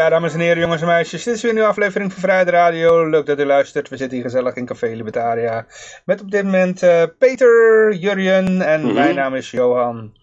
Ja, 0.00 0.08
dames 0.08 0.32
en 0.34 0.40
heren, 0.40 0.58
jongens 0.60 0.80
en 0.80 0.86
meisjes, 0.86 1.22
dit 1.22 1.34
is 1.34 1.40
weer 1.40 1.50
een 1.50 1.56
nieuwe 1.56 1.70
aflevering 1.70 2.12
van 2.12 2.20
Vrijheid 2.20 2.48
Radio. 2.48 3.08
Leuk 3.08 3.26
dat 3.26 3.40
u 3.40 3.44
luistert. 3.44 3.88
We 3.88 3.96
zitten 3.96 4.16
hier 4.16 4.26
gezellig 4.26 4.54
in 4.54 4.66
Café 4.66 4.86
Libertaria. 4.86 5.66
Met 6.04 6.20
op 6.20 6.30
dit 6.30 6.44
moment 6.44 6.82
uh, 6.82 7.02
Peter, 7.18 7.92
Jurjen 7.94 8.62
en 8.62 8.84
Mhm. 8.84 8.94
mijn 8.94 9.14
naam 9.14 9.34
is 9.34 9.50
Johan. 9.50 10.16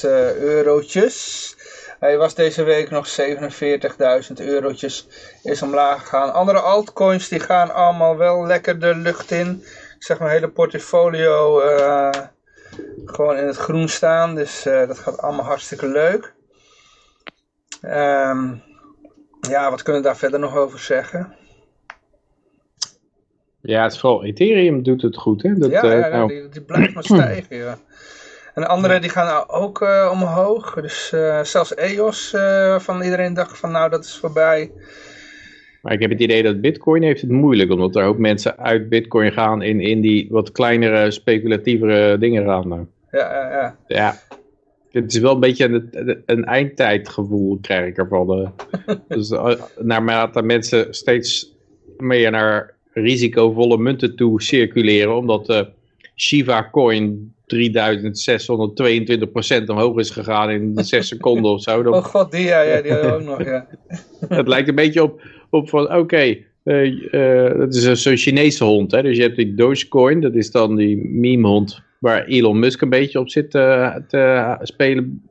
eh, 0.00 0.36
eurotjes. 0.36 1.54
Hij 1.98 2.16
was 2.16 2.34
deze 2.34 2.62
week 2.62 2.90
nog 2.90 3.08
47.000 3.20 4.32
eurotjes. 4.36 5.08
Is 5.42 5.62
omlaag 5.62 6.00
gegaan. 6.00 6.32
Andere 6.32 6.60
altcoins 6.60 7.28
die 7.28 7.40
gaan 7.40 7.74
allemaal 7.74 8.16
wel 8.16 8.46
lekker 8.46 8.78
de 8.80 8.94
lucht 8.94 9.30
in. 9.30 9.64
Zeg 9.98 10.18
mijn 10.18 10.30
hele 10.30 10.48
portfolio 10.48 11.54
gewoon 13.04 13.36
in 13.36 13.46
het 13.46 13.56
groen 13.56 13.88
staan. 13.88 14.34
Dus 14.34 14.62
dat 14.62 14.98
gaat 14.98 15.18
allemaal 15.18 15.44
hartstikke 15.44 15.86
leuk. 15.86 16.35
Ehm, 17.86 18.54
ja, 19.40 19.70
wat 19.70 19.82
kunnen 19.82 20.02
we 20.02 20.08
daar 20.08 20.16
verder 20.16 20.40
nog 20.40 20.56
over 20.56 20.78
zeggen? 20.78 21.34
Ja, 23.60 23.82
het 23.82 23.92
is 23.92 24.00
vooral 24.00 24.24
Ethereum 24.24 24.82
doet 24.82 25.02
het 25.02 25.16
goed, 25.16 25.42
hè? 25.42 25.54
Dat, 25.54 25.70
ja, 25.70 25.82
eh, 25.82 26.00
ja, 26.00 26.08
nou, 26.08 26.28
die, 26.28 26.48
die 26.48 26.62
blijft 26.62 26.94
maar 26.94 27.04
stijgen. 27.04 27.56
Ja. 27.56 27.78
En 28.54 28.62
de 28.62 28.68
andere 28.68 28.98
die 29.00 29.10
gaan 29.10 29.48
ook 29.48 29.82
eh, 29.82 30.10
omhoog. 30.12 30.74
Dus 30.74 31.12
eh, 31.12 31.42
zelfs 31.42 31.74
EOS 31.74 32.34
van 32.78 33.02
iedereen 33.02 33.34
dacht 33.34 33.58
van 33.58 33.70
nou 33.70 33.90
dat 33.90 34.04
is 34.04 34.16
voorbij. 34.16 34.70
Maar 35.82 35.92
ik 35.92 36.00
heb 36.00 36.10
het 36.10 36.20
idee 36.20 36.42
dat 36.42 36.60
Bitcoin 36.60 37.02
heeft 37.02 37.20
het 37.20 37.30
moeilijk, 37.30 37.70
omdat 37.70 37.96
er 37.96 38.04
ook 38.04 38.18
mensen 38.18 38.58
uit 38.58 38.88
Bitcoin 38.88 39.32
gaan 39.32 39.62
in, 39.62 39.80
in 39.80 40.00
die 40.00 40.26
wat 40.30 40.52
kleinere, 40.52 41.10
speculatievere 41.10 42.18
dingen 42.18 42.44
gaan. 42.44 42.68
Nou, 42.68 42.86
Ja, 43.10 43.32
ja, 43.32 43.50
ja. 43.50 43.76
Ja, 43.86 44.14
het 45.02 45.14
is 45.14 45.18
wel 45.18 45.34
een 45.34 45.40
beetje 45.40 45.64
een, 45.64 46.22
een 46.26 46.44
eindtijdgevoel 46.44 47.58
krijg 47.60 47.86
ik 47.86 47.96
ervan. 47.98 48.52
eh. 48.86 48.94
dus 49.08 49.30
eh, 49.30 49.52
naarmate 49.80 50.42
mensen 50.42 50.94
steeds 50.94 51.54
meer 51.98 52.30
naar 52.30 52.74
risicovolle 52.92 53.78
munten 53.78 54.16
toe 54.16 54.42
circuleren, 54.42 55.16
omdat 55.16 55.46
de 55.46 55.68
Shiba 56.16 56.68
Coin 56.72 57.34
3622% 57.54 57.56
omhoog 59.66 59.98
is 59.98 60.10
gegaan 60.10 60.50
in 60.50 60.72
6 60.74 61.08
seconden 61.08 61.50
of 61.50 61.62
zo. 61.62 61.82
Dan, 61.82 61.94
Oh 61.94 62.04
god, 62.04 62.30
die 62.30 62.44
ja, 62.44 62.60
ja 62.60 62.82
die 62.82 63.00
ook 63.00 63.22
nog. 63.22 63.44
Ja. 63.44 63.66
Het 64.28 64.48
lijkt 64.48 64.68
een 64.68 64.74
beetje 64.74 65.02
op, 65.02 65.22
op 65.50 65.68
van, 65.68 65.94
oké, 65.94 66.36
eh, 66.62 67.14
eh, 67.46 67.58
dat 67.58 67.74
is 67.74 68.02
zo'n 68.02 68.16
Chinese 68.16 68.64
hond. 68.64 68.90
Hè? 68.90 69.02
Dus 69.02 69.16
je 69.16 69.22
hebt 69.22 69.36
die 69.36 69.54
Dogecoin, 69.54 70.20
dat 70.20 70.34
is 70.34 70.50
dan 70.50 70.76
die 70.76 70.96
memehond 70.96 71.82
waar 71.98 72.24
Elon 72.24 72.58
Musk 72.58 72.80
een 72.80 72.88
beetje 72.88 73.18
op 73.18 73.30
zit 73.30 73.54
eh, 73.54 73.94
te 74.08 74.56
spelen 74.62 75.22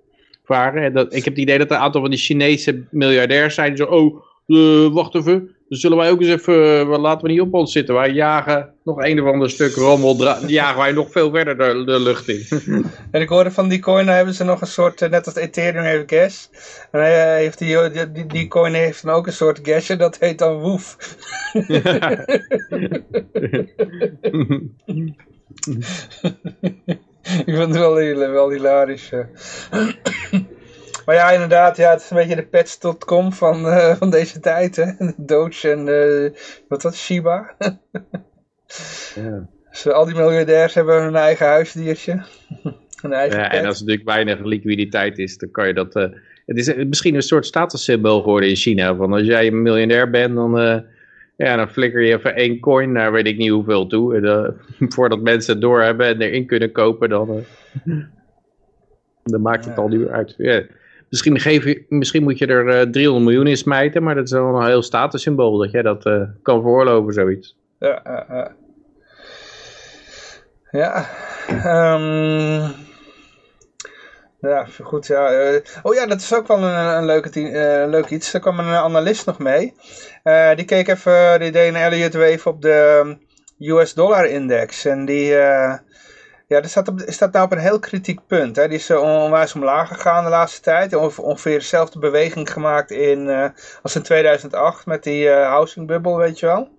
varen. 0.46 0.84
En 0.84 0.94
dat, 0.94 1.14
ik 1.14 1.24
heb 1.24 1.34
het 1.34 1.44
idee 1.44 1.58
dat 1.58 1.72
een 1.72 1.78
aantal 1.78 2.02
van 2.02 2.10
die 2.10 2.20
Chinese 2.20 2.84
miljardairs 2.90 3.56
zijn 3.56 3.78
zo, 3.78 3.86
oh, 3.86 4.24
eh, 4.48 4.94
wacht 4.94 5.16
even, 5.16 5.56
dan 5.70 5.80
zullen 5.80 5.98
wij 5.98 6.12
ook 6.12 6.22
eens 6.22 6.30
even, 6.30 6.80
eh, 6.80 7.00
laten 7.00 7.26
we 7.26 7.32
niet 7.32 7.42
op 7.42 7.54
ons 7.54 7.72
zitten. 7.72 7.96
Wij 7.96 8.12
jagen 8.12 8.74
nog 8.84 9.04
een 9.04 9.22
of 9.22 9.32
ander 9.32 9.50
stuk 9.50 9.74
rommel, 9.74 10.24
jagen 10.48 10.78
wij 10.78 10.92
nog 10.92 11.12
veel 11.12 11.32
verder 11.32 11.58
de, 11.58 11.84
de 11.86 12.00
lucht 12.00 12.28
in. 12.28 12.46
En 13.12 13.22
ik 13.22 13.30
hoorde 13.30 13.52
van 13.52 13.68
die 13.68 13.80
coin, 13.80 14.06
daar 14.06 14.16
hebben 14.16 14.34
ze 14.34 14.44
nog 14.44 14.62
een 14.62 14.68
soort, 14.68 15.10
net 15.10 15.26
als 15.26 15.36
Ethereum 15.36 15.84
heeft 15.84 16.04
gas. 16.08 16.50
En 16.92 17.00
hij 17.00 17.38
heeft 17.38 17.60
die, 17.60 17.90
die, 17.90 18.12
die, 18.12 18.26
die 18.26 18.48
coin 18.48 18.74
heeft 18.74 19.04
dan 19.04 19.14
ook 19.14 19.28
een 19.28 19.34
soort 19.34 19.60
gasje, 19.64 19.96
dat 19.96 20.18
heet 20.20 20.40
dan 20.40 20.60
Woef. 20.60 20.98
ik 27.46 27.54
vind 27.54 27.58
het 27.58 27.78
wel, 27.78 27.96
heel- 27.96 28.32
wel 28.32 28.50
hilarisch. 28.50 29.10
maar 31.06 31.16
ja, 31.16 31.32
inderdaad, 31.32 31.78
ja, 31.78 31.92
het 31.92 32.02
is 32.02 32.10
een 32.10 32.18
beetje 32.18 32.36
de 32.36 32.46
pets.com 32.48 33.34
van, 33.34 33.68
eh, 33.68 33.96
van 33.96 34.10
deze 34.10 34.40
tijd. 34.40 34.76
Hè? 34.76 34.86
Doge 35.18 35.72
en 35.72 35.88
eh, 35.88 36.32
wat 36.68 36.84
was 36.84 37.04
Shiba. 37.06 37.56
ja. 39.16 39.48
Dus 39.72 39.88
al 39.88 40.06
die 40.06 40.16
miljardairs 40.16 40.74
hebben 40.74 41.02
hun 41.04 41.16
eigen 41.16 41.46
huisdiertje. 41.46 42.26
Een 43.02 43.14
eigen 43.14 43.40
Ja, 43.40 43.48
pet. 43.48 43.60
en 43.60 43.66
als 43.66 43.80
er 43.80 43.86
natuurlijk 43.86 44.10
weinig 44.16 44.40
liquiditeit 44.44 45.18
is, 45.18 45.38
dan 45.38 45.52
kan 45.52 45.68
je 45.68 45.74
dat... 45.74 45.96
eh, 45.96 46.04
het 46.46 46.58
is 46.58 46.68
eh, 46.68 46.86
misschien 46.86 47.16
een 47.16 47.22
soort 47.22 47.46
statussymbool 47.46 48.22
geworden 48.22 48.50
in 48.50 48.56
China. 48.56 48.96
Van 48.96 49.14
als 49.14 49.22
jij 49.26 49.48
een 49.48 49.62
miljonair 49.62 50.10
bent, 50.10 50.36
dan, 50.36 50.60
eh, 50.60 50.78
ja, 51.38 51.56
dan 51.56 51.70
flikker 51.70 52.02
je 52.02 52.14
even 52.14 52.36
één 52.36 52.60
coin 52.60 52.92
naar 52.92 53.12
weet 53.12 53.28
ik 53.28 53.38
niet 53.38 53.50
hoeveel 53.50 53.88
toe. 53.88 54.16
En, 54.16 54.26
eh, 54.26 54.50
voordat 54.96 55.22
mensen 55.22 55.54
het 55.54 55.62
doorhebben 55.62 56.08
en 56.08 56.22
erin 56.22 56.46
kunnen 56.46 56.72
kopen, 56.72 57.10
dan, 57.10 57.30
eh, 57.30 57.94
dan 59.24 59.42
maakt 59.42 59.66
het 59.66 59.76
Ja. 59.76 59.82
al 59.82 59.88
niet 59.88 60.00
meer 60.00 60.12
uit. 60.12 60.34
Ja. 60.38 60.64
Misschien, 61.10 61.40
geef 61.40 61.64
je, 61.66 61.86
misschien 61.90 62.24
moet 62.24 62.38
je 62.38 62.46
er 62.48 62.68
eh 62.70 62.88
300 62.90 63.26
miljoen 63.26 63.48
in 63.48 63.58
smijten, 63.58 64.04
maar 64.04 64.16
dat 64.16 64.26
is 64.26 64.32
wel 64.32 64.56
een 64.56 64.66
heel 64.66 64.82
statussymbool 64.82 65.58
dat 65.58 65.72
jij 65.72 65.82
dat 65.82 66.04
kan 66.42 66.62
veroorloven, 66.62 67.14
zoiets. 67.14 67.58
Ja, 67.80 68.02
ja, 68.04 68.26
ja. 68.30 68.56
Ja, 70.72 71.06
ehm, 71.48 72.70
ja, 74.50 74.66
goed, 74.84 75.08
ja. 75.08 75.28
eh, 75.30 75.62
oh 75.84 75.94
ja, 75.94 76.06
dat 76.06 76.22
is 76.22 76.34
ook 76.34 76.48
wel 76.48 76.58
een, 76.58 76.96
een 76.98 77.06
leuke, 77.06 77.30
eh, 77.30 77.90
leuk 77.90 78.10
iets. 78.10 78.34
Er 78.34 78.40
kwam 78.40 78.60
een 78.60 78.66
analist 78.76 79.26
nog 79.26 79.40
mee. 79.40 79.74
Eh, 80.24 80.56
die 80.56 80.66
keek 80.66 80.88
even, 80.88 81.40
die 81.40 81.52
deed 81.52 81.68
een 81.68 81.76
Elliott 81.76 82.14
Wave 82.14 82.50
op 82.50 82.62
de 82.62 83.18
US 83.60 83.94
dollar 83.94 84.26
index. 84.26 84.86
En 84.86 85.06
die, 85.06 85.26
ja, 86.48 86.60
die 86.62 86.68
staat, 86.68 86.88
op, 86.88 87.02
staat 87.06 87.32
nou 87.32 87.46
op 87.46 87.52
een 87.52 87.58
heel 87.58 87.80
kritiek 87.80 88.20
punt. 88.28 88.56
Hè. 88.56 88.68
Die 88.68 88.78
is 88.78 88.92
onwijs 88.92 89.56
omlaag 89.56 89.88
gegaan 89.88 90.24
de 90.24 90.30
laatste 90.30 90.62
tijd. 90.62 90.96
Onge- 90.96 91.22
Ongeveer 91.22 91.60
dezelfde 91.60 92.00
beweging 92.00 92.52
gemaakt 92.52 92.92
in, 92.92 93.52
als 93.82 93.96
in 93.96 94.02
2008 94.02 94.86
met 94.86 95.04
die 95.04 95.30
housing 95.30 95.88
bubble, 95.88 96.18
weet 96.18 96.40
je 96.40 96.46
wel. 96.46 96.70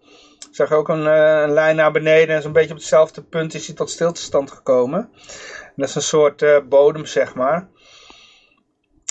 Zag 0.50 0.72
ook 0.72 0.88
een, 0.88 1.06
een 1.06 1.50
lijn 1.52 1.76
naar 1.76 1.92
beneden 1.92 2.36
en 2.36 2.42
zo'n 2.42 2.52
beetje 2.52 2.70
op 2.70 2.76
hetzelfde 2.76 3.22
punt 3.22 3.54
is 3.54 3.66
hij 3.66 3.76
tot 3.76 3.90
stilstand 3.90 4.50
gekomen. 4.50 5.10
Dat 5.76 5.88
is 5.88 5.94
een 5.94 6.02
soort 6.02 6.42
eh, 6.42 6.56
bodem, 6.68 7.06
zeg 7.06 7.34
maar. 7.34 7.66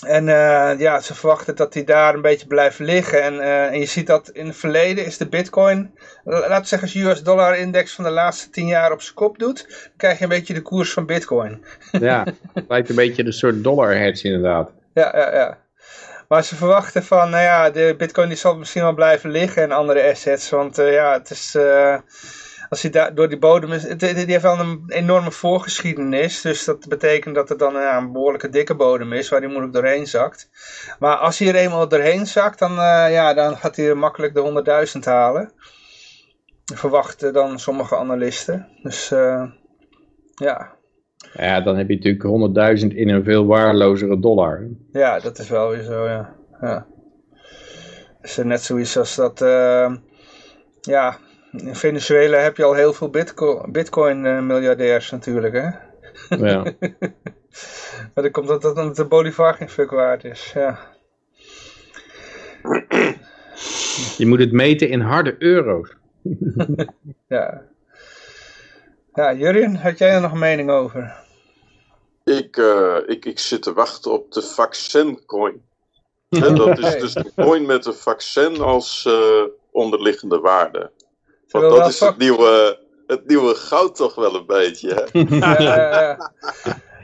En 0.06 0.30
eh, 0.30 0.80
ja, 0.80 1.00
ze 1.00 1.14
verwachten 1.16 1.56
dat 1.56 1.74
hij 1.74 1.84
daar 1.84 2.14
een 2.14 2.22
beetje 2.22 2.48
blijft 2.48 2.79
liggen. 2.79 3.23
En, 3.23 3.40
eh, 3.40 3.66
en 3.66 3.79
je 3.79 3.85
ziet 3.85 4.08
dat 4.08 4.29
in 4.29 4.47
het 4.47 4.56
verleden 4.56 5.06
is 5.06 5.17
de 5.17 5.28
bitcoin, 5.28 5.94
la- 6.23 6.40
laten 6.40 6.62
we 6.62 6.67
zeggen 6.67 6.88
als 6.88 6.94
je 6.94 7.09
US 7.09 7.23
dollar 7.23 7.58
index 7.58 7.94
van 7.94 8.03
de 8.03 8.09
laatste 8.09 8.50
10 8.50 8.67
jaar 8.67 8.91
op 8.91 9.02
zijn 9.02 9.16
kop 9.16 9.38
doet, 9.40 9.66
dan 9.67 9.91
krijg 9.97 10.17
je 10.17 10.23
een 10.23 10.29
beetje 10.29 10.53
de 10.53 10.62
koers 10.62 10.94
van 10.94 11.06
bitcoin. 11.06 11.66
Ja, 11.91 12.23
het 12.53 12.66
lijkt 12.67 12.90
een 12.90 12.96
beetje 12.96 13.26
een 13.26 13.34
soort 13.34 13.64
dollar 13.64 13.96
hedge 13.97 14.28
inderdaad. 14.28 14.72
Ja, 14.94 15.12
ja, 15.17 15.35
ja. 15.35 15.58
Maar 16.28 16.44
ze 16.44 16.56
verwachten 16.56 17.03
van, 17.03 17.29
nou 17.29 17.44
ja, 17.44 17.70
de 17.70 17.96
bitcoin 17.97 18.28
die 18.28 18.38
zal 18.38 18.58
misschien 18.58 18.82
wel 18.82 18.94
blijven 18.94 19.29
liggen 19.29 19.64
en 19.64 19.72
andere 19.72 20.09
assets. 20.09 20.50
Want 20.50 20.76
ja, 20.76 21.14
het 21.14 21.29
is, 21.29 21.58
als 22.70 22.82
hij 22.82 22.91
daar 22.91 23.16
door 23.16 23.29
die 23.29 23.38
bodem 23.38 23.72
is, 23.72 23.84
het, 23.84 24.00
die 24.00 24.09
heeft 24.09 24.41
wel 24.41 24.59
een 24.59 24.84
enorme 24.88 25.32
voorgeschiedenis. 25.32 26.41
Dus 26.41 26.66
dat 26.66 26.88
betekent 26.88 27.35
dat 27.35 27.50
het 27.50 27.59
dan 27.59 27.73
ja, 27.73 27.97
een 27.97 28.12
behoorlijke 28.12 28.50
dikke 28.50 28.76
bodem 28.76 29.14
is, 29.14 29.29
waar 29.29 29.40
hij 29.40 29.50
moeilijk 29.50 29.73
doorheen 29.73 30.08
zakt. 30.08 30.50
Maar 31.00 31.16
als 31.16 31.40
hij 31.40 31.47
er 31.47 31.56
eenmaal 31.56 31.88
doorheen 31.88 32.28
zakt, 32.28 32.59
dan, 32.59 32.72
eh, 32.72 33.12
ja, 33.12 33.34
dan 33.34 33.58
gaat 33.58 33.76
hij 33.76 33.94
makkelijk 33.94 34.34
de 34.34 34.40
100.000 34.40 35.06
halen. 35.06 35.52
Verwachten 36.73 37.34
dan 37.34 37.59
sommige 37.59 37.97
analisten. 37.97 38.67
Dus 38.82 39.12
eh, 39.12 39.44
ja, 40.35 40.73
Ja, 41.34 41.62
dan 41.62 41.78
heb 41.78 41.90
je 41.90 41.96
natuurlijk 41.96 42.23
100.000 42.82 42.96
in 42.96 43.09
een 43.09 43.23
veel 43.23 43.46
waardelozere 43.46 44.20
dollar. 44.20 44.67
Ja, 44.91 45.20
dat 45.20 45.40
is 45.40 45.50
wel 45.50 45.70
weer 45.70 45.84
zo, 45.84 46.08
ja. 46.08 46.35
ja. 46.62 46.85
Dus 48.22 48.38
eh, 48.38 48.46
net 48.46 48.62
zoiets 48.62 48.97
als 48.97 49.16
dat, 49.16 49.41
eh, 49.41 49.96
ja, 50.82 51.17
in 51.59 51.75
Venezuela 51.75 52.37
heb 52.37 52.57
je 52.57 52.63
al 52.63 52.73
heel 52.73 52.93
veel 52.93 53.09
bitco- 53.09 53.66
bitcoin-miljardairs 53.67 55.11
natuurlijk, 55.11 55.53
hè. 55.53 55.69
Ja. 56.35 56.63
maar 58.13 58.23
dan 58.23 58.31
komt 58.31 58.47
dat, 58.47 58.61
dat 58.61 58.96
de 58.96 59.05
Bolivar 59.05 59.53
geen 59.53 59.69
fuck 59.69 59.90
waard 59.91 60.23
is. 60.23 60.52
Ja. 60.53 60.79
Je 64.17 64.25
moet 64.25 64.40
het 64.40 64.52
meten 64.52 64.90
in 64.90 65.02
harde 65.02 65.35
euro's. 65.40 65.96
ja. 67.28 67.61
Ja, 69.13 69.34
Jurien, 69.34 69.75
had 69.75 69.97
jij 69.97 70.09
er 70.09 70.22
nog 70.22 70.31
een 70.31 70.40
mening 70.40 70.69
over? 70.69 71.23
Ik, 72.23 72.57
uh, 72.57 72.97
ik, 73.05 73.25
ik 73.25 73.40
zit 73.40 73.61
te 73.61 73.73
wachten 73.73 74.11
op 74.11 74.31
de 74.31 74.41
vaccincoin. 74.41 75.61
En 76.29 76.55
dat 76.55 76.79
is 76.79 76.96
dus 77.03 77.13
de 77.13 77.31
coin 77.35 77.66
met 77.66 77.85
een 77.85 77.93
vaccin 77.93 78.59
als 78.61 79.05
uh, 79.07 79.43
onderliggende 79.72 80.40
waarde. 80.40 80.91
Want 81.61 81.75
dat 81.75 81.90
is 81.90 81.99
het 81.99 82.17
nieuwe, 82.17 82.79
het 83.07 83.28
nieuwe 83.28 83.55
goud 83.55 83.96
toch 83.96 84.16
wel 84.16 84.35
een 84.35 84.46
beetje. 84.46 85.09
Hè? 85.11 85.19
ja, 85.63 86.31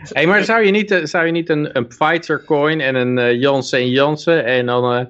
hey, 0.04 0.28
maar 0.28 0.44
zou 0.44 0.66
je 0.66 0.72
niet, 0.72 1.02
zou 1.04 1.26
je 1.26 1.32
niet 1.32 1.50
een, 1.50 1.78
een 1.78 1.88
Pfizer 1.88 2.44
coin 2.46 2.82
en 2.82 2.96
een 2.96 3.18
uh, 3.18 3.42
Janssen 3.42 3.90
Janssen 3.90 4.46
en 4.46 4.66
dan, 4.66 4.94
uh, 4.94 5.06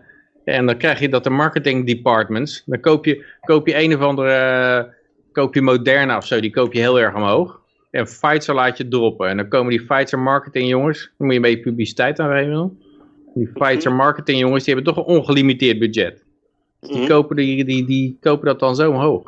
en 0.55 0.65
dan 0.65 0.77
krijg 0.77 0.99
je 0.99 1.09
dat 1.09 1.23
de 1.23 1.29
marketing 1.29 1.87
departments, 1.87 2.63
dan 2.65 2.79
koop 2.79 3.05
je, 3.05 3.25
koop 3.41 3.67
je 3.67 3.83
een 3.83 3.95
of 3.95 4.01
andere, 4.01 4.93
koop 5.31 5.53
je 5.53 5.61
Moderna 5.61 6.17
of 6.17 6.25
zo, 6.25 6.39
die 6.39 6.51
koop 6.51 6.73
je 6.73 6.79
heel 6.79 6.99
erg 6.99 7.15
omhoog. 7.15 7.59
En 7.91 8.03
Pfizer 8.03 8.55
laat 8.55 8.77
je 8.77 8.87
droppen. 8.87 9.27
En 9.27 9.37
dan 9.37 9.47
komen 9.47 9.69
die 9.69 9.85
Pfizer 9.85 10.19
marketing 10.19 10.69
jongens, 10.69 10.99
dan 11.17 11.27
moet 11.27 11.29
je 11.29 11.35
een 11.35 11.41
beetje 11.41 11.69
publiciteit 11.69 12.19
aan 12.19 12.31
geven. 12.31 12.79
Die 13.33 13.51
Pfizer 13.53 13.93
marketing 13.93 14.39
jongens, 14.39 14.63
die 14.63 14.73
hebben 14.73 14.93
toch 14.93 15.05
een 15.05 15.15
ongelimiteerd 15.15 15.79
budget. 15.79 16.23
Die, 16.81 16.91
mm 16.91 16.97
-hmm. 16.97 17.07
kopen, 17.07 17.35
die, 17.35 17.65
die, 17.65 17.85
die 17.85 18.17
kopen 18.21 18.45
dat 18.45 18.59
dan 18.59 18.75
zo 18.75 18.89
omhoog. 18.89 19.23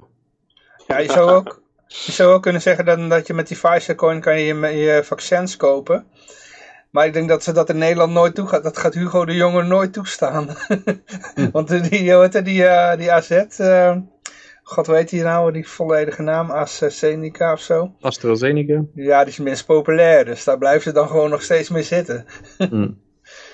Ja, 0.88 0.98
je 0.98 1.12
zou 1.12 1.32
ook, 1.32 1.62
je 1.88 2.12
zou 2.12 2.34
ook 2.34 2.42
kunnen 2.42 2.62
zeggen 2.62 2.86
dat, 2.86 3.10
dat 3.10 3.28
je 3.28 3.34
met 3.34 3.48
die 3.48 3.58
Pfizer 3.58 3.96
coin 3.96 4.22
kan 4.22 4.40
je, 4.40 4.56
je 4.56 5.02
vaccins 5.04 5.58
kopen. 5.58 6.06
Maar 6.94 7.06
ik 7.06 7.14
denk 7.14 7.30
dat 7.30 7.44
ze 7.44 7.52
dat 7.52 7.70
in 7.70 7.78
Nederland 7.78 8.14
nooit 8.14 8.36
toe 8.36 8.48
gaat. 8.48 8.64
Dat 8.64 8.78
gaat 8.78 8.94
Hugo 8.94 9.26
de 9.26 9.34
Jonge 9.34 9.64
nooit 9.64 9.94
toestaan. 9.94 10.48
Want 11.52 11.68
die, 11.68 11.82
die, 11.82 12.42
die, 12.44 12.62
uh, 12.64 12.96
die 12.96 13.12
AZ, 13.12 13.46
uh, 13.60 13.98
god 14.64 14.88
weet 14.88 15.10
je 15.10 15.24
nou 15.24 15.52
die 15.52 15.68
volledige 15.68 16.22
naam, 16.22 16.52
AstraZeneca 16.52 17.52
of 17.52 17.60
zo. 17.60 17.94
AstraZeneca? 18.02 18.84
Ja, 18.94 19.24
die 19.24 19.32
is 19.32 19.40
minst 19.40 19.66
populair. 19.66 20.26
Dus 20.26 20.44
daar 20.44 20.58
blijven 20.58 20.82
ze 20.82 20.92
dan 20.92 21.08
gewoon 21.08 21.30
nog 21.30 21.42
steeds 21.42 21.70
mee 21.70 21.84
zitten. 21.84 22.26
mm. 22.70 23.00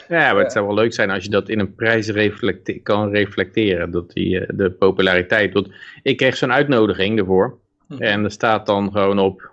Ja, 0.10 0.34
maar 0.34 0.44
het 0.44 0.52
zou 0.52 0.66
wel 0.66 0.76
leuk 0.76 0.94
zijn 0.94 1.10
als 1.10 1.24
je 1.24 1.30
dat 1.30 1.50
in 1.50 1.60
een 1.60 1.76
prijs 1.76 2.08
reflecte 2.08 2.74
kan 2.74 3.10
reflecteren. 3.10 3.92
Dat 3.92 4.12
die, 4.12 4.56
de 4.56 4.72
populariteit. 4.72 5.54
Want 5.54 5.70
ik 6.04 6.18
kreeg 6.18 6.38
zo'n 6.38 6.54
uitnodiging 6.54 7.20
ervoor. 7.20 7.58
Hm. 7.88 8.02
En 8.02 8.24
er 8.24 8.32
staat 8.32 8.66
dan 8.66 8.92
gewoon 8.92 9.20
op. 9.20 9.52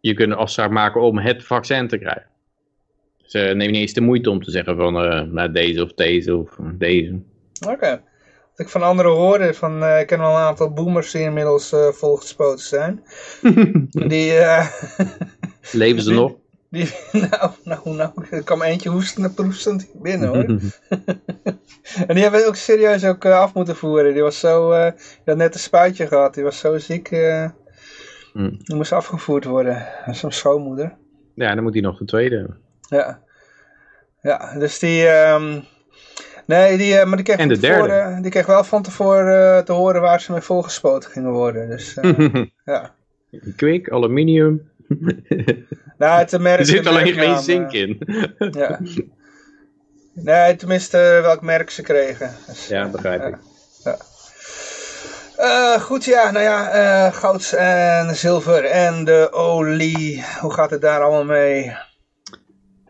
Je 0.00 0.14
kunt 0.14 0.30
een 0.30 0.36
afspraak 0.36 0.70
maken 0.70 1.00
om 1.00 1.18
het 1.18 1.44
vaccin 1.44 1.88
te 1.88 1.98
krijgen. 1.98 2.26
Ze 3.22 3.38
nemen 3.38 3.70
niet 3.70 3.76
eens 3.76 3.92
de 3.92 4.00
moeite 4.00 4.30
om 4.30 4.42
te 4.42 4.50
zeggen 4.50 4.76
van 4.76 5.04
uh, 5.04 5.22
nou, 5.22 5.52
deze 5.52 5.82
of 5.82 5.92
deze 5.92 6.36
of 6.36 6.58
deze. 6.72 7.20
Oké. 7.60 7.72
Okay. 7.72 7.90
Wat 8.50 8.66
ik 8.66 8.68
van 8.68 8.82
anderen 8.82 9.12
hoorde, 9.12 9.54
van, 9.54 9.82
uh, 9.82 10.00
ik 10.00 10.06
ken 10.06 10.18
wel 10.18 10.30
een 10.30 10.36
aantal 10.36 10.72
boomers 10.72 11.10
die 11.10 11.22
inmiddels 11.22 11.72
uh, 11.72 11.88
volgespoten 11.88 12.64
zijn. 12.64 13.02
die, 14.08 14.32
Leven 15.72 16.02
ze 16.02 16.12
nog? 16.12 16.34
Die, 16.70 16.94
nou, 17.30 17.50
nou, 17.64 17.94
nou, 17.94 18.10
er 18.30 18.42
kwam 18.42 18.62
eentje 18.62 18.88
hoestende 18.88 19.30
proestend 19.30 19.88
binnen 19.92 20.28
hoor. 20.28 20.44
en 22.08 22.14
die 22.14 22.22
hebben 22.22 22.46
ook 22.46 22.56
serieus 22.56 23.04
ook 23.04 23.24
uh, 23.24 23.38
af 23.38 23.54
moeten 23.54 23.76
voeren. 23.76 24.12
Die 24.12 24.22
was 24.22 24.38
zo, 24.38 24.72
uh, 24.72 24.90
die 24.96 25.22
had 25.24 25.36
net 25.36 25.54
een 25.54 25.60
spuitje 25.60 26.06
gehad. 26.06 26.34
Die 26.34 26.44
was 26.44 26.58
zo 26.58 26.78
ziek. 26.78 27.10
Uh, 27.10 27.48
mm. 28.32 28.58
Die 28.58 28.76
moest 28.76 28.92
afgevoerd 28.92 29.44
worden. 29.44 29.86
Zo'n 30.10 30.32
schoonmoeder. 30.32 30.96
Ja, 31.34 31.54
dan 31.54 31.62
moet 31.62 31.72
hij 31.72 31.82
nog 31.82 31.98
de 31.98 32.04
tweede. 32.04 32.56
Ja. 32.88 33.20
Ja, 34.22 34.58
dus 34.58 34.78
die... 34.78 35.08
Um, 35.08 35.64
nee, 36.46 36.76
die, 36.76 37.04
maar 37.04 37.16
die 37.16 37.24
kreeg, 37.24 37.38
en 37.38 37.48
de 37.48 37.58
derde. 37.58 37.88
Tevoren, 37.88 38.22
die 38.22 38.30
kreeg 38.30 38.46
wel 38.46 38.64
van 38.64 38.82
tevoren 38.82 39.64
te 39.64 39.72
horen 39.72 40.00
waar 40.00 40.20
ze 40.20 40.32
mee 40.32 40.40
volgespoten 40.40 41.10
gingen 41.10 41.30
worden. 41.30 41.68
Dus 41.68 41.98
ja. 42.64 42.94
Kwik, 43.56 43.90
aluminium. 43.90 44.70
Nou, 45.98 46.18
het 46.18 46.38
merk, 46.38 46.58
er 46.58 46.66
zit 46.66 46.86
alleen 46.86 47.12
geen 47.12 47.38
zink 47.38 47.72
in. 47.72 47.98
ja. 48.38 48.80
Nee, 50.14 50.56
tenminste 50.56 51.18
welk 51.22 51.42
merk 51.42 51.70
ze 51.70 51.82
kregen. 51.82 52.30
Dus, 52.46 52.68
ja, 52.68 52.88
begrijp 52.88 53.24
ik. 53.24 53.36
Ja. 53.84 53.96
Uh, 55.38 55.80
goed, 55.80 56.04
ja, 56.04 56.30
nou 56.30 56.44
ja, 56.44 56.74
uh, 56.74 57.12
goud 57.12 57.52
en 57.52 58.14
zilver 58.14 58.64
en 58.64 59.04
de 59.04 59.28
olie. 59.32 60.24
Hoe 60.40 60.52
gaat 60.52 60.70
het 60.70 60.80
daar 60.80 61.00
allemaal 61.00 61.24
mee? 61.24 61.76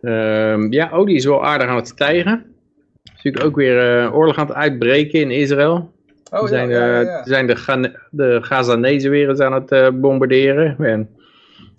Um, 0.02 0.72
ja, 0.72 0.90
olie 0.90 1.16
is 1.16 1.24
wel 1.24 1.44
aardig 1.44 1.68
aan 1.68 1.76
het 1.76 1.88
stijgen. 1.88 2.32
Er 2.32 3.12
is 3.14 3.22
natuurlijk 3.22 3.44
ook 3.44 3.56
weer 3.56 4.02
uh, 4.04 4.14
oorlog 4.14 4.36
aan 4.36 4.46
het 4.46 4.56
uitbreken 4.56 5.20
in 5.20 5.30
Israël. 5.30 5.92
Oh, 6.30 6.46
zijn, 6.46 6.68
ja, 6.68 6.86
ja, 6.86 7.00
ja. 7.00 7.24
zijn 7.24 7.46
de, 7.46 7.98
de 8.10 8.38
Gazanezen 8.42 9.10
weer 9.10 9.28
eens 9.28 9.40
aan 9.40 9.52
het 9.52 10.00
bombarderen. 10.00 10.76
En 10.78 11.17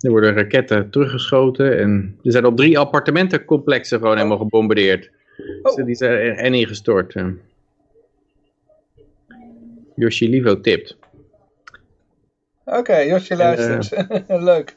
er 0.00 0.10
worden 0.10 0.34
raketten 0.34 0.90
teruggeschoten 0.90 1.78
en 1.78 2.18
er 2.22 2.32
zijn 2.32 2.46
op 2.46 2.56
drie 2.56 2.78
appartementencomplexen 2.78 3.98
gewoon 3.98 4.16
helemaal 4.16 4.38
gebombardeerd. 4.38 5.10
Oh. 5.62 5.74
Dus 5.74 5.84
die 5.84 5.94
zijn 5.94 6.36
en 6.36 6.54
ingestort. 6.54 7.14
Yoshi 9.94 10.28
Livo 10.28 10.60
tipt. 10.60 10.96
Oké, 12.64 12.78
okay, 12.78 13.08
Josje 13.08 13.36
luistert. 13.36 13.92
Uh, 13.92 14.42
Leuk. 14.50 14.76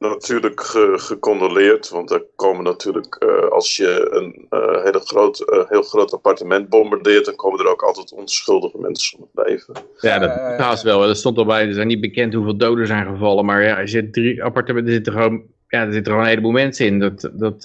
Natuurlijk 0.00 0.60
ge 0.60 0.94
gecondoleerd, 0.96 1.88
want 1.88 2.10
er 2.10 2.24
komen 2.36 2.64
natuurlijk, 2.64 3.24
uh, 3.24 3.48
als 3.48 3.76
je 3.76 4.08
een 4.10 4.46
uh, 4.50 4.82
hele 4.82 5.00
groot, 5.00 5.40
uh, 5.40 5.68
heel 5.68 5.82
groot 5.82 6.12
appartement 6.12 6.68
bombardeert, 6.68 7.24
dan 7.24 7.34
komen 7.34 7.60
er 7.60 7.70
ook 7.70 7.82
altijd 7.82 8.12
onschuldige 8.12 8.78
mensen 8.78 9.18
om 9.18 9.28
het 9.32 9.46
leven. 9.46 9.74
Ja, 9.98 10.18
dat 10.18 10.30
haast 10.58 10.82
wel. 10.82 11.08
Er 11.08 11.16
stond 11.16 11.38
al 11.38 11.44
bij, 11.44 11.66
er 11.66 11.74
zijn 11.74 11.86
niet 11.86 12.00
bekend 12.00 12.34
hoeveel 12.34 12.56
doden 12.56 12.86
zijn 12.86 13.06
gevallen, 13.06 13.44
maar 13.44 13.62
ja, 13.62 13.78
er 13.78 13.88
zit 13.88 14.12
drie 14.12 14.44
appartementen, 14.44 14.88
er 14.88 14.94
zitten 14.94 15.12
gewoon, 15.12 15.42
ja, 15.68 15.84
er 15.84 15.92
zitten 15.92 16.12
gewoon 16.12 16.26
een 16.26 16.32
heleboel 16.32 16.52
mensen 16.52 16.86
in. 16.86 16.98
Dat, 16.98 17.30
dat 17.32 17.62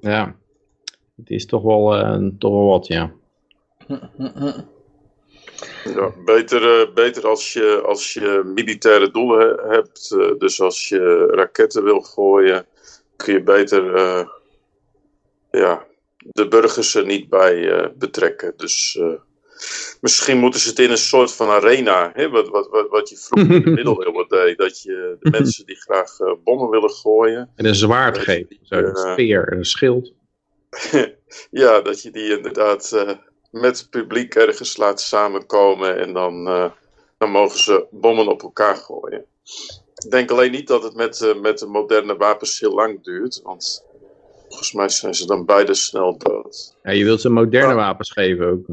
ja, 0.00 0.34
het 1.16 1.30
is 1.30 1.46
toch 1.46 1.62
wel, 1.62 1.88
toch 2.38 2.52
wel 2.52 2.66
wat, 2.66 2.86
ja. 2.86 3.12
Ja, 5.84 6.12
beter, 6.24 6.80
uh, 6.80 6.94
beter 6.94 7.26
als, 7.26 7.52
je, 7.52 7.80
als 7.84 8.12
je 8.12 8.42
militaire 8.54 9.10
doelen 9.10 9.58
hebt. 9.68 10.12
Uh, 10.14 10.38
dus 10.38 10.60
als 10.60 10.88
je 10.88 11.26
raketten 11.26 11.84
wil 11.84 12.00
gooien, 12.00 12.66
kun 13.16 13.32
je 13.32 13.42
beter 13.42 13.96
uh, 13.96 14.26
ja, 15.50 15.86
de 16.16 16.48
burgers 16.48 16.94
er 16.94 17.06
niet 17.06 17.28
bij 17.28 17.90
betrekken. 17.98 18.52
Dus 18.56 19.00
misschien 20.00 20.38
moeten 20.38 20.60
ze 20.60 20.68
het 20.68 20.78
in 20.78 20.90
een 20.90 20.96
soort 20.98 21.32
van 21.32 21.48
arena, 21.48 22.10
hè, 22.14 22.28
wat, 22.28 22.48
wat, 22.48 22.68
wat, 22.70 22.88
wat 22.88 23.08
je 23.08 23.16
vroeger 23.16 23.54
in 23.54 23.62
de 23.62 23.70
middeleeuwen 23.80 24.28
deed. 24.28 24.58
Dat 24.58 24.82
je 24.82 25.16
de 25.20 25.30
mensen 25.30 25.66
die 25.66 25.76
graag 25.76 26.16
bommen 26.44 26.70
willen 26.70 26.90
gooien. 26.90 27.50
En 27.56 27.66
een 27.66 27.74
zwaard 27.74 28.18
geeft, 28.18 28.56
een 28.68 28.96
speer 28.96 29.48
en 29.48 29.58
een 29.58 29.64
schild. 29.64 30.12
ja, 31.50 31.80
dat 31.80 32.02
je 32.02 32.10
die 32.10 32.36
inderdaad 32.36 32.92
met 33.52 33.78
het 33.78 33.90
publiek 33.90 34.34
ergens 34.34 34.76
laat 34.76 35.00
samenkomen 35.00 35.98
en 35.98 36.12
dan, 36.12 36.48
uh, 36.48 36.70
dan 37.18 37.30
mogen 37.30 37.58
ze 37.58 37.86
bommen 37.90 38.28
op 38.28 38.42
elkaar 38.42 38.76
gooien. 38.76 39.24
Ik 39.94 40.10
denk 40.10 40.30
alleen 40.30 40.50
niet 40.50 40.66
dat 40.66 40.82
het 40.82 40.94
met, 40.94 41.20
uh, 41.20 41.40
met 41.40 41.58
de 41.58 41.66
moderne 41.66 42.16
wapens 42.16 42.60
heel 42.60 42.74
lang 42.74 43.02
duurt, 43.02 43.40
want 43.42 43.84
volgens 44.48 44.72
mij 44.72 44.88
zijn 44.88 45.14
ze 45.14 45.26
dan 45.26 45.44
beide 45.44 45.74
snel 45.74 46.18
dood. 46.18 46.76
Ja, 46.82 46.90
je 46.90 47.04
wilt 47.04 47.20
ze 47.20 47.28
moderne 47.28 47.74
wapens 47.74 48.10
geven 48.10 48.46
ook. 48.46 48.66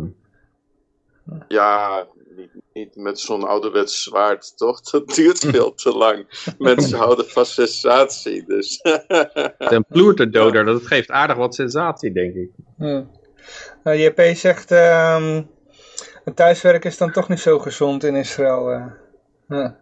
Ja, 1.48 2.08
niet, 2.36 2.50
niet 2.74 2.96
met 2.96 3.20
zo'n 3.20 3.44
ouderwets 3.44 4.04
zwaard, 4.04 4.58
toch? 4.58 4.82
Dat 4.82 5.16
duurt 5.16 5.40
veel 5.40 5.74
te 5.84 5.92
lang. 5.98 6.54
Mensen 6.58 6.98
houden 6.98 7.26
van 7.26 7.46
sensatie, 7.46 8.46
dus... 8.46 8.80
Een 9.58 9.86
ploerterdoder, 9.88 10.66
dat 10.74 10.88
geeft 10.88 11.10
aardig 11.10 11.38
wat 11.38 11.56
sensatie, 11.56 12.12
denk 12.12 12.36
ik. 12.36 12.50
Ja. 12.78 13.06
Uh, 13.84 14.06
JP 14.06 14.22
zegt, 14.36 14.72
um, 14.72 15.50
een 16.24 16.34
thuiswerk 16.34 16.86
is 16.86 16.98
dan 16.98 17.12
toch 17.12 17.30
niet 17.30 17.40
zo 17.40 17.60
gezond 17.60 18.04
in 18.04 18.16
Israël. 18.16 18.74
Uh. 18.74 18.86
Ja. 19.48 19.80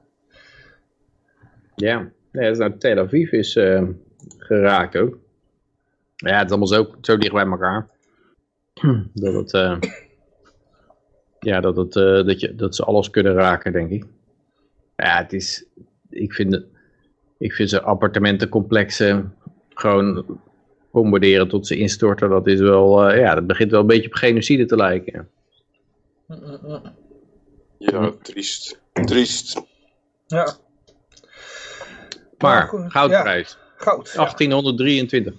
Ja, 1.76 2.10
ja 2.32 2.50
nou, 2.52 2.78
Tel 2.78 2.98
Aviv 2.98 3.32
is 3.32 3.56
uh, 3.56 3.84
geraakt 4.38 4.98
ook. 4.98 5.18
Ja, 6.16 6.38
het 6.38 6.46
is 6.46 6.50
allemaal 6.50 6.68
zo, 7.02 7.18
dicht 7.18 7.34
bij 7.34 7.46
elkaar. 7.46 7.90
dat 9.14 9.34
het, 9.34 9.54
uh, 9.54 9.78
ja, 11.40 11.60
dat, 11.60 11.76
het, 11.76 11.94
dat, 12.28 12.40
je, 12.40 12.56
dat 12.56 12.76
ze 12.76 12.84
alles 12.84 13.10
kunnen 13.10 13.34
raken, 13.34 13.72
denk 13.72 13.92
ik. 13.92 14.06
Ja, 14.96 15.18
het 15.18 15.34
is, 15.34 15.66
ik 16.10 16.34
vind, 16.34 16.62
ik 17.38 17.54
vind 17.54 17.70
ze 17.70 17.82
appartementencomplexen 17.82 19.36
gewoon 19.74 20.40
bombarderen 21.02 21.48
tot 21.48 21.68
ze 21.68 21.78
instorten, 21.78 22.30
dat 22.30 22.48
is 22.48 22.60
wel, 22.60 23.12
uh, 23.12 23.20
ja, 23.20 23.36
dat 23.36 23.48
begint 23.48 23.72
wel 23.72 23.80
een 23.80 23.88
beetje 23.88 24.08
op 24.08 24.14
genocide 24.14 24.66
te 24.66 24.76
lijken. 24.76 25.28
Ja, 27.78 28.12
triest. 28.22 28.82
Triest. 28.94 29.62
Ja. 30.28 30.56
Maar, 32.38 32.68
goed. 32.68 32.92
goudprijs. 32.92 33.58
Goud. 33.76 34.08
ja. 34.08 34.16
1823. 34.16 35.34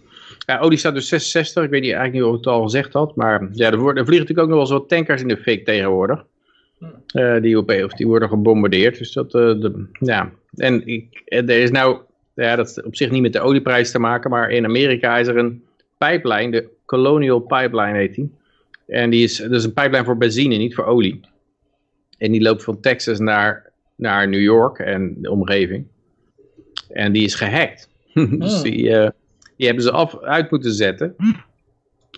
Ja, 0.47 0.59
olie 0.59 0.79
staat 0.79 0.95
dus 0.95 1.09
66. 1.09 1.65
Ik 1.65 1.71
weet 1.71 1.83
niet 1.83 1.93
eigenlijk 1.93 2.25
niet 2.25 2.33
of 2.33 2.39
ik 2.39 2.45
het 2.45 2.55
al 2.55 2.63
gezegd 2.63 2.93
had. 2.93 3.17
Maar 3.17 3.49
ja, 3.53 3.71
er, 3.71 3.79
worden, 3.79 4.03
er 4.03 4.09
vliegen 4.09 4.27
natuurlijk 4.27 4.39
ook 4.39 4.49
nog 4.49 4.57
wel 4.57 4.61
eens 4.61 4.71
wat 4.71 4.89
tankers 4.89 5.23
in 5.23 5.29
de 5.29 5.37
fik 5.37 5.65
tegenwoordig. 5.65 6.25
Eh, 7.07 7.41
die, 7.41 7.59
op, 7.59 7.71
of 7.71 7.93
die 7.93 8.07
worden 8.07 8.29
gebombardeerd. 8.29 8.99
Dus 8.99 9.13
dat, 9.13 9.35
eh, 9.35 9.61
de, 9.61 9.87
ja. 10.01 10.33
En 10.55 10.87
ik, 10.87 11.23
en 11.25 11.49
er 11.49 11.63
is 11.63 11.71
nou, 11.71 12.01
ja, 12.47 12.57
dat 12.57 12.69
is 12.69 12.83
op 12.83 12.97
zich 12.97 13.11
niet 13.11 13.23
met 13.23 13.33
de 13.33 13.41
olieprijs 13.41 13.91
te 13.91 13.99
maken. 13.99 14.31
Maar 14.31 14.51
in 14.51 14.65
Amerika 14.65 15.19
is 15.19 15.27
er 15.27 15.37
een 15.37 15.63
pijplijn. 15.99 16.51
De 16.51 16.69
Colonial 16.87 17.41
Pipeline 17.41 17.99
heet 17.99 18.15
die. 18.15 18.33
En 18.87 19.11
die 19.11 19.23
is, 19.23 19.37
dat 19.37 19.53
is 19.53 19.65
een 19.65 19.73
pijplijn 19.73 20.05
voor 20.05 20.17
benzine, 20.17 20.57
niet 20.57 20.75
voor 20.75 20.85
olie. 20.85 21.21
En 22.19 22.33
die 22.33 22.43
loopt 22.43 22.65
van 22.65 22.81
Texas 22.81 23.19
naar, 23.19 23.73
naar 23.97 24.29
New 24.29 24.41
York 24.41 24.79
en 24.79 25.15
de 25.19 25.31
omgeving. 25.31 25.87
En 26.89 27.13
die 27.13 27.25
is 27.25 27.35
gehackt. 27.35 27.89
dus 28.39 28.63
die, 28.63 28.97
eh, 28.97 29.11
die 29.57 29.67
hebben 29.67 29.85
ze 29.85 29.91
af, 29.91 30.21
uit 30.21 30.51
moeten 30.51 30.73
zetten. 30.73 31.17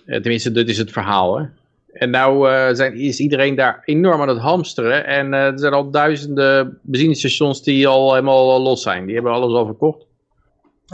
Eh, 0.05 0.19
tenminste, 0.19 0.51
dat 0.51 0.67
is 0.67 0.77
het 0.77 0.91
verhaal. 0.91 1.37
Hè. 1.37 1.45
En 1.93 2.09
nou 2.09 2.49
eh, 2.49 2.73
zijn, 2.73 2.93
is 2.93 3.19
iedereen 3.19 3.55
daar 3.55 3.81
enorm 3.85 4.21
aan 4.21 4.27
het 4.27 4.37
hamsteren. 4.37 5.05
En 5.05 5.33
er 5.33 5.59
zijn 5.59 5.73
al 5.73 5.91
duizenden 5.91 6.79
benzinestations 6.81 7.63
die 7.63 7.87
al 7.87 8.13
helemaal 8.13 8.61
los 8.61 8.81
zijn. 8.81 9.05
Die 9.05 9.15
hebben 9.15 9.31
alles 9.33 9.53
al 9.53 9.65
verkocht. 9.65 10.05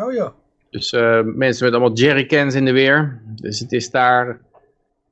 Oh 0.01 0.13
ja. 0.13 0.33
Dus 0.69 0.93
eh, 0.93 1.21
mensen 1.23 1.65
met 1.65 1.73
allemaal 1.73 1.97
jerrycans 1.97 2.55
in 2.55 2.65
de 2.65 2.71
weer. 2.71 3.21
Dus 3.41 3.59
het 3.59 3.71
is 3.71 3.89
daar 3.89 4.39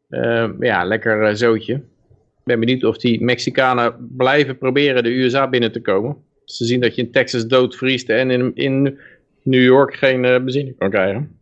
eh, 0.10 0.50
ja, 0.60 0.84
lekker 0.84 1.24
eh, 1.24 1.36
zootje. 1.36 1.74
Ik 1.74 2.51
ben 2.51 2.60
benieuwd 2.60 2.84
of 2.84 2.98
die 2.98 3.24
Mexicanen 3.24 4.10
blijven 4.18 4.58
proberen 4.58 5.04
de 5.04 5.18
USA 5.18 5.50
binnen 5.50 5.72
te 5.72 5.82
komen. 5.82 6.18
Ze 6.46 6.65
zien 6.65 6.82
dat 6.82 6.96
je 6.96 7.01
in 7.01 7.12
Texas 7.12 7.48
doodvriest 7.48 8.10
en 8.10 8.32
in, 8.32 8.56
in 8.56 9.00
New 9.42 9.63
York 9.63 9.96
geen 9.96 10.22
benzine 10.22 10.74
kan 10.74 10.89
krijgen. 10.89 11.38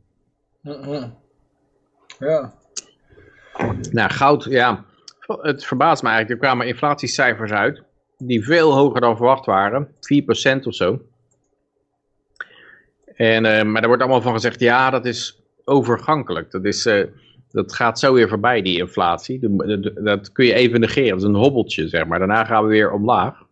Mhm. 0.62 1.10
Ja. 2.20 2.54
Nou, 3.92 4.12
goud, 4.12 4.44
ja. 4.44 4.86
Het 5.28 5.66
verbaast 5.66 6.04
me 6.04 6.10
eigenlijk. 6.10 6.42
Er 6.42 6.48
kwamen 6.48 6.68
inflatiecijfers 6.68 7.52
uit. 7.52 7.84
Die 8.18 8.44
veel 8.44 8.74
hoger 8.74 9.02
dan 9.02 9.18
verwacht 9.18 9.46
waren. 9.46 9.88
4% 9.88 10.64
of 10.64 10.76
zo. 10.76 11.02
En, 13.32 13.46
eh, 13.46 13.64
maar 13.64 13.82
er 13.82 13.88
wordt 13.88 14.02
allemaal 14.02 14.22
van 14.22 14.34
gezegd, 14.34 14.60
ja, 14.60 14.90
dat 14.90 15.06
is 15.06 15.42
overgankelijk. 15.64 16.52
Dat, 16.52 16.66
is, 16.66 16.86
eh, 16.86 17.04
dat 17.52 17.74
gaat 17.74 18.00
zo 18.00 18.14
weer 18.14 18.30
voorbij, 18.30 18.62
die 18.62 18.78
inflatie. 18.78 19.40
Dat 20.04 20.32
kun 20.32 20.46
je 20.46 20.54
even 20.54 20.80
negeren. 20.80 21.10
Dat 21.10 21.18
is 21.18 21.24
een 21.24 21.36
hobbeltje, 21.36 21.88
zeg 21.88 22.06
maar. 22.06 22.20
Daarna 22.20 22.46
gaan 22.46 22.64
we 22.64 22.70
weer 22.70 22.92
omlaag. 22.92 23.44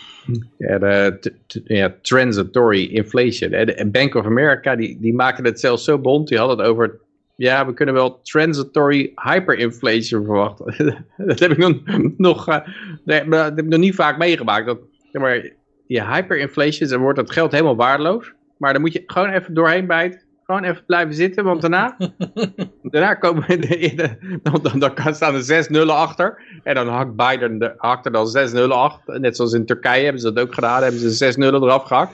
ja, 0.58 0.78
de, 0.78 1.32
ja, 1.64 1.94
transitory 2.02 2.84
inflation. 2.84 3.52
En 3.52 3.90
Bank 3.90 4.14
of 4.14 4.24
America, 4.24 4.76
die, 4.76 5.00
die 5.00 5.14
maken 5.14 5.44
het 5.44 5.60
zelfs 5.60 5.84
zo 5.84 5.98
bond. 5.98 6.28
Die 6.28 6.38
hadden 6.38 6.58
het 6.58 6.66
over 6.66 7.00
ja, 7.36 7.66
we 7.66 7.74
kunnen 7.74 7.94
wel 7.94 8.20
transitory 8.22 9.12
hyperinflation 9.14 10.24
verwachten. 10.24 11.06
dat 11.16 11.38
heb 11.38 11.50
ik 11.50 11.58
nog, 11.58 11.76
nog, 12.16 12.48
eh, 12.48 12.68
nee, 13.04 13.28
dat 13.28 13.44
heb 13.44 13.58
ik 13.58 13.66
nog 13.66 13.80
niet 13.80 13.94
vaak 13.94 14.18
meegemaakt. 14.18 14.66
Dat, 14.66 14.78
zeg 15.12 15.22
maar, 15.22 15.50
je 15.86 16.04
hyperinflation, 16.04 16.88
dan 16.88 17.00
wordt 17.00 17.18
het 17.18 17.30
geld 17.30 17.52
helemaal 17.52 17.76
waardeloos. 17.76 18.34
Maar 18.56 18.72
dan 18.72 18.82
moet 18.82 18.92
je 18.92 19.02
gewoon 19.06 19.28
even 19.28 19.54
doorheen 19.54 19.86
bijten. 19.86 20.20
Gewoon 20.44 20.64
even 20.64 20.84
blijven 20.86 21.14
zitten, 21.14 21.44
want 21.44 21.60
daarna, 21.60 21.96
daarna 22.82 23.14
komen 23.14 23.44
we 23.46 23.54
in 23.78 23.96
de, 23.96 24.38
dan, 24.42 24.60
dan, 24.62 24.78
dan 24.78 25.14
staan 25.14 25.34
er 25.34 25.42
zes 25.42 25.68
nullen 25.68 25.94
achter. 25.94 26.42
En 26.62 26.74
dan 26.74 26.88
hakt 26.88 27.16
Biden 27.16 27.58
de, 27.58 27.74
hakt 27.76 28.06
er 28.06 28.12
dan 28.12 28.26
zes 28.28 28.52
nullen 28.52 28.76
achter. 28.76 29.20
Net 29.20 29.36
zoals 29.36 29.52
in 29.52 29.66
Turkije 29.66 30.02
hebben 30.02 30.20
ze 30.20 30.32
dat 30.32 30.44
ook 30.44 30.54
gedaan. 30.54 30.82
Hebben 30.82 31.00
ze 31.00 31.10
zes 31.10 31.36
nullen 31.36 31.62
eraf 31.62 31.82
gehakt. 31.82 32.12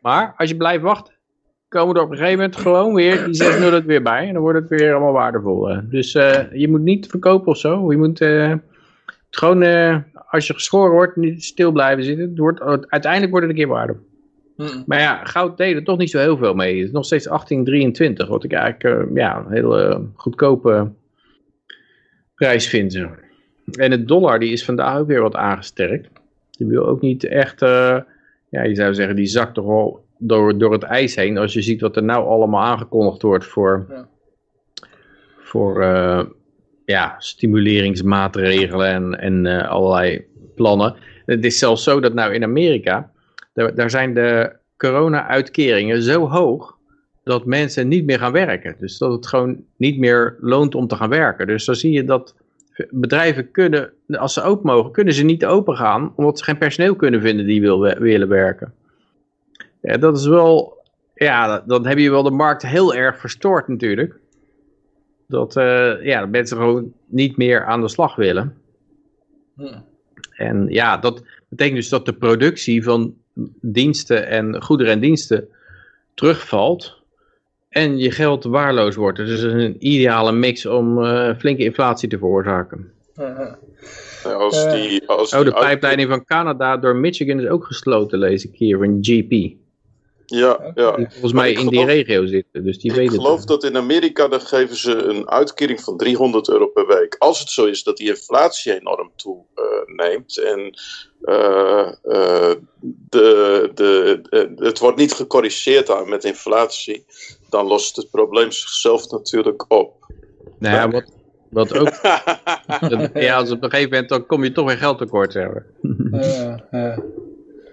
Maar 0.00 0.34
als 0.36 0.48
je 0.48 0.56
blijft 0.56 0.82
wachten, 0.82 1.14
komen 1.68 1.96
er 1.96 2.02
op 2.02 2.10
een 2.10 2.16
gegeven 2.16 2.38
moment 2.38 2.56
gewoon 2.56 2.94
weer 2.94 3.24
die 3.24 3.34
6 3.34 3.58
nullen 3.58 3.80
er 3.80 3.86
weer 3.86 4.02
bij. 4.02 4.26
En 4.26 4.32
dan 4.32 4.42
wordt 4.42 4.58
het 4.58 4.80
weer 4.80 4.92
allemaal 4.92 5.12
waardevol. 5.12 5.70
eh. 5.70 5.78
Dus 5.82 6.14
eh, 6.14 6.52
je 6.52 6.68
moet 6.68 6.82
niet 6.82 7.06
verkopen 7.06 7.46
of 7.48 7.56
zo. 7.56 7.90
Je 7.90 7.98
moet 7.98 8.20
eh, 8.20 8.52
gewoon, 9.30 9.62
als 10.28 10.46
je 10.46 10.54
geschoren 10.54 10.92
wordt, 10.92 11.16
niet 11.16 11.44
stil 11.44 11.72
blijven 11.72 12.04
zitten. 12.04 12.28
Het 12.28 12.38
wordt, 12.38 12.60
uiteindelijk 12.88 13.32
wordt 13.32 13.46
het 13.46 13.56
een 13.56 13.62
keer 13.62 13.74
waardevol. 13.74 14.05
Maar 14.86 15.00
ja, 15.00 15.24
goud 15.24 15.56
deed 15.56 15.74
er 15.76 15.84
toch 15.84 15.98
niet 15.98 16.10
zo 16.10 16.18
heel 16.18 16.36
veel 16.36 16.54
mee. 16.54 16.76
Het 16.76 16.86
is 16.86 16.92
nog 16.92 17.04
steeds 17.04 17.24
1823, 17.24 18.28
wat 18.28 18.44
ik 18.44 18.52
eigenlijk 18.52 19.08
eh, 19.08 19.14
ja, 19.14 19.38
een 19.38 19.52
hele 19.52 20.06
goedkope 20.14 20.90
prijs 22.34 22.68
vind. 22.68 22.92
zo. 22.92 23.08
En 23.72 23.90
de 23.90 24.04
dollar 24.04 24.38
die 24.38 24.52
is 24.52 24.64
vandaag 24.64 24.98
ook 24.98 25.06
weer 25.06 25.20
wat 25.20 25.34
aangesterkt. 25.34 26.08
Die 26.50 26.66
wil 26.66 26.86
ook 26.86 27.00
niet 27.00 27.24
echt, 27.24 27.62
eh, 27.62 27.98
ja, 28.50 28.62
je 28.62 28.74
zou 28.74 28.94
zeggen, 28.94 29.16
die 29.16 29.26
zakt 29.26 29.54
toch 29.54 29.66
wel 29.66 30.04
door, 30.18 30.58
door 30.58 30.72
het 30.72 30.82
ijs 30.82 31.14
heen. 31.14 31.38
Als 31.38 31.52
je 31.52 31.62
ziet 31.62 31.80
wat 31.80 31.96
er 31.96 32.04
nou 32.04 32.26
allemaal 32.26 32.62
aangekondigd 32.62 33.22
wordt 33.22 33.44
voor, 33.44 33.86
Ja. 33.88 34.08
voor 35.38 35.82
eh, 35.82 36.24
ja, 36.84 37.14
stimuleringsmaatregelen 37.18 38.86
en, 38.88 39.18
en 39.20 39.46
eh, 39.46 39.68
allerlei 39.70 40.24
plannen. 40.54 40.94
Het 41.26 41.44
is 41.44 41.58
zelfs 41.58 41.82
zo 41.82 42.00
dat 42.00 42.14
nou 42.14 42.32
in 42.34 42.42
Amerika, 42.42 43.10
daar, 43.56 43.74
daar 43.74 43.90
zijn 43.90 44.14
de 44.14 44.52
corona-uitkeringen 44.76 46.02
zo 46.02 46.28
hoog 46.28 46.78
dat 47.24 47.44
mensen 47.44 47.88
niet 47.88 48.04
meer 48.04 48.18
gaan 48.18 48.32
werken. 48.32 48.76
Dus 48.78 48.98
dat 48.98 49.12
het 49.12 49.26
gewoon 49.26 49.64
niet 49.76 49.98
meer 49.98 50.36
loont 50.40 50.74
om 50.74 50.86
te 50.86 50.96
gaan 50.96 51.08
werken. 51.08 51.46
Dus 51.46 51.64
dan 51.64 51.74
zie 51.74 51.92
je 51.92 52.04
dat 52.04 52.34
bedrijven 52.90 53.50
kunnen, 53.50 53.92
als 54.08 54.32
ze 54.32 54.42
open 54.42 54.66
mogen, 54.66 54.92
kunnen 54.92 55.14
ze 55.14 55.24
niet 55.24 55.46
open 55.46 55.76
gaan, 55.76 56.12
omdat 56.16 56.38
ze 56.38 56.44
geen 56.44 56.58
personeel 56.58 56.96
kunnen 56.96 57.20
vinden 57.20 57.46
die 57.46 57.60
wil, 57.60 57.80
willen 57.80 58.28
werken. 58.28 58.74
Ja, 59.80 59.96
dat 59.96 60.16
is 60.16 60.26
wel, 60.26 60.82
ja, 61.14 61.60
dan 61.66 61.86
heb 61.86 61.98
je 61.98 62.10
wel 62.10 62.22
de 62.22 62.30
markt 62.30 62.62
heel 62.62 62.94
erg 62.94 63.20
verstoord 63.20 63.68
natuurlijk. 63.68 64.18
Dat, 65.28 65.56
eh, 65.56 66.04
ja, 66.04 66.20
dat 66.20 66.30
mensen 66.30 66.56
gewoon 66.56 66.92
niet 67.06 67.36
meer 67.36 67.64
aan 67.64 67.80
de 67.80 67.88
slag 67.88 68.16
willen. 68.16 68.54
En 70.36 70.66
ja, 70.68 70.96
dat 70.96 71.22
betekent 71.48 71.76
dus 71.76 71.88
dat 71.88 72.06
de 72.06 72.12
productie 72.12 72.84
van 72.84 73.14
diensten 73.60 74.26
en 74.26 74.62
goederen 74.62 74.92
en 74.92 75.00
diensten 75.00 75.48
terugvalt. 76.14 76.94
En 77.68 77.98
je 77.98 78.10
geld 78.10 78.44
waarloos 78.44 78.94
wordt. 78.94 79.18
Dus 79.18 79.28
het 79.28 79.38
is 79.38 79.64
een 79.64 79.76
ideale 79.78 80.32
mix 80.32 80.66
om 80.66 81.04
eh, 81.04 81.34
flinke 81.38 81.64
inflatie 81.64 82.08
te 82.08 82.18
veroorzaken. 82.18 82.92
Als 84.24 84.64
Eh, 84.64 84.72
die, 84.72 85.08
als 85.08 85.34
Oh, 85.34 85.44
de 85.44 85.52
pijpleiding 85.52 86.08
van 86.08 86.24
Canada 86.24 86.76
door 86.76 86.96
Michigan 86.96 87.40
is 87.40 87.48
ook 87.48 87.64
gesloten, 87.64 88.18
lees 88.18 88.44
ik 88.44 88.54
hier, 88.54 88.78
van 88.78 88.98
GP. 89.00 89.56
Ja, 90.26 90.72
ja. 90.74 90.96
Die 90.96 91.06
volgens 91.10 91.32
mij 91.32 91.50
ik 91.50 91.58
in 91.58 91.68
die 91.68 91.78
geloof- 91.78 91.94
regio 91.94 92.26
zitten, 92.26 92.64
dus 92.64 92.78
die 92.78 92.90
Ik 92.90 92.96
weten 92.96 93.14
geloof 93.14 93.38
het. 93.38 93.48
dat 93.48 93.64
in 93.64 93.76
Amerika 93.76 94.28
dan 94.28 94.40
geven 94.40 94.76
ze 94.76 94.92
een 95.02 95.28
uitkering 95.30 95.80
van 95.80 95.96
300 95.96 96.48
euro 96.48 96.66
per 96.66 96.86
week. 96.86 97.16
Als 97.18 97.38
het 97.40 97.48
zo 97.50 97.64
is 97.64 97.82
dat 97.82 97.96
die 97.96 98.08
inflatie 98.08 98.80
enorm 98.80 99.10
toeneemt 99.16 100.38
en 100.38 100.78
eh, 101.22 101.88
eh, 102.02 102.54
de, 103.08 103.70
de, 103.74 104.20
eh, 104.30 104.66
het 104.66 104.78
wordt 104.78 104.96
niet 104.98 105.12
gecorrigeerd 105.12 105.90
aan 105.90 106.08
met 106.08 106.24
inflatie, 106.24 107.04
dan 107.50 107.66
lost 107.66 107.96
het 107.96 108.10
probleem 108.10 108.52
zichzelf 108.52 109.10
natuurlijk 109.10 109.64
op. 109.68 110.06
Nou 110.58 110.74
ja, 110.74 110.90
wat, 110.90 111.12
wat 111.50 111.78
ook, 111.78 111.92
ja, 113.14 113.36
als 113.36 113.50
op 113.50 113.62
een 113.62 113.70
gegeven 113.70 113.90
moment 113.90 114.08
dan 114.08 114.26
kom 114.26 114.44
je 114.44 114.52
toch 114.52 114.66
weer 114.66 114.78
geld 114.78 114.98
tekort, 114.98 115.34
maar. 115.34 115.66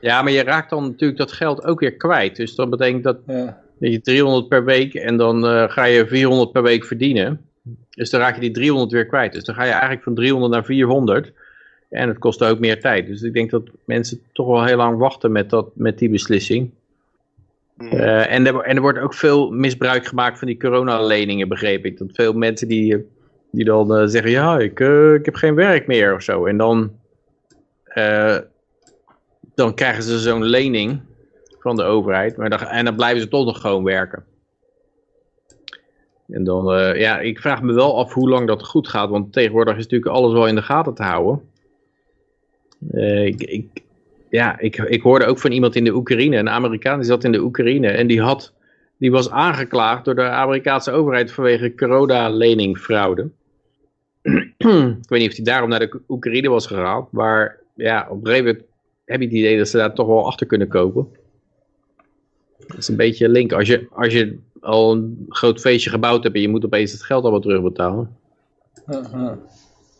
Ja, 0.03 0.21
maar 0.21 0.31
je 0.31 0.43
raakt 0.43 0.69
dan 0.69 0.83
natuurlijk 0.83 1.19
dat 1.19 1.31
geld 1.31 1.65
ook 1.65 1.79
weer 1.79 1.93
kwijt. 1.93 2.35
Dus 2.35 2.55
dat 2.55 2.69
betekent 2.69 3.03
dat, 3.03 3.17
ja. 3.27 3.61
dat 3.79 3.91
je 3.91 4.01
300 4.01 4.47
per 4.47 4.65
week 4.65 4.93
en 4.93 5.17
dan 5.17 5.47
eh, 5.47 5.69
ga 5.69 5.83
je 5.83 6.07
400 6.07 6.51
per 6.51 6.63
week 6.63 6.85
verdienen. 6.85 7.41
Dus 7.89 8.09
dan 8.09 8.21
raak 8.21 8.35
je 8.35 8.41
die 8.41 8.51
300 8.51 8.91
weer 8.91 9.05
kwijt. 9.05 9.33
Dus 9.33 9.43
dan 9.43 9.55
ga 9.55 9.63
je 9.63 9.71
eigenlijk 9.71 10.03
van 10.03 10.15
300 10.15 10.51
naar 10.51 10.65
400. 10.65 11.31
En 11.89 12.07
het 12.07 12.17
kost 12.17 12.43
ook 12.43 12.59
meer 12.59 12.79
tijd. 12.79 13.07
Dus 13.07 13.21
ik 13.21 13.33
denk 13.33 13.49
dat 13.49 13.63
mensen 13.85 14.21
toch 14.33 14.47
wel 14.47 14.65
heel 14.65 14.77
lang 14.77 14.97
wachten 14.97 15.31
met, 15.31 15.49
dat, 15.49 15.69
met 15.73 15.97
die 15.97 16.09
beslissing. 16.09 16.71
Eh, 17.77 18.31
en, 18.31 18.47
er, 18.47 18.59
en 18.59 18.75
er 18.75 18.81
wordt 18.81 18.99
ook 18.99 19.13
veel 19.13 19.51
misbruik 19.51 20.05
gemaakt 20.05 20.39
van 20.39 20.47
die 20.47 20.59
coronaleningen, 20.59 21.47
begreep 21.47 21.85
ik. 21.85 21.97
Dat 21.97 22.11
veel 22.13 22.33
mensen 22.33 22.67
die, 22.67 23.07
die 23.51 23.65
dan 23.65 23.95
eh, 23.95 24.03
zeggen, 24.05 24.31
ja, 24.31 24.59
ik, 24.59 24.79
ik 25.19 25.25
heb 25.25 25.35
geen 25.35 25.55
werk 25.55 25.87
meer 25.87 26.13
of 26.15 26.21
zo. 26.21 26.45
En 26.45 26.57
dan, 26.57 26.91
eh, 27.83 28.37
dan 29.55 29.73
krijgen 29.73 30.03
ze 30.03 30.19
zo'n 30.19 30.43
lening 30.43 31.01
van 31.59 31.75
de 31.75 31.83
overheid. 31.83 32.37
Maar 32.37 32.49
dan, 32.49 32.59
en 32.59 32.85
dan 32.85 32.95
blijven 32.95 33.21
ze 33.21 33.27
toch 33.27 33.45
nog 33.45 33.61
gewoon 33.61 33.83
werken. 33.83 34.25
En 36.27 36.43
dan, 36.43 36.73
eh, 36.73 36.99
ja, 36.99 37.19
ik 37.19 37.39
vraag 37.39 37.61
me 37.61 37.73
wel 37.73 37.97
af 37.97 38.13
hoe 38.13 38.29
lang 38.29 38.47
dat 38.47 38.65
goed 38.65 38.87
gaat. 38.87 39.09
Want 39.09 39.33
tegenwoordig 39.33 39.77
is 39.77 39.83
natuurlijk 39.83 40.15
alles 40.15 40.33
wel 40.33 40.47
in 40.47 40.55
de 40.55 40.61
gaten 40.61 40.93
te 40.93 41.03
houden. 41.03 41.41
Eh, 42.91 43.25
ik, 43.25 43.67
ja, 44.29 44.59
ik, 44.59 44.77
ik 44.77 45.01
hoorde 45.01 45.25
ook 45.25 45.39
van 45.39 45.51
iemand 45.51 45.75
in 45.75 45.83
de 45.83 45.93
Oekraïne, 45.93 46.37
een 46.37 46.49
Amerikaan 46.49 46.97
die 46.99 47.07
zat 47.07 47.23
in 47.23 47.31
de 47.31 47.41
Oekraïne 47.41 47.87
en 47.87 48.07
die, 48.07 48.21
had, 48.21 48.53
die 48.97 49.11
was 49.11 49.29
aangeklaagd 49.29 50.05
door 50.05 50.15
de 50.15 50.21
Amerikaanse 50.21 50.91
overheid 50.91 51.31
vanwege 51.31 51.75
corona-leningfraude. 51.75 53.29
ik 54.21 55.09
weet 55.09 55.19
niet 55.19 55.29
of 55.29 55.35
hij 55.35 55.45
daarom 55.45 55.69
naar 55.69 55.79
de 55.79 56.01
Oekraïne 56.07 56.49
was 56.49 56.67
gehaald, 56.67 57.11
maar 57.11 57.59
ja, 57.75 58.07
op 58.09 58.25
een 58.25 58.63
heb 59.05 59.19
je 59.19 59.25
het 59.25 59.35
idee 59.35 59.57
dat 59.57 59.67
ze 59.67 59.77
daar 59.77 59.93
toch 59.93 60.07
wel 60.07 60.25
achter 60.25 60.47
kunnen 60.47 60.67
kopen. 60.67 61.07
Dat 62.67 62.77
is 62.77 62.87
een 62.87 62.95
beetje 62.95 63.29
link. 63.29 63.53
Als 63.53 63.67
je, 63.67 63.87
als 63.91 64.13
je 64.13 64.39
al 64.61 64.91
een 64.91 65.25
groot 65.29 65.59
feestje 65.59 65.89
gebouwd 65.89 66.23
hebt 66.23 66.35
en 66.35 66.41
je 66.41 66.49
moet 66.49 66.65
opeens 66.65 66.91
het 66.91 67.03
geld 67.03 67.21
allemaal 67.21 67.41
terugbetalen. 67.41 68.17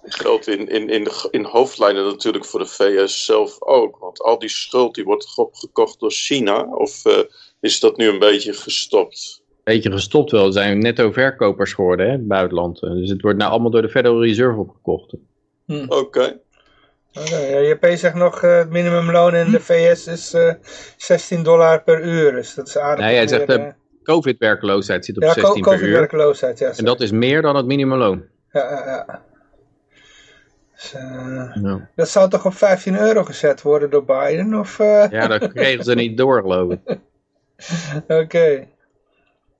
Geldt 0.03 0.47
in, 0.47 0.67
in, 0.69 0.89
in, 0.89 1.07
in 1.31 1.43
hoofdlijnen 1.43 2.05
natuurlijk 2.05 2.45
voor 2.45 2.59
de 2.59 2.65
VS 2.65 3.25
zelf 3.25 3.61
ook. 3.61 3.97
Want 3.97 4.21
al 4.21 4.39
die 4.39 4.49
schuld 4.49 4.95
die 4.95 5.03
wordt 5.03 5.37
opgekocht 5.37 5.99
door 5.99 6.11
China. 6.11 6.67
Of 6.75 7.05
uh, 7.05 7.17
is 7.59 7.79
dat 7.79 7.97
nu 7.97 8.07
een 8.07 8.19
beetje 8.19 8.53
gestopt? 8.53 9.41
Beetje 9.63 9.91
gestopt 9.91 10.31
wel. 10.31 10.45
Er 10.45 10.53
zijn 10.53 10.79
netto 10.79 11.11
verkopers 11.11 11.73
geworden 11.73 12.05
hè, 12.05 12.11
in 12.11 12.19
het 12.19 12.27
buitenland. 12.27 12.79
Dus 12.79 13.09
het 13.09 13.21
wordt 13.21 13.37
nou 13.37 13.51
allemaal 13.51 13.71
door 13.71 13.81
de 13.81 13.89
Federal 13.89 14.23
Reserve 14.23 14.59
opgekocht. 14.59 15.13
Hm. 15.65 15.83
Oké. 15.83 15.95
Okay. 15.95 16.39
Okay, 17.19 17.67
JP 17.69 17.85
zegt 17.97 18.15
nog, 18.15 18.43
uh, 18.43 18.57
het 18.57 18.69
minimumloon 18.69 19.35
in 19.35 19.51
de 19.51 19.59
VS 19.59 20.07
is 20.07 20.33
uh, 20.33 20.53
16 20.97 21.43
dollar 21.43 21.83
per 21.83 22.03
uur. 22.03 22.31
Dus 22.31 22.53
dat 22.53 22.67
is 22.67 22.77
aardig. 22.77 23.05
Nee, 23.05 23.15
hij 23.15 23.27
zegt 23.27 23.47
de 23.47 23.59
uh, 23.59 23.67
COVID-werkloosheid 24.03 25.05
zit 25.05 25.15
op 25.15 25.23
ja, 25.23 25.33
16 25.33 25.61
per 25.61 25.73
uur. 25.73 25.77
COVID-werkloosheid, 25.77 26.59
ja. 26.59 26.71
En 26.75 26.85
dat 26.85 27.01
is 27.01 27.11
meer 27.11 27.41
dan 27.41 27.55
het 27.55 27.65
minimumloon. 27.65 28.23
Ja, 28.51 28.69
ja, 28.69 28.85
ja. 28.85 29.21
Dus, 30.73 30.91
ja. 31.61 31.89
Dat 31.95 32.09
zou 32.09 32.29
toch 32.29 32.45
op 32.45 32.53
15 32.53 32.99
euro 32.99 33.23
gezet 33.23 33.61
worden 33.61 33.89
door 33.89 34.05
Biden? 34.05 34.53
Of. 34.53 34.77
Ja, 34.77 35.27
dat 35.27 35.53
kregen 35.53 35.83
ze 35.83 35.95
niet 35.95 36.17
door, 36.17 36.41
geloof 36.41 36.71
ik. 36.71 36.79
Oké. 38.03 38.13
Okay. 38.13 38.67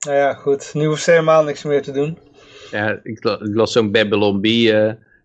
Nou 0.00 0.16
ja, 0.16 0.34
goed. 0.34 0.74
Nu 0.74 0.86
hoeft 0.86 1.02
ze 1.02 1.10
helemaal 1.10 1.44
niks 1.44 1.62
meer 1.62 1.82
te 1.82 1.92
doen. 1.92 2.18
Ja, 2.70 3.00
ik, 3.02 3.18
las 3.38 3.72
zo'n 3.72 3.90
Babylon 3.92 4.40
B 4.40 4.44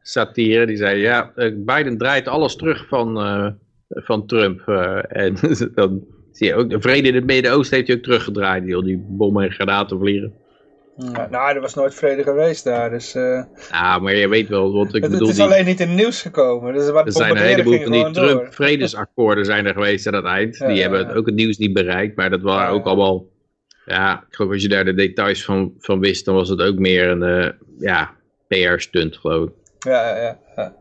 satire. 0.02 0.66
Die 0.66 0.78
zei, 0.78 1.00
ja, 1.02 1.32
Biden 1.56 1.98
draait 1.98 2.28
alles 2.28 2.56
terug 2.56 2.88
van, 2.88 3.58
van 3.90 4.26
Trump. 4.26 4.68
en 5.08 5.36
dan 5.76 6.04
zie 6.32 6.48
je 6.48 6.56
ook, 6.56 6.70
de 6.70 6.82
vrede 6.82 7.08
in 7.08 7.16
het 7.16 7.26
Midden-Oosten 7.26 7.76
heeft 7.76 7.88
hij 7.88 7.98
ook 7.98 8.04
teruggedraaid. 8.04 8.64
Die, 8.64 8.84
die 8.84 9.06
bommen 9.08 9.44
en 9.44 9.52
granaten 9.52 10.00
vliegen. 10.00 10.34
Ja, 11.14 11.28
nou, 11.32 11.56
er 11.56 11.62
was 11.62 11.74
nooit 11.74 11.96
vrede 11.96 12.24
geweest 12.24 12.64
daar. 12.64 12.90
Dus, 12.90 13.16
uh... 13.16 13.44
Ja, 13.72 14.00
maar 14.00 14.16
je 14.16 14.28
weet 14.28 14.48
wel 14.48 14.74
wat 14.74 14.96
ik 14.96 15.02
het, 15.02 15.12
bedoel. 15.12 15.28
Het 15.28 15.38
is 15.38 15.44
alleen 15.44 15.66
niet 15.66 15.80
in 15.80 15.88
het 15.88 15.98
nieuws 15.98 16.22
gekomen. 16.22 16.74
Dus 16.74 16.90
wat 16.90 17.06
er 17.06 17.12
zijn 17.12 17.32
een 17.32 17.44
heleboel 17.44 17.82
van 17.82 17.92
die 17.92 18.12
Trump-vredesakkoorden 18.12 19.46
zijn 19.46 19.66
er 19.66 19.74
geweest 19.74 20.08
aan 20.08 20.14
het 20.14 20.26
eind. 20.26 20.58
Ja, 20.58 20.68
die 20.68 20.82
hebben 20.82 21.16
ook 21.16 21.26
het 21.26 21.36
nieuws 21.36 21.58
niet 21.58 21.74
bereikt. 21.74 22.16
Maar 22.16 22.30
dat 22.30 22.42
waren 22.42 22.74
ook 22.74 22.86
allemaal... 22.86 23.26
Ja, 23.86 24.26
ik 24.30 24.36
geloof 24.36 24.52
als 24.52 24.62
je 24.62 24.70
daar 24.70 24.86
de 24.86 24.94
details 24.94 25.46
van, 25.46 25.74
van 25.80 26.00
wist, 26.00 26.26
dan 26.26 26.36
was 26.36 26.50
het 26.50 26.62
ook 26.62 26.78
meer 26.78 27.10
een 27.10 27.24
uh, 27.24 27.50
ja, 27.80 28.16
PR-stunt, 28.48 29.18
geloof 29.18 29.48
ik. 29.48 29.54
Ja, 29.80 30.18
ja, 30.18 30.38
ja. 30.56 30.74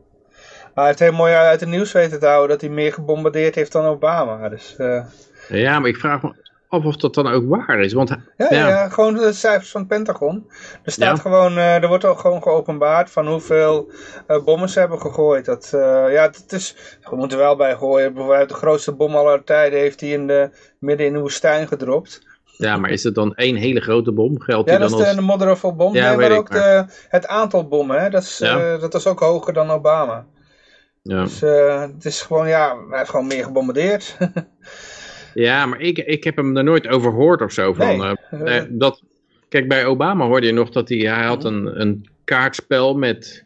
Maar 0.75 0.87
het 0.87 0.99
heel 0.99 1.13
mooi 1.13 1.35
uit 1.35 1.61
het 1.61 1.69
nieuws 1.69 1.93
weten 1.93 2.21
te 2.21 2.27
houden 2.27 2.49
dat 2.49 2.61
hij 2.61 2.71
meer 2.71 2.93
gebombardeerd 2.93 3.55
heeft 3.55 3.73
dan 3.73 3.85
Obama. 3.85 4.49
Dus, 4.49 4.75
uh... 4.79 5.05
Ja, 5.49 5.79
maar 5.79 5.89
ik 5.89 5.97
vraag 5.97 6.23
me 6.23 6.47
of 6.71 6.85
of 6.85 6.97
dat 6.97 7.15
dan 7.15 7.27
ook 7.27 7.49
waar 7.49 7.81
is. 7.81 7.93
Want, 7.93 8.09
ja, 8.09 8.47
ja. 8.51 8.69
ja 8.69 8.89
gewoon 8.89 9.15
de 9.15 9.33
cijfers 9.33 9.71
van 9.71 9.81
het 9.81 9.91
Pentagon. 9.91 10.51
Er 10.83 10.93
staat 10.93 11.17
ja. 11.17 11.23
gewoon, 11.23 11.59
uh, 11.59 11.83
er 11.83 11.89
wordt 11.89 12.05
ook 12.05 12.19
gewoon 12.19 12.43
geopenbaard 12.43 13.11
van 13.11 13.29
hoeveel 13.29 13.91
uh, 14.29 14.45
bommen 14.45 14.69
ze 14.69 14.79
hebben 14.79 15.01
gegooid. 15.01 15.45
Dat, 15.45 15.69
ja, 16.11 16.23
het 16.23 16.53
is, 16.53 16.77
we 17.11 17.17
moeten 17.17 17.39
wel 17.39 17.57
bij 17.57 17.77
gooien. 17.77 18.15
Bijvoorbeeld 18.15 18.49
de 18.49 18.55
grootste 18.55 18.93
bom 18.93 19.17
aller 19.17 19.45
tijden 19.45 19.79
heeft 19.79 20.01
hij 20.01 20.11
in 20.11 20.27
de, 20.27 20.51
midden 20.79 21.07
in 21.07 21.13
de 21.13 21.21
woestijn 21.21 21.69
gedropt. 21.69 22.27
Ja, 22.59 22.77
maar 22.77 22.91
is 22.91 23.03
het 23.03 23.15
dan 23.15 23.35
één 23.35 23.57
hele 23.57 23.81
grote 23.81 24.13
bom? 24.13 24.41
Geldt 24.41 24.71
ja, 24.71 24.79
dat 24.79 24.91
is 24.91 24.97
dan 24.97 25.09
de, 25.09 25.15
de 25.15 25.21
Mother 25.21 25.51
of 25.51 25.65
all 25.65 25.75
bom. 25.75 25.95
Ja, 25.95 26.09
nee, 26.17 26.29
maar 26.29 26.39
ook 26.39 26.47
ik, 26.49 26.53
maar- 26.55 26.87
De, 26.87 26.93
het 27.09 27.27
aantal 27.27 27.69
bommen. 27.69 28.01
Hè? 28.01 28.11
Dat, 28.11 28.23
is, 28.23 28.39
Ja. 28.39 28.73
eh, 28.75 28.81
dat 28.81 28.95
is 28.95 29.07
ook 29.07 29.21
hoger 29.21 29.53
dan 29.53 29.71
Obama. 29.71 30.27
Ja. 31.03 31.23
Dus 31.23 31.43
eh, 31.43 31.81
het 31.83 32.05
is 32.05 32.23
gewoon, 32.23 32.49
ja, 32.49 32.77
hij 32.89 32.99
heeft 32.99 33.11
gewoon 33.11 33.27
meer 33.27 33.45
gebombardeerd. 33.45 34.17
ja, 35.35 35.67
maar 35.67 35.81
ik, 35.81 35.99
ik 35.99 36.25
heb 36.25 36.37
hem 36.37 36.57
er 36.57 36.65
nooit 36.65 36.89
over 36.89 37.11
gehoord 37.11 37.43
of 37.43 37.53
zo. 37.53 37.73
Van, 37.73 38.17
Nee. 38.31 38.45
eh, 38.45 38.65
dat, 38.71 39.03
kijk, 39.49 39.69
bij 39.69 39.87
Obama 39.87 40.27
hoorde 40.27 40.47
je 40.47 40.53
nog 40.53 40.71
dat 40.71 40.89
hij, 40.89 40.99
hij 40.99 41.25
had 41.27 41.45
een, 41.45 41.81
een 41.81 42.09
kaartspel 42.25 42.95
met, 42.95 43.45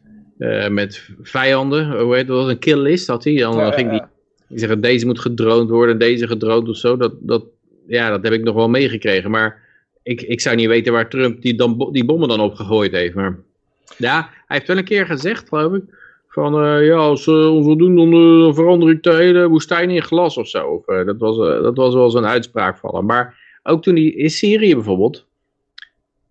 met 0.68 1.08
vijanden. 1.22 2.00
Hoe 2.00 2.14
heet 2.14 2.26
dat? 2.26 2.48
Een 2.48 2.58
kill 2.58 2.78
list 2.78 3.06
had 3.06 3.24
hij. 3.24 3.36
Dan 3.36 3.56
Ja, 3.56 3.70
ging 3.70 3.88
hij 3.90 4.04
die 4.48 4.58
zeggen, 4.58 4.80
deze 4.80 5.06
moet 5.06 5.20
gedroond 5.20 5.70
worden, 5.70 5.98
deze 5.98 6.26
gedroond 6.26 6.68
of 6.68 6.76
zo. 6.76 6.96
Dat, 6.96 7.12
dat, 7.20 7.44
ja, 7.92 8.10
dat 8.10 8.22
heb 8.22 8.32
ik 8.32 8.42
nog 8.42 8.54
wel 8.54 8.68
meegekregen. 8.68 9.30
Maar 9.30 9.60
ik, 10.02 10.22
ik 10.22 10.40
zou 10.40 10.56
niet 10.56 10.68
weten 10.68 10.92
waar 10.92 11.08
Trump 11.08 11.42
die, 11.42 11.54
dan, 11.54 11.88
die 11.92 12.04
bommen 12.04 12.28
dan 12.28 12.40
opgegooid 12.40 12.92
heeft. 12.92 13.14
Maar 13.14 13.38
ja, 13.96 14.28
hij 14.46 14.56
heeft 14.56 14.66
wel 14.66 14.76
een 14.76 14.84
keer 14.84 15.06
gezegd, 15.06 15.48
geloof 15.48 15.74
ik. 15.74 15.82
Van 16.28 16.64
eh, 16.64 16.86
ja, 16.86 16.96
als 16.96 17.22
ze 17.22 17.48
ons 17.48 17.76
doen, 17.76 17.96
dan, 17.96 18.54
verander 18.54 18.90
ik 18.90 19.02
de 19.02 19.14
hele 19.14 19.48
woestijn 19.48 19.90
in 19.90 20.02
glas 20.02 20.36
of 20.36 20.48
zo. 20.48 20.82
Eh, 20.86 21.06
dat, 21.06 21.18
was, 21.18 21.38
eh, 21.38 21.62
dat 21.62 21.76
was 21.76 21.94
wel 21.94 22.10
zo'n 22.10 22.26
uitspraak 22.26 22.78
van 22.78 22.94
hem. 22.94 23.04
Maar 23.04 23.58
ook 23.62 23.82
toen 23.82 23.94
hij 23.94 24.04
in 24.04 24.30
Syrië 24.30 24.74
bijvoorbeeld. 24.74 25.26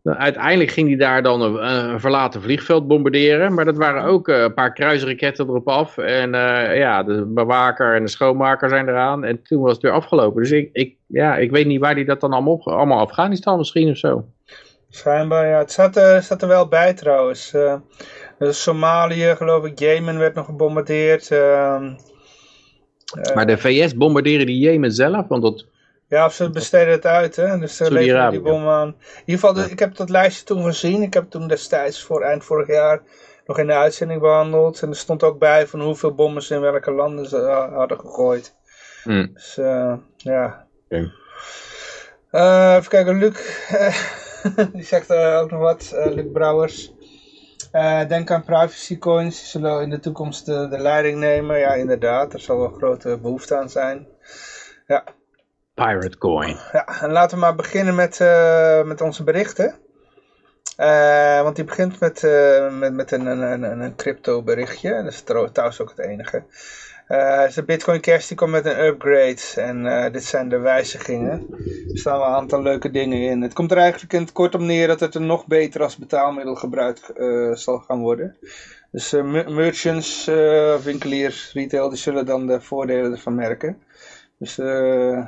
Nou, 0.04 0.18
uiteindelijk 0.18 0.72
ging 0.72 0.88
hij 0.88 0.98
daar 0.98 1.24
dan 1.24 1.42
een, 1.42 1.70
een 1.70 2.00
verlaten 2.00 2.42
vliegveld 2.42 2.88
bombarderen. 2.88 3.54
Maar 3.54 3.66
dat 3.66 3.78
waren 3.78 4.04
ook 4.04 4.28
eh, 4.28 4.42
een 4.42 4.54
paar 4.54 4.74
kruisraketten 4.74 5.48
erop 5.48 5.68
af. 5.68 5.98
En 5.98 6.36
eh, 6.36 6.78
ja, 6.78 7.04
de 7.04 7.26
bewaker 7.26 7.96
en 7.96 8.04
de 8.04 8.10
schoonmaker 8.10 8.70
zijn 8.70 8.88
eraan. 8.88 9.24
En 9.24 9.42
toen 9.42 9.62
was 9.62 9.74
het 9.74 9.82
weer 9.82 9.92
afgelopen. 9.92 10.42
Dus 10.42 10.52
ik, 10.52 10.70
ik, 10.74 10.96
ja, 11.08 11.38
ik 11.38 11.52
weet 11.52 11.66
niet 11.66 11.80
waar 11.80 11.94
hij 11.94 12.06
dat 12.06 12.22
dan 12.22 12.34
allemaal 12.34 12.54
op... 12.54 12.68
Allemaal 12.68 13.00
Afghanistan 13.00 13.58
misschien 13.58 13.90
of 13.90 13.98
zo. 13.98 14.26
Schijnbaar, 14.90 15.48
ja. 15.48 15.58
Het 15.58 15.72
staat, 15.72 15.98
eh, 15.98 16.22
staat 16.22 16.42
er 16.42 16.48
wel 16.48 16.68
bij 16.68 16.94
trouwens. 16.94 17.54
Somalië, 18.40 19.36
geloof 19.38 19.66
ik, 19.66 19.80
Jemen 19.80 20.18
werd 20.18 20.36
nog 20.36 20.46
gebombardeerd. 20.46 21.32
ehm, 21.32 21.94
eh, 23.20 23.36
Maar 23.36 23.46
de 23.46 23.58
VS 23.58 23.96
bombarderen 23.96 24.46
die 24.46 24.60
Jemen 24.60 24.92
zelf. 24.92 25.28
Want 25.28 25.42
dat, 25.42 25.66
Ja, 26.12 26.26
of 26.26 26.34
ze 26.34 26.50
besteden 26.50 26.92
het 26.92 27.06
uit, 27.06 27.36
hè. 27.36 27.58
Dus 27.60 27.76
ze 27.76 27.84
leveren 27.84 28.04
Saudi-Arabië. 28.06 28.32
die 28.38 28.42
bommen 28.42 28.74
aan. 28.74 28.88
In 28.88 29.24
ieder 29.26 29.48
geval, 29.48 29.64
ik 29.72 29.80
heb 29.80 29.96
dat 29.96 30.10
lijstje 30.10 30.44
toen 30.44 30.64
gezien. 30.64 31.02
Ik 31.02 31.14
heb 31.14 31.30
toen 31.30 31.48
destijds, 31.48 32.04
voor 32.04 32.22
eind 32.22 32.44
vorig 32.44 32.68
jaar, 32.68 33.02
nog 33.46 33.58
in 33.60 33.68
de 33.68 33.74
uitzending 33.74 34.22
behandeld. 34.22 34.82
En 34.82 34.90
er 34.90 34.96
stond 34.96 35.24
ook 35.24 35.40
bij 35.40 35.68
van 35.68 35.82
hoeveel 35.82 36.14
bommen 36.16 36.42
ze 36.42 36.54
in 36.56 36.62
welke 36.62 36.92
landen 36.92 37.26
ze 37.28 37.38
eh, 37.38 37.74
hadden 37.74 38.00
gegooid. 38.00 38.54
hm, 39.04 39.26
Dus, 39.34 39.58
eh, 39.58 39.94
ja. 40.18 40.68
Oké. 40.86 41.12
Eh, 42.32 42.76
even 42.78 42.90
kijken, 42.90 43.18
Luc. 43.18 43.36
eh, 43.70 43.96
die 44.74 44.84
zegt 44.84 45.10
eh, 45.10 45.38
ook 45.42 45.52
nog 45.52 45.60
wat. 45.60 45.92
eh, 45.96 46.06
Luc 46.14 46.26
Brouwers. 46.34 46.92
Eh, 47.72 48.08
denk 48.08 48.32
aan 48.32 48.44
privacy 48.44 48.98
coins. 48.98 49.38
Die 49.40 49.48
zullen 49.48 49.82
in 49.82 49.90
de 49.90 50.00
toekomst 50.00 50.46
de, 50.46 50.68
de 50.68 50.78
leiding 50.78 51.18
nemen. 51.20 51.60
Ja, 51.60 51.74
inderdaad. 51.74 52.34
Er 52.34 52.40
zal 52.40 52.58
wel 52.58 52.70
grote 52.70 53.18
behoefte 53.22 53.56
aan 53.58 53.70
zijn. 53.70 54.08
Ja. 54.88 55.04
Pirate 55.82 56.18
Coin. 56.18 56.58
Ja, 56.72 57.02
en 57.02 57.12
laten 57.12 57.38
we 57.38 57.44
maar 57.44 57.56
beginnen 57.56 57.96
met, 57.96 58.20
eh, 58.20 58.84
met 58.84 59.02
onze 59.02 59.24
berichten. 59.24 59.76
Eh, 60.76 61.42
want 61.42 61.56
die 61.56 61.66
begint 61.66 62.00
met, 62.00 62.24
eh, 62.24 62.78
met, 62.78 62.94
met 62.94 63.12
een, 63.12 63.26
een, 63.26 63.82
een, 63.82 63.96
crypto 63.96 64.44
berichtje. 64.44 65.04
Dat 65.04 65.14
is 65.14 65.22
trouw- 65.22 65.52
trouwens 65.52 65.82
ook 65.82 65.90
het 65.90 66.00
enige. 66.00 66.44
De 67.56 67.64
Bitcoin 67.66 68.02
Cash 68.02 68.28
die 68.28 68.38
komt 68.38 68.52
met 68.52 68.66
een 68.66 68.86
upgrade. 68.86 69.42
En 69.56 70.12
dit 70.12 70.24
zijn 70.24 70.50
de 70.50 70.58
wijzigingen. 70.58 71.46
Er 71.92 71.98
staan 71.98 72.18
wel 72.18 72.28
een 72.28 72.34
aantal 72.34 72.62
leuke 72.62 72.92
dingen 72.92 73.22
in. 73.22 73.42
Het 73.42 73.54
komt 73.54 73.72
er 73.72 73.78
eigenlijk 73.78 74.14
in 74.14 74.22
het 74.22 74.32
kort 74.32 74.56
op 74.56 74.62
neer 74.62 74.88
dat 74.88 75.00
het 75.00 75.16
er 75.16 75.22
nog 75.22 75.48
beter 75.48 75.82
als 75.84 75.98
betaalmiddel 75.98 76.56
gebruikt 76.56 77.12
zal 77.54 77.78
gaan 77.80 78.00
worden. 78.00 78.38
Dus 78.92 79.12
mer- 79.12 79.52
merchants, 79.52 80.26
winkeliers, 80.84 81.52
retail, 81.54 81.90
die 81.90 81.98
zullen 81.98 82.26
dan 82.26 82.48
de 82.48 82.62
voordelen 82.62 83.12
ervan 83.12 83.36
merken. 83.36 83.82
Dus 84.38 84.58
eh, 84.58 85.28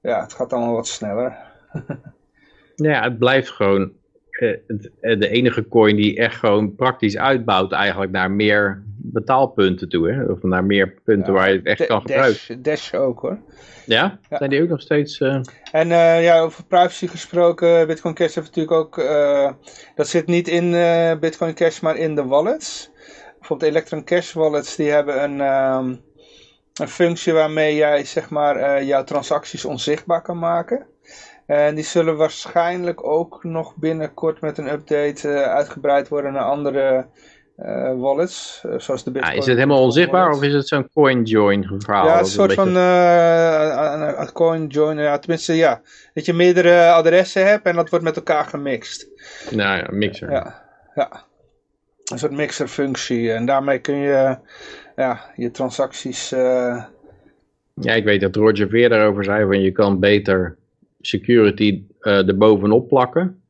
ja, 0.00 0.20
het 0.22 0.32
gaat 0.34 0.52
allemaal 0.52 0.74
wat 0.74 0.86
sneller. 0.88 1.36
Ja, 2.76 3.02
het 3.02 3.18
blijft 3.18 3.50
gewoon 3.50 3.92
eh, 4.30 4.50
eh, 5.00 5.18
de 5.20 5.28
enige 5.28 5.68
coin 5.68 5.96
die 5.96 6.16
echt 6.18 6.36
gewoon 6.36 6.74
praktisch 6.74 7.16
uitbouwt 7.16 7.72
eigenlijk 7.72 8.12
naar 8.12 8.30
meer 8.30 8.82
betaalpunten 8.96 9.88
toe. 9.88 10.10
Hè? 10.12 10.24
Of 10.24 10.42
naar 10.42 10.64
meer 10.64 10.94
punten 11.04 11.32
waar 11.32 11.50
je 11.50 11.56
het 11.56 11.66
echt 11.66 11.86
kan 11.86 12.00
gebruiken. 12.00 12.62
Dash, 12.62 12.80
Dash 12.80 12.94
ook 12.94 13.20
hoor. 13.20 13.38
Ja? 13.86 14.18
Ja. 14.30 14.36
Zijn 14.36 14.50
die 14.50 14.62
ook 14.62 14.68
nog 14.68 14.80
steeds... 14.80 15.20
eh, 15.20 15.40
En 15.72 15.90
eh, 15.92 16.22
ja, 16.24 16.40
over 16.40 16.64
privacy 16.64 17.06
gesproken, 17.06 17.86
Bitcoin 17.86 18.14
Cash 18.14 18.34
heeft 18.34 18.46
natuurlijk 18.46 18.74
ook, 18.76 18.98
eh, 18.98 19.50
dat 19.94 20.08
zit 20.08 20.26
niet 20.26 20.48
in 20.48 20.74
eh, 20.74 21.18
Bitcoin 21.18 21.54
Cash, 21.54 21.80
maar 21.80 21.96
in 21.96 22.14
de 22.14 22.24
wallets. 22.24 22.90
Bijvoorbeeld 23.38 23.70
Electron 23.70 24.04
Cash 24.04 24.32
wallets, 24.32 24.76
die 24.76 24.90
hebben 24.90 25.22
een, 25.22 25.40
ehm, 25.40 25.94
een 26.80 26.88
functie 26.88 27.32
waarmee 27.32 27.74
jij 27.74 28.04
zeg 28.04 28.30
maar 28.30 28.56
eh, 28.56 28.86
jouw 28.86 29.04
transacties 29.04 29.64
onzichtbaar 29.64 30.22
kan 30.22 30.38
maken. 30.38 30.86
En 31.46 31.74
die 31.74 31.84
zullen 31.84 32.16
waarschijnlijk 32.16 33.04
ook 33.04 33.44
nog 33.44 33.76
binnenkort 33.76 34.40
met 34.40 34.58
een 34.58 34.72
update 34.72 35.28
eh, 35.28 35.54
uitgebreid 35.54 36.08
worden 36.08 36.32
naar 36.32 36.42
andere 36.42 37.06
eh, 37.56 37.92
wallets, 37.96 38.64
zoals 38.76 39.04
de 39.04 39.10
ja, 39.12 39.18
Bitcoin. 39.20 39.38
is 39.38 39.46
het 39.46 39.54
helemaal 39.56 39.82
onzichtbaar 39.82 40.22
wallet. 40.22 40.38
of 40.38 40.44
is 40.44 40.52
het 40.52 40.68
zo'n 40.68 40.88
coin 40.94 41.22
join 41.22 41.70
verhaal? 41.78 42.06
Ja, 42.06 42.18
een 42.18 42.24
soort 42.26 42.48
beetje- 42.48 42.62
van 42.62 42.74
een, 42.76 44.20
een 44.20 44.32
coin 44.32 44.66
joiner. 44.66 45.04
Ja, 45.04 45.18
tenminste, 45.18 45.54
ja. 45.54 45.80
Dat 46.14 46.24
je 46.24 46.32
meerdere 46.32 46.90
adressen 46.90 47.46
hebt 47.46 47.66
en 47.66 47.76
dat 47.76 47.90
wordt 47.90 48.04
met 48.04 48.16
elkaar 48.16 48.44
gemixt. 48.44 49.08
Nou 49.50 49.78
ja, 49.78 49.86
mixer. 49.90 50.30
Ja, 50.30 50.62
ja. 50.94 51.24
Een 52.04 52.18
soort 52.18 52.32
mixerfunctie. 52.32 53.32
En 53.32 53.46
daarmee 53.46 53.78
kun 53.78 53.96
je 53.96 54.36
ja, 54.96 55.32
je 55.36 55.50
transacties... 55.50 56.32
eh, 56.32 56.84
Ja, 57.74 57.94
ik 57.94 58.04
weet 58.04 58.20
dat 58.20 58.36
Roger 58.36 58.68
Veer 58.68 58.88
daarover 58.88 59.24
zei, 59.24 59.46
van 59.46 59.60
je 59.60 59.72
kan 59.72 60.00
beter 60.00 60.56
security 61.00 61.82
uh, 62.00 62.28
erbovenop 62.28 62.88
plakken, 62.88 63.40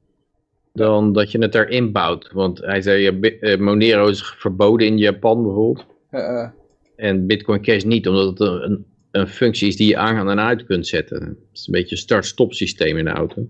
dan 0.72 1.12
dat 1.12 1.30
je 1.30 1.38
het 1.38 1.54
erin 1.54 1.92
bouwt. 1.92 2.30
Want 2.32 2.58
hij 2.58 2.82
zei, 2.82 3.18
uh, 3.20 3.56
Monero 3.58 4.08
is 4.08 4.34
verboden 4.38 4.86
in 4.86 4.98
Japan 4.98 5.42
bijvoorbeeld. 5.42 5.86
Uh, 6.10 6.48
en 6.96 7.26
Bitcoin 7.26 7.62
Cash 7.62 7.82
niet, 7.82 8.08
omdat 8.08 8.38
het 8.38 8.40
een, 8.40 8.84
een 9.10 9.28
functie 9.28 9.68
is 9.68 9.76
die 9.76 9.88
je 9.88 9.96
aan 9.96 10.28
en 10.28 10.40
uit 10.40 10.64
kunt 10.64 10.86
zetten. 10.86 11.22
Het 11.22 11.36
is 11.52 11.66
een 11.66 11.72
beetje 11.72 11.94
een 11.94 12.02
start-stop 12.02 12.52
systeem 12.52 12.96
in 12.96 13.04
de 13.04 13.10
auto. 13.10 13.46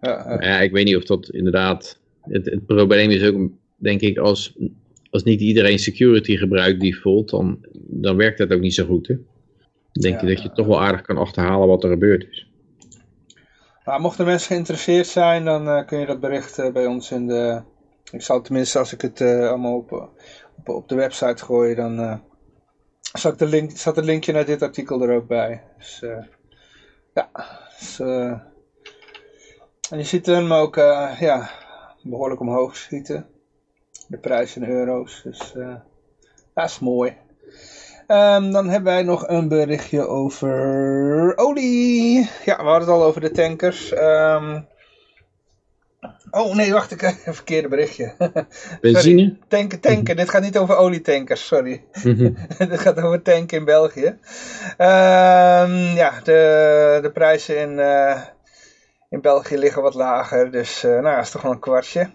ja, 0.00 0.36
Ja, 0.40 0.60
ik 0.60 0.72
weet 0.72 0.84
niet 0.84 0.96
of 0.96 1.04
dat 1.04 1.28
inderdaad... 1.28 2.02
Het, 2.20 2.44
het 2.44 2.66
probleem 2.66 3.10
is 3.10 3.24
ook, 3.24 3.50
denk 3.76 4.00
ik, 4.00 4.18
als, 4.18 4.54
als 5.14 5.22
niet 5.22 5.40
iedereen 5.40 5.78
security 5.78 6.36
gebruikt 6.36 6.80
default, 6.80 7.30
dan, 7.30 7.58
dan 7.72 8.16
werkt 8.16 8.38
dat 8.38 8.52
ook 8.52 8.60
niet 8.60 8.74
zo 8.74 8.86
goed. 8.86 9.06
Hè? 9.06 9.14
Denk 9.92 10.20
je 10.20 10.26
Ja. 10.26 10.34
dat 10.34 10.42
je 10.42 10.52
toch 10.52 10.66
wel 10.66 10.80
aardig 10.80 11.00
kan 11.00 11.16
achterhalen 11.16 11.68
wat 11.68 11.84
er 11.84 11.90
gebeurd 11.90 12.26
is. 12.30 12.50
Maar 13.84 14.00
mochten 14.00 14.24
mensen 14.24 14.48
geïnteresseerd 14.48 15.06
zijn, 15.06 15.44
dan 15.44 15.68
eh, 15.68 15.86
kun 15.86 15.98
je 15.98 16.06
dat 16.06 16.20
bericht 16.20 16.58
eh, 16.58 16.72
bij 16.72 16.86
ons 16.86 17.10
in 17.10 17.26
de... 17.26 17.62
Ik 18.12 18.22
zal 18.22 18.40
tenminste, 18.40 18.78
als 18.78 18.92
ik 18.92 19.00
het 19.00 19.20
eh, 19.20 19.48
allemaal 19.48 19.76
op, 19.76 19.92
op, 20.56 20.68
op 20.68 20.88
de 20.88 20.94
website 20.94 21.44
gooi, 21.44 21.74
dan 21.74 22.22
zal 23.00 23.32
ik 23.32 23.38
de 23.38 23.46
link, 23.46 23.70
staat 23.70 23.96
het 23.96 24.04
linkje 24.04 24.32
naar 24.32 24.44
dit 24.44 24.62
artikel 24.62 25.02
er 25.02 25.16
ook 25.16 25.26
bij. 25.26 25.62
Dus 25.78 26.02
ja, 27.14 27.30
dus, 27.78 27.98
en 29.90 29.98
je 29.98 30.04
ziet 30.04 30.26
hem 30.26 30.52
ook 30.52 30.74
ja, 31.20 31.50
behoorlijk 32.02 32.40
omhoog 32.40 32.76
schieten. 32.76 33.33
De 34.08 34.18
prijs 34.18 34.56
in 34.56 34.64
euro's, 34.64 35.20
dus 35.22 35.54
eh, 35.56 35.74
dat 36.54 36.68
is 36.68 36.78
mooi. 36.78 37.16
Ehm, 38.06 38.50
dan 38.50 38.68
hebben 38.68 38.92
wij 38.92 39.02
nog 39.02 39.28
een 39.28 39.48
berichtje 39.48 40.06
over 40.06 41.32
olie. 41.36 42.30
Ja, 42.44 42.56
we 42.56 42.62
hadden 42.62 42.88
het 42.88 42.98
al 42.98 43.04
over 43.04 43.20
de 43.20 43.30
tankers. 43.30 43.92
Ehm, 43.92 44.60
oh 46.30 46.54
nee, 46.54 46.72
wacht, 46.72 46.90
ik 46.90 47.00
heb 47.00 47.14
een 47.24 47.34
verkeerde 47.34 47.68
berichtje. 47.68 48.14
Benzine? 48.80 49.36
Tanken, 49.48 49.80
tanken. 49.80 50.16
Dit 50.16 50.30
gaat 50.30 50.42
niet 50.42 50.58
over 50.58 50.76
olietankers, 50.76 51.46
sorry. 51.46 51.84
Mhm. 52.02 52.32
Dit 52.68 52.80
gaat 52.80 53.00
over 53.00 53.22
tanken 53.22 53.58
in 53.58 53.64
België. 53.64 54.18
Ehm, 54.76 55.94
ja, 55.94 56.20
de, 56.22 56.98
de 57.02 57.10
prijzen 57.12 57.58
in, 57.58 57.78
eh, 57.78 58.20
in 59.08 59.20
België 59.20 59.56
liggen 59.56 59.82
wat 59.82 59.94
lager. 59.94 60.50
Dus, 60.50 60.84
eh, 60.84 60.90
nou 60.90 61.06
ja, 61.06 61.20
is 61.20 61.30
toch 61.30 61.42
wel 61.42 61.52
een 61.52 61.58
kwartje. 61.58 62.10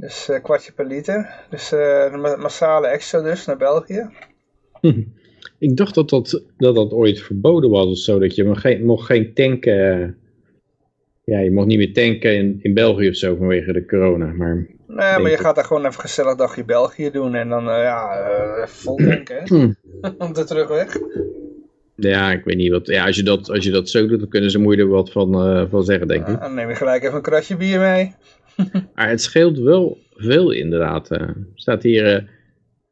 Dus 0.00 0.28
een 0.28 0.42
kwartje 0.42 0.72
per 0.72 0.86
liter. 0.86 1.28
Dus 1.50 1.72
eh, 1.72 2.12
de 2.12 2.16
ma- 2.20 2.36
massale 2.36 2.86
exodus 2.86 3.46
naar 3.46 3.56
België. 3.56 4.08
ik 5.58 5.76
dacht 5.76 5.94
dat 5.94 6.08
dat, 6.08 6.42
dat 6.56 6.74
dat 6.74 6.92
ooit 6.92 7.20
verboden 7.20 7.70
was 7.70 7.86
of 7.86 7.96
zo. 7.98 8.18
Dat 8.18 8.34
je 8.34 8.44
mocht 8.44 8.60
geen, 8.60 8.84
mocht 8.84 9.06
geen 9.06 9.34
tanken... 9.34 10.02
eh, 10.02 10.08
Ja, 11.24 11.38
je 11.38 11.50
mocht 11.50 11.66
niet 11.66 11.78
meer 11.78 11.92
tanken 11.92 12.34
in, 12.36 12.58
in 12.62 12.74
België 12.74 13.08
of 13.08 13.14
zo 13.16 13.36
vanwege 13.36 13.72
de 13.72 13.86
corona. 13.86 14.26
Maar 14.26 14.66
Nee, 14.86 15.18
maar 15.18 15.30
je 15.30 15.36
gaat 15.38 15.54
daar 15.54 15.64
gewoon 15.64 15.86
even 15.86 16.00
gezellig 16.00 16.34
dagje 16.36 16.64
België 16.64 17.10
doen. 17.10 17.34
En 17.34 17.48
dan, 17.48 17.70
eh, 17.70 17.82
ja, 17.82 18.12
eh, 18.18 18.66
vol 18.66 18.96
tanken. 18.96 19.76
Om 20.18 20.32
de 20.38 20.44
terugweg. 20.44 20.96
ja, 21.96 22.32
ik 22.32 22.44
weet 22.44 22.56
niet 22.56 22.70
wat... 22.70 22.86
Ja, 22.86 23.06
als 23.06 23.16
je 23.16 23.22
dat, 23.22 23.50
als 23.50 23.64
je 23.64 23.70
dat 23.70 23.88
zo 23.88 24.06
doet, 24.06 24.20
dan 24.20 24.28
kunnen 24.28 24.50
ze 24.50 24.58
moeilijk 24.58 24.88
wat 24.88 25.12
van, 25.12 25.34
eh, 25.34 25.64
van 25.70 25.84
zeggen, 25.84 26.08
denk 26.08 26.26
ik. 26.26 26.40
Dan 26.40 26.54
neem 26.54 26.68
je 26.68 26.74
gelijk 26.74 27.02
even 27.02 27.16
een 27.16 27.22
kratje 27.22 27.56
bier 27.56 27.80
mee. 27.80 28.14
Maar 28.94 29.08
het 29.08 29.22
scheelt 29.22 29.58
wel 29.58 29.98
veel 30.14 30.50
inderdaad. 30.50 31.10
eh. 31.10 31.20
Er 31.20 31.36
staat 31.54 31.82
hier, 31.82 32.14
eh, 32.14 32.22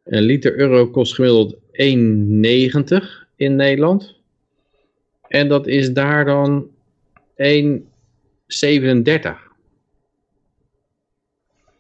een 0.05 0.23
liter 0.23 0.59
euro 0.59 0.91
kost 0.91 1.15
gemiddeld 1.15 1.57
1,90 1.73 3.27
in 3.37 3.57
Nederland. 3.57 4.17
En 5.29 5.49
dat 5.49 5.67
is 5.67 5.93
daar 5.93 6.25
dan 6.25 6.69
1,37. 7.37 9.47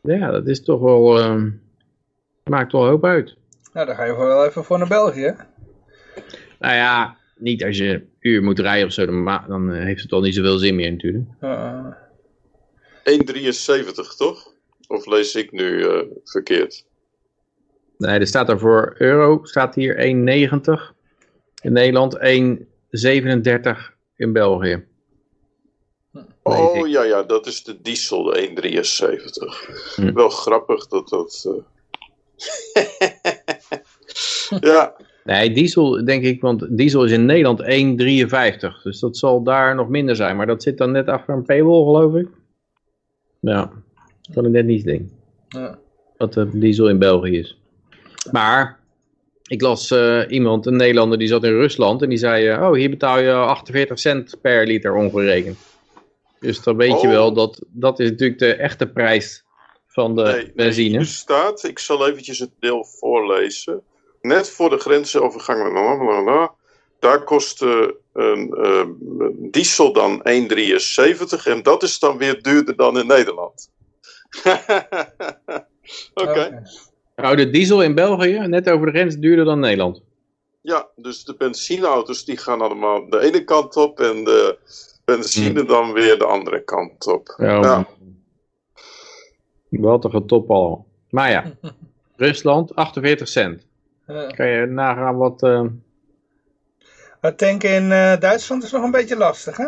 Ja, 0.02 0.30
dat 0.30 0.46
is 0.46 0.62
toch 0.62 0.80
wel, 0.80 1.18
eh, 1.18 1.42
maakt 2.44 2.72
wel 2.72 2.86
hoop 2.86 3.04
uit. 3.04 3.36
Nou, 3.72 3.86
dan 3.86 3.94
ga 3.96 4.04
je 4.04 4.16
wel 4.16 4.46
even 4.46 4.64
voor 4.64 4.78
naar 4.78 4.88
België. 4.88 5.34
Nou 6.58 6.74
ja, 6.74 7.16
niet 7.36 7.64
als 7.64 7.76
je 7.78 7.88
een 7.92 8.08
uur 8.20 8.42
moet 8.42 8.58
rijden 8.58 8.86
of 8.86 8.92
zo, 8.92 9.06
dan, 9.06 9.24
dan 9.48 9.72
eh, 9.72 9.84
heeft 9.84 10.02
het 10.02 10.12
al 10.12 10.20
niet 10.20 10.34
zoveel 10.34 10.58
zin 10.58 10.74
meer 10.74 10.90
natuurlijk. 10.90 11.24
Uh, 11.40 11.86
1,73 13.10 14.16
toch? 14.16 14.52
Of 14.88 15.06
lees 15.06 15.34
ik 15.34 15.52
nu 15.52 15.84
eh, 15.84 16.02
verkeerd? 16.24 16.86
Nee, 17.96 18.18
er 18.18 18.26
staat 18.26 18.48
er 18.48 18.58
voor 18.58 18.94
euro, 18.98 19.40
staat 19.42 19.74
hier 19.74 19.96
1,90 19.96 20.02
in 21.62 21.72
Nederland, 21.72 22.18
1,37 22.18 22.22
in 24.16 24.32
België. 24.32 24.86
Oh 26.42 26.88
ja, 26.88 27.02
ja, 27.02 27.22
dat 27.22 27.46
is 27.46 27.64
de 27.64 27.80
diesel, 27.80 28.22
de 28.22 28.48
1,73. 29.94 29.94
Hm. 29.94 30.12
Wel 30.12 30.28
grappig 30.28 30.86
dat 30.86 31.08
dat... 31.08 31.46
eh, 32.72 32.92
ja, 34.60 34.96
Nee, 35.28 35.50
diesel 35.50 36.04
denk 36.04 36.24
ik, 36.24 36.40
want 36.40 36.76
diesel 36.76 37.04
is 37.04 37.12
in 37.12 37.24
Nederland 37.24 37.62
1,53. 37.62 38.82
Dus 38.82 39.00
dat 39.00 39.16
zal 39.16 39.42
daar 39.42 39.74
nog 39.74 39.88
minder 39.88 40.16
zijn. 40.16 40.36
Maar 40.36 40.46
dat 40.46 40.62
zit 40.62 40.78
dan 40.78 40.90
net 40.90 41.08
achter 41.08 41.34
een 41.34 41.44
paywall, 41.44 41.84
geloof 41.84 42.14
ik. 42.14 42.28
Ja, 43.40 43.70
kan 44.34 44.44
ik 44.44 44.50
net 44.50 44.64
niet 44.64 44.84
denken. 44.84 45.10
ja. 45.48 45.78
Wat 46.16 46.32
de 46.32 46.58
diesel 46.58 46.88
in 46.88 46.98
België 46.98 47.38
is. 47.38 47.58
Maar, 48.32 48.78
ik 49.46 49.60
las 49.60 49.90
eh, 49.90 50.22
iemand, 50.28 50.66
een 50.66 50.76
Nederlander, 50.76 51.18
die 51.18 51.28
zat 51.28 51.44
in 51.44 51.52
Rusland. 51.52 52.02
En 52.02 52.08
die 52.08 52.18
zei, 52.18 52.48
eh, 52.48 52.62
oh, 52.62 52.74
hier 52.74 52.90
betaal 52.90 53.18
je 53.18 53.32
48 53.32 53.98
cent 53.98 54.36
per 54.40 54.66
liter 54.66 54.94
ongerekend. 54.94 55.58
Dus 56.40 56.62
dan 56.62 56.76
weet 56.76 57.00
je 57.00 57.06
Oh. 57.06 57.12
wel, 57.12 57.32
dat, 57.32 57.62
dat 57.68 58.00
is 58.00 58.10
natuurlijk 58.10 58.38
de 58.38 58.54
echte 58.54 58.86
prijs 58.86 59.44
van 59.86 60.14
de 60.16 60.22
nee, 60.22 60.32
nee, 60.34 60.52
benzine. 60.54 60.96
hier 60.96 61.06
staat, 61.06 61.64
ik 61.64 61.78
zal 61.78 62.08
eventjes 62.08 62.38
het 62.38 62.50
deel 62.58 62.84
voorlezen. 62.84 63.82
Net 64.20 64.50
voor 64.50 64.70
de 64.70 64.78
grensovergang, 64.78 65.74
daar 66.98 67.24
kost 67.24 67.62
eh, 67.62 67.68
een 67.68 67.88
eh, 67.88 67.88
diesel 69.50 69.92
dan 69.92 70.18
1,73 70.18 71.42
en 71.44 71.62
dat 71.62 71.82
is 71.82 71.98
dan 71.98 72.18
weer 72.18 72.42
duurder 72.42 72.76
dan 72.76 72.98
in 72.98 73.06
Nederland. 73.06 73.70
Oké. 76.14 76.62
Nou, 77.16 77.36
de 77.36 77.50
diesel 77.50 77.82
in 77.82 77.94
België, 77.94 78.38
net 78.38 78.70
over 78.70 78.86
de 78.86 78.92
grens, 78.92 79.16
duurder 79.16 79.44
dan 79.44 79.60
Nederland. 79.60 80.02
Ja, 80.60 80.88
dus 80.96 81.24
de 81.24 81.34
benzineauto's 81.36 82.24
die 82.24 82.36
gaan 82.36 82.60
allemaal 82.60 83.08
de 83.08 83.20
ene 83.20 83.44
kant 83.44 83.76
op 83.76 84.00
en 84.00 84.24
de 84.24 84.58
benzine 85.04 85.64
dan 85.64 85.92
weer 85.92 86.18
de 86.18 86.24
andere 86.24 86.64
kant 86.64 87.06
op. 87.06 87.34
Ja, 87.36 87.60
Ja. 87.60 87.86
Wat 89.68 90.04
een 90.14 90.26
top 90.26 90.50
al. 90.50 90.86
Maar 91.10 91.30
ja, 91.30 91.52
Rusland 92.16 92.74
48 92.74 93.28
cent. 93.28 93.66
Ja. 94.06 94.26
Kan 94.26 94.48
je 94.48 94.66
nagaan 94.66 95.16
wat... 95.16 95.42
eh, 95.42 95.64
Maar 97.20 97.34
tanken 97.34 97.70
in 97.70 97.92
eh, 97.92 98.20
Duitsland 98.20 98.62
is 98.64 98.70
nog 98.72 98.82
een 98.82 98.90
beetje 98.90 99.16
lastig, 99.16 99.56
hè? 99.56 99.66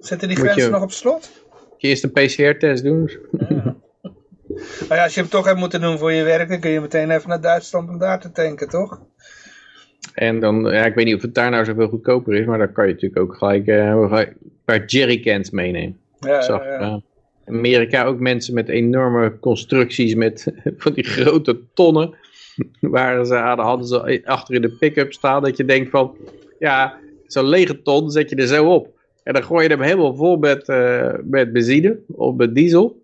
Zitten 0.00 0.28
die 0.28 0.36
grenzen 0.36 0.64
je- 0.64 0.70
nog 0.70 0.82
op 0.82 0.92
slot? 0.92 1.30
moet 1.70 1.82
je 1.82 1.88
eerst 1.88 2.04
een 2.04 2.12
PCR-test 2.12 2.82
doen? 2.84 3.10
Maar 4.88 4.96
ja, 4.96 5.04
als 5.04 5.14
je 5.14 5.20
hem 5.20 5.30
toch 5.30 5.44
hebt 5.44 5.58
moeten 5.58 5.80
doen 5.80 5.98
voor 5.98 6.12
je 6.12 6.22
werk, 6.22 6.48
dan 6.48 6.60
kun 6.60 6.70
je 6.70 6.80
meteen 6.80 7.10
even 7.10 7.28
naar 7.28 7.40
Duitsland 7.40 7.88
om 7.88 7.98
daar 7.98 8.20
te 8.20 8.32
tanken, 8.32 8.68
toch? 8.68 9.00
En 10.14 10.40
dan, 10.40 10.60
ja, 10.64 10.84
ik 10.84 10.94
weet 10.94 11.04
niet 11.04 11.14
of 11.14 11.22
het 11.22 11.34
daar 11.34 11.50
nou 11.50 11.64
zoveel 11.64 11.88
goedkoper 11.88 12.34
is, 12.34 12.46
maar 12.46 12.58
dan 12.58 12.72
kan 12.72 12.86
je 12.86 12.92
natuurlijk 12.92 13.20
ook 13.20 13.34
gelijk 13.36 13.66
eh, 13.66 13.86
een 13.86 14.36
paar 14.64 14.84
jerrycans 14.84 15.50
meenemen. 15.50 15.98
Ja, 16.20 16.42
zag 16.42 16.64
ja, 16.64 16.70
ja. 16.70 16.80
eh, 16.80 16.96
Amerika 17.46 18.04
ook 18.04 18.18
mensen 18.20 18.54
met 18.54 18.68
enorme 18.68 19.38
constructies 19.38 20.14
met 20.14 20.52
van 20.76 20.92
die 20.92 21.04
grote 21.04 21.60
tonnen. 21.74 22.14
Waar 22.80 23.26
ze 23.26 23.34
hadden, 23.34 23.64
hadden 23.64 23.86
ze 23.86 24.22
achter 24.24 24.54
in 24.54 24.62
de 24.62 24.76
pick-up 24.76 25.12
staan 25.12 25.42
dat 25.42 25.56
je 25.56 25.64
denkt 25.64 25.90
van, 25.90 26.16
ja, 26.58 26.98
zo'n 27.26 27.48
lege 27.48 27.82
ton 27.82 28.10
zet 28.10 28.30
je 28.30 28.36
er 28.36 28.46
zo 28.46 28.72
op. 28.72 28.94
En 29.22 29.32
dan 29.32 29.44
gooi 29.44 29.62
je 29.62 29.70
hem 29.70 29.82
helemaal 29.82 30.14
vol 30.14 30.36
met, 30.36 30.68
eh, 30.68 31.14
met 31.22 31.52
benzine 31.52 31.98
of 32.06 32.34
met 32.34 32.54
diesel. 32.54 33.02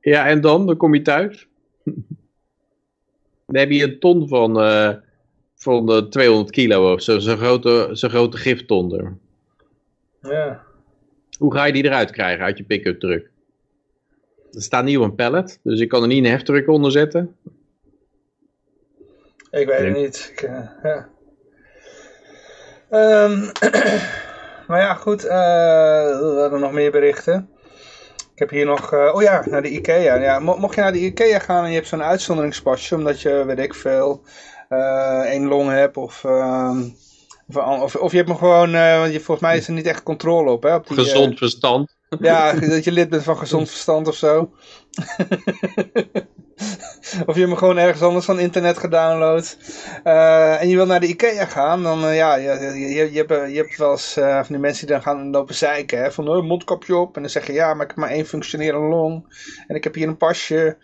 Ja, 0.00 0.26
en 0.26 0.40
dan, 0.40 0.66
dan 0.66 0.76
kom 0.76 0.94
je 0.94 1.02
thuis. 1.02 1.48
Dan 3.46 3.56
heb 3.56 3.70
je 3.70 3.82
een 3.82 3.98
ton 3.98 4.28
van, 4.28 4.60
eh, 4.60 4.94
van 5.54 5.86
de 5.86 6.08
200 6.08 6.50
kilo 6.50 6.92
of 6.92 7.02
zo. 7.02 7.18
Zo'n 7.18 7.36
grote, 7.36 7.88
zo'n 7.92 8.10
grote 8.10 8.36
gifton 8.36 8.94
er. 8.98 9.16
ja. 10.20 10.62
Hoe 11.38 11.52
ga 11.52 11.64
je 11.64 11.72
die 11.72 11.84
eruit 11.84 12.10
krijgen 12.10 12.44
uit 12.44 12.58
je 12.58 12.64
pick-up 12.64 13.00
truck? 13.00 13.30
Er 14.52 14.62
staat 14.62 14.84
niet 14.84 14.96
op 14.96 15.02
een 15.02 15.14
pallet, 15.14 15.60
dus 15.62 15.80
ik 15.80 15.88
kan 15.88 16.02
er 16.02 16.08
niet 16.08 16.24
een 16.24 16.30
heftruck 16.30 16.68
onder 16.68 16.90
zetten. 16.90 17.36
Ik 19.60 19.66
weet 19.66 19.78
het 19.78 19.96
niet. 19.96 20.30
Ik, 20.32 20.42
eh, 20.42 20.58
ja. 20.82 21.08
Ehm, 22.90 23.40
maar 24.68 24.80
ja, 24.80 24.94
goed. 24.94 25.24
eh, 25.24 25.36
we 26.18 26.36
hadden 26.40 26.60
nog 26.60 26.72
meer 26.72 26.90
berichten. 26.90 27.48
Ik 28.32 28.38
heb 28.40 28.50
hier 28.50 28.66
nog... 28.66 28.92
eh, 28.92 29.14
oh 29.14 29.22
ja, 29.22 29.42
naar 29.46 29.62
de 29.62 29.70
Ikea. 29.70 30.14
Ja, 30.14 30.38
mo- 30.38 30.56
mocht 30.58 30.74
je 30.74 30.80
naar 30.80 30.92
de 30.92 30.98
Ikea 30.98 31.38
gaan 31.38 31.64
en 31.64 31.68
je 31.70 31.76
hebt 31.76 31.88
zo'n 31.88 32.02
uitzonderingspasje... 32.02 32.94
omdat 32.94 33.20
je, 33.20 33.44
weet 33.44 33.58
ik 33.58 33.74
veel, 33.74 34.22
één 35.24 35.46
long 35.46 35.70
hebt 35.70 35.96
of... 35.96 36.24
ehm, 36.24 36.82
Of, 37.54 37.96
of, 37.96 38.10
je 38.10 38.16
hebt 38.16 38.28
hem 38.28 38.38
gewoon, 38.38 38.74
uh, 38.74 38.98
want 38.98 39.12
volgens 39.12 39.40
mij 39.40 39.56
is 39.56 39.66
er 39.66 39.72
niet 39.72 39.86
echt 39.86 40.02
controle 40.02 40.50
op. 40.50 40.62
Hè, 40.62 40.74
op 40.74 40.86
die, 40.88 40.96
Gezond 40.96 41.38
verstand. 41.38 41.96
Ja, 42.20 42.52
dat 42.74 42.84
je 42.84 42.92
lid 42.92 43.08
bent 43.08 43.22
van 43.22 43.38
gezond 43.38 43.68
verstand 43.70 44.08
of 44.08 44.14
zo. 44.14 44.50
of 47.26 47.34
je 47.34 47.40
hem 47.40 47.56
gewoon 47.56 47.78
ergens 47.78 48.02
anders 48.02 48.24
van 48.24 48.38
internet 48.38 48.78
gedownload. 48.78 49.56
Uh, 50.04 50.60
en 50.60 50.68
je 50.68 50.76
wil 50.76 50.86
naar 50.86 51.00
de 51.00 51.06
Ikea 51.06 51.44
gaan, 51.44 51.82
dan 51.82 52.04
uh, 52.04 52.16
ja, 52.16 52.34
je, 52.34 52.50
je, 52.78 53.12
je, 53.12 53.24
hebt, 53.26 53.50
je 53.52 53.56
hebt 53.56 53.76
wel 53.76 53.90
eens 53.90 54.18
uh, 54.18 54.36
van 54.36 54.46
die 54.48 54.58
mensen 54.58 54.86
die 54.86 54.94
dan 54.94 55.04
gaan 55.04 55.30
lopen 55.30 55.54
zeiken. 55.54 55.98
Hè, 55.98 56.12
van 56.12 56.28
een 56.28 56.46
mondkapje 56.46 56.96
op. 56.96 57.16
En 57.16 57.22
dan 57.22 57.30
zeg 57.30 57.46
je 57.46 57.52
ja, 57.52 57.74
maar 57.74 57.82
ik 57.82 57.88
heb 57.88 57.96
maar 57.96 58.10
één 58.10 58.26
functionerende 58.26 58.88
long. 58.88 59.26
En 59.66 59.76
ik 59.76 59.84
heb 59.84 59.94
hier 59.94 60.08
een 60.08 60.16
pasje. 60.16 60.76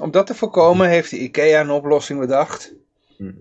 Om 0.00 0.10
dat 0.10 0.26
te 0.26 0.34
voorkomen 0.34 0.88
heeft 0.88 1.10
de 1.10 1.18
Ikea 1.18 1.60
een 1.60 1.70
oplossing 1.70 2.20
bedacht. 2.20 2.74
Hm. 3.16 3.32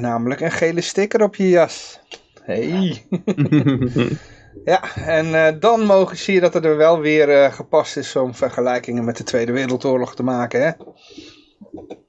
namelijk 0.00 0.40
een 0.40 0.52
gele 0.52 0.80
sticker 0.80 1.22
op 1.22 1.34
je 1.34 1.48
jas. 1.48 2.00
Hey. 2.42 3.04
Ja, 4.64 4.96
en 4.96 5.26
uh, 5.26 5.48
dan 5.60 5.86
mogen, 5.86 6.16
zie 6.16 6.34
je 6.34 6.40
dat 6.40 6.54
het 6.54 6.64
er 6.64 6.76
wel 6.76 7.00
weer 7.00 7.28
uh, 7.28 7.52
gepast 7.52 7.96
is 7.96 8.16
om 8.16 8.34
vergelijkingen 8.34 9.04
met 9.04 9.16
de 9.16 9.24
Tweede 9.24 9.52
Wereldoorlog 9.52 10.14
te 10.14 10.22
maken, 10.22 10.62
hè? 10.62 10.70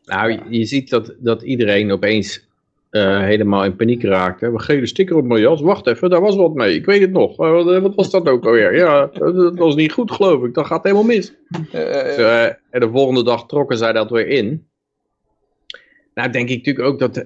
Nou, 0.03 0.39
je, 0.49 0.65
ziet 0.65 0.89
dat, 0.89 1.15
dat 1.19 1.41
iedereen 1.41 1.91
opeens 1.91 2.47
uh, 2.91 3.19
helemaal 3.19 3.63
in 3.63 3.75
paniek 3.75 4.03
raakte. 4.03 4.51
We 4.51 4.60
gele 4.60 4.86
sticker 4.86 5.15
op 5.15 5.25
mijn 5.25 5.41
jas, 5.41 5.62
wacht 5.62 5.88
even, 5.88 6.10
daar 6.10 6.21
was 6.21 6.36
wat 6.36 6.53
mee. 6.53 6.75
Ik 6.75 6.86
weet 6.86 7.01
het 7.01 7.12
nog. 7.12 7.36
wat 7.36 7.95
was 7.95 8.10
dat 8.10 8.29
ook 8.29 8.45
alweer? 8.45 8.75
Ja, 8.75 9.10
dat 9.13 9.58
was 9.58 9.75
niet 9.75 9.91
goed 9.91 10.12
geloof 10.12 10.43
ik, 10.43 10.53
dat 10.53 10.65
gaat 10.65 10.84
helemaal 10.84 11.03
mis. 11.03 11.34
Dus, 11.71 12.17
en 12.69 12.79
de 12.79 12.89
volgende 12.91 13.23
dag 13.23 13.45
trokken 13.45 13.77
zij 13.77 13.93
dat 13.93 14.10
weer 14.10 14.27
in. 14.27 14.67
Nou, 16.13 16.29
denk 16.31 16.49
ik 16.49 16.58
natuurlijk 16.58 16.88
ook 16.88 16.99
dat 16.99 17.25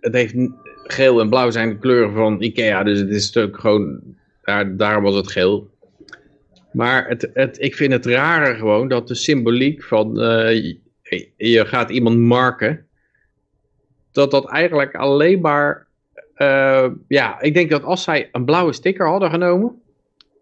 het 0.00 0.14
heeft 0.14 0.34
geel 0.82 1.20
en 1.20 1.28
blauw 1.28 1.50
zijn 1.50 1.68
de 1.68 1.78
kleuren 1.78 2.12
van 2.12 2.42
Ikea, 2.42 2.82
dus 2.82 2.98
het 2.98 3.10
is 3.10 3.26
natuurlijk 3.26 3.60
gewoon 3.60 4.16
daar, 4.48 4.76
daarom 4.76 5.02
was 5.02 5.14
het 5.14 5.30
geel. 5.30 5.70
Maar 6.72 7.08
het, 7.08 7.30
het, 7.34 7.60
ik 7.60 7.74
vind 7.74 7.92
het 7.92 8.06
rare 8.06 8.54
gewoon 8.54 8.88
dat 8.88 9.08
de 9.08 9.14
symboliek 9.14 9.82
van 9.82 10.22
uh, 10.22 10.74
je 11.36 11.66
gaat 11.66 11.90
iemand 11.90 12.18
marken, 12.18 12.86
dat 14.12 14.30
dat 14.30 14.46
eigenlijk 14.50 14.94
alleen 14.94 15.40
maar, 15.40 15.86
uh, 16.36 16.86
ja, 17.08 17.40
ik 17.40 17.54
denk 17.54 17.70
dat 17.70 17.82
als 17.82 18.02
zij 18.02 18.28
een 18.32 18.44
blauwe 18.44 18.72
sticker 18.72 19.08
hadden 19.08 19.30
genomen, 19.30 19.82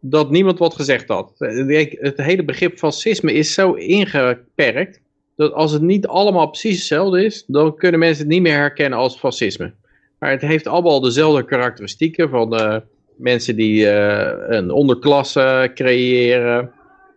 dat 0.00 0.30
niemand 0.30 0.58
wat 0.58 0.74
gezegd 0.74 1.08
had. 1.08 1.32
Het 1.36 2.16
hele 2.16 2.44
begrip 2.44 2.78
fascisme 2.78 3.32
is 3.32 3.54
zo 3.54 3.72
ingeperkt, 3.72 5.00
dat 5.36 5.52
als 5.52 5.72
het 5.72 5.82
niet 5.82 6.06
allemaal 6.06 6.48
precies 6.48 6.76
hetzelfde 6.76 7.24
is, 7.24 7.44
dan 7.46 7.76
kunnen 7.76 8.00
mensen 8.00 8.24
het 8.24 8.32
niet 8.32 8.42
meer 8.42 8.56
herkennen 8.56 8.98
als 8.98 9.18
fascisme. 9.18 9.72
Maar 10.18 10.30
het 10.30 10.40
heeft 10.40 10.66
allemaal 10.66 11.00
dezelfde 11.00 11.44
karakteristieken 11.44 12.28
van... 12.28 12.54
Uh, 12.54 12.76
mensen 13.16 13.56
die 13.56 13.84
uh, 13.84 14.30
een 14.46 14.70
onderklasse 14.70 15.70
creëren. 15.74 16.70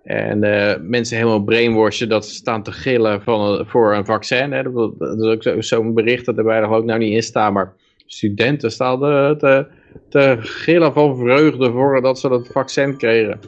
En 0.03 0.43
uh, 0.43 0.73
mensen 0.81 1.17
helemaal 1.17 1.43
brainwashen 1.43 2.09
dat 2.09 2.25
ze 2.25 2.33
staan 2.33 2.63
te 2.63 2.71
gillen 2.71 3.21
van, 3.21 3.65
voor 3.67 3.93
een 3.93 4.05
vaccin. 4.05 4.51
Hè. 4.51 4.63
Dat, 4.71 4.93
is 5.19 5.47
ook 5.47 5.63
zo'n 5.63 5.93
bericht 5.93 6.25
dat 6.25 6.37
er 6.37 6.69
ook 6.69 6.85
nou 6.85 6.99
niet 6.99 7.13
in 7.13 7.23
staan. 7.23 7.53
Maar 7.53 7.73
studenten 8.05 8.71
staan 8.71 8.99
te, 9.37 9.65
te 10.09 10.37
gillen 10.39 10.93
van 10.93 11.17
vreugde 11.17 11.71
voor 11.71 12.01
dat 12.01 12.19
ze 12.19 12.29
dat 12.29 12.47
vaccin 12.47 12.97
kregen. 12.97 13.39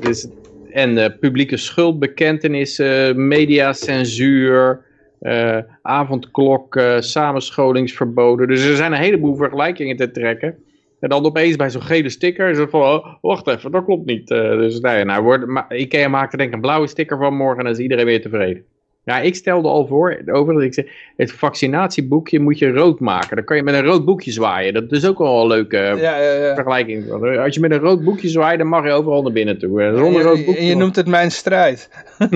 Dus, 0.00 0.28
en 0.70 0.96
uh, 0.96 1.06
publieke 1.20 1.56
schuldbekentenissen, 1.56 3.26
mediacensuur, 3.28 4.84
uh, 5.20 5.58
avondklok, 5.82 6.80
samenscholingsverboden. 6.98 8.48
Dus 8.48 8.64
er 8.64 8.76
zijn 8.76 8.92
een 8.92 8.98
heleboel 8.98 9.36
vergelijkingen 9.36 9.96
te 9.96 10.10
trekken. 10.10 10.56
En 11.02 11.08
dan 11.08 11.24
opeens 11.24 11.56
bij 11.56 11.70
zo'n 11.70 11.82
gele 11.82 12.08
sticker 12.08 12.58
het 12.58 12.70
van, 12.70 12.80
oh, 12.80 13.14
wacht 13.20 13.46
even, 13.46 13.70
dat 13.70 13.84
klopt 13.84 14.06
niet. 14.06 14.30
Uh, 14.30 14.38
dus 14.38 14.80
nee, 14.80 15.04
nou, 15.04 15.22
wordt, 15.22 15.46
ma 15.46 15.70
Ikea 15.70 16.08
maakt 16.08 16.32
er 16.32 16.38
denk 16.38 16.50
ik 16.50 16.54
een 16.54 16.60
blauwe 16.60 16.86
sticker 16.86 17.18
van 17.18 17.34
morgen 17.34 17.58
en 17.58 17.64
dan 17.64 17.72
is 17.72 17.78
iedereen 17.78 18.04
weer 18.04 18.22
tevreden. 18.22 18.64
Ja, 19.04 19.20
ik 19.20 19.34
stelde 19.34 19.68
al 19.68 19.86
voor, 19.86 20.22
over 20.26 20.54
dat 20.54 20.62
ik 20.62 20.74
zei, 20.74 20.88
het 21.16 21.32
vaccinatieboekje 21.32 22.40
moet 22.40 22.58
je 22.58 22.70
rood 22.70 23.00
maken. 23.00 23.36
Dan 23.36 23.44
kan 23.44 23.56
je 23.56 23.62
met 23.62 23.74
een 23.74 23.84
rood 23.84 24.04
boekje 24.04 24.30
zwaaien. 24.30 24.74
Dat 24.74 24.92
is 24.92 25.06
ook 25.06 25.18
wel 25.18 25.40
een 25.40 25.46
leuke 25.46 25.76
ja, 25.76 25.94
ja, 25.94 26.32
ja. 26.32 26.54
vergelijking. 26.54 27.10
Als 27.38 27.54
je 27.54 27.60
met 27.60 27.70
een 27.70 27.78
rood 27.78 28.04
boekje 28.04 28.28
zwaait, 28.28 28.58
dan 28.58 28.66
mag 28.68 28.84
je 28.84 28.90
overal 28.90 29.22
naar 29.22 29.32
binnen 29.32 29.58
toe. 29.58 29.92
Zonder 29.96 30.22
rood 30.22 30.44
boekje. 30.44 30.60
En 30.60 30.66
je 30.66 30.76
noemt 30.76 30.96
het 30.96 31.06
mijn 31.06 31.30
strijd. 31.30 31.90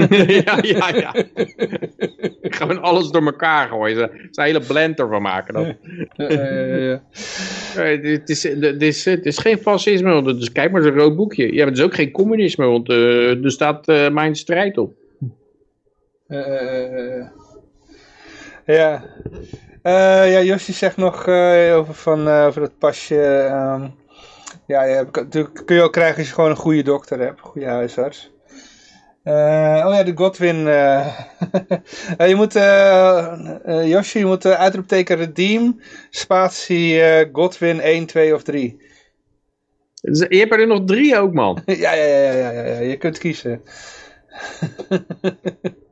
ja, 0.44 0.59
ja, 0.61 0.88
ja. 0.88 1.14
ik 2.40 2.55
ga 2.55 2.64
met 2.64 2.83
alles 2.83 3.11
door 3.11 3.24
elkaar 3.24 3.68
gooien. 3.68 3.96
Ze 3.96 4.02
een 4.33 4.44
hele 4.44 4.61
blend 4.61 4.98
ervan 4.98 5.22
maken. 5.22 5.55
Dat. 5.55 5.66
het, 7.74 8.29
is, 8.29 8.42
het, 8.42 8.83
is, 8.83 9.05
het 9.05 9.26
is 9.26 9.38
geen 9.38 9.59
fascisme, 9.59 10.22
dus 10.22 10.52
kijk 10.52 10.70
maar, 10.70 10.85
een 10.85 10.98
rood 10.98 11.16
boekje. 11.16 11.55
Ja, 11.55 11.64
het 11.64 11.79
is 11.79 11.85
ook 11.85 11.94
geen 11.94 12.11
communisme, 12.11 12.66
want 12.66 12.88
uh, 12.88 13.44
er 13.44 13.50
staat 13.50 13.88
uh, 13.88 14.09
mijn 14.09 14.35
strijd 14.35 14.79
op. 14.79 15.05
Uh, 16.28 17.26
ja. 18.64 19.04
Uh, 19.82 20.32
ja, 20.32 20.42
Josje 20.42 20.72
zegt 20.72 20.96
nog 20.96 21.26
uh, 21.26 21.76
over, 21.76 21.94
van, 21.94 22.28
over 22.28 22.60
dat 22.60 22.78
pasje. 22.78 23.48
Um, 23.52 23.94
ja, 24.66 24.82
je 24.82 25.06
natuurlijk 25.12 25.66
kun 25.66 25.76
je 25.76 25.82
ook 25.82 25.92
krijgen 25.92 26.18
als 26.18 26.28
je 26.28 26.34
gewoon 26.34 26.50
een 26.50 26.56
goede 26.56 26.82
dokter 26.82 27.20
hebt, 27.20 27.38
een 27.38 27.44
goede 27.44 27.66
huisarts. 27.66 28.30
oh 29.24 29.92
ja, 29.94 30.02
de 30.02 30.12
Godwin. 30.14 30.56
je 32.28 32.34
moet, 32.34 32.52
Josje, 33.88 34.18
je 34.18 34.26
moet 34.26 34.46
uitroepteken 34.46 35.16
redeem, 35.16 35.80
spatie 36.10 37.02
Godwin 37.32 37.80
1, 37.80 38.06
2 38.06 38.34
of 38.34 38.42
3. 38.42 38.84
Je 40.28 40.38
hebt 40.38 40.52
er 40.52 40.66
nog 40.66 40.84
drie 40.84 41.18
ook, 41.18 41.32
man. 41.32 41.62
ja, 41.66 41.92
ja, 41.92 42.04
ja, 42.04 42.32
ja, 42.32 42.50
ja, 42.50 42.64
ja, 42.64 42.78
je 42.78 42.96
kunt 42.96 43.18
kiezen. 43.18 43.62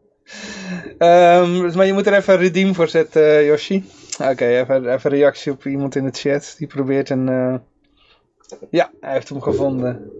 Um, 0.98 1.74
maar 1.76 1.86
je 1.86 1.92
moet 1.92 2.06
er 2.06 2.14
even 2.14 2.34
een 2.34 2.40
redeem 2.40 2.74
voor 2.74 2.88
zetten, 2.88 3.22
uh, 3.22 3.46
Yoshi. 3.46 3.84
Oké, 4.30 4.46
even, 4.46 4.92
even 4.92 5.12
een 5.12 5.18
reactie 5.18 5.52
op 5.52 5.64
iemand 5.66 5.94
in 5.94 6.04
de 6.04 6.10
chat. 6.12 6.54
Die 6.58 6.66
probeert 6.66 7.10
een... 7.10 7.28
Uh... 7.28 7.54
Ja, 8.70 8.90
hij 9.00 9.12
heeft 9.12 9.28
hem 9.28 9.40
gevonden. 9.40 10.10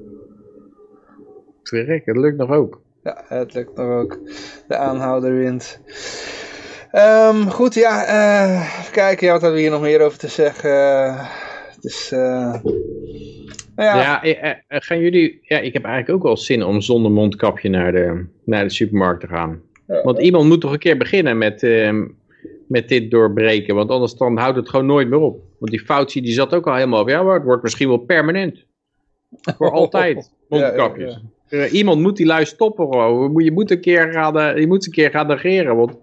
Verrek, 1.63 2.03
het 2.05 2.17
lukt 2.17 2.37
nog 2.37 2.51
ook. 2.51 2.81
Ja, 3.03 3.25
het 3.29 3.55
lukt 3.55 3.77
nog 3.77 3.87
ook. 3.87 4.19
De 4.69 4.77
aanhouder 4.77 5.35
wint. 5.35 5.81
Um, 6.93 7.51
goed, 7.51 7.75
ja. 7.75 8.09
Uh, 8.09 8.79
even 8.81 8.93
kijken, 8.93 9.27
ja, 9.27 9.33
wat 9.33 9.43
hebben 9.43 9.61
we 9.61 9.67
hier 9.67 9.75
nog 9.75 9.83
meer 9.83 10.01
over 10.01 10.19
te 10.19 10.29
zeggen? 10.29 11.17
Dus... 11.81 12.13
Uh... 12.13 12.55
Nou 13.77 13.99
ja, 13.99 14.21
ja 14.23 14.63
gaan 14.69 14.99
jullie... 14.99 15.39
Ja, 15.43 15.59
ik 15.59 15.73
heb 15.73 15.85
eigenlijk 15.85 16.17
ook 16.17 16.23
wel 16.23 16.37
zin 16.37 16.63
om 16.63 16.81
zonder 16.81 17.11
mondkapje 17.11 17.69
naar 17.69 17.93
de, 17.93 18.27
naar 18.45 18.65
de 18.65 18.71
supermarkt 18.71 19.21
te 19.21 19.27
gaan. 19.27 19.63
Want 19.87 20.18
iemand 20.18 20.49
moet 20.49 20.61
toch 20.61 20.73
een 20.73 20.79
keer 20.79 20.97
beginnen 20.97 21.38
met, 21.38 21.62
uh, 21.62 22.03
met 22.66 22.88
dit 22.88 23.11
doorbreken. 23.11 23.75
Want 23.75 23.90
anders 23.90 24.14
dan 24.14 24.37
houdt 24.37 24.57
het 24.57 24.68
gewoon 24.68 24.87
nooit 24.87 25.09
meer 25.09 25.18
op. 25.18 25.42
Want 25.59 25.70
die 25.70 25.81
Fauci 25.81 26.20
die 26.20 26.33
zat 26.33 26.55
ook 26.55 26.66
al 26.66 26.75
helemaal 26.75 27.01
op. 27.01 27.09
Ja, 27.09 27.23
maar 27.23 27.35
het 27.35 27.44
wordt 27.44 27.62
misschien 27.62 27.88
wel 27.88 27.99
permanent. 27.99 28.64
Voor 29.57 29.70
altijd. 29.81 30.31
Mondkapjes. 30.49 31.20
Ja, 31.49 31.59
ja, 31.59 31.66
iemand 31.66 32.01
moet 32.01 32.16
die 32.16 32.27
lui 32.27 32.44
stoppen 32.44 32.85
gewoon. 32.85 33.44
Je 33.44 33.53
moet 33.53 33.70
een 33.70 33.81
keer 33.81 34.12
gaan, 34.12 34.61
je 34.61 34.66
moet 34.66 34.87
een 34.87 34.92
keer 34.92 35.11
gaan 35.11 35.27
negeren. 35.27 35.77
Want 35.77 35.97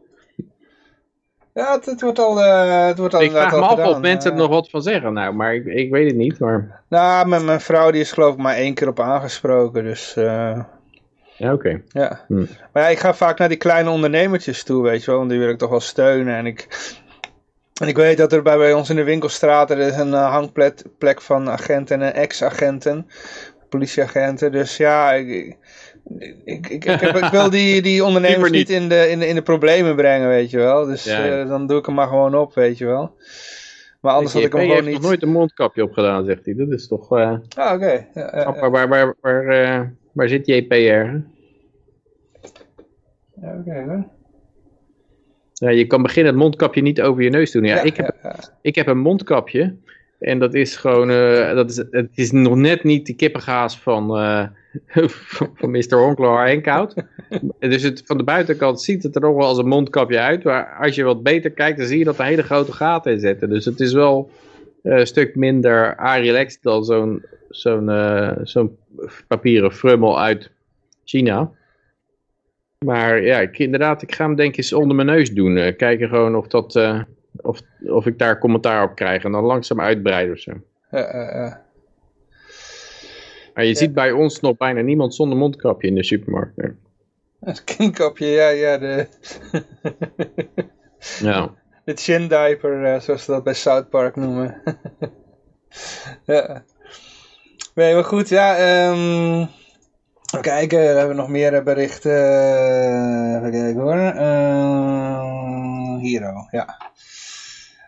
ja, 1.53 1.75
het, 1.75 1.85
het, 1.85 2.01
wordt 2.01 2.19
al, 2.19 2.39
uh, 2.39 2.85
het 2.85 2.97
wordt 2.97 3.13
al 3.13 3.21
Ik 3.21 3.31
vraag 3.31 3.51
me 3.51 3.59
af 3.59 3.87
of 3.87 3.99
mensen 3.99 4.31
er 4.31 4.37
nog 4.37 4.49
wat 4.49 4.69
van 4.69 4.81
zeggen. 4.81 5.13
Nou, 5.13 5.33
maar 5.33 5.55
ik, 5.55 5.65
ik 5.65 5.91
weet 5.91 6.07
het 6.07 6.15
niet. 6.15 6.39
Maar... 6.39 6.83
Nou, 6.87 7.27
mijn, 7.27 7.45
mijn 7.45 7.61
vrouw 7.61 7.91
die 7.91 8.01
is 8.01 8.11
geloof 8.11 8.33
ik 8.33 8.39
maar 8.39 8.55
één 8.55 8.73
keer 8.73 8.87
op 8.87 8.99
aangesproken. 8.99 9.83
Dus 9.83 10.15
uh, 10.17 10.59
ja, 11.41 11.53
oké. 11.53 11.81
Ja. 11.87 12.19
Hm. 12.27 12.45
Maar 12.73 12.83
ja, 12.83 12.89
ik 12.89 12.99
ga 12.99 13.13
vaak 13.13 13.37
naar 13.37 13.49
die 13.49 13.57
kleine 13.57 13.89
ondernemertjes 13.89 14.63
toe, 14.63 14.83
weet 14.83 15.03
je 15.03 15.09
wel. 15.11 15.19
Want 15.19 15.29
die 15.29 15.39
wil 15.39 15.49
ik 15.49 15.57
toch 15.57 15.69
wel 15.69 15.79
steunen. 15.79 16.35
En 16.35 16.45
ik, 16.45 16.67
en 17.81 17.87
ik 17.87 17.95
weet 17.95 18.17
dat 18.17 18.33
er 18.33 18.41
bij, 18.41 18.57
bij 18.57 18.73
ons 18.73 18.89
in 18.89 18.95
de 18.95 19.03
winkelstraat 19.03 19.71
er 19.71 19.77
is 19.77 19.95
een 19.95 20.11
uh, 20.11 20.31
hangplek 20.31 21.21
van 21.21 21.49
agenten 21.49 22.01
en 22.01 22.13
ex-agenten. 22.13 23.07
Politieagenten. 23.69 24.51
Dus 24.51 24.77
ja, 24.77 25.13
ik, 25.13 25.27
ik, 25.27 25.57
ik, 26.45 26.69
ik, 26.69 26.83
heb, 26.83 27.01
ik 27.01 27.31
wil 27.31 27.49
die, 27.49 27.81
die 27.81 28.03
ondernemers 28.07 28.51
niet 28.51 28.69
in 28.69 28.89
de, 28.89 29.09
in, 29.09 29.19
de, 29.19 29.27
in 29.27 29.35
de 29.35 29.41
problemen 29.41 29.95
brengen, 29.95 30.27
weet 30.27 30.49
je 30.49 30.57
wel. 30.57 30.85
Dus 30.85 31.07
uh, 31.07 31.47
dan 31.47 31.67
doe 31.67 31.79
ik 31.79 31.85
hem 31.85 31.95
maar 31.95 32.07
gewoon 32.07 32.35
op, 32.35 32.53
weet 32.53 32.77
je 32.77 32.85
wel. 32.85 33.15
Maar 34.01 34.13
anders 34.13 34.33
had 34.33 34.43
ik 34.43 34.53
hem 34.53 34.61
gewoon 34.61 34.83
niet... 34.83 34.93
nog 34.93 35.01
nooit 35.01 35.21
een 35.21 35.31
mondkapje 35.31 35.83
opgedaan, 35.83 36.25
zegt 36.25 36.45
hij. 36.45 36.55
Dat 36.55 36.71
is 36.71 36.87
toch... 36.87 37.17
Uh... 37.17 37.19
Ah, 37.55 37.73
oké. 37.73 37.73
Okay. 37.73 38.07
Ja, 38.13 38.55
waar, 38.59 38.71
waar, 38.71 38.87
waar, 38.87 39.15
waar, 39.21 39.93
Waar 40.11 40.29
zit 40.29 40.47
JPR? 40.47 40.73
Ja, 43.41 43.57
oké 43.59 43.83
hoor. 43.85 44.05
Ja, 45.53 45.69
je 45.69 45.87
kan 45.87 46.01
beginnen 46.01 46.33
het 46.33 46.41
mondkapje 46.41 46.81
niet 46.81 47.01
over 47.01 47.23
je 47.23 47.29
neus 47.29 47.51
doen. 47.51 47.63
Ja, 47.63 47.81
ik, 47.81 47.97
heb, 47.97 48.15
ik 48.61 48.75
heb 48.75 48.87
een 48.87 48.99
mondkapje. 48.99 49.75
En 50.19 50.39
dat 50.39 50.53
is 50.53 50.75
gewoon, 50.75 51.09
uh, 51.09 51.53
dat 51.53 51.69
is, 51.69 51.77
het 51.91 52.09
is 52.15 52.31
nog 52.31 52.55
net 52.55 52.83
niet 52.83 53.05
de 53.05 53.13
kippengaas 53.13 53.79
van, 53.79 54.21
uh, 54.21 54.45
van 55.55 55.71
Mr. 55.71 55.95
Honkler 55.95 56.47
Henkout. 56.47 56.93
dus 57.59 57.83
het, 57.83 58.03
van 58.05 58.17
de 58.17 58.23
buitenkant 58.23 58.81
ziet 58.81 59.03
het 59.03 59.15
er 59.15 59.21
nog 59.21 59.35
wel 59.35 59.47
als 59.47 59.57
een 59.57 59.67
mondkapje 59.67 60.19
uit. 60.19 60.43
Maar 60.43 60.77
als 60.79 60.95
je 60.95 61.03
wat 61.03 61.23
beter 61.23 61.51
kijkt, 61.51 61.77
dan 61.77 61.87
zie 61.87 61.97
je 61.97 62.03
dat 62.03 62.19
er 62.19 62.25
hele 62.25 62.43
grote 62.43 62.71
gaten 62.71 63.11
in 63.11 63.19
zitten. 63.19 63.49
Dus 63.49 63.65
het 63.65 63.79
is 63.79 63.93
wel, 63.93 64.29
een 64.83 65.07
stuk 65.07 65.35
minder 65.35 65.95
relaxed 65.97 66.61
dan 66.61 66.83
zo'n 66.83 67.25
zo'n 67.49 67.89
eh, 67.89 68.31
zo'n 68.43 68.77
papieren 69.27 69.73
frummel 69.73 70.19
uit 70.19 70.51
China. 71.03 71.51
Maar 72.85 73.21
ja, 73.21 73.39
ik, 73.39 73.59
inderdaad, 73.59 74.01
ik 74.01 74.15
ga 74.15 74.25
hem 74.25 74.35
denk 74.35 74.51
ik 74.51 74.57
eens 74.57 74.73
onder 74.73 74.95
mijn 74.95 75.07
neus 75.07 75.31
doen. 75.31 75.57
Eh, 75.57 75.75
kijken 75.75 76.09
gewoon 76.09 76.35
of, 76.35 76.47
dat, 76.47 76.75
eh, 76.75 77.01
of, 77.35 77.61
of 77.85 78.05
ik 78.05 78.17
daar 78.17 78.39
commentaar 78.39 78.83
op 78.83 78.95
krijg. 78.95 79.23
En 79.23 79.31
dan 79.31 79.43
langzaam 79.43 79.81
uitbreiden 79.81 80.33
of 80.33 80.39
zo. 80.39 80.51
Ja. 80.91 81.63
Maar 83.53 83.65
je 83.65 83.75
ziet 83.75 83.93
bij 83.93 84.11
ons 84.11 84.39
nog 84.39 84.57
bijna 84.57 84.81
niemand 84.81 85.15
zonder 85.15 85.37
mondkapje 85.37 85.87
in 85.87 85.95
de 85.95 86.03
supermarkt. 86.03 86.57
nee. 86.57 86.71
Het 87.39 87.63
kindkapje, 87.77 88.25
ja, 88.25 88.49
ja, 88.49 88.77
de, 88.77 89.07
Ja. 91.19 91.53
de 91.95 92.01
chin 92.01 92.27
diaper, 92.27 92.85
eh, 92.85 92.99
zoals 92.99 93.23
ze 93.23 93.31
dat 93.31 93.43
bij 93.43 93.53
South 93.53 93.89
Park 93.89 94.15
noemen. 94.15 94.61
ja. 96.25 96.63
Nee, 97.75 97.93
maar 97.93 98.03
goed, 98.03 98.29
ja, 98.29 98.55
even 98.55 99.49
kijken, 100.41 100.79
we 100.79 100.85
hebben 100.85 101.15
nog 101.15 101.27
meer 101.29 101.53
eh, 101.53 101.63
berichten. 101.63 102.11
Even 103.37 103.51
kijken 103.51 103.81
hoor. 103.81 103.97
Ehm 103.97 105.41
Hero, 106.01 106.47
ja. 106.51 106.91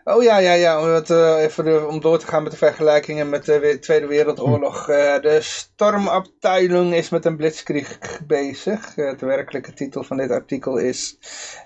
Oh 0.04 0.22
ja, 0.22 0.38
ja, 0.38 0.52
ja, 0.52 0.80
om, 0.82 0.88
het, 0.88 1.10
eh, 1.10 1.42
even 1.42 1.64
de- 1.64 1.86
om 1.88 2.00
door 2.00 2.18
te 2.18 2.26
gaan 2.26 2.42
met 2.42 2.52
de 2.52 2.58
vergelijkingen 2.58 3.28
met 3.28 3.44
de 3.44 3.58
We- 3.58 3.78
Tweede 3.78 4.06
Wereldoorlog. 4.06 4.88
Eh, 4.88 5.20
de 5.20 5.38
Stormabteilung 5.40 6.94
is 6.94 7.08
met 7.08 7.24
een 7.24 7.36
blitzkrieg 7.36 7.98
bezig. 8.26 8.96
Eh, 8.96 9.18
de 9.18 9.26
werkelijke 9.26 9.72
titel 9.72 10.02
van 10.02 10.16
dit 10.16 10.30
artikel 10.30 10.76
is 10.78 11.18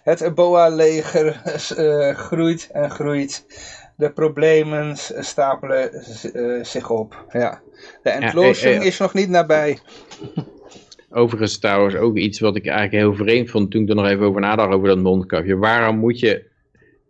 Het 0.04 0.34
BOA-leger 0.34 1.40
groeit 2.26 2.68
en 2.72 2.90
groeit. 2.90 3.44
De 3.96 4.10
problemen 4.12 4.96
stapelen 5.18 5.90
zich 6.66 6.90
op. 6.90 7.24
Ja. 7.30 7.60
De 8.02 8.10
entloosing 8.10 8.80
eh. 8.80 8.86
is 8.86 8.98
nog 8.98 9.14
niet 9.14 9.28
nabij. 9.28 9.78
Overigens 11.10 11.58
trouwens 11.58 11.94
ook 11.94 12.16
iets 12.16 12.40
wat 12.40 12.56
ik 12.56 12.66
eigenlijk 12.66 12.96
heel 13.04 13.14
vreemd 13.14 13.50
vond 13.50 13.70
toen 13.70 13.82
ik 13.82 13.88
er 13.88 13.94
nog 13.94 14.06
even 14.06 14.26
over 14.26 14.40
nadacht 14.40 14.72
over 14.74 14.88
dat 14.88 14.98
mondkapje. 14.98 15.56
Waarom 15.56 15.96
moet 15.98 16.18
je, 16.20 16.44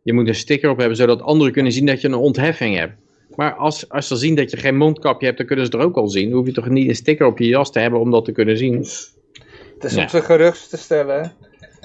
je 0.09 0.15
moet 0.15 0.29
een 0.29 0.35
sticker 0.35 0.71
op 0.71 0.79
hebben 0.79 0.97
zodat 0.97 1.23
anderen 1.23 1.53
kunnen 1.53 1.73
zien 1.73 1.87
dat 1.87 2.01
je 2.01 2.09
een 2.09 2.15
ontheffing 2.15 2.77
hebt. 2.77 2.93
Maar 3.35 3.55
als, 3.55 3.89
als 3.89 4.07
ze 4.09 4.17
zien 4.17 4.35
dat 4.35 4.51
je 4.51 4.57
geen 4.57 4.77
mondkapje 4.77 5.27
hebt, 5.27 5.39
dan 5.39 5.47
kunnen 5.47 5.67
ze 5.67 5.73
er 5.73 5.79
ook 5.79 5.97
al 5.97 6.09
zien. 6.09 6.29
Dan 6.29 6.39
hoef 6.39 6.47
je 6.47 6.53
toch 6.53 6.69
niet 6.69 6.89
een 6.89 6.95
sticker 6.95 7.27
op 7.27 7.39
je 7.39 7.47
jas 7.47 7.73
te 7.73 7.79
hebben 7.79 8.01
om 8.01 8.11
dat 8.11 8.25
te 8.25 8.33
kunnen 8.33 8.57
zien. 8.57 8.75
Het 8.75 9.85
is 9.85 9.95
Ja. 9.95 10.03
om 10.03 10.09
ze 10.09 10.23
gerust 10.23 10.71
te 10.71 10.77
stellen. 10.77 11.33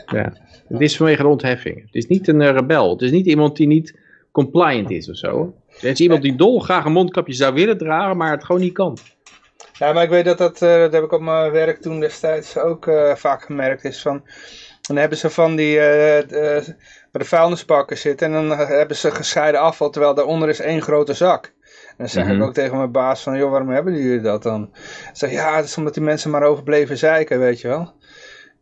Ja. 0.06 0.34
Het 0.68 0.82
is 0.82 0.98
vanwege 0.98 1.22
de 1.22 1.28
ontheffing. 1.28 1.82
Het 1.82 1.96
is 1.96 2.08
niet 2.08 2.28
een 2.28 2.42
eh, 2.42 2.52
rebel. 2.52 2.90
Het 2.90 3.02
is 3.02 3.12
niet 3.12 3.26
iemand 3.26 3.56
die 3.56 3.68
niet 3.68 3.98
compliant 4.32 4.92
is 4.92 5.10
of 5.10 5.18
zo. 5.18 5.54
Het 5.70 5.84
is 5.84 6.00
iemand 6.00 6.22
die 6.22 6.36
dolgraag 6.36 6.86
een 6.86 6.92
mondkapje 6.92 7.34
zou 7.34 7.54
willen 7.54 7.78
dragen, 7.78 8.18
maar 8.18 8.32
het 8.32 8.44
gewoon 8.44 8.62
niet 8.62 8.74
kan. 8.74 8.98
Ja, 9.74 9.94
maar 9.94 10.04
ik 10.04 10.10
weet 10.10 10.26
dat 10.26 10.38
dat, 10.38 10.62
eh, 10.62 10.78
dat 10.78 10.94
heb 10.94 11.04
ik 11.04 11.12
op 11.12 11.22
mijn 11.22 11.52
werk 11.52 11.82
toen 11.82 12.00
destijds 12.00 12.58
ook 12.58 12.88
eh, 12.88 13.16
vaak 13.16 13.44
gemerkt 13.44 13.84
is 13.84 14.02
van... 14.02 14.22
Dan 14.88 14.96
hebben 14.98 15.18
ze 15.18 15.30
van 15.30 15.56
die, 15.56 15.80
eh 15.80 16.28
de, 16.28 16.64
waar 17.12 17.22
de 17.22 17.26
vuilnisbakken 17.28 17.98
zitten 17.98 18.34
en 18.34 18.48
dan 18.48 18.58
hebben 18.58 18.98
ze 18.98 19.12
gescheiden 19.12 19.62
afval, 19.62 19.90
terwijl 19.90 20.14
daaronder 20.14 20.50
is 20.50 20.60
één 20.60 20.82
grote 20.82 21.14
zak. 21.14 21.46
En 21.88 21.96
dan 21.98 22.10
zeg 22.10 22.26
Mhm. 22.26 22.36
ik 22.36 22.42
ook 22.44 22.54
tegen 22.54 22.78
mijn 22.78 22.92
baas 22.92 23.24
van, 23.24 23.38
joh, 23.38 23.50
waarom 23.52 23.70
hebben 23.70 23.94
jullie 23.94 24.22
dat 24.22 24.44
dan? 24.44 24.70
Ik 24.74 25.10
zeg, 25.14 25.32
ja, 25.32 25.56
het 25.56 25.66
is 25.66 25.78
omdat 25.78 25.94
die 25.94 26.04
mensen 26.04 26.30
maar 26.32 26.44
overbleven 26.44 26.98
zeiken, 26.98 27.40
weet 27.40 27.62
je 27.62 27.68
wel. 27.68 27.94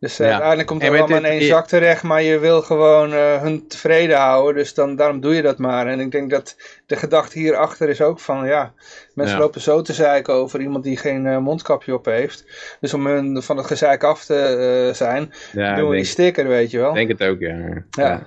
Dus 0.02 0.18
eh, 0.18 0.26
Ja. 0.26 0.30
uiteindelijk 0.32 0.68
komt 0.68 0.82
het 0.82 0.90
allemaal 0.90 1.16
in 1.18 1.24
één 1.24 1.42
zak 1.42 1.66
terecht, 1.66 2.02
maar 2.02 2.22
je 2.22 2.38
wil 2.38 2.62
gewoon 2.62 3.12
eh, 3.12 3.40
hun 3.42 3.66
tevreden 3.68 4.16
houden. 4.18 4.54
Dus 4.54 4.74
dan, 4.74 4.96
daarom 4.96 5.20
doe 5.20 5.34
je 5.34 5.42
dat 5.42 5.58
maar. 5.58 5.86
En 5.86 6.00
ik 6.00 6.10
denk 6.10 6.30
dat 6.30 6.56
de 6.86 6.96
gedachte 6.96 7.38
hierachter 7.38 7.88
is 7.88 8.00
ook 8.00 8.20
van, 8.20 8.46
ja, 8.46 8.72
mensen 9.14 9.36
Ja. 9.36 9.42
lopen 9.42 9.60
zo 9.60 9.82
te 9.82 9.92
zeiken 9.92 10.34
over 10.34 10.60
iemand 10.60 10.84
die 10.84 10.96
geen 10.96 11.26
eh, 11.26 11.38
mondkapje 11.38 11.94
op 11.94 12.04
heeft. 12.04 12.44
Dus 12.80 12.94
om 12.94 13.06
hun 13.06 13.42
van 13.42 13.56
het 13.56 13.66
gezeik 13.66 14.04
af 14.04 14.24
te 14.24 14.90
zijn, 14.94 15.32
Ja, 15.52 15.76
doen 15.76 15.88
we 15.88 15.96
die 15.96 16.04
sticker, 16.04 16.48
weet 16.48 16.70
je 16.70 16.78
wel. 16.78 16.92
denk 16.92 17.08
het 17.08 17.22
ook, 17.22 17.40
ja. 17.40 17.84
Ja. 17.90 18.26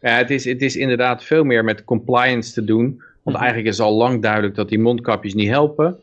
Ja, 0.00 0.16
het 0.16 0.30
is, 0.30 0.44
het 0.44 0.62
is 0.62 0.76
inderdaad 0.76 1.24
veel 1.24 1.44
meer 1.44 1.64
met 1.64 1.84
compliance 1.84 2.52
te 2.52 2.64
doen. 2.64 3.02
Want 3.22 3.36
Mhm. 3.36 3.44
eigenlijk 3.44 3.74
is 3.74 3.80
al 3.80 3.92
lang 3.92 4.22
duidelijk 4.22 4.54
dat 4.54 4.68
die 4.68 4.78
mondkapjes 4.80 5.34
niet 5.34 5.48
helpen. 5.48 6.00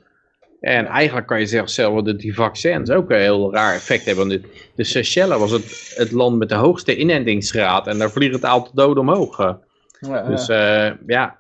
En 0.59 0.85
eigenlijk 0.85 1.27
kan 1.27 1.39
je 1.39 1.45
zeggen 1.45 1.69
zelf 1.69 2.01
dat 2.01 2.19
die 2.19 2.35
vaccins 2.35 2.89
ook 2.89 3.09
een 3.09 3.19
heel 3.19 3.53
raar 3.53 3.73
effect 3.75 4.05
hebben. 4.05 4.27
Want 4.27 4.41
de, 4.75 4.83
Seychelles 4.83 5.37
was 5.37 5.51
het, 5.51 5.93
het 5.95 6.11
land 6.11 6.37
met 6.37 6.49
de 6.49 6.55
hoogste 6.55 6.97
inentingsgraad. 6.97 7.87
En 7.87 7.97
daar 7.97 8.11
vliegt 8.11 8.33
het 8.33 8.45
aantal 8.45 8.73
doden 8.73 9.03
omhoog. 9.03 9.39
eh. 9.39 9.53
Ja, 9.99 10.23
Dus 10.23 10.47
ja. 10.47 10.85
eh, 10.85 10.95
ja, 11.07 11.39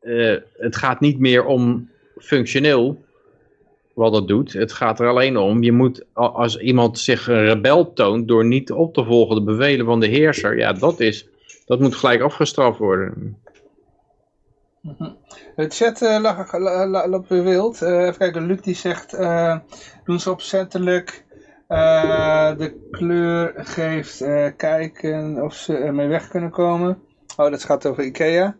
eh, 0.00 0.36
het 0.56 0.76
gaat 0.76 1.00
niet 1.00 1.18
meer 1.18 1.44
om 1.44 1.90
functioneel 2.18 3.04
wat 3.94 4.14
het 4.14 4.28
doet. 4.28 4.52
Het 4.52 4.72
gaat 4.72 5.00
er 5.00 5.08
alleen 5.08 5.36
om, 5.36 5.62
je 5.62 5.72
moet, 5.72 6.04
als 6.12 6.58
iemand 6.58 6.98
zich 6.98 7.28
een 7.28 7.44
rebel 7.44 7.92
toont 7.92 8.28
door 8.28 8.44
niet 8.44 8.72
op 8.72 8.94
te 8.94 9.04
volgen 9.04 9.34
de 9.34 9.42
bevelen 9.42 9.86
van 9.86 10.00
de 10.00 10.06
heerser, 10.06 10.58
ja, 10.58 10.72
dat, 10.72 11.00
is, 11.00 11.26
dat 11.66 11.80
moet 11.80 11.94
gelijk 11.94 12.20
afgestraft 12.20 12.78
worden. 12.78 13.36
De 15.56 15.66
chat 15.68 16.00
la- 16.00 17.06
loopt 17.06 17.28
weer 17.28 17.42
wild. 17.44 17.82
Eh, 17.82 18.00
even 18.00 18.18
kijken, 18.18 18.46
Luc 18.46 18.60
die 18.60 18.74
zegt, 18.74 19.12
eh, 19.12 19.56
doen 20.04 20.20
ze 20.20 20.30
opzettelijk 20.30 21.24
de 22.56 22.74
kleur 22.90 23.52
geeft 23.56 24.24
kijken 24.56 25.42
of 25.42 25.54
ze 25.54 25.76
ermee 25.76 26.08
weg 26.08 26.28
kunnen 26.28 26.50
komen. 26.50 26.98
Oh, 27.36 27.50
dat 27.50 27.64
gaat 27.64 27.86
over 27.86 28.04
Ikea. 28.04 28.56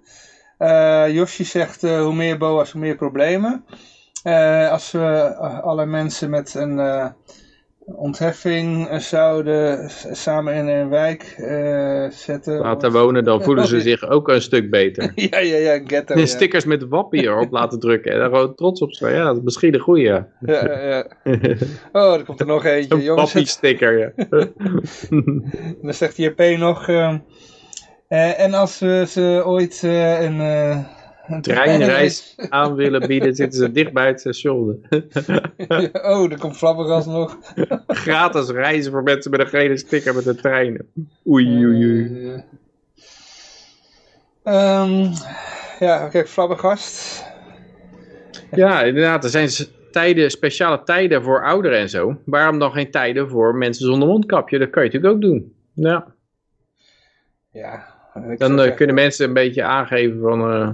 Yoshi 1.09 1.45
zegt, 1.45 1.81
hoe 1.81 2.15
meer 2.15 2.39
boa's, 2.39 2.71
hoe 2.71 2.81
meer 2.81 2.95
problemen. 2.95 3.65
Als 4.71 4.91
we 4.91 5.35
alle 5.63 5.87
mensen 5.87 6.31
met 6.31 6.55
een 6.55 6.77
ontheffing 7.85 8.89
eh, 8.89 8.99
zouden 8.99 9.91
samen 10.13 10.55
in 10.55 10.67
een 10.67 10.89
wijk 10.89 11.35
eh, 11.37 12.11
zetten. 12.11 12.59
Laten 12.59 12.93
wonen, 12.93 13.25
dan 13.25 13.43
voelen 13.43 13.67
ze 13.67 13.81
zich 13.91 14.09
ook 14.09 14.29
een 14.29 14.43
stuk 14.43 14.71
beter. 14.71 15.13
ja, 15.31 15.39
ja, 15.39 15.57
ja, 15.57 15.81
ghetto. 15.87 16.19
Ja. 16.19 16.27
Stickers 16.27 16.65
met 16.65 16.89
wappie 16.89 17.23
erop 17.23 17.51
laten 17.59 17.81
drukken 17.81 18.13
en 18.13 18.19
daar 18.19 18.29
gewoon 18.29 18.55
trots 18.55 18.81
op 18.81 18.93
zijn. 18.93 19.15
Ja, 19.15 19.25
dat 19.25 19.37
is 19.37 19.43
misschien 19.43 19.75
een 19.75 19.81
goeie. 19.81 20.05
Ja, 20.05 20.29
ja. 20.41 21.07
Oh, 21.93 22.15
er 22.15 22.25
komt 22.25 22.41
er 22.41 22.47
nog 22.47 22.65
eentje. 22.65 22.95
Een 22.95 23.03
Jongens, 23.03 23.33
wappie 23.33 23.49
sticker, 23.51 23.99
ja. 23.99 24.13
dan 25.83 25.95
zegt 25.95 26.17
JP 26.17 26.41
nog... 26.59 26.89
eh, 26.89 28.41
en 28.41 28.55
als 28.55 28.79
we 28.79 29.05
ze 29.09 29.43
ooit 29.45 29.83
een... 29.83 30.41
Treinreis 31.41 32.35
aan 32.49 32.75
willen 32.75 33.07
bieden, 33.07 33.35
zitten 33.35 33.59
ze 33.59 33.73
dicht 33.73 33.93
bij 33.93 34.07
het 34.07 34.21
station. 34.21 34.87
oh, 35.93 36.33
er 36.33 36.39
komt 36.39 36.57
Flabbergas 36.57 37.07
nog. 37.07 37.39
Gratis 37.87 38.49
reizen 38.49 38.93
voor 38.93 39.03
mensen 39.03 39.31
met 39.31 39.41
een 39.41 39.47
gele 39.47 39.77
sticker 39.77 40.15
met 40.15 40.25
de 40.25 40.35
treinen. 40.35 40.87
Oei, 41.27 41.67
oei, 41.67 41.85
oei. 41.85 42.33
Eh, 44.43 44.81
ehm, 44.81 45.13
ja, 45.79 46.09
kijk, 46.09 46.29
Flabbergast. 46.29 47.25
Ja, 48.51 48.83
inderdaad. 48.83 49.25
Er 49.25 49.31
zijn 49.31 49.49
tijden, 49.91 50.31
speciale 50.31 50.83
tijden 50.85 51.23
voor 51.23 51.45
ouderen 51.45 51.79
en 51.79 51.89
zo. 51.89 52.17
Waarom 52.25 52.59
dan 52.59 52.73
geen 52.73 52.91
tijden 52.91 53.29
voor 53.29 53.55
mensen 53.55 53.87
zonder 53.87 54.09
mondkapje? 54.09 54.59
Dat 54.59 54.71
kan 54.71 54.85
je 54.85 54.89
natuurlijk 54.89 55.15
ook 55.15 55.31
doen. 55.31 55.55
Ja. 55.75 56.15
Ja. 57.53 57.91
Dan 58.37 58.61
eh, 58.61 58.75
kunnen 58.77 58.95
mensen 58.95 59.27
een 59.27 59.35
beetje 59.35 59.63
aangeven 59.63 60.21
van... 60.21 60.41
eh, 60.41 60.69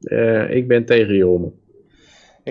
eh, 0.00 0.54
ik 0.54 0.68
ben 0.68 0.84
tegen 0.84 1.16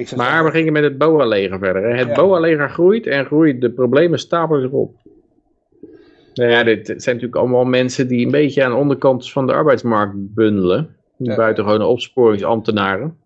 zou 0.07 0.21
Maar 0.21 0.43
we 0.43 0.51
gingen 0.51 0.73
met 0.73 0.83
het 0.83 0.97
BOA-leger 0.97 1.59
verder. 1.59 1.83
Hè. 1.83 1.97
Het 1.97 2.07
Ja. 2.07 2.13
BOA-leger 2.13 2.69
groeit 2.69 3.07
en 3.07 3.25
groeit. 3.25 3.61
De 3.61 3.71
problemen 3.71 4.19
stapelen 4.19 4.61
zich 4.61 4.71
op. 4.71 4.95
Nou 6.33 6.51
ja, 6.51 6.63
dit 6.63 6.85
zijn 6.85 7.15
natuurlijk 7.15 7.35
allemaal 7.35 7.65
mensen 7.65 8.07
die 8.07 8.25
een 8.25 8.31
beetje 8.31 8.63
aan 8.63 8.71
de 8.71 8.77
onderkant 8.77 9.31
van 9.31 9.47
de 9.47 9.53
arbeidsmarkt 9.53 10.33
bundelen. 10.33 10.95
Ja. 11.17 11.35
buitengewone 11.35 11.85
opsporingsambtenaren. 11.85 13.17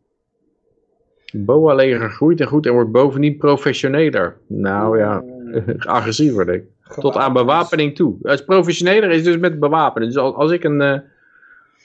Het 1.25 1.45
BOA-leger 1.45 2.09
groeit 2.09 2.39
en 2.39 2.47
groeit 2.47 2.65
en 2.65 2.73
wordt 2.73 2.91
bovendien 2.91 3.37
professioneler. 3.37 4.37
Nou 4.47 4.97
ja, 4.97 5.23
agressiever 5.77 6.45
denk 6.45 6.63
ik. 6.63 6.69
Tot 6.99 7.15
aan 7.15 7.33
bewapening 7.33 7.95
toe. 7.95 8.15
Het 8.21 8.45
professioneler 8.45 9.11
is 9.11 9.23
dus 9.23 9.37
met 9.37 9.59
bewapenen. 9.59 10.07
Dus 10.07 10.17
als, 10.17 10.33
als, 10.33 10.51
ik 10.51 10.63
een, 10.63 10.81
eh, 10.81 10.99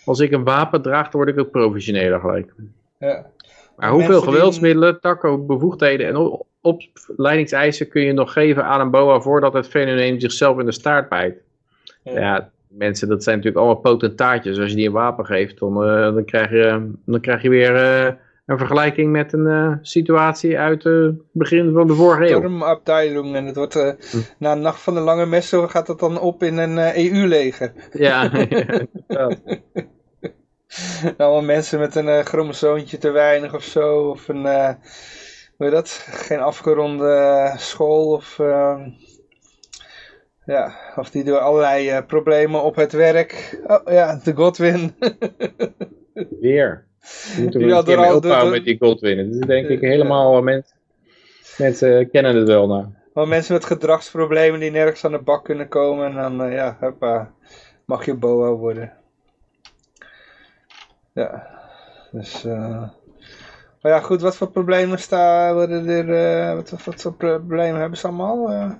als 0.08 0.20
ik 0.20 0.32
een 0.32 0.44
wapen 0.44 0.82
draag, 0.82 1.02
dan 1.10 1.20
word 1.20 1.28
ik 1.36 1.40
ook 1.40 1.50
professioneler 1.50 2.20
gelijk. 2.20 2.52
Ja. 2.98 3.26
Maar 3.76 3.90
hoeveel 3.90 4.08
Mensen 4.08 4.26
die- 4.26 4.34
geweldsmiddelen, 4.34 5.00
takken, 5.00 5.46
bevoegdheden 5.46 6.06
en 6.06 6.40
opleidingseisen 6.60 7.88
kun 7.88 8.02
je 8.02 8.12
nog 8.12 8.32
geven 8.32 8.64
aan 8.64 8.80
een 8.80 8.90
BOA 8.90 9.20
voordat 9.20 9.52
het 9.52 9.68
fenomeen 9.68 10.20
zichzelf 10.20 10.58
in 10.58 10.64
de 10.66 10.72
staart 10.72 11.08
bijt? 11.08 11.34
Ja. 12.04 12.20
Ja, 12.20 12.50
mensen, 12.68 13.08
dat 13.08 13.22
zijn 13.22 13.36
natuurlijk 13.36 13.64
allemaal 13.64 13.82
potentaatjes. 13.82 14.58
Als 14.58 14.70
je 14.70 14.76
die 14.76 14.86
een 14.86 14.92
wapen 14.92 15.26
geeft, 15.26 15.58
dan, 15.58 15.84
eh, 15.84 16.14
dan, 16.14 16.24
krijg, 16.24 16.50
je, 16.50 16.90
dan 17.06 17.20
krijg 17.20 17.42
je 17.42 17.48
weer 17.48 17.74
eh, 17.76 18.12
een 18.46 18.58
vergelijking 18.58 19.12
met 19.12 19.32
een 19.32 19.46
eh, 19.46 19.72
situatie 19.82 20.58
uit 20.58 20.82
het 20.84 21.14
begin 21.32 21.72
van 21.72 21.86
de 21.86 21.94
vorige 21.94 22.30
eeuw. 22.30 22.38
Stormabteilung. 22.38 23.34
En 23.34 23.46
het 23.46 23.56
wordt, 23.56 23.74
Hm. 23.74 24.16
na 24.38 24.52
een 24.52 24.60
nacht 24.60 24.80
van 24.80 24.94
de 24.94 25.00
lange 25.00 25.26
messen 25.26 25.70
gaat 25.70 25.88
het 25.88 25.98
dan 25.98 26.20
op 26.20 26.42
in 26.42 26.56
een 26.56 26.78
EU-leger. 26.78 27.72
Ja, 27.92 28.32
inderdaad. 28.32 29.40
Allemaal 31.16 31.42
mensen 31.42 31.78
met 31.78 31.94
een 31.94 32.24
chromosoontje 32.24 32.98
te 32.98 33.10
weinig 33.10 33.54
of 33.54 33.62
zo. 33.62 34.08
Of 34.08 34.28
een, 34.28 34.44
uh, 34.44 34.68
hoe 35.56 35.66
heet 35.66 35.70
dat? 35.70 35.88
Geen 36.10 36.40
afgeronde 36.40 37.54
school. 37.56 38.12
Of, 38.12 38.38
uh, 38.38 38.86
ja, 40.44 40.74
of 40.96 41.10
die 41.10 41.24
door 41.24 41.38
allerlei 41.38 42.02
problemen 42.02 42.62
op 42.62 42.74
het 42.74 42.92
werk. 42.92 43.60
Oh 43.66 43.92
ja, 43.92 44.20
de 44.24 44.34
Godwin. 44.34 44.94
Weer. 46.40 46.86
We 47.36 47.42
moeten 47.42 47.60
we 47.60 47.72
een 47.72 47.84
keer 47.84 48.14
opbouwen 48.14 48.50
met 48.50 48.64
die 48.64 48.78
Godwin. 48.78 49.16
Dat 49.16 49.40
is 49.40 49.46
denk 49.46 49.68
ik 49.68 49.80
helemaal... 49.80 50.42
Mensen, 50.42 50.76
mensen 51.58 52.10
kennen 52.10 52.36
het 52.36 52.46
wel 52.46 52.66
nou. 52.66 52.86
Maar 53.12 53.28
mensen 53.28 53.54
met 53.54 53.64
gedragsproblemen 53.64 54.60
die 54.60 54.70
nergens 54.70 55.04
aan 55.04 55.12
de 55.12 55.18
bak 55.18 55.44
kunnen 55.44 55.68
komen. 55.68 56.18
En 56.18 56.36
dan, 56.36 56.50
ja, 56.50 56.76
hoppa, 56.80 57.32
mag 57.84 58.04
je 58.04 58.14
boa 58.14 58.50
worden. 58.50 58.92
Ja, 61.18 61.46
dus... 62.10 62.44
Uh... 62.44 62.88
Maar 63.82 63.92
ja, 63.92 64.00
goed, 64.00 64.20
wat 64.20 64.36
voor 64.36 64.50
problemen 64.50 64.98
staan 64.98 65.54
worden 65.54 65.88
er... 65.88 66.08
Uh, 66.08 66.54
wat, 66.54 66.84
wat, 66.84 67.02
voor 67.02 67.14
problemen 67.14 67.80
hebben 67.80 67.98
ze 67.98 68.06
allemaal? 68.06 68.52
Uh... 68.52 68.72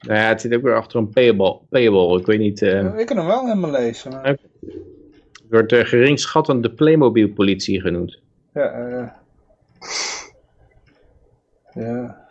Nou 0.00 0.20
ja, 0.20 0.28
het 0.28 0.40
zit 0.40 0.54
ook 0.54 0.62
weer 0.62 0.76
achter 0.76 0.98
een 0.98 1.08
payable. 1.08 1.60
payable. 1.70 2.18
Ik 2.18 2.26
weet 2.26 2.38
niet... 2.38 2.62
Ik 2.62 3.06
kan 3.06 3.16
hem 3.16 3.26
wel 3.26 3.46
helemaal 3.46 3.70
lezen. 3.70 4.10
Maar... 4.10 4.26
Het 4.26 4.40
wordt 5.50 5.74
geringschattend 5.74 6.62
de 6.62 6.70
Playmobil-politie 6.70 7.80
genoemd. 7.80 8.20
Ja, 8.54 8.78
uh... 8.78 9.08
ja. 11.74 12.22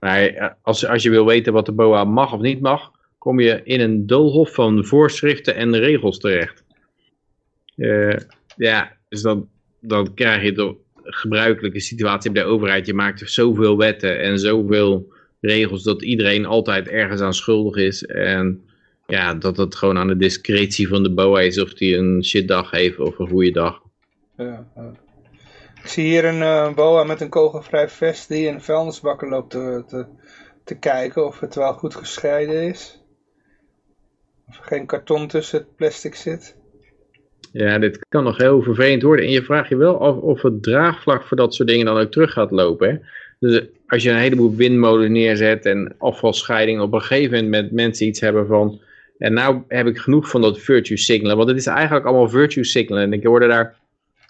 Maar 0.00 0.56
als, 0.62 0.86
als 0.86 1.02
je 1.02 1.10
wil 1.10 1.26
weten 1.26 1.52
wat 1.52 1.66
de 1.66 1.72
BOA 1.72 2.04
mag 2.04 2.32
of 2.32 2.40
niet 2.40 2.60
mag, 2.60 2.91
kom 3.22 3.40
je 3.40 3.60
in 3.64 3.80
een 3.80 4.06
doolhof 4.06 4.54
van 4.54 4.84
voorschriften 4.84 5.54
en 5.54 5.78
regels 5.78 6.18
terecht. 6.18 6.64
Uh, 7.76 8.16
ja, 8.56 8.96
dus 9.08 9.22
dan, 9.22 9.48
dan 9.80 10.14
krijg 10.14 10.42
je 10.42 10.52
de 10.52 10.76
gebruikelijke 11.02 11.80
situatie 11.80 12.30
bij 12.30 12.42
de 12.42 12.48
overheid. 12.48 12.86
Je 12.86 12.94
maakt 12.94 13.30
zoveel 13.30 13.76
wetten 13.76 14.20
en 14.20 14.38
zoveel 14.38 15.12
regels 15.40 15.82
dat 15.82 16.02
iedereen 16.02 16.46
altijd 16.46 16.88
ergens 16.88 17.20
aan 17.20 17.34
schuldig 17.34 17.76
is. 17.76 18.04
En 18.04 18.64
ja, 19.06 19.34
dat 19.34 19.56
het 19.56 19.74
gewoon 19.74 19.98
aan 19.98 20.08
de 20.08 20.16
discretie 20.16 20.88
van 20.88 21.02
de 21.02 21.12
BOA 21.12 21.40
is 21.40 21.60
of 21.60 21.74
die 21.74 21.96
een 21.96 22.24
shitdag 22.24 22.70
heeft 22.70 22.98
of 22.98 23.18
een 23.18 23.28
goede 23.28 23.50
dag. 23.50 23.82
Ik 25.82 25.88
zie 25.88 26.04
hier 26.04 26.24
een 26.24 26.40
uh, 26.40 26.74
boa 26.74 27.04
met 27.04 27.20
een 27.20 27.28
kogelvrij 27.28 27.88
vest 27.88 28.28
die 28.28 28.46
in 28.46 28.60
vuilnisbakken 28.60 29.28
loopt 29.28 29.50
te, 29.50 30.06
te 30.64 30.78
kijken 30.78 31.26
of 31.26 31.40
het 31.40 31.54
wel 31.54 31.72
goed 31.72 31.94
gescheiden 31.94 32.62
is. 32.62 33.00
Of 34.52 34.58
er 34.58 34.64
geen 34.64 34.86
karton 34.86 35.26
tussen 35.26 35.58
het 35.58 35.76
plastic 35.76 36.14
zit. 36.14 36.56
Ja, 37.52 37.78
dit 37.78 38.06
kan 38.08 38.24
nog 38.24 38.36
heel 38.36 38.62
vervelend 38.62 39.02
worden. 39.02 39.24
En 39.24 39.30
je 39.30 39.42
vraagt 39.42 39.68
je 39.68 39.76
wel 39.76 40.00
af 40.00 40.16
of 40.16 40.42
het 40.42 40.62
draagvlak 40.62 41.22
voor 41.22 41.36
dat 41.36 41.54
soort 41.54 41.68
dingen 41.68 41.86
dan 41.86 41.98
ook 41.98 42.10
terug 42.10 42.32
gaat 42.32 42.50
lopen. 42.50 43.02
Dus 43.38 43.62
als 43.86 44.02
je 44.02 44.10
een 44.10 44.16
heleboel 44.16 44.54
windmolen 44.54 45.12
neerzet 45.12 45.66
en 45.66 45.94
afvalscheiding 45.98 46.80
op 46.80 46.92
een 46.92 47.00
gegeven 47.00 47.44
moment 47.44 47.50
met 47.50 47.72
mensen 47.72 48.06
iets 48.06 48.20
hebben 48.20 48.46
van... 48.46 48.80
En 49.18 49.32
nou 49.32 49.62
heb 49.68 49.86
ik 49.86 49.98
genoeg 49.98 50.28
van 50.28 50.40
dat 50.40 50.58
virtue 50.58 50.96
signalen. 50.96 51.36
Want 51.36 51.48
het 51.48 51.58
is 51.58 51.66
eigenlijk 51.66 52.06
allemaal 52.06 52.28
virtue 52.28 52.64
signalen. 52.64 53.04
En 53.04 53.12
ik 53.12 53.24
hoorde 53.24 53.46
daar, 53.46 53.76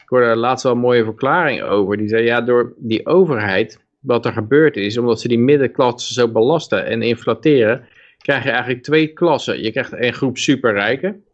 ik 0.02 0.08
hoorde 0.08 0.26
daar 0.26 0.36
laatst 0.36 0.64
wel 0.64 0.72
een 0.72 0.78
mooie 0.78 1.04
verklaring 1.04 1.62
over. 1.62 1.96
Die 1.96 2.08
zei, 2.08 2.24
ja, 2.24 2.40
door 2.40 2.72
die 2.76 3.06
overheid, 3.06 3.78
wat 4.00 4.26
er 4.26 4.32
gebeurd 4.32 4.76
is, 4.76 4.98
omdat 4.98 5.20
ze 5.20 5.28
die 5.28 5.38
middenklasse 5.38 6.12
zo 6.12 6.28
belasten 6.28 6.86
en 6.86 7.02
inflateren 7.02 7.84
krijg 8.22 8.44
je 8.44 8.50
eigenlijk 8.50 8.82
twee 8.82 9.06
klassen. 9.06 9.62
Je 9.62 9.70
krijgt 9.70 9.92
een 9.92 10.12
groep 10.12 10.38
superrijken. 10.38 11.24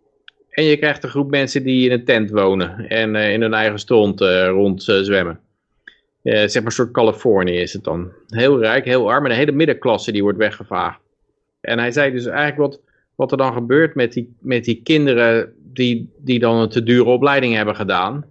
En 0.50 0.64
je 0.64 0.76
krijgt 0.76 1.02
een 1.02 1.10
groep 1.10 1.30
mensen 1.30 1.62
die 1.62 1.84
in 1.84 1.92
een 1.92 2.04
tent 2.04 2.30
wonen. 2.30 2.88
En 2.88 3.14
uh, 3.14 3.32
in 3.32 3.40
hun 3.40 3.54
eigen 3.54 3.78
stond 3.78 4.20
uh, 4.20 4.48
rond 4.48 4.88
uh, 4.88 5.00
zwemmen. 5.00 5.40
zeg 6.22 6.54
maar 6.54 6.64
een 6.64 6.70
soort 6.70 6.90
Californië 6.90 7.56
is 7.56 7.72
het 7.72 7.84
dan. 7.84 8.12
Heel 8.28 8.60
rijk, 8.60 8.84
heel 8.84 9.10
arm. 9.10 9.24
En 9.24 9.30
de 9.30 9.36
hele 9.36 9.52
middenklasse 9.52 10.12
die 10.12 10.22
wordt 10.22 10.38
weggevaagd. 10.38 11.00
En 11.60 11.78
hij 11.78 11.90
zei 11.90 12.12
dus 12.12 12.26
eigenlijk 12.26 12.56
wat, 12.56 12.80
wat 13.14 13.30
er 13.30 13.38
dan 13.38 13.52
gebeurt 13.52 13.94
met 13.94 14.12
die, 14.12 14.36
met 14.40 14.64
die 14.64 14.80
kinderen 14.82 15.52
die, 15.72 16.12
die 16.18 16.38
dan 16.38 16.56
een 16.56 16.68
te 16.68 16.82
dure 16.82 17.10
opleiding 17.10 17.54
hebben 17.54 17.76
gedaan. 17.76 18.24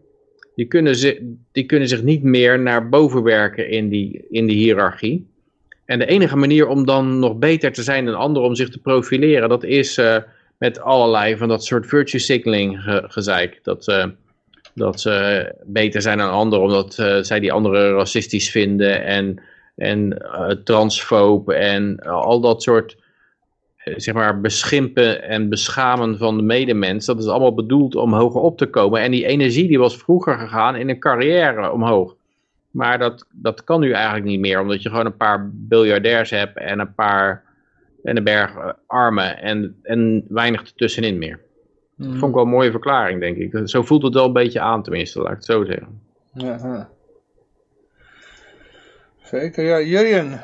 Die 0.56 0.66
kunnen, 0.66 0.96
ze, 0.96 1.36
die 1.52 1.66
kunnen 1.66 1.88
zich 1.88 2.04
niet 2.04 2.24
meer 2.24 2.60
naar 2.60 2.90
boven 2.90 3.24
werken 3.24 3.70
in 3.70 3.90
die, 3.90 4.26
in 4.30 4.46
die 4.46 4.58
hiërarchie. 4.58 5.28
En 5.88 6.00
de 6.00 6.06
enige 6.06 6.36
manier 6.36 6.68
om 6.68 6.86
dan 6.86 7.20
nog 7.20 7.38
beter 7.38 7.72
te 7.72 7.84
zijn 7.84 8.06
dan 8.06 8.16
anderen, 8.16 8.48
om 8.48 8.56
zich 8.56 8.70
te 8.70 8.80
profileren, 8.80 9.50
dat 9.50 9.64
is 9.64 9.98
uh, 9.98 10.18
met 10.58 10.80
allerlei 10.80 11.38
van 11.38 11.48
dat 11.48 11.66
soort 11.66 11.88
virtue 11.88 12.20
signaling 12.20 12.82
ge 12.82 13.04
gezeik. 13.08 13.60
Dat, 13.64 13.88
uh, 13.88 14.06
dat 14.74 15.02
ze 15.02 15.56
beter 15.66 16.02
zijn 16.02 16.18
dan 16.18 16.32
anderen, 16.32 16.66
omdat 16.66 16.98
uh, 17.00 17.18
zij 17.22 17.40
die 17.40 17.52
anderen 17.52 17.94
racistisch 17.94 18.50
vinden 18.50 19.04
en, 19.04 19.42
en 19.76 20.22
transfoob 20.64 21.50
en 21.50 22.00
al 22.00 22.40
dat 22.40 22.64
soort 22.64 22.98
zeg 23.96 24.14
maar 24.14 24.42
beschimpen 24.42 25.24
en 25.24 25.50
beschamen 25.50 26.18
van 26.18 26.38
de 26.38 26.44
medemens. 26.44 27.06
Dat 27.06 27.20
is 27.20 27.28
allemaal 27.28 27.54
bedoeld 27.54 27.96
om 27.96 28.14
hoger 28.14 28.42
op 28.42 28.58
te 28.58 28.66
komen. 28.66 29.02
En 29.02 29.12
die 29.12 29.26
energie 29.26 29.68
die 29.68 29.80
was 29.80 29.98
vroeger 29.98 30.38
gegaan 30.38 30.76
in 30.76 30.90
een 30.90 31.00
carrière 31.00 31.72
omhoog. 31.72 32.17
Maar 32.78 33.00
dat, 33.00 33.26
dat 33.32 33.64
kan 33.64 33.80
nu 33.80 33.92
eigenlijk 33.92 34.26
niet 34.26 34.40
meer, 34.40 34.60
omdat 34.60 34.82
je 34.82 34.90
gewoon 34.90 35.06
een 35.06 35.18
paar 35.18 35.50
biljardairs 35.54 36.30
hebt 36.30 36.58
en 36.58 36.80
een 36.80 36.94
paar 36.94 37.44
en 38.04 38.18
een 38.18 38.24
berg 38.24 38.56
eh, 38.56 38.70
armen 38.88 39.38
en, 39.38 39.80
en 39.84 40.26
weinig 40.28 40.62
ertussenin 40.62 41.18
meer. 41.18 41.40
Dat 41.96 42.08
vond 42.08 42.24
ik 42.24 42.34
wel 42.34 42.44
een 42.44 42.50
mooie 42.50 42.72
verklaring, 42.72 43.20
denk 43.20 43.38
ik. 43.38 43.68
Zo 43.70 43.84
voelt 43.84 44.04
het 44.04 44.14
wel 44.14 44.26
een 44.26 44.34
beetje 44.34 44.60
aan, 44.60 44.84
tenminste, 44.84 45.20
laat 45.20 45.32
ik 45.32 45.36
het 45.36 45.46
zo 45.46 45.66
zeggen. 45.66 46.02
Ja, 46.34 46.90
Zeker, 49.24 49.64
ja. 49.64 49.82
Jurjen? 49.82 50.42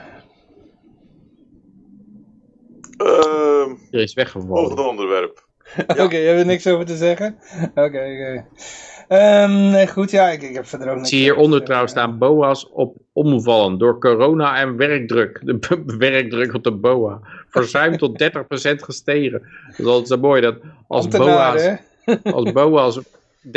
Uh, 2.98 3.68
er 3.92 4.02
is 4.02 4.14
weggevallen. 4.14 4.58
Volgende 4.58 4.82
onderwerp. 4.82 5.48
Oké, 5.88 6.02
okay, 6.02 6.22
je 6.22 6.28
hebt 6.28 6.40
er 6.40 6.46
niks 6.46 6.68
over 6.68 6.86
te 6.86 6.98
zeggen? 6.98 7.38
Oké, 7.70 7.82
okay, 7.82 8.14
oké. 8.14 8.30
Okay. 8.32 8.46
Um, 9.10 9.88
goed, 9.88 10.12
ja, 10.12 10.30
ik, 10.30 10.42
ik 10.42 10.54
heb 10.54 10.66
verder 10.66 10.90
ook. 10.90 10.98
Ik 10.98 11.06
zie 11.06 11.20
hieronder 11.20 11.64
trouwens 11.64 11.92
staan 11.92 12.18
BOA's 12.18 12.70
op 12.72 12.98
omvallen 13.14 13.78
door 13.78 14.00
corona 14.00 14.60
en 14.60 14.78
werkdruk. 14.78 15.40
De 15.44 15.84
werkdruk 15.98 16.54
op 16.54 16.64
de 16.64 16.72
BOA. 16.72 17.20
Verzuim 17.50 17.98
tot 17.98 18.24
30% 18.24 18.28
gestegen. 18.76 19.42
Dat 19.68 19.80
is 19.80 19.86
altijd 19.86 20.08
zo 20.08 20.18
mooi 20.18 20.42
dat 20.42 20.56
als 20.88 21.08
BOA's, 21.08 21.70
als 22.24 22.52
BOA's 22.52 23.00
30% 23.00 23.50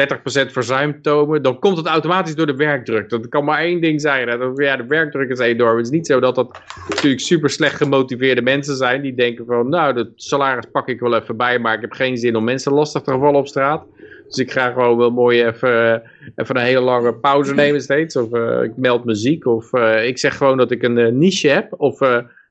verzuim 0.50 1.02
tonen, 1.02 1.42
dan 1.42 1.58
komt 1.58 1.76
het 1.76 1.86
automatisch 1.86 2.34
door 2.34 2.46
de 2.46 2.56
werkdruk. 2.56 3.10
Dat 3.10 3.28
kan 3.28 3.44
maar 3.44 3.58
één 3.58 3.80
ding 3.80 4.00
zijn. 4.00 4.38
Dat, 4.38 4.52
ja, 4.56 4.76
de 4.76 4.86
werkdruk 4.86 5.30
is 5.30 5.38
enorm. 5.38 5.76
Het 5.76 5.86
is 5.86 5.92
niet 5.92 6.06
zo 6.06 6.20
dat 6.20 6.34
dat 6.34 6.60
natuurlijk 6.88 7.20
super 7.20 7.50
slecht 7.50 7.76
gemotiveerde 7.76 8.42
mensen 8.42 8.76
zijn. 8.76 9.02
Die 9.02 9.14
denken 9.14 9.46
van, 9.46 9.68
nou, 9.68 9.94
dat 9.94 10.08
salaris 10.16 10.66
pak 10.72 10.88
ik 10.88 11.00
wel 11.00 11.16
even 11.16 11.36
bij, 11.36 11.58
maar 11.58 11.74
ik 11.74 11.80
heb 11.80 11.92
geen 11.92 12.16
zin 12.16 12.36
om 12.36 12.44
mensen 12.44 12.72
lastig 12.72 13.02
te 13.02 13.10
gevallen 13.10 13.40
op 13.40 13.48
straat. 13.48 13.84
Dus 14.26 14.36
ik 14.36 14.52
ga 14.52 14.72
gewoon 14.72 14.96
wel 14.96 15.10
mooi 15.10 15.44
even, 15.44 16.02
even 16.36 16.56
een 16.56 16.62
hele 16.62 16.80
lange 16.80 17.14
pauze 17.14 17.54
nemen 17.54 17.82
steeds. 17.82 18.16
Of 18.16 18.34
uh, 18.34 18.62
ik 18.62 18.76
meld 18.76 19.04
muziek. 19.04 19.46
Of 19.46 19.72
uh, 19.72 20.06
ik 20.06 20.18
zeg 20.18 20.36
gewoon 20.36 20.56
dat 20.56 20.70
ik 20.70 20.82
een 20.82 21.18
niche 21.18 21.48
heb. 21.48 21.74
Of 21.76 21.98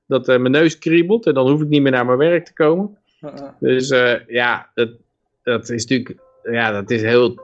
dat 0.08 0.28
mijn 0.28 0.52
neus 0.52 0.78
kriebelt. 0.78 1.26
En 1.26 1.34
dan 1.34 1.50
hoef 1.50 1.62
ik 1.62 1.68
niet 1.68 1.82
meer 1.82 1.92
naar 1.92 2.06
mijn 2.06 2.18
werk 2.18 2.46
te 2.46 2.54
komen. 2.54 2.98
Dus 3.60 3.88
ja, 4.28 4.72
dat, 4.74 4.90
dat 5.44 5.70
is 5.70 5.86
natuurlijk... 5.86 6.24
Ja, 6.52 6.72
dat 6.72 6.92
is 6.92 7.02
heel 7.02 7.40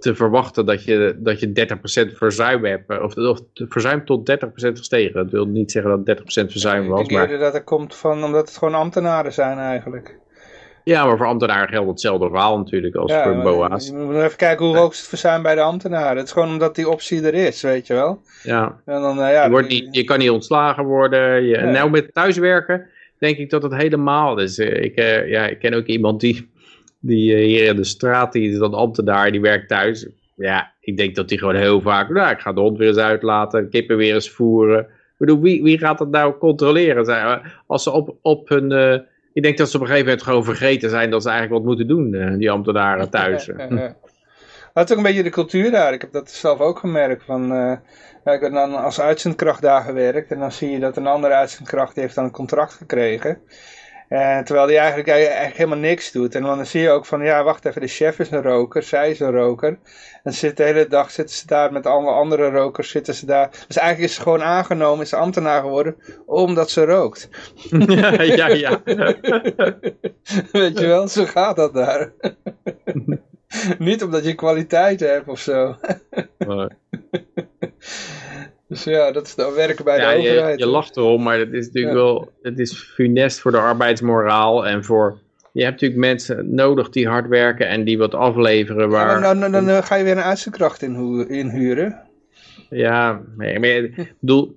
te 0.00 0.14
verwachten 0.14 0.66
dat 0.66 0.84
je, 0.84 1.16
dat 1.18 1.40
je 1.40 1.68
30% 2.12 2.16
verzuim 2.16 2.64
hebt. 2.64 3.00
Of, 3.00 3.16
of 3.16 3.40
verzuim 3.54 4.04
tot 4.04 4.30
30% 4.30 4.46
gestegen. 4.56 5.14
Dat 5.14 5.30
wil 5.30 5.46
niet 5.46 5.70
zeggen 5.70 6.04
dat 6.04 6.18
30% 6.18 6.22
verzuim 6.24 6.88
was. 6.88 7.00
Ik 7.00 7.08
denk 7.08 7.28
maar... 7.28 7.38
dat 7.38 7.52
het 7.52 7.64
komt 7.64 7.94
van 7.94 8.24
omdat 8.24 8.48
het 8.48 8.56
gewoon 8.56 8.74
ambtenaren 8.74 9.32
zijn 9.32 9.58
eigenlijk. 9.58 10.18
Ja, 10.88 11.06
maar 11.06 11.16
voor 11.16 11.26
ambtenaren 11.26 11.68
geldt 11.68 11.88
hetzelfde 11.88 12.28
verhaal 12.28 12.58
natuurlijk 12.58 12.94
als 12.94 13.12
voor 13.12 13.42
BOA's. 13.42 13.86
Je 13.86 13.92
moet 13.92 14.14
even 14.14 14.36
kijken 14.36 14.66
hoe 14.66 14.76
hoog 14.76 14.92
is 14.92 14.98
het 14.98 15.08
verzuim 15.08 15.42
bij 15.42 15.54
de 15.54 15.60
ambtenaren. 15.60 16.16
Het 16.16 16.26
is 16.26 16.32
gewoon 16.32 16.48
omdat 16.48 16.74
die 16.74 16.88
optie 16.88 17.22
er 17.22 17.34
is, 17.34 17.62
weet 17.62 17.86
je 17.86 17.94
wel. 17.94 18.20
Ja. 18.42 18.80
En 18.84 19.00
dan, 19.00 19.18
uh, 19.18 19.32
ja 19.32 19.44
je, 19.44 19.50
wordt 19.50 19.68
niet, 19.68 19.94
je 19.94 20.04
kan 20.04 20.18
niet 20.18 20.30
ontslagen 20.30 20.84
worden. 20.84 21.42
Je, 21.42 21.56
ja. 21.56 21.70
Nou, 21.70 21.90
met 21.90 22.14
thuiswerken 22.14 22.86
denk 23.18 23.36
ik 23.36 23.50
dat 23.50 23.62
het 23.62 23.74
helemaal 23.74 24.38
is. 24.38 24.58
Uh, 24.58 24.82
ik, 24.82 25.00
uh, 25.00 25.28
ja, 25.30 25.46
ik 25.46 25.58
ken 25.58 25.74
ook 25.74 25.86
iemand 25.86 26.20
die, 26.20 26.50
die 27.00 27.34
hier 27.36 27.66
in 27.66 27.76
de 27.76 27.84
straat, 27.84 28.32
die 28.32 28.50
is 28.50 28.58
dan 28.58 28.74
ambtenaar, 28.74 29.30
die 29.30 29.40
werkt 29.40 29.68
thuis. 29.68 30.08
Ja, 30.34 30.72
ik 30.80 30.96
denk 30.96 31.14
dat 31.14 31.28
die 31.28 31.38
gewoon 31.38 31.54
heel 31.54 31.80
vaak, 31.80 32.08
nou, 32.08 32.30
ik 32.30 32.40
ga 32.40 32.52
de 32.52 32.60
hond 32.60 32.78
weer 32.78 32.88
eens 32.88 32.96
uitlaten, 32.96 33.70
kippen 33.70 33.96
weer 33.96 34.14
eens 34.14 34.30
voeren. 34.30 34.80
Ik 34.80 35.16
bedoel, 35.26 35.40
wie, 35.40 35.62
wie 35.62 35.78
gaat 35.78 35.98
dat 35.98 36.10
nou 36.10 36.38
controleren? 36.38 37.42
Als 37.66 37.82
ze 37.82 37.90
op, 37.90 38.16
op 38.22 38.48
hun 38.48 39.04
ik 39.36 39.42
denk 39.42 39.58
dat 39.58 39.70
ze 39.70 39.76
op 39.76 39.82
een 39.82 39.88
gegeven 39.88 40.08
moment 40.08 40.26
gewoon 40.26 40.44
vergeten 40.44 40.90
zijn 40.90 41.10
dat 41.10 41.22
ze 41.22 41.28
eigenlijk 41.28 41.58
wat 41.58 41.68
moeten 41.68 41.86
doen, 41.86 42.14
eh, 42.14 42.38
die 42.38 42.50
ambtenaren 42.50 43.10
thuis. 43.10 43.46
Dat 44.74 44.84
is 44.84 44.90
ook 44.90 44.96
een 44.96 45.02
beetje 45.02 45.22
de 45.22 45.30
cultuur 45.30 45.70
daar. 45.70 45.92
Ik 45.92 46.00
heb 46.00 46.12
dat 46.12 46.30
zelf 46.30 46.60
ook 46.60 46.78
gemerkt. 46.78 47.24
Van, 47.24 47.52
uh, 47.52 47.72
ik 48.24 48.40
heb 48.40 48.52
dan 48.52 48.74
als 48.74 49.00
uitzendkracht 49.00 49.62
daar 49.62 49.82
gewerkt. 49.82 50.30
En 50.30 50.38
dan 50.38 50.52
zie 50.52 50.70
je 50.70 50.78
dat 50.78 50.96
een 50.96 51.06
andere 51.06 51.34
uitzendkracht 51.34 51.96
heeft 51.96 52.14
dan 52.14 52.24
een 52.24 52.30
contract 52.30 52.72
gekregen. 52.72 53.38
En 54.08 54.44
terwijl 54.44 54.66
die 54.66 54.78
eigenlijk, 54.78 55.08
eigenlijk 55.08 55.56
helemaal 55.56 55.78
niks 55.78 56.12
doet. 56.12 56.34
En 56.34 56.42
dan 56.42 56.66
zie 56.66 56.80
je 56.80 56.90
ook 56.90 57.06
van, 57.06 57.24
ja, 57.24 57.42
wacht 57.42 57.64
even, 57.64 57.80
de 57.80 57.86
chef 57.86 58.18
is 58.18 58.30
een 58.30 58.42
roker, 58.42 58.82
zij 58.82 59.10
is 59.10 59.20
een 59.20 59.30
roker. 59.30 59.78
En 60.22 60.32
zit 60.32 60.56
de 60.56 60.62
hele 60.62 60.86
dag 60.86 61.10
zitten 61.10 61.36
ze 61.36 61.46
daar 61.46 61.72
met 61.72 61.86
alle 61.86 62.10
andere 62.10 62.50
rokers, 62.50 62.90
zitten 62.90 63.14
ze 63.14 63.26
daar. 63.26 63.50
Dus 63.66 63.76
eigenlijk 63.76 64.10
is 64.10 64.16
ze 64.16 64.22
gewoon 64.22 64.42
aangenomen, 64.42 65.02
is 65.02 65.08
ze 65.08 65.16
ambtenaar 65.16 65.60
geworden, 65.60 65.96
omdat 66.26 66.70
ze 66.70 66.84
rookt. 66.84 67.28
ja, 67.86 68.22
ja, 68.22 68.48
ja. 68.48 68.82
Weet 70.52 70.78
je 70.78 70.86
wel, 70.86 71.08
zo 71.08 71.24
gaat 71.24 71.56
dat 71.56 71.74
daar. 71.74 72.12
Niet 73.78 74.02
omdat 74.02 74.24
je 74.24 74.34
kwaliteit 74.34 75.00
hebt 75.00 75.28
of 75.28 75.38
zo. 75.38 75.76
Dus 78.68 78.84
ja, 78.84 79.12
dat 79.12 79.26
is 79.26 79.34
dan 79.34 79.54
werken 79.54 79.84
bij 79.84 79.98
ja, 79.98 80.10
de 80.10 80.18
overheid. 80.18 80.58
Je, 80.58 80.64
je 80.64 80.70
lacht 80.70 80.96
erom, 80.96 81.22
maar 81.22 81.38
het 81.38 81.52
is 81.52 81.66
natuurlijk 81.66 81.94
Ja. 81.94 82.00
wel, 82.02 82.32
het 82.42 82.58
is 82.58 82.72
funest 82.94 83.40
voor 83.40 83.50
de 83.50 83.58
arbeidsmoraal 83.58 84.66
en 84.66 84.84
voor, 84.84 85.18
je 85.52 85.60
hebt 85.62 85.72
natuurlijk 85.72 86.00
mensen 86.00 86.54
nodig 86.54 86.88
die 86.88 87.08
hard 87.08 87.28
werken 87.28 87.68
en 87.68 87.84
die 87.84 87.98
wat 87.98 88.14
afleveren 88.14 88.88
waar, 88.88 89.20
dan, 89.20 89.40
dan, 89.40 89.52
dan, 89.52 89.68
eh, 89.68 89.82
ga 89.82 89.94
je 89.94 90.04
weer 90.04 90.16
een 90.16 90.22
uitzendkracht 90.22 90.82
inhu- 90.82 91.26
inhuren. 91.28 92.00
ja, 92.70 93.20
nee, 93.36 93.58
maar 93.58 93.68
ik 93.68 94.14
bedoel, 94.20 94.56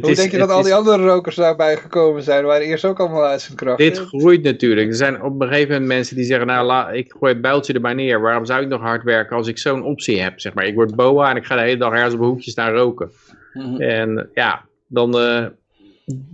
Hoe 0.00 0.10
is, 0.10 0.16
denk 0.16 0.30
je 0.30 0.38
dat 0.38 0.50
al 0.50 0.62
die 0.62 0.70
is- 0.70 0.76
andere 0.78 1.04
rokers 1.04 1.36
daarbij 1.36 1.76
gekomen 1.76 2.22
zijn? 2.22 2.44
waren 2.44 2.66
eerst 2.66 2.84
ook 2.84 3.00
allemaal 3.00 3.24
uitzendkrachten. 3.24 3.86
Dit 3.86 3.98
groeit 3.98 4.42
natuurlijk. 4.42 4.88
Er 4.88 4.94
zijn 4.94 5.22
op 5.22 5.40
een 5.40 5.48
gegeven 5.48 5.70
moment 5.70 5.88
mensen 5.88 6.16
die 6.16 6.24
zeggen, 6.24 6.46
nou, 6.46 6.66
la, 6.66 6.90
ik 6.90 7.14
gooi 7.18 7.32
het 7.32 7.42
bijltje 7.42 7.72
er 7.72 7.80
maar 7.80 7.94
neer. 7.94 8.20
Waarom 8.20 8.44
zou 8.44 8.62
ik 8.62 8.68
nog 8.68 8.80
hard 8.80 9.02
werken 9.02 9.36
als 9.36 9.46
ik 9.48 9.58
zo'n 9.58 9.84
optie 9.84 10.20
heb? 10.20 10.40
Zeg 10.40 10.54
maar, 10.54 10.66
ik 10.66 10.74
word 10.74 10.94
boa 10.96 11.30
en 11.30 11.36
ik 11.36 11.44
ga 11.44 11.54
de 11.56 11.62
hele 11.62 11.76
dag 11.76 11.92
ergens 11.92 12.12
op 12.12 12.18
mijn 12.18 12.30
hoekje 12.32 12.50
staan 12.50 12.72
roken. 12.72 13.10
Mhm. 13.52 13.80
En 13.80 14.30
ja, 14.34 14.64
dan, 14.86 15.18
eh, 15.18 15.46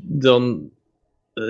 dan 0.03 0.71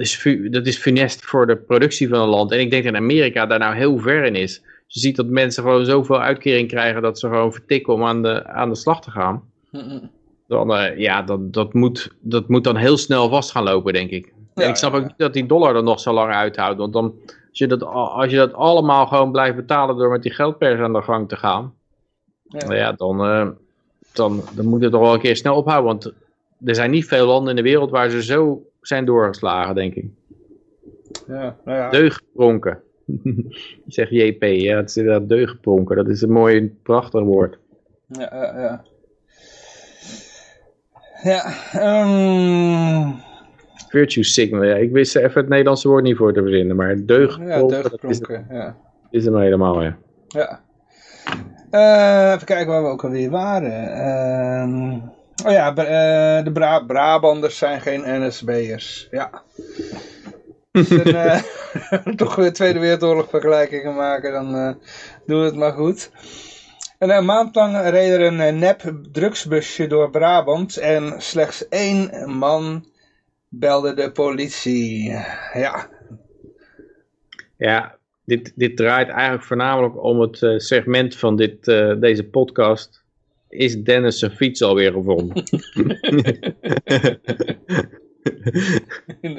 is 0.00 0.16
fu- 0.16 0.48
dat 0.48 0.66
is 0.66 0.76
funest 0.76 1.24
voor 1.24 1.46
de 1.46 1.56
productie 1.56 2.08
van 2.08 2.20
een 2.20 2.28
land. 2.28 2.52
En 2.52 2.60
ik 2.60 2.70
denk 2.70 2.84
dat 2.84 2.94
Amerika 2.94 3.46
daar 3.46 3.58
nou 3.58 3.74
heel 3.74 3.98
ver 3.98 4.24
in 4.24 4.34
is. 4.34 4.62
Je 4.86 5.00
ziet 5.00 5.16
dat 5.16 5.26
mensen 5.26 5.62
gewoon 5.62 5.84
zoveel 5.84 6.20
uitkering 6.20 6.68
krijgen 6.68 7.02
dat 7.02 7.18
ze 7.18 7.26
gewoon 7.28 7.52
vertikken 7.52 7.92
om 7.92 8.04
aan 8.04 8.22
de, 8.22 8.46
aan 8.46 8.68
de 8.68 8.76
slag 8.76 9.00
te 9.02 9.10
gaan. 9.10 9.42
Mhm. 9.70 9.98
Dan, 10.48 10.74
eh, 10.74 10.98
ja, 10.98 11.22
dat, 11.22 11.52
dat, 11.52 11.72
moet, 11.72 12.14
dat 12.20 12.48
moet 12.48 12.64
dan 12.64 12.76
heel 12.76 12.96
snel 12.96 13.28
vast 13.28 13.50
gaan 13.50 13.64
lopen, 13.64 13.92
denk 13.92 14.10
ik. 14.10 14.32
Ja, 14.54 14.62
en 14.62 14.68
ik 14.68 14.76
snap 14.76 14.94
ook 14.94 15.02
niet 15.02 15.14
dat 15.16 15.32
die 15.32 15.46
dollar 15.46 15.76
er 15.76 15.82
nog 15.82 16.00
zo 16.00 16.12
lang 16.12 16.32
uithoudt. 16.32 16.78
Want 16.78 16.92
dan, 16.92 17.14
als 17.26 17.58
je, 17.58 17.66
dat, 17.66 17.82
al- 17.82 18.10
als 18.10 18.30
je 18.30 18.36
dat 18.36 18.52
allemaal 18.52 19.06
gewoon 19.06 19.32
blijft 19.32 19.56
betalen 19.56 19.96
door 19.96 20.10
met 20.10 20.22
die 20.22 20.32
geldpers 20.34 20.80
aan 20.80 20.92
de 20.92 21.02
gang 21.02 21.28
te 21.28 21.36
gaan. 21.36 21.74
Ja. 22.42 22.58
Nou 22.58 22.74
ja, 22.76 22.92
dan, 22.92 23.24
eh, 23.24 23.48
dan, 24.12 24.42
dan 24.54 24.66
moet 24.66 24.82
het 24.82 24.92
toch 24.92 25.00
wel 25.00 25.14
een 25.14 25.20
keer 25.20 25.36
snel 25.36 25.56
ophouden. 25.56 25.86
Want 25.86 26.12
er 26.64 26.74
zijn 26.74 26.90
niet 26.90 27.06
veel 27.06 27.26
landen 27.26 27.50
in 27.50 27.56
de 27.56 27.70
wereld 27.70 27.90
waar 27.90 28.10
ze 28.10 28.22
zo 28.22 28.62
zijn 28.80 29.04
doorgeslagen, 29.04 29.74
denk 29.74 29.94
ik. 29.94 30.06
Ja, 31.26 31.56
nou 31.64 31.78
ja. 31.78 31.90
Deugdpronken. 31.90 32.80
Zegt 33.86 34.10
JP, 34.10 34.42
ja, 34.42 34.76
het 34.76 34.88
is 34.88 34.96
inderdaad 34.96 35.28
deugdpronken. 35.28 35.96
Dat 35.96 36.08
is 36.08 36.22
een 36.22 36.32
mooi, 36.32 36.76
prachtig 36.82 37.22
woord. 37.22 37.58
Ja, 38.06 38.28
ja, 38.34 38.60
ja. 38.60 38.84
Ja, 41.22 41.52
ehm, 41.72 43.10
Virtue 43.88 44.24
signal, 44.24 44.64
ja. 44.64 44.74
Ik 44.74 44.92
wist 44.92 45.16
er 45.16 45.24
even 45.24 45.40
het 45.40 45.48
Nederlandse 45.48 45.88
woord 45.88 46.02
niet 46.02 46.16
voor 46.16 46.32
te 46.32 46.42
verzinnen. 46.42 46.76
Maar 46.76 46.88
ja, 46.88 46.94
is, 46.94 47.04
deugdpronken, 47.04 48.46
ja. 48.50 48.76
is 49.10 49.24
hem 49.24 49.36
helemaal, 49.36 49.82
ja. 49.82 49.96
Ja. 50.28 50.60
Eh, 51.70 52.32
even 52.34 52.46
kijken 52.46 52.66
waar 52.66 52.82
we 52.82 52.88
ook 52.88 53.04
alweer 53.04 53.30
waren. 53.30 53.92
Ehm, 53.92 54.92
oh 55.46 55.52
ja, 55.52 55.74
eh, 55.74 56.44
de 56.44 56.52
Bra 56.52 56.80
Brabanders 56.80 57.58
zijn 57.58 57.80
geen 57.80 58.26
NSB'ers. 58.26 59.08
Ja. 59.10 59.30
Als 60.72 60.88
we 60.88 61.02
eh, 61.02 62.14
toch 62.16 62.34
weer 62.34 62.52
Tweede 62.52 62.78
Wereldoorlog 62.78 63.28
vergelijkingen 63.28 63.94
maken, 63.94 64.32
dan 64.32 64.76
doen 65.26 65.40
we 65.40 65.46
het 65.46 65.56
maar 65.56 65.72
goed. 65.72 66.10
En 66.98 67.10
een 67.10 67.24
maand 67.24 67.54
lang 67.54 67.88
reed 67.90 68.10
er 68.10 68.20
een 68.20 68.40
eh, 68.40 68.54
nep 68.54 68.92
drugsbusje 69.12 69.86
door 69.86 70.10
Brabant 70.10 70.76
en 70.76 71.22
slechts 71.22 71.68
één 71.68 72.30
man 72.38 72.84
belde 73.48 73.94
de 73.94 74.12
politie. 74.12 75.10
Ja, 75.52 75.90
Ja, 77.56 77.98
dit, 78.24 78.52
dit 78.54 78.76
draait 78.76 79.08
eigenlijk 79.08 79.44
voornamelijk 79.44 80.02
om 80.02 80.20
het 80.20 80.42
eh, 80.42 80.58
segment 80.58 81.16
van 81.16 81.36
dit, 81.36 81.68
eh, 81.68 82.00
deze 82.00 82.24
podcast. 82.24 83.04
Is 83.48 83.82
Dennis 83.82 84.18
zijn 84.18 84.30
fiets 84.30 84.62
alweer 84.62 84.92
gevonden? 84.92 85.42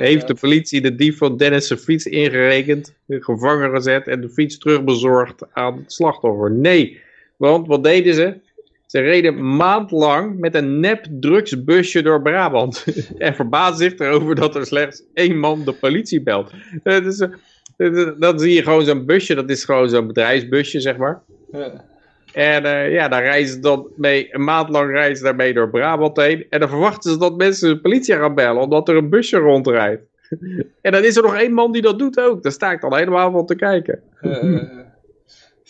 Heeft 0.08 0.28
de 0.28 0.36
politie 0.40 0.82
de 0.82 0.96
dief 0.96 1.18
van 1.18 1.38
Dennis 1.38 1.68
zijn 1.68 1.80
fiets 1.80 2.06
ingerekend, 2.06 2.96
gevangen 3.08 3.72
gezet 3.72 4.08
en 4.08 4.22
de 4.22 4.30
fiets 4.30 4.58
terugbezorgd 4.58 5.54
aan 5.54 5.78
het 5.78 5.92
slachtoffer? 5.92 6.52
Nee, 6.52 7.08
want 7.40 7.68
wat 7.68 7.84
deden 7.84 8.14
ze? 8.14 8.34
Ze 8.86 9.00
reden 9.00 9.56
maandlang 9.56 10.40
met 10.40 10.56
een 10.56 10.80
nep 10.80 11.06
drugsbusje 11.20 12.02
door 12.02 12.22
Brabant. 12.22 12.86
en 13.18 13.36
verbaasden 13.36 13.90
zich 13.90 14.00
erover 14.00 14.36
dat 14.36 14.56
er 14.56 14.66
slechts 14.66 15.04
één 15.14 15.40
man 15.40 15.64
de 15.66 15.74
politie 15.74 16.22
belt. 16.22 16.52
Het 16.84 17.06
is, 17.06 17.20
eh, 17.20 17.30
is- 17.78 18.12
dan 18.20 18.40
zie 18.40 18.54
je 18.54 18.64
gewoon 18.64 18.86
zo'n 18.86 19.06
busje, 19.06 19.36
dat 19.36 19.50
is 19.50 19.64
gewoon 19.64 19.90
zo'n 19.90 20.08
bedrijfsbusje, 20.08 20.80
zeg 20.80 20.98
maar. 20.98 21.22
Ja. 21.52 21.84
En 22.34 22.66
eh, 22.66 22.92
ja, 22.92 23.08
daar 23.08 23.24
reizen 23.24 23.54
ze 23.54 23.60
dan 23.60 23.88
mee, 23.96 24.28
een 24.32 24.44
maand 24.44 24.70
lang 24.70 24.92
reizen 24.92 25.18
ze 25.18 25.24
daarmee 25.24 25.54
door 25.54 25.70
Brabant 25.70 26.18
heen. 26.18 26.46
En 26.50 26.60
dan 26.60 26.70
verwachten 26.70 27.12
ze 27.12 27.18
dat 27.18 27.38
mensen 27.38 27.70
de 27.70 27.80
politie 27.80 28.16
gaan 28.16 28.36
bellen, 28.36 28.62
omdat 28.62 28.90
er 28.90 28.96
een 28.96 29.10
busje 29.10 29.38
rondrijdt. 29.38 30.02
en 30.82 30.92
dan 30.92 31.04
is 31.04 31.16
er 31.16 31.24
nog 31.24 31.36
één 31.36 31.54
man 31.54 31.72
die 31.72 31.82
dat 31.82 32.00
doet 32.00 32.20
ook. 32.20 32.44
Daar 32.44 32.52
sta 32.52 32.72
ik 32.72 32.82
dan 32.82 32.96
helemaal 32.96 33.32
van 33.32 33.46
te 33.46 33.56
kijken. 33.56 34.00
Eh, 34.22 34.62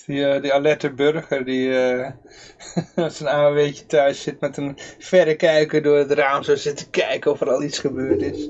die, 0.10 0.26
eh, 0.26 0.42
die 0.42 0.54
alerte 0.54 0.94
burger 0.94 1.46
die 1.46 1.74
eh 1.74 2.12
met 2.96 3.14
zijn 3.14 3.30
AW'tje 3.30 3.86
thuis 3.86 4.22
zit 4.22 4.40
met 4.40 4.58
een 4.58 4.74
verrekijker 5.00 5.82
door 5.82 5.98
het 5.98 6.12
raam 6.12 6.44
zo 6.44 6.56
zit 6.56 6.78
te 6.78 6.90
kijken 6.90 7.32
of 7.32 7.42
er 7.42 7.50
al 7.50 7.64
iets 7.64 7.80
gebeurd 7.80 8.22
is. 8.22 8.50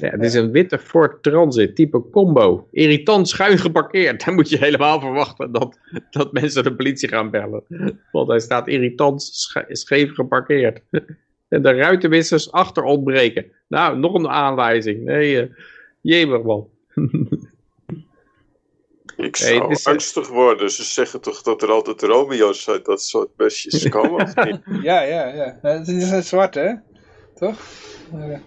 Ja, 0.00 0.10
het 0.10 0.22
is 0.22 0.34
een 0.34 0.50
witte 0.50 0.78
Ford 0.78 1.22
Transit, 1.22 1.76
type 1.76 2.10
combo. 2.10 2.68
Irritant 2.70 3.28
schuin 3.28 3.58
geparkeerd. 3.58 4.24
Dan 4.24 4.34
moet 4.34 4.48
je 4.48 4.58
helemaal 4.58 5.00
verwachten 5.00 5.52
dat, 5.52 5.78
dat 6.10 6.32
mensen 6.32 6.64
de 6.64 6.74
politie 6.74 7.08
gaan 7.08 7.30
bellen. 7.30 7.62
Want 8.12 8.28
hij 8.28 8.40
staat 8.40 8.68
irritant 8.68 9.22
sche- 9.22 9.66
scheef 9.68 10.14
geparkeerd. 10.14 10.80
En 11.48 11.62
de 11.62 11.72
ruitenwissers 11.72 12.52
achter 12.52 12.82
ontbreken. 12.82 13.52
Nou, 13.68 13.98
nog 13.98 14.14
een 14.14 14.28
aanwijzing. 14.28 15.04
Nee, 15.04 15.42
uh, 15.42 15.54
jemig. 16.00 16.42
Ik 19.24 19.36
zou 19.36 19.62
het 19.62 19.78
is, 19.78 19.86
angstig 19.86 20.28
worden. 20.28 20.70
Ze 20.70 20.82
zeggen 20.84 21.20
toch 21.20 21.42
dat 21.42 21.62
er 21.62 21.70
altijd 21.70 22.02
Romeo's 22.02 22.68
uit 22.68 22.84
dat 22.84 23.02
soort 23.02 23.36
busjes 23.36 23.88
komen, 23.88 24.22
of 24.22 24.44
niet? 24.44 24.60
Ja, 24.82 25.02
ja, 25.02 25.26
ja. 25.26 25.58
Nou, 25.62 25.78
Het 25.78 25.88
is 25.88 26.10
een 26.10 26.22
zwart, 26.22 26.54
hè? 26.54 26.72
Toch? 27.34 27.58
Eh, 28.12 28.38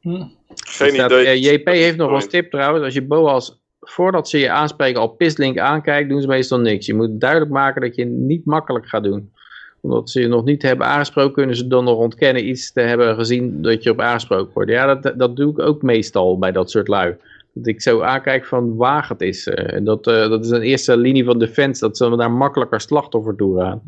hm. 0.00 0.24
Geen 0.54 0.92
Staat, 0.92 1.10
idee. 1.10 1.26
eh, 1.26 1.52
JP 1.52 1.66
heeft 1.66 1.96
nog 1.96 2.10
als 2.10 2.26
tip 2.26 2.50
trouwens, 2.50 2.84
als 2.84 2.94
je 2.94 3.02
BOA's 3.02 3.60
voordat 3.80 4.28
ze 4.28 4.38
je 4.38 4.50
aanspreken 4.50 5.00
al 5.00 5.08
pislink 5.08 5.58
aankijkt, 5.58 6.08
doen 6.08 6.20
ze 6.20 6.26
meestal 6.26 6.58
niks. 6.60 6.86
Je 6.86 6.94
moet 6.94 7.20
duidelijk 7.20 7.50
maken 7.50 7.80
dat 7.80 7.94
je 7.94 8.04
niet 8.04 8.44
makkelijk 8.44 8.88
gaat 8.88 9.02
doen. 9.02 9.32
Omdat 9.80 10.10
ze 10.10 10.20
je 10.20 10.28
nog 10.28 10.44
niet 10.44 10.62
hebben 10.62 10.86
aangesproken, 10.86 11.32
kunnen 11.32 11.56
ze 11.56 11.66
dan 11.66 11.84
nog 11.84 11.98
ontkennen 11.98 12.48
iets 12.48 12.72
te 12.72 12.80
hebben 12.80 13.14
gezien 13.14 13.62
dat 13.62 13.82
je 13.82 13.90
op 13.90 14.00
aangesproken 14.00 14.54
wordt. 14.54 14.70
Ja, 14.70 14.94
dat, 14.94 15.18
dat 15.18 15.36
doe 15.36 15.50
ik 15.50 15.58
ook 15.58 15.82
meestal 15.82 16.38
bij 16.38 16.52
dat 16.52 16.70
soort 16.70 16.88
lui. 16.88 17.16
Dat 17.58 17.66
ik 17.66 17.82
zo 17.82 18.00
aankijk 18.00 18.46
van 18.46 18.76
waar 18.76 19.08
het 19.08 19.20
is. 19.20 19.46
eh, 19.46 19.74
En 19.74 19.84
dat, 19.84 20.06
eh, 20.06 20.28
dat 20.28 20.44
is 20.44 20.50
een 20.50 20.62
eerste 20.62 20.96
linie 20.96 21.24
van 21.24 21.38
defense, 21.38 21.80
dat 21.80 21.96
ze 21.96 22.16
daar 22.16 22.30
makkelijker 22.30 22.80
slachtoffer 22.80 23.36
toe 23.36 23.58
gaan. 23.60 23.82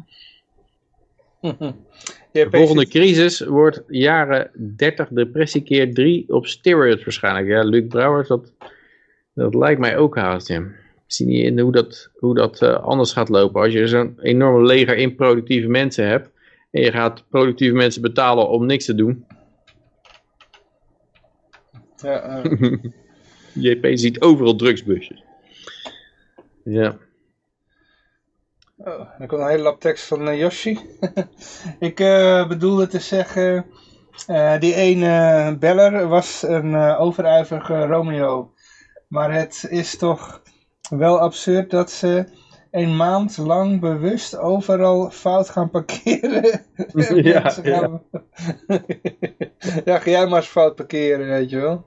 De 2.32 2.46
volgende 2.50 2.86
crisis 2.86 3.40
wordt 3.40 3.82
jaren 3.86 4.50
30 4.76 5.08
depressie 5.08 5.62
keer 5.62 5.94
3 5.94 6.24
op 6.28 6.46
steroids 6.46 7.04
waarschijnlijk. 7.04 7.46
Ja, 7.46 7.62
Luc 7.62 7.86
Brouwers, 7.88 8.28
dat, 8.28 8.52
dat 9.34 9.54
lijkt 9.54 9.80
mij 9.80 9.96
ook 9.96 10.16
haast. 10.16 10.48
Ja. 10.48 10.58
Ik 10.58 11.14
zie 11.14 11.26
niet 11.26 11.44
in 11.44 11.58
hoe 11.58 11.72
dat, 11.72 12.10
hoe 12.18 12.34
dat 12.34 12.62
eh, 12.62 12.82
anders 12.82 13.12
gaat 13.12 13.28
lopen. 13.28 13.62
Als 13.62 13.72
je 13.72 13.86
zo'n 13.88 14.18
enorm 14.20 14.64
leger 14.64 14.96
improductieve 14.96 15.68
mensen 15.68 16.06
hebt 16.08 16.30
en 16.70 16.82
je 16.82 16.90
gaat 16.90 17.24
productieve 17.28 17.74
mensen 17.74 18.02
betalen 18.02 18.48
om 18.48 18.66
niks 18.66 18.84
te 18.84 18.94
doen. 18.94 19.24
Ja, 21.96 22.42
JP 23.60 23.86
ziet 23.98 24.20
overal 24.20 24.56
drugsbusjes. 24.56 25.22
Ja. 26.64 26.96
oh, 28.76 29.00
er 29.18 29.26
komt 29.26 29.40
een 29.40 29.48
hele 29.48 29.62
lap 29.62 29.80
tekst 29.80 30.04
van 30.04 30.28
eh, 30.28 30.38
Yoshi. 30.38 30.78
ik 31.78 32.00
eh, 32.00 32.48
bedoelde 32.48 32.86
te 32.86 32.98
zeggen, 33.00 33.66
eh, 34.26 34.58
die 34.60 34.74
ene 34.74 35.56
beller 35.58 36.08
was 36.08 36.42
een 36.42 36.74
eh, 36.74 37.00
overijverige 37.00 37.86
Romeo. 37.86 38.52
Maar 39.08 39.32
het 39.32 39.66
is 39.70 39.96
toch 39.96 40.42
wel 40.90 41.20
absurd 41.20 41.70
dat 41.70 41.90
ze 41.90 42.24
een 42.70 42.96
maand 42.96 43.36
lang 43.36 43.80
bewust 43.80 44.36
overal 44.36 45.10
fout 45.10 45.48
gaan 45.48 45.70
parkeren. 45.70 46.62
Ja, 47.22 47.50
gaan- 47.50 48.02
ja, 49.84 49.98
ga 49.98 50.10
jij 50.10 50.26
maar 50.26 50.38
eens 50.38 50.48
fout 50.48 50.74
parkeren, 50.74 51.26
weet 51.28 51.50
je 51.50 51.60
wel. 51.60 51.84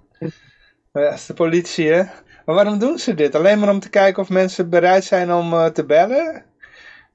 Ja, 0.93 1.01
dat 1.01 1.13
is 1.13 1.25
de 1.25 1.33
politie, 1.33 1.87
hè? 1.87 2.03
Maar 2.45 2.55
waarom 2.55 2.79
doen 2.79 2.97
ze 2.97 3.13
dit? 3.13 3.35
Alleen 3.35 3.59
maar 3.59 3.69
om 3.69 3.79
te 3.79 3.89
kijken 3.89 4.23
of 4.23 4.29
mensen 4.29 4.69
bereid 4.69 5.03
zijn 5.03 5.33
om 5.33 5.53
eh, 5.53 5.65
te 5.65 5.85
bellen? 5.85 6.43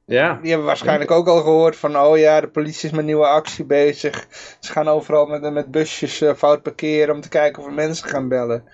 Ja. 0.05 0.39
Die 0.41 0.49
hebben 0.49 0.67
waarschijnlijk 0.67 1.11
ook 1.11 1.29
al 1.29 1.41
gehoord 1.41 1.77
van, 1.77 1.99
oh 1.99 2.19
ja, 2.19 2.41
de 2.41 2.49
politie 2.49 2.89
is 2.89 2.97
met 2.97 3.05
nieuwe 3.05 3.27
actie 3.27 3.65
bezig. 3.65 4.27
Ze 4.61 4.73
gaan 4.73 4.89
overal 4.89 5.27
met, 5.27 5.53
met 5.53 5.71
busjes 5.71 6.21
eh, 6.21 6.35
fout 6.35 6.63
parkeren 6.63 7.15
om 7.15 7.21
te 7.21 7.29
kijken 7.29 7.63
of 7.63 7.69
er 7.69 7.75
mensen 7.75 8.09
gaan 8.09 8.29
bellen. 8.29 8.65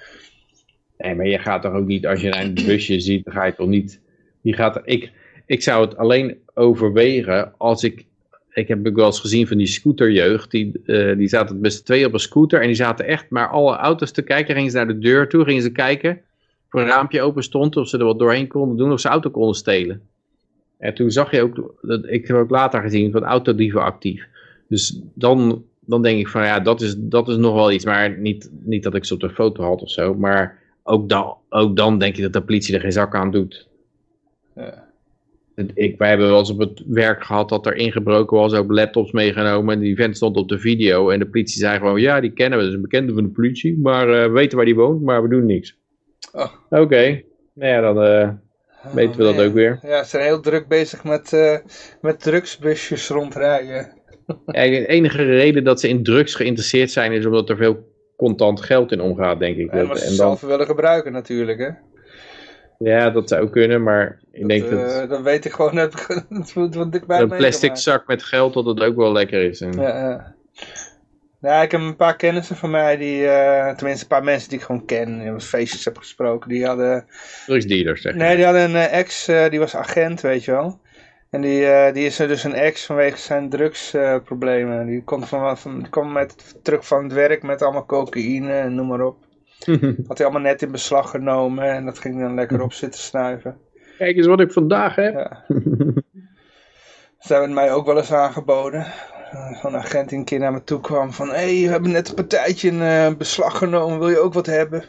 Nee, 0.99 1.15
maar 1.15 1.27
je 1.27 1.39
gaat 1.39 1.63
toch 1.63 1.73
ook 1.73 1.87
niet, 1.87 2.07
als 2.07 2.21
je 2.21 2.37
een 2.37 2.55
busje 2.55 3.01
ziet, 3.01 3.25
dan 3.25 3.35
ga 3.35 3.45
je 3.45 3.55
toch 3.55 3.69
niet... 3.69 4.01
Je 4.41 4.53
gaat, 4.53 4.81
ik, 4.85 5.11
ik 5.47 5.63
zou 5.63 5.85
het 5.85 5.97
alleen 5.97 6.43
overwegen 6.55 7.55
als 7.59 7.83
ik... 7.83 8.07
Ik 8.55 8.69
heb 8.69 8.87
ook 8.87 8.97
wel 8.97 9.07
eens 9.07 9.21
gezien 9.21 9.47
van 9.47 9.57
die 9.57 9.67
scooterjeugd, 9.67 10.51
die, 10.51 10.81
eh, 10.87 11.17
die 11.17 11.29
zaten 11.29 11.61
met 11.61 11.73
z'n 11.73 11.85
tweeën 11.85 12.07
op 12.07 12.13
een 12.13 12.19
scooter 12.19 12.61
en 12.61 12.67
die 12.67 12.77
zaten 12.77 13.07
echt 13.07 13.31
maar 13.31 13.49
alle 13.49 13.77
auto's 13.77 14.11
te 14.11 14.23
kijken. 14.23 14.55
Gingen 14.55 14.71
ze 14.71 14.77
naar 14.77 14.87
de 14.87 14.99
deur 14.99 15.29
toe, 15.29 15.45
gingen 15.45 15.63
ze 15.63 15.73
kijken 15.73 16.21
of 16.73 16.81
een 16.81 16.87
raampje 16.87 17.23
open 17.23 17.43
stond, 17.43 17.77
of 17.77 17.89
ze 17.89 17.99
er 17.99 18.05
wat 18.05 18.19
doorheen 18.19 18.47
konden 18.47 18.77
doen, 18.77 18.93
of 18.93 19.01
ze 19.01 19.09
auto 19.09 19.31
konden 19.31 19.55
stelen. 19.55 20.03
En 20.79 20.95
toen 20.95 21.11
zag 21.11 21.31
je 21.31 21.43
ook, 21.43 21.75
dat, 21.83 22.07
ik 22.07 22.27
heb 22.27 22.37
ook 22.37 22.51
later 22.51 22.81
gezien, 22.81 23.13
van 23.13 23.25
autodieven 23.25 23.83
actief. 23.83 24.29
Dus 24.69 25.01
dan, 25.15 25.65
dan 25.81 26.03
denk 26.03 26.19
ik 26.19 26.29
van 26.29 26.45
ja, 26.45 26.61
dat 26.61 26.81
is, 26.81 26.95
dat 26.99 27.29
is 27.29 27.37
nog 27.37 27.55
wel 27.55 27.73
iets. 27.73 27.85
Maar 27.85 28.19
niet, 28.19 28.51
niet 28.63 28.83
dat 28.83 28.95
ik 28.95 29.05
ze 29.05 29.15
op 29.15 29.21
de 29.21 29.31
foto 29.31 29.63
had 29.63 29.83
of 29.83 29.91
zo. 29.91 30.15
Maar 30.15 30.59
ook 30.83 31.09
dan, 31.09 31.37
ook 31.49 31.77
dan 31.77 31.99
denk 31.99 32.17
je 32.17 32.23
dat 32.23 32.33
de 32.33 32.43
politie 32.43 32.75
er 32.75 32.81
geen 32.81 32.93
zak 32.93 33.15
aan 33.15 33.31
doet. 33.31 33.69
Ja. 34.55 34.92
Ik, 35.75 35.99
wij 35.99 36.09
hebben 36.09 36.29
wel 36.29 36.39
eens 36.39 36.51
op 36.51 36.59
het 36.59 36.83
werk 36.87 37.25
gehad 37.25 37.49
dat 37.49 37.67
er 37.67 37.77
ingebroken 37.77 38.37
was, 38.37 38.55
ook 38.55 38.71
laptops 38.71 39.13
meegenomen. 39.13 39.75
En 39.75 39.81
die 39.81 39.97
vent 39.97 40.17
stond 40.17 40.37
op 40.37 40.49
de 40.49 40.59
video. 40.59 41.11
En 41.11 41.19
de 41.19 41.29
politie 41.29 41.59
zei 41.59 41.79
gewoon, 41.79 42.01
ja, 42.01 42.21
die 42.21 42.33
kennen 42.33 42.59
we, 42.59 42.65
dat 42.65 42.73
is 42.73 42.77
een 42.77 42.89
bekende 42.89 43.13
van 43.13 43.23
de 43.23 43.29
politie. 43.29 43.79
Maar 43.79 44.09
eh, 44.09 44.23
we 44.23 44.31
weten 44.31 44.57
waar 44.57 44.67
die 44.67 44.75
woont, 44.75 45.03
maar 45.03 45.23
we 45.23 45.29
doen 45.29 45.47
niks. 45.47 45.79
Oh. 46.33 46.53
Oké, 46.71 47.23
nou 47.55 47.71
ja, 47.71 47.81
dan 47.81 48.03
eh, 48.03 48.29
weten 48.95 49.17
we 49.17 49.23
dat 49.23 49.41
ook 49.41 49.53
weer. 49.53 49.79
Ja, 49.83 50.03
ze 50.03 50.09
zijn 50.09 50.25
heel 50.25 50.41
druk 50.41 50.69
bezig 50.69 51.05
met, 51.05 51.33
eh, 51.33 51.57
met 52.01 52.21
drugsbusjes 52.21 53.09
rondrijden. 53.09 54.01
Ja, 54.27 54.63
de 54.63 54.87
enige 54.87 55.23
reden 55.23 55.65
dat 55.65 55.81
ze 55.81 55.89
in 55.89 56.03
drugs 56.03 56.35
geïnteresseerd 56.35 56.91
zijn 56.91 57.13
is 57.13 57.27
omdat 57.27 57.49
er 57.49 57.57
veel 57.57 57.91
contant 58.17 58.61
geld 58.61 58.93
in 58.93 59.01
omgaat, 59.01 59.39
denk 59.39 59.57
ik. 59.57 59.71
En 59.71 59.87
wat 59.87 59.99
ze 59.99 60.05
en 60.05 60.17
dan, 60.17 60.17
zelf 60.17 60.41
willen 60.41 60.67
gebruiken 60.67 61.13
natuurlijk, 61.13 61.59
hè. 61.59 61.69
Ja, 62.83 63.11
dat 63.11 63.29
zou 63.29 63.51
kunnen, 63.51 63.83
maar 63.83 64.19
ik 64.33 64.49
denk 64.49 64.71
dat, 64.71 64.81
dat 64.81 65.03
eh, 65.03 65.09
dat 65.09 65.23
weet 65.23 65.45
ik 65.45 65.53
gewoon, 65.53 65.75
dat 65.75 66.07
heb 66.09 66.47
ik 66.55 66.75
wat 66.75 66.93
dichtbij 66.93 67.21
een 67.21 67.29
plastic 67.29 67.77
zak 67.77 68.07
met 68.07 68.23
geld 68.23 68.55
dat 68.55 68.67
het 68.67 68.81
ook 68.81 68.97
wel 68.97 69.13
lekker 69.13 69.43
is. 69.43 69.61
En, 69.61 69.73
Ja, 69.73 69.99
ja. 69.99 70.35
Ja, 71.41 71.63
ik 71.63 71.71
heb 71.71 71.81
een 71.81 71.97
paar 71.97 72.17
kennissen 72.17 72.57
van 72.57 72.71
mij, 72.71 72.97
die, 72.97 73.27
eh, 73.27 73.75
tenminste 73.75 74.03
een 74.03 74.09
paar 74.09 74.25
mensen 74.25 74.49
die 74.49 74.59
ik 74.59 74.65
gewoon 74.65 74.85
ken, 74.85 75.19
die 75.19 75.33
op 75.33 75.41
feestjes 75.41 75.85
heb 75.85 75.99
gesproken, 75.99 76.49
die 76.49 76.67
hadden, 76.67 77.07
Drugsdealers, 77.47 78.03
zeg 78.03 78.15
nee, 78.15 78.37
die 78.37 78.45
hadden 78.45 78.63
een 78.63 78.77
eh, 78.77 78.99
ex, 78.99 79.25
die 79.51 79.59
was 79.59 79.77
agent, 79.77 80.21
weet 80.21 80.45
je 80.45 80.51
wel. 80.51 80.81
En 81.31 81.41
die, 81.41 81.93
die 81.93 82.05
is 82.05 82.19
er 82.19 82.29
dus 82.29 82.45
een 82.45 82.55
ex 82.55 82.85
vanwege 82.85 83.17
zijn 83.17 83.49
drugsproblemen. 83.49 84.87
die, 84.87 85.05
komt 85.05 85.29
van, 85.29 85.59
van, 85.59 85.79
die 85.79 85.89
kwam 85.89 86.13
met, 86.13 86.57
terug 86.63 86.87
van 86.87 87.03
het 87.03 87.13
werk 87.13 87.43
met 87.43 87.63
allemaal 87.63 87.87
cocaïne 87.87 88.53
en 88.53 88.75
noem 88.75 88.87
maar 88.87 89.01
op. 89.01 89.17
Had 90.09 90.19
hij 90.19 90.27
allemaal 90.27 90.51
net 90.51 90.63
in 90.63 90.71
beslag 90.71 91.11
genomen 91.11 91.65
en 91.65 91.85
dat 91.85 91.99
ging 91.99 92.21
dan 92.21 92.35
lekker 92.35 92.63
op 92.63 92.73
zitten 92.73 93.01
snuiven. 93.01 93.57
Kijk 93.99 94.17
eens 94.17 94.27
wat 94.27 94.41
ik 94.41 94.53
vandaag 94.53 94.95
heb. 94.95 95.15
Ja. 95.15 95.45
Ze 97.19 97.33
hebben 97.33 97.51
het 97.51 97.59
mij 97.59 97.73
ook 97.73 97.87
wel 97.87 97.97
eens 97.97 98.13
aangeboden. 98.13 98.87
Zo'n 99.63 99.77
agent 99.77 100.09
die 100.09 100.19
een 100.19 100.25
keer 100.25 100.39
naar 100.39 100.53
me 100.53 100.65
toe 100.65 100.81
kwam 100.81 101.13
van... 101.13 101.29
Hé, 101.29 101.35
hey, 101.35 101.63
we 101.63 101.71
hebben 101.71 101.91
net 101.91 102.09
een 102.09 102.15
partijtje 102.15 102.69
in 102.69 102.83
eh, 102.83 103.15
beslag 103.19 103.59
genomen. 103.59 103.99
Wil 103.99 104.09
je 104.09 104.19
ook 104.19 104.33
wat 104.33 104.47
hebben? 104.47 104.85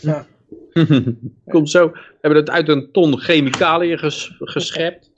Ja. 0.00 0.26
Komt 1.48 1.70
zo. 1.70 1.88
We 1.90 2.18
hebben 2.20 2.40
het 2.40 2.50
uit 2.50 2.68
een 2.68 2.92
ton 2.92 3.18
chemicaliën 3.18 3.98
ges, 3.98 4.36
geschept. 4.38 5.10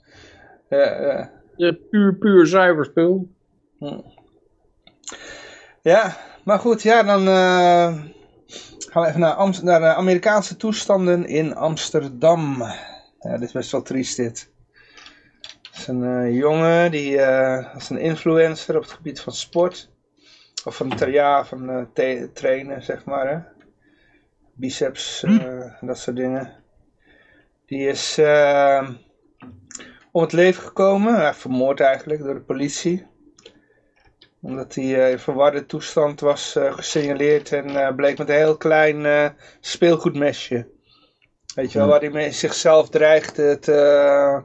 Ja, 0.69 1.01
ja. 1.01 1.31
Ja, 1.55 1.75
puur, 1.89 2.15
puur 2.15 2.47
zuiver 2.47 2.85
spul. 2.85 3.31
ja, 5.81 6.17
maar 6.43 6.59
goed. 6.59 6.81
Ja, 6.81 7.03
dan 7.03 7.27
eh, 7.27 8.01
gaan 8.93 9.01
we 9.01 9.07
even 9.07 9.19
naar, 9.19 9.33
Amst- 9.33 9.63
naar 9.63 9.79
de 9.79 9.93
Amerikaanse 9.93 10.57
toestanden 10.57 11.25
in 11.25 11.55
Amsterdam. 11.55 12.63
Ja, 13.19 13.31
dit 13.31 13.41
is 13.41 13.51
best 13.51 13.71
wel 13.71 13.81
triest 13.81 14.15
dit. 14.15 14.49
Het 15.41 15.77
is 15.77 15.87
een 15.87 16.03
eh, 16.03 16.35
jongen 16.35 16.91
die 16.91 17.21
eh 17.21 17.75
is 17.75 17.89
een 17.89 17.99
influencer 17.99 18.75
op 18.75 18.81
het 18.81 18.91
gebied 18.91 19.19
van 19.19 19.33
sport. 19.33 19.91
Of 20.65 20.75
van, 20.75 20.93
ja, 21.07 21.45
van 21.45 21.69
eh, 21.69 22.23
trainen, 22.33 22.83
zeg 22.83 23.05
maar. 23.05 23.27
Hè. 23.29 23.39
Biceps, 24.53 25.23
eh, 25.23 25.73
dat 25.81 25.97
soort 25.97 26.15
dingen. 26.15 26.63
Die 27.65 27.87
is 27.87 28.17
eh, 28.17 28.89
om 30.11 30.21
het 30.21 30.31
leven 30.31 30.63
gekomen, 30.63 31.35
vermoord 31.35 31.79
eigenlijk 31.79 32.23
door 32.23 32.33
de 32.33 32.41
politie. 32.41 33.05
Omdat 34.43 34.75
hij 34.75 35.03
eh, 35.05 35.11
in 35.11 35.19
verwarde 35.19 35.65
toestand 35.65 36.19
was 36.19 36.55
eh, 36.55 36.73
gesignaleerd 36.73 37.51
en 37.51 37.69
eh, 37.69 37.95
bleek 37.95 38.17
met 38.17 38.29
een 38.29 38.35
heel 38.35 38.57
klein 38.57 39.33
speelgoedmesje. 39.59 40.65
Weet 41.55 41.71
je 41.71 41.77
wel, 41.79 41.87
waar 41.87 41.99
hij 41.99 42.09
mee 42.09 42.31
zichzelf 42.31 42.89
dreigde 42.89 43.59
te, 43.59 44.41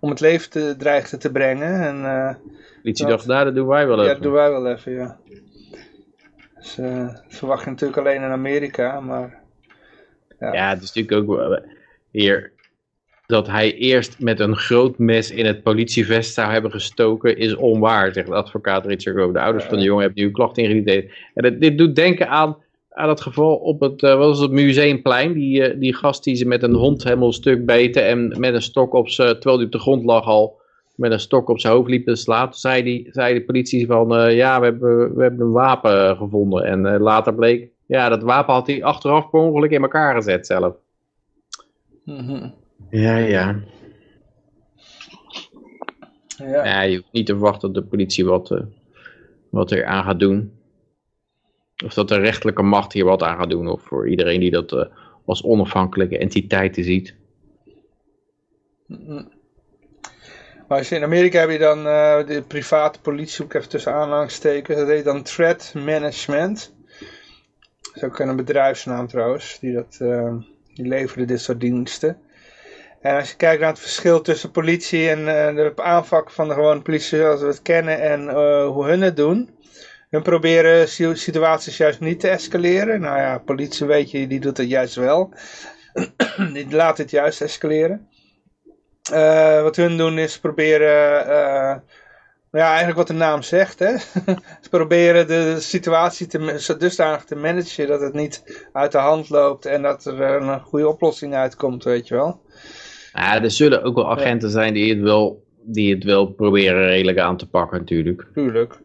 om 0.00 0.10
het 0.10 0.20
leven 0.20 0.50
te, 0.50 0.74
dreigde 0.78 1.16
te 1.16 1.30
brengen. 1.30 1.80
En 1.82 2.40
Politie 2.82 3.06
Dat- 3.06 3.14
dacht, 3.16 3.26
nou, 3.26 3.44
dat 3.44 3.54
doen 3.54 3.66
wij 3.66 3.86
wel 3.86 3.96
ja, 3.96 4.02
even. 4.02 4.14
dat 4.14 4.22
doen 4.22 4.32
wij 4.32 4.50
wel 4.50 4.66
even, 4.66 4.92
ja. 4.92 5.18
Dus, 6.58 6.74
dat 6.74 7.22
verwacht 7.28 7.64
je 7.64 7.70
natuurlijk 7.70 7.98
alleen 7.98 8.22
in 8.22 8.30
Amerika, 8.30 9.00
maar... 9.00 9.40
Ja. 10.38 10.52
Ja, 10.52 10.68
het 10.68 10.82
is 10.82 10.92
natuurlijk 10.92 11.30
ook 11.30 11.36
wel- 11.36 11.62
hier 12.10 12.52
dat 13.28 13.46
hij 13.46 13.74
eerst 13.74 14.20
met 14.20 14.40
een 14.40 14.56
groot 14.56 14.98
mes 14.98 15.30
in 15.30 15.46
het 15.46 15.62
politievest 15.62 16.34
zou 16.34 16.52
hebben 16.52 16.70
gestoken 16.70 17.36
is 17.36 17.56
onwaar, 17.56 18.12
zegt 18.12 18.30
advocaat 18.30 18.86
Richard 18.86 19.16
Grove. 19.16 19.32
De 19.32 19.40
ouders 19.40 19.64
van 19.64 19.78
de 19.78 19.84
jongen 19.84 20.02
hebben 20.02 20.20
nu 20.22 20.26
een 20.28 20.34
klacht 20.34 20.58
ingediend. 20.58 21.04
En 21.34 21.58
dit, 21.58 21.78
doet 21.78 21.96
denken 21.96 22.28
aan, 22.28 22.56
aan 22.90 23.08
het 23.08 23.20
geval 23.20 23.56
op 23.56 23.80
het, 23.80 24.02
eh, 24.02 24.16
wat 24.16 24.28
was 24.28 24.40
het 24.40 24.50
Museumplein. 24.50 25.32
Die, 25.32 25.62
eh, 25.62 25.80
die 25.80 25.94
gast 25.94 26.24
die 26.24 26.34
ze 26.34 26.46
met 26.46 26.62
een 26.62 26.74
hond 26.74 27.04
helemaal 27.04 27.32
stuk 27.32 27.66
beten 27.66 28.06
en 28.06 28.34
met 28.38 28.54
een 28.54 28.62
stok 28.62 28.92
op 28.92 29.08
zijn, 29.08 29.32
terwijl 29.32 29.56
hij 29.56 29.66
op 29.66 29.72
de 29.72 29.78
grond 29.78 30.04
lag 30.04 30.24
al, 30.24 30.60
met 30.94 31.12
een 31.12 31.20
stok 31.20 31.48
op 31.48 31.60
zijn 31.60 31.72
hoofd 31.72 31.88
liep 31.88 32.06
te 32.06 32.16
slaan. 32.16 32.54
Zei, 32.54 32.82
die, 32.82 33.08
zei 33.10 33.34
de 33.34 33.44
politie 33.44 33.86
van, 33.86 34.16
eh, 34.16 34.36
ja, 34.36 34.58
we 34.58 34.64
hebben, 34.64 35.14
we 35.14 35.22
hebben 35.22 35.40
een 35.40 35.52
wapen 35.52 36.16
gevonden. 36.16 36.64
En 36.64 37.00
later 37.00 37.34
bleek, 37.34 37.68
ja, 37.86 38.08
dat 38.08 38.22
wapen 38.22 38.54
had 38.54 38.66
hij 38.66 38.84
achteraf 38.84 39.30
per 39.30 39.40
ongeluk 39.40 39.70
in 39.70 39.82
elkaar 39.82 40.14
gezet 40.14 40.46
zelf. 40.46 40.74
Mhm. 42.04 42.48
Ja, 42.90 43.16
ja. 43.16 43.60
ja. 46.36 46.64
Ja, 46.64 46.80
je 46.80 46.96
hoeft 46.96 47.12
niet 47.12 47.26
te 47.26 47.32
verwachten 47.32 47.72
dat 47.72 47.82
de 47.82 47.88
politie 47.88 48.24
wat, 48.24 48.50
eh, 48.50 48.62
wat 49.50 49.70
er 49.70 49.84
aan 49.84 50.04
gaat 50.04 50.20
doen. 50.20 50.52
Of 51.84 51.94
dat 51.94 52.08
de 52.08 52.18
rechterlijke 52.18 52.62
macht 52.62 52.92
hier 52.92 53.04
wat 53.04 53.22
aan 53.22 53.38
gaat 53.38 53.50
doen. 53.50 53.68
Of 53.68 53.82
voor 53.82 54.08
iedereen 54.08 54.40
die 54.40 54.50
dat 54.50 54.72
eh, 54.72 54.86
als 55.24 55.42
onafhankelijke 55.42 56.18
entiteiten 56.18 56.84
ziet. 56.84 57.14
Maar 60.68 60.78
als 60.78 60.88
je 60.88 60.96
in 60.96 61.02
Amerika 61.02 61.40
heb 61.40 61.50
je 61.50 61.58
dan 61.58 61.78
eh, 61.86 62.26
de 62.26 62.42
private 62.46 63.00
politie, 63.00 63.44
ik 63.44 63.54
even 63.54 63.68
tussen 63.68 63.92
aanhalingstekens, 63.92 64.78
dat 64.78 64.88
heet 64.88 65.04
dan 65.04 65.22
threat 65.22 65.72
management. 65.74 66.74
Dat 67.82 67.94
is 67.94 68.02
ook 68.02 68.18
een 68.18 68.36
bedrijfsnaam 68.36 69.06
trouwens, 69.06 69.58
die, 69.60 69.72
dat, 69.72 69.96
die 70.74 70.86
leveren 70.86 71.26
dit 71.26 71.40
soort 71.40 71.60
diensten. 71.60 72.20
En 73.00 73.16
als 73.16 73.30
je 73.30 73.36
kijkt 73.36 73.60
naar 73.60 73.70
het 73.70 73.78
verschil 73.78 74.20
tussen 74.20 74.50
politie 74.50 75.08
en 75.08 75.18
eh, 75.18 75.54
de 75.54 75.72
aanpak 75.82 76.30
van 76.30 76.48
de 76.48 76.54
gewone 76.54 76.82
politie 76.82 77.18
zoals 77.18 77.40
we 77.40 77.46
het 77.46 77.62
kennen 77.62 78.00
en 78.00 78.28
eh, 78.28 78.66
hoe 78.66 78.86
hun 78.86 79.00
het 79.00 79.16
doen. 79.16 79.50
Hun 80.10 80.22
proberen 80.22 80.88
si- 80.88 81.14
situaties 81.14 81.76
juist 81.76 82.00
niet 82.00 82.20
te 82.20 82.28
escaleren. 82.28 83.00
Nou 83.00 83.18
ja, 83.18 83.38
politie 83.38 83.86
weet 83.86 84.10
je, 84.10 84.26
die 84.26 84.40
doet 84.40 84.56
het 84.56 84.68
juist 84.68 84.94
wel. 84.94 85.32
die 86.52 86.70
laat 86.70 86.98
het 86.98 87.10
juist 87.10 87.40
escaleren. 87.40 88.08
Eh, 89.12 89.62
wat 89.62 89.76
hun 89.76 89.96
doen 89.96 90.18
is 90.18 90.38
proberen, 90.38 91.26
ja, 92.52 92.68
eigenlijk 92.68 92.96
wat 92.96 93.06
de 93.06 93.12
naam 93.12 93.42
zegt, 93.42 93.78
hè. 93.78 93.96
Ze 94.62 94.68
proberen 94.70 95.26
de 95.26 95.60
situatie 95.60 96.26
te, 96.26 96.76
dusdanig 96.78 97.24
te 97.24 97.36
managen 97.36 97.86
dat 97.86 98.00
het 98.00 98.14
niet 98.14 98.66
uit 98.72 98.92
de 98.92 98.98
hand 98.98 99.28
loopt 99.28 99.66
en 99.66 99.82
dat 99.82 100.04
er 100.04 100.20
een 100.20 100.60
goede 100.60 100.88
oplossing 100.88 101.34
uitkomt, 101.34 101.84
weet 101.84 102.08
je 102.08 102.14
wel. 102.14 102.40
Ja, 103.18 103.42
er 103.42 103.50
zullen 103.50 103.82
ook 103.82 103.94
wel 103.94 104.10
agenten 104.10 104.50
zijn 104.50 104.74
die 104.74 104.94
het 104.94 105.02
wel, 105.02 105.44
die 105.62 105.94
het 105.94 106.04
wel 106.04 106.26
proberen 106.26 106.86
redelijk 106.86 107.18
aan 107.18 107.36
te 107.36 107.48
pakken 107.48 107.78
natuurlijk. 107.78 108.26
Tuurlijk. 108.34 108.80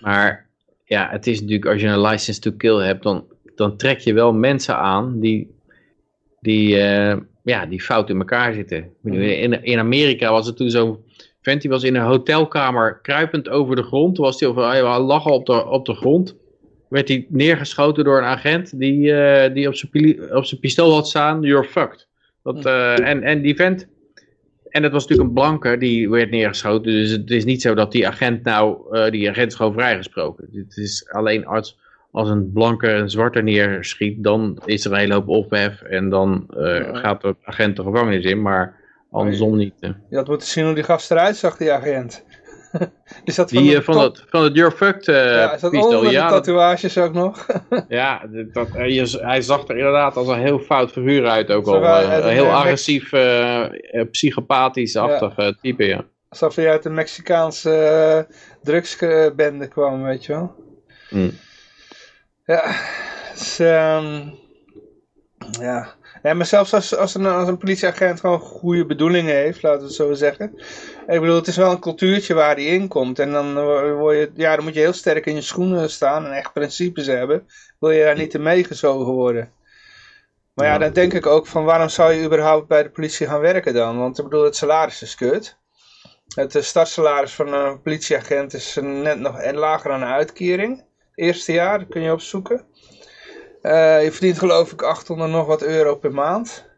Maar 0.00 0.48
ja, 0.84 1.08
het 1.10 1.26
is 1.26 1.40
natuurlijk, 1.40 1.72
als 1.72 1.80
je 1.80 1.86
een 1.86 2.00
license 2.00 2.40
to 2.40 2.50
kill 2.56 2.76
hebt, 2.76 3.02
dan, 3.02 3.24
dan 3.54 3.76
trek 3.76 3.98
je 3.98 4.12
wel 4.12 4.32
mensen 4.32 4.76
aan 4.76 5.20
die, 5.20 5.54
die, 6.40 6.80
eh, 6.80 7.16
ja, 7.42 7.66
die 7.66 7.80
fout 7.82 8.10
in 8.10 8.18
elkaar 8.18 8.52
zitten. 8.52 8.92
Bedoel, 9.02 9.20
In, 9.20 9.64
in 9.64 9.78
Amerika 9.78 10.30
was 10.30 10.46
het 10.46 10.56
toen 10.56 10.70
zo'n 10.70 10.98
vent, 11.42 11.60
die 11.60 11.70
was 11.70 11.82
in 11.82 11.94
een 11.94 12.02
hotelkamer 12.02 12.98
kruipend 13.02 13.48
over 13.48 13.76
de 13.76 13.82
grond. 13.82 14.14
Toen 14.14 14.24
was 14.24 14.40
hij 14.40 14.48
over, 14.48 14.68
hij 14.68 15.00
lag 15.00 15.26
al 15.26 15.34
op 15.34 15.46
de, 15.46 15.66
op 15.66 15.86
de 15.86 15.94
grond. 15.94 16.36
werd 16.88 17.08
hij 17.08 17.26
neergeschoten 17.28 18.04
door 18.04 18.18
een 18.18 18.24
agent 18.24 18.78
die, 18.78 19.12
eh, 19.12 19.54
die 19.54 19.68
op 20.34 20.44
zijn 20.44 20.60
pistool 20.60 20.94
had 20.94 21.08
staan, 21.08 21.42
you're 21.42 21.68
fucked. 21.68 22.08
Dat, 22.42 22.66
eh, 22.66 23.08
en, 23.08 23.22
en 23.22 23.42
die 23.42 23.56
vent, 23.56 23.86
en 24.68 24.82
het 24.82 24.92
was 24.92 25.02
natuurlijk 25.02 25.28
een 25.28 25.34
blanke 25.34 25.76
die 25.78 26.10
werd 26.10 26.30
neergeschoten, 26.30 26.92
dus 26.92 27.10
het 27.10 27.30
is 27.30 27.44
niet 27.44 27.62
zo 27.62 27.74
dat 27.74 27.92
die 27.92 28.06
agent 28.08 28.44
nou, 28.44 28.96
eh, 28.96 29.10
die 29.10 29.30
agent 29.30 29.50
is 29.50 29.54
gewoon 29.56 29.72
vrijgesproken. 29.72 30.48
Het 30.52 30.76
is 30.76 31.08
alleen 31.08 31.46
als, 31.46 31.78
als 32.10 32.28
een 32.30 32.52
blanke 32.52 32.90
een 32.90 33.10
zwarte 33.10 33.42
neerschiet, 33.42 34.22
dan 34.22 34.62
is 34.64 34.84
er 34.84 34.92
een 34.92 34.98
hele 34.98 35.14
hoop 35.14 35.28
ophef 35.28 35.82
en 35.82 36.08
dan 36.08 36.46
eh, 36.56 36.78
Ja. 36.78 36.94
gaat 36.94 37.22
de 37.22 37.36
agent 37.42 37.76
de 37.76 37.82
gevangenis 37.82 38.24
in, 38.24 38.42
maar 38.42 38.76
andersom 39.10 39.56
niet. 39.56 39.74
Je 40.10 40.16
had 40.16 40.28
moeten 40.28 40.48
zien 40.48 40.64
hoe 40.64 40.74
die 40.74 40.84
gast 40.84 41.10
eruit 41.10 41.36
zag, 41.36 41.56
die 41.56 41.72
agent. 41.72 42.24
is 43.24 43.34
dat 43.34 43.50
van, 43.50 43.62
Die 43.62 43.70
de 43.70 43.76
eh, 43.76 43.82
van, 43.82 43.98
het, 44.00 44.24
van 44.28 44.42
het 44.44 44.54
You're 44.56 44.76
Fucked 44.76 45.08
eh 45.08 45.14
ja, 45.14 45.52
is 45.54 45.60
dat 45.60 45.70
pistool, 45.70 45.90
onder 45.96 46.08
de 46.10 46.16
ja, 46.16 46.28
dat- 46.28 46.44
tatoeages 46.44 46.98
ook 46.98 47.12
nog? 47.12 47.46
Ja, 47.88 48.26
dat, 48.26 48.52
dat- 48.54 48.72
hij 49.22 49.40
zag 49.42 49.68
er 49.68 49.76
inderdaad 49.76 50.16
als 50.16 50.28
een 50.28 50.40
heel 50.40 50.58
fout 50.58 50.90
figuur 50.92 51.28
uit 51.28 51.50
ook 51.50 51.66
al. 51.66 51.84
eh, 51.84 52.16
een, 52.16 52.28
heel 52.32 52.44
eh, 52.44 52.54
agressief, 52.54 53.12
eh, 53.12 53.62
eh, 53.64 54.10
psychopathisch-achtig 54.10 55.36
eh, 55.36 55.48
type, 55.60 55.84
ja. 55.84 56.04
Alsof 56.28 56.54
hij 56.54 56.70
uit 56.70 56.84
een 56.84 56.94
Mexicaanse 56.94 57.70
eh, 58.28 58.34
drugsbende 58.62 59.68
kwam, 59.68 60.02
weet 60.02 60.24
je 60.24 60.32
wel. 60.32 60.54
Mm. 61.10 61.30
Ja, 62.46 62.74
dus, 63.32 63.58
ehm, 63.58 64.28
ja. 65.60 65.94
Ja, 66.22 66.34
maar 66.34 66.46
zelfs 66.46 66.74
als, 66.74 66.96
als, 66.96 67.14
een, 67.14 67.26
als 67.26 67.48
een 67.48 67.58
politieagent 67.58 68.20
gewoon 68.20 68.40
goede 68.40 68.86
bedoelingen 68.86 69.34
heeft, 69.34 69.62
laten 69.62 69.80
we 69.80 69.86
het 69.86 69.94
zo 69.94 70.12
zeggen. 70.12 70.52
Ik 71.06 71.20
bedoel, 71.20 71.34
het 71.34 71.46
is 71.46 71.56
wel 71.56 71.70
een 71.70 71.80
cultuurtje 71.80 72.34
waar 72.34 72.54
hij 72.54 72.64
in 72.64 72.88
komt. 72.88 73.18
En 73.18 73.32
dan, 73.32 73.54
wo- 73.54 73.94
word 73.94 74.16
je, 74.16 74.30
ja, 74.34 74.54
dan 74.56 74.64
moet 74.64 74.74
je 74.74 74.80
heel 74.80 74.92
sterk 74.92 75.26
in 75.26 75.34
je 75.34 75.40
schoenen 75.40 75.90
staan 75.90 76.26
en 76.26 76.32
echt 76.32 76.52
principes 76.52 77.06
hebben. 77.06 77.46
Wil 77.78 77.90
je 77.90 78.04
daar 78.04 78.16
niet 78.16 78.34
in 78.34 78.42
meegezogen 78.42 79.12
worden. 79.12 79.52
Maar 80.54 80.66
ja, 80.66 80.78
dan 80.78 80.92
denk 80.92 81.12
ik 81.12 81.26
ook 81.26 81.46
van 81.46 81.64
waarom 81.64 81.88
zou 81.88 82.12
je 82.12 82.24
überhaupt 82.24 82.68
bij 82.68 82.82
de 82.82 82.90
politie 82.90 83.26
gaan 83.26 83.40
werken 83.40 83.74
dan? 83.74 83.98
Want 83.98 84.18
ik 84.18 84.24
bedoel, 84.24 84.44
het 84.44 84.56
salaris 84.56 85.02
is 85.02 85.14
kut. 85.14 85.58
Het 86.34 86.54
eh, 86.54 86.62
startsalaris 86.62 87.32
van 87.32 87.52
een 87.52 87.82
politieagent 87.82 88.54
is 88.54 88.78
net 88.80 89.18
nog 89.18 89.52
lager 89.52 89.90
dan 89.90 90.02
een 90.02 90.08
uitkering. 90.08 90.76
Het 90.78 90.86
eerste 91.14 91.52
jaar, 91.52 91.78
dat 91.78 91.88
kun 91.88 92.02
je 92.02 92.12
opzoeken. 92.12 92.66
Eh, 93.62 94.02
je 94.02 94.10
verdient 94.12 94.38
geloof 94.38 94.72
ik 94.72 94.82
800 94.82 95.30
nog 95.30 95.46
wat 95.46 95.62
euro 95.62 95.94
per 95.96 96.12
maand. 96.12 96.68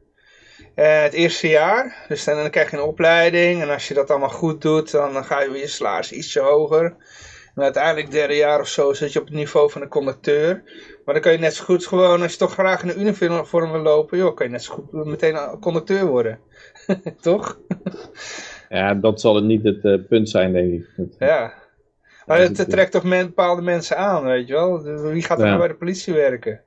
Eh, 0.74 1.03
het 1.03 1.12
eerste 1.12 1.49
jaar, 1.49 2.05
dus 2.09 2.24
dan, 2.24 2.37
dan 2.37 2.51
krijg 2.51 2.70
je 2.70 2.76
een 2.76 2.83
opleiding. 2.83 3.62
En 3.62 3.68
als 3.70 3.89
je 3.89 3.95
dat 3.95 4.11
allemaal 4.11 4.28
goed 4.28 4.62
doet, 4.62 4.91
dan, 4.91 5.24
ga 5.24 5.41
je 5.43 5.51
je 5.51 5.66
salaris 5.66 6.12
ietsje 6.12 6.41
hoger. 6.41 6.97
En 7.55 7.62
uiteindelijk 7.62 8.11
derde 8.11 8.37
jaar 8.37 8.61
of 8.61 8.68
zo 8.68 8.93
zit 8.93 9.12
je 9.12 9.18
op 9.20 9.24
het 9.26 9.35
niveau 9.35 9.70
van 9.70 9.83
een 9.83 9.89
conducteur. 9.89 10.62
Maar 11.05 11.14
dan 11.14 11.22
kan 11.22 11.33
je 11.33 11.39
net 11.39 11.55
zo 11.55 11.64
goed 11.64 11.87
gewoon, 11.87 12.22
als 12.22 12.33
je 12.33 12.39
toch 12.39 12.53
graag 12.53 12.83
in 12.83 12.89
een 12.89 13.01
uniform 13.01 13.72
wil 13.72 13.80
lopen, 13.80 14.18
joh, 14.18 14.35
kan 14.37 14.47
je 14.47 14.53
net 14.53 14.62
zo 14.62 14.72
goed 14.74 14.93
meteen 15.07 15.35
een 15.35 15.59
conducteur 15.61 16.07
worden. 16.07 16.39
toch? 17.20 17.59
Ja, 18.68 18.95
dat 18.95 19.20
zal 19.20 19.35
het 19.35 19.45
niet 19.45 19.64
het 19.64 19.85
eh, 19.85 19.95
punt 20.09 20.28
zijn, 20.28 20.53
denk 20.53 20.72
ik. 20.72 20.87
Dat- 20.97 21.16
Ja. 21.18 21.53
Maar 22.26 22.39
het 22.41 22.70
trekt 22.70 22.93
toch 22.93 23.03
men, 23.05 23.26
bepaalde 23.26 23.62
mensen 23.62 23.97
aan, 23.97 24.24
weet 24.24 24.47
je 24.47 24.53
wel? 24.53 24.83
Wie 24.83 25.22
gaat 25.22 25.39
er 25.39 25.45
Ja. 25.45 25.49
nou 25.51 25.59
bij 25.59 25.68
de 25.72 25.78
politie 25.78 26.14
werken? 26.14 26.61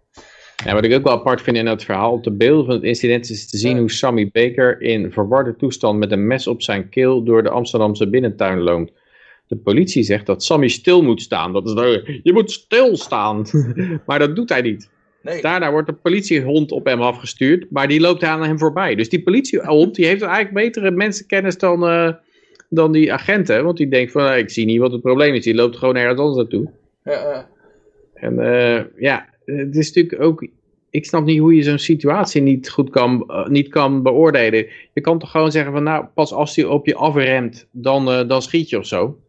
Ja, 0.64 0.74
wat 0.74 0.86
ik 0.86 0.94
ook 0.94 1.04
wel 1.04 1.14
apart 1.14 1.42
vind 1.42 1.58
in 1.58 1.66
het 1.66 1.84
verhaal, 1.84 2.12
op 2.12 2.24
de 2.24 2.32
beelden 2.32 2.66
van 2.66 2.74
het 2.74 2.84
incident 2.84 3.30
is 3.30 3.50
te 3.50 3.58
zien 3.58 3.78
hoe 3.78 3.92
Sammy 3.92 4.30
Baker 4.32 4.82
in 4.82 5.12
verwarde 5.12 5.56
toestand 5.56 6.00
met 6.00 6.12
een 6.12 6.28
mes 6.28 6.48
op 6.48 6.62
zijn 6.62 6.90
keel 6.90 7.24
door 7.24 7.44
de 7.44 7.50
Amsterdamse 7.50 8.10
binnentuin 8.10 8.62
loopt. 8.62 8.92
De 9.48 9.56
politie 9.56 10.04
zegt 10.04 10.26
dat 10.26 10.44
Sammy 10.44 10.68
stil 10.68 11.04
moet 11.04 11.22
staan. 11.22 11.54
Dat 11.54 11.68
is 11.68 11.74
nou, 11.74 12.20
je 12.24 12.34
moet 12.34 12.52
stilstaan. 12.52 13.46
maar 14.06 14.20
dat 14.20 14.36
doet 14.36 14.50
hij 14.50 14.62
niet. 14.62 14.90
Nee. 15.22 15.42
Daarna 15.42 15.72
wordt 15.72 15.88
de 15.88 15.94
politiehond 15.94 16.72
op 16.72 16.86
hem 16.86 17.02
afgestuurd, 17.02 17.66
maar 17.70 17.88
die 17.88 18.00
loopt 18.00 18.24
aan 18.24 18.44
hem 18.44 18.60
voorbij. 18.60 18.96
Dus 18.96 19.10
die 19.10 19.24
politiehond 19.24 19.96
die 19.96 20.06
heeft 20.06 20.22
eigenlijk 20.22 20.54
betere 20.54 20.92
mensenkennis 20.92 21.58
dan, 21.58 21.88
eh, 21.88 22.14
dan 22.70 22.92
die 22.92 23.14
agenten. 23.14 23.64
Want 23.64 23.78
die 23.78 23.88
denkt 23.88 24.12
van, 24.12 24.34
ik 24.34 24.50
zie 24.50 24.66
niet 24.66 24.80
wat 24.80 24.92
het 24.92 25.02
probleem 25.02 25.34
is. 25.34 25.44
Die 25.44 25.56
loopt 25.56 25.78
gewoon 25.78 25.96
ergens 25.96 26.20
anders 26.20 26.38
naartoe. 26.38 26.70
Ja, 27.04 27.12
ja. 27.14 27.48
En 28.14 28.40
eh, 28.40 28.84
ja, 28.98 29.26
het 29.46 29.76
is 29.76 29.94
natuurlijk 29.94 30.22
ook... 30.22 30.48
Ik 30.90 31.06
snap 31.06 31.26
niet 31.26 31.40
hoe 31.40 31.56
je 31.56 31.64
zo'n 31.64 31.78
situatie 31.78 32.42
niet 32.42 32.70
goed 32.70 32.90
kan, 32.90 33.24
eh, 33.28 33.48
niet 33.48 33.68
kan 33.68 34.04
beoordelen. 34.04 34.68
Je 34.94 35.02
kan 35.02 35.20
toch 35.20 35.32
gewoon 35.32 35.52
zeggen 35.52 35.72
van, 35.72 35.84
nou, 35.84 36.06
pas 36.14 36.34
als 36.34 36.56
hij 36.56 36.66
op 36.66 36.86
je 36.86 36.96
afremt, 36.96 37.68
dan, 37.72 38.12
eh, 38.12 38.28
dan 38.28 38.42
schiet 38.42 38.70
je 38.70 38.78
of 38.78 38.86
zo. 38.86 39.20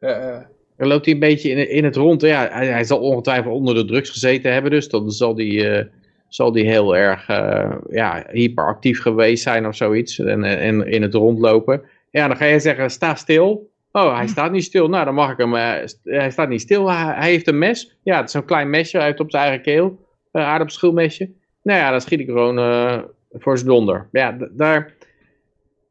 ja. 0.00 0.52
Dan 0.76 0.88
loopt 0.88 1.04
hij 1.04 1.14
een 1.14 1.20
beetje 1.20 1.50
in, 1.50 1.70
in 1.70 1.84
het 1.84 1.96
rond. 1.96 2.20
Ja, 2.20 2.48
hij, 2.50 2.66
hij 2.66 2.84
zal 2.84 2.98
ongetwijfeld 2.98 3.54
onder 3.54 3.74
de 3.74 3.84
drugs 3.84 4.10
gezeten 4.10 4.52
hebben, 4.52 4.70
dus 4.70 4.88
dan 4.88 5.10
zal 5.10 5.36
hij, 5.36 5.78
eh, 5.78 5.84
zal 6.28 6.52
die 6.52 6.64
heel 6.64 6.96
erg 6.96 7.28
eh, 7.28 7.76
ja, 7.90 8.26
hyperactief 8.30 9.00
geweest 9.00 9.42
zijn 9.42 9.66
of 9.66 9.76
zoiets. 9.76 10.18
En, 10.18 10.44
eh, 10.44 10.66
en 10.66 10.86
in 10.86 11.02
het 11.02 11.14
rondlopen. 11.14 11.82
Ja, 12.10 12.28
dan 12.28 12.36
ga 12.36 12.44
je 12.44 12.60
zeggen, 12.60 12.90
sta 12.90 13.14
stil. 13.14 13.72
Oh, 13.96 14.16
hij 14.16 14.26
staat 14.26 14.50
niet 14.52 14.64
stil. 14.64 14.88
Nou, 14.88 15.04
dan 15.04 15.14
mag 15.14 15.30
ik 15.30 15.38
hem. 15.38 15.54
eh, 15.54 15.84
hij 16.02 16.30
staat 16.30 16.48
niet 16.48 16.60
stil. 16.60 16.90
Hij, 16.90 17.14
hij 17.14 17.30
heeft 17.30 17.48
een 17.48 17.58
mes. 17.58 17.96
Ja, 18.02 18.16
het 18.16 18.24
is 18.26 18.32
zo'n 18.32 18.44
klein 18.44 18.70
mesje. 18.70 18.96
Hij 18.96 19.06
heeft 19.06 19.20
op 19.20 19.30
zijn 19.30 19.42
eigen 19.42 19.62
keel. 19.62 19.98
Een 20.32 20.42
aardappelschilmesje. 20.42 21.30
Nou 21.62 21.78
ja, 21.78 21.90
dan 21.90 22.00
schiet 22.00 22.20
ik 22.20 22.26
gewoon 22.26 22.58
eh, 22.58 23.02
voor 23.32 23.56
zijn 23.58 23.68
donder. 23.70 24.08
Ja, 24.12 24.36
daar. 24.50 24.94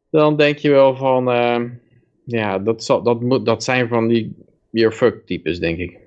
Dan 0.10 0.38
denk 0.38 0.58
je 0.58 0.70
wel 0.70 0.95
van. 0.95 1.32
eh, 1.32 1.62
ja, 2.26 2.60
dat, 2.60 2.84
zal, 2.84 3.01
dat, 3.04 3.22
moet, 3.22 3.45
dat 3.45 3.64
zijn 3.64 3.88
van 3.88 4.08
die. 4.08 4.36
Your 4.70 4.93
fuck 4.95 5.26
types, 5.26 5.60
denk 5.60 5.78
ik. 5.80 5.97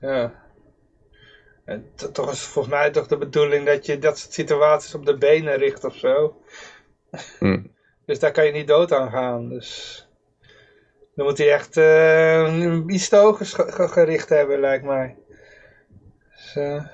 ja. 0.00 0.38
En 1.64 1.84
toch 2.12 2.32
is 2.32 2.40
volgens 2.40 2.74
mij 2.74 2.90
toch 2.90 3.06
de 3.06 3.16
bedoeling 3.16 3.66
dat 3.66 3.86
je 3.86 3.98
dat 3.98 4.18
soort 4.18 4.32
situaties 4.32 4.94
op 4.94 5.06
de 5.06 5.16
benen 5.18 5.56
richt 5.56 5.84
of 5.84 5.96
zo. 5.96 6.36
Hm. 7.38 7.60
Dus 8.06 8.18
daar 8.18 8.32
kan 8.32 8.46
je 8.46 8.52
niet 8.52 8.66
dood 8.66 8.92
aan 8.92 9.10
gaan. 9.10 9.48
Dus 9.48 10.08
dan 11.20 11.28
moet 11.28 11.38
hij 11.38 11.52
echt 11.52 11.76
eh, 11.76 12.82
iets 12.86 13.08
gericht 13.74 14.28
hebben, 14.28 14.60
lijkt 14.60 14.84
mij. 14.84 15.16
Dus, 16.34 16.56
eh, 16.56 16.84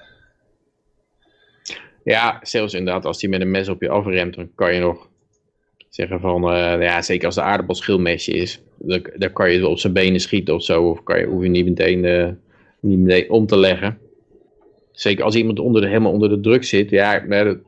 Ja, 2.05 2.39
zelfs 2.43 2.74
inderdaad, 2.74 3.05
als 3.05 3.20
hij 3.20 3.31
met 3.31 3.41
een 3.41 3.51
mes 3.51 3.68
op 3.68 3.83
je 3.83 3.89
afremt, 3.89 4.35
dan 4.35 4.51
kan 4.55 4.74
je 4.74 4.81
nog 4.81 5.09
zeggen 5.89 6.20
van, 6.20 6.51
eh, 6.51 6.83
ja, 6.83 7.03
zeker 7.03 7.27
als 7.27 7.35
de 7.35 7.41
aardappelschilmesje 7.41 8.33
is, 8.33 8.62
dan, 8.79 9.07
dan 9.16 9.33
kan 9.33 9.51
je 9.51 9.68
op 9.68 9.79
zijn 9.79 9.93
benen 9.93 10.20
schieten 10.20 10.55
of 10.55 10.62
zo, 10.62 10.91
of 10.91 11.03
kan 11.03 11.18
je, 11.18 11.27
hoef 11.27 11.43
je 11.43 11.49
niet 11.49 11.64
meteen, 11.64 12.01
niet 12.81 12.99
meteen 12.99 13.31
om 13.31 13.47
te 13.47 13.59
leggen. 13.59 13.99
Zeker 14.93 15.24
als 15.24 15.35
iemand 15.35 15.59
onder 15.59 15.81
de, 15.83 15.89
helemaal 15.89 16.12
onder 16.12 16.29
de 16.29 16.41
druk 16.41 16.64
zit, 16.64 16.91
ja, 16.91 17.18
dat 17.18 17.59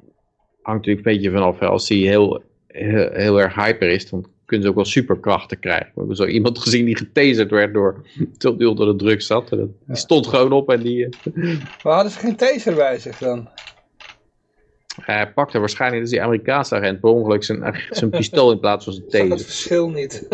hangt 0.62 0.86
natuurlijk 0.86 1.06
een 1.06 1.12
beetje 1.12 1.30
vanaf. 1.30 1.60
Als 1.60 1.88
hij 1.88 1.98
heel, 1.98 2.42
heel, 2.66 3.10
heel 3.12 3.40
erg 3.40 3.54
hyper 3.54 3.88
is, 3.88 4.10
dan 4.10 4.26
kunnen 4.48 4.66
ze 4.66 4.70
ook 4.72 4.78
wel 4.78 4.84
superkrachten 4.92 5.58
krijgen. 5.58 5.86
We 5.86 5.98
hebben 5.98 6.16
zo 6.16 6.24
iemand 6.26 6.58
gezien 6.64 6.84
die 6.84 6.96
getaserd 6.96 7.50
werd 7.50 7.74
door, 7.74 8.06
hij 8.58 8.66
onder 8.66 8.86
de 8.86 8.96
druk 8.96 9.22
zat. 9.22 9.50
En 9.50 9.58
dat- 9.58 9.68
Die 9.86 9.96
stond 9.96 10.26
gewoon 10.26 10.52
op 10.52 10.70
en 10.70 10.80
die... 10.80 11.04
eh, 11.04 11.34
maar 11.82 11.94
hadden 11.94 12.12
ze 12.12 12.18
geen 12.18 12.36
taser 12.36 12.74
bij 12.74 12.98
zich 12.98 13.18
dan? 13.18 13.48
Hij 15.00 15.32
pakte 15.32 15.58
waarschijnlijk, 15.58 16.02
dat 16.02 16.12
is 16.12 16.18
die 16.18 16.26
Amerikaanse 16.26 16.74
agent, 16.76 17.00
per 17.00 17.10
ongeluk 17.10 17.44
zijn, 17.44 17.74
zijn 17.90 18.10
pistool 18.10 18.50
in 18.50 18.60
plaats 18.60 18.84
van 18.84 18.92
zijn 18.92 19.08
taser. 19.28 19.38
verschil 19.46 19.90
niet. 19.90 20.28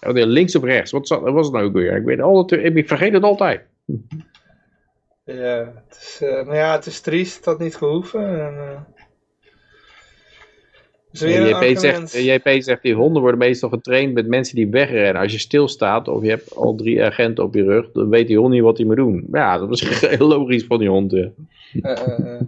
Links 0.00 0.56
of 0.56 0.62
rechts, 0.64 0.90
wat 0.90 1.08
was 1.08 1.46
het 1.46 1.54
nou 1.54 1.66
ook 1.66 1.72
weer? 1.72 1.96
Ik, 1.96 2.04
weet 2.04 2.20
altijd, 2.20 2.76
ik 2.76 2.88
vergeet 2.88 3.12
het 3.12 3.22
altijd. 3.22 3.60
ja, 5.24 5.72
het 5.88 5.96
is, 6.00 6.18
maar 6.46 6.56
ja, 6.56 6.72
het 6.72 6.86
is 6.86 7.00
triest, 7.00 7.44
had 7.44 7.58
niet 7.58 7.76
gehoeven. 7.76 8.28
En, 8.28 8.54
eh, 8.58 8.80
JP 11.20 11.78
zegt, 11.78 12.12
JP 12.12 12.62
zegt, 12.62 12.82
die 12.82 12.94
honden 12.94 13.22
worden 13.22 13.38
meestal 13.38 13.68
getraind 13.68 14.14
met 14.14 14.26
mensen 14.26 14.56
die 14.56 14.68
wegrennen. 14.68 15.22
Als 15.22 15.32
je 15.32 15.38
stilstaat 15.38 16.08
of 16.08 16.22
je 16.22 16.28
hebt 16.28 16.54
al 16.54 16.74
drie 16.74 17.04
agenten 17.04 17.44
op 17.44 17.54
je 17.54 17.64
rug, 17.64 17.92
dan 17.92 18.08
weet 18.08 18.26
die 18.26 18.38
hond 18.38 18.52
niet 18.52 18.62
wat 18.62 18.76
hij 18.76 18.86
moet 18.86 18.96
doen. 18.96 19.26
Ja, 19.32 19.58
dat 19.58 19.70
is 19.70 20.00
heel 20.06 20.26
logisch 20.26 20.64
van 20.64 20.78
die 20.78 20.88
hond. 20.88 21.12
Eh, 21.12 21.28
eh, 21.82 22.40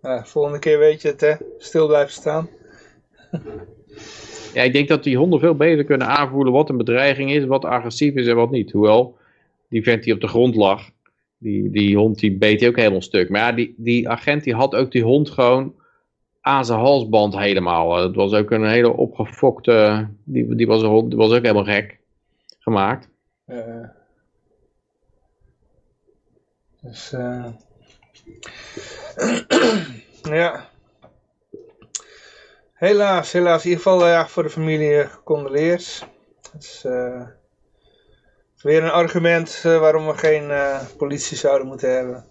eh. 0.00 0.24
Volgende 0.24 0.58
keer 0.58 0.78
weet 0.78 1.02
je 1.02 1.08
het, 1.08 1.20
hè. 1.20 1.34
Stil 1.58 1.86
blijven 1.86 2.12
staan. 2.12 2.48
Ja, 4.54 4.62
ik 4.62 4.72
denk 4.72 4.88
dat 4.88 5.04
die 5.04 5.16
honden 5.16 5.40
veel 5.40 5.54
beter 5.54 5.84
kunnen 5.84 6.06
aanvoelen 6.06 6.52
wat 6.52 6.68
een 6.68 6.76
bedreiging 6.76 7.32
is, 7.32 7.44
wat 7.44 7.64
agressief 7.64 8.14
is 8.14 8.26
en 8.26 8.36
wat 8.36 8.50
niet. 8.50 8.72
Hoewel, 8.72 9.16
die 9.68 9.82
vent 9.82 10.02
die 10.02 10.14
op 10.14 10.20
de 10.20 10.28
grond 10.28 10.54
lag, 10.54 10.90
die, 11.38 11.70
die 11.70 11.96
hond 11.96 12.18
die 12.18 12.36
beet 12.36 12.66
ook 12.66 12.76
helemaal 12.76 13.02
stuk. 13.02 13.28
Maar 13.28 13.40
ja, 13.40 13.52
die, 13.52 13.74
die 13.76 14.08
agent 14.08 14.44
die 14.44 14.54
had 14.54 14.74
ook 14.74 14.92
die 14.92 15.02
hond 15.02 15.30
gewoon 15.30 15.74
aan 16.40 16.64
zijn 16.64 16.78
halsband 16.78 17.36
helemaal. 17.36 17.96
Het 17.96 18.14
was 18.14 18.32
ook 18.32 18.50
een 18.50 18.68
hele 18.68 18.96
opgefokte, 18.96 20.08
die, 20.24 20.54
die, 20.54 20.66
was, 20.66 20.82
was 21.14 21.32
ook 21.32 21.42
helemaal 21.42 21.64
gek 21.64 21.98
gemaakt. 22.58 23.08
Eh, 23.44 23.88
dus, 26.80 27.12
eh 27.12 27.44
ja. 30.40 30.68
Helaas, 32.72 33.32
helaas. 33.32 33.64
In 33.64 33.70
ieder 33.70 33.84
geval 33.84 34.06
eh, 34.06 34.24
voor 34.24 34.42
de 34.42 34.50
familie 34.50 35.02
eh, 35.02 35.10
gecondoleerd. 35.10 36.06
Het 36.52 36.62
is, 36.62 36.84
eh, 36.84 37.26
Weer 38.62 38.82
een 38.82 38.90
argument 38.90 39.60
eh, 39.64 39.78
waarom 39.78 40.06
we 40.06 40.14
geen 40.14 40.50
eh, 40.50 40.80
politie 40.96 41.36
zouden 41.36 41.66
moeten 41.66 41.94
hebben. 41.94 42.24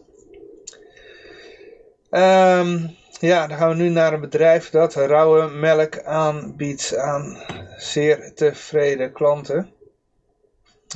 Ehm, 2.10 2.88
ja, 3.20 3.47
dan 3.47 3.57
gaan 3.57 3.70
we 3.70 3.76
nu 3.76 3.89
naar 3.89 4.13
een 4.13 4.22
bedrijf 4.22 4.70
dat 4.70 4.93
rauwe 4.95 5.47
melk 5.47 6.03
aanbiedt 6.03 6.97
aan 6.97 7.38
zeer 7.78 8.32
tevreden 8.34 9.11
klanten. 9.11 9.70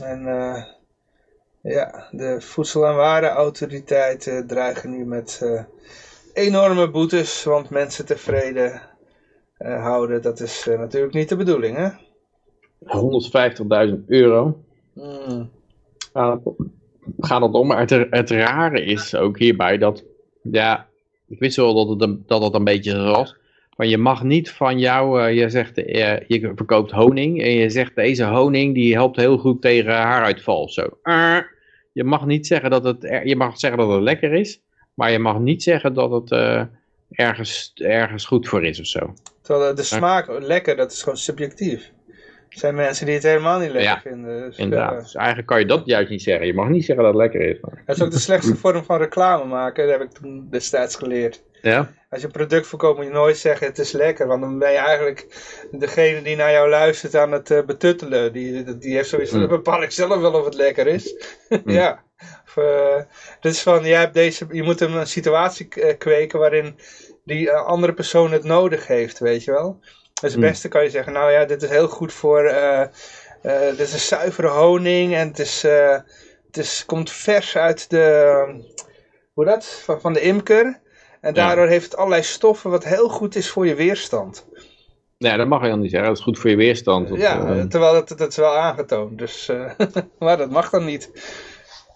En 0.04 0.28
eh, 0.28 0.64
ja, 1.62 2.08
de 2.12 2.42
Voedsel- 2.42 2.86
en 2.86 2.96
Warenautoriteiten 2.96 4.48
dreigen 4.48 4.90
nu 4.90 5.06
met 5.06 5.40
eh, 5.44 5.64
enorme 6.34 6.90
boetes, 6.90 7.44
want 7.44 7.70
mensen 7.70 8.06
tevreden 8.06 8.82
eh, 9.58 9.84
houden, 9.84 10.22
dat 10.22 10.40
is 10.40 10.66
natuurlijk 10.66 11.14
niet 11.14 11.30
de 11.30 11.36
bedoeling, 11.36 11.78
hè? 11.78 11.90
150.000 13.98 14.06
euro. 14.08 14.64
Mm. 14.94 15.50
gaat 16.14 16.34
het 16.34 16.46
om. 16.46 16.72
Gaat 17.20 17.42
het 17.42 17.54
om. 17.54 17.68
Maar 17.68 17.80
het, 17.80 18.08
het 18.10 18.30
rare 18.30 18.84
is 18.84 19.16
ook 19.16 19.38
hierbij 19.38 19.78
dat, 19.78 20.04
ja, 20.42 20.88
ik 21.32 21.40
wist 21.40 21.56
wel 21.56 21.74
dat 21.74 21.90
het 21.90 22.02
een, 22.02 22.24
dat 22.28 22.44
het 22.44 22.54
een 22.54 22.64
beetje 22.64 22.98
was. 22.98 23.36
Maar 23.76 23.88
je 23.88 23.98
mag 23.98 24.24
niet 24.24 24.52
van 24.52 24.80
jou, 24.80 25.22
eh, 25.22 25.36
je 25.36 25.50
zegt, 25.50 25.78
eh, 25.78 26.20
je 26.28 26.52
verkoopt 26.56 26.92
honing 26.92 27.42
en 27.42 27.52
je 27.52 27.70
zegt 27.70 27.96
deze 27.96 28.26
honing 28.26 28.74
die 28.74 28.94
helpt 28.94 29.16
heel 29.16 29.38
goed 29.38 29.62
tegen 29.62 29.94
haaruitval 29.94 30.62
of 30.62 30.72
zo. 30.72 30.90
Eh, 31.04 31.38
je 31.94 32.04
mag 32.04 32.26
niet 32.26 32.48
zeggen 32.48 32.70
dat 32.70 32.84
het, 32.84 33.22
je 33.24 33.36
mag 33.36 33.60
zeggen 33.60 33.80
dat 33.80 33.92
het 33.92 34.02
lekker 34.02 34.34
is, 34.34 34.62
maar 34.94 35.12
je 35.12 35.20
mag 35.20 35.40
niet 35.40 35.64
zeggen 35.64 35.94
dat 35.94 36.12
het 36.12 36.32
eh, 36.32 36.64
ergens, 37.12 37.72
ergens 37.76 38.26
goed 38.26 38.48
voor 38.48 38.66
is 38.66 38.80
of 38.80 38.86
zo. 38.86 39.14
Terwijl 39.42 39.70
de, 39.70 39.76
de 39.76 39.84
smaak, 39.84 40.40
lekker, 40.40 40.76
dat 40.76 40.92
is 40.92 41.02
gewoon 41.02 41.18
subjectief. 41.18 41.92
Er 42.52 42.60
zijn 42.60 42.76
mensen 42.76 43.06
die 43.06 43.16
het 43.16 43.24
helemaal 43.24 43.60
niet 43.60 43.72
lekker 43.72 43.92
Ja, 43.92 44.02
vinden. 44.02 44.42
Dus, 44.42 44.58
Inderdaad. 44.58 44.92
ja. 44.94 45.00
Dus 45.00 45.16
eigenlijk 45.16 45.48
kan 45.48 45.60
je 45.60 45.66
dat 45.66 45.82
juist 45.86 46.10
niet 46.10 46.22
zeggen. 46.22 46.46
Je 46.46 46.54
mag 46.54 46.68
niet 46.70 46.86
zeggen 46.86 47.04
dat 47.06 47.14
het 47.14 47.22
lekker 47.24 47.42
is. 47.50 47.58
Maar... 47.62 47.84
Dat 47.86 47.96
is 47.96 48.02
ook 48.02 48.12
de 48.12 48.20
slechtste 48.20 48.56
vorm 48.64 48.84
van 48.84 48.98
reclame 48.98 49.46
maken, 49.46 49.88
dat 49.88 50.00
heb 50.00 50.08
ik 50.10 50.14
toen 50.14 50.48
destijds 50.50 50.96
geleerd. 50.96 51.44
Ja? 51.62 51.92
Als 52.10 52.20
je 52.22 52.26
een 52.26 52.32
product 52.34 52.68
verkoopt 52.68 52.98
moet 52.98 53.06
je 53.08 53.12
nooit 53.12 53.38
zeggen 53.38 53.68
het 53.68 53.80
is 53.80 53.92
lekker, 53.92 54.28
want 54.28 54.42
dan 54.42 54.60
ben 54.60 54.72
je 54.72 54.78
eigenlijk 54.78 55.28
degene 55.72 56.22
die 56.22 56.36
naar 56.36 56.52
jou 56.52 56.70
luistert 56.70 57.16
aan 57.16 57.32
het 57.32 57.52
eh, 57.52 57.64
betuttelen. 57.66 58.34
Die, 58.34 58.78
die 58.78 58.96
heeft 58.96 59.10
zoiets 59.10 59.32
van, 59.32 59.40
Mm. 59.42 59.48
bepaal 59.48 59.84
ik 59.84 59.92
zelf 59.92 60.22
wel 60.22 60.34
of 60.34 60.46
het 60.46 60.54
lekker 60.56 60.88
is. 60.88 61.16
ja. 61.66 62.04
Of, 62.46 62.58
eh, 62.58 63.02
is 63.42 63.62
van, 63.62 63.86
jij 63.86 64.00
hebt 64.00 64.14
deze, 64.14 64.46
je 64.52 64.64
moet 64.64 64.82
een 64.82 65.08
situatie 65.08 65.68
eh, 65.70 65.98
kweken 65.98 66.40
waarin 66.40 66.76
die 67.26 67.52
eh, 67.52 67.66
andere 67.66 67.94
persoon 67.94 68.32
het 68.32 68.44
nodig 68.44 68.88
heeft, 68.88 69.20
weet 69.20 69.44
je 69.44 69.52
wel. 69.52 69.80
Dus 70.22 70.32
het 70.32 70.42
Mm. 70.42 70.48
beste 70.48 70.68
kan 70.68 70.84
je 70.84 70.90
zeggen, 70.90 71.14
nou 71.14 71.32
ja, 71.32 71.46
dit 71.46 71.62
is 71.64 71.70
heel 71.70 71.88
goed 71.88 72.14
voor, 72.14 72.44
eh, 72.44 72.82
eh, 72.82 73.78
dit 73.78 73.80
is 73.80 74.08
zuivere 74.08 74.48
honing 74.48 75.16
en 75.16 75.28
het 75.28 75.40
is, 75.40 75.64
eh, 75.64 75.98
het 76.48 76.58
is, 76.58 76.84
komt 76.86 77.12
vers 77.12 77.58
uit 77.58 77.90
de, 77.90 78.46
hoe 79.34 79.46
dat, 79.46 79.66
van, 79.66 80.02
van 80.02 80.14
de 80.14 80.22
imker. 80.22 80.80
En 81.22 81.34
Ja. 81.34 81.46
daardoor 81.46 81.68
heeft 81.68 81.84
het 81.86 81.96
allerlei 81.98 82.24
stoffen 82.24 82.70
wat 82.70 82.84
heel 82.84 83.10
goed 83.10 83.36
is 83.36 83.50
voor 83.50 83.68
je 83.68 83.76
weerstand. 83.76 84.46
Nee, 85.18 85.38
dat 85.38 85.48
mag 85.48 85.62
je 85.62 85.68
dan 85.70 85.80
niet 85.80 85.90
zeggen. 85.92 86.10
Dat 86.10 86.18
is 86.18 86.24
goed 86.24 86.40
voor 86.40 86.50
je 86.50 86.56
weerstand. 86.56 87.10
Ja, 87.14 87.66
terwijl 87.68 87.94
dat, 87.94 88.08
dat 88.18 88.30
is 88.30 88.36
wel 88.38 88.56
aangetoond. 88.58 89.18
Dus, 89.18 89.50
maar 90.20 90.38
dat 90.38 90.50
mag 90.50 90.70
dan 90.70 90.86
niet. 90.86 91.12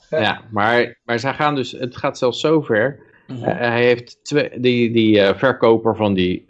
ja. 0.09 0.41
maar, 0.51 0.99
maar 1.03 1.19
zij 1.19 1.33
gaan 1.33 1.55
dus, 1.55 1.71
het 1.71 1.97
gaat 1.97 2.17
zelfs 2.17 2.39
zover. 2.39 2.99
Mhm. 3.27 3.43
Eh, 3.43 3.57
hij 3.57 3.83
heeft 3.83 4.19
twee, 4.23 4.59
die, 4.59 4.91
die 4.91 5.33
verkoper 5.35 5.95
van 5.95 6.13
die 6.13 6.45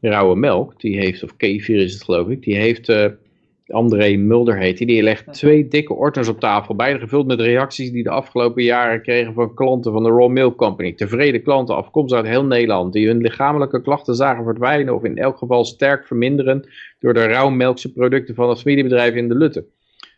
rauwe 0.00 0.36
melk, 0.36 0.80
die 0.80 0.98
heeft, 0.98 1.22
of 1.22 1.36
kefir 1.36 1.76
is 1.76 1.92
het 1.92 2.04
geloof 2.04 2.28
ik, 2.28 2.42
die 2.42 2.56
heeft, 2.56 2.88
eh, 2.88 3.06
André 3.66 4.16
Mulder 4.16 4.58
heet 4.58 4.78
die, 4.78 4.86
die 4.86 5.02
legt 5.02 5.32
twee 5.32 5.68
dikke 5.68 5.94
ordners 5.94 6.28
op 6.28 6.40
tafel, 6.40 6.74
beide 6.74 6.98
gevuld 6.98 7.26
met 7.26 7.40
reacties 7.40 7.90
die 7.90 8.02
de 8.02 8.10
afgelopen 8.10 8.62
jaren 8.62 9.02
kregen 9.02 9.34
van 9.34 9.54
klanten 9.54 9.92
van 9.92 10.02
de 10.02 10.08
Raw 10.08 10.30
Milk 10.30 10.56
Company. 10.56 10.92
Tevreden 10.92 11.42
klanten 11.42 11.76
afkomstig 11.76 12.18
uit 12.18 12.26
heel 12.26 12.44
Nederland, 12.44 12.92
die 12.92 13.06
hun 13.06 13.20
lichamelijke 13.20 13.82
klachten 13.82 14.14
zagen 14.14 14.44
verdwijnen 14.44 14.94
of 14.94 15.04
in 15.04 15.18
elk 15.18 15.36
geval 15.36 15.64
sterk 15.64 16.06
verminderen 16.06 16.68
door 16.98 17.14
de 17.14 17.26
rauwmelkse 17.26 17.92
producten 17.92 18.34
van 18.34 18.48
het 18.48 18.60
familiebedrijf 18.60 19.14
in 19.14 19.28
de 19.28 19.34
Lutte. 19.34 19.64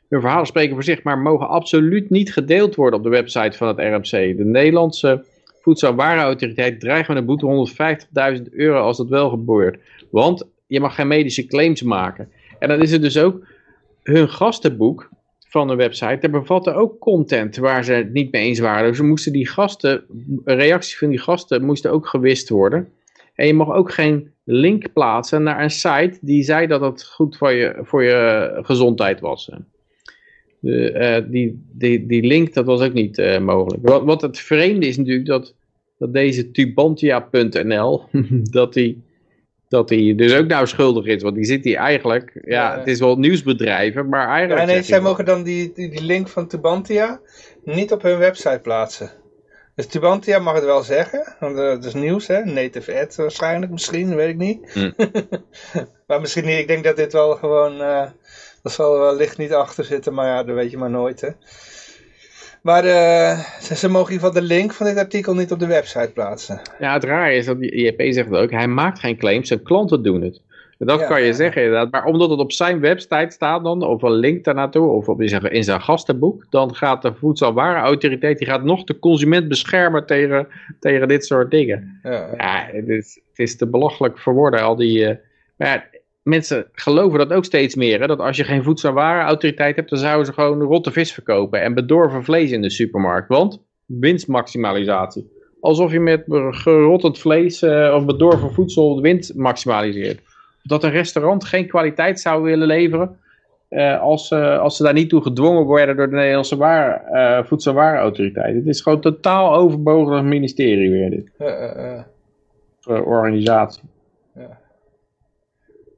Hun 0.09 0.21
verhalen 0.21 0.47
spreken 0.47 0.75
voor 0.75 0.85
zich, 0.85 1.03
maar 1.03 1.19
mogen 1.19 1.49
absoluut 1.49 2.11
niet 2.11 2.33
gedeeld 2.33 2.75
worden 2.75 2.99
op 2.99 3.05
de 3.05 3.11
website 3.11 3.57
van 3.57 3.69
het 3.69 3.79
RMC. 3.79 4.37
De 4.37 4.45
Nederlandse 4.45 5.25
Voedsel- 5.69 5.89
en 5.89 5.97
Warenautoriteit 5.97 6.81
dreigt 6.81 7.09
met 7.09 7.17
een 7.17 7.25
boete 7.25 7.47
150.000 8.39 8.43
euro 8.51 8.81
als 8.81 8.97
dat 8.97 9.09
wel 9.09 9.31
gebeurt. 9.31 9.79
Want 10.11 10.47
je 10.67 10.81
mag 10.81 10.95
geen 10.95 11.09
medische 11.09 11.47
claims 11.47 11.83
maken. 11.83 12.29
En 12.59 12.69
dan 12.69 12.83
is 12.83 12.93
het 12.93 13.03
dus 13.03 13.19
ook 13.19 13.47
hun 14.03 14.29
gastenboek 14.29 15.11
van 15.49 15.69
de 15.69 15.75
website. 15.75 16.19
Daar 16.21 16.31
bevatte 16.31 16.73
ook 16.73 16.99
content 16.99 17.57
waar 17.57 17.85
ze 17.85 17.93
het 17.93 18.13
niet 18.13 18.33
mee 18.33 18.43
eens 18.43 18.59
waren. 18.59 18.91
Dus 18.91 19.01
moesten 19.01 19.33
die 19.33 19.49
gasten, 19.49 20.05
reacties 20.45 20.99
van 20.99 21.09
die 21.09 21.19
gasten 21.19 21.65
moesten 21.65 21.91
ook 21.91 22.07
gewist 22.07 22.49
worden. 22.49 22.89
En 23.35 23.47
je 23.47 23.55
mag 23.55 23.73
ook 23.73 23.93
geen 23.93 24.31
link 24.45 24.93
plaatsen 24.93 25.43
naar 25.43 25.63
een 25.63 25.71
site 25.71 26.19
die 26.21 26.43
zei 26.43 26.67
dat 26.67 26.81
het 26.81 27.05
goed 27.05 27.37
voor 27.37 27.53
je, 27.53 27.79
voor 27.83 28.05
je 28.05 28.51
gezondheid 28.63 29.21
was. 29.21 29.51
De, 30.61 30.91
eh, 30.93 31.25
die, 31.31 31.63
die, 31.73 32.07
die 32.07 32.23
link, 32.23 32.55
dat 32.55 32.65
was 32.65 32.81
ook 32.81 32.93
niet 32.93 33.19
eh, 33.19 33.41
mogelijk. 33.41 33.89
Wat, 33.89 34.05
wat 34.05 34.23
het 34.23 34.39
vreemde 34.39 34.87
is 34.87 34.97
natuurlijk 34.97 35.27
dat, 35.27 35.55
dat 35.99 36.13
deze 36.13 36.51
tubantia.nl, 36.51 38.03
dat 38.59 38.73
die, 38.73 39.03
dat 39.69 39.89
die 39.89 40.15
dus 40.15 40.35
ook 40.35 40.47
nou 40.47 40.67
schuldig 40.67 41.05
is. 41.05 41.23
Want 41.23 41.35
die 41.35 41.45
zit 41.45 41.65
hier 41.65 41.77
eigenlijk, 41.77 42.41
ja, 42.45 42.73
Ja. 42.73 42.79
het 42.79 42.89
is 42.89 42.99
wel 42.99 43.19
nieuwsbedrijven, 43.19 44.09
maar 44.09 44.29
eigenlijk... 44.29 44.69
Ja, 44.69 44.75
nee, 44.75 44.83
zij 44.83 44.97
hij 44.97 45.07
mogen 45.07 45.25
dan 45.25 45.43
die, 45.43 45.73
die, 45.73 45.89
die 45.89 46.03
link 46.03 46.29
van 46.29 46.47
Tubantia 46.47 47.21
niet 47.65 47.93
op 47.93 48.03
hun 48.03 48.19
website 48.19 48.61
plaatsen. 48.63 49.11
Dus 49.75 49.87
Tubantia 49.87 50.39
mag 50.39 50.55
het 50.55 50.65
wel 50.65 50.83
zeggen, 50.83 51.37
want 51.41 51.59
eh, 51.59 51.71
het 51.71 51.85
is 51.85 51.95
nieuws, 51.95 52.27
hè? 52.27 52.45
Native 52.45 53.01
ad 53.01 53.17
waarschijnlijk, 53.17 53.73
misschien, 53.73 54.15
weet 54.15 54.29
ik 54.29 54.37
niet. 54.37 54.73
Hm. 54.73 54.91
maar 56.07 56.21
misschien 56.21 56.45
niet, 56.45 56.59
ik 56.59 56.69
denk 56.69 56.85
dat 56.85 56.97
dit 56.97 57.13
wel 57.13 57.35
gewoon, 57.37 57.81
eh 57.81 58.11
dat 58.63 58.73
zal 58.73 58.99
wel 58.99 59.17
licht 59.17 59.39
niet 59.39 59.53
achter 59.53 59.85
zitten, 59.85 60.15
maar 60.15 60.27
ja, 60.27 60.43
dat 60.43 60.55
weet 60.55 60.71
je 60.71 60.79
maar 60.79 60.91
nooit, 60.91 61.21
hè. 61.21 61.29
Maar 62.69 62.85
eh, 62.85 63.39
ze, 63.61 63.77
ze 63.77 63.89
mogen 63.89 64.07
in 64.09 64.13
ieder 64.13 64.29
geval 64.29 64.43
de 64.43 64.55
link 64.55 64.73
van 64.73 64.87
dit 64.87 64.97
artikel 64.97 65.35
niet 65.35 65.53
op 65.53 65.59
de 65.59 65.67
website 65.67 66.11
plaatsen. 66.15 66.61
Ja, 66.79 66.93
het 66.93 67.05
raar 67.05 67.33
is 67.33 67.47
dat 67.47 67.57
IEP 67.61 68.01
zegt 68.13 68.29
het 68.31 68.39
ook, 68.39 68.51
hij 68.51 68.67
maakt 68.69 68.99
geen 68.99 69.17
claims, 69.17 69.49
zijn 69.49 69.63
klanten 69.63 70.03
doen 70.03 70.23
het. 70.23 70.41
Dat 70.79 71.01
Ja. 71.01 71.07
kan 71.07 71.23
je 71.23 71.33
zeggen 71.33 71.63
inderdaad, 71.63 71.91
maar 71.91 72.05
omdat 72.05 72.31
het 72.31 72.39
op 72.39 72.53
zijn 72.53 72.81
website 72.81 73.27
staat 73.31 73.65
dan, 73.65 73.83
of 73.83 74.03
een 74.03 74.13
link 74.13 74.45
daarnaartoe, 74.45 74.89
of 74.89 75.09
op 75.09 75.21
in 75.21 75.29
zijn, 75.29 75.43
in 75.43 75.65
zijn 75.65 75.81
gastenboek, 75.81 76.47
dan 76.51 76.75
gaat 76.75 77.03
de 77.03 77.15
voedselwarenautoriteit, 77.15 78.39
die 78.39 78.47
gaat 78.47 78.65
nog 78.65 78.85
de 78.85 78.99
consument 78.99 79.49
beschermen 79.49 80.07
tegen, 80.07 80.49
tegen 80.81 81.09
dit 81.09 81.25
soort 81.27 81.51
dingen. 81.51 82.01
Ja, 82.03 82.29
Ja, 82.37 82.69
het 82.73 82.89
is, 82.89 83.21
het 83.29 83.39
is 83.39 83.57
te 83.57 83.67
belachelijk 83.67 84.19
voor 84.19 84.35
woorden, 84.35 84.61
al 84.63 84.77
die... 84.77 85.07
eh, 85.07 85.17
maar 85.57 85.91
mensen 86.29 86.67
geloven 86.73 87.19
dat 87.19 87.33
ook 87.33 87.45
steeds 87.45 87.75
meer, 87.75 88.01
hè, 88.01 88.07
dat 88.07 88.19
als 88.19 88.37
je 88.37 88.45
geen 88.45 88.63
voedselwarenautoriteit 88.63 89.77
hebt, 89.77 89.91
dan 89.91 89.99
zouden 89.99 90.27
ze 90.27 90.33
gewoon 90.33 90.63
rotte 90.63 90.93
vis 90.93 91.13
verkopen 91.13 91.63
en 91.63 91.75
bedorven 91.75 92.25
vlees 92.25 92.51
in 92.51 92.63
de 92.63 92.71
supermarkt, 92.71 93.29
want 93.29 93.63
winstmaximalisatie. 93.87 95.37
Alsof 95.61 95.93
je 95.93 96.01
met 96.01 96.25
gerottend 96.51 97.19
vlees 97.19 97.63
eh, 97.63 97.95
of 97.97 98.05
bedorven 98.05 98.53
voedsel 98.53 98.95
de 98.95 99.03
winst 99.03 99.35
maximaliseert. 99.35 100.21
Dat 100.63 100.85
een 100.85 100.91
restaurant 100.91 101.45
geen 101.45 101.67
kwaliteit 101.67 102.21
zou 102.21 102.43
willen 102.43 102.67
leveren 102.67 103.19
eh, 103.69 104.01
als, 104.01 104.31
eh, 104.31 104.59
als 104.59 104.77
ze 104.77 104.83
daar 104.83 104.93
niet 104.93 105.09
toe 105.09 105.23
gedwongen 105.23 105.65
worden 105.65 105.97
door 105.97 106.09
de 106.09 106.17
Nederlandse 106.17 106.57
waar, 106.57 107.05
eh, 107.05 107.45
Voedsel- 107.45 107.71
en 107.71 107.77
Warenautoriteit. 107.77 108.55
Het 108.55 108.67
is 108.67 108.81
gewoon 108.81 109.01
totaal 109.01 109.55
overbodig 109.55 110.23
ministerie 110.23 110.91
weer 110.91 111.11
dit. 111.11 111.31
organisatie. 112.87 113.83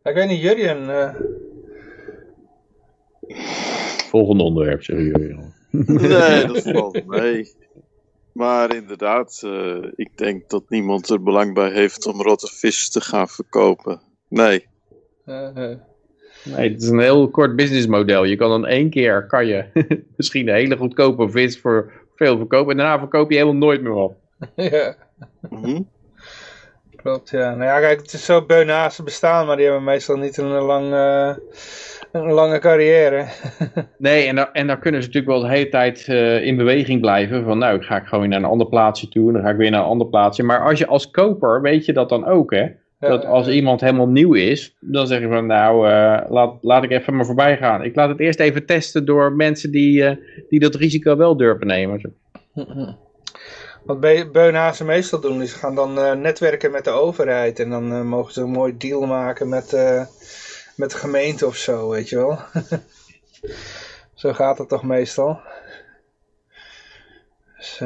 Ik 0.02 0.14
weet 0.14 0.28
niet, 0.28 0.40
Jurjen, 0.40 0.90
eh, 0.90 1.14
Volgende 4.10 4.42
onderwerp, 4.42 4.82
zeggen 4.82 5.04
jullie. 5.04 5.38
Nee, 5.70 6.46
dat 6.46 6.62
valt 6.62 7.06
mee. 7.06 7.54
Maar 8.32 8.74
inderdaad, 8.74 9.40
eh, 9.44 9.82
ik 9.94 10.16
denk 10.16 10.48
dat 10.48 10.62
niemand 10.68 11.08
er 11.08 11.22
belang 11.22 11.54
bij 11.54 11.70
heeft 11.70 12.06
om 12.06 12.22
rotte 12.22 12.46
vis 12.46 12.90
te 12.90 13.00
gaan 13.00 13.28
verkopen. 13.28 14.00
Nee. 14.28 14.66
eh. 15.24 15.54
Nee, 16.44 16.72
het 16.72 16.82
is 16.82 16.88
een 16.88 17.00
heel 17.00 17.30
kort 17.30 17.56
businessmodel. 17.56 18.24
Je 18.24 18.36
kan 18.36 18.48
dan 18.48 18.66
één 18.66 18.90
keer, 18.90 19.26
kan 19.26 19.46
je 19.46 19.64
misschien 20.16 20.48
een 20.48 20.54
hele 20.54 20.76
goedkope 20.76 21.30
vis 21.30 21.60
voor 21.60 21.92
veel 22.14 22.36
verkopen. 22.36 22.70
En 22.70 22.76
daarna 22.76 22.98
verkoop 22.98 23.30
je 23.30 23.36
helemaal 23.36 23.58
nooit 23.58 23.82
meer 23.82 23.92
op. 23.92 24.16
ja. 24.56 24.96
Mhm. 25.50 25.82
Klopt, 27.02 27.30
ja. 27.30 27.54
Nou 27.54 27.64
ja, 27.64 27.80
kijk, 27.80 28.00
het 28.00 28.12
is 28.12 28.24
zo 28.24 28.46
Beunhazen 28.46 29.04
bestaan, 29.04 29.46
maar 29.46 29.56
die 29.56 29.64
hebben 29.64 29.84
meestal 29.84 30.16
niet 30.16 30.36
een, 30.36 30.48
lang, 30.48 30.92
eh, 30.92 31.34
een 32.12 32.32
lange 32.32 32.58
carrière. 32.58 33.26
Nee, 33.98 34.26
en, 34.26 34.36
dan, 34.36 34.48
en 34.52 34.66
dan 34.66 34.78
kunnen 34.78 35.02
ze 35.02 35.06
natuurlijk 35.06 35.32
wel 35.32 35.48
de 35.48 35.56
hele 35.56 35.68
tijd 35.68 36.08
eh, 36.08 36.46
in 36.46 36.56
beweging 36.56 37.00
blijven. 37.00 37.44
Van 37.44 37.58
nou, 37.58 37.76
ik 37.76 37.82
ga 37.82 37.96
ik 37.96 38.06
gewoon 38.06 38.28
naar 38.28 38.38
een 38.38 38.44
ander 38.44 38.66
plaatsje 38.66 39.08
toe. 39.08 39.26
En 39.26 39.34
dan 39.34 39.42
ga 39.42 39.50
ik 39.50 39.56
weer 39.56 39.70
naar 39.70 39.80
een 39.80 39.86
ander 39.86 40.06
plaatsje. 40.06 40.42
Maar 40.42 40.64
als 40.64 40.78
je 40.78 40.86
als 40.86 41.10
koper, 41.10 41.62
weet 41.62 41.84
je 41.84 41.92
dat 41.92 42.08
dan 42.08 42.26
ook 42.26 42.54
hè. 42.54 42.66
dat 42.98 43.24
als 43.24 43.48
iemand 43.48 43.80
helemaal 43.80 44.08
nieuw 44.08 44.34
is, 44.34 44.76
dan 44.80 45.06
zeg 45.06 45.20
je 45.20 45.28
van 45.28 45.46
nou, 45.46 45.88
uh, 45.88 46.20
laat, 46.28 46.58
laat 46.60 46.84
ik 46.84 46.90
even 46.90 47.16
maar 47.16 47.26
voorbij 47.26 47.56
gaan. 47.56 47.84
Ik 47.84 47.94
laat 47.94 48.08
het 48.08 48.20
eerst 48.20 48.40
even 48.40 48.66
testen 48.66 49.04
door 49.04 49.32
mensen 49.32 49.70
die, 49.70 50.02
uh, 50.02 50.10
die 50.48 50.60
dat 50.60 50.74
risico 50.74 51.16
wel 51.16 51.36
durven 51.36 51.66
nemen. 51.66 52.14
Wat 53.82 54.00
beunhazen 54.32 54.86
meestal 54.86 55.20
doen, 55.20 55.42
is 55.42 55.52
gaan 55.52 55.74
dan 55.74 55.98
uh, 55.98 56.12
netwerken 56.12 56.70
met 56.70 56.84
de 56.84 56.90
overheid. 56.90 57.58
En 57.58 57.70
dan 57.70 58.06
mogen 58.06 58.32
ze 58.32 58.40
een 58.40 58.50
mooi 58.50 58.76
deal 58.76 59.06
maken 59.06 59.48
met, 59.48 59.72
met 60.76 60.90
de 60.90 60.96
gemeente 60.96 61.46
of 61.46 61.56
zo, 61.56 61.88
weet 61.88 62.08
je 62.08 62.16
wel. 62.16 62.38
zo 64.14 64.32
gaat 64.32 64.58
het 64.58 64.68
toch 64.68 64.82
meestal. 64.82 65.40
Dus, 67.56 67.78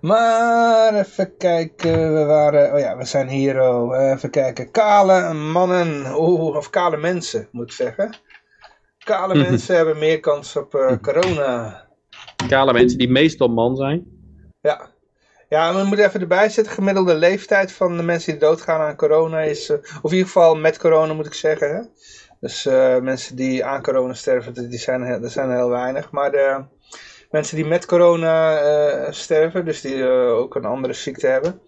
maar 0.00 0.94
even 0.94 1.36
kijken, 1.36 2.14
we 2.14 2.24
waren, 2.24 2.72
oh 2.72 2.78
ja, 2.78 2.96
we 2.96 3.04
zijn 3.04 3.28
hier, 3.28 3.60
oh, 3.60 4.12
even 4.12 4.30
kijken, 4.30 4.70
kale 4.70 5.32
mannen, 5.32 6.14
oh, 6.14 6.56
of 6.56 6.70
kale 6.70 6.96
mensen 6.96 7.48
moet 7.50 7.66
ik 7.66 7.72
zeggen. 7.72 8.16
Kale 9.04 9.34
mensen 9.34 9.76
hebben 9.76 9.98
meer 9.98 10.20
kans 10.20 10.56
op 10.56 10.98
corona. 11.02 11.85
Kale 12.48 12.72
mensen 12.72 12.98
die 12.98 13.10
meestal 13.10 13.48
man 13.48 13.76
zijn? 13.76 14.06
Ja. 14.60 14.94
Ja, 15.48 15.74
we 15.74 15.84
moeten 15.84 16.06
even 16.06 16.20
erbij 16.20 16.48
zetten, 16.48 16.72
gemiddelde 16.72 17.14
leeftijd 17.14 17.72
van 17.72 17.96
de 17.96 18.02
mensen 18.02 18.32
die 18.32 18.40
doodgaan 18.40 18.80
aan 18.80 18.96
corona 18.96 19.40
is, 19.40 19.70
uh, 19.70 19.76
of 19.76 20.10
in 20.10 20.16
ieder 20.16 20.26
geval 20.26 20.56
met 20.56 20.78
corona 20.78 21.12
moet 21.12 21.26
ik 21.26 21.34
zeggen. 21.34 21.74
Hè? 21.74 21.82
Dus 22.40 22.66
uh, 22.66 22.98
mensen 22.98 23.36
die 23.36 23.64
aan 23.64 23.82
corona 23.82 24.14
sterven, 24.14 24.70
die 24.70 24.78
zijn, 24.78 25.02
er 25.02 25.30
zijn 25.30 25.50
heel 25.50 25.68
weinig. 25.68 26.10
Maar 26.10 26.30
de, 26.30 26.64
mensen 27.30 27.56
die 27.56 27.66
met 27.66 27.86
corona 27.86 29.12
sterven, 29.12 29.64
dus 29.64 29.80
die 29.80 30.04
ook 30.08 30.54
een 30.54 30.64
andere 30.64 30.92
ziekte 30.92 31.26
hebben. 31.26 31.60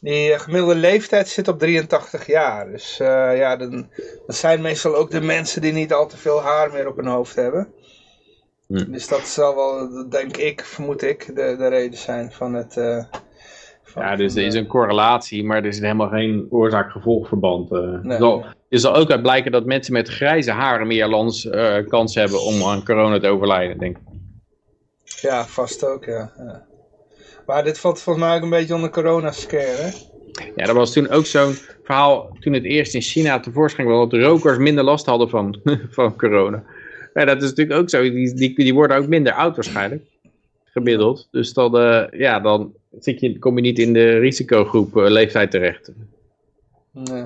Die 0.00 0.38
gemiddelde 0.38 0.74
leeftijd 0.74 1.28
zit 1.28 1.48
op 1.48 1.58
83 1.58 2.26
jaar. 2.26 2.70
Dus 2.70 2.96
ja, 2.96 3.56
dan, 3.56 3.90
dat 4.26 4.36
zijn 4.36 4.60
meestal 4.60 4.94
ook 4.94 5.10
de 5.10 5.20
mensen 5.20 5.60
die 5.60 5.72
niet 5.72 5.92
al 5.92 6.06
te 6.06 6.16
veel 6.16 6.42
haar 6.42 6.72
meer 6.72 6.88
op 6.88 6.96
hun 6.96 7.06
hoofd 7.06 7.36
hebben. 7.36 7.74
Hm. 8.66 8.92
Dus 8.92 9.08
dat 9.08 9.20
zal 9.20 9.54
wel, 9.54 10.08
denk 10.08 10.36
ik, 10.36 10.64
vermoed 10.64 11.02
ik, 11.02 11.26
de, 11.26 11.54
de 11.58 11.68
reden 11.68 11.98
zijn 11.98 12.32
van 12.32 12.54
het... 12.54 12.72
Van, 13.82 14.02
ja, 14.02 14.16
dus 14.16 14.34
er 14.34 14.44
is 14.44 14.54
een 14.54 14.66
correlatie, 14.66 15.44
maar 15.44 15.56
er 15.56 15.64
is 15.64 15.80
helemaal 15.80 16.08
geen 16.08 16.46
oorzaak-gevolgverband. 16.50 17.70
Nee, 17.70 18.18
zal, 18.18 18.44
er 18.68 18.78
zal 18.78 18.94
ook 18.94 19.10
uit 19.10 19.22
blijken 19.22 19.52
dat 19.52 19.64
mensen 19.64 19.92
met 19.92 20.08
grijze 20.08 20.50
haren 20.50 20.86
meer 20.86 21.06
lans, 21.06 21.48
kans 21.88 22.14
hebben 22.14 22.42
om 22.42 22.62
aan 22.62 22.84
corona 22.84 23.18
te 23.18 23.28
overlijden, 23.28 23.78
denk 23.78 23.96
ik. 23.96 24.02
Ja, 25.20 25.44
vast 25.44 25.84
ook, 25.84 26.04
ja. 26.04 26.32
ja. 26.36 26.66
Maar 27.46 27.64
dit 27.64 27.78
valt 27.78 28.00
volgens 28.00 28.24
mij 28.24 28.36
ook 28.36 28.42
een 28.42 28.50
beetje 28.50 28.74
onder 28.74 28.90
corona-scare, 28.90 29.64
hè? 29.64 29.90
Ja, 30.56 30.66
dat 30.66 30.74
was 30.74 30.92
toen 30.92 31.08
ook 31.08 31.26
zo'n 31.26 31.56
verhaal, 31.84 32.36
toen 32.40 32.52
het 32.52 32.64
eerst 32.64 32.94
in 32.94 33.00
China 33.00 33.40
tevoorschijn 33.40 33.86
kwam, 33.86 34.08
dat 34.08 34.20
rokers 34.20 34.58
minder 34.58 34.84
last 34.84 35.06
hadden 35.06 35.28
van, 35.28 35.60
van 35.90 36.16
corona. 36.16 36.64
Ja, 37.16 37.24
dat 37.24 37.42
is 37.42 37.48
natuurlijk 37.48 37.80
ook 37.80 37.90
zo, 37.90 38.02
die, 38.02 38.34
die, 38.34 38.54
die 38.54 38.74
worden 38.74 38.96
ook 38.96 39.06
minder 39.06 39.32
oud 39.32 39.54
waarschijnlijk, 39.54 40.02
gemiddeld. 40.64 41.28
Dus 41.30 41.52
dan, 41.52 41.76
uh, 41.76 42.04
ja, 42.10 42.40
dan 42.40 42.74
zit 42.98 43.20
je, 43.20 43.38
kom 43.38 43.56
je 43.56 43.62
niet 43.62 43.78
in 43.78 43.92
de 43.92 44.18
risicogroep 44.18 44.96
uh, 44.96 45.08
leeftijd 45.08 45.50
terecht. 45.50 45.92
Nee. 46.90 47.24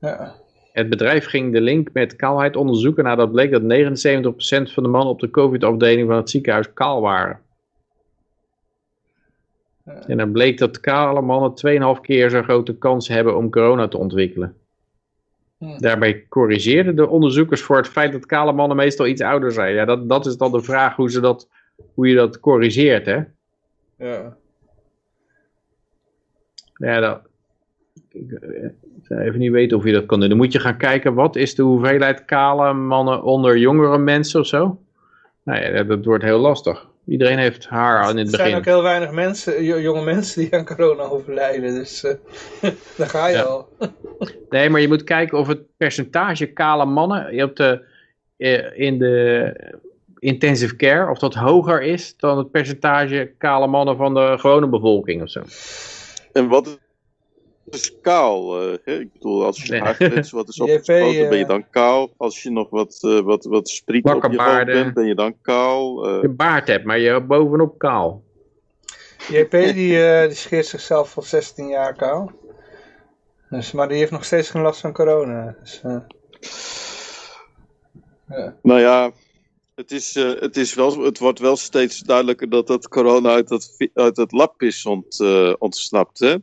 Ja. 0.00 0.34
Het 0.72 0.88
bedrijf 0.88 1.26
ging 1.26 1.52
de 1.52 1.60
link 1.60 1.92
met 1.92 2.16
kaalheid 2.16 2.56
onderzoeken 2.56 3.04
nadat 3.04 3.32
bleek 3.32 3.50
dat 3.50 3.62
79% 3.62 4.72
van 4.72 4.82
de 4.82 4.88
mannen 4.88 5.12
op 5.12 5.20
de 5.20 5.30
COVID-afdeling 5.30 6.08
van 6.08 6.16
het 6.16 6.30
ziekenhuis 6.30 6.72
kaal 6.72 7.00
waren. 7.00 7.40
En 9.84 10.16
dan 10.16 10.32
bleek 10.32 10.58
dat 10.58 10.80
kale 10.80 11.20
mannen 11.20 11.96
2,5 11.96 12.00
keer 12.00 12.30
zo'n 12.30 12.44
grote 12.44 12.78
kans 12.78 13.08
hebben 13.08 13.36
om 13.36 13.50
corona 13.50 13.88
te 13.88 13.98
ontwikkelen. 13.98 14.56
Daarbij 15.58 16.26
corrigeerden 16.28 16.96
de 16.96 17.08
onderzoekers 17.08 17.62
voor 17.62 17.76
het 17.76 17.88
feit 17.88 18.12
dat 18.12 18.26
kale 18.26 18.52
mannen 18.52 18.76
meestal 18.76 19.06
iets 19.06 19.22
ouder 19.22 19.52
zijn. 19.52 19.74
Ja, 19.74 19.84
dat, 19.84 20.08
dat 20.08 20.26
is 20.26 20.36
dan 20.36 20.52
de 20.52 20.62
vraag 20.62 20.96
hoe, 20.96 21.10
ze 21.10 21.20
dat, 21.20 21.48
hoe 21.94 22.08
je 22.08 22.14
dat 22.14 22.40
corrigeert, 22.40 23.06
hè? 23.06 23.20
Ja. 23.96 24.36
Ja, 26.74 27.00
dat, 27.00 27.20
even 29.08 29.38
niet 29.38 29.50
weten 29.50 29.76
of 29.76 29.84
je 29.84 29.92
dat 29.92 30.06
kan 30.06 30.20
doen. 30.20 30.28
Dan 30.28 30.38
moet 30.38 30.52
je 30.52 30.60
gaan 30.60 30.76
kijken, 30.76 31.14
wat 31.14 31.36
is 31.36 31.54
de 31.54 31.62
hoeveelheid 31.62 32.24
kale 32.24 32.72
mannen 32.72 33.22
onder 33.22 33.58
jongere 33.58 33.98
mensen 33.98 34.40
of 34.40 34.46
zo? 34.46 34.80
Nou 35.42 35.62
ja, 35.62 35.82
dat 35.82 36.04
wordt 36.04 36.24
heel 36.24 36.38
lastig. 36.38 36.87
Iedereen 37.08 37.38
heeft 37.38 37.66
haar 37.66 38.10
in 38.10 38.16
het 38.16 38.30
begin. 38.30 38.44
Er 38.44 38.50
zijn 38.50 38.56
ook 38.56 38.64
heel 38.64 38.82
weinig 38.82 39.10
mensen, 39.10 39.64
jonge 39.64 40.02
mensen 40.02 40.40
die 40.40 40.54
aan 40.54 40.64
corona 40.64 41.02
overlijden. 41.02 41.74
Dus 41.74 42.04
uh, 42.04 42.12
daar 42.96 43.08
ga 43.08 43.26
je 43.26 43.36
ja. 43.36 43.42
al. 43.42 43.68
nee, 44.50 44.70
maar 44.70 44.80
je 44.80 44.88
moet 44.88 45.04
kijken 45.04 45.38
of 45.38 45.46
het 45.46 45.76
percentage 45.76 46.46
kale 46.46 46.84
mannen 46.84 47.34
je 47.34 47.40
hebt 47.40 47.56
de, 47.56 47.84
eh, 48.36 48.78
in 48.80 48.98
de 48.98 49.52
intensive 50.18 50.76
care, 50.76 51.10
of 51.10 51.18
dat 51.18 51.34
hoger 51.34 51.82
is 51.82 52.16
dan 52.16 52.38
het 52.38 52.50
percentage 52.50 53.32
kale 53.38 53.66
mannen 53.66 53.96
van 53.96 54.14
de 54.14 54.34
gewone 54.38 54.68
bevolking 54.68 55.22
of 55.22 55.30
zo. 55.30 55.42
En 56.32 56.48
wat 56.48 56.78
is 57.74 58.00
kaal. 58.00 58.62
Uh, 58.62 58.72
ik 59.00 59.12
bedoel, 59.12 59.44
als 59.44 59.62
je 59.62 59.78
haargrens 59.78 60.30
wat 60.30 60.48
is 60.48 60.60
opgespoten, 60.60 61.22
uh, 61.22 61.28
ben 61.28 61.38
je 61.38 61.46
dan 61.46 61.70
kaal. 61.70 62.10
Als 62.16 62.42
je 62.42 62.50
nog 62.50 62.70
wat, 62.70 62.98
uh, 63.02 63.20
wat, 63.20 63.44
wat 63.44 63.68
spriet 63.68 64.04
op 64.04 64.32
je 64.32 64.42
hoofd 64.42 64.64
bent, 64.64 64.94
ben 64.94 65.06
je 65.06 65.14
dan 65.14 65.34
kaal. 65.42 66.08
Je 66.20 66.28
baard 66.28 66.68
hebt, 66.68 66.84
maar 66.84 66.98
je 66.98 67.20
bovenop 67.20 67.78
kaal. 67.78 68.22
JP 69.28 69.50
die, 69.50 69.72
die 70.26 70.34
scheert 70.34 70.66
zichzelf 70.66 71.16
al 71.16 71.22
16 71.22 71.68
jaar 71.68 71.94
kaal. 71.94 72.32
Dus, 73.50 73.72
maar 73.72 73.88
die 73.88 73.98
heeft 73.98 74.10
nog 74.10 74.24
steeds 74.24 74.50
geen 74.50 74.62
last 74.62 74.80
van 74.80 74.92
corona. 74.92 75.56
Dus, 75.60 75.80
ja. 75.82 76.06
Nou 78.62 78.80
ja, 78.80 79.10
het, 79.78 79.90
is, 79.90 80.16
uh, 80.16 80.40
het, 80.40 80.56
is 80.56 80.74
wel, 80.74 81.02
het 81.02 81.18
wordt 81.18 81.38
wel 81.38 81.56
steeds 81.56 81.98
duidelijker 81.98 82.48
dat 82.48 82.66
dat 82.66 82.88
corona 82.88 83.30
uit 83.30 83.48
dat, 83.48 83.76
uit 83.94 84.16
het 84.16 84.32
lab 84.32 84.62
is 84.62 84.86
ont, 84.86 85.20
uh, 85.20 85.54
ontsnapt. 85.58 86.18
Hè? 86.18 86.36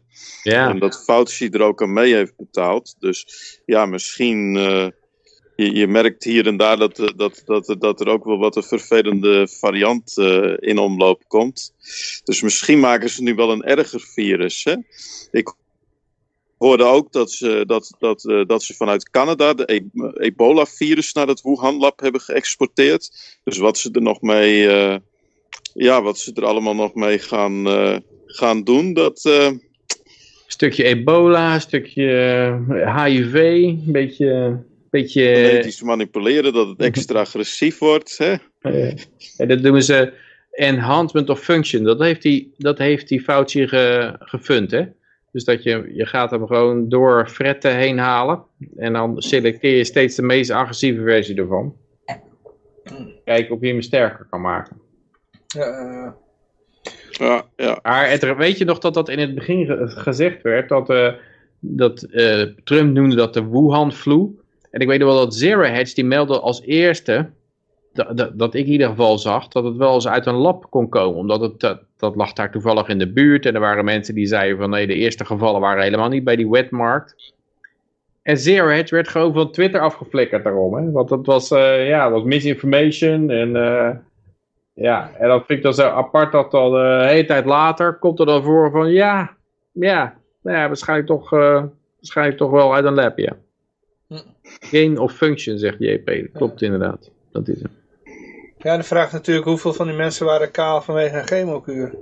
Ja. 0.44 0.70
En 0.70 0.80
dat 0.80 1.04
Fauci 1.04 1.50
er 1.50 1.62
ook 1.62 1.82
aan 1.82 1.94
mee 1.94 2.14
heeft 2.14 2.36
betaald. 2.38 2.96
Dus 3.00 3.28
ja, 3.66 3.86
misschien. 3.86 4.56
Uh, 4.56 4.88
je, 5.56 5.74
je, 5.74 5.88
merkt 5.88 6.24
hier 6.24 6.48
en 6.48 6.58
daar 6.58 6.78
dat, 6.78 7.14
dat, 7.16 7.42
dat, 7.46 7.76
dat 7.80 8.00
er 8.00 8.08
ook 8.08 8.26
wel 8.26 8.38
wat 8.38 8.56
een 8.56 8.64
vervelende 8.64 9.48
variant 9.48 10.18
in 10.60 10.78
omloop 10.78 11.24
komt. 11.28 11.74
Dus 12.24 12.42
misschien 12.42 12.80
maken 12.80 13.10
ze 13.10 13.24
nu 13.24 13.36
wel 13.36 13.52
een 13.52 13.64
erger 13.64 14.02
virus. 14.02 14.64
Hè? 14.64 14.76
Ik 15.32 15.54
hoorde 16.66 16.84
ook 16.84 17.12
dat 17.12 17.32
ze, 17.32 17.64
dat, 17.68 17.96
dat, 18.00 18.24
uh, 18.24 18.46
dat 18.46 18.64
ze 18.64 18.74
vanuit 18.74 19.10
Canada 19.10 19.54
de 19.54 19.74
e 19.74 19.82
ebola-virus 20.18 21.14
naar 21.14 21.28
het 21.28 21.42
Wuhan-lab 21.42 22.00
hebben 22.00 22.22
geëxporteerd. 22.22 23.12
Dus 23.44 23.58
wat 23.58 23.78
ze 23.78 23.90
er 23.92 24.02
nog 24.02 24.22
mee, 24.22 24.64
uh, 24.64 24.96
ja, 25.74 26.02
wat 26.02 26.18
ze 26.18 26.32
er 26.34 26.46
allemaal 26.46 26.76
nog 26.76 26.94
mee 26.94 27.20
gaan, 27.20 27.68
uh, 27.68 27.98
gaan 28.26 28.64
doen, 28.64 28.94
dat... 28.94 29.30
Stukje 30.48 30.84
ebola, 30.84 31.60
stukje 31.60 32.08
HIV, 32.96 33.34
een 33.34 33.84
beetje... 33.86 34.64
beetje... 34.90 35.22
Genetisch 35.22 35.82
manipuleren, 35.82 36.54
dat 36.54 36.68
het 36.68 36.80
extra 36.80 37.20
agressief 37.28 37.78
wordt. 37.78 38.18
Hè? 38.18 38.36
en 39.38 39.48
dat 39.48 39.64
doen 39.64 39.82
ze 39.82 40.14
enhancement 40.52 41.30
of 41.30 41.40
function. 41.40 41.84
Dat 41.84 42.00
heeft 42.00 42.22
die, 42.22 42.54
dat 42.58 42.78
heeft 42.78 43.08
die 43.08 43.22
Fauci 43.22 43.68
ge, 43.68 44.16
gefund, 44.20 44.72
hè? 44.72 44.84
Dus 45.36 45.44
dat 45.44 45.64
je, 45.64 45.92
je 45.94 46.06
gaat 46.06 46.32
hem 46.32 46.48
gewoon 46.48 46.90
door 46.90 47.28
fretten 47.30 47.76
heen 47.76 47.98
halen. 47.98 48.44
En 48.78 48.94
dan 48.94 49.22
selecteer 49.22 49.78
je 49.78 49.84
steeds 49.84 50.16
de 50.16 50.22
meest 50.22 50.50
agressieve 50.50 51.02
versie 51.02 51.36
ervan. 51.36 51.76
Kijken 53.24 53.56
of 53.56 53.62
je 53.62 53.68
hem 53.68 53.82
sterker 53.82 54.28
kan 54.30 54.42
maken. 54.42 54.82
Ja, 55.48 56.16
ja. 57.12 57.46
ja. 57.56 57.80
Maar 57.84 58.38
weet 58.38 58.58
je 58.58 58.66
nog 58.66 58.80
dat 58.80 58.94
dat 58.94 59.10
in 59.10 59.20
het 59.20 59.36
begin 59.36 59.90
gezegd 59.90 60.42
werd? 60.42 60.70
Dat, 60.70 60.90
uh, 60.90 61.14
dat 61.60 62.08
uh, 62.10 62.42
Trump 62.64 62.94
noemde 62.94 63.16
dat 63.16 63.34
de 63.34 63.50
Wuhan-flu. 63.50 64.40
En 64.72 64.80
ik 64.80 64.88
weet 64.88 65.00
nog 65.00 65.08
wel 65.08 65.18
dat 65.18 65.36
Zero 65.36 65.64
Hedge 65.64 65.96
die 65.96 66.06
meldde 66.06 66.40
als 66.40 66.62
eerste 66.62 67.30
dat, 67.96 68.18
dat, 68.18 68.40
dat, 68.40 68.54
ik 68.54 68.66
in 68.66 68.72
ieder 68.72 68.88
geval 68.88 69.18
zag, 69.18 69.48
dat 69.48 69.64
het 69.64 69.76
wel 69.76 69.94
eens 69.94 70.08
uit 70.08 70.26
een 70.26 70.36
lab 70.36 70.66
kon 70.70 70.90
komen. 70.90 71.18
Omdat 71.18 71.42
het, 71.42 71.60
dat, 71.60 71.80
dat 71.98 72.16
lag 72.16 72.34
daar 72.34 72.52
toevallig 72.52 72.88
in 72.88 72.98
de 72.98 73.12
buurt. 73.12 73.46
En 73.46 73.54
er 73.54 73.60
waren 73.60 73.86
mensen 73.86 74.16
die 74.16 74.26
zeiden 74.26 74.58
van 74.58 74.70
nee, 74.70 74.88
de 74.88 74.94
eerste 74.94 75.26
gevallen 75.26 75.62
waren 75.62 75.84
helemaal 75.84 76.10
niet 76.10 76.24
bij 76.24 76.36
die 76.36 76.50
wetmarkt. 76.50 77.34
En 78.22 78.38
Zero 78.38 78.68
Hedge 78.68 78.96
werd 78.96 79.08
gewoon 79.08 79.34
van 79.34 79.52
Twitter 79.52 79.82
afgeflikkerd 79.82 80.44
daarom. 80.44 80.76
Hè? 80.76 80.92
Want 80.92 81.10
dat 81.10 81.26
was, 81.26 81.52
uh, 81.52 81.88
ja, 81.88 82.12
was 82.12 82.24
misinformation. 82.24 83.30
En, 83.30 83.50
uh, 83.50 83.90
ja, 84.74 85.12
en 85.18 85.28
dat 85.28 85.46
vind 85.46 85.60
ik 85.60 85.64
dan 85.64 85.74
zo 85.74 85.88
apart 85.88 86.32
dat 86.32 86.52
dan 86.52 86.74
uh, 86.76 86.82
een 86.82 87.08
hele 87.08 87.26
tijd 87.26 87.46
later 87.46 87.94
komt 87.94 88.20
er 88.20 88.26
dan 88.26 88.44
voor 88.44 88.72
van 88.72 88.92
ja, 88.92 89.36
ja, 89.72 90.14
nou 90.42 90.58
ja 90.58 90.68
waarschijnlijk, 90.68 91.08
toch, 91.08 91.30
waarschijnlijk 91.30 92.38
toch 92.38 92.52
wel 92.52 92.76
uit 92.76 92.86
een 92.86 92.94
lab, 92.94 93.18
ja. 93.18 93.36
Hm. 94.08 94.16
Gain 94.42 94.98
of 94.98 95.14
function, 95.14 95.58
zegt 95.58 95.80
JP. 95.80 96.28
klopt 96.34 96.62
inderdaad. 96.62 97.12
Dat 97.32 97.48
is 97.48 97.62
het. 97.62 97.85
Ja, 98.66 98.78
de 98.78 98.84
vraag 98.84 99.12
natuurlijk 99.12 99.48
hoeveel 99.48 99.74
van 99.74 99.88
die 99.88 99.96
mensen 99.96 100.26
waren 100.26 100.52
kaal 100.52 100.82
vanwege 100.82 101.18
een 101.18 101.28
chemokuur. 101.28 101.96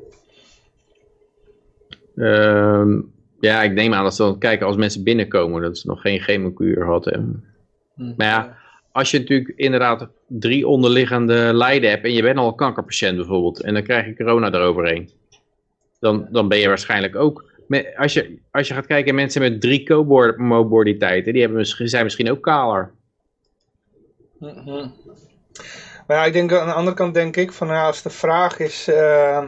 Ehm, 2.16 3.02
ja, 3.40 3.64
ik 3.64 3.74
neem 3.74 3.94
aan 3.94 4.04
dat 4.04 4.16
ze 4.16 4.24
dan 4.24 4.40
kijken 4.40 4.68
als 4.68 4.76
mensen 4.76 5.04
binnenkomen, 5.04 5.62
dat 5.62 5.78
ze 5.78 5.88
nog 5.88 6.02
geen 6.02 6.20
chemokuur 6.20 6.86
hebben. 6.86 7.44
Hm. 7.96 8.14
Maar 8.18 8.28
ja, 8.28 8.58
als 8.92 9.12
je 9.12 9.20
natuurlijk 9.20 9.54
inderdaad 9.56 10.08
drie 10.28 10.68
onderliggende 10.68 11.54
lijden 11.54 11.90
hebt 11.90 12.04
en 12.04 12.14
je 12.14 12.22
bent 12.22 12.38
al 12.38 12.48
een 12.48 12.56
kankerpatiënt 12.56 13.16
bijvoorbeeld, 13.16 13.62
en 13.62 13.74
dan 13.74 13.84
krijg 13.84 14.06
je 14.06 14.16
corona 14.16 14.52
eroverheen, 14.52 15.10
dan, 16.00 16.28
dan 16.32 16.48
ben 16.48 16.58
je 16.58 16.68
waarschijnlijk 16.68 17.16
ook... 17.16 17.52
Als 17.98 18.14
je, 18.14 18.38
als 18.52 18.68
je 18.68 18.74
gaat 18.74 18.86
kijken, 18.86 19.16
mensen 19.16 19.42
met 19.42 19.62
drie 19.62 19.84
comorbiditeiten, 19.84 21.32
die 21.32 21.42
hebben, 21.42 21.60
misschien- 21.60 21.88
zijn 21.88 22.04
misschien 22.04 22.32
ook 22.32 22.42
kaler. 22.42 22.92
Mhm. 24.40 24.88
Maar 26.08 26.18
ja, 26.18 26.26
ik 26.26 26.34
denk 26.34 26.54
aan 26.54 26.68
de 26.68 26.74
andere 26.74 26.96
kant 26.96 27.14
denk 27.14 27.38
ik 27.38 27.52
van 27.52 27.68
ja, 27.68 27.86
als 27.86 28.02
de 28.02 28.10
vraag 28.10 28.60
is, 28.60 28.88
eh, 28.88 29.38
eh, 29.38 29.48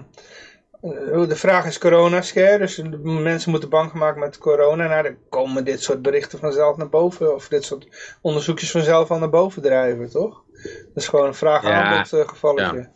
de 1.28 1.36
vraag 1.36 1.66
is 1.66 1.78
corona-scare, 1.78 2.58
dus 2.58 2.82
mensen 3.04 3.52
moeten 3.52 3.70
bang 3.70 3.92
gemaakt 3.92 4.20
met 4.20 4.38
corona, 4.38 4.88
nou 4.88 5.04
dan 5.04 5.16
komen 5.30 5.66
dit 5.66 5.82
soort 5.82 6.02
berichten 6.02 6.40
vanzelf 6.40 6.78
naar 6.78 6.90
boven, 6.90 7.36
of 7.36 7.48
dit 7.48 7.64
soort 7.64 8.18
onderzoekjes 8.22 8.72
vanzelf 8.72 9.12
al 9.12 9.20
naar 9.20 9.30
boven 9.30 9.62
drijven, 9.62 10.10
toch? 10.10 10.44
Dat 10.64 11.04
is 11.04 11.08
gewoon 11.08 11.28
een 11.28 11.34
vraag 11.34 11.64
Ja, 11.64 11.84
aan 11.84 11.98
het 11.98 12.12
uh, 12.12 12.28
gevalletje. 12.28 12.90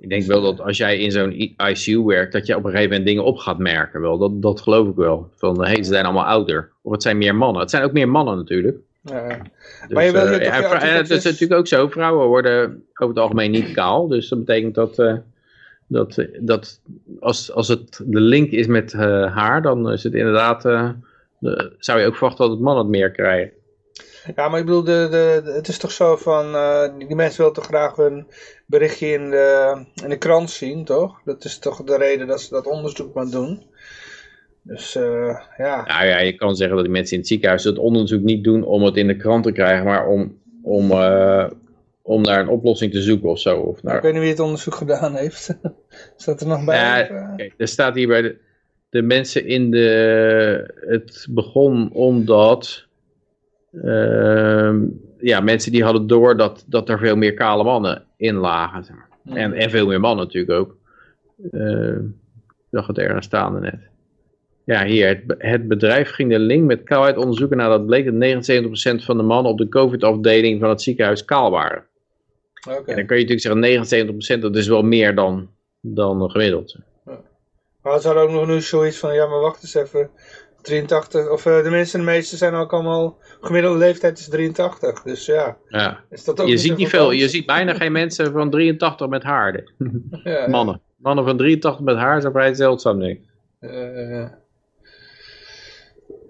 Ik 0.00 0.08
denk 0.08 0.22
wel 0.22 0.42
dat 0.42 0.60
als 0.60 0.76
jij 0.76 0.98
in 0.98 1.10
zo'n 1.10 1.54
ICU 1.56 2.02
werkt, 2.02 2.32
dat 2.32 2.46
je 2.46 2.56
op 2.56 2.64
een 2.64 2.70
gegeven 2.70 2.90
moment 2.90 3.06
dingen 3.06 3.24
op 3.24 3.36
gaat 3.36 3.58
merken. 3.58 4.00
Wel. 4.00 4.18
Dat, 4.18 4.42
dat 4.42 4.60
geloof 4.60 4.88
ik 4.88 4.94
wel. 4.96 5.30
Van, 5.36 5.64
hé, 5.64 5.72
hey, 5.72 5.82
ze 5.82 5.92
zijn 5.92 6.04
allemaal 6.04 6.24
ouder. 6.24 6.72
Of 6.82 6.92
het 6.92 7.02
zijn 7.02 7.18
meer 7.18 7.34
mannen. 7.34 7.60
Het 7.60 7.70
zijn 7.70 7.82
ook 7.82 7.92
meer 7.92 8.08
mannen 8.08 8.36
natuurlijk. 8.36 8.78
Ja. 9.10 9.28
Dus, 9.28 9.88
Maar 9.88 10.04
je 10.04 10.12
wil 10.12 10.20
eh, 10.26 10.44
ja, 10.44 10.56
je 10.56 10.62
vrou- 10.62 10.80
en 10.80 10.96
het 10.96 11.10
is 11.10 11.24
natuurlijk 11.24 11.60
ook 11.60 11.66
zo. 11.66 11.88
Vrouwen 11.88 12.26
worden 12.26 12.84
over 12.94 13.14
het 13.14 13.18
algemeen 13.22 13.50
niet 13.50 13.72
kaal. 13.72 14.08
Dus 14.08 14.28
dat 14.28 14.38
betekent 14.38 14.74
dat, 14.74 14.98
eh, 14.98 15.14
dat, 15.86 16.18
eh, 16.18 16.26
dat 16.40 16.80
als, 17.20 17.52
als 17.52 17.68
het 17.68 18.00
de 18.04 18.20
link 18.20 18.50
is 18.50 18.66
met 18.66 18.92
eh, 18.92 19.00
haar, 19.36 19.62
dan 19.62 19.92
is 19.92 20.02
het 20.02 20.14
inderdaad... 20.14 20.64
eh, 20.64 20.90
de- 21.38 21.72
zou 21.78 22.00
je 22.00 22.06
ook 22.06 22.16
verwachten 22.16 22.44
dat 22.44 22.54
het 22.54 22.64
mannen 22.64 22.82
het 22.82 22.92
meer 22.92 23.10
krijgen. 23.10 23.52
Ja, 24.36 24.48
maar 24.48 24.58
ik 24.60 24.66
bedoel, 24.66 24.84
de, 24.84 25.06
de, 25.10 25.50
het 25.52 25.68
is 25.68 25.78
toch 25.78 25.90
zo 25.92 26.16
van, 26.16 26.54
eh, 26.54 26.82
die, 26.98 27.14
mensen 27.14 27.38
willen 27.38 27.54
toch 27.54 27.64
graag 27.66 27.96
een 27.96 28.26
berichtje 28.66 29.06
in 29.06 29.30
de, 29.30 29.76
in 30.02 30.08
de 30.08 30.18
krant 30.18 30.50
zien, 30.50 30.84
toch? 30.84 31.20
Dat 31.24 31.44
is 31.44 31.58
toch 31.58 31.82
de 31.84 31.96
reden 31.96 32.26
dat 32.26 32.40
ze 32.40 32.48
dat 32.50 32.66
onderzoek 32.66 33.14
maar 33.14 33.30
doen. 33.30 33.62
Dus 34.66 34.96
eh, 34.96 35.38
ja, 35.56 35.84
Nou 35.86 36.06
ja, 36.06 36.18
je 36.18 36.32
kan 36.32 36.56
zeggen 36.56 36.76
dat 36.76 36.84
die 36.84 36.94
mensen 36.94 37.12
in 37.12 37.18
het 37.18 37.28
ziekenhuis 37.28 37.64
het 37.64 37.78
onderzoek 37.78 38.22
niet 38.22 38.44
doen 38.44 38.64
om 38.64 38.82
het 38.82 38.96
in 38.96 39.06
de 39.06 39.16
krant 39.16 39.44
te 39.44 39.52
krijgen, 39.52 39.84
maar 39.84 40.06
om, 40.06 40.38
om, 40.62 40.90
eh, 40.90 41.50
om 42.02 42.22
naar 42.22 42.40
een 42.40 42.48
oplossing 42.48 42.92
te 42.92 43.02
zoeken 43.02 43.28
of 43.28 43.38
zo. 43.38 43.58
Of 43.58 43.76
ik 43.76 43.82
naar, 43.82 44.02
weet 44.02 44.12
niet 44.12 44.20
wie 44.20 44.30
het 44.30 44.40
onderzoek 44.40 44.74
gedaan 44.74 45.14
heeft. 45.14 45.58
Staat 46.16 46.40
er 46.40 46.46
nog 46.46 46.64
bij? 46.64 46.76
Ja, 46.76 47.36
eh? 47.36 47.50
Er 47.56 47.68
staat 47.68 47.94
hier 47.94 48.08
bij 48.08 48.22
de, 48.22 48.36
de 48.90 49.02
mensen 49.02 49.46
in 49.46 49.70
de... 49.70 50.74
Het 50.86 51.26
begon 51.30 51.92
omdat... 51.92 52.86
ehm, 53.82 54.84
ja, 55.18 55.40
mensen 55.40 55.72
die 55.72 55.84
hadden 55.84 56.06
door 56.06 56.36
dat, 56.36 56.64
dat 56.68 56.88
er 56.88 56.98
veel 56.98 57.16
meer 57.16 57.34
kale 57.34 57.64
mannen 57.64 58.04
in 58.16 58.34
lagen. 58.34 58.84
zeg 58.84 58.96
maar. 58.96 59.08
Hmm. 59.22 59.36
En, 59.36 59.52
en 59.52 59.70
veel 59.70 59.86
meer 59.86 60.00
mannen 60.00 60.24
natuurlijk 60.24 60.58
ook. 60.58 60.76
Eh, 61.50 61.96
ik 61.96 62.66
zag 62.70 62.86
het 62.86 62.98
ergens 62.98 63.26
staan 63.26 63.60
net. 63.60 63.94
Ja, 64.66 64.84
hier. 64.84 65.08
Het, 65.08 65.34
het 65.38 65.68
bedrijf 65.68 66.10
ging 66.10 66.30
de 66.30 66.38
link 66.38 66.64
met 66.64 66.82
kaalheid 66.82 67.16
onderzoeken 67.16 67.56
nadat 67.56 67.86
bleek 67.86 68.04
dat 68.04 68.48
79% 69.00 69.04
van 69.04 69.16
de 69.16 69.22
mannen 69.22 69.52
op 69.52 69.58
de 69.58 69.68
COVID-afdeling 69.68 70.60
van 70.60 70.68
het 70.68 70.82
ziekenhuis 70.82 71.24
kaal 71.24 71.50
waren. 71.50 71.84
Oké. 72.68 72.90
En 72.90 72.96
dan 72.96 73.06
kun 73.06 73.18
je 73.18 73.26
natuurlijk 73.36 73.64
zeggen 73.64 74.38
79% 74.38 74.40
dat 74.40 74.56
is 74.56 74.68
wel 74.68 74.82
meer 74.82 75.14
dan, 75.14 75.48
dan 75.80 76.30
gemiddeld. 76.30 76.76
Maar 77.82 78.00
ze 78.00 78.06
hadden 78.06 78.24
ook 78.24 78.30
nog 78.30 78.46
nu 78.46 78.60
zoiets 78.60 78.98
van, 78.98 79.14
ja 79.14 79.26
maar 79.26 79.40
wacht 79.40 79.62
eens 79.62 79.74
even. 79.74 80.10
83, 80.62 81.30
of 81.30 81.46
eh, 81.46 81.62
de 81.62 81.70
mensen, 81.70 81.98
de 81.98 82.04
meeste 82.04 82.36
zijn 82.36 82.54
ook 82.54 82.72
allemaal, 82.72 83.18
gemiddelde 83.40 83.78
leeftijd 83.78 84.18
is 84.18 84.28
83. 84.28 85.02
Dus 85.02 85.26
ja, 85.26 85.56
Ja. 85.68 86.00
is 86.10 86.24
dat 86.24 86.40
ook 86.40 86.48
Je 86.48 86.56
ziet 86.56 86.76
niet 86.76 86.88
veel, 86.88 87.10
je 87.10 87.28
ziet 87.28 87.46
bijna 87.46 87.74
geen 87.74 87.92
mensen 87.92 88.32
van 88.32 88.50
83 88.50 89.08
met 89.08 89.22
haar. 89.22 89.64
Ja, 90.24 90.30
ja. 90.30 90.48
Mannen. 90.48 90.80
Mannen 90.96 91.24
van 91.24 91.36
83 91.36 91.84
met 91.84 91.96
haar 91.96 92.20
zijn 92.20 92.32
vrij 92.32 92.54
zeldzaam, 92.54 92.98
denk 92.98 93.18
ik. 93.18 93.24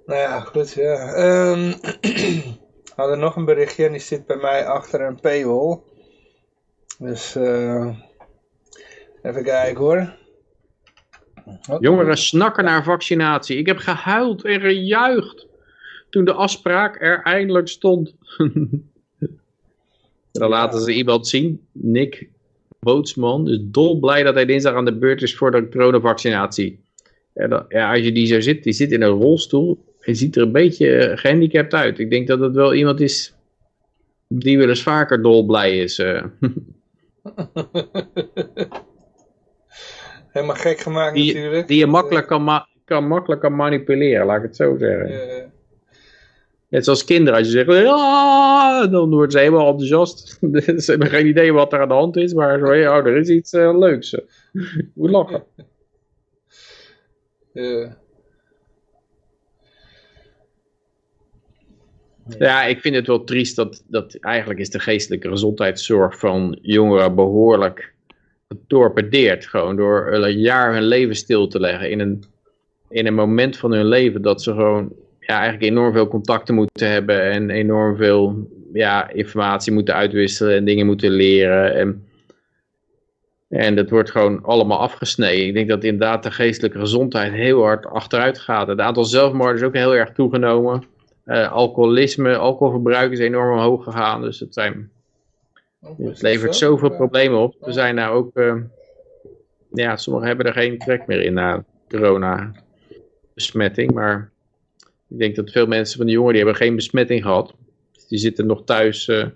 Nou 0.06 0.20
ja, 0.20 0.40
goed, 0.40 0.72
ja. 0.72 1.12
Ehm, 1.14 1.70
we 2.84 2.92
hadden 2.96 3.18
nog 3.18 3.36
een 3.36 3.44
berichtje 3.44 3.84
en 3.84 3.92
die 3.92 4.00
zit 4.00 4.26
bij 4.26 4.36
mij 4.36 4.66
achter 4.66 5.00
een 5.00 5.20
paywall. 5.20 5.78
Dus 6.98 7.34
eh, 7.36 7.96
even 9.22 9.44
kijken 9.44 9.84
hoor. 9.84 10.14
Wat? 11.66 11.80
Jongeren 11.80 12.16
snakken 12.16 12.64
naar 12.64 12.84
vaccinatie. 12.84 13.56
Ik 13.56 13.66
heb 13.66 13.78
gehuild 13.78 14.44
en 14.44 14.60
gejuicht 14.60 15.46
toen 16.10 16.24
de 16.24 16.32
afspraak 16.32 17.02
er 17.02 17.22
eindelijk 17.22 17.68
stond. 17.68 18.14
Dan 20.32 20.48
laten 20.48 20.80
ze 20.80 20.92
iemand 20.92 21.28
zien, 21.28 21.66
Nick 21.72 22.28
Bootsman, 22.80 23.48
is 23.48 23.58
dolblij 23.62 24.22
dat 24.22 24.34
hij 24.34 24.44
dinsdag 24.44 24.74
aan 24.74 24.84
de 24.84 24.98
beurt 24.98 25.22
is 25.22 25.36
voor 25.36 25.50
de 25.50 25.68
coronavaccinatie. 25.68 26.80
En 27.32 27.50
dan, 27.50 27.64
ja, 27.68 27.92
als 27.92 28.00
je 28.00 28.12
die 28.12 28.26
zo 28.26 28.40
zit, 28.40 28.62
die 28.62 28.72
zit 28.72 28.92
in 28.92 29.02
een 29.02 29.08
rolstoel, 29.08 29.84
hij 30.06 30.14
ziet 30.14 30.36
er 30.36 30.42
een 30.42 30.52
beetje 30.52 30.96
eh, 30.96 31.16
gehandicapt 31.18 31.74
uit. 31.74 31.98
Ik 31.98 32.10
denk 32.10 32.26
dat 32.26 32.40
het 32.40 32.54
wel 32.54 32.74
iemand 32.74 33.00
is 33.00 33.34
die 34.28 34.58
wel 34.58 34.68
eens 34.68 34.82
vaker 34.82 35.22
dolblij 35.22 35.78
is. 35.78 35.98
eh. 35.98 36.24
Helemaal 40.32 40.56
gek 40.56 40.78
gemaakt 40.78 41.14
die, 41.14 41.34
natuurlijk. 41.34 41.68
die 41.68 41.78
je 41.78 41.86
makkelijk 41.86 42.26
kan, 42.26 42.44
ma- 42.44 42.68
kan, 42.84 43.06
makkelijk 43.08 43.40
kan 43.40 43.56
manipuleren, 43.56 44.26
laat 44.26 44.36
ik 44.36 44.42
het 44.42 44.56
zo 44.56 44.76
zeggen. 44.78 45.52
Net 46.68 46.84
zoals 46.84 47.04
kinderen, 47.04 47.38
als 47.38 47.46
je 47.52 47.52
zegt, 47.52 47.72
ja, 47.84 48.86
dan 48.86 49.10
worden 49.10 49.30
ze 49.30 49.38
helemaal 49.38 49.66
enthousiast. 49.70 50.28
ze 50.84 50.90
hebben 50.90 51.08
geen 51.08 51.26
idee 51.26 51.52
wat 51.52 51.72
er 51.72 51.80
aan 51.80 51.88
de 51.88 51.94
hand 51.94 52.16
is, 52.16 52.34
maar 52.34 52.58
zo, 52.58 52.74
ja, 52.74 52.96
er 52.96 53.16
is 53.16 53.28
iets 53.28 53.52
eh, 53.52 53.78
leuks. 53.78 54.20
Moet 54.94 55.10
lachen. 55.10 55.44
eh, 57.52 57.90
Ja, 62.38 62.64
ik 62.64 62.80
vind 62.80 62.94
het 62.94 63.06
wel 63.06 63.24
triest 63.24 63.56
dat, 63.56 63.84
dat 63.86 64.14
eigenlijk 64.20 64.60
is 64.60 64.70
de 64.70 64.78
geestelijke 64.78 65.28
gezondheidszorg 65.28 66.18
van 66.18 66.58
jongeren 66.62 67.14
behoorlijk 67.14 67.94
getorpedeerd. 68.48 69.46
Gewoon 69.46 69.76
door 69.76 70.12
een 70.12 70.38
jaar 70.38 70.72
hun 70.72 70.82
leven 70.82 71.16
stil 71.16 71.46
te 71.46 71.60
leggen 71.60 71.90
in 71.90 72.00
een, 72.00 72.24
in 72.88 73.06
een 73.06 73.14
moment 73.14 73.56
van 73.56 73.72
hun 73.72 73.86
leven 73.86 74.22
dat 74.22 74.42
ze 74.42 74.52
gewoon 74.52 74.92
ja, 75.20 75.34
eigenlijk 75.34 75.70
enorm 75.70 75.92
veel 75.92 76.08
contacten 76.08 76.54
moeten 76.54 76.90
hebben 76.90 77.22
en 77.22 77.50
enorm 77.50 77.96
veel 77.96 78.48
ja, 78.72 79.10
informatie 79.10 79.72
moeten 79.72 79.94
uitwisselen 79.94 80.56
en 80.56 80.64
dingen 80.64 80.86
moeten 80.86 81.10
leren. 81.10 81.74
En, 81.74 82.04
en 83.48 83.74
dat 83.74 83.90
wordt 83.90 84.10
gewoon 84.10 84.44
allemaal 84.44 84.78
afgesneden. 84.78 85.46
Ik 85.46 85.54
denk 85.54 85.68
dat 85.68 85.84
inderdaad 85.84 86.22
de 86.22 86.30
geestelijke 86.30 86.78
gezondheid 86.78 87.32
heel 87.32 87.62
hard 87.62 87.86
achteruit 87.86 88.38
gaat. 88.38 88.68
Het 88.68 88.80
aantal 88.80 89.04
zelfmoorden 89.04 89.56
is 89.56 89.62
ook 89.62 89.74
heel 89.74 89.94
erg 89.94 90.12
toegenomen. 90.12 90.94
Eh, 91.26 91.52
alcoholisme, 91.52 92.36
alcoholverbruik 92.36 93.12
is 93.12 93.18
enorm 93.18 93.52
omhoog 93.52 93.84
gegaan. 93.84 94.22
Dus 94.22 94.40
het, 94.40 94.54
zijn, 94.54 94.90
oh, 95.80 96.08
het 96.08 96.22
levert 96.22 96.56
zo? 96.56 96.66
zoveel 96.66 96.96
problemen 96.96 97.38
op. 97.38 97.66
Er 97.66 97.72
zijn 97.72 97.94
nou 97.94 98.14
ook, 98.16 98.36
eh, 98.36 98.56
ja, 99.72 99.96
sommigen 99.96 100.28
hebben 100.28 100.46
er 100.46 100.52
geen 100.52 100.78
trek 100.78 101.06
meer 101.06 101.22
in 101.22 101.32
na 101.32 101.64
corona 101.88 102.52
besmetting. 103.34 103.92
Maar 103.92 104.30
ik 105.08 105.18
denk 105.18 105.36
dat 105.36 105.50
veel 105.50 105.66
mensen 105.66 105.96
van 105.96 106.06
die 106.06 106.14
jongeren, 106.14 106.36
die 106.36 106.44
hebben 106.44 106.62
geen 106.62 106.76
besmetting 106.76 107.22
gehad. 107.22 107.54
Die 108.08 108.18
zitten 108.18 108.46
nog 108.46 108.64
thuis, 108.64 109.08
eh, 109.08 109.26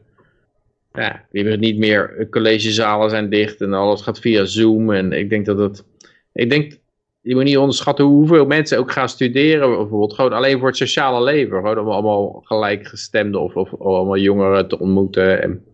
ja, 0.93 1.25
die 1.31 1.43
hebben 1.43 1.61
niet 1.61 1.79
meer, 1.79 2.27
collegezalen 2.31 3.11
zijn 3.11 3.31
dicht 3.31 3.61
en 3.61 3.73
alles 3.73 4.03
gaat 4.03 4.21
via 4.21 4.45
Zoom. 4.45 4.93
En 4.93 5.13
ik 5.13 5.31
denk 5.31 5.47
dat 5.47 5.59
het, 5.59 5.85
ik 6.33 6.51
denk, 6.51 6.79
je 7.23 7.35
moet 7.35 7.45
niet 7.45 7.57
onderschatten 7.57 8.05
hoeveel 8.05 8.47
mensen 8.47 8.79
ook 8.79 8.93
gaan 8.93 9.09
studeren, 9.09 9.69
bijvoorbeeld 9.69 10.15
gewoon 10.15 10.33
alleen 10.33 10.59
voor 10.59 10.69
het 10.69 10.77
sociale 10.77 11.25
leven. 11.25 11.57
Gewoon 11.57 11.79
om 11.79 11.89
allemaal 11.89 12.41
gelijkgestemden 12.45 13.41
of, 13.41 13.57
of, 13.57 13.73
of 13.73 13.81
allemaal 13.81 14.17
jongeren 14.17 14.69
te 14.69 14.79
ontmoeten. 14.79 15.43
En, 15.43 15.65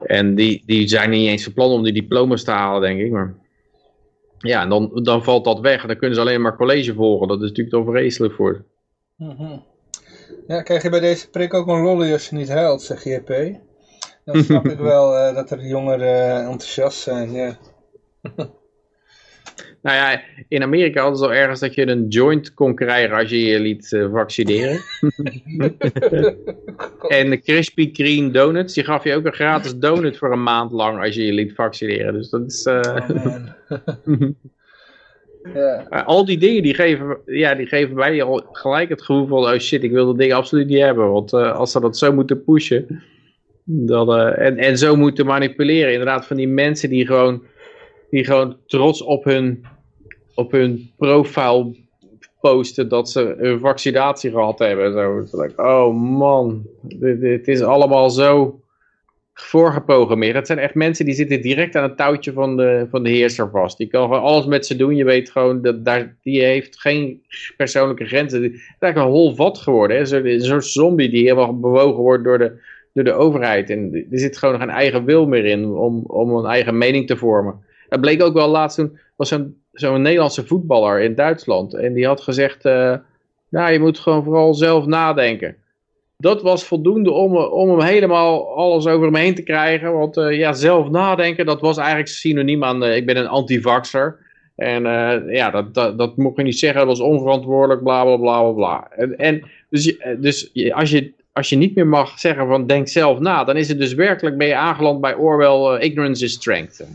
en 0.00 0.34
die, 0.34 0.62
die 0.66 0.88
zijn 0.88 1.10
niet 1.10 1.28
eens 1.28 1.44
van 1.44 1.52
plan 1.52 1.70
om 1.70 1.82
die 1.82 1.92
diploma's 1.92 2.44
te 2.44 2.50
halen, 2.50 2.80
denk 2.80 3.00
ik. 3.00 3.10
Maar 3.10 3.34
ja, 4.38 4.62
en 4.62 4.68
dan, 4.68 4.90
dan 5.02 5.24
valt 5.24 5.44
dat 5.44 5.60
weg 5.60 5.82
en 5.82 5.88
dan 5.88 5.96
kunnen 5.96 6.16
ze 6.16 6.22
alleen 6.22 6.40
maar 6.40 6.56
college 6.56 6.94
volgen. 6.94 7.28
Dat 7.28 7.42
is 7.42 7.48
natuurlijk 7.48 7.76
dan 7.84 7.94
vreselijk 7.94 8.34
voor 8.34 8.54
ze. 8.54 8.62
Mhm. 9.24 9.58
Ja, 10.46 10.62
krijg 10.62 10.82
je 10.82 10.90
bij 10.90 11.00
deze 11.00 11.30
prik 11.30 11.54
ook 11.54 11.66
een 11.66 11.82
lolly 11.82 12.12
als 12.12 12.28
je 12.28 12.36
niet 12.36 12.48
huilt, 12.48 12.82
zegt 12.82 13.04
JP. 13.04 13.58
Dan 14.24 14.42
snap 14.42 14.68
ik 14.68 14.78
wel 14.94 15.16
eh, 15.16 15.34
dat 15.34 15.50
er 15.50 15.66
jongeren 15.66 16.40
enthousiast 16.40 16.98
zijn, 16.98 17.32
ja. 17.32 17.58
Nou 19.82 19.96
ja, 19.96 20.22
in 20.48 20.62
Amerika 20.62 21.00
hadden 21.00 21.18
ze 21.18 21.24
al 21.24 21.34
ergens 21.34 21.60
dat 21.60 21.74
je 21.74 21.88
een 21.88 22.08
joint 22.08 22.54
kon 22.54 22.74
krijgen 22.74 23.16
als 23.16 23.30
je 23.30 23.44
je 23.44 23.60
liet 23.60 23.92
eh, 23.92 24.12
vaccineren. 24.12 24.80
en 27.08 27.30
de 27.30 27.40
Krispy 27.44 27.90
Kreme 27.90 28.30
donuts, 28.30 28.74
die 28.74 28.84
gaf 28.84 29.04
je 29.04 29.14
ook 29.14 29.24
een 29.24 29.32
gratis 29.32 29.76
donut 29.76 30.18
voor 30.18 30.32
een 30.32 30.42
maand 30.42 30.72
lang 30.72 31.04
als 31.04 31.14
je 31.14 31.26
je 31.26 31.32
liet 31.32 31.54
vaccineren. 31.54 32.12
Dus 32.12 32.30
dat 32.30 32.46
is... 32.46 32.66
Oh. 32.66 33.36
Maar 35.90 36.04
al 36.04 36.24
die 36.24 36.38
dingen 36.38 36.62
die 36.62 36.74
geven, 36.74 37.18
ja, 37.26 37.54
die 37.54 37.66
geven 37.66 37.94
mij 37.94 38.22
al 38.22 38.46
gelijk 38.52 38.88
het 38.88 39.02
gevoel 39.02 39.26
van, 39.26 39.38
oh 39.38 39.58
shit, 39.58 39.82
ik 39.82 39.90
wil 39.90 40.06
dat 40.06 40.18
ding 40.18 40.32
absoluut 40.32 40.66
niet 40.66 40.80
hebben. 40.80 41.10
Want 41.10 41.32
eh, 41.32 41.56
als 41.56 41.72
ze 41.72 41.80
dat 41.80 41.98
zo 41.98 42.12
moeten 42.12 42.44
pushen, 42.44 43.02
eh, 43.86 44.38
en, 44.38 44.58
en 44.58 44.78
zo 44.78 44.96
moeten 44.96 45.26
manipuleren, 45.26 45.90
inderdaad 45.90 46.26
van 46.26 46.36
die 46.36 46.48
mensen 46.48 46.88
die 46.88 47.06
gewoon, 47.06 47.42
die 48.10 48.24
gewoon 48.24 48.56
trots 48.66 49.02
op 49.02 49.24
hun, 49.24 49.64
op 50.34 50.52
hun 50.52 50.90
profile 50.96 51.74
posten 52.40 52.88
dat 52.88 53.10
ze 53.10 53.34
een 53.38 53.58
vaccinatie 53.58 54.30
gehad 54.30 54.58
hebben. 54.58 54.84
en 54.84 55.28
Zo. 55.28 55.44
Oh 55.56 55.94
man, 55.94 56.66
dit, 56.98 57.48
is 57.48 57.62
allemaal 57.62 58.10
zo 58.10 58.60
voorgeprogrammeerd. 59.34 60.34
Het 60.34 60.46
zijn 60.46 60.58
echt 60.58 60.74
mensen 60.74 61.04
die 61.04 61.14
zitten 61.14 61.42
direct 61.42 61.76
aan 61.76 61.82
het 61.82 61.96
touwtje 61.96 62.32
van 62.32 62.56
de, 62.56 62.86
van 62.90 63.02
de 63.02 63.10
heerser 63.10 63.50
vast. 63.50 63.78
Die 63.78 63.86
kan 63.86 64.02
gewoon 64.02 64.22
alles 64.22 64.46
met 64.46 64.66
ze 64.66 64.76
doen. 64.76 64.96
Je 64.96 65.04
weet 65.04 65.30
gewoon, 65.30 65.62
dat 65.62 65.84
daar, 65.84 66.16
die 66.22 66.42
heeft 66.42 66.80
geen 66.80 67.22
persoonlijke 67.56 68.04
grenzen. 68.04 68.42
Het 68.42 68.52
is 68.52 68.74
eigenlijk 68.78 68.96
een 68.96 69.20
hol 69.20 69.34
vat 69.34 69.58
geworden. 69.58 70.24
Een 70.26 70.40
soort 70.40 70.64
zombie 70.64 71.10
die 71.10 71.22
helemaal 71.22 71.60
bewogen 71.60 72.02
wordt 72.02 72.24
door 72.24 72.38
de, 72.38 72.62
door 72.92 73.04
de 73.04 73.12
overheid. 73.12 73.70
En 73.70 74.06
er 74.10 74.18
zit 74.18 74.38
gewoon 74.38 74.58
geen 74.58 74.70
eigen 74.70 75.04
wil 75.04 75.26
meer 75.26 75.44
in 75.44 75.64
om, 75.64 76.04
om 76.06 76.36
een 76.36 76.50
eigen 76.50 76.78
mening 76.78 77.06
te 77.06 77.16
vormen. 77.16 77.68
Dat 77.90 78.00
bleek 78.00 78.22
ook 78.22 78.34
wel 78.34 78.48
laatst 78.48 78.76
toen, 78.76 78.98
was 79.16 79.28
zo'n 79.28 79.60
zo'n 79.72 80.02
Nederlandse 80.02 80.46
voetballer 80.46 81.00
in 81.00 81.14
Duitsland. 81.14 81.74
En 81.74 81.92
die 81.92 82.06
had 82.06 82.20
gezegd, 82.20 82.64
eh, 82.64 82.94
nou 83.48 83.72
je 83.72 83.80
moet 83.80 83.98
gewoon 83.98 84.24
vooral 84.24 84.54
zelf 84.54 84.86
nadenken. 84.86 85.56
Dat 86.16 86.42
was 86.42 86.64
voldoende 86.64 87.10
om, 87.10 87.36
om 87.36 87.68
hem 87.68 87.80
helemaal 87.80 88.56
alles 88.56 88.86
over 88.86 89.04
hem 89.04 89.14
heen 89.14 89.34
te 89.34 89.42
krijgen. 89.42 89.92
Want 89.92 90.16
eh, 90.16 90.38
ja, 90.38 90.52
zelf 90.52 90.90
nadenken, 90.90 91.46
dat 91.46 91.60
was 91.60 91.76
eigenlijk 91.76 92.08
synoniem 92.08 92.64
aan, 92.64 92.84
eh, 92.84 92.96
ik 92.96 93.06
ben 93.06 93.16
een 93.16 93.28
antivaxer. 93.28 94.28
En 94.56 94.82
ja, 95.32 95.50
dat, 95.50 95.74
dat, 95.74 95.98
dat 95.98 96.16
mocht 96.16 96.36
je 96.36 96.42
niet 96.42 96.58
zeggen, 96.58 96.78
dat 96.78 96.88
was 96.88 97.00
onverantwoordelijk, 97.00 97.82
bla 97.82 98.04
bla 98.04 98.16
bla 98.16 98.42
bla. 98.42 98.88
En, 98.90 99.16
en 99.16 99.42
dus, 99.70 99.96
dus 100.18 100.50
als, 100.72 100.90
je, 100.90 101.12
als 101.32 101.48
je 101.48 101.56
niet 101.56 101.74
meer 101.74 101.86
mag 101.86 102.18
zeggen 102.18 102.46
van 102.46 102.66
denk 102.66 102.88
zelf 102.88 103.18
na, 103.18 103.44
dan 103.44 103.56
is 103.56 103.68
het 103.68 103.78
dus 103.78 103.94
werkelijk, 103.94 104.36
ben 104.36 104.46
je 104.46 104.54
aangeland 104.54 105.00
bij 105.00 105.14
Orwell, 105.14 105.80
ignorance 105.80 106.24
is 106.24 106.32
strength. 106.32 106.86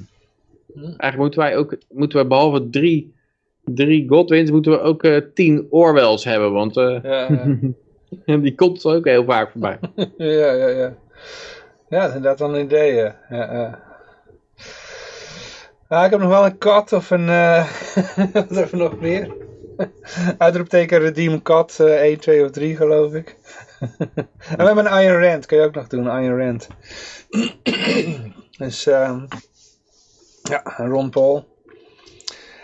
Eigenlijk 0.75 1.17
moeten 1.17 1.39
wij 1.39 1.57
ook, 1.57 1.77
moeten 1.89 2.19
we 2.19 2.27
behalve 2.27 2.69
drie, 2.69 3.15
drie 3.63 4.09
Godwins, 4.09 4.51
moeten 4.51 4.71
we 4.71 4.79
ook 4.79 5.03
eh, 5.03 5.21
tien 5.33 5.67
Orwells 5.69 6.23
hebben, 6.23 6.51
want 6.51 6.77
eh, 6.77 7.03
Ja, 7.03 7.27
ja. 8.25 8.37
die 8.45 8.55
komt 8.55 8.85
ook 8.85 9.05
heel 9.05 9.25
vaak 9.25 9.51
voorbij. 9.51 9.79
ja, 10.17 10.51
ja, 10.51 10.67
ja. 10.67 10.93
Ja, 11.89 11.99
dat 11.99 12.09
is 12.09 12.15
inderdaad 12.15 12.39
wel 12.39 12.55
een 12.55 12.65
idee. 12.65 12.93
Ja. 12.93 13.15
Ja. 13.29 13.83
Ah, 15.87 16.05
ik 16.05 16.11
heb 16.11 16.19
nog 16.19 16.29
wel 16.29 16.45
een 16.45 16.57
kat 16.57 16.93
of 16.93 17.09
een... 17.09 17.29
eh 17.29 17.67
wat 18.33 18.49
hebben 18.49 18.69
we 18.69 18.77
nog 18.77 18.99
meer? 18.99 19.33
Uitroepteken 20.37 20.99
Redeem 20.99 21.41
Kat 21.41 21.79
eh 21.79 22.01
1, 22.01 22.19
2 22.19 22.43
of 22.43 22.51
3 22.51 22.75
geloof 22.75 23.13
ik. 23.13 23.37
en 23.79 24.57
we 24.57 24.63
hebben 24.63 24.85
een 24.85 25.03
Iron 25.03 25.21
Rand, 25.21 25.45
kun 25.45 25.57
je 25.57 25.63
ook 25.63 25.75
nog 25.75 25.87
doen, 25.87 26.05
Iron 26.05 26.39
Rand. 26.39 26.67
dus 28.57 28.85
ehm 28.87 29.25
ja, 30.49 30.61
Ron 30.77 31.09
Paul. 31.09 31.53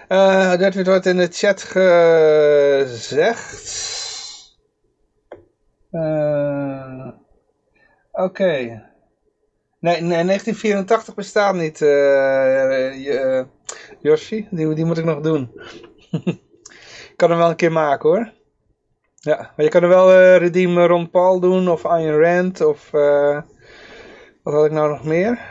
Eh 0.07 0.57
dat 0.57 0.85
wordt 0.85 1.05
in 1.05 1.17
de 1.17 1.27
chat 1.31 1.61
gezegd. 1.61 3.39
Eh, 5.91 7.07
Oké. 8.11 8.89
Nee, 9.79 10.01
nee, 10.01 10.25
1984 10.25 11.15
bestaat 11.15 11.55
niet, 11.55 11.81
eh 11.81 12.95
uh, 12.95 13.43
Yoshi. 13.99 14.47
Die, 14.51 14.85
moet 14.85 14.97
ik 14.97 15.05
nog 15.05 15.21
doen. 15.21 15.51
ik 17.11 17.13
kan 17.15 17.29
hem 17.29 17.39
wel 17.39 17.49
een 17.49 17.55
keer 17.55 17.71
maken 17.71 18.09
hoor. 18.09 18.31
Ja, 19.15 19.37
maar 19.37 19.65
je 19.65 19.69
kan 19.71 19.83
er 19.83 19.89
wel 19.89 20.11
eh 20.11 20.37
Redeem 20.37 20.79
Ron 20.79 21.09
Paul 21.09 21.39
doen 21.39 21.69
of 21.69 21.83
Iron 21.83 22.21
Rand 22.21 22.61
of... 22.61 22.93
eh, 22.93 23.41
wat 24.43 24.53
had 24.53 24.65
ik 24.65 24.71
nou 24.71 24.89
nog 24.89 25.03
meer? 25.03 25.50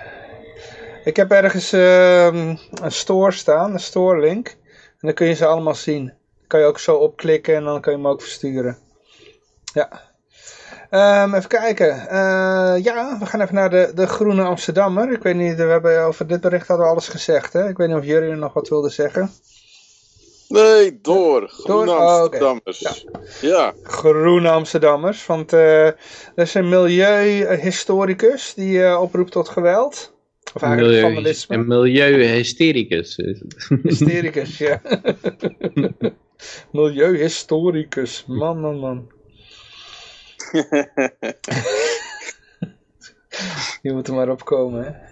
Ik 1.04 1.16
heb 1.16 1.30
ergens 1.30 1.72
ehm, 1.72 2.56
een 2.82 2.92
store 2.92 3.32
staan, 3.32 3.72
een 3.72 3.80
store 3.80 4.20
link. 4.20 4.48
En 4.48 5.06
dan 5.06 5.14
kun 5.14 5.26
je 5.26 5.34
ze 5.34 5.46
allemaal 5.46 5.74
zien. 5.74 6.04
Dan 6.04 6.46
kan 6.46 6.60
je 6.60 6.66
ook 6.66 6.78
zo 6.78 6.96
opklikken 6.96 7.54
en 7.54 7.64
dan 7.64 7.80
kun 7.80 7.92
je 7.92 7.98
hem 7.98 8.06
ook 8.06 8.20
versturen. 8.22 8.78
Ja. 9.72 10.08
Ehm, 10.90 11.34
even 11.34 11.48
kijken. 11.48 12.08
Eh, 12.08 12.74
ja, 12.84 13.16
we 13.18 13.26
gaan 13.26 13.40
even 13.40 13.54
naar 13.54 13.70
de, 13.70 13.92
de 13.94 14.06
Groene 14.06 14.42
Amsterdammer. 14.42 15.12
Ik 15.12 15.22
weet 15.22 15.34
niet, 15.36 15.56
we 15.56 15.62
hebben 15.62 16.04
over 16.04 16.26
dit 16.26 16.40
bericht 16.40 16.66
hadden 16.68 16.86
we 16.86 16.92
alles 16.92 17.08
gezegd. 17.08 17.52
Hè? 17.52 17.68
Ik 17.68 17.76
weet 17.76 17.88
niet 17.88 17.96
of 17.96 18.04
jullie 18.04 18.34
nog 18.34 18.52
wat 18.52 18.68
wilden 18.68 18.90
zeggen. 18.90 19.30
Nee, 20.48 20.98
door. 21.02 21.48
Groene 21.48 21.90
Oh. 21.90 22.20
Amsterdammers. 22.20 23.04
ja. 23.40 23.72
Groene 23.82 24.50
Amsterdammers. 24.50 25.26
Want 25.26 25.52
eh, 25.52 25.86
er 25.86 25.96
is 26.34 26.54
een 26.54 26.68
milieuhistoricus 26.68 28.54
die 28.54 28.84
eh, 28.84 29.00
oproept 29.00 29.32
tot 29.32 29.48
geweld. 29.48 30.12
Of 30.54 30.62
eigenlijk 30.62 30.92
Milieu, 30.92 31.00
vandalisme. 31.14 31.56
een 31.56 31.66
milieuhystericus. 31.66 33.16
Hystericus, 33.82 34.58
ja. 34.58 34.80
Milieuhistoricus. 36.72 38.24
Man, 38.26 38.60
man, 38.60 38.78
man. 38.84 39.10
Je 43.82 43.92
moet 43.92 44.08
er 44.08 44.14
maar 44.14 44.28
opkomen, 44.28 44.84
hè. 44.84 45.08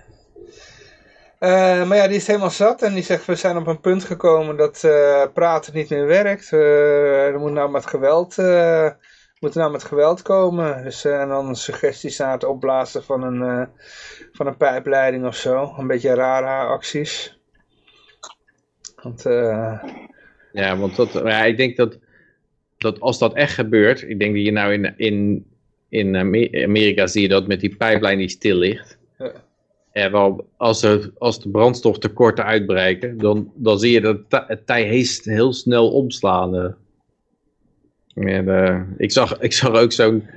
Eh, 1.38 1.88
maar 1.88 1.96
ja, 1.96 2.06
die 2.06 2.16
is 2.16 2.26
helemaal 2.26 2.50
zat 2.50 2.82
en 2.82 2.94
die 2.94 3.02
zegt, 3.02 3.24
we 3.24 3.34
zijn 3.34 3.56
op 3.56 3.66
een 3.66 3.80
punt 3.80 4.04
gekomen 4.04 4.56
dat 4.56 4.84
eh, 4.84 5.22
praten 5.34 5.74
niet 5.74 5.90
meer 5.90 6.06
werkt. 6.06 6.52
Eh, 6.52 7.26
er 7.26 7.38
moet 7.38 7.52
nou 7.52 7.70
met 7.70 7.86
geweld, 7.86 8.34
eh, 9.38 9.44
moet 9.44 9.54
nou 9.54 9.72
met 9.72 9.84
geweld 9.84 10.22
komen. 10.22 10.84
Dus, 10.84 11.04
eh, 11.04 11.20
en 11.20 11.28
dan 11.28 11.56
suggesties 11.56 12.18
naar 12.18 12.32
het 12.32 12.44
opblazen 12.44 13.04
van 13.04 13.22
een, 13.22 13.42
eh, 13.42 13.66
van 14.32 14.46
een 14.46 14.56
pijpleiding 14.56 15.26
of 15.26 15.36
zo. 15.36 15.74
Een 15.78 15.86
beetje 15.86 16.14
rare 16.14 16.66
acties. 16.68 17.38
Want, 19.02 19.26
eh, 19.26 19.82
Ja, 20.52 20.76
want 20.76 20.96
dat, 20.96 21.12
ja, 21.12 21.44
ik 21.44 21.56
denk 21.56 21.76
dat, 21.76 21.98
dat 22.78 23.00
als 23.00 23.18
dat 23.18 23.34
echt 23.34 23.54
gebeurt, 23.54 24.02
ik 24.02 24.18
denk 24.18 24.34
dat 24.34 24.44
je 24.44 24.52
nou 24.52 24.72
in, 24.72 24.94
in, 24.96 25.46
in 25.88 26.16
Ame- 26.16 26.64
Amerika 26.64 27.06
zie 27.06 27.22
je 27.22 27.28
dat 27.28 27.46
met 27.46 27.60
die 27.60 27.76
pijplijn 27.76 28.18
die 28.18 28.28
stil 28.28 28.56
ligt. 28.56 28.98
Ja. 29.18 29.32
En 29.92 30.12
wel, 30.12 30.48
als, 30.56 30.82
er, 30.82 31.12
als 31.18 31.42
de 31.42 31.48
brandstoftekorten 31.48 32.44
uitbreken, 32.44 33.18
dan, 33.18 33.52
dan 33.54 33.78
zie 33.78 33.92
je 33.92 34.00
dat 34.00 34.16
het 34.16 34.30
ti- 34.30 34.44
het 34.46 34.66
tij 34.66 34.82
heel, 34.82 35.06
heel 35.22 35.52
snel 35.52 35.90
omslaan. 35.90 36.76
En, 38.20 38.48
eh, 38.48 38.80
ik, 38.96 39.12
zag, 39.12 39.40
ik 39.40 39.52
zag 39.52 39.72
ook 39.74 39.92
zo'n 39.92 40.28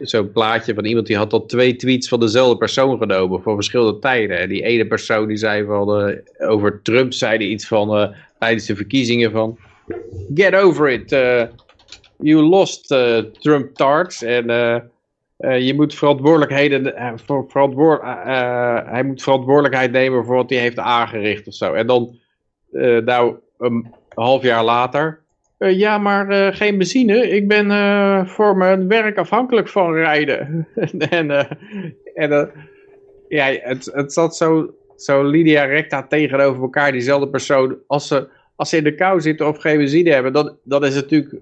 zo'n 0.00 0.32
plaatje 0.32 0.74
van 0.74 0.84
iemand 0.84 1.06
die 1.06 1.16
had 1.16 1.32
al 1.32 1.46
twee 1.46 1.76
tweets 1.76 2.08
van 2.08 2.20
dezelfde 2.20 2.56
persoon 2.56 2.98
genomen 2.98 3.42
voor 3.42 3.54
verschillende 3.54 3.98
tijden. 3.98 4.38
En 4.38 4.48
die 4.48 4.62
ene 4.62 4.86
persoon 4.86 5.28
die 5.28 5.36
zei 5.36 5.64
van, 5.64 6.00
eh, 6.00 6.50
over 6.50 6.82
Trump 6.82 7.12
zei 7.12 7.38
die 7.38 7.48
iets 7.48 7.66
van 7.66 7.96
eh, 7.96 8.08
tijdens 8.38 8.66
de 8.66 8.76
verkiezingen 8.76 9.30
van 9.30 9.58
get 10.34 10.54
over 10.54 10.90
it. 10.90 11.10
you 12.16 12.42
lost 12.42 12.94
Trump 13.40 13.74
tarts 13.74 14.22
en 14.22 14.46
je 15.38 15.72
moet 15.76 15.94
verantwoordelijkheden 15.94 16.94
voor, 17.26 17.44
verantwoord, 17.48 18.02
hij 18.86 19.02
moet 19.04 19.22
verantwoordelijkheid 19.22 19.92
nemen 19.92 20.24
voor 20.24 20.36
wat 20.36 20.50
hij 20.50 20.58
heeft 20.58 20.78
aangericht 20.78 21.46
of 21.46 21.54
zo. 21.54 21.72
En 21.72 21.86
dan 21.86 22.18
nou 23.04 23.36
een 23.58 23.94
half 24.08 24.42
jaar 24.42 24.64
later 24.64 25.21
eh, 25.62 25.78
ja, 25.78 25.98
maar 25.98 26.28
eh, 26.28 26.56
geen 26.56 26.78
benzine. 26.78 27.28
Ik 27.28 27.48
ben 27.48 27.70
eh, 27.70 28.26
voor 28.26 28.56
mijn 28.56 28.88
werk 28.88 29.18
afhankelijk 29.18 29.68
van 29.68 29.94
rijden. 29.94 30.68
en 31.10 31.48
en 32.14 32.50
ja, 33.28 33.46
het, 33.60 33.90
het 33.92 34.12
zat 34.12 34.36
zo, 34.36 34.74
zo 34.96 35.22
Lydia 35.22 35.64
Recta 35.64 36.06
tegenover 36.06 36.62
elkaar, 36.62 36.92
diezelfde 36.92 37.28
persoon. 37.28 37.76
Als 37.86 38.08
ze, 38.08 38.28
als 38.56 38.68
ze 38.68 38.76
in 38.76 38.84
de 38.84 38.94
kou 38.94 39.20
zitten 39.20 39.48
of 39.48 39.58
geen 39.58 39.78
benzine 39.78 40.10
hebben, 40.10 40.32
dan, 40.32 40.56
dan 40.64 40.84
is 40.84 40.94
natuurlijk 40.94 41.34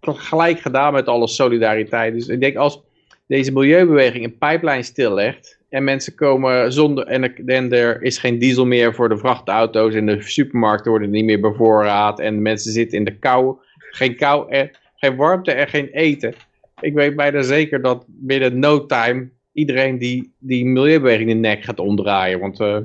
gelijk 0.00 0.60
gedaan 0.60 0.92
met 0.92 1.06
alle 1.06 1.28
solidariteit. 1.28 2.14
Dus 2.14 2.28
ik 2.28 2.40
denk 2.40 2.56
als 2.56 2.82
deze 3.26 3.52
milieubeweging 3.52 4.24
een 4.24 4.38
pijplijn 4.38 4.84
stillegt 4.84 5.58
en 5.68 5.84
mensen 5.84 6.14
komen 6.14 6.72
zonder 6.72 7.06
en, 7.06 7.22
er- 7.22 7.42
en 7.46 7.72
er 7.72 8.02
is 8.02 8.18
geen 8.18 8.38
diesel 8.38 8.66
meer 8.66 8.94
voor 8.94 9.08
de 9.08 9.18
vrachtauto's 9.18 9.94
en 9.94 10.06
de 10.06 10.22
supermarkten 10.22 10.90
worden 10.90 11.10
niet 11.10 11.24
meer 11.24 11.40
bevoorraad 11.40 12.20
en 12.20 12.42
mensen 12.42 12.72
zitten 12.72 12.98
in 12.98 13.04
de 13.04 13.18
kou, 13.18 13.56
geen 13.90 14.16
kou 14.16 14.50
en 14.50 14.70
geen 14.96 15.16
warmte 15.16 15.52
en 15.52 15.68
geen 15.68 15.88
eten. 15.88 16.34
Ik 16.80 16.94
weet 16.94 17.16
bijna 17.16 17.42
zeker 17.42 17.82
dat 17.82 18.04
binnen 18.06 18.58
no 18.58 18.86
time 18.86 19.28
iedereen 19.52 19.98
die, 19.98 20.32
die 20.38 20.64
milieubeweging 20.64 21.28
de 21.28 21.34
nek 21.34 21.64
gaat 21.64 21.78
omdraaien, 21.78 22.40
want 22.40 22.60
eh, 22.60 22.76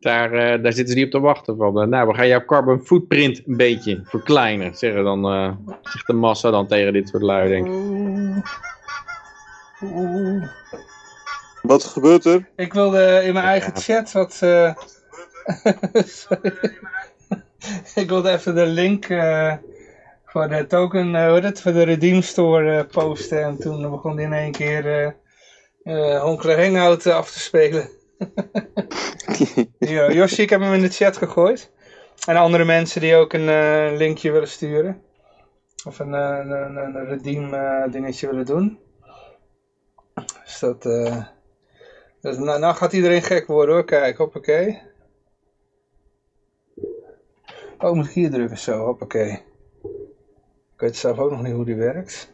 daar, 0.00 0.32
eh, 0.32 0.62
daar 0.62 0.72
zitten 0.72 0.88
ze 0.88 0.94
niet 0.94 1.04
op 1.04 1.10
te 1.10 1.20
wachten 1.20 1.56
van. 1.56 1.80
eh, 1.80 1.86
nou, 1.86 2.08
we 2.08 2.14
gaan 2.14 2.28
jouw 2.28 2.44
carbon 2.44 2.80
footprint 2.80 3.42
een 3.46 3.56
beetje 3.56 4.00
verkleinen, 4.04 4.74
zeggen 4.76 5.04
dan, 5.04 5.22
zegt 5.82 6.06
de 6.06 6.12
massa 6.12 6.50
dan 6.50 6.66
tegen 6.66 6.92
dit 6.92 7.08
soort 7.08 7.22
lui, 7.22 7.48
denk. 7.48 7.66
Wat 11.68 11.84
gebeurt 11.84 12.24
er? 12.24 12.48
Ik 12.56 12.72
wilde 12.72 13.22
in 13.24 13.32
mijn 13.32 13.44
eigen 13.44 13.76
chat 13.76 14.12
wat... 14.12 14.38
eh, 14.40 14.74
sorry. 16.22 16.52
ik 18.02 18.08
wilde 18.08 18.30
even 18.30 18.54
de 18.54 18.66
link 18.66 19.04
eh, 19.04 19.54
voor 20.24 20.48
de 20.48 20.66
token, 20.66 21.14
uh, 21.14 21.28
hoe 21.28 21.40
het, 21.40 21.60
voor 21.60 21.72
de 21.72 21.82
Redeem 21.82 22.22
Store 22.22 22.76
uh, 22.76 22.84
posten. 22.90 23.42
En 23.42 23.58
toen 23.58 23.90
begon 23.90 24.16
die 24.16 24.24
in 24.24 24.32
één 24.32 24.52
keer 24.52 25.14
uh, 25.82 26.22
Honkler 26.22 26.64
Hangout 26.64 27.06
af 27.06 27.30
te 27.30 27.38
spelen. 27.38 27.88
ja, 29.78 30.10
Yoshi, 30.10 30.42
ik 30.42 30.50
heb 30.50 30.60
hem 30.60 30.72
in 30.72 30.80
de 30.80 30.88
chat 30.88 31.16
gegooid. 31.16 31.70
En 32.26 32.36
andere 32.36 32.64
mensen 32.64 33.00
die 33.00 33.14
ook 33.14 33.32
een 33.32 33.96
linkje 33.96 34.30
willen 34.30 34.48
sturen. 34.48 35.02
Of 35.86 35.98
een, 35.98 36.12
een, 36.12 36.50
een, 36.50 36.76
een 36.76 37.06
redeem 37.06 37.50
dingetje 37.90 38.26
willen 38.26 38.46
doen. 38.46 38.78
Dus 40.44 40.58
dat... 40.58 40.86
dus 42.20 42.38
nou, 42.38 42.58
nou, 42.60 42.74
gaat 42.74 42.92
iedereen 42.92 43.22
gek 43.22 43.46
worden 43.46 43.74
hoor, 43.74 43.84
kijk, 43.84 44.16
hoppakee. 44.16 44.80
Oh, 47.78 47.92
moet 47.92 48.06
ik 48.06 48.12
hier 48.12 48.30
drukken 48.30 48.58
zo, 48.58 48.84
hoppakee. 48.84 49.30
Ik 50.74 50.84
weet 50.84 50.96
zelf 50.96 51.18
ook 51.18 51.30
nog 51.30 51.42
niet 51.42 51.52
hoe 51.52 51.64
die 51.64 51.74
werkt. 51.74 52.32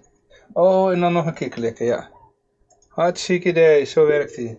Oh, 0.52 0.92
en 0.92 1.00
dan 1.00 1.12
nog 1.12 1.26
een 1.26 1.34
keer 1.34 1.48
klikken, 1.48 1.86
ja. 1.86 2.10
Hartstikke 2.88 3.48
idee, 3.48 3.84
zo 3.84 4.06
werkt 4.06 4.36
hij. 4.36 4.58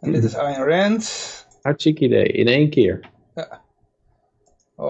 En 0.00 0.12
dit 0.12 0.24
is 0.24 0.34
Ayn 0.34 0.64
Rand. 0.64 1.46
Hartstikke 1.62 2.04
idee, 2.04 2.26
in 2.26 2.46
één 2.46 2.70
keer. 2.70 3.10
Ja. 3.34 3.62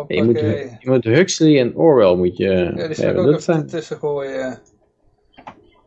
Je 0.07 0.23
moet, 0.23 0.39
je 0.39 0.79
moet 0.83 1.05
Huxley 1.05 1.61
en 1.61 1.77
Orwell 1.77 2.15
moet 2.15 2.37
je... 2.37 2.73
Ja, 2.77 2.87
die 2.87 2.95
zou 2.95 3.11
ik 3.11 3.19
ook 3.19 3.37
even 3.37 3.67
tussen 3.67 3.97
gooien. 3.97 4.59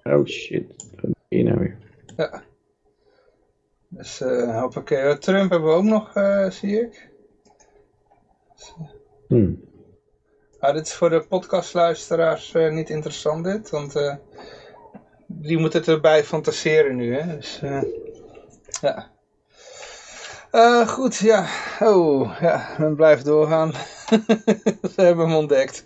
Oh 0.04 0.26
shit, 0.26 0.90
wat 1.02 1.12
hier 1.30 1.44
nou 1.44 1.60
weer? 1.60 1.78
Ja. 2.18 2.44
Dus 3.96 4.22
uh, 4.22 4.60
hoppakee. 4.60 5.18
Trump 5.18 5.50
hebben 5.50 5.70
we 5.70 5.76
ook 5.76 5.84
nog, 5.84 6.16
uh, 6.16 6.50
zie 6.50 6.82
ik. 6.82 7.10
Hmm. 9.28 9.64
Ah, 10.60 10.74
dit 10.74 10.86
is 10.86 10.94
voor 10.94 11.10
de 11.10 11.26
podcastluisteraars 11.28 12.54
uh, 12.54 12.72
niet 12.72 12.90
interessant 12.90 13.44
dit, 13.44 13.70
want 13.70 13.96
uh, 13.96 14.16
die 15.28 15.58
moeten 15.58 15.80
het 15.80 15.88
erbij 15.88 16.24
fantaseren 16.24 16.96
nu, 16.96 17.16
hè. 17.16 17.36
Dus, 17.36 17.62
ja. 18.82 19.12
goed, 20.86 21.16
ja. 21.16 21.48
Oh, 21.80 22.38
ja, 22.40 22.76
men 22.78 22.96
blijft 22.96 23.26
doorgaan. 23.26 23.72
Ze 24.94 25.02
hebben 25.02 25.26
hem 25.26 25.36
ontdekt. 25.36 25.84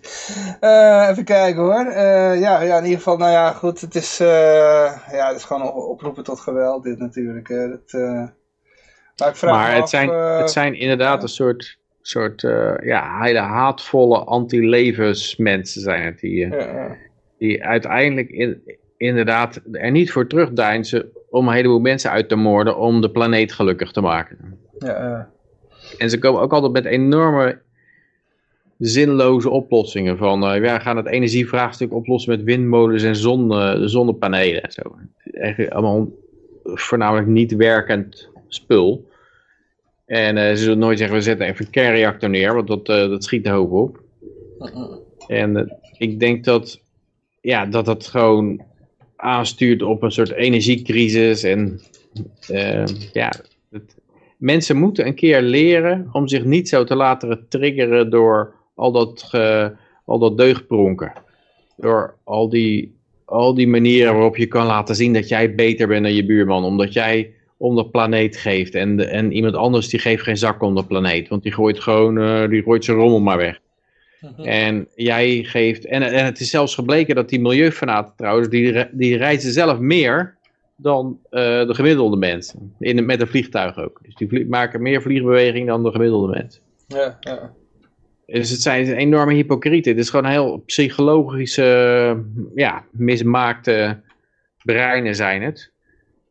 even 1.10 1.24
kijken 1.24 1.62
hoor. 1.62 1.92
ja, 2.38 2.60
ja, 2.60 2.76
in 2.76 2.84
ieder 2.84 2.98
geval, 2.98 3.16
nou 3.16 3.30
ja, 3.30 3.52
goed. 3.52 3.80
Het 3.80 3.94
is, 3.94 4.16
ja, 4.16 5.26
het 5.26 5.36
is 5.36 5.44
gewoon 5.44 5.72
oproepen 5.72 6.24
tot 6.24 6.40
geweld 6.40 6.82
dit 6.82 6.98
natuurlijk. 6.98 7.48
Dat, 7.48 7.92
maar 9.16 9.28
ik 9.28 9.36
vraag 9.36 9.54
maar 9.54 9.74
het, 9.74 9.82
af, 9.82 9.88
zijn, 9.88 10.10
het 10.10 10.50
zijn 10.50 10.74
inderdaad 10.74 11.22
een 11.22 11.28
soort 11.28 11.78
soort 12.02 12.40
ja, 12.82 13.22
hele 13.22 13.38
haatvolle 13.38 14.18
anti-levensmensen 14.18 15.80
zijn 15.80 16.04
het. 16.04 16.20
Die, 16.20 16.48
ja, 16.48 16.96
die 17.38 17.64
uiteindelijk 17.64 18.28
in, 18.28 18.62
inderdaad 18.96 19.60
er 19.72 19.90
niet 19.90 20.12
voor 20.12 20.26
terugdeinzen 20.26 21.10
om 21.30 21.48
een 21.48 21.54
heleboel 21.54 21.78
mensen 21.78 22.10
uit 22.10 22.28
te 22.28 22.36
moorden 22.36 22.78
om 22.78 23.00
de 23.00 23.10
planeet 23.10 23.52
gelukkig 23.52 23.92
te 23.92 24.00
maken. 24.00 24.58
Ja, 24.78 25.28
en 25.98 26.10
ze 26.10 26.18
komen 26.18 26.40
ook 26.40 26.52
altijd 26.52 26.72
met 26.72 26.84
enorme 26.84 27.60
zinloze 28.78 29.50
oplossingen 29.50 30.16
van 30.16 30.44
uh, 30.44 30.62
ja, 30.62 30.74
we 30.74 30.80
gaan 30.80 30.96
het 30.96 31.06
energievraagstuk 31.06 31.92
oplossen 31.92 32.30
met 32.30 32.42
windmolens 32.42 33.02
en 33.02 33.16
zon, 33.16 33.52
zonnepanelen 33.88 34.62
en 34.62 34.72
zo. 34.72 34.82
Eigenlijk 35.32 35.72
allemaal 35.72 36.08
voornamelijk 36.64 37.26
niet 37.26 37.54
werkend 37.54 38.28
spul. 38.48 39.08
En 40.06 40.36
uh, 40.36 40.48
ze 40.48 40.56
zullen 40.56 40.78
nooit 40.78 40.98
zeggen, 40.98 41.16
we 41.16 41.22
zetten 41.22 41.46
even 41.46 41.64
een 41.64 41.70
kernreactor 41.70 42.30
neer, 42.30 42.54
want 42.54 42.68
dat, 42.68 42.86
dat 42.86 43.24
schiet 43.24 43.44
de 43.44 43.50
hoop 43.50 43.72
op. 43.72 44.00
En 45.26 45.78
ik 45.98 46.20
denk 46.20 46.44
dat, 46.44 46.80
ja, 47.40 47.66
dat 47.66 47.84
dat 47.84 48.06
gewoon 48.06 48.62
aanstuurt 49.16 49.82
op 49.82 50.02
een 50.02 50.12
soort 50.12 50.30
energiecrisis. 50.30 51.42
En 51.42 51.80
ja, 53.12 53.32
mensen 54.36 54.76
moeten 54.76 55.06
een 55.06 55.14
keer 55.14 55.42
leren 55.42 56.08
om 56.12 56.28
zich 56.28 56.44
niet 56.44 56.68
zo 56.68 56.84
te 56.84 56.94
laten 56.94 57.46
triggeren 57.48 58.10
door 58.10 58.54
al 58.78 58.92
dat, 58.92 59.30
al 60.04 60.18
dat 60.18 60.36
deugdpronken. 60.36 61.12
Door 61.76 62.14
al 62.24 62.48
die, 62.48 62.96
al 63.24 63.54
die 63.54 63.68
manieren 63.68 64.12
waarop 64.12 64.36
je 64.36 64.46
kan 64.46 64.66
laten 64.66 64.94
zien 64.94 65.12
dat 65.12 65.28
jij 65.28 65.54
beter 65.54 65.88
bent 65.88 66.02
dan 66.02 66.14
je 66.14 66.24
buurman. 66.24 66.64
Omdat 66.64 66.92
jij 66.92 67.32
om 67.56 67.76
de 67.76 67.86
planeet 67.86 68.36
geeft. 68.36 68.74
En, 68.74 68.96
de, 68.96 69.04
en 69.04 69.32
iemand 69.32 69.54
anders 69.54 69.88
die 69.88 70.00
geeft 70.00 70.22
geen 70.22 70.36
zak 70.36 70.62
om 70.62 70.74
de 70.74 70.84
planeet. 70.84 71.28
Want 71.28 71.42
die 71.42 71.52
gooit 71.52 71.80
gewoon 71.80 72.18
uh, 72.18 72.48
die 72.48 72.62
gooit 72.62 72.84
zijn 72.84 72.96
rommel 72.96 73.20
maar 73.20 73.36
weg. 73.36 73.60
Mhm. 74.20 74.42
En 74.42 74.88
jij 74.94 75.42
geeft... 75.42 75.84
En, 75.84 76.02
en 76.02 76.24
het 76.24 76.40
is 76.40 76.50
zelfs 76.50 76.74
gebleken 76.74 77.14
dat 77.14 77.28
die 77.28 77.40
milieufanaten 77.40 78.12
trouwens... 78.16 78.48
Die, 78.48 78.86
die 78.92 79.16
reizen 79.16 79.52
zelf 79.52 79.78
meer 79.78 80.36
dan 80.76 81.18
uh, 81.30 81.40
de 81.40 81.74
gemiddelde 81.74 82.16
mensen. 82.16 82.74
In, 82.78 83.06
met 83.06 83.20
een 83.20 83.26
vliegtuig 83.26 83.78
ook. 83.78 84.00
Dus 84.02 84.14
die 84.14 84.46
maken 84.48 84.82
meer 84.82 85.02
vliegbeweging 85.02 85.66
dan 85.66 85.82
de 85.82 85.90
gemiddelde 85.90 86.28
mens. 86.28 86.60
Ja, 86.86 87.16
ja. 87.20 87.52
Dus 88.30 88.50
het 88.50 88.62
zijn 88.62 88.92
enorme 88.92 89.34
hypocrieten. 89.34 89.92
Het 89.92 90.00
is 90.00 90.10
gewoon 90.10 90.24
een 90.24 90.30
heel 90.30 90.62
psychologische, 90.66 92.22
ja, 92.54 92.84
mismaakte 92.90 94.00
breinen 94.62 95.14
zijn 95.14 95.42
het. 95.42 95.70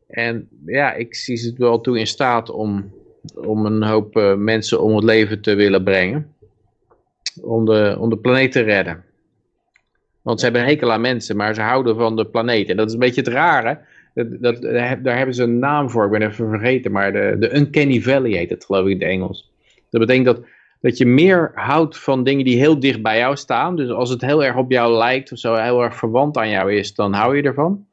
En 0.08 0.48
ja, 0.66 0.92
ik 0.94 1.14
zie 1.14 1.36
ze 1.36 1.54
wel 1.56 1.80
toe 1.80 1.98
in 1.98 2.06
staat 2.06 2.50
om, 2.50 2.92
om 3.34 3.66
een 3.66 3.82
hoop 3.82 4.16
uh, 4.16 4.34
mensen 4.34 4.82
om 4.82 4.94
het 4.94 5.04
leven 5.04 5.40
te 5.40 5.54
willen 5.54 5.84
brengen. 5.84 6.34
Om 7.42 7.64
de, 7.64 7.96
om 7.98 8.10
de 8.10 8.18
planeet 8.18 8.52
te 8.52 8.60
redden. 8.60 9.04
Want 10.22 10.38
ze 10.38 10.44
hebben 10.44 10.62
een 10.62 10.68
hekel 10.68 10.92
aan 10.92 11.00
mensen, 11.00 11.36
maar 11.36 11.54
ze 11.54 11.60
houden 11.60 11.96
van 11.96 12.16
de 12.16 12.26
planeet. 12.26 12.68
En 12.68 12.76
dat 12.76 12.86
is 12.86 12.92
een 12.92 12.98
beetje 12.98 13.20
het 13.20 13.30
rare. 13.30 13.78
Dat, 14.14 14.26
dat, 14.42 14.62
daar 15.02 15.16
hebben 15.16 15.34
ze 15.34 15.42
een 15.42 15.58
naam 15.58 15.90
voor, 15.90 16.04
ik 16.04 16.10
ben 16.10 16.22
even 16.22 16.48
vergeten. 16.48 16.92
Maar 16.92 17.12
de, 17.12 17.36
de 17.38 17.56
Uncanny 17.56 18.00
Valley 18.00 18.30
heet 18.30 18.50
het 18.50 18.64
geloof 18.64 18.84
ik 18.84 18.92
in 18.92 19.00
het 19.00 19.08
Engels. 19.08 19.52
Dat 19.90 20.00
betekent 20.00 20.26
dat, 20.26 20.40
dat 20.80 20.98
je 20.98 21.06
meer 21.06 21.52
houdt 21.54 21.98
van 21.98 22.24
dingen 22.24 22.44
die 22.44 22.58
heel 22.58 22.80
dicht 22.80 23.02
bij 23.02 23.18
jou 23.18 23.36
staan. 23.36 23.76
Dus 23.76 23.90
als 23.90 24.10
het 24.10 24.20
heel 24.20 24.44
erg 24.44 24.56
op 24.56 24.70
jou 24.70 24.92
lijkt 24.92 25.32
of 25.32 25.38
zo 25.38 25.54
heel 25.54 25.82
erg 25.82 25.96
verwant 25.96 26.36
aan 26.36 26.48
jou 26.48 26.72
is, 26.72 26.94
dan 26.94 27.12
hou 27.12 27.36
je 27.36 27.42
ervan. 27.42 27.86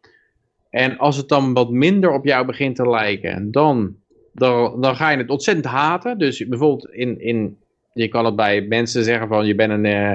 En 0.70 0.98
als 0.98 1.18
het 1.18 1.28
dan 1.28 1.54
wat 1.54 1.72
minder 1.72 2.12
op 2.12 2.26
jou 2.26 2.46
begint 2.46 2.76
te 2.76 2.90
lijken, 2.90 3.52
dan, 3.52 3.96
dan, 4.34 4.82
dan 4.82 4.96
ga 4.96 5.10
je 5.10 5.18
het 5.18 5.30
ontzettend 5.30 5.66
haten. 5.66 6.18
Dus 6.18 6.48
bijvoorbeeld, 6.48 6.90
in, 6.92 7.22
in, 7.22 7.58
je 7.94 8.08
kan 8.08 8.26
het 8.26 8.36
bij 8.36 8.62
mensen 8.62 9.04
zeggen 9.04 9.28
van 9.28 9.46
je 9.46 9.56
bent 9.56 9.72
een, 9.72 9.86
uh, 9.86 10.10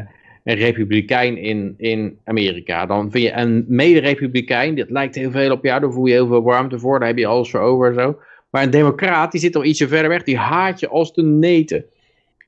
een 0.45 0.57
republikein 0.57 1.37
in, 1.37 1.75
in 1.77 2.19
Amerika. 2.25 2.87
Dan 2.87 3.11
vind 3.11 3.25
je 3.25 3.33
een 3.33 3.65
mede-republikein, 3.69 4.75
dit 4.75 4.91
lijkt 4.91 5.15
heel 5.15 5.31
veel 5.31 5.53
op 5.53 5.65
jou, 5.65 5.81
daar 5.81 5.93
voel 5.93 6.07
je 6.07 6.13
heel 6.13 6.27
veel 6.27 6.43
warmte 6.43 6.79
voor, 6.79 6.99
daar 6.99 7.09
heb 7.09 7.19
je 7.19 7.27
alles 7.27 7.51
voor 7.51 7.61
over 7.61 7.89
en 7.89 7.95
zo. 7.95 8.19
Maar 8.51 8.63
een 8.63 8.71
democraat, 8.71 9.33
die 9.33 9.41
zit 9.41 9.57
al 9.57 9.65
ietsje 9.65 9.89
verder 9.89 10.11
weg, 10.11 10.23
die 10.23 10.39
haat 10.39 10.81
je 10.81 10.89
als 10.89 11.15
de 11.15 11.23
neten. 11.23 11.85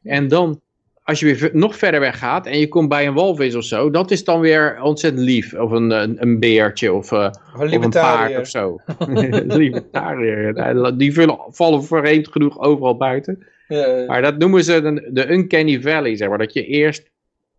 En 0.02 0.28
dan 0.28 0.60
als 1.04 1.20
je 1.20 1.26
weer 1.26 1.50
nog 1.52 1.76
verder 1.76 2.00
weg 2.00 2.18
gaat 2.18 2.46
en 2.46 2.58
je 2.58 2.68
komt 2.68 2.88
bij 2.88 3.06
een 3.06 3.14
walvis 3.14 3.54
of 3.54 3.64
zo, 3.64 3.90
dat 3.90 4.10
is 4.10 4.24
dan 4.24 4.40
weer 4.40 4.82
ontzettend 4.82 5.24
lief. 5.24 5.54
Of 5.54 5.70
een, 5.70 5.90
een, 5.90 6.22
een 6.22 6.40
beertje 6.40 6.92
of, 6.92 7.12
uh, 7.12 7.30
of, 7.56 7.70
een 7.70 7.90
paard 7.90 8.38
of 8.38 8.46
zo. 8.46 8.80
libertariër. 9.62 10.96
Die 10.98 11.12
vullen, 11.12 11.38
vallen 11.48 11.84
vreemd 11.84 12.28
genoeg 12.28 12.60
overal 12.60 12.96
buiten. 12.96 13.46
Ja, 13.68 13.86
ja. 13.86 14.06
Maar 14.06 14.22
dat 14.22 14.38
noemen 14.38 14.64
ze 14.64 14.80
de, 14.80 15.08
de 15.12 15.32
uncanny 15.32 15.80
valley, 15.80 16.16
zeg 16.16 16.28
maar. 16.28 16.38
Dat 16.38 16.52
je 16.52 16.66
eerst 16.66 17.10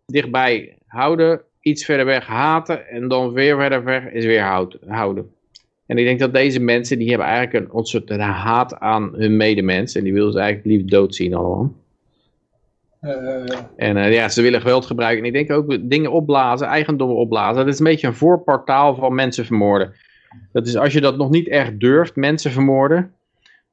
dichtbij 0.06 0.76
houden, 0.86 1.40
iets 1.60 1.84
verder 1.84 2.06
weg 2.06 2.26
haten 2.26 2.88
en 2.88 3.08
dan 3.08 3.32
weer 3.32 3.56
verder 3.56 3.84
weg 3.84 4.10
is 4.12 4.24
weer 4.24 4.42
houden. 4.86 5.30
En 5.86 5.98
ik 5.98 6.04
denk 6.04 6.18
dat 6.18 6.34
deze 6.34 6.60
mensen, 6.60 6.98
die 6.98 7.08
hebben 7.08 7.26
eigenlijk 7.26 7.64
een 7.64 7.72
ontzettende 7.72 8.22
haat 8.22 8.78
aan 8.78 9.12
hun 9.14 9.36
medemens. 9.36 9.94
En 9.94 10.04
die 10.04 10.12
willen 10.12 10.32
ze 10.32 10.38
eigenlijk 10.38 10.76
lief 10.76 10.90
doodzien 10.90 11.34
allemaal. 11.34 11.72
En 13.76 13.96
uh, 13.96 14.12
ja, 14.12 14.28
ze 14.28 14.42
willen 14.42 14.60
geweld 14.60 14.86
gebruiken. 14.86 15.24
En 15.24 15.34
ik 15.34 15.48
denk 15.48 15.58
ook 15.58 15.90
dingen 15.90 16.12
opblazen, 16.12 16.66
eigendommen 16.66 17.16
opblazen. 17.16 17.64
Dat 17.64 17.72
is 17.72 17.78
een 17.78 17.84
beetje 17.84 18.06
een 18.06 18.14
voorportaal 18.14 18.94
van 18.94 19.14
mensen 19.14 19.44
vermoorden. 19.44 19.92
Dat 20.52 20.66
is 20.66 20.76
als 20.76 20.92
je 20.92 21.00
dat 21.00 21.16
nog 21.16 21.30
niet 21.30 21.48
echt 21.48 21.80
durft, 21.80 22.16
mensen 22.16 22.50
vermoorden. 22.50 23.12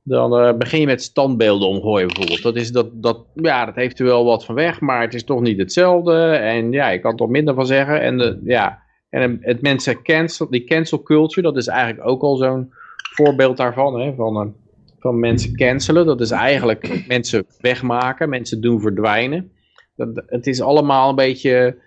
Dan 0.04 0.40
uh, 0.40 0.58
begin 0.58 0.80
je 0.80 0.86
met 0.86 1.02
standbeelden 1.02 1.68
omgooien 1.68 2.08
bijvoorbeeld. 2.08 2.42
Dat, 2.42 2.56
is 2.56 2.72
dat, 2.72 3.04
dat, 3.04 3.26
ja, 3.36 3.66
dat 3.66 3.76
heeft 3.76 4.00
er 4.00 4.06
wel 4.06 4.26
wat 4.26 4.46
van 4.46 4.56
weg, 4.56 4.80
maar 4.80 5.02
het 5.02 5.14
is 5.14 5.24
toch 5.24 5.42
niet 5.42 5.58
hetzelfde. 5.58 6.22
En 6.26 6.72
ja, 6.72 6.90
je 6.90 7.00
kan 7.00 7.12
er 7.12 7.18
toch 7.18 7.30
minder 7.30 7.54
van 7.54 7.66
zeggen. 7.66 8.02
En, 8.02 8.18
de, 8.18 8.42
ja, 8.44 8.82
en 9.10 9.38
het 9.42 9.62
mensen 9.62 10.04
cancel, 10.04 10.50
die 10.50 10.64
cancel 10.64 11.04
culture, 11.04 11.42
dat 11.42 11.58
is 11.58 11.68
eigenlijk 11.68 12.08
ook 12.08 12.22
al 12.22 12.36
zo'n 12.36 12.74
voorbeeld 13.16 13.58
daarvan. 13.58 14.00
Hè, 14.00 14.14
van, 14.16 14.56
van 15.02 15.20
mensen 15.20 15.56
cancelen. 15.56 16.06
Dat 16.06 16.22
is 16.22 16.32
eigenlijk 16.32 17.08
mensen 17.08 17.46
wegmaken, 17.60 18.30
mensen 18.30 18.62
doen 18.62 18.82
verdwijnen. 18.82 19.52
Dat, 19.96 20.24
het 20.28 20.48
is 20.48 20.62
allemaal 20.62 21.10
een 21.10 21.16
beetje 21.16 21.78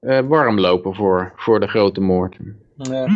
uh, 0.00 0.20
warm 0.20 0.60
lopen 0.60 0.94
voor, 0.94 1.32
voor 1.36 1.60
de 1.60 1.68
grote 1.68 2.00
moord. 2.00 2.36
Ja. 2.76 3.06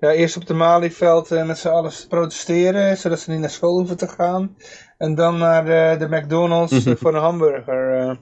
ja, 0.00 0.10
eerst 0.10 0.36
op 0.36 0.46
de 0.46 0.54
Malieveld 0.54 1.30
uh, 1.32 1.46
met 1.46 1.58
z'n 1.58 1.68
allen 1.68 1.92
protesteren, 2.08 2.96
zodat 2.96 3.20
ze 3.20 3.30
niet 3.30 3.40
naar 3.40 3.50
school 3.50 3.76
hoeven 3.78 3.96
te 3.96 4.08
gaan. 4.08 4.56
En 4.98 5.14
dan 5.14 5.38
naar 5.38 5.64
de, 5.64 6.06
de 6.06 6.16
McDonald's 6.16 6.86
voor 7.00 7.14
een 7.14 7.20
hamburger. 7.20 7.98
eh. 7.98 8.14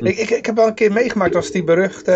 ik, 0.00 0.16
ik, 0.16 0.30
ik 0.30 0.46
heb 0.46 0.58
al 0.58 0.66
een 0.66 0.74
keer 0.74 0.92
meegemaakt 0.92 1.34
als 1.36 1.50
die 1.50 1.64
beruchte 1.64 2.12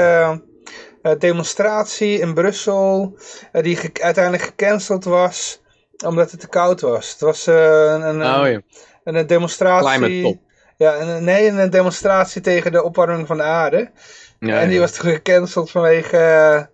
eh, 1.02 1.12
demonstratie 1.18 2.18
in 2.20 2.34
Brussel. 2.34 3.18
eh, 3.52 3.62
die 3.62 3.76
ge- 3.76 3.90
uiteindelijk 4.02 4.44
gecanceld 4.44 5.04
was 5.04 5.62
omdat 6.06 6.30
het 6.30 6.40
te 6.40 6.48
koud 6.48 6.80
was. 6.80 7.10
Het 7.10 7.20
was 7.20 7.46
eh, 7.46 7.82
een, 7.82 8.02
een, 8.02 8.40
Oh 8.40 8.50
ja, 8.50 8.60
een, 9.04 9.26
demonstratie. 9.26 9.88
Climate 9.88 10.22
top. 10.22 10.38
Ja, 10.76 11.00
een, 11.00 11.24
nee, 11.24 11.48
een 11.48 11.70
demonstratie 11.70 12.42
tegen 12.42 12.72
de 12.72 12.82
opwarming 12.82 13.26
van 13.26 13.36
de 13.36 13.42
aarde. 13.42 13.90
Ja, 14.38 14.60
en 14.60 14.66
die 14.66 14.74
ja. 14.74 14.80
was 14.80 14.92
toen 14.92 15.10
gecanceld 15.10 15.70
vanwege... 15.70 16.16
eh, 16.16 16.64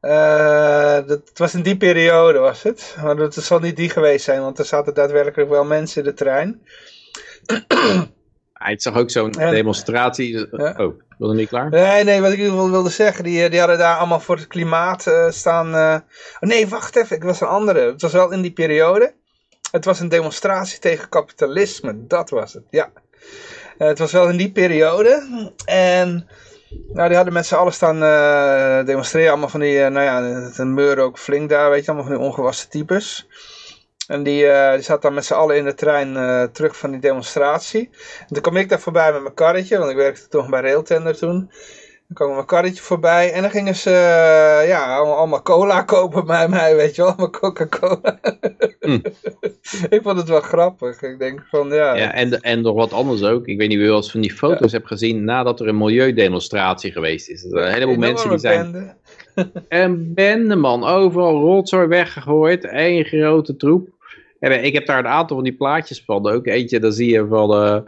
eh, 0.00 1.06
dat, 1.06 1.28
het 1.28 1.38
was 1.38 1.54
in 1.54 1.62
die 1.62 1.76
periode 1.76 2.38
was 2.38 2.62
het. 2.62 2.96
Maar 3.02 3.16
het 3.16 3.34
zal 3.34 3.58
niet 3.58 3.76
die 3.76 3.90
geweest 3.90 4.24
zijn, 4.24 4.40
want 4.40 4.58
er 4.58 4.64
zaten 4.64 4.94
daadwerkelijk 4.94 5.50
wel 5.50 5.64
mensen 5.64 6.02
in 6.02 6.08
de 6.08 6.14
trein. 6.14 6.62
Hij 8.52 8.74
zag 8.80 8.96
ook 8.96 9.10
zo'n 9.10 9.30
demonstratie. 9.30 10.48
Ja. 10.50 10.74
Oh, 10.76 11.00
nog 11.28 11.36
niet 11.36 11.48
klaar? 11.48 11.70
Nee, 11.70 12.04
nee, 12.04 12.20
wat 12.20 12.30
ik 12.30 12.38
in 12.38 12.42
ieder 12.44 12.56
geval 12.58 12.70
wilde 12.70 12.90
zeggen, 12.90 13.24
die, 13.24 13.48
die 13.50 13.58
hadden 13.58 13.78
daar 13.78 13.96
allemaal 13.96 14.20
voor 14.20 14.36
het 14.36 14.46
klimaat 14.46 15.06
eh, 15.06 15.30
staan. 15.30 15.74
eh. 15.74 15.96
Nee, 16.40 16.68
wacht 16.68 16.96
even, 16.96 17.16
ik 17.16 17.22
was 17.22 17.40
een 17.40 17.46
andere. 17.46 17.80
Het 17.80 18.02
was 18.02 18.12
wel 18.12 18.30
in 18.30 18.40
die 18.42 18.52
periode. 18.52 19.14
Het 19.70 19.84
was 19.84 20.00
een 20.00 20.08
demonstratie 20.08 20.78
tegen 20.78 21.08
kapitalisme, 21.08 22.06
dat 22.06 22.30
was 22.30 22.52
het, 22.52 22.64
ja. 22.70 22.90
Eh, 23.78 23.88
het 23.88 23.98
was 23.98 24.12
wel 24.12 24.28
in 24.28 24.36
die 24.36 24.52
periode. 24.52 25.22
En 25.64 26.28
nou, 26.92 27.06
die 27.06 27.16
hadden 27.16 27.34
met 27.34 27.46
z'n 27.46 27.54
allen 27.54 27.72
staan 27.72 28.02
eh, 28.02 28.86
demonstreren. 28.86 29.30
Allemaal 29.30 29.48
van 29.48 29.60
die, 29.60 29.82
eh, 29.82 29.90
nou 29.90 30.04
ja, 30.04 30.50
een 30.56 30.74
meur 30.74 30.98
ook 30.98 31.18
flink 31.18 31.48
daar, 31.48 31.70
weet 31.70 31.84
je, 31.84 31.90
allemaal 31.90 32.08
van 32.08 32.16
die 32.16 32.26
ongewassen 32.26 32.68
types. 32.68 33.26
En 34.10 34.22
die, 34.22 34.44
die 34.74 34.82
zat 34.82 35.02
dan 35.02 35.14
met 35.14 35.24
z'n 35.24 35.34
allen 35.34 35.56
in 35.56 35.64
de 35.64 35.74
trein 35.74 36.16
eh, 36.16 36.42
terug 36.42 36.76
van 36.76 36.90
die 36.90 37.00
demonstratie. 37.00 37.90
En 38.20 38.26
toen 38.28 38.42
kwam 38.42 38.56
ik 38.56 38.68
daar 38.68 38.80
voorbij 38.80 39.12
met 39.12 39.22
mijn 39.22 39.34
karretje, 39.34 39.78
want 39.78 39.90
ik 39.90 39.96
werkte 39.96 40.28
toch 40.28 40.48
bij 40.48 40.60
Railtender 40.60 41.16
toen. 41.16 41.50
Dan 42.06 42.14
kwam 42.14 42.34
mijn 42.34 42.46
karretje 42.46 42.82
voorbij 42.82 43.32
en 43.32 43.42
dan 43.42 43.50
gingen 43.50 43.74
ze 43.74 43.90
eh, 43.90 44.68
ja, 44.68 44.96
allemaal, 44.96 45.16
allemaal 45.16 45.42
cola 45.42 45.82
kopen 45.94 46.26
bij 46.26 46.48
mij, 46.48 46.76
weet 46.76 46.94
je 46.94 47.02
wel, 47.02 47.10
allemaal 47.10 47.30
Coca-Cola. 47.30 48.20
Hm. 48.80 48.98
ik 49.96 50.00
vond 50.02 50.18
het 50.18 50.28
wel 50.28 50.40
grappig. 50.40 51.02
Ik 51.02 51.18
denk 51.18 51.46
van, 51.50 51.68
ja, 51.68 51.94
Ja, 51.94 52.12
en, 52.12 52.40
en 52.40 52.60
nog 52.60 52.74
wat 52.74 52.92
anders 52.92 53.22
ook. 53.22 53.46
Ik 53.46 53.58
weet 53.58 53.68
niet 53.68 53.76
of 53.76 53.82
je 53.82 53.88
wel 53.88 53.96
eens 53.96 54.10
van 54.10 54.20
die 54.20 54.32
foto's 54.32 54.72
hebt 54.72 54.86
gezien 54.86 55.24
nadat 55.24 55.60
er 55.60 55.68
een 55.68 55.78
milieudemonstratie 55.78 56.92
geweest 56.92 57.28
is. 57.28 57.44
Er 57.44 57.50
zijn 57.50 57.66
een 57.66 57.72
heleboel 57.72 57.96
mensen 57.96 58.28
die 58.28 58.38
zijn 58.38 58.72
bende. 58.72 58.94
een 59.68 60.14
bende 60.14 60.56
man, 60.56 60.84
overal 60.84 61.40
rotzooi 61.40 61.86
weggegooid, 61.86 62.64
één 62.64 63.04
grote 63.04 63.56
troep. 63.56 63.98
Ik 64.40 64.72
heb 64.72 64.86
daar 64.86 64.98
een 64.98 65.06
aantal 65.06 65.36
van 65.36 65.44
die 65.44 65.56
plaatjes 65.56 66.04
van. 66.04 66.28
Ook 66.28 66.46
eentje, 66.46 66.80
daar 66.80 66.92
zie 66.92 67.12
je 67.12 67.26
van 67.26 67.52
eh, 67.52 67.80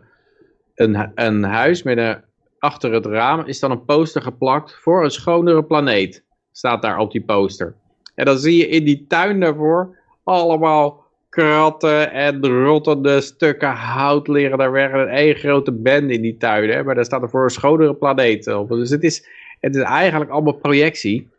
een, 0.74 1.12
een 1.14 1.42
huis 1.42 1.82
met 1.82 1.98
een, 1.98 2.16
achter 2.58 2.92
het 2.92 3.06
raam 3.06 3.46
is 3.46 3.60
dan 3.60 3.70
een 3.70 3.84
poster 3.84 4.22
geplakt 4.22 4.78
voor 4.80 5.04
een 5.04 5.10
schonere 5.10 5.64
planeet. 5.64 6.24
Staat 6.52 6.82
daar 6.82 6.98
op 6.98 7.12
die 7.12 7.24
poster. 7.24 7.74
En 8.14 8.24
dan 8.24 8.38
zie 8.38 8.56
je 8.56 8.68
in 8.68 8.84
die 8.84 9.06
tuin 9.08 9.40
daarvoor 9.40 9.98
allemaal 10.24 11.04
kratten 11.28 12.12
en 12.12 12.46
rottende 12.46 13.20
stukken 13.20 13.70
hout 13.70 14.28
liggen 14.28 14.58
daar 14.58 14.72
weg. 14.72 14.90
En 14.90 15.08
één 15.08 15.34
grote 15.34 15.72
bende 15.72 16.14
in 16.14 16.22
die 16.22 16.36
tuin. 16.36 16.70
Hè? 16.70 16.84
Maar 16.84 16.94
daar 16.94 17.04
staat 17.04 17.22
er 17.22 17.30
voor 17.30 17.44
een 17.44 17.50
schonere 17.50 17.94
planeet 17.94 18.46
op. 18.46 18.68
Dus 18.68 18.90
het 18.90 19.02
is, 19.02 19.28
het 19.60 19.76
is 19.76 19.82
eigenlijk 19.82 20.30
allemaal 20.30 20.52
projectie. 20.52 21.30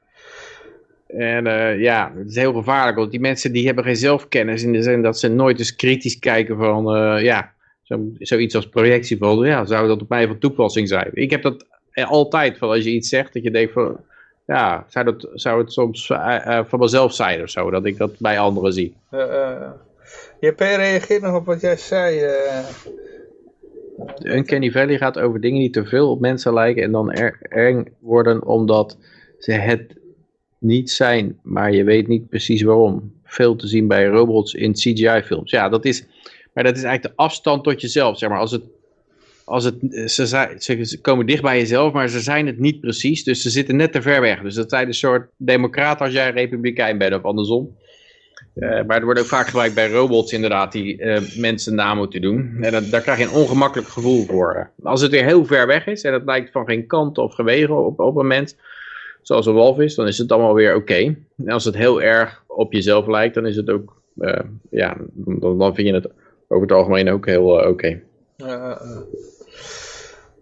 En 1.18 1.48
eh, 1.48 1.82
ja, 1.82 2.14
het 2.16 2.30
is 2.30 2.36
heel 2.36 2.54
gevaarlijk, 2.54 2.98
want 2.98 3.12
die 3.12 3.20
mensen 3.20 3.52
die 3.52 3.66
hebben 3.66 3.84
geen 3.84 3.96
zelfkennis 3.96 4.64
in 4.64 4.74
de 4.74 4.82
zin 4.82 5.02
dat 5.02 5.20
ze 5.20 5.28
nooit 5.28 5.60
eens 5.60 5.76
kritisch 5.76 6.20
kijken 6.20 6.58
van, 6.58 6.96
eh, 6.96 7.24
ja, 7.24 7.54
zo, 7.82 8.00
zoiets 8.18 8.56
als 8.56 8.70
projectie 8.70 9.18
van, 9.18 9.46
ja, 9.46 9.66
zou 9.66 9.88
dat 9.88 10.02
op 10.02 10.10
mij 10.10 10.28
van 10.28 10.38
toepassing 10.38 10.88
zijn? 10.88 11.10
Ik 11.14 11.32
heb 11.32 11.42
dat 11.42 11.66
eh, 11.92 12.10
altijd, 12.10 12.58
van 12.58 12.70
als 12.70 12.84
je 12.84 12.90
iets 12.90 13.10
zegt, 13.10 13.34
dat 13.34 13.44
je 13.44 13.52
denkt 13.52 13.74
van, 13.74 14.00
ja, 14.46 14.86
zou, 14.88 15.06
dat, 15.06 15.30
zou 15.34 15.62
het 15.62 15.72
soms 15.72 16.08
van 16.68 16.80
mezelf 16.80 17.14
zijn 17.14 17.42
of 17.42 17.50
zo, 17.50 17.70
dat 17.70 17.86
ik 17.86 17.98
dat 17.98 18.20
bij 18.20 18.40
anderen 18.40 18.74
zie. 18.74 18.96
JP 20.40 20.60
reageert 20.60 21.22
nog 21.22 21.36
op 21.36 21.46
wat 21.46 21.62
jij 21.62 21.78
zei. 21.78 22.26
Uncanny 24.24 24.72
Valley 24.72 24.98
gaat 24.98 25.20
over 25.20 25.42
dingen 25.42 25.60
die 25.60 25.70
te 25.70 25.86
veel 25.86 26.12
op 26.12 26.20
mensen 26.20 26.54
lijken 26.54 26.84
en 26.84 26.92
dan 26.92 27.12
er, 27.12 27.38
eng 27.42 27.86
worden 28.00 28.46
omdat 28.46 28.98
ze 29.40 29.52
het 29.52 30.02
niet 30.64 30.92
zijn, 30.92 31.40
maar 31.42 31.74
je 31.74 31.84
weet 31.84 32.08
niet 32.08 32.30
precies 32.30 32.62
waarom. 32.62 33.12
Veel 33.24 33.56
te 33.56 33.68
zien 33.68 33.88
bij 33.88 34.06
robots 34.06 34.54
in 34.54 34.74
CGI-films. 34.74 35.52
Ja, 35.52 35.70
dat 35.70 35.86
is, 35.86 36.06
maar 36.54 36.64
dat 36.64 36.78
is 36.78 36.84
eigenlijk 36.84 37.16
de 37.16 37.24
afstand 37.24 37.64
tot 37.64 37.82
jezelf. 37.82 38.18
Zeg 38.18 38.30
maar, 38.30 38.40
als 38.40 38.52
het, 38.52 38.64
als 39.46 39.64
het, 39.64 39.76
ze, 40.12 40.28
zijn, 40.28 40.62
ze, 40.62 40.86
ze 40.86 41.02
komen 41.02 41.26
dicht 41.26 41.42
bij 41.42 41.58
jezelf, 41.58 41.94
maar 41.94 42.10
ze 42.10 42.20
zijn 42.20 42.48
het 42.48 42.60
niet 42.60 42.80
precies. 42.80 43.24
Dus 43.24 43.42
ze 43.42 43.50
zitten 43.50 43.76
net 43.76 43.92
te 43.92 44.02
ver 44.02 44.22
weg. 44.22 44.42
Dus 44.42 44.56
dat 44.56 44.70
zijn 44.70 44.88
een 44.88 44.94
soort 44.94 45.30
democraat 45.38 46.02
als 46.02 46.14
jij 46.14 46.32
republikein 46.32 46.98
bent 46.98 47.14
of 47.14 47.24
andersom. 47.24 47.76
Eh, 48.54 48.84
maar 48.88 48.98
er 48.98 49.04
wordt 49.04 49.20
ook 49.20 49.26
vaak 49.26 49.46
gebruikt 49.48 49.76
bij 49.76 49.90
robots 49.90 50.32
inderdaad 50.34 50.72
die 50.72 50.98
eh, 50.98 51.22
mensen 51.38 51.76
na 51.76 51.94
moeten 51.94 52.22
doen. 52.22 52.58
En 52.62 52.72
dat, 52.72 52.90
daar 52.90 53.02
krijg 53.02 53.18
je 53.18 53.24
een 53.24 53.42
ongemakkelijk 53.42 53.90
gevoel 53.90 54.26
voor. 54.26 54.72
Als 54.84 55.02
het 55.02 55.12
weer 55.12 55.26
heel 55.26 55.46
ver 55.46 55.68
weg 55.68 55.88
is 55.88 56.02
en 56.02 56.14
het 56.14 56.26
lijkt 56.26 56.52
van 56.52 56.66
geen 56.66 56.88
kant 56.88 57.18
of 57.18 57.34
gewegen 57.34 57.86
op, 57.86 58.00
op 58.00 58.16
een 58.16 58.28
mens, 58.28 58.56
zoals 59.24 59.46
een 59.46 59.54
walvis, 59.54 59.96
dan 59.96 60.08
is 60.08 60.18
het 60.18 60.32
allemaal 60.32 60.54
weer 60.54 60.76
oké. 60.76 61.16
En 61.38 61.50
als 61.50 61.66
het 61.66 61.76
heel 61.76 62.02
erg 62.02 62.44
op 62.48 62.74
jezelf 62.74 63.08
lijkt, 63.08 63.36
dan 63.36 63.46
is 63.46 63.56
het 63.56 63.70
ook, 63.70 64.02
eh, 64.18 64.40
ja, 64.70 64.98
dan, 65.14 65.58
dan 65.58 65.76
vind 65.76 65.88
je 65.88 65.94
het 65.94 66.08
over 66.48 66.68
het 66.68 66.72
algemeen 66.78 67.10
ook 67.10 67.26
heel 67.26 67.62
eh, 67.62 67.70
oké. 67.70 68.02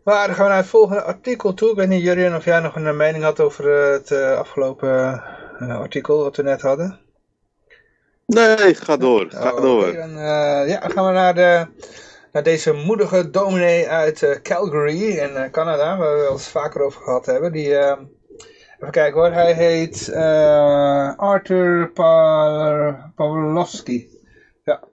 Maar 0.03 0.28
dan 0.28 0.36
gaan 0.36 0.45
we 0.45 0.49
naar 0.49 0.58
het 0.58 0.68
volgende 0.68 1.02
artikel 1.02 1.53
toe. 1.53 1.70
Ik 1.70 1.76
weet 1.76 1.88
niet, 1.88 2.03
Jurien, 2.03 2.36
of 2.36 2.45
jij 2.45 2.60
nog 2.60 2.76
een 2.76 2.98
mening 2.98 3.24
had 3.24 3.40
over 3.40 3.84
eh, 3.84 3.91
het 3.91 4.12
afgelopen 4.12 5.24
eh, 5.60 5.80
artikel 5.80 6.24
wat 6.24 6.36
we 6.36 6.44
net 6.44 6.62
hadden. 6.62 6.99
Nee, 8.26 8.76
ga 8.76 8.98
door. 8.98 9.26
Ga 9.30 9.53
Oh, 9.53 9.62
door. 9.62 9.94
dan, 9.94 10.10
ja, 10.68 10.80
dan 10.80 10.91
gaan 10.91 11.06
we 11.06 11.12
naar, 11.12 11.36
de, 11.36 11.66
naar 12.32 12.44
deze 12.44 12.74
moedige 12.74 13.30
dominee 13.30 13.88
uit 13.88 14.40
Calgary 14.44 15.02
in 15.02 15.52
Canada, 15.52 15.98
waar 15.98 16.18
we 16.18 16.28
eens 16.32 16.48
vaker 16.48 16.82
over 16.82 17.02
gehad 17.02 17.26
hebben. 17.26 17.52
Die, 17.52 17.76
eh, 17.76 17.98
even 18.82 18.91
kijken 18.91 19.20
hoor, 19.20 19.32
hij 19.32 19.53
heet 19.53 20.08
eh, 20.08 21.16
Arthur 21.18 21.91
Pa- 21.91 23.12
Pawlowski. 23.16 24.08
Ja, 24.64 24.84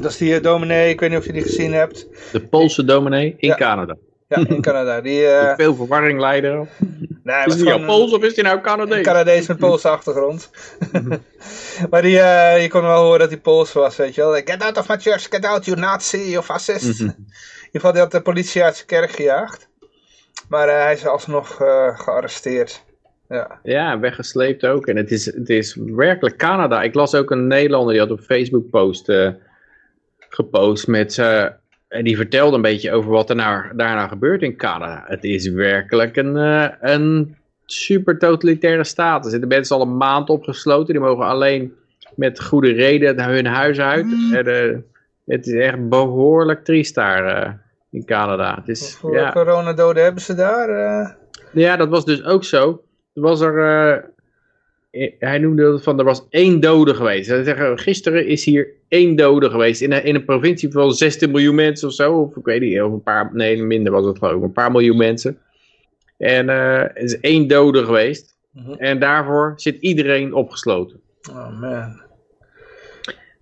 dat 0.00 0.10
is 0.10 0.16
die 0.16 0.34
eh, 0.36 0.42
dominee, 0.42 0.90
ik 0.90 1.00
weet 1.00 1.10
niet 1.10 1.18
of 1.18 1.26
je 1.26 1.32
die 1.32 1.42
gezien 1.42 1.72
hebt. 1.72 2.06
De 2.32 2.46
Poolse 2.46 2.84
dominee 2.84 3.34
in 3.38 3.48
Ja. 3.48 3.54
Canada. 3.54 3.96
Ja, 4.28 4.36
in 4.48 4.60
Canada. 4.62 5.00
Die, 5.00 5.26
eh, 5.26 5.54
Veel 5.56 5.74
verwarring 5.74 6.20
leiden. 6.20 6.68
nee, 7.22 7.36
Is 7.38 7.44
was 7.44 7.54
hij 7.54 7.64
nou 7.64 7.84
Pools 7.84 8.12
of 8.12 8.22
is 8.22 8.34
hij 8.34 8.44
nou 8.44 8.60
Canadees? 8.60 8.96
een 8.96 9.02
Canadees 9.02 9.46
met 9.46 9.58
Poolse 9.58 9.88
achtergrond. 9.88 10.50
maar 11.90 12.02
die, 12.02 12.10
je 12.60 12.66
kon 12.68 12.82
wel 12.82 13.02
horen 13.02 13.18
dat 13.18 13.28
hij 13.28 13.38
Pools 13.38 13.72
was, 13.72 13.96
weet 13.96 14.14
je 14.14 14.20
wel. 14.20 14.32
Get 14.32 14.62
out 14.62 14.76
of 14.78 14.88
my 14.88 14.96
church, 14.98 15.26
get 15.30 15.44
out, 15.44 15.64
you 15.64 15.78
Nazi, 15.78 16.30
you 16.30 16.42
fascist. 16.42 17.00
Mhm. 17.00 17.08
In 17.08 17.16
ieder 17.18 17.70
geval, 17.72 17.92
die 17.92 18.00
had 18.00 18.10
de 18.10 18.20
politie 18.20 18.62
uit 18.64 18.74
zijn 18.74 18.86
kerk 18.86 19.10
gejaagd. 19.10 19.68
Maar 20.48 20.68
hij 20.68 20.92
is 20.92 21.06
alsnog 21.06 21.54
gearresteerd. 21.96 22.84
Ja. 23.28 23.60
Ja, 23.62 23.98
weggesleept 24.00 24.66
ook. 24.66 24.86
En 24.86 24.96
het 24.96 25.10
is, 25.10 25.24
het 25.24 25.48
is 25.48 25.74
werkelijk 25.74 26.36
Canada. 26.36 26.82
Ik 26.82 26.94
las 26.94 27.14
ook 27.14 27.30
een 27.30 27.46
Nederlander 27.46 27.92
die 27.92 28.02
had 28.02 28.10
op 28.10 28.20
Facebook 28.20 28.70
post 28.70 29.08
eh, 29.08 29.28
gepost 30.28 30.86
met... 30.86 31.18
eh, 31.18 31.46
en 31.88 32.04
die 32.04 32.16
vertelde 32.16 32.56
een 32.56 32.62
beetje 32.62 32.92
over 32.92 33.10
wat 33.10 33.30
er 33.30 33.36
nou, 33.36 33.76
daarna 33.76 34.08
gebeurt 34.08 34.42
in 34.42 34.56
Canada. 34.56 35.04
Het 35.06 35.24
is 35.24 35.48
werkelijk 35.48 36.16
een, 36.16 36.36
eh, 36.36 36.68
een 36.80 37.36
super 37.64 38.18
totalitaire 38.18 38.84
staat. 38.84 39.24
Er 39.24 39.30
zitten 39.30 39.48
mensen 39.48 39.76
al 39.76 39.82
een 39.82 39.96
maand 39.96 40.28
opgesloten. 40.28 40.94
Die 40.94 41.02
mogen 41.02 41.24
alleen 41.26 41.74
met 42.14 42.42
goede 42.44 42.72
reden 42.72 43.16
naar 43.16 43.30
hun 43.30 43.46
huis 43.46 43.78
uit. 43.80 44.06
En, 44.32 44.46
eh, 44.46 44.76
het 45.26 45.46
is 45.46 45.52
echt 45.54 45.88
behoorlijk 45.88 46.64
triest 46.64 46.94
daar 46.94 47.58
in 47.90 48.04
Canada. 48.04 48.54
Het 48.54 48.68
is, 48.68 48.94
Hoeveel 49.00 49.20
ja, 49.20 49.32
coronadoden 49.32 50.02
hebben 50.02 50.22
ze 50.22 50.34
daar? 50.34 51.16
ja, 51.52 51.76
dat 51.76 51.88
was 51.88 52.04
dus 52.04 52.24
ook 52.24 52.44
zo. 52.44 52.82
Er 53.16 53.22
was 53.22 53.40
er, 53.40 53.58
eh, 54.90 55.12
hij 55.18 55.38
noemde 55.38 55.72
het 55.72 55.82
van, 55.82 55.98
er 55.98 56.04
was 56.04 56.26
één 56.30 56.60
dode 56.60 56.94
geweest. 56.94 57.28
Hij 57.28 57.44
zeggen, 57.44 57.78
gisteren 57.78 58.26
is 58.26 58.44
hier 58.44 58.68
één 58.88 59.16
dode 59.16 59.50
geweest 59.50 59.80
in 59.80 59.92
een, 59.92 60.04
in 60.04 60.14
een 60.14 60.24
provincie 60.24 60.72
van 60.72 60.92
16 60.92 61.30
miljoen 61.30 61.54
mensen 61.54 61.88
of 61.88 61.94
zo. 61.94 62.20
Of 62.20 62.36
ik 62.36 62.44
weet 62.44 62.60
niet, 62.60 62.80
of 62.80 62.92
een 62.92 63.02
paar, 63.02 63.30
nee 63.32 63.62
minder 63.62 63.92
was 63.92 64.06
het 64.06 64.18
geloof 64.18 64.36
ik, 64.36 64.42
een 64.42 64.52
paar 64.52 64.70
miljoen 64.70 64.96
mensen. 64.96 65.38
En 66.18 66.48
eh, 66.48 66.78
er 66.78 66.96
is 66.96 67.20
één 67.20 67.46
dode 67.48 67.84
geweest. 67.84 68.36
Mhm. 68.52 68.72
En 68.72 68.98
daarvoor 68.98 69.52
zit 69.56 69.76
iedereen 69.80 70.34
opgesloten. 70.34 71.00
Oh 71.30 71.60
man. 71.60 72.04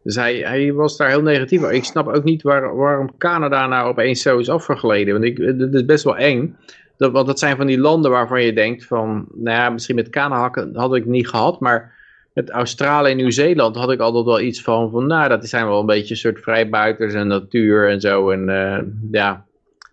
Dus 0.02 0.14
hij, 0.14 0.36
hij 0.36 0.72
was 0.72 0.96
daar 0.96 1.08
heel 1.08 1.22
negatief 1.22 1.62
over. 1.62 1.74
Ik 1.74 1.84
snap 1.84 2.08
ook 2.08 2.24
niet 2.24 2.42
waar, 2.42 2.76
waarom 2.76 3.16
Canada 3.18 3.66
nou 3.66 3.88
opeens 3.88 4.22
zo 4.22 4.38
is 4.38 4.48
afgegleden. 4.48 5.12
Want 5.12 5.24
ik, 5.24 5.36
het 5.36 5.74
is 5.74 5.84
best 5.84 6.04
wel 6.04 6.16
eng. 6.16 6.56
Dat, 6.96 7.12
want 7.12 7.26
dat 7.26 7.38
zijn 7.38 7.56
van 7.56 7.66
die 7.66 7.78
landen 7.78 8.10
waarvan 8.10 8.42
je 8.42 8.52
denkt 8.52 8.84
van... 8.84 9.26
Nou 9.34 9.56
ja, 9.56 9.70
misschien 9.70 9.94
met 9.94 10.10
Canada 10.10 10.68
had 10.72 10.94
ik 10.94 11.04
niet 11.04 11.28
gehad. 11.28 11.60
Maar 11.60 11.94
met 12.32 12.50
Australië 12.50 13.10
en 13.10 13.16
Nieuw-Zeeland 13.16 13.76
had 13.76 13.90
ik 13.90 14.00
altijd 14.00 14.24
wel 14.24 14.40
iets 14.40 14.62
van, 14.62 14.90
van, 14.90 15.06
nou, 15.06 15.28
dat 15.28 15.48
zijn 15.48 15.66
wel 15.66 15.80
een 15.80 15.86
beetje 15.86 16.10
een 16.10 16.20
soort 16.20 16.40
vrijbuiters 16.40 17.14
en 17.14 17.26
natuur 17.26 17.90
en 17.90 18.00
zo. 18.00 18.30
En 18.30 18.48
uh, 18.48 18.78
ja, 19.10 19.44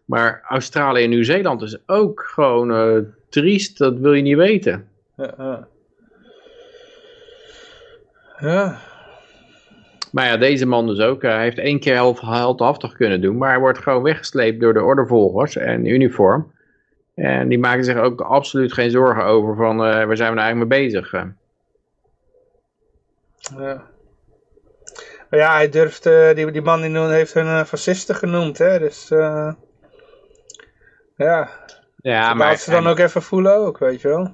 maar 0.06 0.44
Australië 0.48 1.04
en 1.04 1.10
Nieuw-Zeeland 1.10 1.62
is 1.62 1.78
ook 1.86 2.30
gewoon 2.34 2.72
uh, 2.72 2.98
triest, 3.30 3.78
dat 3.78 3.98
wil 3.98 4.14
je 4.14 4.22
niet 4.22 4.38
weten. 4.38 4.88
Ja, 5.18 5.34
ja. 5.38 5.68
ja. 8.40 8.80
Maar 10.12 10.26
ja, 10.26 10.38
deze 10.38 10.66
man 10.66 10.88
dus 10.88 11.00
ook. 11.00 11.22
Hij 11.22 11.42
heeft 11.42 11.58
één 11.58 11.80
keer 11.80 12.16
heldhaftig 12.20 12.94
kunnen 12.94 13.22
doen, 13.22 13.38
maar 13.38 13.50
hij 13.50 13.60
wordt 13.60 13.80
gewoon 13.80 14.04
weggesleept 14.04 14.60
door 14.60 14.74
de 14.74 14.84
ordevolgers 14.84 15.56
en 15.56 15.86
uniform. 15.86 16.52
En 17.22 17.48
die 17.48 17.60
maken 17.60 17.84
zich 17.84 17.98
ook 17.98 18.22
absoluut 18.22 18.74
geen 18.74 18.92
zorgen 18.92 19.26
over 19.26 19.56
van, 19.56 19.76
uh, 19.76 20.06
waar 20.06 20.18
zijn 20.18 20.30
we 20.30 20.36
nou 20.36 20.48
eigenlijk 20.48 20.70
mee 20.70 20.82
bezig? 20.86 21.12
Ja. 23.58 23.90
Maar 25.30 25.40
ja, 25.40 25.54
hij 25.54 25.70
durft, 25.70 26.06
uh, 26.06 26.34
die, 26.34 26.52
die 26.52 26.62
man 26.62 26.82
die 26.82 26.98
heeft 26.98 27.34
hun 27.34 27.46
uh, 27.46 27.64
fascisten 27.64 28.16
genoemd, 28.16 28.58
hè, 28.58 28.80
dus 28.80 29.08
ja. 31.16 31.50
Ja, 31.96 32.34
maar... 32.34 32.58
ze 32.58 32.72
dan 32.72 32.88
ook 32.88 33.00
even 33.00 33.22
voelen 33.22 33.56
ook, 33.56 33.78
weet 33.78 34.02
je 34.02 34.08
wel. 34.08 34.34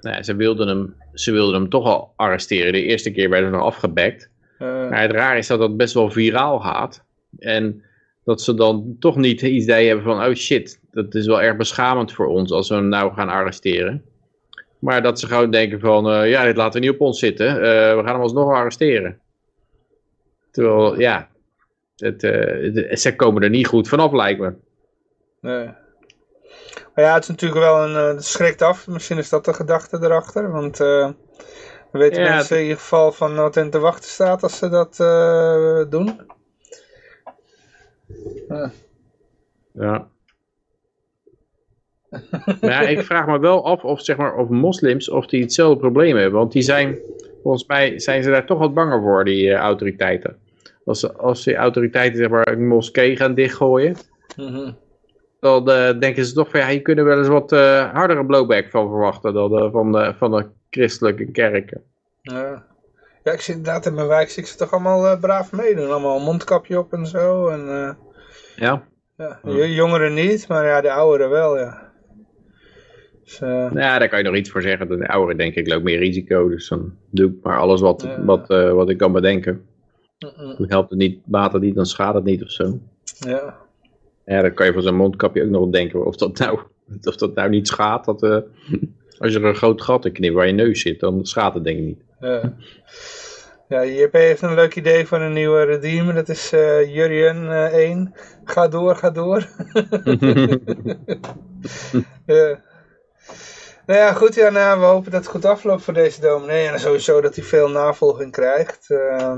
Nee, 0.00 0.24
ze 0.24 0.36
wilden 0.36 0.68
hem, 0.68 0.94
ze 1.12 1.32
wilden 1.32 1.60
hem 1.60 1.68
toch 1.68 1.84
al 1.84 2.12
arresteren. 2.16 2.72
De 2.72 2.82
eerste 2.82 3.10
keer 3.10 3.30
werden 3.30 3.50
ze 3.50 3.56
nog 3.56 3.66
afgebekt. 3.66 4.30
maar 4.58 5.02
het 5.02 5.12
raar 5.12 5.38
is 5.38 5.46
dat 5.46 5.58
dat 5.58 5.76
best 5.76 5.94
wel 5.94 6.10
viraal 6.10 6.60
gaat. 6.60 7.04
En 7.38 7.82
dat 8.24 8.42
ze 8.42 8.54
dan 8.54 8.96
toch 8.98 9.16
niet 9.16 9.40
het 9.40 9.50
idee 9.50 9.86
hebben 9.86 10.04
van, 10.04 10.24
oh 10.24 10.34
shit, 10.34 10.80
dat 11.04 11.14
is 11.14 11.26
wel 11.26 11.42
erg 11.42 11.56
beschamend 11.56 12.12
voor 12.12 12.26
ons 12.26 12.50
als 12.50 12.68
we 12.68 12.74
hem 12.74 12.88
nou 12.88 13.12
gaan 13.14 13.28
arresteren. 13.28 14.04
Maar 14.78 15.02
dat 15.02 15.20
ze 15.20 15.26
gewoon 15.26 15.50
denken 15.50 15.80
van, 15.80 16.12
uh, 16.12 16.30
ja, 16.30 16.44
dit 16.44 16.56
laten 16.56 16.80
we 16.80 16.86
niet 16.86 16.94
op 16.94 17.00
ons 17.00 17.18
zitten. 17.18 17.46
Uh, 17.46 17.60
we 17.62 18.00
gaan 18.04 18.12
hem 18.12 18.20
alsnog 18.20 18.52
arresteren. 18.52 19.20
Terwijl, 20.50 21.00
ja, 21.00 21.28
het, 21.96 22.22
uh, 22.22 22.94
ze 22.94 23.16
komen 23.16 23.42
er 23.42 23.50
niet 23.50 23.66
goed 23.66 23.88
vanaf, 23.88 24.12
lijkt 24.12 24.40
me. 24.40 24.54
Nee. 25.40 25.64
Maar 26.94 27.04
ja, 27.04 27.14
het 27.14 27.22
is 27.22 27.28
natuurlijk 27.28 27.60
wel 27.60 27.84
een, 27.84 28.14
het 28.14 28.24
schrikt 28.24 28.62
af. 28.62 28.86
Misschien 28.86 29.18
is 29.18 29.28
dat 29.28 29.44
de 29.44 29.52
gedachte 29.54 29.98
erachter. 30.00 30.52
Want 30.52 30.78
we 30.78 31.14
weten 31.90 32.22
ja, 32.22 32.34
mensen 32.34 32.56
in 32.56 32.62
ieder 32.62 32.78
geval 32.78 33.12
van 33.12 33.34
wat 33.34 33.54
hen 33.54 33.70
te 33.70 33.78
wachten 33.78 34.10
staat 34.10 34.42
als 34.42 34.58
ze 34.58 34.68
dat 34.68 34.96
doen. 35.90 36.20
Ja. 39.72 40.10
Maar 42.60 42.70
ja, 42.70 42.80
ik 42.80 43.02
vraag 43.02 43.26
me 43.26 43.38
wel 43.38 43.64
af 43.64 43.84
of, 43.84 44.00
zeg 44.04 44.16
maar, 44.16 44.36
of 44.36 44.48
moslims 44.48 45.08
of 45.08 45.26
die 45.26 45.40
hetzelfde 45.40 45.78
probleem 45.78 46.16
hebben. 46.16 46.38
Want 46.38 46.52
die 46.52 46.62
zijn, 46.62 46.98
volgens 47.42 47.66
mij 47.66 47.98
zijn 47.98 48.22
ze 48.22 48.30
daar 48.30 48.46
toch 48.46 48.58
wat 48.58 48.74
banger 48.74 49.00
voor, 49.00 49.24
die 49.24 49.46
uh, 49.46 49.54
autoriteiten. 49.54 50.36
Als, 50.84 51.16
als 51.16 51.44
die 51.44 51.56
autoriteiten 51.56 52.18
zeg 52.18 52.28
maar, 52.28 52.48
een 52.48 52.66
moskee 52.66 53.16
gaan 53.16 53.34
dichtgooien, 53.34 53.96
mm 54.36 54.46
-hmm. 54.46 54.76
dan 55.40 55.70
uh, 55.70 56.00
denken 56.00 56.24
ze 56.24 56.34
toch 56.34 56.50
van 56.50 56.60
ja, 56.60 56.68
hier 56.68 56.82
kunnen 56.82 57.04
we 57.04 57.10
wel 57.10 57.18
eens 57.18 57.28
wat 57.28 57.52
uh, 57.52 57.92
hardere 57.92 58.26
blowback 58.26 58.70
van 58.70 58.88
verwachten 58.88 59.34
dan 59.34 59.70
van, 59.70 59.92
de, 59.92 60.14
van 60.18 60.30
de 60.30 60.46
christelijke 60.70 61.30
kerken. 61.30 61.82
Ja. 62.22 62.64
ja, 63.24 63.32
ik 63.32 63.40
zit 63.40 63.56
inderdaad 63.56 63.86
in 63.86 63.94
mijn 63.94 64.08
wijk, 64.08 64.30
zie 64.30 64.42
ik 64.42 64.48
ze 64.48 64.56
toch 64.56 64.72
allemaal 64.72 65.18
braaf 65.18 65.52
meedoen. 65.52 65.90
Allemaal 65.90 66.16
een 66.16 66.24
mondkapje 66.24 66.78
op 66.78 66.92
en 66.92 67.06
zo. 67.06 67.48
En, 67.48 67.96
ja. 68.56 68.82
ja. 69.16 69.38
Jongeren 69.66 70.14
niet, 70.14 70.48
maar 70.48 70.64
ja, 70.64 70.80
de 70.80 70.92
ouderen 70.92 71.30
wel, 71.30 71.58
ja. 71.58 71.87
Dus, 73.28 73.40
uh... 73.40 73.48
Nou 73.48 73.78
ja, 73.78 73.98
daar 73.98 74.08
kan 74.08 74.18
je 74.18 74.24
nog 74.24 74.36
iets 74.36 74.50
voor 74.50 74.62
zeggen. 74.62 74.88
De 74.88 75.08
ouderen 75.08 75.36
denk 75.36 75.54
ik 75.54 75.68
loopt 75.68 75.84
meer 75.84 75.98
risico. 75.98 76.48
Dus 76.48 76.68
dan 76.68 76.94
doe 77.10 77.30
ik 77.30 77.36
maar 77.42 77.58
alles 77.58 77.80
wat, 77.80 78.04
uh, 78.04 78.24
wat, 78.24 78.50
uh, 78.50 78.72
wat 78.72 78.90
ik 78.90 78.98
kan 78.98 79.12
bedenken. 79.12 79.66
Helpt 80.56 80.90
het 80.90 80.98
niet, 80.98 81.20
baat 81.24 81.52
het 81.52 81.62
niet, 81.62 81.74
dan 81.74 81.86
schaadt 81.86 82.14
het 82.14 82.24
niet 82.24 82.42
of 82.42 82.50
zo. 82.50 82.78
Ja. 83.18 83.56
Ja, 84.24 84.42
dan 84.42 84.54
kan 84.54 84.66
je 84.66 84.72
van 84.72 84.82
zo'n 84.82 84.96
mondkapje 84.96 85.42
ook 85.42 85.50
nog 85.50 85.70
denken 85.70 86.06
of 86.06 86.16
dat 86.16 86.38
nou, 86.38 86.58
of 87.02 87.16
dat 87.16 87.34
nou 87.34 87.48
niet 87.48 87.68
schaadt. 87.68 88.06
Dat, 88.06 88.22
als 89.18 89.32
je 89.32 89.38
er 89.38 89.44
een 89.44 89.54
groot 89.54 89.82
gat 89.82 90.04
in 90.04 90.12
knipt 90.12 90.34
waar 90.34 90.46
je 90.46 90.52
neus 90.52 90.80
zit, 90.80 91.00
dan 91.00 91.26
schaadt 91.26 91.54
het 91.54 91.64
denk 91.64 91.78
ik 91.78 91.84
niet. 91.84 92.02
Ja. 92.20 92.56
Ja, 93.68 93.84
JP 93.84 94.12
heeft 94.12 94.42
een 94.42 94.54
leuk 94.54 94.74
idee 94.76 95.06
van 95.06 95.20
een 95.20 95.32
nieuwe 95.32 95.62
redeemer. 95.62 96.14
Dat 96.14 96.28
is 96.28 96.52
uh, 96.52 96.94
Jurien 96.94 97.44
uh, 97.44 97.64
1. 97.64 98.14
Ga 98.44 98.68
door, 98.68 98.96
ga 98.96 99.10
door. 99.10 99.46
ja. 102.26 102.60
Nou 103.88 104.00
ja, 104.00 104.12
goed. 104.12 104.34
Ja, 104.34 104.50
nou, 104.50 104.80
we 104.80 104.86
hopen 104.86 105.10
dat 105.10 105.20
het 105.20 105.30
goed 105.30 105.44
afloopt 105.44 105.82
voor 105.82 105.94
deze 105.94 106.20
dominee. 106.20 106.66
En 106.66 106.80
sowieso 106.80 107.20
dat 107.20 107.34
hij 107.34 107.44
veel 107.44 107.68
navolging 107.68 108.32
krijgt. 108.32 108.86
Uh, 108.88 109.36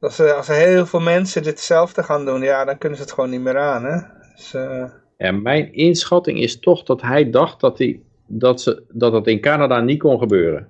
als, 0.00 0.18
er, 0.18 0.32
als 0.32 0.48
er 0.48 0.54
heel 0.54 0.86
veel 0.86 1.00
mensen 1.00 1.42
ditzelfde 1.42 2.02
gaan 2.02 2.24
doen, 2.24 2.42
ja, 2.42 2.64
dan 2.64 2.78
kunnen 2.78 2.98
ze 2.98 3.04
het 3.04 3.12
gewoon 3.12 3.30
niet 3.30 3.40
meer 3.40 3.58
aan. 3.58 3.84
Hè? 3.84 4.00
Dus, 4.34 4.54
uh... 4.54 4.84
Ja, 5.18 5.32
mijn 5.32 5.72
inschatting 5.72 6.40
is 6.40 6.58
toch 6.58 6.82
dat 6.82 7.02
hij 7.02 7.30
dacht 7.30 7.60
dat, 7.60 7.78
hij, 7.78 8.00
dat, 8.26 8.60
ze, 8.60 8.84
dat 8.88 9.12
het 9.12 9.26
in 9.26 9.40
Canada 9.40 9.80
niet 9.80 10.00
kon 10.00 10.18
gebeuren. 10.18 10.68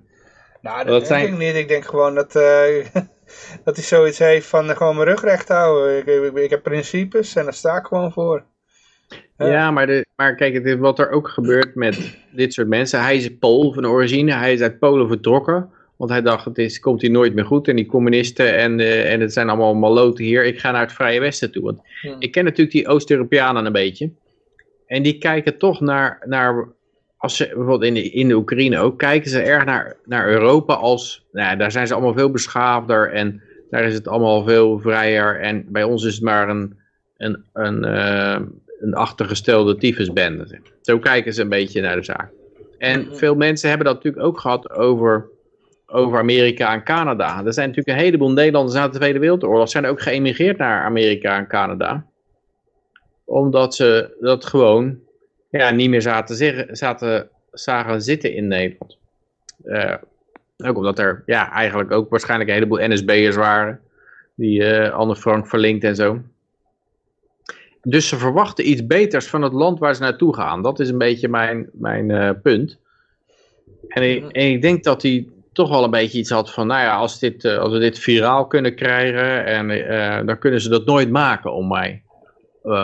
Nou, 0.61 0.77
dat, 0.77 0.87
dat 0.87 1.07
denk 1.07 1.21
zijn... 1.21 1.33
ik 1.33 1.37
niet. 1.37 1.55
Ik 1.55 1.67
denk 1.67 1.85
gewoon 1.85 2.15
dat, 2.15 2.35
uh, 2.35 2.85
dat 3.65 3.75
hij 3.75 3.83
zoiets 3.83 4.19
heeft 4.19 4.47
van 4.47 4.75
gewoon 4.75 4.95
mijn 4.95 5.07
rug 5.07 5.21
recht 5.21 5.47
houden. 5.47 5.97
Ik, 5.97 6.05
ik, 6.05 6.35
ik 6.35 6.49
heb 6.49 6.63
principes 6.63 7.35
en 7.35 7.43
daar 7.43 7.53
sta 7.53 7.77
ik 7.77 7.85
gewoon 7.85 8.11
voor. 8.11 8.43
Ja, 9.37 9.71
maar, 9.71 9.87
de, 9.87 10.05
maar 10.15 10.35
kijk, 10.35 10.77
wat 10.79 10.99
er 10.99 11.09
ook 11.09 11.27
gebeurt 11.27 11.75
met 11.75 12.17
dit 12.31 12.53
soort 12.53 12.67
mensen. 12.67 13.01
Hij 13.01 13.15
is 13.15 13.37
Pool 13.37 13.73
van 13.73 13.87
origine, 13.87 14.33
hij 14.33 14.53
is 14.53 14.61
uit 14.61 14.79
Polen 14.79 15.07
vertrokken. 15.07 15.69
Want 15.97 16.11
hij 16.11 16.21
dacht, 16.21 16.45
het 16.45 16.57
is, 16.57 16.79
komt 16.79 17.01
hier 17.01 17.11
nooit 17.11 17.33
meer 17.33 17.45
goed. 17.45 17.67
En 17.67 17.75
die 17.75 17.85
communisten 17.85 18.57
en, 18.57 18.79
uh, 18.79 19.13
en 19.13 19.19
het 19.19 19.33
zijn 19.33 19.49
allemaal 19.49 19.75
maloten 19.75 20.23
hier. 20.23 20.45
Ik 20.45 20.59
ga 20.59 20.71
naar 20.71 20.81
het 20.81 20.93
Vrije 20.93 21.19
Westen 21.19 21.51
toe. 21.51 21.63
Want 21.63 21.81
ja. 22.01 22.15
ik 22.19 22.31
ken 22.31 22.43
natuurlijk 22.43 22.71
die 22.71 22.87
Oost-Europeanen 22.87 23.65
een 23.65 23.71
beetje. 23.71 24.11
En 24.85 25.03
die 25.03 25.17
kijken 25.17 25.57
toch 25.57 25.79
naar, 25.79 26.23
naar 26.25 26.67
als 27.17 27.35
ze 27.35 27.45
bijvoorbeeld 27.45 27.83
in 27.83 27.93
de, 27.93 28.09
in 28.09 28.27
de 28.27 28.35
Oekraïne 28.35 28.79
ook, 28.79 28.97
kijken 28.97 29.29
ze 29.29 29.41
erg 29.41 29.65
naar, 29.65 29.95
naar 30.05 30.27
Europa 30.27 30.73
als, 30.73 31.27
nou, 31.31 31.57
daar 31.57 31.71
zijn 31.71 31.87
ze 31.87 31.93
allemaal 31.93 32.13
veel 32.13 32.31
beschaafder 32.31 33.11
en 33.11 33.41
daar 33.69 33.83
is 33.83 33.93
het 33.93 34.07
allemaal 34.07 34.43
veel 34.43 34.79
vrijer. 34.79 35.39
En 35.39 35.65
bij 35.71 35.83
ons 35.83 36.03
is 36.03 36.13
het 36.13 36.23
maar 36.23 36.49
een, 36.49 36.77
een, 37.17 37.43
een, 37.53 37.85
uh, 37.85 38.39
een 38.79 38.93
achtergestelde 38.93 39.77
tyfusbende. 39.77 40.59
Zo 40.81 40.99
kijken 40.99 41.33
ze 41.33 41.41
een 41.41 41.49
beetje 41.49 41.81
naar 41.81 41.95
de 41.95 42.03
zaak. 42.03 42.29
En 42.77 43.17
veel 43.17 43.35
mensen 43.35 43.69
hebben 43.69 43.87
dat 43.87 43.95
natuurlijk 43.95 44.25
ook 44.25 44.39
gehad 44.39 44.69
over, 44.69 45.29
over 45.85 46.19
Amerika 46.19 46.73
en 46.73 46.83
Canada. 46.83 47.45
Er 47.45 47.53
zijn 47.53 47.67
natuurlijk 47.67 47.97
een 47.97 48.03
heleboel 48.03 48.31
Nederlanders 48.31 48.75
na 48.75 48.87
de 48.87 48.97
Tweede 48.97 49.19
Wereldoorlog 49.19 49.69
zijn 49.69 49.85
ook 49.85 50.01
geëmigreerd 50.01 50.57
naar 50.57 50.83
Amerika 50.83 51.37
en 51.37 51.47
Canada. 51.47 52.05
Omdat 53.25 53.75
ze 53.75 54.17
dat 54.19 54.45
gewoon 54.45 54.99
ja, 55.49 55.71
niet 55.71 55.89
meer 55.89 56.01
zaten, 56.01 56.35
zeggen, 56.35 56.75
zaten, 56.75 57.29
zagen 57.51 58.01
zitten 58.01 58.33
in 58.33 58.47
Nederland. 58.47 58.97
Uh, 59.65 59.95
ook 60.57 60.77
omdat 60.77 60.99
er 60.99 61.23
ja, 61.25 61.51
eigenlijk 61.51 61.91
ook 61.91 62.09
waarschijnlijk 62.09 62.49
een 62.49 62.55
heleboel 62.55 62.87
NSB'ers 62.87 63.35
waren. 63.35 63.79
Die 64.35 64.61
uh, 64.61 64.93
Anne 64.93 65.15
Frank 65.15 65.47
verlinkt 65.47 65.83
en 65.83 65.95
zo. 65.95 66.21
Dus 67.89 68.07
ze 68.07 68.17
verwachten 68.17 68.69
iets 68.69 68.85
beters 68.85 69.27
van 69.27 69.41
het 69.41 69.53
land 69.53 69.79
waar 69.79 69.95
ze 69.95 70.01
naartoe 70.01 70.35
gaan. 70.35 70.61
Dat 70.61 70.79
is 70.79 70.89
een 70.89 70.97
beetje 70.97 71.27
mijn, 71.27 71.69
mijn 71.73 72.09
uh, 72.09 72.29
punt. 72.43 72.77
En 73.87 74.03
ik, 74.03 74.31
en 74.31 74.51
ik, 74.51 74.61
denk 74.61 74.83
dat 74.83 75.01
hij 75.01 75.27
toch 75.53 75.69
wel 75.69 75.83
een 75.83 75.89
beetje 75.89 76.17
iets 76.17 76.29
had 76.29 76.53
van, 76.53 76.67
nou 76.67 76.81
ja, 76.81 76.95
als, 76.95 77.19
dit, 77.19 77.43
uh, 77.43 77.57
als 77.57 77.71
we 77.71 77.79
dit 77.79 77.99
viraal 77.99 78.47
kunnen 78.47 78.75
krijgen, 78.75 79.45
en, 79.45 79.69
uh, 79.69 80.25
dan 80.25 80.37
kunnen 80.37 80.61
ze 80.61 80.69
dat 80.69 80.85
nooit 80.85 81.09
maken 81.09 81.53
om 81.53 81.67
mij, 81.67 82.03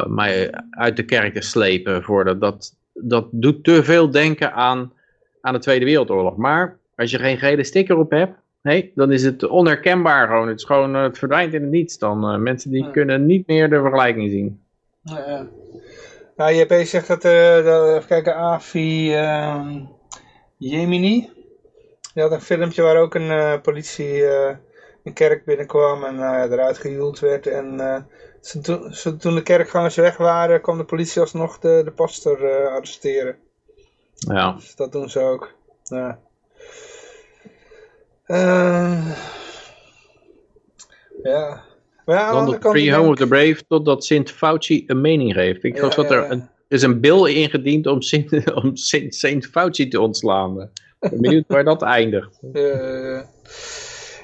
mij 0.08 0.52
uit 0.70 0.96
de 0.96 1.04
kerk 1.04 1.34
te 1.34 1.42
slepen. 1.42 2.04
Voor 2.04 2.24
dat, 2.24 2.40
dat, 2.42 2.76
dat 2.94 3.28
doet 3.32 3.64
te 3.64 3.84
veel 3.84 4.10
denken 4.10 4.54
aan, 4.54 4.94
aan 5.42 5.54
de 5.54 5.60
Tweede 5.60 5.86
Wereldoorlog. 5.86 6.36
Maar 6.36 6.78
als 6.96 7.12
je 7.12 7.18
geen 7.18 7.38
gele 7.38 7.64
sticker 7.64 7.98
op 7.98 8.12
hebt, 8.12 8.34
nee, 8.62 8.92
dan 8.96 9.12
is 9.12 9.24
het 9.24 9.48
onherkenbaar 9.48 10.28
gewoon. 10.28 10.48
Het, 10.48 10.60
is 10.60 10.66
gewoon, 10.66 10.94
het 10.94 11.18
verdwijnt 11.18 11.54
in 11.54 11.62
het 11.62 11.72
niets 11.72 11.98
dan. 11.98 12.44
mensen 12.44 12.72
die 12.72 12.92
kunnen 12.92 13.26
niet 13.26 13.48
meer 13.48 13.70
de 13.70 13.80
vergelijking 13.80 14.32
zien. 14.32 14.62
Ja, 15.04 15.48
nou, 16.36 16.54
JP 16.54 16.74
zegt 16.86 17.08
dat, 17.08 17.26
uh, 17.26 17.58
even 17.58 18.06
kijken, 18.08 18.36
Avi 18.36 19.18
uh, 19.22 19.76
Jemini, 20.58 21.32
die 22.14 22.24
had 22.24 22.32
een 22.32 22.42
filmpje 22.42 22.82
waar 22.82 22.98
ook 22.98 23.16
een 23.16 23.32
uh, 23.32 23.62
politie 23.62 24.18
uh, 24.18 24.56
een 25.04 25.14
kerk 25.14 25.46
binnenkwam 25.46 26.04
en 26.04 26.20
eruit 26.52 26.78
gehuwd 26.78 27.20
werd. 27.20 27.48
En 27.48 27.78
ze, 28.42 28.60
toen, 28.60 28.94
ze, 28.94 29.18
toen 29.18 29.36
de 29.36 29.44
kerkgangers 29.44 29.96
weg 29.96 30.18
waren, 30.18 30.62
kwam 30.62 30.78
de 30.78 30.86
politie 30.86 31.22
alsnog 31.22 31.60
de, 31.60 31.82
de 31.86 31.92
pastor 31.92 32.68
arresteren. 32.70 33.38
Ja. 34.14 34.52
Dus 34.52 34.76
dat 34.76 34.92
doen 34.92 35.10
ze 35.10 35.20
ook. 35.20 35.54
Ja. 35.84 36.20
ja. 41.24 41.64
Dan 42.06 42.50
de 42.50 42.58
Free 42.60 42.94
Home 42.94 43.10
of 43.10 43.16
the 43.16 43.28
Brave 43.28 43.58
totdat 43.68 44.06
Sint 44.06 44.32
Fauci 44.32 44.84
een 44.88 45.02
mening 45.02 45.34
heeft. 45.34 45.64
Ik 45.64 45.78
geloof 45.78 45.94
dat 45.94 46.12
er, 46.12 46.32
een, 46.32 46.50
is 46.68 46.82
een 46.82 47.00
bill 47.00 47.34
ingediend 47.34 47.88
om 47.88 48.02
Sint, 48.02 48.54
om 48.64 48.76
Sint, 48.76 49.16
Sint 49.16 49.46
Fauci 49.46 49.88
te 49.88 50.00
ontslaan. 50.00 50.56
ben 51.00 51.22
benieuwd 51.22 51.44
waar 51.48 51.64
dat 51.64 51.82
eindigt. 51.82 52.40
Eh, 52.54 53.22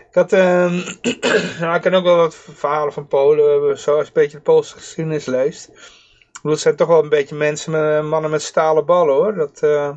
ik 0.10 0.16
had, 0.16 0.34
ehm, 0.34 0.76
nou, 1.60 1.76
ik 1.76 1.82
ken 1.82 1.94
ook 1.94 2.04
wel 2.04 2.16
wat 2.16 2.36
verhalen 2.36 2.94
van 2.94 3.08
Polen, 3.08 3.80
zo 3.80 3.98
als 3.98 4.02
je 4.02 4.06
een 4.08 4.22
beetje 4.22 4.38
de 4.38 4.44
Poolse 4.44 4.74
geschiedenis 4.74 5.26
leest. 5.26 5.68
Ik 5.68 6.36
bedoel, 6.36 6.52
het 6.52 6.60
zijn 6.60 6.76
toch 6.76 6.88
wel 6.88 7.04
een 7.04 7.10
beetje 7.10 7.36
mensen, 7.36 7.72
met, 7.72 8.04
mannen 8.04 8.32
met 8.32 8.42
stalen 8.42 8.86
ballen 8.86 9.16
hoor. 9.16 9.36
Dat, 9.36 9.60
eh, 9.60 9.92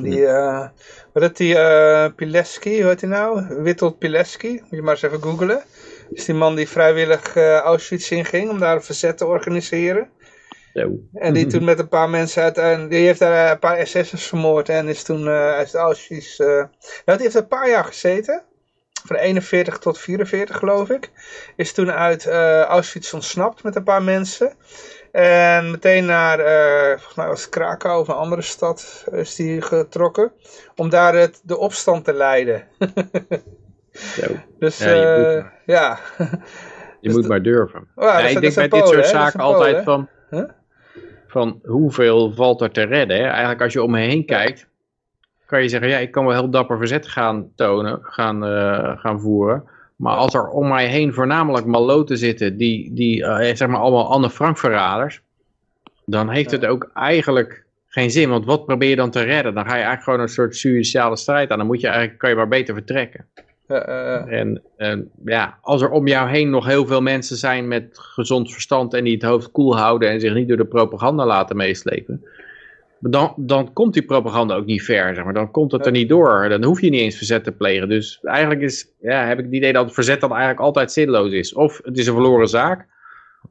die, 0.00 0.26
eh 0.26 0.68
wat 1.12 1.22
is 1.22 1.32
die, 1.32 1.58
eh 1.58 2.06
Pileski, 2.16 2.80
hoe 2.80 2.88
heet 2.88 3.00
hij 3.00 3.10
nou? 3.10 3.62
Witold 3.62 3.98
Pileski, 3.98 4.52
moet 4.52 4.70
je 4.70 4.82
maar 4.82 4.94
eens 4.94 5.02
even 5.02 5.22
googlen. 5.22 5.62
Is 6.12 6.24
die 6.24 6.34
man 6.34 6.54
die 6.54 6.68
vrijwillig 6.68 7.36
eh, 7.36 7.58
Auschwitz 7.58 8.10
inging 8.10 8.50
om 8.50 8.58
daar 8.58 8.74
een 8.74 8.82
verzet 8.82 9.18
te 9.18 9.26
organiseren. 9.26 10.10
En 11.12 11.34
die 11.34 11.46
toen 11.46 11.64
met 11.64 11.78
een 11.78 11.88
paar 11.88 12.10
mensen 12.10 12.42
uit, 12.42 12.90
die 12.90 13.04
heeft 13.06 13.18
daar 13.18 13.50
een 13.50 13.58
paar 13.58 13.86
SS'ers 13.86 14.26
vermoord 14.26 14.68
en 14.68 14.88
is 14.88 15.02
toen 15.02 15.28
eh, 15.28 15.52
uit 15.52 15.74
Auschwitz, 15.74 16.40
eh, 16.40 16.46
nou 17.04 17.18
die 17.18 17.20
heeft 17.20 17.34
een 17.34 17.46
paar 17.46 17.68
jaar 17.68 17.84
gezeten, 17.84 18.42
van 19.04 19.16
41 19.16 19.78
tot 19.78 19.98
44 19.98 20.56
geloof 20.56 20.90
ik, 20.90 21.10
is 21.56 21.72
toen 21.72 21.90
uit 21.90 22.26
eh, 22.26 22.62
Auschwitz 22.62 23.12
ontsnapt 23.12 23.62
met 23.62 23.76
een 23.76 23.84
paar 23.84 24.02
mensen. 24.02 24.54
En 25.12 25.70
meteen 25.70 26.04
naar, 26.04 26.38
eh 26.38 26.90
volgens 26.90 27.14
mij 27.14 27.26
was 27.26 27.40
het 27.40 27.50
Krakau 27.50 28.00
of 28.00 28.08
een 28.08 28.14
andere 28.14 28.42
stad, 28.42 29.04
is 29.10 29.34
die 29.34 29.62
getrokken, 29.62 30.32
om 30.76 30.88
daar 30.88 31.14
het, 31.14 31.40
de 31.42 31.58
opstand 31.58 32.04
te 32.04 32.12
leiden. 32.12 32.68
Zo. 34.02 34.26
Dus 34.58 34.78
Ja, 34.78 34.90
je 34.90 35.02
eh, 35.02 35.34
moet- 35.42 35.50
ja. 35.66 35.98
Je 36.18 36.28
Dus 37.00 37.12
moet 37.12 37.22
de- 37.22 37.28
maar 37.28 37.42
durven. 37.42 37.88
Ja, 37.96 38.20
dat 38.22 38.30
ik 38.30 38.40
denk 38.40 38.54
bij 38.54 38.68
dit 38.68 38.88
soort 38.88 39.06
zaken 39.06 39.40
altijd 39.40 39.84
Polen, 39.84 39.84
van, 39.84 40.08
Huh? 40.40 40.48
van 41.26 41.60
hoeveel 41.64 42.32
valt 42.34 42.60
er 42.60 42.70
te 42.70 42.82
redden. 42.82 43.16
Hè? 43.16 43.22
Eigenlijk 43.26 43.62
als 43.62 43.72
je 43.72 43.82
om 43.82 43.90
me 43.90 44.00
heen 44.00 44.24
kijkt, 44.26 44.66
kan 45.46 45.62
je 45.62 45.68
zeggen, 45.68 45.88
ja, 45.88 45.98
ik 45.98 46.10
kan 46.10 46.24
wel 46.24 46.34
heel 46.34 46.50
dapper 46.50 46.76
verzet 46.78 47.06
gaan 47.08 47.52
tonen, 47.56 47.98
gaan, 48.02 48.44
eh, 48.46 48.98
gaan 48.98 49.20
voeren. 49.20 49.64
Maar 49.96 50.16
als 50.16 50.34
er 50.34 50.48
om 50.48 50.68
mij 50.68 50.86
heen 50.86 51.12
voornamelijk 51.14 51.66
maloten 51.66 52.18
zitten, 52.18 52.56
die, 52.56 52.92
die 52.94 53.24
eh, 53.24 53.54
zeg 53.56 53.68
maar 53.68 53.80
allemaal 53.80 54.10
Anne 54.10 54.30
Frank 54.30 54.58
verraders, 54.58 55.22
dan 56.06 56.28
heeft 56.30 56.50
het 56.50 56.66
ook 56.66 56.90
eigenlijk 56.94 57.64
geen 57.88 58.10
zin. 58.10 58.28
Want 58.28 58.44
wat 58.44 58.66
probeer 58.66 58.88
je 58.88 58.96
dan 58.96 59.10
te 59.10 59.22
redden? 59.22 59.54
Dan 59.54 59.62
ga 59.64 59.68
je 59.70 59.74
eigenlijk 59.74 60.02
gewoon 60.04 60.20
een 60.20 60.28
soort 60.28 60.56
suïcidale 60.56 61.16
strijd 61.16 61.50
aan. 61.50 61.58
Dan 61.58 61.66
moet 61.66 61.80
je 61.80 61.86
eigenlijk, 61.86 62.18
kan 62.18 62.30
je 62.30 62.36
maar 62.36 62.48
beter 62.48 62.74
vertrekken. 62.74 63.26
Eh, 63.72 64.14
eh. 64.14 64.40
En, 64.40 64.62
en 64.76 65.10
ja, 65.24 65.58
als 65.60 65.82
er 65.82 65.90
om 65.90 66.06
jou 66.06 66.28
heen 66.28 66.50
nog 66.50 66.66
heel 66.66 66.86
veel 66.86 67.02
mensen 67.02 67.36
zijn 67.36 67.68
met 67.68 67.88
gezond 67.92 68.52
verstand 68.52 68.94
en 68.94 69.04
die 69.04 69.14
het 69.14 69.22
hoofd 69.22 69.50
koel 69.50 69.76
houden 69.76 70.10
en 70.10 70.20
zich 70.20 70.34
niet 70.34 70.48
door 70.48 70.56
de 70.56 70.66
propaganda 70.66 71.26
laten 71.26 71.56
meeslepen, 71.56 72.24
dan, 73.00 73.34
dan 73.36 73.72
komt 73.72 73.94
die 73.94 74.02
propaganda 74.02 74.54
ook 74.54 74.64
niet 74.66 74.82
ver, 74.82 75.14
zeg 75.14 75.24
maar. 75.24 75.34
Dan 75.34 75.50
komt 75.50 75.72
het 75.72 75.86
er 75.86 75.92
niet 75.92 76.08
door. 76.08 76.48
Dan 76.48 76.64
hoef 76.64 76.80
je 76.80 76.90
niet 76.90 77.00
eens 77.00 77.16
verzet 77.16 77.44
te 77.44 77.52
plegen. 77.52 77.88
Dus 77.88 78.18
eigenlijk 78.22 78.60
is, 78.60 78.92
ja, 79.00 79.26
heb 79.26 79.38
ik 79.38 79.44
het 79.44 79.54
idee 79.54 79.72
dat 79.72 79.84
het 79.84 79.94
verzet 79.94 80.20
dan 80.20 80.30
eigenlijk 80.30 80.60
altijd 80.60 80.92
zinloos 80.92 81.32
is. 81.32 81.54
Of 81.54 81.80
het 81.84 81.98
is 81.98 82.06
een 82.06 82.14
verloren 82.14 82.48
zaak, 82.48 82.86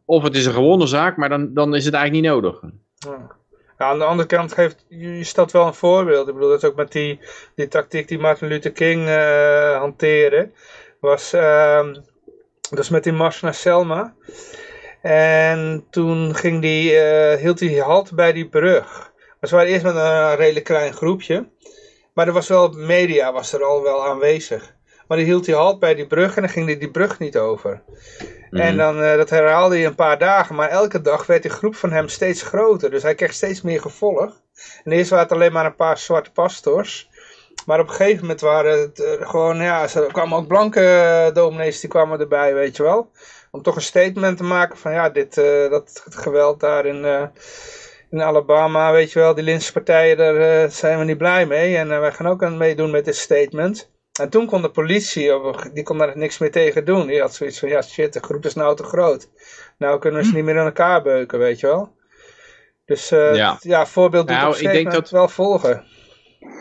of 0.05 0.23
het 0.23 0.35
is 0.35 0.45
een 0.45 0.53
gewonnen 0.53 0.87
zaak, 0.87 1.17
maar 1.17 1.29
dan, 1.29 1.53
dan 1.53 1.75
is 1.75 1.85
het 1.85 1.93
eigenlijk 1.93 2.23
niet 2.23 2.33
nodig. 2.33 2.61
Ja. 2.93 3.39
Aan 3.81 3.99
de 3.99 4.05
andere 4.05 4.27
kant 4.27 4.53
geeft, 4.53 4.85
je 4.87 5.23
stelt 5.23 5.51
wel 5.51 5.67
een 5.67 5.73
voorbeeld. 5.73 6.27
Ik 6.27 6.33
bedoel, 6.33 6.49
dat 6.49 6.63
is 6.63 6.69
ook 6.69 6.75
met 6.75 6.91
die, 6.91 7.19
die 7.55 7.67
tactiek 7.67 8.07
die 8.07 8.19
Martin 8.19 8.47
Luther 8.47 8.71
King 8.71 9.07
eh 9.07 9.77
hanteerde. 9.77 10.51
Was, 10.99 11.33
ehm, 11.33 11.93
dat 12.69 12.79
is 12.79 12.89
met 12.89 13.03
die 13.03 13.13
mars 13.13 13.41
naar 13.41 13.53
Selma. 13.53 14.13
En 15.01 15.85
toen 15.89 16.35
ging 16.35 16.61
die, 16.61 16.99
eh, 16.99 17.39
hield 17.39 17.59
hij 17.59 17.79
halt 17.79 18.15
bij 18.15 18.33
die 18.33 18.49
brug. 18.49 19.11
Maar 19.39 19.49
ze 19.49 19.55
waren 19.55 19.71
eerst 19.71 19.83
met 19.83 19.95
een 19.95 20.35
redelijk 20.35 20.65
klein 20.65 20.93
groepje. 20.93 21.49
Maar 22.13 22.27
er 22.27 22.33
was 22.33 22.47
wel, 22.47 22.69
media 22.69 23.33
was 23.33 23.53
er 23.53 23.63
al 23.63 23.83
wel 23.83 24.05
aanwezig. 24.07 24.75
Maar 25.11 25.19
die 25.19 25.29
hield 25.29 25.45
hij 25.45 25.55
halt 25.55 25.79
bij 25.79 25.95
die 25.95 26.07
brug 26.07 26.35
en 26.35 26.41
dan 26.41 26.51
ging 26.51 26.65
hij 26.65 26.77
die 26.77 26.91
brug 26.91 27.19
niet 27.19 27.37
over. 27.37 27.81
En 28.51 28.77
dan, 28.77 29.01
eh, 29.01 29.15
dat 29.15 29.29
herhaalde 29.29 29.75
hij 29.75 29.85
een 29.85 29.95
paar 29.95 30.17
dagen, 30.17 30.55
maar 30.55 30.69
elke 30.69 31.01
dag 31.01 31.25
werd 31.25 31.41
die 31.41 31.51
groep 31.51 31.75
van 31.75 31.91
hem 31.91 32.07
steeds 32.07 32.41
groter. 32.41 32.89
Dus 32.89 33.03
hij 33.03 33.15
kreeg 33.15 33.33
steeds 33.33 33.61
meer 33.61 33.81
gevolg. 33.81 34.41
En 34.83 34.91
eerst 34.91 35.09
waren 35.09 35.25
het 35.25 35.33
alleen 35.33 35.51
maar 35.51 35.65
een 35.65 35.75
paar 35.75 35.97
zwarte 35.97 36.31
pastors. 36.31 37.09
Maar 37.65 37.79
op 37.79 37.87
een 37.87 37.93
gegeven 37.93 38.21
moment 38.21 38.41
waren 38.41 38.79
het 38.79 38.99
eh, 38.99 39.27
gewoon, 39.27 39.61
ja, 39.61 39.81
er 39.93 40.11
kwamen 40.11 40.37
ook 40.37 40.47
blanke 40.47 40.81
eh, 40.81 41.33
dominees, 41.33 41.79
die 41.79 41.89
kwamen 41.89 42.19
erbij, 42.19 42.53
weet 42.53 42.77
je 42.77 42.83
wel. 42.83 43.11
Om 43.51 43.61
toch 43.61 43.75
een 43.75 43.81
statement 43.81 44.37
te 44.37 44.43
maken 44.43 44.77
van, 44.77 44.91
ja, 44.91 45.09
dit, 45.09 45.35
dat 45.69 46.01
het 46.05 46.15
geweld 46.15 46.59
daar 46.59 46.85
in, 46.85 47.29
in 48.09 48.21
Alabama, 48.21 48.91
weet 48.91 49.11
je 49.11 49.19
wel, 49.19 49.33
die 49.33 49.43
linkse 49.43 49.71
partijen, 49.71 50.17
daar 50.17 50.71
zijn 50.71 50.99
we 50.99 51.05
niet 51.05 51.17
blij 51.17 51.45
mee. 51.45 51.77
En 51.77 51.87
wij 51.87 52.11
gaan 52.11 52.27
ook 52.27 52.43
aan 52.43 52.57
meedoen 52.57 52.91
met 52.91 53.05
dit 53.05 53.15
statement. 53.15 53.89
En 54.19 54.29
toen 54.29 54.45
kon 54.45 54.61
de 54.61 54.69
politie, 54.69 55.31
die 55.73 55.83
kon 55.83 55.97
daar 55.97 56.17
niks 56.17 56.37
meer 56.37 56.51
tegen 56.51 56.85
doen. 56.85 57.07
Die 57.07 57.19
had 57.21 57.33
zoiets 57.35 57.59
van, 57.59 57.69
ja 57.69 57.81
shit, 57.81 58.13
de 58.13 58.19
groep 58.19 58.45
is 58.45 58.53
nou 58.53 58.75
te 58.75 58.83
groot. 58.83 59.29
Nou 59.77 59.99
kunnen 59.99 60.21
we 60.21 60.25
ze 60.27 60.33
niet 60.35 60.43
meer 60.43 60.55
in 60.55 60.61
elkaar 60.65 61.01
beuken, 61.01 61.39
weet 61.39 61.59
je 61.59 61.67
wel. 61.67 61.91
Dus 62.85 63.11
eh, 63.11 63.35
Ja. 63.35 63.57
ja. 63.61 63.85
voorbeeld 63.85 64.27
doet 64.27 64.37
Nou, 64.37 64.57
ik 64.57 64.71
denk 64.71 64.91
dat- 64.91 65.09
wel 65.09 65.27
volgen. 65.27 65.83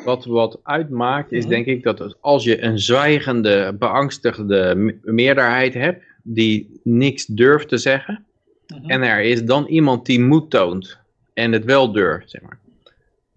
Wat, 0.05 0.25
wat 0.25 0.61
uitmaakt 0.63 1.33
is 1.33 1.41
Mhm. 1.45 1.51
denk 1.53 1.67
ik 1.67 1.83
dat 1.83 2.17
als 2.21 2.45
je 2.45 2.63
een 2.63 2.79
zwijgende, 2.79 3.77
beangstigde 3.79 4.75
me- 4.77 4.99
meerderheid 5.03 5.75
hebt, 5.75 6.05
die 6.23 6.81
niks 6.83 7.27
durft 7.27 7.69
te 7.69 7.79
zeggen, 7.79 8.27
Mhm. 8.67 8.91
en 8.91 9.03
er 9.03 9.21
is 9.21 9.45
dan 9.45 9.67
iemand 9.67 10.07
die 10.07 10.21
moed 10.21 10.51
toont 10.51 10.99
en 11.35 11.53
het 11.53 11.65
wel 11.65 11.93
durft, 11.93 12.31
zeg 12.31 12.41
maar. 12.43 12.59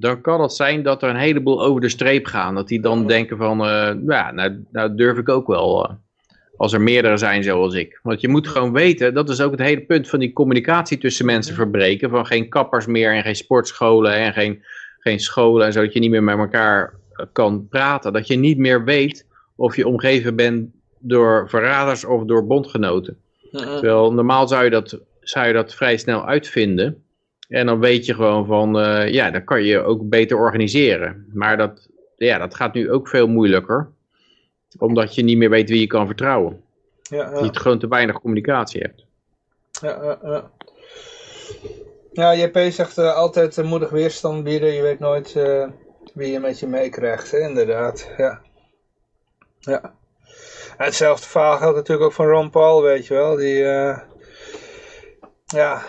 Dan 0.03 0.21
kan 0.21 0.41
het 0.41 0.53
zijn 0.53 0.83
dat 0.83 1.03
er 1.03 1.09
een 1.09 1.15
heleboel 1.15 1.63
over 1.63 1.81
de 1.81 1.89
streep 1.89 2.25
gaan. 2.25 2.55
Dat 2.55 2.67
die 2.67 2.81
dan 2.81 3.07
denken 3.07 3.37
van, 3.37 3.65
eh, 3.65 3.93
ja, 4.07 4.31
nou, 4.31 4.65
nou 4.71 4.95
durf 4.95 5.17
ik 5.17 5.29
ook 5.29 5.47
wel. 5.47 5.85
eh, 5.85 5.95
als 6.57 6.73
er 6.73 6.81
meerdere 6.81 7.17
zijn 7.17 7.43
zoals 7.43 7.73
ik. 7.73 7.99
Want 8.03 8.21
je 8.21 8.27
moet 8.27 8.47
gewoon 8.47 8.71
weten, 8.73 9.13
dat 9.13 9.29
is 9.29 9.41
ook 9.41 9.51
het 9.51 9.59
hele 9.59 9.81
punt 9.81 10.09
van 10.09 10.19
die 10.19 10.33
communicatie 10.33 10.97
tussen 10.97 11.25
mensen 11.25 11.55
verbreken. 11.55 12.09
Van 12.09 12.25
geen 12.25 12.49
kappers 12.49 12.85
meer 12.85 13.13
en 13.13 13.23
geen 13.23 13.35
sportscholen 13.35 14.13
en 14.13 14.33
geen, 14.33 14.63
geen 14.99 15.19
scholen. 15.19 15.65
En 15.65 15.73
zodat 15.73 15.93
je 15.93 15.99
niet 15.99 16.09
meer 16.09 16.23
met 16.23 16.37
elkaar 16.37 16.93
eh, 17.13 17.25
kan 17.31 17.67
praten. 17.67 18.13
Dat 18.13 18.27
je 18.27 18.35
niet 18.35 18.57
meer 18.57 18.83
weet 18.83 19.25
of 19.55 19.75
je 19.75 19.87
omgeven 19.87 20.35
bent 20.35 20.69
door 20.99 21.49
verraders 21.49 22.05
of 22.05 22.23
door 22.23 22.47
bondgenoten. 22.47 23.17
Terwijl 23.51 24.13
normaal 24.13 24.47
zou 24.47 24.63
je 24.63 24.69
dat, 24.69 24.99
zou 25.21 25.47
je 25.47 25.53
dat 25.53 25.75
vrij 25.75 25.97
snel 25.97 26.25
uitvinden. 26.27 27.03
En 27.47 27.65
dan 27.65 27.79
weet 27.79 28.05
je 28.05 28.13
gewoon 28.13 28.45
van, 28.45 28.79
eh, 28.79 29.13
ja, 29.13 29.31
dan 29.31 29.43
kan 29.43 29.63
je 29.63 29.83
ook 29.83 30.09
beter 30.09 30.37
organiseren. 30.37 31.25
Maar 31.33 31.57
dat, 31.57 31.87
ja, 32.15 32.37
dat 32.37 32.55
gaat 32.55 32.73
nu 32.73 32.91
ook 32.91 33.07
veel 33.07 33.27
moeilijker. 33.27 33.89
Omdat 34.77 35.15
je 35.15 35.23
niet 35.23 35.37
meer 35.37 35.49
weet 35.49 35.69
wie 35.69 35.79
je 35.79 35.87
kan 35.87 36.05
vertrouwen. 36.05 36.63
Ja, 37.01 37.29
Dat 37.29 37.53
je 37.53 37.59
gewoon 37.59 37.79
te 37.79 37.87
weinig 37.87 38.19
communicatie 38.19 38.81
hebt. 38.81 39.05
ja, 39.81 40.03
ja, 40.03 40.19
ja. 40.23 40.51
Ja, 42.11 42.35
JP 42.35 42.57
zegt 42.71 42.97
eh, 42.97 43.15
altijd 43.15 43.57
eh, 43.57 43.65
moedig 43.65 43.89
weerstand 43.89 44.43
bieden. 44.43 44.73
Je 44.73 44.81
weet 44.81 44.99
nooit 44.99 45.33
wie 46.13 46.31
je 46.31 46.39
met 46.39 46.59
je 46.59 46.67
meekrijgt, 46.67 47.33
inderdaad. 47.33 48.09
Ja. 48.17 48.41
ja. 49.59 49.93
Hetzelfde 50.77 51.27
verhaal 51.27 51.57
geldt 51.57 51.75
natuurlijk 51.75 52.05
ook 52.07 52.13
van 52.13 52.27
Ron 52.27 52.49
Paul, 52.49 52.81
weet 52.81 53.07
je 53.07 53.13
wel. 53.13 53.35
Die, 53.35 53.57
ja. 55.45 55.83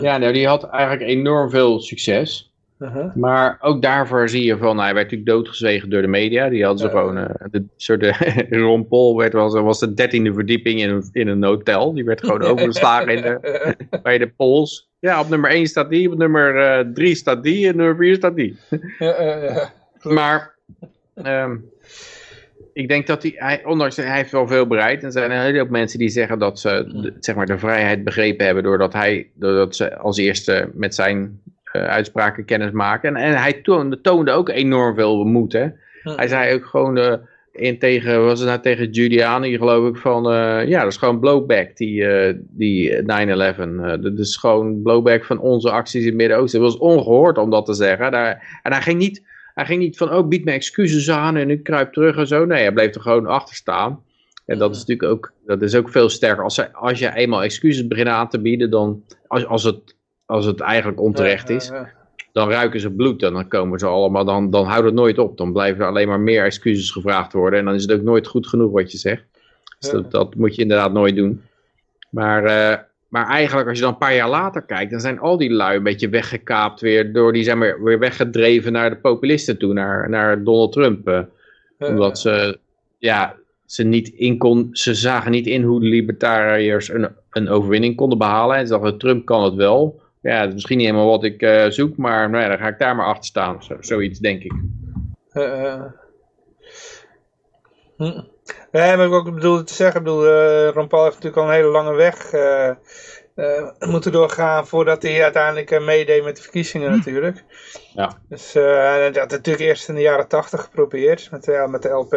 Ja, 0.00 0.18
nou, 0.18 0.32
die 0.32 0.46
had 0.46 0.64
eigenlijk 0.68 1.10
enorm 1.10 1.50
veel 1.50 1.80
succes. 1.80 2.52
uh-huh. 2.78 3.14
Maar 3.14 3.58
ook 3.60 3.82
daarvoor 3.82 4.28
zie 4.28 4.44
je 4.44 4.56
van, 4.56 4.78
hij 4.78 4.94
werd 4.94 5.10
natuurlijk 5.10 5.30
doodgezwegen 5.30 5.90
door 5.90 6.02
de 6.02 6.08
media. 6.08 6.48
Die 6.48 6.64
hadden 6.64 6.82
ze 6.90 6.90
gewoon, 6.98 7.16
eh, 7.18 7.46
de 7.50 7.64
soort 7.76 8.00
de, 8.00 8.46
Ron 8.64 8.88
Paul 8.88 9.16
werd 9.16 9.32
zo- 9.32 9.62
was 9.62 9.78
de 9.80 9.94
dertiende 9.94 10.32
verdieping 10.32 10.80
in 10.80 10.90
een, 10.90 11.08
in 11.12 11.28
een 11.28 11.44
hotel. 11.44 11.94
Die 11.94 12.04
werd 12.04 12.20
gewoon 12.20 12.42
overgeslagen 12.52 13.08
in 13.16 13.22
de, 13.22 13.74
bij 14.02 14.18
de 14.18 14.28
polls. 14.28 14.88
Ja, 14.98 15.20
op 15.20 15.28
nummer 15.28 15.50
1 15.50 15.66
staat 15.66 15.90
die, 15.90 16.10
op 16.12 16.18
nummer 16.18 16.86
3 16.94 17.14
staat 17.14 17.42
die 17.42 17.68
en 17.68 17.76
nummer 17.76 17.96
4 17.96 18.14
staat 18.14 18.36
die. 18.36 18.56
Maar 20.02 20.54
ehm, 21.14 21.56
ik 22.72 22.88
denk 22.88 23.06
dat 23.06 23.22
hij, 23.22 23.32
hij, 23.36 23.64
ondanks 23.64 23.96
hij 23.96 24.16
heeft 24.16 24.30
wel 24.30 24.46
veel 24.46 24.66
bereid. 24.66 25.00
En 25.00 25.06
er 25.06 25.12
zijn 25.12 25.30
een 25.30 25.40
hele 25.40 25.58
hoop 25.58 25.70
mensen 25.70 25.98
die 25.98 26.08
zeggen 26.08 26.38
dat 26.38 26.60
ze 26.60 27.00
de, 27.02 27.16
zeg 27.20 27.34
maar, 27.34 27.46
de 27.46 27.58
vrijheid 27.58 28.04
begrepen 28.04 28.44
hebben. 28.44 28.62
Doordat, 28.62 28.92
hij, 28.92 29.30
doordat 29.34 29.76
ze 29.76 29.96
als 29.96 30.18
eerste 30.18 30.70
met 30.74 30.94
zijn 30.94 31.40
eh, 31.64 31.82
uitspraken 31.82 32.44
kennis 32.44 32.70
maken. 32.70 33.16
En, 33.16 33.22
en 33.22 33.40
hij 33.40 33.52
toonde, 33.52 34.00
toonde 34.00 34.30
ook 34.30 34.48
enorm 34.48 34.94
veel 34.94 35.24
moed. 35.24 35.52
Hè? 35.52 35.68
Hij 36.02 36.28
zei 36.28 36.54
ook 36.54 36.66
gewoon 36.66 36.98
eh, 36.98 37.14
in 37.52 37.78
tegen, 37.78 38.24
was 38.24 38.38
het 38.38 38.48
nou 38.48 38.60
tegen 38.60 38.88
Giuliani 38.94 39.56
geloof 39.56 39.88
ik 39.88 39.96
van, 39.96 40.30
eh, 40.30 40.68
ja 40.68 40.82
dat 40.82 40.92
is 40.92 40.96
gewoon 40.96 41.20
blowback 41.20 41.76
die, 41.76 42.06
die 42.48 43.02
9-11. 43.02 43.04
Eh, 43.06 43.94
dat 44.00 44.18
is 44.18 44.36
gewoon 44.36 44.82
blowback 44.82 45.24
van 45.24 45.38
onze 45.38 45.70
acties 45.70 46.00
in 46.00 46.06
het 46.06 46.16
Midden-Oosten. 46.16 46.62
Het 46.62 46.72
was 46.72 46.80
ongehoord 46.80 47.38
om 47.38 47.50
dat 47.50 47.66
te 47.66 47.74
zeggen. 47.74 48.10
Daar, 48.10 48.60
en 48.62 48.72
hij 48.72 48.82
ging 48.82 48.98
niet, 48.98 49.28
hij 49.54 49.64
ging 49.66 49.80
niet 49.80 49.96
van, 49.96 50.12
oh 50.14 50.28
bied 50.28 50.44
me 50.44 50.50
excuses 50.52 51.10
aan 51.10 51.36
en 51.36 51.50
ik 51.50 51.62
kruip 51.62 51.92
terug 51.92 52.16
en 52.16 52.26
zo. 52.26 52.44
Nee, 52.44 52.62
hij 52.62 52.72
bleef 52.72 52.94
er 52.94 53.00
gewoon 53.00 53.26
achter 53.26 53.54
staan. 53.54 54.02
En 54.46 54.58
dat 54.58 54.70
is 54.74 54.78
natuurlijk 54.78 55.08
ook, 55.12 55.32
dat 55.46 55.62
is 55.62 55.74
ook 55.74 55.88
veel 55.90 56.08
sterker. 56.08 56.44
Als, 56.44 56.56
hij- 56.56 56.72
als 56.72 56.98
je 56.98 57.14
eenmaal 57.14 57.42
excuses 57.42 57.86
begint 57.86 58.08
aan 58.08 58.28
te 58.28 58.40
bieden, 58.40 58.70
dan, 58.70 59.02
als, 59.26 59.46
als, 59.46 59.62
het, 59.62 59.96
als 60.26 60.44
het 60.46 60.60
eigenlijk 60.60 61.00
onterecht 61.00 61.48
is, 61.50 61.70
dan 62.32 62.50
ruiken 62.50 62.80
ze 62.80 62.90
bloed 62.90 63.22
en 63.22 63.32
dan 63.32 63.48
komen 63.48 63.78
ze 63.78 63.86
allemaal, 63.86 64.24
dan, 64.24 64.50
dan 64.50 64.64
houdt 64.66 64.84
het 64.84 64.94
nooit 64.94 65.18
op. 65.18 65.36
Dan 65.36 65.52
blijven 65.52 65.80
er 65.82 65.88
alleen 65.88 66.08
maar 66.08 66.20
meer 66.20 66.44
excuses 66.44 66.90
gevraagd 66.90 67.32
worden 67.32 67.58
en 67.58 67.64
dan 67.64 67.74
is 67.74 67.82
het 67.82 67.92
ook 67.92 68.02
nooit 68.02 68.26
goed 68.26 68.46
genoeg 68.46 68.72
wat 68.72 68.92
je 68.92 68.98
zegt. 68.98 69.24
Dus 69.78 69.90
dat, 70.02 70.10
dat 70.10 70.34
moet 70.34 70.54
je 70.54 70.62
inderdaad 70.62 70.92
nooit 70.92 71.16
doen. 71.16 71.42
Maar, 72.10 72.44
eh, 72.44 72.78
maar 73.10 73.26
eigenlijk 73.26 73.68
als 73.68 73.76
je 73.76 73.84
dan 73.84 73.92
een 73.92 73.98
paar 73.98 74.14
jaar 74.14 74.28
later 74.28 74.62
kijkt, 74.62 74.90
dan 74.90 75.00
zijn 75.00 75.18
al 75.18 75.36
die 75.36 75.50
lui 75.50 75.76
een 75.76 75.82
beetje 75.82 76.08
weggekaapt 76.08 76.80
weer, 76.80 77.12
door 77.12 77.32
die 77.32 77.44
zijn 77.44 77.58
weer, 77.58 77.82
weer 77.82 77.98
weggedreven 77.98 78.72
naar 78.72 78.90
de 78.90 78.96
populisten 78.96 79.58
toe, 79.58 79.72
naar, 79.72 80.10
naar 80.10 80.44
Donald 80.44 80.72
Trump. 80.72 81.08
eh. 81.08 81.88
omdat 81.88 82.18
ze, 82.18 82.58
ja, 82.98 83.36
ze, 83.66 83.82
niet 83.82 84.08
in 84.08 84.38
kon, 84.38 84.68
ze 84.72 84.94
zagen 84.94 85.30
niet 85.30 85.46
in 85.46 85.62
hoe 85.62 85.80
de 85.80 85.86
libertariërs 85.86 86.88
een, 86.88 87.08
een 87.30 87.48
overwinning 87.48 87.96
konden 87.96 88.18
behalen. 88.18 88.56
En 88.56 88.66
ze 88.66 88.72
dachten, 88.72 88.98
Trump 88.98 89.24
kan 89.24 89.44
het 89.44 89.54
wel. 89.54 90.00
Ja, 90.22 90.38
dat 90.38 90.48
is 90.48 90.54
misschien 90.54 90.76
niet 90.76 90.86
helemaal 90.86 91.08
wat 91.10 91.24
ik 91.24 91.42
eh, 91.42 91.66
zoek, 91.68 91.96
maar 91.96 92.30
nou 92.30 92.42
ja, 92.42 92.48
dan 92.48 92.58
ga 92.58 92.68
ik 92.68 92.78
daar 92.78 92.96
maar 92.96 93.06
achter 93.06 93.24
staan. 93.24 93.62
Zo, 93.62 93.76
zoiets 93.80 94.18
denk 94.18 94.42
ik. 94.42 94.52
Eh, 95.30 95.64
eh. 95.64 95.82
Hm. 97.96 98.20
Nee, 98.72 98.96
maar 98.96 99.06
ik 99.06 99.12
ook 99.12 99.34
bedoelde 99.34 99.64
te 99.64 99.74
zeggen, 99.74 100.00
ik 100.00 100.06
bedoel, 100.06 100.66
Ron 100.68 100.88
Paul 100.88 101.02
heeft 101.04 101.14
natuurlijk 101.14 101.42
al 101.42 101.48
een 101.48 101.54
hele 101.54 101.68
lange 101.68 101.94
weg 101.94 102.32
eh, 102.32 102.68
eh, 102.68 103.70
moeten 103.78 104.12
doorgaan 104.12 104.66
voordat 104.66 105.02
hij 105.02 105.22
uiteindelijk 105.22 105.80
meedeed 105.80 106.24
met 106.24 106.36
de 106.36 106.42
verkiezingen 106.42 106.90
natuurlijk. 106.90 107.44
Ja. 107.94 108.18
Dus 108.28 108.52
hij 108.52 109.04
had 109.04 109.14
het 109.14 109.30
natuurlijk 109.30 109.64
eerst 109.64 109.88
in 109.88 109.94
de 109.94 110.00
jaren 110.00 110.28
tachtig 110.28 110.60
geprobeerd 110.62 111.30
met, 111.30 111.44
de- 111.44 111.66
met 111.68 111.82
de 111.82 111.88
LP. 111.88 112.12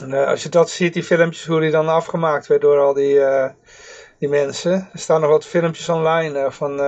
En, 0.00 0.12
als 0.26 0.42
je 0.42 0.48
dat 0.48 0.70
ziet, 0.70 0.92
die 0.92 1.04
filmpjes, 1.04 1.46
hoe 1.46 1.60
die 1.60 1.70
dan 1.70 1.88
afgemaakt 1.88 2.46
werd 2.46 2.60
door 2.60 2.78
al 2.78 2.94
die, 2.94 3.20
die 4.18 4.28
mensen. 4.28 4.72
Er 4.92 4.98
staan 4.98 5.20
nog 5.20 5.30
wat 5.30 5.46
filmpjes 5.46 5.88
online 5.88 6.52
van 6.52 6.78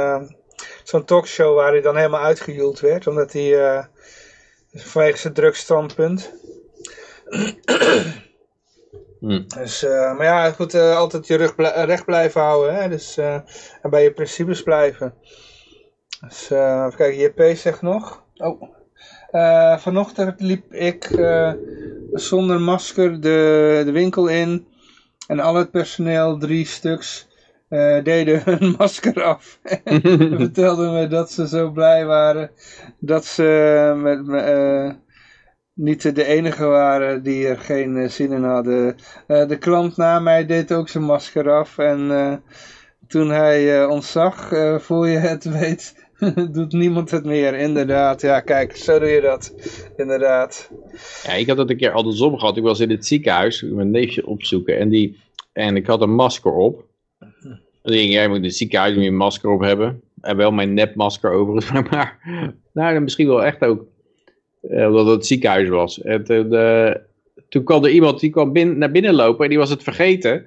zo'n 0.83 1.05
talkshow 1.05 1.57
waar 1.57 1.73
hij 1.73 1.81
dan 1.81 1.97
helemaal 1.97 2.23
uitgejoeld 2.25 2.81
werd. 2.81 3.07
Omdat 3.07 3.33
hij 3.33 3.87
vanwege 4.75 5.19
zijn 5.19 5.33
drugsstandpunt. 5.33 6.35
Hm. 9.23 9.43
Dus, 9.47 9.85
eh, 9.85 10.17
maar 10.17 10.27
ja, 10.27 10.51
goed, 10.51 10.75
eh, 10.75 10.97
altijd 10.97 11.27
je 11.27 11.37
rug 11.37 11.55
recht 11.87 12.05
blijven 12.05 12.41
houden. 12.41 12.75
Hè? 12.75 12.89
Dus, 12.89 13.17
eh, 13.17 13.35
en 13.83 13.91
bij 13.91 14.03
je 14.03 14.13
principes 14.13 14.63
blijven. 14.63 15.15
Dus, 16.21 16.51
even 16.51 16.95
kijken, 16.97 17.19
JP 17.19 17.57
zegt 17.57 17.83
nog. 17.83 18.25
Oh. 18.37 18.63
Vanochtend 19.79 20.41
liep 20.41 20.73
ik 20.73 21.09
zonder 22.13 22.61
masker 22.61 23.21
de, 23.21 23.83
de 23.85 23.93
winkel 23.93 24.27
in. 24.29 24.67
En 25.27 25.41
al 25.41 25.55
het 25.55 25.71
personeel, 25.71 26.39
drie 26.39 26.67
stuks, 26.67 27.29
deden 28.03 28.43
hun 28.59 28.75
masker 28.79 29.23
af. 29.23 29.59
en 29.85 30.37
vertelden 30.37 30.93
me 30.93 31.07
dat 31.07 31.31
ze 31.31 31.49
zo 31.49 31.71
blij 31.71 32.05
waren 32.07 32.51
dat 32.99 33.25
ze 33.25 33.93
met, 33.97 34.27
me, 34.27 34.97
niet 35.75 36.15
de 36.15 36.25
enige 36.25 36.65
waren 36.65 37.23
die 37.23 37.47
er 37.47 37.59
geen 37.59 37.97
eh, 37.97 38.09
zin 38.09 38.33
in 38.33 38.45
hadden. 38.45 38.97
Eh, 39.27 39.49
de 39.49 39.59
klant 39.59 39.97
na 39.97 40.19
mij 40.19 40.47
deed 40.47 40.73
ook 40.73 40.89
zijn 40.89 41.05
masker 41.05 41.51
af. 41.51 41.79
En 41.79 42.11
eh, 42.11 42.35
toen 43.09 43.31
hij 43.31 43.85
ons 43.85 44.13
zag, 44.13 44.53
voor 44.83 45.09
je 45.09 45.19
het 45.19 45.45
weet, 45.59 46.07
doet 46.53 46.73
niemand 46.73 47.11
het 47.11 47.25
meer. 47.25 47.55
Inderdaad, 47.55 48.21
ja 48.21 48.41
kijk, 48.41 48.77
zo 48.77 48.99
doe 48.99 49.09
je 49.09 49.21
dat. 49.21 49.55
Inderdaad. 49.97 50.71
Ja, 51.23 51.33
ik 51.33 51.47
had 51.47 51.57
dat 51.57 51.71
een 51.71 51.77
keer 51.77 51.93
andersom 51.93 52.39
gehad. 52.39 52.57
Ik 52.57 52.63
was 52.63 52.81
in 52.81 52.91
het 52.91 53.07
ziekenhuis 53.07 53.63
mijn 53.63 53.91
neefje 53.91 54.27
opzoeken 54.27 54.79
en, 54.79 54.89
die, 54.89 55.21
en 55.53 55.77
ik 55.77 55.87
had 55.87 56.01
een 56.01 56.15
masker 56.15 56.53
op. 56.53 56.85
Dan 57.83 57.93
denk 57.93 58.05
ik, 58.05 58.11
jij 58.11 58.29
moet 58.29 58.37
in 58.37 58.45
het 58.45 58.57
ziekenhuis 58.57 58.97
een 58.97 59.17
masker 59.17 59.51
op 59.51 59.61
hebben. 59.61 60.03
En 60.21 60.37
wel 60.37 60.51
mijn 60.51 60.75
nepmasker 60.75 61.31
overigens, 61.31 61.73
maar 61.91 62.19
nou, 62.73 62.95
dan 62.95 63.03
misschien 63.03 63.27
wel 63.27 63.45
echt 63.45 63.65
ook. 63.65 63.85
Eh, 64.71 64.87
omdat 64.87 65.07
het 65.07 65.27
ziekenhuis 65.27 65.69
was. 65.69 66.03
En 66.03 66.25
toen, 66.25 66.55
eh, 66.55 66.95
toen 67.49 67.65
kwam 67.65 67.85
er 67.85 67.91
iemand 67.91 68.21
die 68.21 68.31
kwam 68.31 68.53
naar 68.79 68.91
binnen 68.91 69.15
lopen 69.15 69.45
en 69.45 69.51
die 69.51 69.59
was 69.59 69.71
het 69.71 69.83
vergeten. 69.83 70.47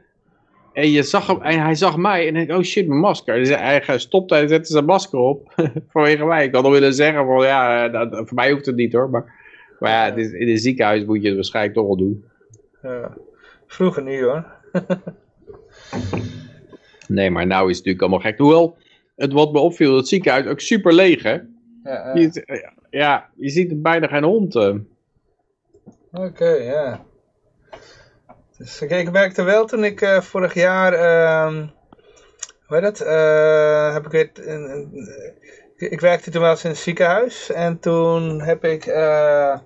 En, 0.74 0.92
je 0.92 1.04
zag 1.04 1.28
hem, 1.28 1.42
en 1.42 1.60
hij 1.60 1.76
zag 1.76 1.98
mij 1.98 2.28
en 2.28 2.36
ik 2.36 2.52
oh 2.52 2.62
shit, 2.62 2.88
mijn 2.88 3.00
masker. 3.00 3.36
Dus 3.36 3.50
hij 3.50 3.98
stopte 3.98 4.36
en 4.36 4.50
zette 4.50 4.72
zijn 4.72 4.86
masker 4.86 5.20
op. 5.20 5.54
Vanwege 5.92 6.26
mij. 6.26 6.46
Ik 6.46 6.56
had 6.56 6.64
al 6.64 6.72
willen 6.72 6.94
zeggen 6.94 7.26
van 7.26 7.46
ja, 7.46 7.86
eh, 7.86 7.94
dat- 7.94 8.28
voor 8.28 8.36
mij 8.36 8.52
hoeft 8.52 8.66
het 8.66 8.76
niet 8.76 8.94
hoor. 8.94 9.10
Maar, 9.10 9.34
maar 9.80 9.92
ja, 9.92 10.06
het 10.06 10.18
is, 10.18 10.32
in 10.32 10.48
een 10.48 10.58
ziekenhuis 10.58 11.06
moet 11.06 11.22
je 11.22 11.26
het 11.28 11.36
waarschijnlijk 11.36 11.76
toch 11.76 11.86
wel 11.86 11.98
doen. 11.98 12.26
Ja. 12.82 13.18
Vroeger 13.68 14.04
niet 14.04 14.20
hoor. 14.20 14.46
Nee, 17.08 17.30
maar 17.32 17.48
nou 17.48 17.70
is 17.70 17.78
het 17.78 17.86
natuurlijk 17.86 18.02
allemaal 18.02 18.32
gek. 18.32 18.38
Hoewel, 18.40 18.78
het 19.16 19.34
wat 19.34 19.52
me 19.52 19.60
opviel, 19.60 19.96
het 19.96 20.08
ziekenhuis 20.08 20.46
ook 20.46 20.60
super 20.60 20.94
leeg 20.94 21.24
hè. 21.24 21.38
Ja, 21.84 22.12
ja. 22.46 22.74
Ja, 22.96 23.30
je 23.36 23.50
ziet 23.50 23.72
er 23.72 23.82
bijna 23.82 24.08
geen 24.08 24.24
hond. 24.24 24.56
eh. 24.56 24.76
Oké, 26.12 26.48
ja. 26.50 27.06
Dus 28.58 28.82
ik, 28.82 28.90
ik 28.92 29.12
merkte 29.12 29.44
wel 29.44 29.66
toen 29.66 29.84
ik 29.84 30.02
eh, 30.02 30.22
vorig 30.22 30.54
jaar, 30.54 30.94
ehm 30.94 31.68
hoe 32.66 32.78
heet 32.78 32.82
dat, 32.82 33.02
eh, 33.02 33.94
heb 33.94 34.06
ik 34.06 34.12
weer, 34.12 34.30
ik, 35.76 36.00
werkte 36.00 36.32
toen 36.32 36.42
wel 36.42 36.50
eens 36.50 36.64
in 36.64 36.70
het 36.70 36.80
ziekenhuis 36.80 37.52
en 37.52 37.80
toen 37.80 38.42
heb 38.42 38.64
ik, 38.64 38.86
eh, 38.86 39.58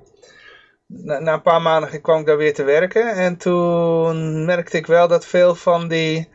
na, 0.86 1.20
na 1.20 1.34
een 1.34 1.42
paar 1.42 1.62
maanden 1.62 2.02
kwam 2.02 2.20
ik 2.20 2.26
daar 2.26 2.38
weer 2.38 2.54
te 2.54 2.64
werken 2.64 3.14
en 3.14 3.38
toen 3.38 4.46
merkte 4.46 4.78
ik 4.78 4.86
wel 4.86 5.08
dat 5.08 5.26
veel 5.26 5.56
van 5.56 5.88
die 5.88 6.30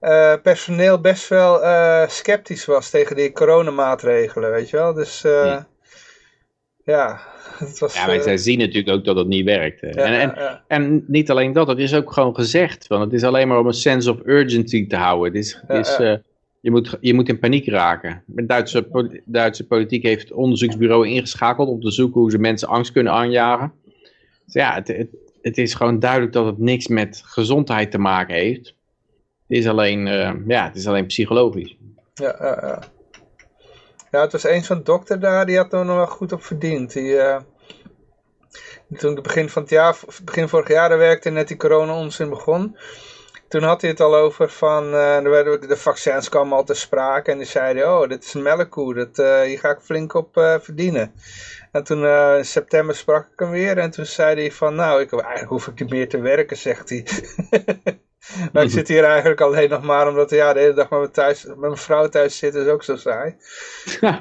eh, 0.00 0.34
personeel 0.42 1.00
best 1.00 1.28
wel 1.28 1.62
eh, 1.64 2.08
sceptisch 2.08 2.64
was 2.64 2.90
tegen 2.90 3.16
die 3.16 3.32
coronamaatregelen, 3.32 4.50
weet 4.50 4.70
je 4.70 4.76
wel. 4.76 4.92
Dus 4.92 5.24
eh, 5.24 5.44
Ja. 5.44 5.70
Ja, 6.84 7.20
het 7.58 7.78
was... 7.78 7.94
Ja, 7.94 8.06
maar 8.06 8.14
eh, 8.14 8.22
zij 8.22 8.36
zien 8.36 8.58
natuurlijk 8.58 8.96
ook 8.96 9.04
dat 9.04 9.16
het 9.16 9.26
niet 9.26 9.44
werkt. 9.44 9.80
ja, 9.80 9.88
en, 9.88 10.20
en, 10.20 10.32
ja, 10.34 10.34
ja. 10.36 10.64
en 10.66 11.04
niet 11.06 11.30
alleen 11.30 11.52
dat, 11.52 11.68
het 11.68 11.78
is 11.78 11.94
ook 11.94 12.12
gewoon 12.12 12.34
gezegd. 12.34 12.86
Want 12.86 13.04
het 13.04 13.12
is 13.12 13.22
alleen 13.22 13.48
maar 13.48 13.58
om 13.58 13.66
een 13.66 13.72
sense 13.72 14.10
of 14.10 14.18
urgency 14.24 14.86
te 14.86 14.96
houden. 14.96 15.32
Het 15.32 15.44
is, 15.44 15.62
het 15.66 15.86
is, 15.86 15.96
eh, 15.96 16.14
je, 16.60 16.70
moet, 16.70 16.98
je 17.00 17.14
moet 17.14 17.28
in 17.28 17.38
paniek 17.38 17.68
raken. 17.68 18.22
De 18.26 18.46
Duitse, 18.46 19.20
Duitse 19.24 19.66
politiek 19.66 20.02
heeft 20.02 20.22
het 20.22 20.32
onderzoeksbureau 20.32 21.08
ingeschakeld 21.08 21.68
om 21.68 21.80
te 21.80 21.90
zoeken 21.90 22.20
hoe 22.20 22.30
ze 22.30 22.38
mensen 22.38 22.68
angst 22.68 22.92
kunnen 22.92 23.12
aanjagen. 23.12 23.72
Dus 24.44 24.54
ja, 24.54 24.74
het, 24.74 24.88
het, 24.88 25.08
het 25.42 25.58
is 25.58 25.74
gewoon 25.74 25.98
duidelijk 25.98 26.32
dat 26.32 26.46
het 26.46 26.58
niks 26.58 26.86
met 26.88 27.22
gezondheid 27.24 27.90
te 27.90 27.98
maken 27.98 28.34
heeft. 28.34 28.66
Het 29.46 29.58
is 29.58 29.66
alleen, 29.66 30.06
eh, 30.06 30.32
ja, 30.46 30.64
het 30.64 30.76
is 30.76 30.86
alleen 30.86 31.06
psychologisch. 31.06 31.76
Ja, 32.14 32.36
ja, 32.40 32.58
ja. 32.60 32.82
Ja, 34.12 34.20
het 34.20 34.32
was 34.32 34.44
een 34.44 34.64
zo'n 34.64 34.82
dokter 34.82 35.20
daar, 35.20 35.46
die 35.46 35.56
had 35.56 35.72
er 35.72 35.84
nog 35.84 35.96
wel 35.96 36.06
goed 36.06 36.32
op 36.32 36.44
verdiend. 36.44 36.92
Die, 36.92 37.18
eh, 37.18 37.40
toen 38.98 39.14
het 39.14 39.22
begin 39.22 39.48
van 39.48 39.62
het 39.62 39.70
jaar, 39.70 39.96
begin 40.24 40.48
vorig 40.48 40.68
jaar, 40.68 40.88
daar 40.88 40.98
werkte 40.98 41.30
net 41.30 41.48
die 41.48 41.56
corona-onzin 41.56 42.28
begon. 42.28 42.76
Toen 43.48 43.62
had 43.62 43.80
hij 43.80 43.90
het 43.90 44.00
al 44.00 44.16
over 44.16 44.50
van, 44.50 44.92
er 44.94 45.30
werden, 45.30 45.68
de 45.68 45.76
vaccins 45.76 46.28
kwamen 46.28 46.56
al 46.56 46.64
te 46.64 46.74
sprake 46.74 47.30
en 47.30 47.38
die 47.38 47.46
zeiden, 47.46 47.88
oh, 47.88 48.08
dit 48.08 48.24
is 48.24 48.34
een 48.34 48.42
melkkoe, 48.42 48.94
dat, 48.94 49.18
eh, 49.18 49.40
hier 49.40 49.58
ga 49.58 49.70
ik 49.70 49.80
flink 49.80 50.14
op 50.14 50.30
verdienen. 50.60 51.12
En 51.72 51.84
toen 51.84 52.04
in 52.36 52.44
september 52.44 52.94
sprak 52.94 53.26
ik 53.32 53.38
hem 53.38 53.50
weer 53.50 53.78
en 53.78 53.90
toen 53.90 54.06
zei 54.06 54.34
hij 54.34 54.52
van, 54.52 54.74
nou, 54.74 55.00
ik, 55.00 55.12
eigenlijk 55.12 55.48
hoef 55.48 55.66
ik 55.66 55.80
niet 55.80 55.90
meer 55.90 56.08
te 56.08 56.20
werken, 56.20 56.56
zegt 56.56 56.88
hij. 56.88 57.06
maar 58.52 58.62
ik 58.62 58.70
zit 58.70 58.88
hier 58.88 59.04
eigenlijk 59.04 59.40
alleen 59.40 59.70
nog 59.70 59.82
maar 59.82 60.08
omdat 60.08 60.30
ja, 60.30 60.52
de 60.52 60.60
hele 60.60 60.74
dag 60.74 60.90
met 60.90 60.98
mijn, 60.98 61.10
thuis, 61.10 61.44
met 61.44 61.58
mijn 61.58 61.76
vrouw 61.76 62.08
thuis 62.08 62.38
zitten 62.38 62.62
is 62.62 62.68
ook 62.68 62.82
zo 62.82 62.96
saai. 62.96 63.36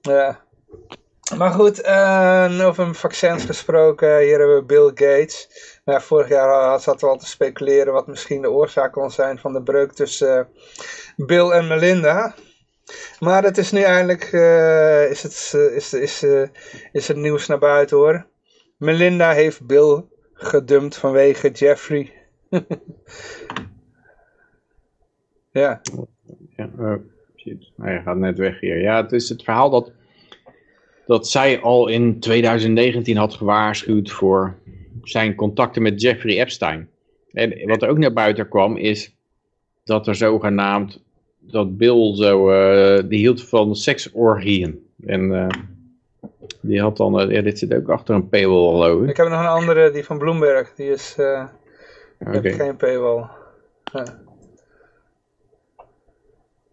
ja. 0.00 0.44
Maar 1.36 1.50
goed, 1.50 1.80
eh, 1.80 2.60
over 2.66 2.94
vaccins 2.94 3.44
gesproken, 3.44 4.18
hier 4.18 4.38
hebben 4.38 4.56
we 4.56 4.62
Bill 4.62 4.86
Gates. 4.86 5.48
Nou, 5.84 6.02
vorig 6.02 6.28
jaar 6.28 6.80
zaten 6.80 7.06
we 7.06 7.12
al 7.12 7.18
te 7.18 7.26
speculeren 7.26 7.92
wat 7.92 8.06
misschien 8.06 8.42
de 8.42 8.50
oorzaak 8.50 8.92
kon 8.92 9.10
zijn 9.10 9.38
van 9.38 9.52
de 9.52 9.62
breuk 9.62 9.92
tussen 9.92 10.38
eh, 10.38 10.44
Bill 11.26 11.50
en 11.50 11.66
Melinda. 11.66 12.34
Maar 13.18 13.42
het 13.42 13.58
is 13.58 13.72
nu 13.72 13.82
eindelijk, 13.82 14.22
eh, 14.32 15.10
is, 15.10 15.22
het, 15.22 15.54
is, 15.74 15.92
is, 15.92 16.24
is 16.92 17.08
het 17.08 17.16
nieuws 17.16 17.46
naar 17.46 17.58
buiten 17.58 17.96
hoor. 17.96 18.26
Melinda 18.76 19.32
heeft 19.32 19.66
Bill 19.66 20.04
gedumpt 20.36 20.96
vanwege 20.96 21.50
Jeffrey. 21.50 22.12
ja. 25.50 25.80
Ja, 26.56 26.70
eh, 26.78 26.94
shit. 27.36 27.70
Hij 27.76 28.02
gaat 28.02 28.16
net 28.16 28.38
weg 28.38 28.60
hier. 28.60 28.80
Ja, 28.80 29.02
het 29.02 29.12
is 29.12 29.28
het 29.28 29.42
verhaal 29.42 29.70
dat, 29.70 29.92
dat 31.06 31.28
zij 31.28 31.60
al 31.60 31.88
in 31.88 32.20
2019 32.20 33.16
had 33.16 33.34
gewaarschuwd 33.34 34.10
voor 34.10 34.58
zijn 35.02 35.34
contacten 35.34 35.82
met 35.82 36.00
Jeffrey 36.00 36.40
Epstein. 36.40 36.88
En 37.32 37.66
wat 37.68 37.82
er 37.82 37.88
ook 37.88 37.98
naar 37.98 38.12
buiten 38.12 38.48
kwam 38.48 38.76
is 38.76 39.14
dat 39.84 40.06
er 40.06 40.14
zogenaamd, 40.14 41.02
dat 41.38 41.76
Bill 41.76 42.14
zo, 42.14 42.50
eh, 42.50 43.08
die 43.08 43.18
hield 43.18 43.48
van 43.48 43.74
seksorgieën. 43.74 44.86
En 45.06 45.34
eh, 45.34 45.48
die 46.60 46.80
had 46.80 46.96
dan, 46.96 47.20
eh, 47.20 47.30
ja, 47.30 47.42
dit 47.42 47.58
zit 47.58 47.74
ook 47.74 47.88
achter 47.88 48.14
een 48.14 48.28
paywall 48.28 48.70
geloof 48.70 49.02
ik. 49.02 49.08
Ik 49.08 49.16
heb 49.16 49.28
nog 49.28 49.40
een 49.40 49.46
andere, 49.46 49.90
die 49.90 50.04
van 50.04 50.18
Bloomberg. 50.18 50.74
Die 50.74 50.90
is, 50.90 51.14
eh 51.18 51.44
heb 52.18 52.46
geen 52.46 52.76
paywall. 52.76 53.26
Ja. 53.92 54.04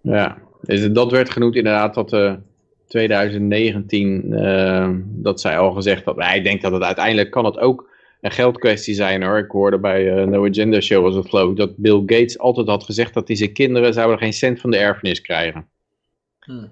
Ja, 0.01 0.37
Dus 0.61 0.91
dat 0.91 1.11
werd 1.11 1.29
genoemd 1.29 1.55
inderdaad 1.55 1.93
dat 1.93 2.13
uh, 2.13 2.33
2019, 2.87 4.25
uh, 4.31 4.89
dat 5.03 5.41
zij 5.41 5.57
al 5.57 5.71
gezegd 5.71 6.05
had, 6.05 6.15
hij 6.15 6.41
denkt 6.41 6.61
dat 6.61 6.71
het 6.71 6.83
uiteindelijk 6.83 7.31
kan 7.31 7.45
het 7.45 7.57
ook 7.57 7.91
een 8.21 8.31
geldkwestie 8.31 8.93
zijn 8.93 9.23
hoor. 9.23 9.37
Ik 9.37 9.51
hoorde 9.51 9.79
bij 9.79 10.17
uh, 10.17 10.27
No 10.27 10.45
Agenda 10.47 10.79
Show 10.79 11.03
was 11.03 11.15
het 11.15 11.29
geloof 11.29 11.51
ik, 11.51 11.57
dat 11.57 11.77
Bill 11.77 11.99
Gates 12.05 12.37
altijd 12.37 12.67
had 12.67 12.83
gezegd 12.83 13.13
dat 13.13 13.27
hij 13.27 13.37
zijn 13.37 13.53
kinderen 13.53 13.93
zouden 13.93 14.17
geen 14.17 14.33
cent 14.33 14.59
van 14.61 14.71
de 14.71 14.77
erfenis 14.77 15.21
krijgen. 15.21 15.67
Hmm. 16.39 16.71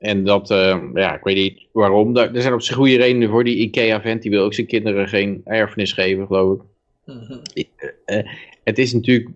En 0.00 0.24
dat, 0.24 0.50
uh, 0.50 0.78
ja, 0.94 1.14
ik 1.14 1.22
weet 1.22 1.36
niet 1.36 1.66
waarom. 1.72 2.16
Er 2.16 2.42
zijn 2.42 2.54
op 2.54 2.62
zich 2.62 2.76
goede 2.76 2.96
redenen 2.96 3.28
voor. 3.28 3.44
Die 3.44 3.56
IKEA-vent, 3.56 4.22
die 4.22 4.30
wil 4.30 4.44
ook 4.44 4.54
zijn 4.54 4.66
kinderen 4.66 5.08
geen 5.08 5.40
erfenis 5.44 5.92
geven, 5.92 6.26
geloof 6.26 6.58
ik. 6.58 6.62
Mm 7.04 7.42
het 8.64 8.78
is 8.78 8.92
natuurlijk 8.92 9.30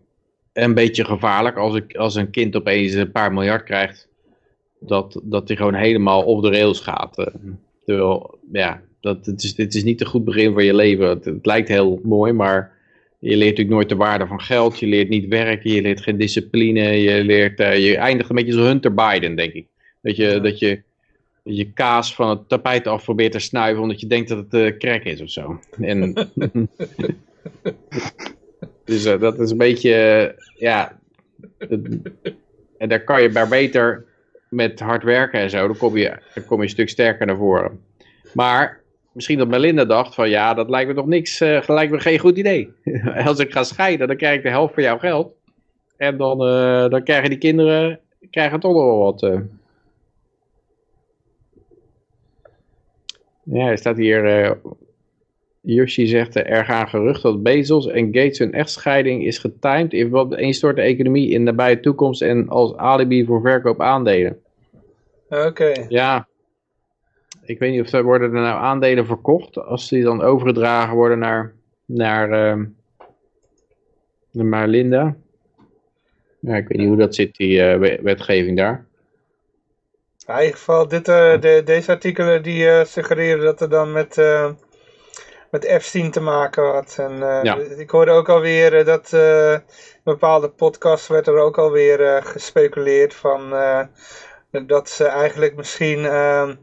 een 0.53 0.75
beetje 0.75 1.05
gevaarlijk 1.05 1.57
als, 1.57 1.75
ik, 1.77 1.97
als 1.97 2.15
een 2.15 2.31
kind 2.31 2.57
opeens 2.57 2.93
een 2.93 3.13
paar 3.13 3.33
miljard 3.33 3.65
krijgt. 3.65 4.09
Dat, 4.79 5.21
dat 5.23 5.49
hij 5.49 5.57
gewoon 5.57 5.75
helemaal 5.75 6.23
op 6.23 6.43
de 6.43 6.51
rails 6.51 6.81
gaat. 6.81 7.33
terwijl, 7.85 8.39
ja, 8.53 8.83
dat, 9.01 9.27
het 9.27 9.43
is, 9.43 9.55
dit 9.55 9.75
is 9.75 9.85
niet 9.85 10.01
een 10.01 10.07
goed 10.07 10.25
begin 10.25 10.53
voor 10.53 10.63
je 10.63 10.75
leven. 10.75 11.09
Het, 11.09 11.25
het, 11.25 11.47
lijkt 11.47 11.69
heel 11.69 12.01
mooi, 12.03 12.33
maar 12.33 12.73
je 13.19 13.37
leert 13.37 13.51
natuurlijk 13.51 13.77
nooit 13.77 13.89
de 13.89 13.97
waarde 13.97 14.27
van 14.27 14.41
geld. 14.41 14.79
Je 14.79 14.87
leert 14.87 15.09
niet 15.09 15.29
werken, 15.29 15.71
je 15.71 15.83
leert 15.83 16.01
geen 16.01 16.19
discipline. 16.19 16.81
Je, 16.81 17.25
leert, 17.25 17.59
je 17.59 17.97
eindigt 17.97 18.31
een 18.31 18.37
beetje 18.37 18.53
zoals 18.53 18.69
Hunter 18.69 18.95
Biden, 18.95 19.37
denk 19.37 19.53
ik. 19.53 19.67
Dat 20.05 20.17
je, 20.17 20.41
dat 20.41 20.59
je 20.59 20.83
je 21.43 21.73
kaas 21.73 22.15
van 22.15 22.29
het 22.29 22.49
tapijt 22.49 22.87
af 22.87 23.05
probeert 23.05 23.33
te 23.33 23.39
snuiven 23.39 23.83
omdat 23.83 24.01
je 24.01 24.07
denkt 24.07 24.29
dat 24.29 24.39
het 24.39 24.55
uh, 24.55 24.79
crack 24.79 25.03
is 25.03 25.21
of 25.21 25.31
zo. 25.31 25.61
En, 25.81 26.15
dus 28.85 29.07
uh, 29.07 29.21
dat 29.21 29.41
is 29.41 29.51
een 29.51 29.57
beetje, 29.57 30.35
ja, 30.59 30.99
en 32.79 32.89
daar 32.89 33.05
kan 33.05 33.23
je 33.23 33.31
maar 33.31 33.49
beter 33.49 34.05
met 34.49 34.81
hard 34.81 35.03
werken 35.03 35.41
en 35.41 35.51
zo, 35.51 35.67
dan 35.67 35.77
kom 35.77 35.97
je, 35.97 36.19
dan 36.35 36.45
kom 36.45 36.57
je 36.59 36.63
een 36.63 36.71
stuk 36.71 36.89
sterker 36.89 37.27
naar 37.27 37.37
voren. 37.37 37.81
Maar 38.33 38.81
misschien 39.13 39.39
dat 39.39 39.49
Melinda 39.49 39.85
dacht 39.85 40.15
van 40.15 40.29
ja, 40.29 40.55
dat 40.55 40.71
lijkt 40.71 40.89
me 40.89 40.95
toch 40.95 41.07
niks, 41.07 41.41
uh, 41.41 41.63
lijkt 41.67 41.93
me 41.93 42.01
geen 42.01 42.19
goed 42.19 42.39
idee. 42.39 42.73
Als 43.27 43.39
ik 43.39 43.53
ga 43.53 43.63
scheiden, 43.63 44.07
dan 44.07 44.17
krijg 44.17 44.37
ik 44.37 44.43
de 44.43 44.49
helft 44.49 44.75
van 44.75 44.83
jouw 44.83 44.99
geld. 44.99 45.33
En 45.97 46.17
dan, 46.17 46.39
dan 46.91 47.05
krijgen 47.05 47.31
die 47.31 47.39
kinderen 47.39 48.01
krijgen 48.31 48.61
toch 48.61 48.73
nog 48.73 48.85
wel 48.85 48.99
wat. 48.99 49.43
Ja, 53.45 53.69
er 53.69 53.79
staat 53.79 53.97
hier, 53.97 54.57
Yoshi 55.61 56.07
zegt, 56.07 56.35
er 56.35 56.65
gaan 56.65 56.89
geruchten 56.89 57.33
dat 57.33 57.43
Bezos 57.43 57.87
en 57.87 58.05
Gates 58.05 58.39
hun 58.39 58.53
echtscheiding 58.53 59.25
is 59.25 59.39
getimed 59.39 59.93
in 59.93 60.11
wat 60.11 60.31
de 60.31 60.83
economie 60.83 61.31
in 61.31 61.45
de 61.45 61.51
nabije 61.51 61.81
toekomst 61.81 62.23
en 62.23 62.49
als 62.49 62.77
alibi 62.77 63.25
voor 63.25 63.41
verkoop 63.41 63.81
aandelen. 63.81 64.41
Oké. 65.29 65.73
Ja, 65.89 66.29
ik 67.43 67.59
weet 67.59 67.73
niet 67.73 67.81
of 67.81 67.93
er 67.93 68.03
worden 68.03 68.35
er 68.35 68.43
nou 68.43 68.63
aandelen 68.63 69.07
verkocht 69.07 69.59
als 69.59 69.89
die 69.89 70.03
dan 70.03 70.23
overgedragen 70.23 70.95
worden 70.95 71.19
naar, 71.19 71.53
naar, 71.85 72.57
uh, 72.59 72.65
naar 74.31 74.69
Linda. 74.69 75.17
Ja, 76.41 76.57
ik 76.57 76.69
weet 76.69 76.79
niet 76.79 76.89
hoe 76.89 76.97
dat 76.97 77.15
zit, 77.15 77.37
die 77.37 77.59
uh, 77.59 78.01
wetgeving 78.03 78.57
daar. 78.57 78.87
In 80.27 80.39
ieder 80.41 80.57
geval, 80.57 80.89
dit, 80.89 81.09
uh, 81.09 81.41
de, 81.41 81.63
deze 81.65 81.91
artikelen 81.91 82.43
die 82.43 82.65
uh, 82.65 82.85
suggereren 82.85 83.45
dat 83.45 83.61
er 83.61 83.69
dan 83.69 83.93
met, 83.93 84.17
met 85.51 85.65
Epstein 85.65 86.11
te 86.11 86.21
maken 86.21 86.73
had. 86.73 86.97
En 86.99 87.19
ja. 87.43 87.57
ik 87.57 87.91
hoorde 87.91 88.11
ook 88.11 88.29
alweer 88.29 88.85
dat 88.85 89.13
in 89.13 89.63
bepaalde 90.05 90.49
podcasts 90.49 91.09
werd 91.09 91.27
er 91.27 91.39
ook 91.39 91.59
alweer 91.59 92.23
gespeculeerd 92.23 93.15
van 93.15 93.53
dat 94.67 94.89
ze 94.89 95.05
eigenlijk 95.05 95.57
misschien 95.57 96.05
ehm, 96.05 96.55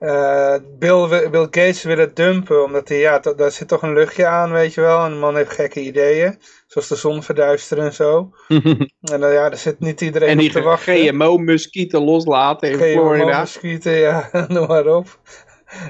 uh, 0.00 0.54
Bill, 0.78 1.28
Bill 1.30 1.46
Gates 1.50 1.82
willen 1.82 2.14
dumpen, 2.14 2.64
omdat 2.64 2.88
hij, 2.88 2.98
ja, 2.98 3.18
daar 3.18 3.50
zit 3.50 3.68
toch 3.68 3.82
een 3.82 3.92
luchtje 3.92 4.26
aan, 4.26 4.52
weet 4.52 4.74
je 4.74 4.80
wel. 4.80 5.04
En 5.04 5.10
de 5.10 5.16
man 5.16 5.36
heeft 5.36 5.52
gekke 5.52 5.80
ideeën, 5.80 6.38
zoals 6.66 6.88
de 6.88 6.96
zon 6.96 7.22
verduisteren 7.22 7.84
en 7.84 7.92
zo. 7.92 8.30
en 9.12 9.20
dan, 9.20 9.32
ja, 9.32 9.48
daar 9.48 9.56
zit 9.56 9.80
niet 9.80 10.00
iedereen 10.00 10.28
en 10.28 10.44
op 10.44 10.50
te 10.50 10.62
wachten. 10.62 10.94
En 10.94 11.00
die 11.00 11.10
GMO-muskieten 11.10 12.04
loslaten 12.04 12.70
in 12.70 12.78
Florida. 12.78 13.24
GMO-muskieten, 13.24 13.96
ja, 13.96 14.30
noem 14.48 14.66
maar 14.66 14.86
op. 14.86 15.18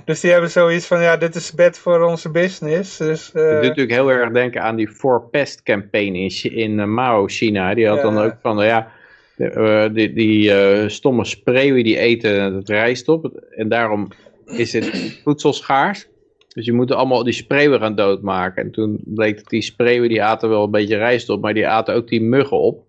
Dus 0.05 0.21
die 0.21 0.31
hebben 0.31 0.51
zoiets 0.51 0.87
van, 0.87 1.03
ja, 1.03 1.17
dit 1.17 1.35
is 1.35 1.53
bed 1.53 1.79
voor 1.79 2.03
onze 2.03 2.31
business. 2.31 2.97
Dus, 2.97 3.33
uh... 3.35 3.43
doet 3.43 3.63
natuurlijk 3.63 3.91
heel 3.91 4.11
erg 4.11 4.33
denken 4.33 4.63
aan 4.63 4.77
die 4.77 4.89
For 4.89 5.29
Pest 5.31 5.63
campaign 5.63 6.15
in, 6.15 6.55
in 6.55 6.95
Mao, 6.95 7.27
China. 7.27 7.75
Die 7.75 7.89
had 7.89 8.03
dan 8.03 8.19
ook 8.19 8.35
van, 8.43 8.65
ja 8.65 8.93
uh, 9.39 9.89
die, 9.93 10.13
die 10.13 10.51
uh, 10.51 10.89
stomme 10.89 11.25
spreeuwen 11.25 11.85
die 11.85 11.99
eten 11.99 12.55
het 12.55 12.69
rijst 12.69 13.09
op. 13.09 13.27
En 13.57 13.69
daarom 13.69 14.09
is 14.47 14.73
het 14.73 15.19
voedsel 15.25 15.53
schaars. 15.53 16.09
Dus 16.49 16.65
je 16.65 16.73
moet 16.73 16.93
allemaal 16.93 17.25
die 17.25 17.33
spreeuwen 17.33 17.81
gaan 17.81 17.95
doodmaken. 17.95 18.63
En 18.63 18.71
toen 18.71 19.01
bleek 19.05 19.37
dat 19.37 19.49
die 19.49 19.63
spreeuwen 19.63 20.09
die 20.09 20.23
aten 20.23 20.49
wel 20.49 20.65
een 20.65 20.71
beetje 20.71 20.97
rijst 20.97 21.29
op. 21.29 21.41
Maar 21.41 21.55
die 21.55 21.69
aten 21.69 21.95
ook 21.95 22.09
die 22.09 22.23
muggen 22.23 22.59
op. 22.59 22.87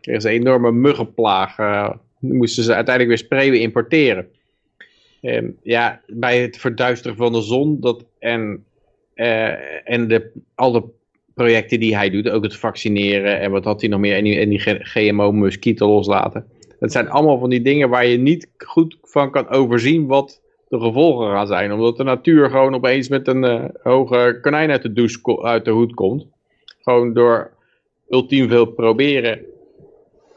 Er 0.00 0.14
is 0.14 0.24
een 0.24 0.30
enorme 0.30 0.72
muggenplaag. 0.72 1.58
Uh, 1.58 1.90
moesten 2.18 2.64
ze 2.64 2.74
uiteindelijk 2.74 3.16
weer 3.16 3.26
spreeuwen 3.26 3.60
importeren. 3.60 4.28
En 5.20 5.58
ja, 5.62 6.00
bij 6.06 6.40
het 6.40 6.56
verduisteren 6.56 7.16
van 7.16 7.32
de 7.32 7.42
zon 7.42 7.80
dat, 7.80 8.04
en, 8.18 8.64
en 9.84 10.08
de, 10.08 10.30
al 10.54 10.72
de 10.72 10.82
projecten 11.40 11.80
die 11.80 11.96
hij 11.96 12.10
doet, 12.10 12.30
ook 12.30 12.42
het 12.42 12.56
vaccineren 12.56 13.40
en 13.40 13.50
wat 13.50 13.64
had 13.64 13.80
hij 13.80 13.90
nog 13.90 14.00
meer, 14.00 14.16
en 14.16 14.24
die, 14.24 14.38
en 14.38 14.48
die 14.48 14.60
GMO-muskieten 14.60 15.86
loslaten. 15.86 16.44
Dat 16.78 16.92
zijn 16.92 17.08
allemaal 17.08 17.38
van 17.38 17.50
die 17.50 17.62
dingen 17.62 17.88
waar 17.88 18.06
je 18.06 18.18
niet 18.18 18.48
goed 18.58 18.98
van 19.02 19.30
kan 19.30 19.48
overzien 19.48 20.06
wat 20.06 20.40
de 20.68 20.80
gevolgen 20.80 21.30
gaan 21.30 21.46
zijn. 21.46 21.72
Omdat 21.72 21.96
de 21.96 22.02
natuur 22.02 22.50
gewoon 22.50 22.74
opeens 22.74 23.08
met 23.08 23.28
een 23.28 23.44
uh, 23.44 23.64
hoge 23.82 24.38
konijn 24.42 24.70
uit 24.70 24.82
de, 24.82 24.92
douche, 24.92 25.42
uit 25.42 25.64
de 25.64 25.70
hoed 25.70 25.94
komt. 25.94 26.26
Gewoon 26.80 27.12
door 27.12 27.50
ultiem 28.08 28.48
veel 28.48 28.66
proberen 28.66 29.40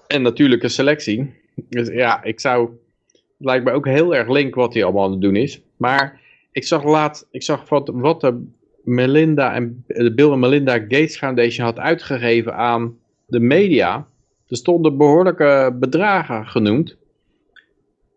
en 0.08 0.22
natuurlijke 0.22 0.70
selectie. 0.70 1.34
Dus 1.70 1.88
ja, 1.88 2.24
ik 2.24 2.40
zou, 2.40 2.70
het 3.12 3.22
lijkt 3.38 3.66
me 3.66 3.72
ook 3.72 3.86
heel 3.86 4.16
erg 4.16 4.30
link 4.30 4.56
wat 4.56 4.74
hij 4.74 4.84
allemaal 4.84 5.04
aan 5.04 5.12
het 5.12 5.22
doen 5.22 5.36
is. 5.36 5.62
Maar 5.78 6.22
ik 6.52 6.64
zag 6.64 6.84
laat, 6.84 7.28
ik 7.32 7.44
zag 7.44 7.70
wat, 7.70 7.90
wat 7.94 8.22
de 8.22 8.46
Melinda 8.84 9.54
en 9.54 9.84
de 9.88 10.14
Bill 10.14 10.32
en 10.32 10.40
Melinda 10.40 10.74
Gates 10.74 11.18
Foundation 11.18 11.66
had 11.66 11.80
uitgegeven 11.80 12.56
aan 12.56 12.98
de 13.26 13.40
media. 13.40 14.08
Er 14.48 14.58
stonden 14.58 14.98
behoorlijke 14.98 15.76
bedragen 15.80 16.48
genoemd. 16.48 16.98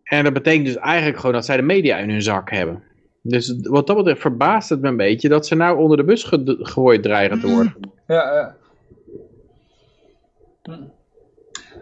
En 0.03 0.23
dat 0.23 0.33
betekent 0.33 0.65
dus 0.65 0.75
eigenlijk 0.75 1.17
gewoon 1.17 1.35
dat 1.35 1.45
zij 1.45 1.57
de 1.57 1.63
media 1.63 1.97
in 1.97 2.09
hun 2.09 2.21
zak 2.21 2.49
hebben. 2.49 2.83
Dus 3.21 3.55
wat 3.61 3.87
dat 3.87 3.95
betreft 3.95 4.21
verbaast 4.21 4.69
het 4.69 4.81
me 4.81 4.87
een 4.87 4.97
beetje 4.97 5.29
dat 5.29 5.47
ze 5.47 5.55
nou 5.55 5.77
onder 5.77 5.97
de 5.97 6.03
bus 6.03 6.23
gegooid 6.23 7.03
dreigen 7.03 7.39
te 7.39 7.47
worden. 7.47 7.75
Ja, 8.07 8.33
ja. 8.33 8.55
Hm. 10.63 10.83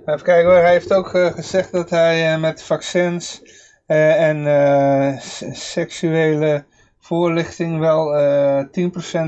Even 0.06 0.24
kijken 0.24 0.52
hoor, 0.52 0.62
hij 0.62 0.72
heeft 0.72 0.94
ook 0.94 1.14
uh, 1.14 1.26
gezegd 1.26 1.72
dat 1.72 1.90
hij 1.90 2.34
uh, 2.34 2.42
met 2.42 2.64
vaccins 2.64 3.42
uh, 3.88 4.30
en 4.30 5.20
seksuele 5.54 6.64
voorlichting 7.06 7.80
wel 7.80 8.16
uh, 8.16 8.60
eh, 8.60 8.68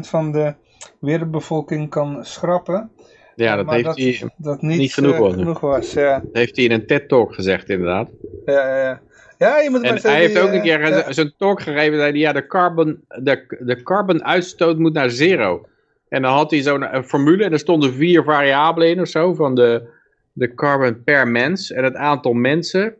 10% 0.04 0.08
van 0.08 0.32
de 0.32 0.54
wereldbevolking 1.00 1.90
kan 1.90 2.26
schrappen. 2.26 2.92
Ja, 3.36 3.56
dat 3.56 3.70
heeft 3.70 3.86
dat, 3.86 3.98
hij 3.98 4.30
dat 4.38 4.62
niet, 4.62 4.78
niet 4.78 4.94
genoeg, 4.94 5.18
was, 5.18 5.34
genoeg 5.34 5.60
was. 5.60 5.94
ja. 5.94 6.20
Dat 6.20 6.30
heeft 6.34 6.56
hij 6.56 6.66
in 6.66 6.72
een 6.72 6.88
TED-talk 6.88 7.34
gezegd, 7.34 7.70
inderdaad. 7.70 8.10
Ja, 8.46 8.68
ja, 8.68 8.82
ja. 8.82 9.02
Ja, 9.38 9.60
je 9.60 9.70
moet 9.70 9.82
en 9.82 9.98
hij 10.02 10.20
heeft 10.20 10.40
ook 10.40 10.52
een 10.52 10.62
keer 10.62 10.92
uh, 10.92 11.10
zo'n 11.10 11.34
talk 11.38 11.62
gegeven, 11.62 11.98
zei 11.98 12.12
hij, 12.12 12.20
ja, 12.20 12.34
de 12.34 12.48
carbon, 12.48 13.04
de, 13.08 13.58
de 13.60 13.84
carbon 13.84 14.24
uitstoot 14.24 14.78
moet 14.78 14.94
naar 14.94 15.10
zero. 15.10 15.66
En 16.10 16.22
dan 16.22 16.34
had 16.34 16.52
hij 16.52 16.62
zo'n 16.62 17.04
formule 17.04 17.44
en 17.44 17.52
er 17.52 17.60
stonden 17.60 17.94
vier 17.94 18.24
variabelen 18.24 18.90
in 18.90 19.02
of 19.02 19.08
zo, 19.08 19.34
van 19.34 19.56
de, 19.56 19.90
de 20.34 20.54
carbon 20.54 21.04
per 21.04 21.28
mens 21.28 21.72
en 21.72 21.84
het 21.84 21.96
aantal 21.96 22.34
mensen 22.34 22.96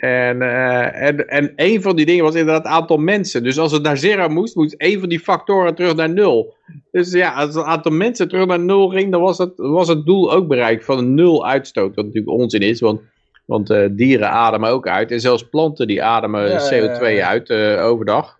en, 0.00 0.40
uh, 0.40 1.02
en, 1.02 1.28
en 1.28 1.52
een 1.56 1.82
van 1.82 1.96
die 1.96 2.06
dingen 2.06 2.24
was 2.24 2.34
inderdaad 2.34 2.62
het 2.62 2.72
aantal 2.72 2.96
mensen. 2.96 3.42
Dus 3.42 3.58
als 3.58 3.72
het 3.72 3.82
naar 3.82 3.96
zero 3.96 4.28
moest, 4.28 4.56
moest 4.56 4.74
een 4.78 5.00
van 5.00 5.08
die 5.08 5.20
factoren 5.20 5.74
terug 5.74 5.94
naar 5.94 6.10
nul. 6.10 6.54
Dus 6.90 7.12
ja, 7.12 7.32
als 7.32 7.54
het 7.54 7.64
aantal 7.64 7.92
mensen 7.92 8.28
terug 8.28 8.46
naar 8.46 8.60
nul 8.60 8.88
ging, 8.88 9.12
dan 9.12 9.20
was 9.20 9.38
het, 9.38 9.52
was 9.56 9.88
het 9.88 10.06
doel 10.06 10.32
ook 10.32 10.48
bereikt 10.48 10.84
van 10.84 10.98
een 10.98 11.14
nul 11.14 11.46
uitstoot. 11.46 11.94
Wat 11.94 12.04
natuurlijk 12.04 12.32
onzin 12.32 12.60
is, 12.60 12.80
want, 12.80 13.00
want 13.44 13.70
uh, 13.70 13.88
dieren 13.90 14.30
ademen 14.30 14.70
ook 14.70 14.88
uit. 14.88 15.10
En 15.10 15.20
zelfs 15.20 15.48
planten 15.48 15.86
die 15.86 16.02
ademen 16.02 16.48
ja, 16.48 16.70
CO2 16.70 17.02
ja, 17.02 17.28
uit 17.28 17.50
uh, 17.50 17.84
overdag. 17.84 18.38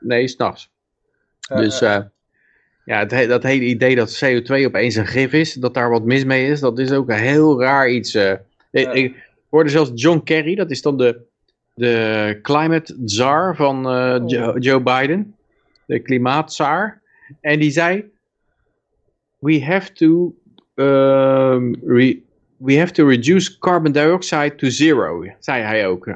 nee, 0.00 0.28
s'nachts. 0.28 0.70
Dus 1.54 1.78
ja, 2.84 3.06
het, 3.06 3.28
dat 3.28 3.42
hele 3.42 3.64
idee 3.64 3.94
dat 3.94 4.24
CO2 4.24 4.64
opeens 4.64 4.94
een 4.94 5.06
gif 5.06 5.32
is, 5.32 5.54
dat 5.54 5.74
daar 5.74 5.90
wat 5.90 6.04
mis 6.04 6.24
mee 6.24 6.46
is, 6.46 6.60
dat 6.60 6.78
is 6.78 6.92
ook 6.92 7.08
een 7.08 7.16
heel 7.16 7.60
raar 7.60 7.90
iets. 7.90 8.18
Ik, 8.70 9.14
hoorde 9.52 9.70
zelfs 9.70 9.90
John 9.94 10.20
Kerry, 10.24 10.54
dat 10.54 10.70
is 10.70 10.82
dan 10.82 10.96
de, 10.96 11.20
de 11.74 12.38
climate 12.42 12.96
czar 13.04 13.56
van 13.56 13.86
uh, 13.86 14.22
Joe, 14.26 14.60
Joe, 14.60 14.80
Biden, 14.80 15.36
de 15.86 15.98
klimaatzaar. 15.98 17.02
En 17.40 17.58
die 17.58 17.70
zei, 17.70 18.10
we 19.38 19.64
have 19.64 19.92
to, 19.92 20.34
um, 20.74 21.74
re, 21.86 22.22
we 22.56 22.78
have 22.78 22.92
to 22.92 23.06
reduce 23.06 23.58
carbon 23.58 23.92
dioxide 23.92 24.54
to 24.54 24.68
zero, 24.68 25.24
zei 25.38 25.62
hij 25.62 25.86
ook. 25.86 26.06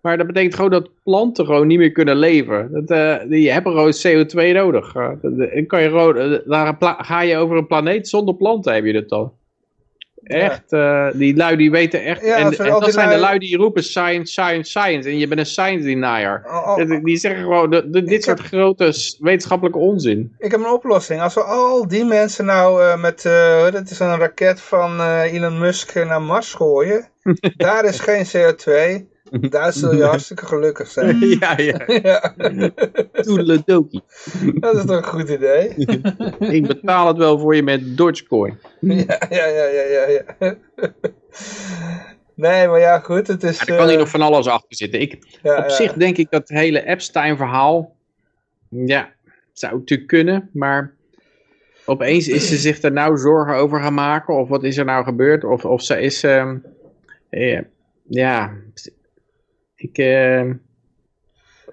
Maar 0.00 0.16
dat 0.16 0.26
betekent 0.26 0.54
gewoon 0.54 0.70
dat 0.70 0.90
planten 1.02 1.46
gewoon 1.46 1.66
niet 1.66 1.78
meer 1.78 1.92
kunnen 1.92 2.16
leven. 2.16 2.68
Dat, 2.72 2.90
eh, 2.90 3.28
die 3.28 3.52
hebben 3.52 3.72
gewoon 3.72 3.92
CO2 3.92 4.52
nodig. 4.54 4.94
Uh, 4.94 5.10
dan 5.22 5.66
kan 5.66 5.82
je 5.82 5.88
gewoon, 5.88 6.40
daar 6.46 6.76
ga 6.80 7.20
je 7.20 7.36
over 7.36 7.56
een 7.56 7.66
planeet 7.66 8.08
zonder 8.08 8.34
planten, 8.34 8.74
heb 8.74 8.84
je 8.84 8.94
het 8.94 9.08
dan. 9.08 9.32
Echt, 10.26 10.62
ja. 10.66 11.10
die 11.10 11.36
lui 11.36 11.56
die 11.56 11.70
weten 11.70 12.04
echt. 12.04 12.24
Ja, 12.24 12.36
en, 12.36 12.58
en 12.58 12.70
dat 12.70 12.92
zijn 12.92 13.08
lui... 13.08 13.18
de 13.18 13.20
lui 13.20 13.38
die 13.38 13.56
roepen 13.56 13.84
science, 13.84 14.32
science, 14.32 14.70
science. 14.70 15.08
En 15.08 15.18
je 15.18 15.28
bent 15.28 15.40
een 15.40 15.46
science 15.46 15.84
denier. 15.84 16.42
Oh, 16.46 16.68
oh, 16.68 17.04
die 17.04 17.16
zeggen 17.16 17.40
gewoon 17.40 17.70
de, 17.70 17.90
de, 17.90 18.02
dit 18.02 18.24
soort 18.24 18.38
heb... 18.38 18.46
grote 18.46 19.16
wetenschappelijke 19.20 19.78
onzin. 19.78 20.34
Ik 20.38 20.50
heb 20.50 20.60
een 20.60 20.70
oplossing. 20.70 21.20
Als 21.20 21.34
we 21.34 21.42
al 21.42 21.88
die 21.88 22.04
mensen 22.04 22.44
nou 22.44 22.82
uh, 22.82 22.96
met, 23.00 23.24
uh, 23.24 23.70
dat 23.70 23.90
is 23.90 23.98
een 23.98 24.18
raket 24.18 24.60
van 24.60 25.00
uh, 25.00 25.32
Elon 25.32 25.58
Musk 25.58 25.94
naar 25.94 26.22
Mars 26.22 26.54
gooien. 26.54 27.08
daar 27.56 27.84
is 27.84 28.00
geen 28.00 28.26
CO2. 28.26 29.14
Daar 29.50 29.72
zul 29.72 29.94
je 29.94 30.04
hartstikke 30.12 30.46
gelukkig 30.46 30.90
zijn. 30.90 31.18
ja, 31.20 31.58
ja. 31.58 31.80
ja. 32.02 32.34
Toedeledokie. 33.12 34.02
Dat 34.54 34.74
is 34.76 34.84
toch 34.84 34.96
een 34.96 35.04
goed 35.04 35.28
idee? 35.28 35.68
Ik 36.38 36.66
betaal 36.66 37.06
het 37.06 37.16
wel 37.16 37.38
voor 37.38 37.56
je 37.56 37.62
met 37.62 37.96
Dogecoin. 37.96 38.58
ja, 38.80 39.18
ja, 39.28 39.46
ja, 39.46 39.82
ja, 39.82 40.08
ja. 40.08 40.56
Nee, 42.34 42.68
maar 42.68 42.80
ja, 42.80 42.98
goed, 42.98 43.26
het 43.26 43.42
is... 43.42 43.58
Ja, 43.58 43.66
er 43.66 43.76
kan 43.76 43.84
hier 43.84 43.92
uh... 43.92 43.98
nog 43.98 44.08
van 44.08 44.22
alles 44.22 44.46
achter 44.46 44.76
zitten. 44.76 45.00
Ik, 45.00 45.38
ja, 45.42 45.58
op 45.58 45.70
zich 45.70 45.92
denk 45.92 46.16
ik 46.16 46.30
dat 46.30 46.48
het 46.48 46.58
hele 46.58 46.84
Epstein-verhaal... 46.84 47.96
Ja, 48.68 49.12
zou 49.52 49.78
natuurlijk 49.78 50.08
kunnen, 50.08 50.50
maar... 50.52 50.94
Opeens 51.88 52.28
is 52.28 52.48
ze 52.48 52.56
zich 52.56 52.82
er 52.82 52.92
nou 52.92 53.16
zorgen 53.18 53.54
over 53.54 53.80
gaan 53.80 53.94
maken, 53.94 54.34
of 54.34 54.48
wat 54.48 54.64
is 54.64 54.76
er 54.76 54.84
nou 54.84 55.04
gebeurd, 55.04 55.44
of, 55.44 55.64
of 55.64 55.82
ze 55.82 56.00
is... 56.00 56.24
Uh, 56.24 57.60
ja, 58.08 58.52
ik, 59.76 59.98
uh, 59.98 60.50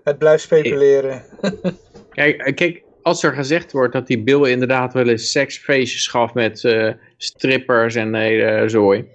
het 0.04 0.18
blijft 0.18 0.44
speculeren. 0.44 1.24
kijk, 2.10 2.42
eh, 2.42 2.56
kijk, 2.56 2.84
als 3.02 3.24
er 3.24 3.34
gezegd 3.34 3.72
wordt 3.72 3.94
dat 3.94 4.08
die 4.08 4.24
Bill 4.24 4.50
inderdaad 4.50 4.94
wel 4.94 5.08
eens 5.08 5.32
seksfeestjes 5.32 6.08
gaf 6.08 6.34
met 6.34 6.64
uh, 6.64 6.92
strippers 7.18 7.96
en 7.96 8.16
hele 8.16 8.70
zooi. 8.70 9.06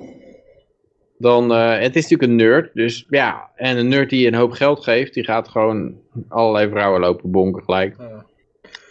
Dan, 1.19 1.53
uh, 1.53 1.79
het 1.79 1.97
is 1.97 2.03
natuurlijk 2.03 2.31
een 2.31 2.37
nerd, 2.37 2.71
dus 2.75 3.07
ja, 3.09 3.51
en 3.57 3.77
een 3.77 3.89
nerd 3.89 4.11
die 4.11 4.27
een 4.27 4.35
hoop 4.35 4.53
geld 4.53 4.83
geeft, 4.83 5.15
die 5.15 5.25
gaat 5.25 5.49
gewoon 5.49 6.01
allerlei 6.29 6.71
vrouwen 6.71 7.01
lopen 7.01 7.31
bonken 7.31 7.63
gelijk. 7.63 7.97
Ja. 7.99 8.27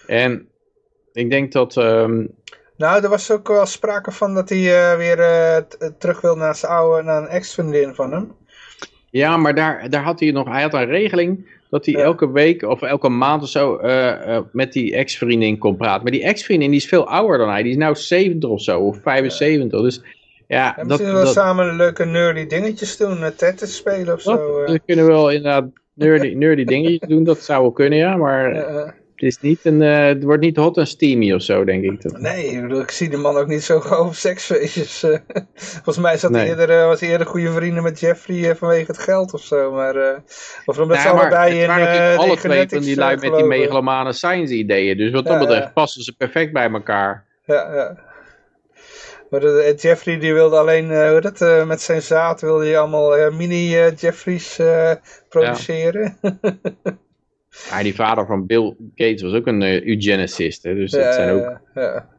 En 0.07 0.47
ik 1.13 1.29
denk 1.29 1.51
dat... 1.51 1.75
Um, 1.75 2.35
nou, 2.77 3.03
er 3.03 3.09
was 3.09 3.31
ook 3.31 3.47
wel 3.47 3.65
sprake 3.65 4.11
van 4.11 4.33
dat 4.33 4.49
hij 4.49 4.91
uh, 4.91 4.97
weer 4.97 5.65
terug 5.97 6.21
wil 6.21 6.35
naar 6.35 6.55
zijn 6.55 6.71
oude, 6.71 7.03
naar 7.03 7.21
een 7.21 7.27
ex-vriendin 7.27 7.95
van 7.95 8.11
hem. 8.11 8.35
Ja, 9.17 9.37
maar 9.37 9.55
daar, 9.55 9.89
daar 9.89 10.03
had 10.03 10.19
hij 10.19 10.31
nog, 10.31 10.47
hij 10.47 10.61
had 10.61 10.73
een 10.73 10.85
regeling 10.85 11.45
dat 11.69 11.85
hij 11.85 11.95
elke 11.95 12.31
week 12.31 12.63
of 12.63 12.81
elke 12.81 13.09
maand 13.09 13.43
of 13.43 13.49
zo 13.49 13.79
uh, 13.83 13.89
uh, 14.27 14.39
met 14.51 14.73
die 14.73 14.95
ex-vriendin 14.95 15.57
kon 15.57 15.77
praten. 15.77 16.03
Maar 16.03 16.11
die 16.11 16.23
ex-vriendin 16.23 16.69
die 16.69 16.79
is 16.79 16.87
veel 16.87 17.07
ouder 17.07 17.37
dan 17.37 17.49
hij, 17.49 17.63
die 17.63 17.71
is 17.71 17.77
nou 17.77 17.95
70 17.95 18.49
of 18.49 18.61
zo, 18.61 18.79
of 18.79 18.99
75. 19.01 19.81
Dus 19.81 20.01
ja, 20.47 20.57
ja 20.57 20.83
misschien 20.83 21.05
dat, 21.05 21.15
wel 21.15 21.23
dat, 21.23 21.33
samen 21.33 21.75
leuke 21.75 22.05
nerdy 22.05 22.45
dingetjes 22.45 22.97
doen, 22.97 23.19
uh, 23.19 23.27
Tetris 23.27 23.75
spelen 23.75 24.13
of 24.13 24.23
dat, 24.23 24.39
zo. 24.39 24.63
We 24.65 24.79
kunnen 24.85 25.05
wel 25.05 25.31
inderdaad 25.31 25.65
nerdy, 25.93 26.33
nerdy 26.33 26.63
dingetjes 26.63 27.09
doen, 27.09 27.23
dat 27.23 27.39
zou 27.39 27.61
wel 27.61 27.71
kunnen, 27.71 27.97
ja, 27.97 28.15
maar 28.15 28.51
het, 29.17 29.29
is 29.29 29.39
niet 29.39 29.59
een, 29.65 29.81
uh, 29.81 30.05
het 30.05 30.23
wordt 30.23 30.41
niet 30.41 30.57
hot 30.57 30.77
en 30.77 30.87
steamy 30.87 31.33
of 31.33 31.41
zo, 31.41 31.63
denk 31.63 31.83
ik. 31.83 32.01
Dat... 32.01 32.19
Nee, 32.19 32.45
ik, 32.45 32.61
bedoel, 32.61 32.81
ik 32.81 32.91
zie 32.91 33.09
de 33.09 33.17
man 33.17 33.37
ook 33.37 33.47
niet 33.47 33.63
zo 33.63 33.79
gauw 33.79 34.05
op 34.05 34.13
seksfeestjes. 34.13 35.03
Uh, 35.03 35.17
volgens 35.83 35.97
mij 35.97 36.17
zat 36.17 36.31
nee. 36.31 36.41
hij 36.41 36.49
eerder, 36.49 36.69
uh, 36.69 36.85
was 36.85 36.99
hij 36.99 37.09
eerder 37.09 37.27
goede 37.27 37.51
vrienden 37.51 37.83
met 37.83 37.99
Jeffrey 37.99 38.55
vanwege 38.55 38.85
het 38.91 38.97
geld 38.97 39.33
of 39.33 39.41
zo. 39.41 39.71
Maar, 39.71 40.23
of 40.65 40.79
omdat 40.79 40.99
ze 40.99 41.09
allebei 41.09 41.61
in 41.61 41.69
alle 41.69 42.37
twee 42.37 42.69
van 42.69 42.81
die 42.81 42.95
lui 42.95 43.17
met 43.17 43.35
die 43.35 43.45
megalomane 43.45 44.13
science 44.13 44.53
ideeën. 44.53 44.97
Dus 44.97 45.11
wat 45.11 45.25
dat 45.25 45.33
ja, 45.33 45.39
betreft 45.39 45.63
ja. 45.63 45.71
passen 45.71 46.03
ze 46.03 46.15
perfect 46.15 46.53
bij 46.53 46.71
elkaar. 46.71 47.25
Ja, 47.45 47.73
ja. 47.73 48.05
Maar 49.29 49.39
de, 49.39 49.73
Jeffrey 49.77 50.19
die 50.19 50.33
wilde 50.33 50.57
alleen, 50.57 51.09
hoe 51.09 51.21
dat, 51.21 51.65
met 51.67 51.81
zijn 51.81 52.01
zaad 52.01 52.41
wilde 52.41 52.65
hij 52.65 52.79
allemaal 52.79 53.31
mini 53.31 53.69
Jeffreys 53.95 54.59
produceren. 55.29 56.17
Ja. 56.21 56.39
Ja, 57.69 57.83
die 57.83 57.95
vader 57.95 58.25
van 58.25 58.45
Bill 58.45 58.75
Gates 58.95 59.21
was 59.21 59.33
ook 59.33 59.47
een 59.47 59.61
uh, 59.61 59.83
eugenicist, 59.83 60.63
hè? 60.63 60.75
dus 60.75 60.91
dat 60.91 61.01
ja, 61.01 61.13
zijn 61.13 61.29
ook... 61.29 61.59
Ja, 61.73 62.09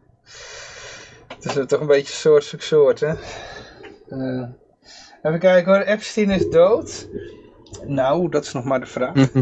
Het 1.29 1.45
is 1.45 1.67
toch 1.67 1.81
een 1.81 1.87
beetje 1.87 2.15
soort 2.15 2.45
zoek 2.45 2.63
soort, 2.63 3.01
hè. 3.01 3.13
Uh, 4.09 4.49
even 5.23 5.39
kijken 5.39 5.73
hoor, 5.73 5.83
Epstein 5.83 6.31
is 6.31 6.49
dood. 6.49 7.09
Nou, 7.87 8.29
dat 8.29 8.45
is 8.45 8.53
nog 8.53 8.65
maar 8.65 8.81
de 8.81 8.87
vraag. 8.87 9.15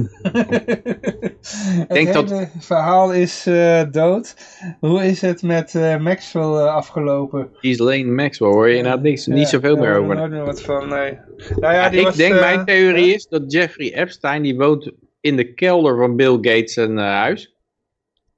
het 1.81 1.89
denk 1.89 2.12
dat... 2.12 2.48
Verhaal 2.59 3.12
is 3.12 3.47
uh, 3.47 3.82
dood. 3.90 4.36
Hoe 4.81 5.05
is 5.05 5.20
het 5.20 5.43
met 5.43 5.74
uh, 5.74 5.97
Maxwell 5.97 6.43
uh, 6.43 6.74
afgelopen? 6.74 7.48
Ghislaine 7.52 8.10
Maxwell, 8.10 8.48
hoor 8.48 8.68
je 8.68 8.77
inderdaad 8.77 9.02
niks, 9.02 9.27
niet 9.27 9.48
zoveel 9.48 9.77
meer 9.77 9.97
over. 9.97 10.16
Daar 10.16 10.44
wat 10.44 10.62
van, 10.62 10.89
nee. 10.89 11.18
Nou 11.56 11.74
ja, 11.74 11.89
die 11.89 11.98
ik 11.98 12.06
was, 12.06 12.16
denk, 12.16 12.40
mijn 12.40 12.64
theorie 12.64 13.14
is 13.14 13.27
dat 13.27 13.52
Jeffrey 13.52 13.94
Epstein, 13.94 14.43
die 14.43 14.56
woont 14.56 14.93
in 15.27 15.36
de 15.36 15.55
kelder 15.55 15.97
van 15.97 16.16
Bill 16.16 16.35
Gates 16.35 16.73
zijn 16.73 16.98
uh, 16.98 17.05
huis. 17.05 17.55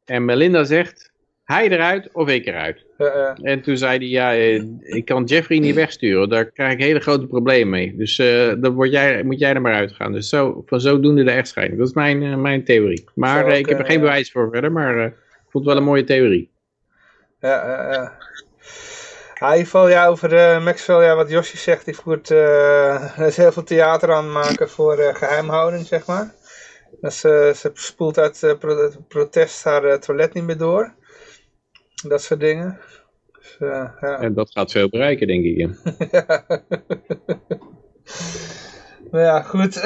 En 0.05 0.25
Melinda 0.25 0.65
zegt, 0.65 1.13
hij 1.45 1.69
eruit 1.69 2.09
of 2.13 2.29
ik 2.29 2.47
eruit. 2.47 2.85
Uh, 2.99 3.07
uh. 3.07 3.31
En 3.43 3.61
toen 3.61 3.77
zei 3.77 3.99
hij, 3.99 4.07
ja, 4.07 4.35
eh, 4.35 4.63
ik 4.81 5.05
kan 5.05 5.25
Jeffrey 5.25 5.59
niet 5.59 5.75
wegsturen. 5.75 6.29
Daar 6.29 6.45
krijg 6.45 6.73
ik 6.73 6.81
hele 6.81 7.01
grote 7.01 7.27
problemen 7.27 7.71
mee. 7.71 7.97
Dus 7.97 8.19
uh, 8.19 8.53
dan 8.59 8.73
word 8.75 8.91
jij, 8.91 9.23
moet 9.23 9.39
jij 9.39 9.55
er 9.55 9.61
maar 9.61 9.75
uitgaan. 9.75 10.13
Dus 10.13 10.29
zo, 10.29 10.63
van 10.67 10.81
zodoende 10.81 11.25
de 11.25 11.31
echtscheiding. 11.31 11.79
Dat 11.79 11.89
is 11.89 11.95
mijn, 11.95 12.41
mijn 12.41 12.65
theorie. 12.65 13.05
Maar 13.15 13.49
ik 13.49 13.69
heb 13.69 13.79
er 13.79 13.87
geen 13.87 14.01
bewijs 14.01 14.31
voor 14.31 14.51
verder. 14.53 14.73
Maar 14.73 15.05
ik 15.05 15.15
vond 15.49 15.65
het 15.65 15.73
wel 15.73 15.77
een 15.77 15.89
mooie 15.89 16.05
theorie. 16.05 16.51
Ja, 17.41 17.67
ja, 17.67 17.93
ja. 17.93 18.17
in 19.41 19.47
ieder 19.47 19.65
geval, 19.65 19.89
ja, 19.89 20.07
over 20.07 20.33
uh, 20.33 20.65
Maxwell, 20.65 21.05
ja, 21.05 21.17
wat 21.17 21.31
Josje 21.31 21.57
zegt, 21.57 21.85
die 21.85 21.95
voert 21.95 22.31
uh, 22.31 23.19
is 23.19 23.37
heel 23.43 23.53
veel 23.53 23.65
theater 23.65 24.13
aan 24.13 24.33
maken 24.33 24.71
voor 24.71 24.99
uh, 24.99 25.15
geheimhouding, 25.15 25.87
zeg 25.87 26.07
maar. 26.07 26.37
Dus, 27.01 27.25
uh, 27.25 27.53
ze 27.53 27.71
spoelt 27.75 28.19
uit 28.19 28.43
uh, 28.43 28.53
protest 29.09 29.65
haar 29.65 29.85
uh, 29.85 29.95
toilet 29.95 30.35
niet 30.35 30.45
meer 30.45 30.59
door. 30.59 30.95
Dat 32.09 32.23
soort 32.23 32.41
dingen. 32.41 32.79
Dus, 33.39 33.57
ja. 33.59 33.97
En 34.21 34.35
dat 34.35 34.51
gaat 34.51 34.71
veel 34.71 34.89
bereiken, 34.89 35.27
denk 35.27 35.45
ik. 35.45 35.57
Ja. 35.57 35.67
nou 39.11 39.25
ja, 39.25 39.43
goed. 39.43 39.77
Um, 39.77 39.83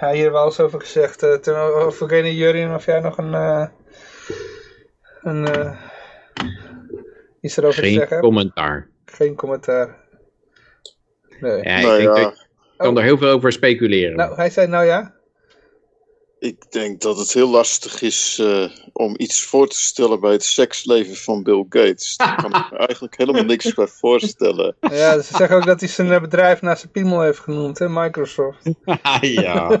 ja, 0.00 0.12
hier 0.12 0.32
wel 0.32 0.44
eens 0.44 0.60
over 0.60 0.80
gezegd. 0.80 1.22
Uh, 1.22 1.34
ten, 1.34 1.92
Gene 1.92 2.34
Jurien, 2.34 2.74
of 2.74 2.84
jij 2.84 3.00
nog 3.00 3.18
een... 3.18 3.32
een 5.22 5.76
iets 7.40 7.56
erover 7.56 7.82
Geen 7.82 7.92
te 7.92 7.98
zeggen 7.98 8.20
commentaar. 8.20 8.88
Geen 9.04 9.34
commentaar. 9.34 9.96
Nee. 11.40 11.62
Ja, 11.62 11.76
ik 11.76 11.84
nou, 11.84 12.02
denk 12.02 12.16
ja. 12.16 12.22
dat 12.22 12.36
je 12.36 12.46
kan 12.76 12.90
oh. 12.90 12.98
er 12.98 13.02
heel 13.02 13.18
veel 13.18 13.30
over 13.30 13.52
speculeren. 13.52 14.16
Nou, 14.16 14.34
hij 14.34 14.50
zei 14.50 14.66
nou 14.66 14.84
ja. 14.84 15.14
Ik 16.42 16.72
denk 16.72 17.00
dat 17.00 17.18
het 17.18 17.32
heel 17.32 17.48
lastig 17.48 18.02
is 18.02 18.38
uh, 18.40 18.70
om 18.92 19.14
iets 19.16 19.42
voor 19.42 19.68
te 19.68 19.78
stellen 19.78 20.20
bij 20.20 20.32
het 20.32 20.44
seksleven 20.44 21.16
van 21.16 21.42
Bill 21.42 21.66
Gates. 21.68 22.16
Daar 22.16 22.36
kan 22.36 22.54
ik 22.54 22.70
me 22.70 22.76
eigenlijk 22.86 23.16
helemaal 23.16 23.44
niks 23.44 23.74
bij 23.74 23.86
voorstellen. 23.86 24.76
Ja, 24.80 25.20
ze 25.20 25.34
zeggen 25.36 25.56
ook 25.56 25.66
dat 25.66 25.80
hij 25.80 25.88
zijn 25.88 26.20
bedrijf 26.20 26.60
naar 26.60 26.76
zijn 26.76 26.90
piemel 26.90 27.20
heeft 27.20 27.38
genoemd, 27.38 27.78
hè, 27.78 27.88
Microsoft. 27.88 28.70
ja. 29.20 29.80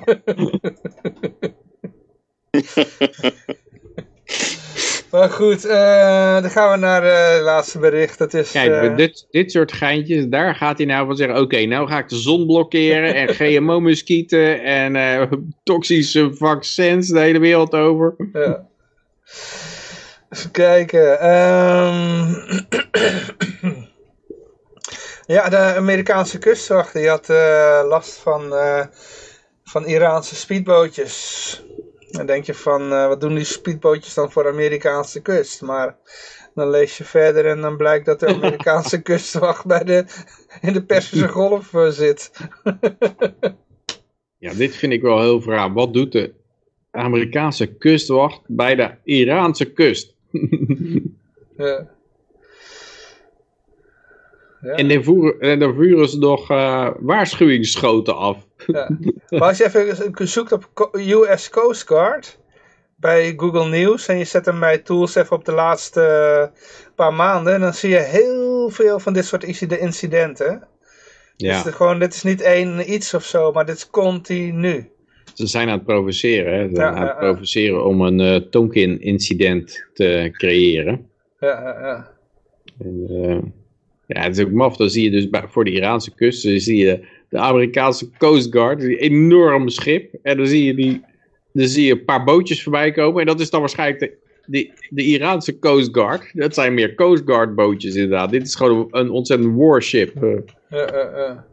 Maar 5.12 5.30
goed, 5.30 5.66
uh, 5.66 6.40
dan 6.40 6.50
gaan 6.50 6.70
we 6.70 6.76
naar 6.76 7.04
uh, 7.04 7.32
het 7.34 7.42
laatste 7.42 7.78
bericht. 7.78 8.18
Dat 8.18 8.34
is, 8.34 8.50
Kijk, 8.50 8.82
uh... 8.82 8.96
dit, 8.96 9.26
dit 9.30 9.50
soort 9.52 9.72
geintjes, 9.72 10.26
daar 10.28 10.54
gaat 10.54 10.76
hij 10.78 10.86
nou 10.86 11.06
van 11.06 11.16
zeggen... 11.16 11.34
Oké, 11.34 11.44
okay, 11.44 11.64
nou 11.64 11.88
ga 11.88 11.98
ik 11.98 12.08
de 12.08 12.16
zon 12.16 12.46
blokkeren 12.46 13.14
en 13.14 13.34
GMO-muskieten 13.38 14.62
en 14.62 15.28
toxische 15.62 16.34
vaccins 16.34 17.08
de 17.08 17.18
hele 17.18 17.38
wereld 17.38 17.74
over. 17.74 18.14
Ja. 18.32 18.66
Even 20.30 20.50
kijken. 20.50 21.30
Um... 21.30 22.34
ja, 25.36 25.48
de 25.48 25.56
Amerikaanse 25.56 26.38
kustwacht 26.38 26.92
die 26.92 27.08
had 27.08 27.28
last 27.88 28.18
van, 28.18 28.54
van 29.64 29.86
Iraanse 29.86 30.34
speedbootjes. 30.34 31.62
Dan 32.12 32.26
denk 32.26 32.44
je 32.44 32.54
van, 32.54 32.92
uh, 32.92 33.06
wat 33.06 33.20
doen 33.20 33.34
die 33.34 33.44
speedbootjes 33.44 34.14
dan 34.14 34.32
voor 34.32 34.42
de 34.42 34.48
Amerikaanse 34.48 35.22
kust? 35.22 35.62
Maar 35.62 35.96
dan 36.54 36.70
lees 36.70 36.98
je 36.98 37.04
verder 37.04 37.46
en 37.46 37.60
dan 37.60 37.76
blijkt 37.76 38.06
dat 38.06 38.20
de 38.20 38.26
Amerikaanse 38.36 39.02
kustwacht 39.02 39.66
bij 39.66 39.84
de, 39.84 40.04
in 40.60 40.72
de 40.72 40.84
Persische 40.84 41.28
Golf 41.28 41.72
uh, 41.72 41.88
zit. 41.88 42.30
ja, 44.44 44.54
dit 44.54 44.76
vind 44.76 44.92
ik 44.92 45.02
wel 45.02 45.20
heel 45.20 45.40
vraag. 45.40 45.72
Wat 45.72 45.92
doet 45.92 46.12
de 46.12 46.32
Amerikaanse 46.90 47.66
kustwacht 47.74 48.40
bij 48.46 48.74
de 48.74 48.90
Iraanse 49.04 49.72
kust? 49.72 50.14
ja. 51.56 51.90
Ja. 54.62 54.74
En 54.74 54.88
dan, 54.88 55.02
voeren, 55.02 55.40
en 55.40 55.58
dan 55.58 55.74
vuren 55.74 56.08
ze 56.08 56.18
nog 56.18 56.50
eh, 56.50 56.90
waarschuwingsschoten 56.98 58.16
af. 58.16 58.46
Ja. 58.66 58.98
Maar 59.28 59.48
als 59.48 59.56
je 59.58 59.64
even 59.64 60.28
zoekt 60.28 60.52
op 60.52 60.90
US 60.92 61.50
Coast 61.50 61.86
Guard 61.86 62.38
bij 62.96 63.32
Google 63.36 63.68
News 63.68 64.08
en 64.08 64.18
je 64.18 64.24
zet 64.24 64.46
hem 64.46 64.60
bij 64.60 64.78
tools 64.78 65.14
even 65.14 65.36
op 65.36 65.44
de 65.44 65.52
laatste 65.52 66.00
eh, 66.02 66.60
paar 66.94 67.14
maanden, 67.14 67.60
dan 67.60 67.74
zie 67.74 67.90
je 67.90 67.98
heel 67.98 68.68
veel 68.70 68.98
van 68.98 69.12
dit 69.12 69.24
soort 69.24 69.44
incide- 69.44 69.78
incidenten. 69.78 70.66
Ja, 71.36 71.48
Dus 71.48 71.56
het 71.56 71.66
is 71.66 71.74
gewoon, 71.74 71.98
dit 71.98 72.14
is 72.14 72.22
niet 72.22 72.40
één 72.40 72.92
iets 72.92 73.14
of 73.14 73.24
zo, 73.24 73.52
maar 73.52 73.66
dit 73.66 73.76
is 73.76 73.90
continu. 73.90 74.90
ze 75.34 75.46
zijn 75.46 75.68
aan 75.68 75.76
het 75.76 75.84
provoceren. 75.86 76.54
Hè. 76.58 76.68
Ze 76.68 76.74
zijn 76.74 76.92
Ja, 76.94 76.98
aan 76.98 77.06
ja, 77.06 77.12
het 77.12 77.20
ja. 77.20 77.30
provoceren 77.30 77.84
om 77.84 78.00
een 78.00 78.20
eh 78.20 78.36
Tonkin-incident 78.50 79.86
te 79.94 80.28
creëren. 80.32 81.06
Ja, 81.40 81.48
ja, 81.62 81.80
ja. 81.80 82.10
En, 82.78 83.04
eh, 83.08 83.38
ja, 84.06 84.22
het 84.22 84.36
is 84.38 84.44
ook 84.44 84.50
maf. 84.50 84.76
Dan 84.76 84.90
zie 84.90 85.02
je 85.04 85.10
dus 85.10 85.30
bij, 85.30 85.42
voor 85.48 85.64
de 85.64 85.70
Iraanse 85.72 86.14
kust, 86.14 86.42
dan 86.44 86.58
zie 86.60 86.76
je 86.86 87.04
de 87.32 87.38
Amerikaanse 87.38 88.10
Coast 88.18 88.52
Guard, 88.52 88.80
die 88.80 88.96
enorme 88.96 89.70
schip. 89.70 90.14
En 90.22 90.36
dan 90.36 90.46
zie 90.46 90.64
je, 90.64 90.74
die, 90.74 91.04
dan 91.52 91.66
zie 91.66 91.86
je 91.86 91.92
een 91.92 92.04
paar 92.04 92.24
bootjes 92.24 92.62
voorbij 92.62 92.90
komen. 92.92 93.20
En 93.20 93.26
dat 93.26 93.40
is 93.40 93.50
dan 93.50 93.60
waarschijnlijk 93.60 94.00
de, 94.00 94.16
de, 94.46 94.70
de 94.90 95.02
Iraanse 95.02 95.58
Coast 95.58 95.88
Guard. 95.92 96.30
Dat 96.34 96.54
zijn 96.54 96.74
meer 96.74 96.94
Coast 96.94 97.22
Guard 97.26 97.54
bootjes 97.54 97.94
inderdaad. 97.94 98.30
Dit 98.30 98.42
is 98.42 98.54
gewoon 98.54 98.88
een 98.90 99.10
ontzettend 99.10 99.54
warship. 99.56 100.22
eh. 100.22 100.30
Ja, 100.68 100.78
ja, 100.92 101.16
ja. 101.18 101.46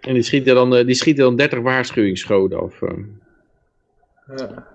en 0.00 0.14
die 0.14 0.22
schieten, 0.22 0.54
dan, 0.54 0.76
eh, 0.76 0.86
die 0.86 0.94
schieten 0.94 1.24
dan 1.24 1.36
30 1.36 1.58
waarschuwingsschoten 1.58 2.60
af. 2.60 2.82
eh. 2.82 2.90
ja. 4.36 4.66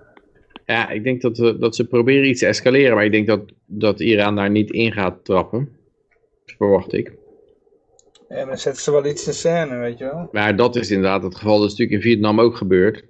Ja, 0.66 0.90
ik 0.90 1.04
denk 1.04 1.20
dat, 1.20 1.36
dat 1.60 1.76
ze 1.76 1.86
proberen 1.86 2.28
iets 2.28 2.40
te 2.40 2.46
escaleren. 2.46 2.94
Maar 2.94 3.04
ik 3.04 3.12
denk 3.12 3.26
dat, 3.26 3.40
dat 3.66 4.00
Iran 4.00 4.36
daar 4.36 4.50
niet 4.50 4.70
in 4.70 4.92
gaat 4.92 5.24
trappen. 5.24 5.68
Verwacht 6.46 6.92
ik. 6.92 7.12
Ja, 8.28 8.36
maar 8.36 8.46
dan 8.46 8.58
zetten 8.58 8.82
ze 8.82 8.90
wel 8.90 9.06
iets 9.06 9.26
in 9.26 9.34
scène, 9.34 9.76
weet 9.76 9.98
je 9.98 10.04
wel. 10.04 10.28
Maar 10.32 10.56
dat 10.56 10.76
is 10.76 10.90
inderdaad 10.90 11.22
het 11.22 11.34
geval. 11.34 11.58
Dat 11.58 11.70
is 11.70 11.76
natuurlijk 11.76 12.04
in 12.04 12.10
Vietnam 12.10 12.40
ook 12.40 12.56
gebeurd. 12.56 13.04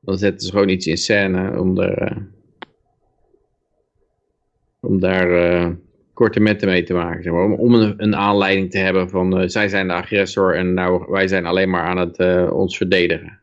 Dan 0.00 0.18
zetten 0.18 0.46
ze 0.46 0.52
gewoon 0.52 0.68
iets 0.68 0.86
in 0.86 0.96
scène 0.96 1.60
om 1.60 1.74
daar, 1.74 1.98
eh, 1.98 2.16
om 4.80 5.00
daar 5.00 5.30
eh, 5.30 5.70
korte 6.14 6.40
metten 6.40 6.68
mee 6.68 6.82
te 6.82 6.94
maken. 6.94 7.22
Zeg 7.22 7.32
maar. 7.32 7.44
Om, 7.44 7.52
om 7.52 7.74
een, 7.74 7.94
een 7.96 8.16
aanleiding 8.16 8.70
te 8.70 8.78
hebben 8.78 9.08
van 9.08 9.38
eh, 9.38 9.48
zij 9.48 9.68
zijn 9.68 9.86
de 9.88 9.94
agressor 9.94 10.54
en 10.54 10.74
nou, 10.74 11.04
wij 11.08 11.28
zijn 11.28 11.46
alleen 11.46 11.70
maar 11.70 11.82
aan 11.82 11.98
het 11.98 12.50
ons 12.50 12.76
verdedigen. 12.76 13.40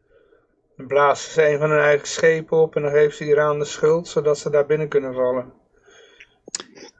Dan 0.77 0.87
blazen 0.87 1.31
ze 1.31 1.49
een 1.49 1.59
van 1.59 1.69
hun 1.69 1.79
eigen 1.79 2.07
schepen 2.07 2.57
op 2.57 2.75
en 2.75 2.81
dan 2.81 2.91
geven 2.91 3.13
ze 3.13 3.25
Iran 3.27 3.59
de 3.59 3.65
schuld, 3.65 4.07
zodat 4.07 4.37
ze 4.37 4.49
daar 4.49 4.65
binnen 4.65 4.87
kunnen 4.87 5.13
vallen. 5.13 5.53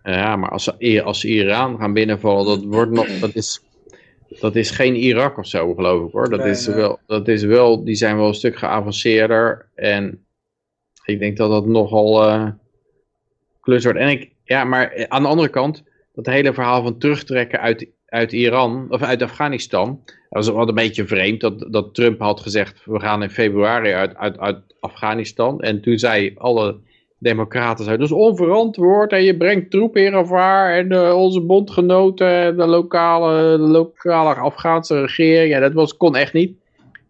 Ja, 0.04 0.36
maar 0.36 0.50
als 0.50 0.64
ze, 0.64 1.02
als 1.04 1.20
ze 1.20 1.28
Iran 1.28 1.78
gaan 1.78 1.94
binnenvallen, 1.94 2.46
dat, 2.46 2.64
wordt 2.64 2.92
nog, 2.92 3.08
dat, 3.20 3.36
is, 3.36 3.64
dat 4.40 4.56
is 4.56 4.72
geen 4.72 4.96
Irak 4.96 5.38
of 5.38 5.48
zo, 5.48 5.74
geloof 5.74 6.08
ik 6.08 6.12
hoor. 6.12 6.30
Dat, 6.30 6.40
Nee, 6.40 6.50
is 6.50 6.68
nee. 6.68 6.76
Wel, 6.76 7.00
dat 7.08 7.28
is 7.28 7.44
wel, 7.44 7.84
die 7.84 7.96
zijn 7.96 8.18
wel 8.18 8.28
een 8.28 8.34
stuk 8.34 8.58
geavanceerder. 8.58 9.70
En 9.76 10.26
ik 11.06 11.20
denk 11.20 11.38
dat 11.38 11.50
dat 11.50 11.66
nogal 11.66 12.24
eh 12.24 12.48
klus 13.62 13.84
wordt. 13.84 14.00
En 14.00 14.10
ik, 14.10 14.32
ja, 14.44 14.64
maar 14.64 15.08
aan 15.08 15.22
de 15.22 15.28
andere 15.28 15.50
kant, 15.50 15.84
dat 16.14 16.26
hele 16.26 16.54
verhaal 16.54 16.84
van 16.84 16.98
terugtrekken 16.98 17.60
uit, 17.60 17.88
uit 18.06 18.32
Iran, 18.32 18.86
of 18.90 19.02
uit 19.02 19.22
Afghanistan. 19.22 20.02
Dat 20.06 20.46
was 20.46 20.50
wel 20.50 20.68
een 20.68 20.76
beetje 20.76 21.08
vreemd 21.08 21.42
dat, 21.42 21.68
dat 21.70 21.94
Trump 21.94 22.20
had 22.20 22.40
gezegd, 22.40 22.86
we 22.86 23.00
gaan 23.00 23.24
in 23.24 23.30
februari 23.30 23.92
uit, 23.92 24.16
uit, 24.16 24.38
uit 24.38 24.76
Afghanistan. 24.80 25.62
En 25.62 25.82
toen 25.82 25.98
zei 25.98 26.34
alle 26.38 26.80
democraten, 27.24 27.86
dat 27.86 28.00
is 28.00 28.12
onverantwoord 28.12 29.12
en 29.12 29.24
je 29.24 29.38
brengt 29.38 29.72
troepen 29.72 30.06
in 30.06 30.14
gevaar. 30.14 30.78
En 30.78 30.92
eh, 30.92 31.16
onze 31.18 31.42
bondgenoten, 31.42 32.58
de 32.58 32.66
lokale, 32.66 33.58
de 33.58 33.68
lokale 33.68 34.34
Afghaanse 34.34 35.02
regering, 35.02 35.52
ja, 35.52 35.60
dat 35.60 35.74
was, 35.74 35.98
kon 35.98 36.16
echt 36.16 36.34
niet. 36.34 36.58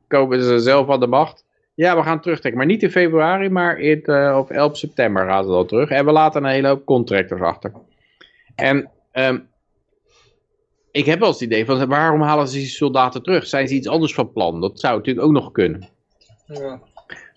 Komen 0.08 0.44
ze 0.44 0.60
zelf 0.60 0.90
aan 0.90 1.00
de 1.00 1.08
macht. 1.08 1.46
Ja, 1.76 1.96
we 1.96 2.04
gaan 2.04 2.22
terugtrekken. 2.22 2.62
Maar 2.62 2.70
niet 2.70 2.84
in 2.84 2.92
februari, 2.92 3.50
maar 3.50 3.80
in, 3.80 4.04
eh, 4.04 4.38
op 4.40 4.50
11 4.50 4.78
september 4.78 5.26
gaan 5.28 5.44
ze 5.44 5.50
dan 5.50 5.68
terug. 5.68 5.90
En 5.90 6.06
we 6.06 6.12
laten 6.12 6.44
een 6.44 6.50
hele 6.50 6.68
hoop 6.68 6.86
contractors 6.86 7.42
achter. 7.42 7.72
En 8.56 8.90
ehm, 9.12 9.40
ik 10.92 11.06
heb 11.06 11.20
wel 11.20 11.28
eens 11.28 11.40
het 11.40 11.50
idee 11.50 11.66
van, 11.66 11.88
waarom 11.88 12.22
halen 12.22 12.48
ze 12.48 12.58
die 12.58 12.68
soldaten 12.68 13.24
terug? 13.24 13.48
Zijn 13.48 13.68
ze 13.68 13.76
iets 13.76 13.88
anders 13.88 14.14
van 14.14 14.32
plan? 14.32 14.62
Dat 14.62 14.80
zou 14.80 14.98
natuurlijk 14.98 15.26
ook 15.26 15.34
nog 15.34 15.52
kunnen. 15.52 15.90
Ja. 16.48 16.80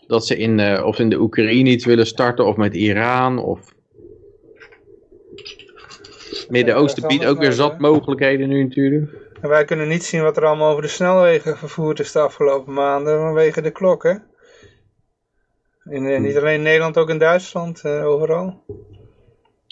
Dat 0.07 0.27
ze 0.27 0.37
in, 0.37 0.61
eh, 0.61 0.85
of 0.85 0.99
in 0.99 1.09
de 1.09 1.21
Oekraïne 1.21 1.71
iets 1.71 1.85
willen 1.85 2.07
starten, 2.07 2.47
of 2.47 2.57
met 2.57 2.75
Iran, 2.75 3.39
of... 3.39 3.75
Midden-Oosten 6.49 7.09
biedt 7.09 7.27
ook 7.27 7.39
weer 7.39 7.53
zat 7.53 7.79
mogelijkheden 7.79 8.49
nu 8.49 8.63
natuurlijk. 8.63 9.11
En 9.41 9.49
wij 9.49 9.65
kunnen 9.65 9.89
niet 9.89 10.05
zien 10.05 10.23
wat 10.23 10.37
er 10.37 10.45
allemaal 10.45 10.71
over 10.71 10.83
de 10.83 10.89
snelwegen 10.89 11.57
vervoerd 11.57 12.01
is 12.01 12.13
de 12.13 12.21
afgelopen 12.21 12.73
maanden 12.73 13.19
vanwege 13.19 13.61
de 13.61 13.71
klok, 13.71 14.03
hè? 14.03 14.15
In, 15.85 16.07
eh, 16.07 16.21
niet 16.21 16.37
alleen 16.37 16.55
in 16.55 16.63
Nederland, 16.63 16.99
ook 16.99 17.11
in 17.11 17.19
Duitsland, 17.19 17.85
eh, 17.85 18.07
overal. 18.07 18.65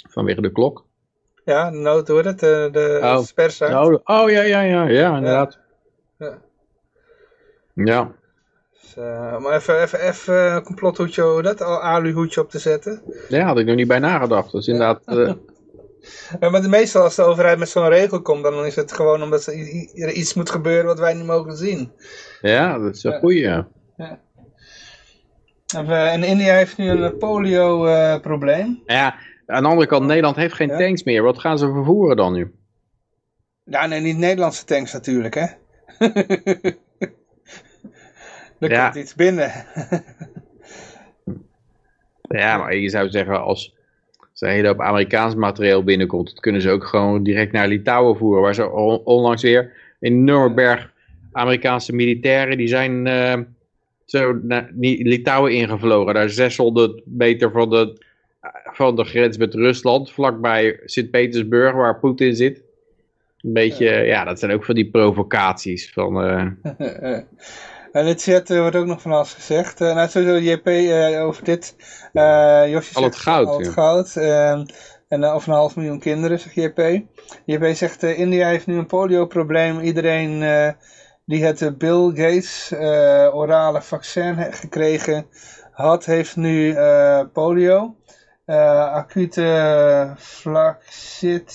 Vanwege 0.09 0.41
de 0.41 0.53
klok. 0.53 0.87
Ja, 1.45 1.71
de 1.71 1.77
nood 1.77 2.09
hoor 2.09 2.25
het, 2.25 2.41
de, 2.41 2.69
de 2.73 2.99
Oh. 3.03 3.85
Oh, 3.85 4.01
oh 4.05 4.31
ja, 4.31 4.43
ja, 4.43 4.61
ja, 4.61 4.89
ja, 4.89 5.17
inderdaad. 5.17 5.59
Ja. 6.19 6.39
Ja. 7.75 8.15
Dus, 8.95 9.05
eh, 9.05 9.35
om 9.39 9.47
even, 9.51 9.83
even, 9.83 10.01
even 10.01 10.55
een 10.55 10.63
complothoedje, 10.63 11.23
hoe 11.23 11.43
dat, 11.43 11.61
al 11.63 11.81
aluhoedje 11.81 12.41
op 12.41 12.51
te 12.51 12.59
zetten. 12.59 13.03
Daar 13.29 13.43
had 13.43 13.59
ik 13.59 13.67
nog 13.67 13.77
niet 13.77 13.89
bij 13.89 13.99
nagedacht. 13.99 14.55
Is 14.55 14.67
inderdaad... 14.67 15.01
eh, 15.05 15.33
Ja, 16.41 16.51
maar 16.51 16.63
de 16.63 16.69
meestal 16.69 17.03
als 17.03 17.15
de 17.15 17.23
overheid 17.23 17.59
met 17.59 17.69
zo'n 17.69 17.89
regel 17.89 18.23
komt, 18.23 18.43
dan 18.43 18.65
is 18.67 18.77
het 18.77 18.93
gewoon 18.93 19.23
omdat 19.23 19.47
er 19.47 20.11
iets 20.13 20.35
moet 20.35 20.51
gebeuren 20.51 20.85
wat 20.87 20.99
wij 20.99 21.15
niet 21.15 21.27
mogen 21.27 21.57
zien. 21.57 21.93
ja, 22.41 22.79
dat 22.79 22.95
is 22.95 23.03
een 23.05 23.13
Ja. 23.13 23.19
goeie. 23.19 23.41
ja. 23.41 23.69
En, 25.75 25.87
eh, 25.91 26.13
en 26.13 26.23
India 26.25 26.55
heeft 26.55 26.77
nu 26.77 26.89
een 26.91 27.17
polio-probleem. 27.19 28.83
Ja, 28.87 29.15
aan 29.47 29.63
de 29.63 29.69
andere 29.69 29.87
kant, 29.89 30.07
Nederland 30.07 30.37
heeft 30.37 30.55
geen 30.55 30.69
Ja. 30.69 30.79
tanks 30.79 31.03
meer. 31.03 31.23
Wat 31.23 31.39
gaan 31.39 31.59
ze 31.59 31.73
vervoeren 31.73 32.17
dan 32.17 32.33
nu? 32.33 32.55
ja, 33.65 33.87
nee, 33.87 34.01
niet 34.01 34.17
Nederlandse 34.19 34.65
tanks 34.65 34.93
natuurlijk, 34.93 35.35
hè. 35.35 35.47
er 38.65 38.77
Ja. 38.77 38.85
komt 38.85 39.03
iets 39.03 39.15
binnen. 39.15 39.53
Ja, 42.29 42.57
maar 42.59 42.77
je 42.77 42.89
zou 42.89 43.11
zeggen, 43.11 43.43
als 43.43 43.75
er 44.39 44.49
een 44.49 44.55
hele 44.55 44.69
hoop 44.69 44.81
Amerikaans 44.81 45.35
materieel 45.35 45.85
binnenkomt, 45.85 46.29
dat 46.29 46.41
kunnen 46.41 46.61
ze 46.63 46.71
ook 46.71 46.85
gewoon 46.85 47.23
direct 47.23 47.53
naar 47.53 47.69
Litouwen 47.69 48.17
voeren. 48.17 48.43
Waar 48.43 48.55
ze 48.55 48.71
on- 48.71 49.05
onlangs 49.05 49.43
weer 49.43 49.73
een 50.01 50.13
enorme 50.13 50.55
berg 50.55 50.93
Amerikaanse 51.33 51.95
militairen, 51.95 52.57
die 52.57 52.67
zijn 52.69 53.07
eh, 53.07 53.39
zo 54.05 54.39
naar 54.43 54.71
Litouwen 54.81 55.53
ingevlogen. 55.53 56.15
Daar 56.15 56.31
600 56.31 57.01
meter 57.05 57.51
van 57.51 57.71
de, 57.71 57.97
van 58.73 58.97
de 58.97 59.05
grens 59.05 59.37
met 59.37 59.55
Rusland, 59.55 60.13
vlakbij 60.13 60.81
Sint-Petersburg, 60.85 61.73
waar 61.73 61.99
Poetin 61.99 62.35
zit. 62.37 62.63
Een 63.43 63.53
beetje, 63.53 63.87
ja. 63.91 64.25
dat 64.25 64.39
zijn 64.39 64.53
ook 64.53 64.65
van 64.65 64.75
die 64.75 64.91
provocaties. 64.91 65.93
Van, 65.93 66.23
eh, 66.23 66.47
En 67.95 68.07
in 68.07 68.13
de 68.15 68.21
chat 68.21 68.51
eh, 68.51 68.59
wordt 68.59 68.77
ook 68.77 68.87
nog 68.87 69.01
van 69.01 69.13
alles 69.13 69.33
gezegd. 69.35 69.81
Eh 69.81 69.95
nou, 69.95 70.09
sowieso 70.09 70.39
JP 70.39 70.67
eh, 70.67 71.25
over 71.25 71.45
dit. 71.45 71.77
Eh 72.13 72.69
Josje 72.69 72.95
Al 72.95 73.03
het 73.03 73.17
goud, 73.17 73.47
Al 73.47 73.59
het 73.59 73.69
goud. 73.69 74.17
ehm, 74.17 74.65
en 75.09 75.25
of 75.25 75.47
een 75.47 75.53
half 75.53 75.77
miljoen 75.77 75.99
kinderen, 75.99 76.39
zegt 76.39 76.55
JP. 76.55 77.03
JP 77.45 77.65
zegt, 77.75 78.03
India 78.03 78.47
heeft 78.49 78.67
nu 78.67 78.79
een 78.79 78.87
polioprobleem. 78.87 79.81
Iedereen 79.81 80.39
die 81.25 81.45
het 81.45 81.79
Bill 81.79 82.11
Gates 82.15 82.73
orale 83.33 83.83
vaccin 83.83 84.53
gekregen 84.53 85.27
had, 85.71 86.05
heeft 86.05 86.37
nu 86.37 86.77
polio. 87.33 87.97
Acute 88.47 90.15
flaccid 90.17 91.53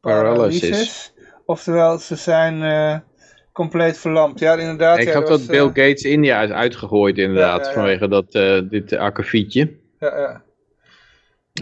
Paralysis. 0.00 0.60
paralysis. 0.60 1.14
Oftewel, 1.44 1.98
ze 1.98 2.16
zijn 2.16 2.62
compleet 3.58 3.98
verlamd. 3.98 4.38
Ja, 4.38 4.54
inderdaad. 4.54 4.98
ik 4.98 5.08
ja, 5.08 5.20
was, 5.20 5.28
dat 5.28 5.46
Bill 5.46 5.58
eh, 5.60 5.66
Gates 5.66 6.02
India 6.02 6.42
is 6.42 6.50
uitgegooid 6.50 7.18
inderdaad, 7.18 7.66
Ja, 7.66 7.72
vanwege 7.72 8.08
dat, 8.08 8.34
eh, 8.34 8.60
dit 8.70 8.92
akkefietje. 8.92 9.72
ja, 10.00 10.18
ja. 10.18 10.42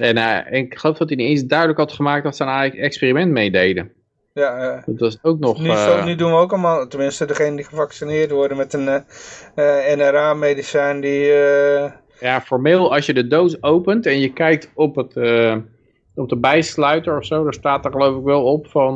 En 0.01 0.16
eh, 0.16 0.60
ik 0.60 0.78
geloof 0.78 0.97
dat 0.98 1.09
hij 1.09 1.16
niet 1.16 1.28
eens 1.28 1.44
duidelijk 1.44 1.78
had 1.78 1.93
gemaakt 1.93 2.24
dat 2.24 2.36
ze 2.36 2.43
een 2.43 2.48
eigenlijk 2.48 2.82
experiment 2.86 3.32
meededen. 3.32 3.93
Ja, 4.32 4.62
ja. 4.64 4.82
Dat 4.86 4.98
was 4.98 5.18
ook 5.23 5.39
nog... 5.39 5.60
Nu, 5.60 5.68
eh, 5.68 5.85
zo, 5.85 6.05
nu 6.05 6.14
doen 6.14 6.31
we 6.31 6.36
ook 6.36 6.52
allemaal, 6.52 6.86
tenminste 6.86 7.24
degene 7.27 7.56
die 7.56 7.64
gevaccineerd 7.64 8.31
worden 8.31 8.56
met 8.56 8.73
een 8.73 8.89
eh, 8.89 9.90
eh, 9.90 9.98
NRA-medicijn 9.98 11.01
die... 11.01 11.32
eh, 11.32 11.90
Ja, 12.20 12.40
formeel 12.40 12.94
als 12.94 13.06
je 13.06 13.14
de 13.14 13.27
doos 13.27 13.62
opent 13.62 14.06
en 14.06 14.20
je 14.20 14.32
kijkt 14.32 14.70
op, 14.74 14.97
het, 14.97 15.16
eh, 15.16 15.56
op 16.14 16.28
de 16.28 16.36
bijsluiter 16.36 17.16
of 17.16 17.24
zo, 17.24 17.44
daar 17.44 17.55
staat 17.55 17.85
er 17.85 17.90
geloof 17.90 18.18
ik 18.18 18.24
wel 18.24 18.44
op 18.44 18.66
van... 18.66 18.94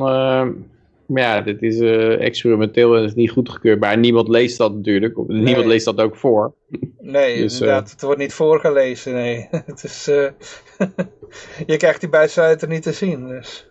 maar 1.11 1.23
ja, 1.23 1.41
dit 1.41 1.63
is 1.63 1.79
eh, 1.81 2.21
experimenteel 2.21 2.97
en 2.97 3.05
is 3.05 3.15
niet 3.15 3.31
goedgekeurd. 3.31 3.81
Maar 3.81 3.99
niemand 3.99 4.29
leest 4.29 4.59
dat 4.59 4.75
natuurlijk. 4.75 5.17
Niemand 5.27 5.67
leest 5.67 5.85
dat 5.85 6.01
ook 6.01 6.17
voor. 6.17 6.55
nee, 6.99 7.43
Dus, 7.43 7.55
eh, 7.55 7.61
inderdaad, 7.61 7.91
het 7.91 8.03
wordt 8.03 8.19
niet 8.21 8.33
voorgelezen, 8.33 9.13
nee. 9.13 9.49
het 9.67 9.85
is, 9.85 10.09
eh, 10.09 10.31
je 11.67 11.77
krijgt 11.77 12.01
die 12.01 12.09
bijsluiter 12.09 12.69
niet 12.69 12.83
te 12.83 12.93
zien, 12.93 13.29
dus... 13.29 13.69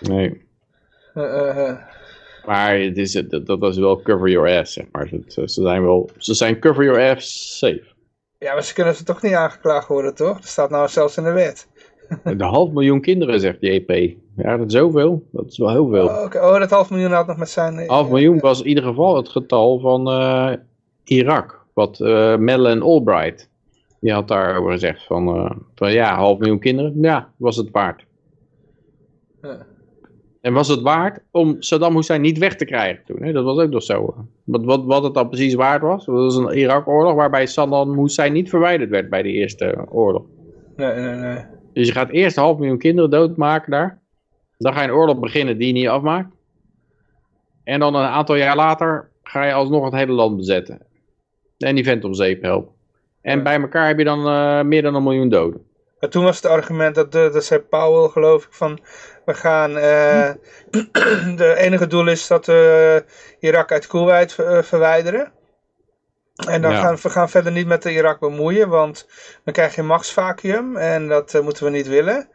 Nee. 0.00 0.42
Maar 2.46 2.78
het 2.78 2.98
is, 2.98 3.12
dat, 3.12 3.46
dat 3.46 3.62
is 3.62 3.78
wel 3.78 4.02
cover 4.02 4.28
your 4.28 4.58
ass, 4.58 4.72
zeg 4.72 4.84
maar. 4.92 5.08
Ze, 5.08 5.22
ze 5.26 5.62
zijn 5.62 5.82
wel, 5.82 6.10
ze 6.18 6.34
zijn 6.34 6.60
cover 6.60 6.84
your 6.84 7.14
ass 7.14 7.58
safe. 7.58 7.94
Ja, 8.38 8.52
maar 8.52 8.64
ze 8.64 8.74
kunnen 8.74 8.94
ze 8.94 9.04
toch 9.04 9.22
niet 9.22 9.32
aangeklaagd 9.32 9.88
worden, 9.88 10.14
toch? 10.14 10.34
Dat 10.34 10.48
staat 10.48 10.70
nou 10.70 10.88
zelfs 10.88 11.16
in 11.16 11.24
de 11.24 11.32
wet. 11.32 11.68
De 12.36 12.44
half 12.44 12.70
miljoen 12.70 13.00
kinderen, 13.00 13.40
zegt 13.40 13.58
EP. 13.60 14.16
Ja, 14.36 14.56
dat 14.56 14.66
is 14.66 14.72
zoveel. 14.72 15.26
Dat 15.30 15.46
is 15.46 15.58
wel 15.58 15.70
heel 15.70 15.88
veel. 15.88 16.06
Oh, 16.06 16.24
oh 16.34 16.58
dat 16.58 16.70
half 16.70 16.90
miljoen 16.90 17.12
had 17.12 17.26
nog 17.26 17.36
met 17.36 17.48
zijn... 17.48 17.88
Half 17.88 18.08
miljoen 18.08 18.38
was 18.38 18.60
in 18.60 18.68
ieder 18.68 18.84
geval 18.84 19.16
het 19.16 19.28
getal 19.28 19.78
van 19.78 20.08
eh, 20.08 20.52
Irak. 21.04 21.64
Wat 21.72 22.00
eh 22.00 22.36
Madeleine 22.36 22.84
Albright, 22.84 23.50
die 24.00 24.12
had 24.12 24.28
daarover 24.28 24.72
gezegd 24.72 25.06
van, 25.06 25.28
eh, 25.28 25.50
van 25.74 25.92
ja, 25.92 26.16
half 26.16 26.38
miljoen 26.38 26.58
kinderen, 26.58 26.92
ja, 27.00 27.28
was 27.36 27.56
het 27.56 27.70
waard. 27.70 28.04
Ja. 29.42 29.66
En 30.40 30.52
was 30.52 30.68
het 30.68 30.80
waard 30.80 31.20
om 31.30 31.56
Saddam 31.58 31.94
Hussein 31.94 32.20
niet 32.20 32.38
weg 32.38 32.56
te 32.56 32.64
krijgen 32.64 33.04
toen? 33.04 33.22
Hè? 33.22 33.32
Dat 33.32 33.44
was 33.44 33.58
ook 33.58 33.70
nog 33.70 33.82
zo. 33.82 34.14
Wat, 34.44 34.64
wat, 34.64 34.84
wat 34.84 35.02
het 35.02 35.14
dan 35.14 35.28
precies 35.28 35.54
waard 35.54 35.82
was? 35.82 36.04
Dat 36.04 36.14
was 36.14 36.36
een 36.36 36.56
Irak-oorlog 36.56 37.14
waarbij 37.14 37.46
Saddam 37.46 37.98
Hussein 37.98 38.32
niet 38.32 38.48
verwijderd 38.48 38.90
werd 38.90 39.10
bij 39.10 39.22
de 39.22 39.28
eerste 39.28 39.86
oorlog. 39.88 40.22
Nee, 40.76 40.94
nee, 40.94 41.14
nee. 41.14 41.44
Dus 41.74 41.86
je 41.86 41.92
gaat 41.92 42.10
eerst 42.10 42.36
een 42.36 42.42
half 42.42 42.58
miljoen 42.58 42.78
kinderen 42.78 43.10
doodmaken 43.10 43.70
daar. 43.70 43.98
Dan 44.58 44.72
ga 44.72 44.82
je 44.82 44.88
een 44.88 44.94
oorlog 44.94 45.18
beginnen 45.18 45.58
die 45.58 45.66
je 45.66 45.72
niet 45.72 45.88
afmaakt. 45.88 46.34
En 47.64 47.80
dan 47.80 47.94
een 47.94 48.06
aantal 48.06 48.34
jaar 48.34 48.56
later 48.56 49.08
ga 49.22 49.44
je 49.44 49.52
alsnog 49.52 49.84
het 49.84 49.94
hele 49.94 50.12
land 50.12 50.36
bezetten. 50.36 50.80
En 51.58 51.74
die 51.74 51.84
vent 51.84 52.04
om 52.04 52.14
zeep 52.14 52.42
helpen. 52.42 52.72
En 53.22 53.42
bij 53.42 53.60
elkaar 53.60 53.86
heb 53.86 53.98
je 53.98 54.04
dan 54.04 54.26
eh, 54.28 54.62
meer 54.62 54.82
dan 54.82 54.94
een 54.94 55.02
miljoen 55.02 55.28
doden. 55.28 55.66
Maar 56.00 56.10
toen 56.10 56.24
was 56.24 56.36
het 56.36 56.46
argument 56.46 56.94
dat, 56.94 57.12
de, 57.12 57.30
dat 57.32 57.44
zei 57.44 57.60
Powell, 57.60 58.08
geloof 58.08 58.44
ik, 58.44 58.52
van 58.52 58.78
we 59.24 59.34
gaan, 59.34 59.76
eh 59.78 60.30
de 61.36 61.54
enige 61.56 61.86
doel 61.86 62.08
is 62.08 62.26
dat 62.26 62.46
we 62.46 63.04
Irak 63.40 63.72
uit 63.72 63.86
Kuwait 63.86 64.38
eh, 64.38 64.62
verwijderen. 64.62 65.32
En 66.48 66.62
dan 66.62 66.72
Ja. 66.72 66.80
gaan 66.80 66.96
we 67.02 67.10
gaan 67.10 67.30
verder 67.30 67.52
niet 67.52 67.66
met 67.66 67.82
de 67.82 67.92
Irak 67.92 68.20
bemoeien, 68.20 68.68
want 68.68 69.06
dan 69.44 69.54
krijg 69.54 69.74
je 69.74 69.80
een 69.80 69.86
machtsvacuum 69.86 70.76
en 70.76 71.08
dat 71.08 71.34
eh, 71.34 71.40
moeten 71.42 71.64
we 71.64 71.70
niet 71.70 71.86
willen. 71.86 72.28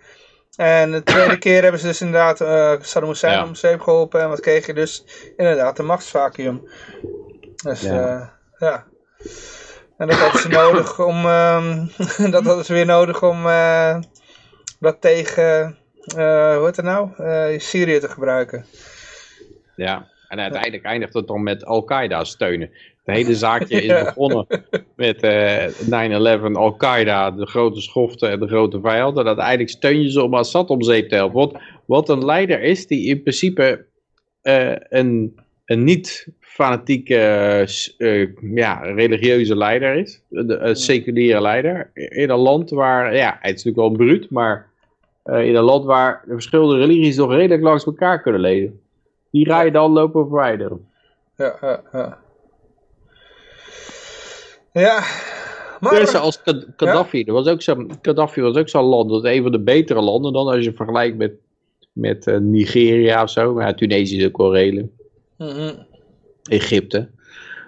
En 0.55 0.91
de 0.91 1.03
tweede 1.03 1.37
keer 1.45 1.61
hebben 1.61 1.79
ze 1.81 1.87
dus 1.87 2.01
inderdaad 2.01 2.41
eh 2.41 2.73
Saddam 2.81 3.09
Hussein 3.09 3.33
Ja. 3.33 3.43
om 3.43 3.55
zeep 3.55 3.81
geholpen 3.81 4.21
en 4.21 4.29
wat 4.29 4.39
kreeg 4.39 4.65
je 4.65 4.73
dus? 4.73 5.05
Inderdaad, 5.37 5.79
een 5.79 5.85
machtsvacuum. 5.85 6.69
Dus 7.63 7.81
Ja. 7.81 7.93
ja. 7.93 8.33
ja. 8.57 8.85
En 9.97 10.07
dat 10.07 10.17
hadden 10.17 10.41
ze 10.41 10.47
nodig 10.63 10.99
om, 10.99 11.25
ehm, 11.25 11.85
dat 12.31 12.45
hadden 12.45 12.65
ze 12.65 12.73
weer 12.73 12.85
nodig 12.85 13.23
om 13.23 13.47
eh, 13.47 13.99
dat 14.79 15.01
tegen, 15.01 15.77
eh, 16.15 16.55
hoe 16.55 16.65
heet 16.65 16.75
het 16.75 16.85
nou, 16.85 17.09
Eh, 17.17 17.59
Syrië 17.59 17.99
te 17.99 18.09
gebruiken. 18.09 18.65
Ja. 19.75 20.07
En 20.29 20.39
uiteindelijk 20.39 20.83
eindigt 20.83 21.13
het 21.13 21.27
dan 21.27 21.43
met 21.43 21.65
Al-Qaeda 21.65 22.23
steunen. 22.23 22.69
Het 23.03 23.15
hele 23.15 23.35
zaakje 23.35 23.81
is 23.81 24.03
begonnen 24.03 24.45
met 24.95 25.21
eh 25.21 25.67
9-11, 26.49 26.51
Al-Qaeda, 26.53 27.31
de 27.31 27.45
grote 27.45 27.81
schofte 27.81 28.27
en 28.27 28.39
de 28.39 28.47
grote 28.47 28.79
vijand. 28.79 29.17
En 29.17 29.27
uiteindelijk 29.27 29.69
steun 29.69 30.01
je 30.01 30.11
ze 30.11 30.23
om 30.23 30.33
Assad 30.33 30.69
om 30.69 30.83
zeep 30.83 31.09
te 31.09 31.15
helpen. 31.15 31.39
Wat, 31.39 31.61
wat 31.85 32.09
een 32.09 32.25
leider 32.25 32.61
is 32.61 32.87
die 32.87 33.07
in 33.07 33.21
principe 33.21 33.85
eh, 34.41 34.75
een, 34.89 35.39
een 35.65 35.83
niet 35.83 36.27
fanatieke 36.39 37.15
eh, 37.15 38.21
eh, 38.21 38.29
ja, 38.41 38.81
religieuze 38.81 39.55
leider 39.55 39.95
is. 39.95 40.21
Een, 40.31 40.75
seculiere 40.75 41.41
leider. 41.41 41.91
In 41.93 42.29
een 42.29 42.39
land 42.39 42.69
waar, 42.69 43.15
ja, 43.15 43.37
het 43.41 43.55
is 43.55 43.63
natuurlijk 43.63 43.77
wel 43.77 44.07
bruut, 44.07 44.29
maar 44.29 44.69
eh, 45.23 45.45
in 45.45 45.55
een 45.55 45.63
land 45.63 45.85
waar 45.85 46.21
de 46.25 46.33
verschillende 46.33 46.77
religies 46.77 47.15
nog 47.15 47.31
redelijk 47.31 47.61
langs 47.61 47.85
elkaar 47.85 48.21
kunnen 48.21 48.41
leven. 48.41 48.79
Die 49.31 49.45
ga 49.45 49.61
je 49.61 49.71
dan 49.71 49.91
lopen 49.91 50.27
verwijderen. 50.27 50.87
Ja, 51.35 51.57
ja, 51.61 51.81
ja. 51.91 52.17
Ja, 54.73 55.03
maar... 55.79 55.95
Dus 55.95 56.15
als 56.15 56.41
Gaddafi, 56.75 57.23
dat 57.23 57.35
was 57.35 57.47
ook 57.47 57.61
zo, 57.61 57.85
Gaddafi 58.01 58.41
was 58.41 58.55
ook 58.55 58.69
zo'n 58.69 58.83
land, 58.83 59.09
dat 59.09 59.25
is 59.25 59.31
een 59.31 59.41
van 59.41 59.51
de 59.51 59.59
betere 59.59 60.01
landen 60.01 60.33
dan 60.33 60.47
als 60.47 60.63
je 60.63 60.73
vergelijkt 60.73 61.17
met, 61.17 61.33
met 61.91 62.27
eh, 62.27 62.37
Nigeria 62.37 63.23
of 63.23 63.29
zo. 63.29 63.53
Maar 63.53 63.67
ja, 63.67 63.73
Tunesië 63.73 64.17
is 64.17 64.25
ook 64.25 64.37
wel 64.37 64.53
redelijk. 64.53 64.87
Mhm. 65.37 65.73
Egypte. 66.43 67.09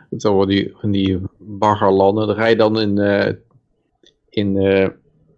Dat 0.09 0.21
zijn 0.21 0.35
wel 0.35 0.45
die, 0.45 0.71
van 0.75 0.91
die 0.91 1.19
baggerlanden. 1.38 2.27
Dan 2.27 2.35
ga 2.35 2.45
je 2.45 2.55
dan 2.55 2.79
in, 2.79 2.97
eh, 2.97 3.33
in, 4.29 4.57
eh, 4.57 4.88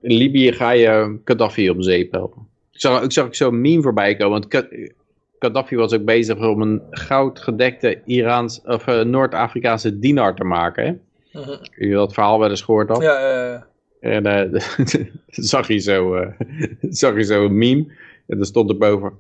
in 0.02 0.14
Libië 0.14 0.52
ga 0.52 0.72
je 0.72 1.20
Gaddafi 1.24 1.70
om 1.70 1.82
zeep 1.82 2.12
helpen. 2.12 2.48
Ik 2.72 2.80
zag, 2.80 3.04
ik 3.04 3.12
zag 3.12 3.26
ook 3.26 3.36
zo'n 3.36 3.62
meme 3.62 3.82
voorbij 3.82 4.16
komen. 4.16 4.40
Want 4.40 4.68
Gaddafi 5.44 5.76
was 5.76 5.94
ook 5.94 6.06
bezig 6.06 6.38
om 6.38 6.62
een 6.62 6.82
goudgedekte 6.90 8.02
Iraans, 8.06 8.62
of 8.66 8.88
eh, 8.88 9.02
Noord-Afrikaanse 9.02 10.00
dinar 10.00 10.36
te 10.36 10.44
maken. 10.44 10.86
Hè? 10.86 10.92
Mhm. 11.40 11.50
Heb 11.50 11.74
je 11.76 11.92
dat 11.92 12.14
verhaal 12.14 12.40
wel 12.40 12.50
eens 12.50 12.62
gehoord 12.62 12.90
had? 12.90 13.02
Ja, 13.02 13.20
ja, 13.20 13.46
ja. 13.46 13.68
En 14.00 14.26
eh, 14.26 14.62
zag 15.28 15.68
je 15.68 15.78
zo, 15.78 16.16
eh, 16.16 16.30
zag 17.02 17.16
je 17.16 17.24
zo 17.24 17.46
een 17.46 17.58
meme. 17.58 17.86
En 18.28 18.40
er 18.40 18.46
stond 18.46 18.70
erboven. 18.70 19.12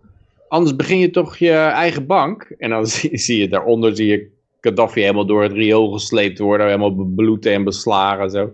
Anders 0.47 0.75
begin 0.75 0.97
je 0.99 1.09
toch 1.09 1.37
je 1.37 1.51
eigen 1.53 2.05
bank. 2.05 2.55
En 2.57 2.69
dan 2.69 2.87
zie, 2.95 3.17
zie 3.17 3.39
je 3.39 3.47
daaronder 3.47 3.95
zie 3.95 4.07
je 4.07 4.27
Gaddafi 4.61 5.01
helemaal 5.01 5.25
door 5.25 5.43
het 5.43 5.51
riool 5.51 5.91
gesleept 5.91 6.39
worden. 6.39 6.65
Helemaal 6.65 6.95
bebloed 6.95 7.45
en 7.45 7.63
beslagen. 7.63 8.29
Zo. 8.29 8.51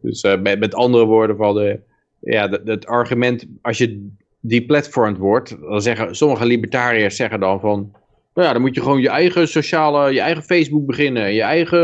Dus 0.00 0.22
met, 0.22 0.58
met 0.58 0.74
andere 0.74 1.04
woorden 1.04 1.36
van 1.36 1.54
de, 1.54 1.80
ja, 2.20 2.48
dat- 2.48 2.86
argument. 2.86 3.46
Als 3.62 3.78
je 3.78 4.08
deplatformd 4.40 5.18
wordt. 5.18 5.56
Dan 5.60 5.82
zeggen 5.82 6.14
sommige 6.16 6.46
libertariërs 6.46 7.16
zeggen 7.16 7.40
dan 7.40 7.60
van. 7.60 7.92
Nou 8.34 8.46
ja, 8.46 8.52
dan 8.52 8.62
moet 8.62 8.74
je 8.74 8.80
gewoon 8.80 9.00
je 9.00 9.08
eigen 9.08 9.48
sociale, 9.48 10.12
je 10.12 10.20
eigen 10.20 10.42
Facebook 10.42 10.86
beginnen. 10.86 11.32
Je 11.34 11.42
eigen, 11.42 11.78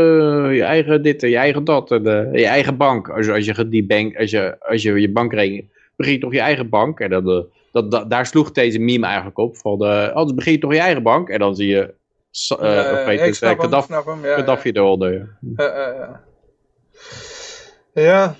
je 0.53 0.63
eigen 0.63 1.01
dit 1.01 1.23
en 1.23 1.29
je 1.29 1.37
eigen 1.37 1.63
dat. 1.63 1.91
En 1.91 2.05
eh, 2.05 2.39
je 2.39 2.45
eigen 2.45 2.77
bank. 2.77 3.09
Als, 3.09 3.25
je- 3.25 3.33
als, 3.33 3.45
je 3.45 3.67
die 3.67 3.85
bank, 3.85 4.17
als, 4.17 4.31
je, 4.31 4.55
als 4.59 4.81
je 4.81 5.01
je 5.01 5.11
bankrekening... 5.11 5.75
Begin 5.95 6.13
je 6.13 6.19
toch 6.19 6.33
je 6.33 6.39
eigen 6.39 6.69
bank. 6.69 6.99
En 6.99 7.11
eh, 7.11 7.23
dat, 7.71 7.91
dat, 7.91 8.09
daar 8.09 8.25
sloeg 8.25 8.51
deze 8.51 8.79
meme 8.79 9.05
eigenlijk 9.05 9.37
op. 9.37 9.57
Van, 9.57 9.85
eh 9.85 10.07
anders 10.13 10.35
begin 10.35 10.51
je 10.51 10.59
toch 10.59 10.73
je 10.73 10.79
eigen 10.79 11.03
bank. 11.03 11.29
En 11.29 11.39
dan 11.39 11.55
zie 11.55 11.67
je... 11.67 11.93
Weet 13.05 13.21
ik 13.21 13.33
snap 13.33 13.49
hem, 13.49 13.59
Gaddafi, 13.59 13.85
snap 13.85 14.05
hem, 14.05 14.25
ja, 14.25 14.57
eronder. 14.63 15.37
Ja. 17.93 18.35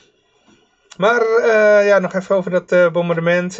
Maar 0.97 1.21
eh, 1.21 1.87
ja, 1.87 1.99
nog 1.99 2.13
even 2.13 2.35
over 2.35 2.51
dat 2.51 2.71
eh, 2.71 2.91
bombardement. 2.91 3.57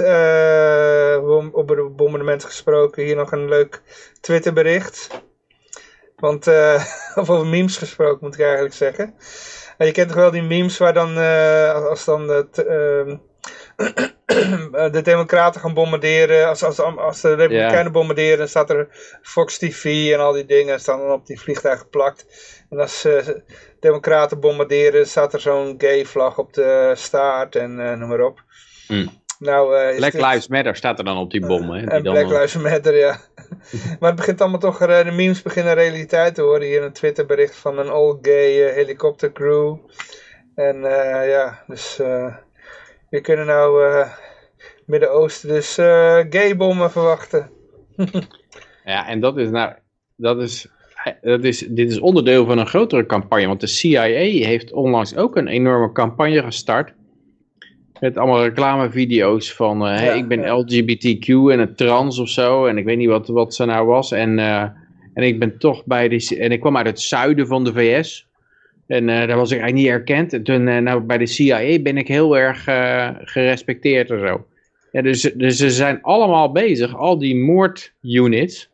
bom- 1.25 1.49
over 1.53 1.77
het 1.77 1.95
bombardement 1.95 2.43
gesproken. 2.43 3.03
Hier 3.03 3.15
nog 3.15 3.31
een 3.31 3.49
leuk 3.49 3.81
Twitterbericht. 4.21 5.09
Want, 6.15 6.47
of 7.15 7.29
over 7.29 7.45
memes 7.45 7.77
gesproken 7.77 8.17
moet 8.21 8.33
ik 8.33 8.41
eigenlijk 8.41 8.73
zeggen. 8.73 9.13
En 9.77 9.85
je 9.85 9.91
kent 9.91 10.07
toch 10.07 10.17
wel 10.17 10.31
die 10.31 10.41
memes 10.41 10.77
waar 10.77 10.93
dan, 10.93 11.17
als, 11.87 12.05
dan 12.05 12.27
het, 12.27 12.65
ehm, 12.65 13.15
de 14.91 15.01
democraten 15.03 15.61
gaan 15.61 15.73
bombarderen. 15.73 16.47
Als, 16.47 16.63
als, 16.63 16.79
als 16.79 17.21
de 17.21 17.33
republikeinen 17.33 17.91
bombarderen, 17.91 18.37
dan 18.37 18.47
staat 18.47 18.69
er 18.69 18.87
Fox 19.21 19.57
TV 19.57 20.11
en 20.13 20.19
al 20.19 20.31
die 20.31 20.45
dingen 20.45 20.79
staan 20.79 20.99
dan 20.99 21.11
op 21.11 21.25
die 21.25 21.39
vliegtuigen 21.39 21.83
geplakt. 21.83 22.25
En 22.69 22.79
als 22.79 23.05
democraten 23.79 24.39
bombarderen, 24.39 25.07
staat 25.07 25.33
er 25.33 25.39
zo'n 25.39 25.75
gay 25.77 26.05
vlag 26.05 26.37
op 26.37 26.53
de 26.53 26.91
staart 26.95 27.55
en 27.55 27.79
eh, 27.79 27.97
noem 27.97 28.09
maar 28.09 28.21
op. 28.21 28.43
Hmm. 28.87 29.09
Nou, 29.39 29.77
eh, 29.77 29.95
Black 29.97 30.11
dit- 30.11 30.21
Lives 30.21 30.47
Matter 30.47 30.75
staat 30.75 30.99
er 30.99 31.05
dan 31.05 31.17
op 31.17 31.31
die 31.31 31.45
bom. 31.45 31.69
Hè, 31.69 31.79
die 31.81 31.89
en 31.89 32.03
dan, 32.03 32.13
Black 32.13 32.25
eh, 32.25 32.31
Lives 32.31 32.55
Matter, 32.55 32.95
ja. 32.95 33.19
maar 33.99 34.09
het 34.09 34.15
begint 34.15 34.41
allemaal 34.41 34.59
toch, 34.59 34.81
eh, 34.81 35.03
de 35.05 35.11
memes 35.11 35.41
beginnen 35.41 35.73
realiteit 35.73 36.35
te 36.35 36.43
worden. 36.43 36.67
Hier 36.67 36.83
een 36.83 36.93
Twitterbericht 36.93 37.55
van 37.55 37.77
een 37.79 37.89
all-gay 37.89 38.67
eh, 38.67 38.73
helikoptercrew. 38.73 39.75
En 40.55 40.75
eh, 40.85 41.29
ja, 41.29 41.63
dus 41.67 41.99
eh 41.99 42.35
we 43.09 43.21
kunnen 43.21 43.45
nou 43.45 43.85
eh 43.85 44.09
Midden-Oosten 44.85 45.49
dus 45.49 45.77
eh 45.77 46.19
gaybommen 46.29 46.91
verwachten. 46.91 47.49
Ja, 48.83 49.07
en 49.07 49.19
dat 49.19 49.37
is 49.37 49.49
nou, 49.49 49.73
dat 50.15 50.41
is, 50.41 50.67
dat 51.21 51.43
is, 51.43 51.59
dit 51.59 51.91
is 51.91 51.99
onderdeel 51.99 52.45
van 52.45 52.57
een 52.57 52.67
grotere 52.67 53.05
campagne. 53.05 53.47
Want 53.47 53.59
de 53.59 53.67
CIA 53.67 54.01
heeft 54.01 54.71
onlangs 54.71 55.15
ook 55.15 55.35
een 55.35 55.47
enorme 55.47 55.91
campagne 55.91 56.43
gestart. 56.43 56.93
Met 57.99 58.17
allemaal 58.17 58.43
reclamevideo's 58.43 59.53
van, 59.53 59.87
eh, 59.87 59.95
hey, 59.95 60.17
ik 60.17 60.27
ben 60.27 60.41
ja. 60.41 60.57
LGBTQ 60.57 61.27
en 61.27 61.59
het 61.59 61.77
trans 61.77 62.19
of 62.19 62.29
zo. 62.29 62.65
En 62.65 62.77
ik 62.77 62.85
weet 62.85 62.97
niet 62.97 63.07
wat, 63.07 63.27
wat 63.27 63.55
ze 63.55 63.65
nou 63.65 63.87
was. 63.87 64.11
En, 64.11 64.39
eh, 64.39 64.61
en 65.13 65.23
ik 65.23 65.39
ben 65.39 65.57
toch 65.57 65.85
bij 65.85 66.07
de, 66.07 66.37
en 66.39 66.51
ik 66.51 66.59
kwam 66.59 66.77
uit 66.77 66.87
het 66.87 66.99
zuiden 66.99 67.47
van 67.47 67.63
de 67.63 67.73
VS. 67.73 68.27
En 68.87 69.09
eh, 69.09 69.27
daar 69.27 69.37
was 69.37 69.51
ik 69.51 69.59
eigenlijk 69.59 69.73
niet 69.73 69.99
erkend. 69.99 70.33
En 70.33 70.43
toen, 70.43 70.83
nou, 70.83 71.01
bij 71.01 71.17
de 71.17 71.25
CIA 71.25 71.79
ben 71.81 71.97
ik 71.97 72.07
heel 72.07 72.37
erg 72.37 72.63
gerespecteerd 73.23 74.11
en 74.11 74.27
zo. 74.27 74.45
Ja, 74.91 75.01
dus, 75.01 75.21
dus 75.21 75.57
ze 75.57 75.69
zijn 75.69 76.01
allemaal 76.01 76.51
bezig, 76.51 76.95
al 76.95 77.17
die 77.17 77.35
moordunits. 77.35 78.69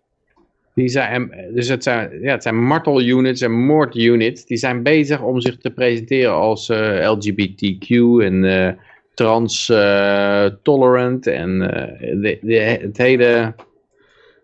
Die 0.73 0.89
zijn, 0.89 1.49
dus 1.53 1.67
het 1.67 1.83
zijn, 1.83 2.21
ja, 2.21 2.31
het 2.31 2.43
zijn 2.43 2.63
martelunits 2.63 3.41
en 3.41 3.51
moordunits. 3.51 4.45
Die 4.45 4.57
zijn 4.57 4.83
bezig 4.83 5.21
om 5.21 5.41
zich 5.41 5.57
te 5.57 5.71
presenteren 5.71 6.33
als 6.33 6.69
eh, 6.69 7.11
LGBTQ 7.11 7.89
en 8.21 8.43
eh, 8.43 8.71
trans-tolerant 9.13 11.27
en 11.27 11.61
eh, 11.61 12.21
de, 12.21 12.37
de, 12.41 12.55
het 12.55 12.97
hele, 12.97 13.55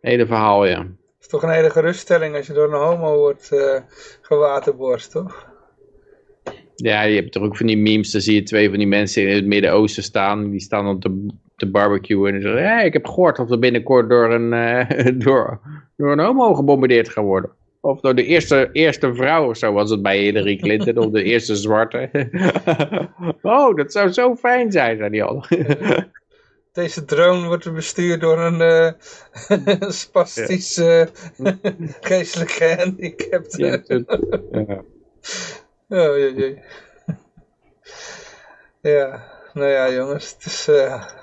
hele 0.02 0.26
verhaal, 0.26 0.66
ja. 0.66 0.80
Het 0.80 0.88
is 1.22 1.28
toch 1.28 1.44
een 1.44 1.50
hele 1.50 1.70
geruststelling 1.70 2.36
als 2.36 2.48
je 2.48 2.54
door 2.54 2.74
een 2.74 2.80
homo 2.80 3.18
wordt 3.18 3.52
gewaterborst, 4.22 5.12
toch? 5.12 5.48
Ja, 6.76 7.02
je 7.02 7.16
hebt 7.16 7.32
toch 7.32 7.44
ook 7.44 7.58
van 7.58 7.68
die 7.68 7.78
memes, 7.78 8.12
dan 8.12 8.22
zie 8.22 8.36
je 8.36 8.44
twee 8.44 8.70
van 8.70 8.78
die 8.78 8.88
mensen 8.88 9.28
in 9.28 9.36
het 9.36 9.46
Midden-Oosten 9.46 10.04
staan. 10.04 10.50
Die 10.50 10.60
staan 10.60 10.86
dan 10.86 11.00
te, 11.00 11.26
te 11.56 11.70
barbecuen 11.70 12.34
en 12.34 12.42
zeggen, 12.42 12.64
hey, 12.64 12.86
ik 12.86 12.94
heb 12.94 13.06
gehoord 13.06 13.40
of 13.40 13.52
er 13.52 13.60
binnenkort 13.60 14.10
door 14.10 14.34
een, 14.34 14.54
uh, 14.54 14.90
door, 15.26 15.60
door 16.00 16.12
een 16.12 16.20
homo 16.20 16.54
gebombardeerd 16.54 17.10
gaat 17.10 17.24
worden. 17.24 17.52
Of 17.82 18.00
door 18.00 18.16
de 18.16 18.26
eerste, 18.26 18.70
eerste 18.72 19.14
vrouw, 19.14 19.54
zo 19.54 19.72
was 19.72 19.90
het 19.90 20.02
bij 20.02 20.20
Hillary 20.20 20.56
Clinton, 20.56 20.98
of 20.98 21.12
de 21.12 21.24
eerste 21.24 21.56
zwarte. 21.56 22.10
oh, 23.42 23.76
dat 23.76 23.92
zou 23.92 24.12
zo 24.12 24.36
fijn 24.36 24.72
zijn, 24.72 24.98
zei 24.98 25.10
die 25.10 25.24
al. 25.24 25.46
Deze 26.72 27.06
drone 27.06 27.48
wordt 27.48 27.74
bestuurd 27.74 28.22
door 28.22 28.40
een 28.40 28.62
uh, 29.68 29.90
spastisch 29.90 30.78
uh, 30.78 31.06
geestelijk 32.02 32.52
gehandicapte. 32.52 33.84
ja. 34.52 34.84
Oh, 35.90 36.18
jee, 36.18 36.34
jee. 36.34 36.62
Ja, 38.82 39.24
nou 39.54 39.70
ja 39.70 39.92
jongens, 39.92 40.34
het 40.34 40.46
is... 40.46 40.68
Uh... 40.68 41.19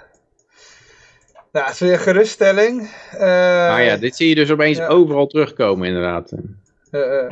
Nou, 1.57 1.69
het 1.69 1.75
is 1.75 1.81
weer 1.81 1.93
een 1.93 1.99
geruststelling. 1.99 2.81
Uh, 3.15 3.21
maar 3.21 3.85
ja, 3.85 3.97
dit 3.97 4.17
zie 4.17 4.29
je 4.29 4.35
dus 4.35 4.51
opeens 4.51 4.79
ja. 4.79 4.87
overal 4.87 5.27
terugkomen 5.27 5.87
inderdaad. 5.87 6.33
Uh, 6.91 7.31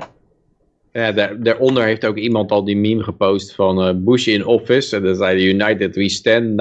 ja, 0.93 1.13
daar, 1.13 1.43
daaronder 1.43 1.85
heeft 1.85 2.07
ook 2.07 2.17
iemand 2.17 2.51
al 2.51 2.65
die 2.65 2.77
meme 2.77 3.03
gepost 3.03 3.55
van 3.55 4.05
Bush 4.05 4.27
in 4.27 4.47
office. 4.47 4.97
En 4.97 5.03
dan 5.03 5.15
zei 5.15 5.39
de 5.39 5.45
United 5.45 5.97
We 5.97 6.09
Stand, 6.09 6.45
9-11, 6.45 6.55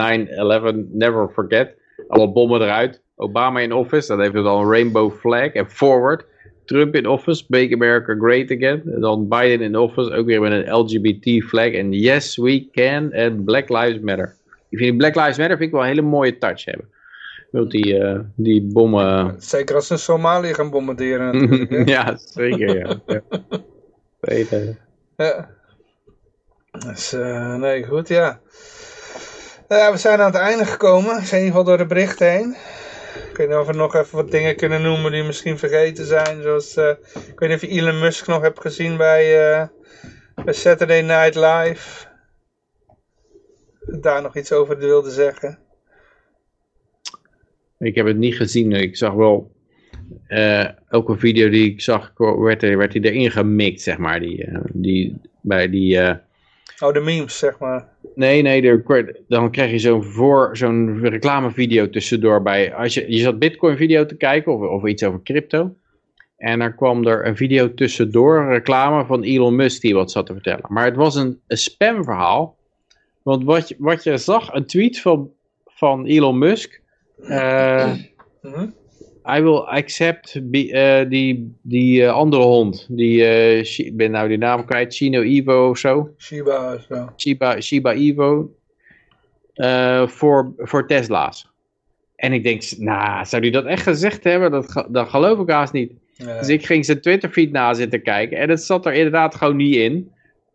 never 0.92 1.30
forget. 1.34 1.76
Alle 2.08 2.32
bommen 2.32 2.62
eruit. 2.62 3.02
Obama 3.16 3.60
in 3.60 3.74
office, 3.74 4.08
dan 4.08 4.22
heeft 4.22 4.34
het 4.34 4.46
al 4.46 4.62
een 4.62 4.72
rainbow 4.72 5.12
flag. 5.12 5.48
En 5.48 5.70
forward, 5.70 6.26
Trump 6.66 6.96
in 6.96 7.08
office, 7.08 7.44
make 7.48 7.74
America 7.74 8.16
great 8.20 8.52
again. 8.52 8.82
En 8.94 9.02
dan 9.02 9.28
Biden 9.28 9.62
in 9.62 9.78
office, 9.78 10.14
ook 10.14 10.26
weer 10.26 10.42
met 10.42 10.52
een 10.52 10.76
LGBT 10.76 11.44
flag. 11.44 11.72
En 11.72 11.92
yes, 11.92 12.38
we 12.38 12.70
can. 12.72 13.12
En 13.12 13.44
Black 13.44 13.70
Lives 13.70 14.00
Matter. 14.00 14.36
Ik 14.70 14.78
vind 14.78 14.98
Black 14.98 15.16
Lives 15.16 15.38
Matter 15.38 15.58
vind 15.58 15.70
ik 15.70 15.72
wel 15.72 15.82
een 15.82 15.88
hele 15.88 16.02
mooie 16.02 16.38
touch 16.38 16.66
hebben. 16.66 16.93
Wilt 17.54 17.72
die, 17.72 18.00
uh, 18.00 18.20
die 18.36 18.62
bommen... 18.62 19.36
Zeker 19.38 19.76
als 19.76 19.88
ze 19.88 19.98
Somalië 19.98 20.54
gaan 20.54 20.70
bombarderen. 20.70 21.58
ja, 21.96 22.18
zeker 22.18 22.78
ja. 22.78 23.02
ja. 23.06 23.22
Weten. 24.20 24.80
Ja. 25.18 25.50
Dus, 26.72 27.14
uh, 27.14 27.56
nee, 27.56 27.84
goed, 27.84 28.08
ja. 28.08 28.40
Ja, 29.68 29.92
we 29.92 29.98
zijn 29.98 30.20
aan 30.20 30.32
het 30.32 30.42
einde 30.42 30.66
gekomen. 30.66 31.16
We 31.16 31.26
zijn 31.26 31.42
in 31.42 31.48
ieder 31.48 31.60
geval 31.60 31.64
door 31.64 31.78
de 31.78 31.86
berichten 31.86 32.32
heen. 32.32 32.56
Ik 33.30 33.38
weet 33.38 33.48
niet 33.48 33.58
of 33.58 33.68
we 33.68 33.74
nog 33.74 33.96
even 33.96 34.16
wat 34.16 34.32
dingen 34.32 34.56
kunnen 34.56 34.82
noemen 34.82 35.12
die 35.12 35.24
misschien 35.24 35.58
vergeten 35.58 36.06
zijn. 36.06 36.42
Zoals, 36.42 36.78
uh, 36.78 36.90
ik 37.28 37.40
weet 37.40 37.50
niet 37.50 37.64
of 37.64 37.70
je 37.70 37.80
Elon 37.80 38.00
Musk 38.00 38.28
nog 38.28 38.42
hebt 38.42 38.62
gezien 38.62 38.98
bij, 38.98 39.54
uh, 39.54 39.68
bij 40.46 40.54
Saturday 40.54 41.02
Night 41.02 41.36
Live. 41.36 42.08
Daar 43.80 44.22
nog 44.22 44.36
iets 44.36 44.52
over 44.52 44.78
wilde 44.78 45.12
zeggen. 45.12 45.63
Ik 47.84 47.96
heb 47.96 48.06
het 48.06 48.18
niet 48.18 48.36
gezien. 48.36 48.72
Ik 48.72 48.98
zag 48.98 49.14
wel 49.14 49.52
uh, 50.28 50.68
elke 50.90 51.18
video 51.18 51.50
die 51.50 51.72
ik 51.72 51.82
zag, 51.82 52.14
werd, 52.18 52.62
werd 52.62 52.94
hij 52.94 53.02
erin 53.02 53.32
gemikt, 53.32 53.82
zeg 53.82 53.98
maar. 53.98 54.20
Die, 54.20 54.46
uh, 54.46 54.60
die, 54.74 55.16
bij 55.42 55.70
die... 55.70 55.96
Uh... 55.96 56.14
Oh, 56.80 56.94
de 56.94 57.00
memes, 57.00 57.38
zeg 57.38 57.60
maar. 57.60 57.88
Nee, 58.16 58.42
nee, 58.42 58.82
dan 59.28 59.52
krijg 59.52 59.72
je 59.72 59.80
zo'n 59.80 60.04
voor 60.04 60.58
zo'n 60.58 61.00
reclamevideo 61.00 61.90
tussendoor 61.90 62.42
bij... 62.42 62.74
Als 62.74 62.94
je, 62.94 63.06
je 63.08 63.18
zat 63.18 63.40
Bitcoin 63.40 63.78
video 63.78 64.06
te 64.06 64.16
kijken 64.16 64.54
of, 64.54 64.62
of 64.62 64.86
iets 64.86 65.04
over 65.04 65.22
crypto. 65.24 65.76
En 66.38 66.60
dan 66.60 66.76
kwam 66.76 67.08
er 67.08 67.28
een 67.28 67.36
video 67.36 67.74
tussendoor, 67.74 68.38
een 68.38 68.50
reclame 68.50 69.06
van 69.06 69.24
Elon 69.24 69.56
Musk 69.56 69.82
die 69.82 69.94
wat 69.94 70.12
zat 70.12 70.26
te 70.26 70.34
vertellen. 70.34 70.66
Maar 70.68 70.86
het 70.86 70.96
was 70.96 71.16
een, 71.16 71.40
een 71.48 71.58
spamverhaal. 71.58 72.58
Want 73.22 73.44
wat 73.44 73.68
je, 73.68 73.76
wat 73.78 74.04
je 74.04 74.18
zag, 74.18 74.54
een 74.54 74.66
tweet 74.66 75.00
van, 75.00 75.30
van 75.66 76.06
Elon 76.06 76.38
Musk... 76.38 76.82
Uh. 77.30 77.96
I 79.26 79.42
will 79.42 79.66
accept 79.68 80.52
be, 80.52 80.68
uh, 80.68 81.10
die, 81.10 81.56
die 81.62 82.02
uh, 82.02 82.12
andere 82.12 82.44
hond. 82.44 82.88
Die, 82.90 83.20
uh, 83.20 83.78
ik 83.78 83.98
ben 83.98 84.12
nou 84.12 84.28
die 84.28 84.38
naam 84.38 84.66
kwijt. 84.66 84.96
Chino 84.96 85.22
Evo 85.22 85.70
of 85.70 85.78
zo. 85.78 86.14
Shiba. 86.18 86.78
Zo. 86.78 87.10
Shiba, 87.18 87.62
Shiba 87.62 87.94
Evo. 87.94 88.56
voor, 90.08 90.54
voor 90.58 90.88
Tesla's. 90.88 91.52
En 92.16 92.34
ik 92.34 92.44
denk, 92.44 92.64
nou, 92.78 93.26
zou 93.26 93.42
hij 93.42 93.52
dat 93.52 93.66
echt 93.66 93.84
gezegd 93.84 94.24
hebben? 94.24 94.52
Dat, 94.52 94.88
dat 94.90 95.10
geloof 95.10 95.40
ik 95.40 95.50
haast 95.50 95.74
niet. 95.74 95.92
Nee. 96.18 96.38
Dus 96.38 96.50
ik 96.50 96.66
ging 96.66 96.86
zijn 96.86 97.02
Twitter 97.02 97.30
feed 97.30 97.52
na 97.52 97.74
zitten 97.74 98.02
kijken. 98.02 98.38
En 98.38 98.50
het 98.50 98.64
zat 98.64 98.86
er 98.86 98.94
inderdaad 98.94 99.36
gewoon 99.36 99.56
niet 99.56 99.76
in. 99.76 100.12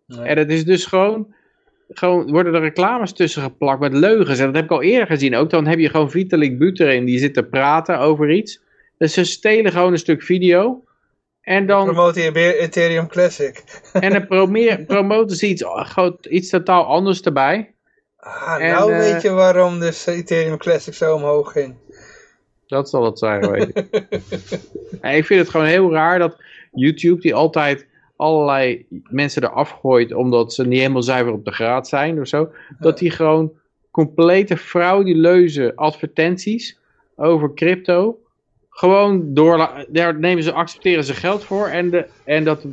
Nee. 0.07 0.21
En 0.21 0.39
het 0.39 0.51
is 0.51 0.65
dus 0.65 0.87
gewoon 0.87 1.35
gewoon 1.89 2.31
worden 2.31 2.55
er 2.55 2.61
reclames 2.61 3.13
tussen 3.13 3.43
geplakt 3.43 3.81
met 3.81 3.93
leugens. 3.93 4.39
En 4.39 4.47
dat 4.47 4.55
heb 4.55 4.65
ik 4.65 4.71
al 4.71 4.83
eerder 4.83 5.07
gezien. 5.07 5.37
Ook 5.37 5.51
dan 5.51 5.67
heb 5.67 5.79
je 5.79 5.89
gewoon 5.89 6.11
Vitalik 6.11 6.59
Buterin 6.59 7.05
die 7.05 7.19
zit 7.19 7.35
te 7.35 7.43
praten 7.43 7.99
over 7.99 8.31
iets. 8.31 8.61
Dus 8.99 9.13
ze 9.13 9.25
stelen 9.25 9.73
gewoon 9.73 9.93
een 9.93 9.99
stuk 9.99 10.23
video. 10.23 10.83
En 11.41 11.67
dan... 11.67 11.85
Promoten 11.85 12.23
je 12.23 12.59
Ethereum 12.59 13.09
Classic. 13.09 13.65
En 13.93 14.11
dan 14.11 14.87
promoten 14.87 15.37
ze 15.37 15.47
iets, 15.47 15.65
iets 16.29 16.51
totaal 16.51 16.85
anders 16.85 17.21
erbij. 17.21 17.75
Ah, 18.17 18.63
en, 18.63 18.73
nou 18.73 18.93
uh, 18.93 18.99
weet 18.99 19.23
je 19.23 19.31
waarom 19.31 19.81
dus 19.81 20.07
Ethereum 20.07 20.59
Classic 20.59 20.95
zo 20.95 21.15
omhoog 21.15 21.53
ging. 21.53 21.75
Dat 22.67 22.89
zal 22.89 23.05
het 23.05 23.19
zijn, 23.19 23.51
weet 23.51 23.71
ik. 23.75 23.87
ik 25.19 25.27
vind 25.27 25.41
het 25.41 25.49
gewoon 25.49 25.67
heel 25.67 25.93
raar 25.93 26.19
dat 26.19 26.37
YouTube 26.73 27.21
die 27.21 27.35
altijd 27.35 27.87
allerlei 28.19 28.87
mensen 29.11 29.45
eraf 29.45 29.71
gooit 29.71 30.15
omdat 30.15 30.55
ze 30.55 30.67
niet 30.67 30.79
helemaal 30.79 31.03
zuiver 31.03 31.33
op 31.33 31.45
de 31.45 31.53
graad 31.53 31.89
zijn 31.89 32.21
of 32.21 32.27
zo. 32.29 32.51
Dat 32.79 32.99
die 32.99 33.11
gewoon 33.11 33.53
complete 33.91 34.57
frauduleuze 34.57 35.73
advertenties 35.77 36.79
over 37.17 37.55
crypto 37.55 38.19
gewoon 38.79 39.35
door, 39.35 39.71
daar 39.89 40.19
nemen 40.19 40.43
ze, 40.43 40.53
accepteren 40.53 41.05
ze 41.05 41.15
geld 41.15 41.45
voor 41.45 41.67
en, 41.67 41.91
de, 41.91 42.07
en 42.25 42.45
dat, 42.45 42.65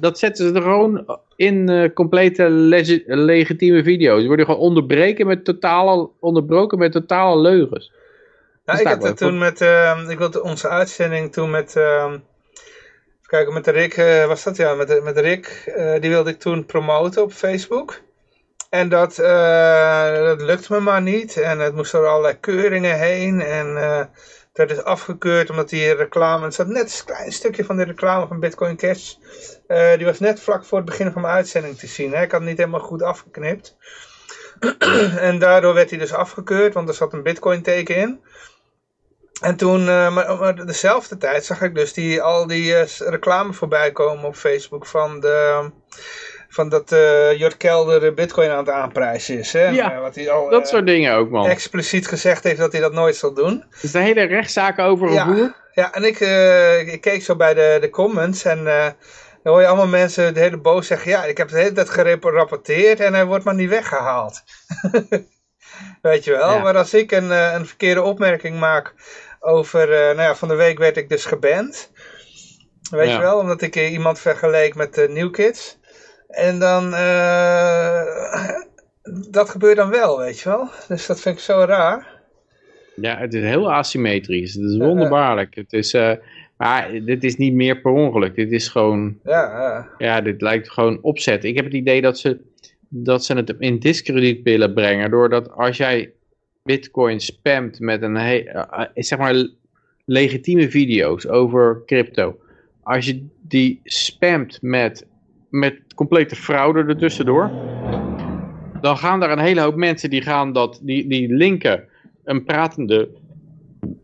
dat 0.00 0.18
zetten 0.18 0.48
ze 0.48 0.54
er 0.54 0.62
gewoon 0.62 1.18
in 1.36 1.70
uh, 1.70 1.92
complete 1.94 2.50
legi 2.50 3.02
legitieme 3.06 3.82
video's. 3.82 4.18
Die 4.18 4.26
worden 4.26 4.46
gewoon 4.46 4.60
onderbreken 4.60 5.26
met 5.26 5.44
totale, 5.44 6.08
onderbroken 6.20 6.78
met 6.78 6.92
totale 6.92 7.40
leugens. 7.40 7.92
Ik 8.64 8.86
had 8.86 9.02
het 9.02 9.16
toen 9.16 9.38
met, 9.38 9.60
uh, 9.60 10.06
ik 10.08 10.18
wilde 10.18 10.42
onze 10.42 10.68
uitzending 10.68 11.32
toen 11.32 11.50
met, 11.50 11.74
uh, 11.76 12.12
kijken, 13.32 13.52
met 13.52 13.66
Rick, 13.66 13.96
uh, 13.96 14.26
was 14.26 14.42
dat 14.42 14.56
ja, 14.56 14.74
met, 14.74 15.02
met 15.02 15.18
Rick, 15.18 15.72
uh, 15.76 16.00
die 16.00 16.10
wilde 16.10 16.30
ik 16.30 16.38
toen 16.38 16.66
promoten 16.66 17.22
op 17.22 17.32
Facebook. 17.32 18.00
En 18.70 18.88
dat, 18.88 19.18
uh, 19.18 20.14
dat 20.14 20.40
lukte 20.40 20.72
me 20.72 20.80
maar 20.80 21.02
niet. 21.02 21.36
En 21.36 21.58
het 21.58 21.74
moest 21.74 21.92
door 21.92 22.06
allerlei 22.06 22.40
keuringen 22.40 22.98
heen. 22.98 23.40
En 23.40 23.74
werd 24.52 24.68
dus 24.68 24.84
afgekeurd 24.84 25.50
omdat 25.50 25.68
die 25.68 25.94
reclame, 25.94 26.44
het 26.44 26.54
zat 26.54 26.66
net 26.66 26.98
een 26.98 27.04
klein 27.04 27.32
stukje 27.32 27.64
van 27.64 27.76
de 27.76 27.84
reclame 27.84 28.26
van 28.26 28.40
Bitcoin 28.40 28.76
Cash. 28.76 29.14
die 29.96 30.06
was 30.06 30.18
net 30.18 30.40
vlak 30.40 30.64
voor 30.64 30.78
het 30.78 30.86
begin 30.86 31.12
van 31.12 31.22
mijn 31.22 31.34
uitzending 31.34 31.78
te 31.78 31.86
zien. 31.86 32.12
Hè. 32.12 32.22
Ik 32.22 32.30
had 32.30 32.40
het 32.40 32.48
niet 32.48 32.58
helemaal 32.58 32.80
goed 32.80 33.02
afgeknipt. 33.02 33.76
en 35.28 35.38
daardoor 35.38 35.74
werd 35.74 35.90
hij 35.90 35.98
dus 35.98 36.12
afgekeurd, 36.12 36.74
want 36.74 36.88
er 36.88 36.94
zat 36.94 37.12
een 37.12 37.22
Bitcoin 37.22 37.62
teken 37.62 37.96
in. 37.96 38.20
En 39.42 39.56
toen, 39.56 39.80
uh, 39.80 40.14
maar, 40.14 40.36
maar, 40.38 40.66
dezelfde 40.66 41.16
tijd 41.16 41.44
zag 41.44 41.62
ik 41.62 41.74
dus 41.74 41.92
die, 41.92 42.22
al 42.22 42.46
die 42.46 42.72
uh, 42.72 42.82
reclame 42.98 43.52
voorbij 43.52 43.92
komen 43.92 44.24
op 44.24 44.34
Facebook 44.34 44.86
van, 44.86 45.20
de, 45.20 45.70
van 46.48 46.68
dat 46.68 46.92
uh, 46.92 47.38
Jort 47.38 47.56
Kelder 47.56 48.14
bitcoin 48.14 48.50
aan 48.50 48.58
het 48.58 48.70
aanprijzen 48.70 49.38
is. 49.38 49.52
Hè? 49.52 49.68
Ja, 49.68 50.00
wat 50.00 50.14
hij 50.14 50.30
al, 50.30 50.50
dat 50.50 50.68
soort 50.68 50.86
dingen 50.86 51.14
ook 51.14 51.30
man. 51.30 51.46
Expliciet 51.46 52.08
gezegd 52.08 52.44
heeft 52.44 52.58
dat 52.58 52.72
hij 52.72 52.80
dat 52.80 52.92
nooit 52.92 53.16
zal 53.16 53.34
doen. 53.34 53.64
Dus 53.80 53.90
de 53.90 53.98
hele 53.98 54.22
rechtszaak 54.22 54.78
over 54.78 55.06
een 55.06 55.12
ja, 55.12 55.26
boer? 55.26 55.54
Ja, 55.72 55.92
en 55.92 56.04
ik, 56.04 56.20
ik 56.92 57.00
keek 57.00 57.22
zo 57.22 57.36
bij 57.36 57.54
de, 57.54 57.78
de 57.80 57.90
comments 57.90 58.44
en 58.44 58.64
dan 59.42 59.52
hoor 59.52 59.60
je 59.60 59.66
allemaal 59.66 59.86
mensen 59.86 60.34
de 60.34 60.40
hele 60.40 60.58
boos 60.58 60.86
zeggen, 60.86 61.10
ja, 61.10 61.24
ik 61.24 61.36
heb 61.36 61.46
het 61.46 61.56
de 61.56 61.62
hele 61.62 61.74
tijd 61.74 61.90
gerapporteerd 61.90 63.00
en 63.00 63.14
hij 63.14 63.24
wordt 63.24 63.44
maar 63.44 63.54
niet 63.54 63.68
weggehaald. 63.68 64.42
Weet 66.02 66.24
je 66.24 66.30
wel, 66.30 66.54
ja. 66.54 66.62
maar 66.62 66.76
als 66.76 66.94
ik 66.94 67.12
een, 67.12 67.30
een 67.30 67.66
verkeerde 67.66 68.02
opmerking 68.02 68.58
maak 68.58 68.94
over, 69.44 69.88
uh, 69.88 69.94
nou 69.94 70.20
ja, 70.20 70.34
van 70.34 70.48
de 70.48 70.54
week 70.54 70.78
werd 70.78 70.96
ik 70.96 71.08
dus 71.08 71.24
geband. 71.24 71.90
Weet 72.90 73.08
ja. 73.08 73.14
je 73.14 73.20
wel, 73.20 73.38
omdat 73.38 73.62
ik 73.62 73.76
iemand 73.76 74.18
vergeleek 74.18 74.74
met 74.74 74.94
de 74.94 75.08
uh, 75.08 75.14
New 75.14 75.32
Kids. 75.32 75.78
En 76.28 76.58
dan, 76.58 76.90
dat 79.30 79.50
gebeurt 79.50 79.76
dan 79.76 79.90
wel, 79.90 80.18
weet 80.18 80.40
je 80.40 80.48
wel. 80.48 80.68
Dus 80.88 81.06
dat 81.06 81.20
vind 81.20 81.36
ik 81.36 81.42
zo 81.42 81.64
raar. 81.64 82.20
Ja, 82.96 83.18
het 83.18 83.34
is 83.34 83.42
heel 83.42 83.72
asymmetrisch. 83.72 84.54
Het 84.54 84.64
is 84.64 84.76
wonderbaarlijk. 84.76 85.54
Het 85.54 85.72
is, 85.72 85.92
maar 86.56 86.90
dit 87.04 87.24
is 87.24 87.36
niet 87.36 87.54
meer 87.54 87.80
per 87.80 87.90
ongeluk. 87.90 88.34
Dit 88.34 88.52
is 88.52 88.68
gewoon, 88.68 89.18
ja, 89.24 89.42
ja. 89.42 89.88
ja, 89.98 90.20
dit 90.20 90.40
lijkt 90.40 90.70
gewoon 90.70 90.98
opzet. 91.02 91.44
Ik 91.44 91.56
heb 91.56 91.64
het 91.64 91.74
idee 91.74 92.00
dat 92.00 92.18
ze 92.18 92.40
dat 92.94 93.24
ze 93.24 93.34
het 93.34 93.54
in 93.58 93.78
discrediet 93.78 94.42
willen 94.42 94.74
brengen. 94.74 95.10
Doordat 95.10 95.50
als 95.50 95.76
jij 95.76 96.12
bitcoin 96.62 97.20
spamt 97.20 97.80
met 97.80 98.02
een 98.02 98.14
he- 98.16 98.36
eh, 98.36 98.80
eh, 98.80 98.88
zeg 98.94 99.18
maar 99.18 99.46
legitieme 100.04 100.70
video's 100.70 101.26
over 101.26 101.82
crypto. 101.86 102.36
Als 102.82 103.06
je 103.06 103.26
die 103.40 103.80
spamt 103.84 104.58
met, 104.62 105.06
met 105.50 105.80
complete 105.94 106.36
fraude 106.36 106.84
ertussendoor. 106.84 107.50
Dan 108.80 108.96
gaan 108.96 109.20
daar 109.20 109.30
een 109.30 109.38
hele 109.38 109.60
hoop 109.60 109.76
mensen 109.76 110.10
die 110.10 110.22
gaan 110.22 110.52
dat, 110.52 110.80
die, 110.82 111.06
die 111.06 111.34
linken 111.34 111.84
een 112.24 112.44
pratende 112.44 113.08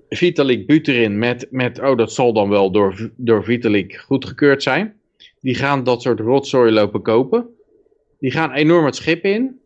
Vitalik 0.09 0.67
Buterin 0.67 1.19
met, 1.19 1.47
met, 1.51 1.81
oh 1.81 1.97
dat 1.97 2.13
zal 2.13 2.33
dan 2.33 2.49
wel 2.49 2.71
door, 2.71 3.11
door 3.17 3.45
Vitalik 3.45 3.97
goedgekeurd 3.97 4.63
zijn. 4.63 4.95
Die 5.41 5.55
gaan 5.55 5.85
dat 5.85 6.03
soort 6.03 6.21
rotzooi 6.21 6.73
lopen 6.73 7.03
kopen. 7.03 7.47
Die 8.19 8.31
gaan 8.31 8.53
enorm 8.53 8.85
het 8.85 8.97
schip 8.97 9.25
in. 9.25 9.61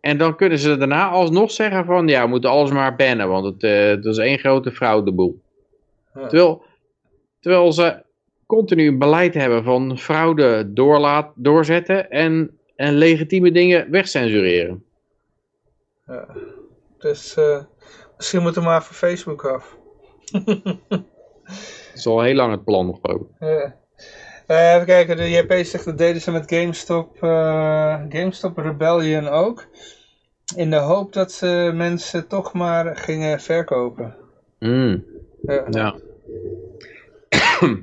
En 0.00 0.18
dan 0.18 0.36
kunnen 0.36 0.58
ze 0.58 0.76
daarna 0.76 1.08
alsnog 1.08 1.50
zeggen 1.50 1.84
van, 1.84 2.08
ja, 2.08 2.22
we 2.22 2.28
moeten 2.28 2.50
alles 2.50 2.70
maar 2.70 2.96
bannen, 2.96 3.28
want 3.28 3.44
het, 3.44 3.62
eh, 3.62 3.86
het 3.86 4.04
is 4.04 4.18
één 4.18 4.38
grote 4.38 4.72
fraudeboel. 4.72 5.40
Ja. 6.14 6.26
Terwijl, 6.26 6.62
terwijl 7.40 7.72
ze 7.72 8.02
continu 8.46 8.86
een 8.86 8.98
beleid 8.98 9.34
hebben 9.34 9.64
van 9.64 9.98
fraude 9.98 10.72
doorlaat, 10.72 11.32
doorzetten 11.34 12.10
en, 12.10 12.58
en 12.76 12.94
legitieme 12.94 13.50
dingen 13.50 13.90
wegcensureren. 13.90 14.84
Ja. 16.06 16.28
Dus 16.98 17.36
eh, 17.36 17.62
misschien 18.16 18.42
moeten 18.42 18.62
we 18.62 18.68
maar 18.68 18.84
van 18.84 18.94
Facebook 18.94 19.44
af. 19.44 19.76
Dat 20.88 22.06
is 22.06 22.06
al 22.06 22.22
heel 22.22 22.34
lang 22.34 22.50
het 22.50 22.64
plan 22.64 22.86
nog 22.86 22.98
ook. 23.02 23.28
Ja. 23.38 23.76
Eh, 24.48 24.74
even 24.74 24.86
kijken, 24.86 25.16
de 25.16 25.30
JP 25.30 25.52
zegt 25.64 25.84
dat 25.84 25.98
deden 25.98 26.22
ze 26.22 26.30
met 26.30 26.52
GameStop, 26.52 27.22
eh, 27.22 28.00
GameStop 28.08 28.58
Rebellion 28.58 29.28
ook. 29.28 29.66
In 30.56 30.70
de 30.70 30.76
hoop 30.76 31.12
dat 31.12 31.32
ze 31.32 31.70
mensen 31.74 32.28
toch 32.28 32.52
maar 32.52 32.96
gingen 32.96 33.40
verkopen. 33.40 34.14
Mm, 34.58 35.04
Ja. 35.42 35.64
ja. 35.70 35.94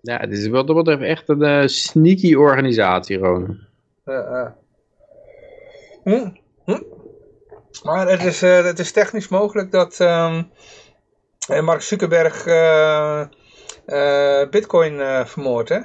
ja, 0.00 0.18
het 0.18 0.32
is 0.32 0.48
wat 0.48 0.66
dat 0.66 0.76
betreft 0.76 1.02
echt 1.02 1.28
een 1.28 1.42
eh, 1.42 1.66
sneaky 1.66 2.34
organisatie. 2.34 3.18
Ja, 3.18 3.46
ja. 4.04 4.56
Hm, 6.04 6.28
hm. 6.64 6.82
Maar 7.82 8.08
het 8.08 8.24
is, 8.24 8.40
het 8.40 8.78
is 8.78 8.92
technisch 8.92 9.28
mogelijk 9.28 9.70
dat 9.70 10.00
ehm, 10.00 10.42
eh, 11.48 11.62
Mark 11.62 11.80
Zuckerberg 11.80 12.46
eh, 12.46 13.20
eh, 13.86 14.48
Bitcoin 14.50 15.00
eh, 15.00 15.24
vermoordt, 15.24 15.68
hè? 15.68 15.78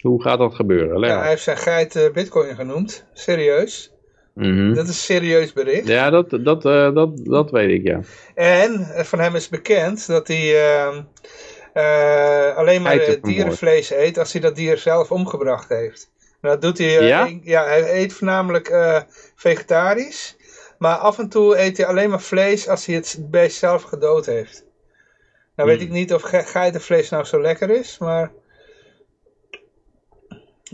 Hoe 0.00 0.22
gaat 0.22 0.38
dat 0.38 0.54
gebeuren? 0.54 1.00
Ja, 1.00 1.18
hij 1.18 1.28
heeft 1.28 1.42
zijn 1.42 1.56
geit 1.56 1.96
eh, 1.96 2.10
Bitcoin 2.12 2.54
genoemd. 2.54 3.04
Serieus. 3.12 3.92
Mhm. 4.34 4.74
Dat 4.74 4.82
is 4.84 4.88
een 4.88 4.94
serieus 4.94 5.52
bericht. 5.52 5.86
Ja, 5.88 6.10
dat, 6.10 6.30
dat, 6.30 6.64
eh, 6.64 6.94
dat, 6.94 7.24
dat 7.24 7.50
weet 7.50 7.70
ik, 7.70 7.86
ja. 7.86 8.00
En 8.34 8.80
eh, 8.94 9.04
van 9.04 9.18
hem 9.20 9.34
is 9.34 9.48
bekend 9.48 10.06
dat 10.06 10.28
hij 10.28 10.70
ehm, 10.70 11.02
eh, 11.72 12.56
alleen 12.56 12.82
maar 12.82 13.18
dierenvlees 13.22 13.90
eet 13.90 14.18
als 14.18 14.32
hij 14.32 14.40
dat 14.40 14.56
dier 14.56 14.78
zelf 14.78 15.10
omgebracht 15.10 15.68
heeft. 15.68 16.10
En 16.40 16.48
dat 16.50 16.62
doet 16.62 16.78
hij, 16.78 17.06
Ja? 17.06 17.28
hij 17.64 17.94
eet 18.02 18.12
voornamelijk 18.12 18.74
vegetarisch. 19.36 20.36
Maar 20.78 20.96
af 20.96 21.18
en 21.18 21.28
toe 21.28 21.58
eet 21.58 21.76
hij 21.76 21.86
alleen 21.86 22.10
maar 22.10 22.20
vlees 22.20 22.68
als 22.68 22.86
hij 22.86 22.94
het 22.94 23.18
beest 23.30 23.58
zelf 23.58 23.82
gedood 23.82 24.26
heeft. 24.26 24.64
Nou 25.56 25.68
weet 25.68 25.78
Hmm. 25.78 25.86
ik 25.88 25.92
niet 25.92 26.14
of 26.14 26.22
ge- 26.22 26.42
geitenvlees 26.42 27.08
nou 27.10 27.24
zo 27.24 27.40
lekker 27.40 27.70
is, 27.70 27.98
maar... 27.98 28.32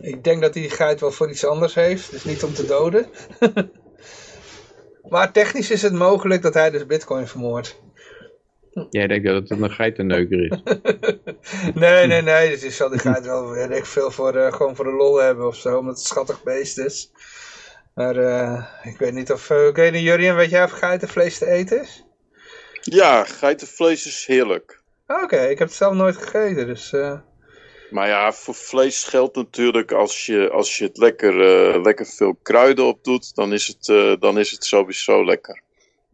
Ik 0.01 0.25
denk 0.25 0.43
dat 0.43 0.55
hij 0.55 0.63
die 0.63 0.71
geit 0.71 1.01
wel 1.01 1.11
voor 1.11 1.31
iets 1.31 1.45
anders 1.45 1.75
heeft, 1.75 2.11
dus 2.11 2.25
niet 2.25 2.43
om 2.43 2.55
te 2.55 2.65
doden. 2.65 3.07
maar 5.13 5.33
technisch 5.33 5.71
is 5.71 5.83
het 5.83 5.93
mogelijk 5.93 6.43
dat 6.43 6.55
hij 6.55 6.71
dus 6.71 6.87
bitcoin 6.87 7.27
vermoordt. 7.29 7.81
Jij 8.91 9.07
denkt 9.07 9.27
dat 9.27 9.49
het 9.49 9.51
een 9.51 9.71
geitenneuker 9.71 10.53
is. 10.53 10.63
Nee, 11.75 12.07
nee, 12.07 12.23
nee. 12.23 12.51
Dus 12.51 12.63
je 12.63 12.71
zal 12.71 12.89
die 12.89 12.99
geit 12.99 13.25
wel 13.25 13.51
weet 13.51 13.71
ik 13.71 13.87
veel 13.87 14.11
voor, 14.11 14.37
eh, 14.37 14.53
gewoon 14.53 14.77
voor 14.77 14.85
de 14.85 14.91
lol 14.91 15.17
hebben 15.17 15.47
of 15.47 15.57
zo. 15.57 15.79
Omdat 15.79 15.95
het 15.95 16.03
een 16.03 16.07
schattig 16.07 16.43
beest 16.43 16.79
is. 16.79 17.11
Maar 17.95 18.17
eh, 18.17 18.65
ik 18.83 18.99
weet 18.99 19.13
niet 19.13 19.33
of... 19.33 19.51
Uh, 19.51 19.67
Oké, 19.67 19.83
Jurien, 19.83 20.35
weet 20.35 20.51
jij 20.51 20.65
of 20.65 20.71
geitenvlees 20.71 21.39
te 21.39 21.47
eten 21.47 21.81
is? 21.81 22.05
Ja, 22.81 23.25
geitenvlees 23.25 24.07
is 24.07 24.27
heerlijk. 24.27 24.81
Oké, 25.07 25.37
ik 25.37 25.59
heb 25.59 25.69
het 25.69 25.77
zelf 25.77 25.95
nooit 25.95 26.17
gegeten. 26.17 26.67
Dus 26.67 26.93
eh, 26.93 27.19
Maar 27.91 28.09
ja, 28.09 28.33
voor 28.33 28.55
vlees 28.55 29.05
geldt 29.05 29.37
natuurlijk 29.37 29.93
als 29.93 30.27
je, 30.27 30.51
als 30.51 30.79
je 30.79 30.85
het 30.85 30.99
lekker, 30.99 31.41
eh, 31.41 31.83
lekker 31.83 32.07
veel 32.07 32.39
kruiden 32.43 32.85
op 32.85 33.05
doet, 33.05 33.35
dan 33.35 33.53
is 33.53 33.67
het, 33.67 33.89
eh, 33.89 34.13
dan 34.19 34.39
is 34.39 34.51
het 34.51 34.65
sowieso 34.65 35.25
lekker. 35.25 35.63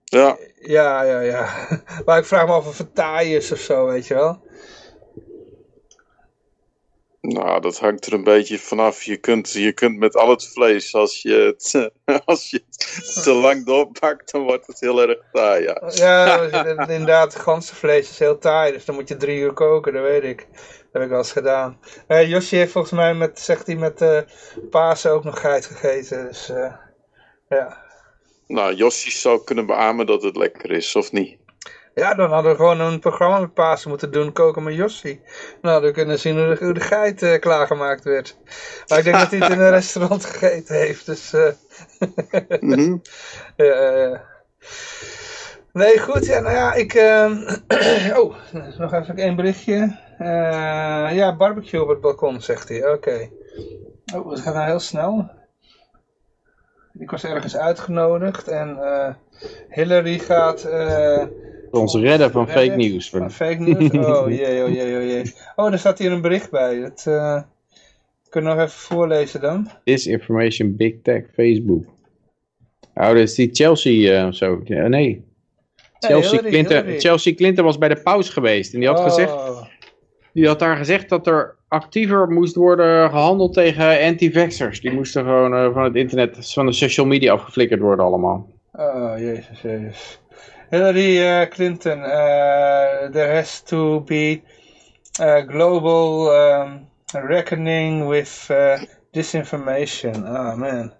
Ja, 0.05 0.37
ja, 0.61 1.03
ja, 1.03 1.21
ja. 1.21 1.69
maar 2.05 2.19
ik 2.19 2.25
vraag 2.25 2.47
me 2.47 2.53
af 2.53 2.67
of 2.67 2.79
het 2.79 2.95
taai 2.95 3.37
is 3.37 3.53
of 3.53 3.59
zo, 3.59 3.87
weet 3.87 4.07
je 4.07 4.15
wel. 4.15 4.41
nou, 7.23 7.61
dat 7.61 7.79
hangt 7.79 8.07
er 8.07 8.13
een 8.13 8.25
beetje 8.25 8.59
vanaf. 8.59 9.03
Je 9.03 9.17
kunt, 9.17 9.53
je 9.53 9.73
kunt 9.73 9.99
met 9.99 10.17
al 10.17 10.31
het 10.31 10.49
vlees, 10.53 10.95
als 10.95 11.23
je 11.23 11.35
het, 11.35 11.91
als 12.25 12.51
je 12.51 12.63
het 12.67 13.23
te 13.23 13.33
lang 13.33 13.67
doorpakt, 13.67 14.33
dan 14.33 14.43
wordt 14.43 14.67
het 14.67 14.81
heel 14.81 15.09
erg 15.09 15.19
taai. 15.33 15.63
Ja. 15.63 15.91
Ja, 15.95 16.41
inderdaad, 16.89 17.35
ganzenvlees 17.35 18.11
is 18.11 18.19
heel 18.19 18.39
taai. 18.39 18.73
Dus 18.73 18.85
dan 18.85 18.95
moet 18.95 19.09
je 19.09 19.17
drie 19.17 19.39
uur 19.39 19.53
koken, 19.53 19.93
dat 19.93 20.03
weet 20.03 20.25
ik. 20.25 20.47
Dat 20.93 21.03
heb 21.03 21.03
ik 21.03 21.09
wel 21.09 21.19
eens 21.19 21.33
gedaan. 21.33 21.79
Eh 22.07 22.29
Josje 22.29 22.57
heeft 22.57 22.73
volgens 22.73 22.93
mij, 22.93 23.15
met, 23.15 23.41
zegt 23.41 23.67
hij, 23.67 23.77
met 23.77 24.01
eh 24.01 24.19
Pasen 24.71 25.11
ook 25.11 25.25
nog 25.25 25.41
geit 25.41 25.67
gegeten. 25.67 26.27
Dus 26.27 26.49
eh, 26.49 26.73
ja. 27.49 27.77
Nou, 28.47 28.75
Jossie 28.75 29.13
zou 29.13 29.45
kunnen 29.45 29.67
beamen 29.67 30.07
dat 30.07 30.23
het 30.23 30.37
lekker 30.37 30.71
is, 30.71 30.97
of 30.97 31.13
niet? 31.13 31.39
Ja, 31.95 32.15
dan 32.15 32.31
hadden 32.31 32.51
we 32.51 32.57
gewoon 32.57 32.81
een 32.81 32.99
programma 32.99 33.41
met 33.41 33.55
Pasen 33.55 33.89
moeten 33.89 34.13
doen, 34.13 34.33
koken 34.33 34.63
met 34.63 34.75
Jossie. 34.75 35.21
Dan 35.61 35.73
hadden 35.73 35.91
we 35.91 35.97
kunnen 35.97 36.19
zien 36.19 36.39
hoe 36.39 36.55
de, 36.55 36.65
hoe 36.65 36.75
de 36.75 36.81
geit 36.81 37.39
klaargemaakt 37.39 38.05
werd. 38.05 38.37
Maar 38.87 38.99
ik 38.99 39.05
denk 39.05 39.19
dat 39.19 39.31
hij 39.31 39.39
het 39.39 39.51
in 39.51 39.61
een 39.61 39.71
restaurant 39.81 40.25
gegeten 40.25 40.77
heeft, 40.77 41.07
dus... 41.07 41.33
Mhm. 42.61 42.97
Nee, 45.73 45.99
goed. 45.99 46.27
Ja, 46.27 46.41
nou 46.41 46.55
ja, 46.55 46.73
ik... 46.75 46.95
ehm, 46.95 47.59
oh, 48.21 48.35
nog 48.79 48.93
even 48.93 49.17
één 49.17 49.37
berichtje. 49.37 49.99
Eh, 50.23 51.17
ja, 51.17 51.37
barbecue 51.37 51.83
op 51.83 51.89
het 51.89 52.01
balkon, 52.01 52.41
zegt 52.41 52.69
hij. 52.69 52.93
Oké. 52.93 53.29
Oh, 54.15 54.31
het 54.31 54.41
gaat 54.41 54.55
nou 54.55 54.67
heel 54.67 54.81
snel. 54.81 55.31
Ik 56.99 57.11
was 57.11 57.25
ergens 57.25 57.57
uitgenodigd 57.57 58.49
en 58.49 58.79
eh, 58.79 59.15
Hillary 59.69 60.19
gaat... 60.19 60.65
eh, 60.65 61.25
Ons 61.71 61.95
redden 61.95 62.31
van 62.31 62.49
fake 62.49 62.75
nieuws. 62.77 63.11
Van 63.11 63.31
fake 63.31 63.59
nieuws? 63.61 63.91
Oh 64.07 64.29
jee, 64.31 64.65
oh 64.65 64.71
jee, 64.73 64.97
oh 64.97 65.03
jee. 65.05 65.33
Oh, 65.57 65.73
er 65.73 65.79
staat 65.79 65.99
hier 65.99 66.13
een 66.13 66.21
bericht 66.21 66.51
bij. 66.51 66.81
Dat 66.81 67.03
kunnen 68.29 68.51
we 68.51 68.57
nog 68.57 68.67
even 68.67 68.79
voorlezen 68.81 69.41
dan. 69.41 69.71
Disinformation, 69.85 70.77
big 70.77 70.95
tech, 71.03 71.23
Facebook. 71.35 71.85
Oh, 72.95 73.07
dat 73.07 73.17
is 73.17 73.35
die 73.35 73.49
Chelsea 73.53 74.27
of 74.29 74.35
zo. 74.35 74.61
Nee. 74.65 75.25
Chelsea, 75.99 76.31
Hillary, 76.31 76.51
Clinton, 76.51 76.77
Hillary. 76.77 77.01
Chelsea 77.01 77.35
Clinton 77.35 77.65
was 77.65 77.79
bij 77.79 77.89
de 77.89 78.03
paus 78.03 78.29
geweest. 78.29 78.75
En 78.75 78.81
die 78.81 78.89
had, 78.89 78.99
Oh, 78.99 79.05
gezegd, 79.05 79.33
die 80.33 80.47
had 80.47 80.59
daar 80.59 80.77
gezegd 80.77 81.09
dat 81.09 81.27
er 81.27 81.55
actiever 81.69 82.29
moest 82.29 82.55
worden 82.55 83.11
gehandeld 83.11 83.53
tegen 83.53 84.07
anti-vaxxers. 84.07 84.81
Die 84.81 84.93
moesten 84.93 85.25
gewoon 85.25 85.55
eh, 85.55 85.73
van 85.73 85.85
het 85.85 85.95
internet, 85.95 86.53
van 86.53 86.67
de 86.67 86.73
social 86.73 87.07
media 87.07 87.33
afgeflikkerd 87.33 87.81
worden 87.81 88.05
allemaal. 88.05 88.49
Oh, 88.73 89.13
jezus, 89.19 89.61
jezus. 89.61 90.21
Hillary 90.71 91.19
uh, 91.19 91.49
Clinton, 91.49 91.99
uh, 91.99 93.11
there 93.11 93.35
has 93.35 93.63
to 93.63 94.01
be 94.01 94.41
a 95.21 95.45
global 95.47 96.35
um, 96.35 96.89
reckoning 97.13 98.09
with 98.09 98.49
disinformation. 99.11 100.15
Oh 100.15 100.55
man. 100.55 100.93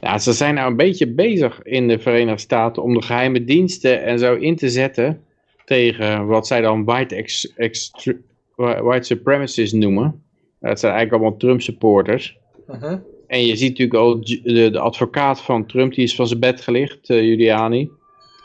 Ja, 0.00 0.18
ze 0.18 0.32
zijn 0.32 0.54
nou 0.54 0.70
een 0.70 0.76
beetje 0.76 1.08
bezig 1.08 1.62
in 1.62 1.88
de 1.88 1.98
Verenigde 1.98 2.40
Staten 2.40 2.82
om 2.82 2.94
de 2.94 3.02
geheime 3.02 3.44
diensten 3.44 4.02
en 4.02 4.18
zo 4.18 4.34
in 4.34 4.56
te 4.56 4.68
zetten 4.68 5.24
tegen 5.70 6.26
wat 6.26 6.46
zij 6.46 6.60
dan 6.60 6.84
white, 6.84 7.14
ex, 7.14 7.52
extre- 7.56 8.20
white 8.56 9.06
supremacists 9.06 9.72
noemen. 9.72 10.22
Dat 10.60 10.80
zijn 10.80 10.92
eigenlijk 10.92 11.22
allemaal 11.22 11.38
Trump 11.38 11.60
supporters. 11.60 12.38
Uh 12.70 12.82
-huh. 12.82 12.98
En 13.26 13.46
je 13.46 13.56
ziet 13.56 13.68
natuurlijk 13.68 13.98
al 13.98 14.20
de, 14.20 14.70
de, 14.70 14.78
advocaat 14.78 15.40
van 15.40 15.66
Trump, 15.66 15.94
die 15.94 16.04
is 16.04 16.14
van 16.14 16.26
zijn 16.26 16.40
bed 16.40 16.60
gelicht, 16.60 17.08
uh, 17.08 17.18
Giuliani. 17.18 17.90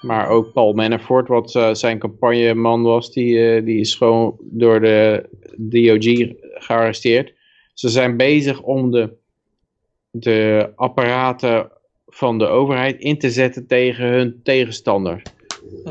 Maar 0.02 0.30
ook 0.30 0.54
Paul 0.54 0.74
Manafort, 0.74 1.28
wat 1.28 1.56
uh, 1.56 1.74
zijn 1.74 2.00
campagneman 2.00 2.82
was, 2.82 3.12
die, 3.12 3.36
uh, 3.36 3.66
die 3.66 3.80
is 3.80 3.96
gewoon 3.96 4.38
door 4.40 4.82
de 4.82 5.30
DOG 5.58 6.34
gearresteerd. 6.64 7.34
Ze 7.74 7.90
zijn 7.90 8.18
bezig 8.18 8.62
om 8.62 8.92
de, 8.92 9.14
de 10.12 10.70
apparaten 10.76 11.70
van 12.08 12.38
de 12.38 12.48
overheid 12.48 13.00
in 13.00 13.18
te 13.18 13.30
zetten 13.30 13.68
tegen 13.68 14.06
hun 14.06 14.40
tegenstanders. 14.44 15.24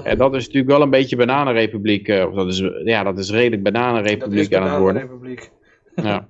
En 0.03 0.19
dat 0.19 0.35
is 0.35 0.47
natuurlijk 0.47 0.73
wel 0.73 0.83
een 0.83 0.91
beetje 0.91 1.17
bananenrepubliek. 1.17 2.09
Uh, 2.09 2.27
of 2.27 2.35
dat 2.35 2.49
is, 2.49 2.63
ja, 2.85 3.03
dat 3.03 3.19
is 3.19 3.31
redelijk 3.31 3.63
bananenrepubliek 3.63 4.51
is 4.51 4.57
aan 4.57 4.71
het 4.71 4.81
worden. 4.81 5.07
Bananenrepubliek. 5.07 5.51
Ja. 6.03 6.29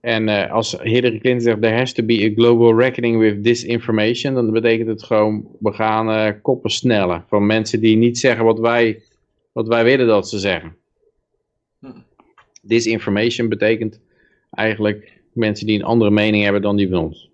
En 0.00 0.28
eh, 0.28 0.52
als 0.52 0.76
Hillary 0.82 1.18
Clinton 1.18 1.40
zegt, 1.40 1.62
there 1.62 1.76
has 1.76 1.92
to 1.92 2.02
be 2.02 2.30
a 2.30 2.34
global 2.34 2.78
reckoning 2.78 3.18
with 3.18 3.44
disinformation, 3.44 4.34
dan 4.34 4.50
betekent 4.50 4.88
het 4.88 5.02
gewoon, 5.02 5.56
we 5.58 5.72
gaan 5.72 6.10
eh, 6.10 6.32
koppen 6.42 6.70
snellen 6.70 7.24
van 7.28 7.46
mensen 7.46 7.80
die 7.80 7.96
niet 7.96 8.18
zeggen 8.18 8.44
wat 8.44 8.58
wij, 8.58 9.02
wat 9.52 9.68
wij 9.68 9.84
willen 9.84 10.06
dat 10.06 10.28
ze 10.28 10.38
zeggen. 10.38 10.76
Disinformation 12.62 13.48
betekent 13.48 14.00
eigenlijk 14.50 15.20
mensen 15.32 15.66
die 15.66 15.78
een 15.78 15.84
andere 15.84 16.10
mening 16.10 16.42
hebben 16.42 16.62
dan 16.62 16.76
die 16.76 16.88
van 16.88 16.98
ons. 16.98 17.30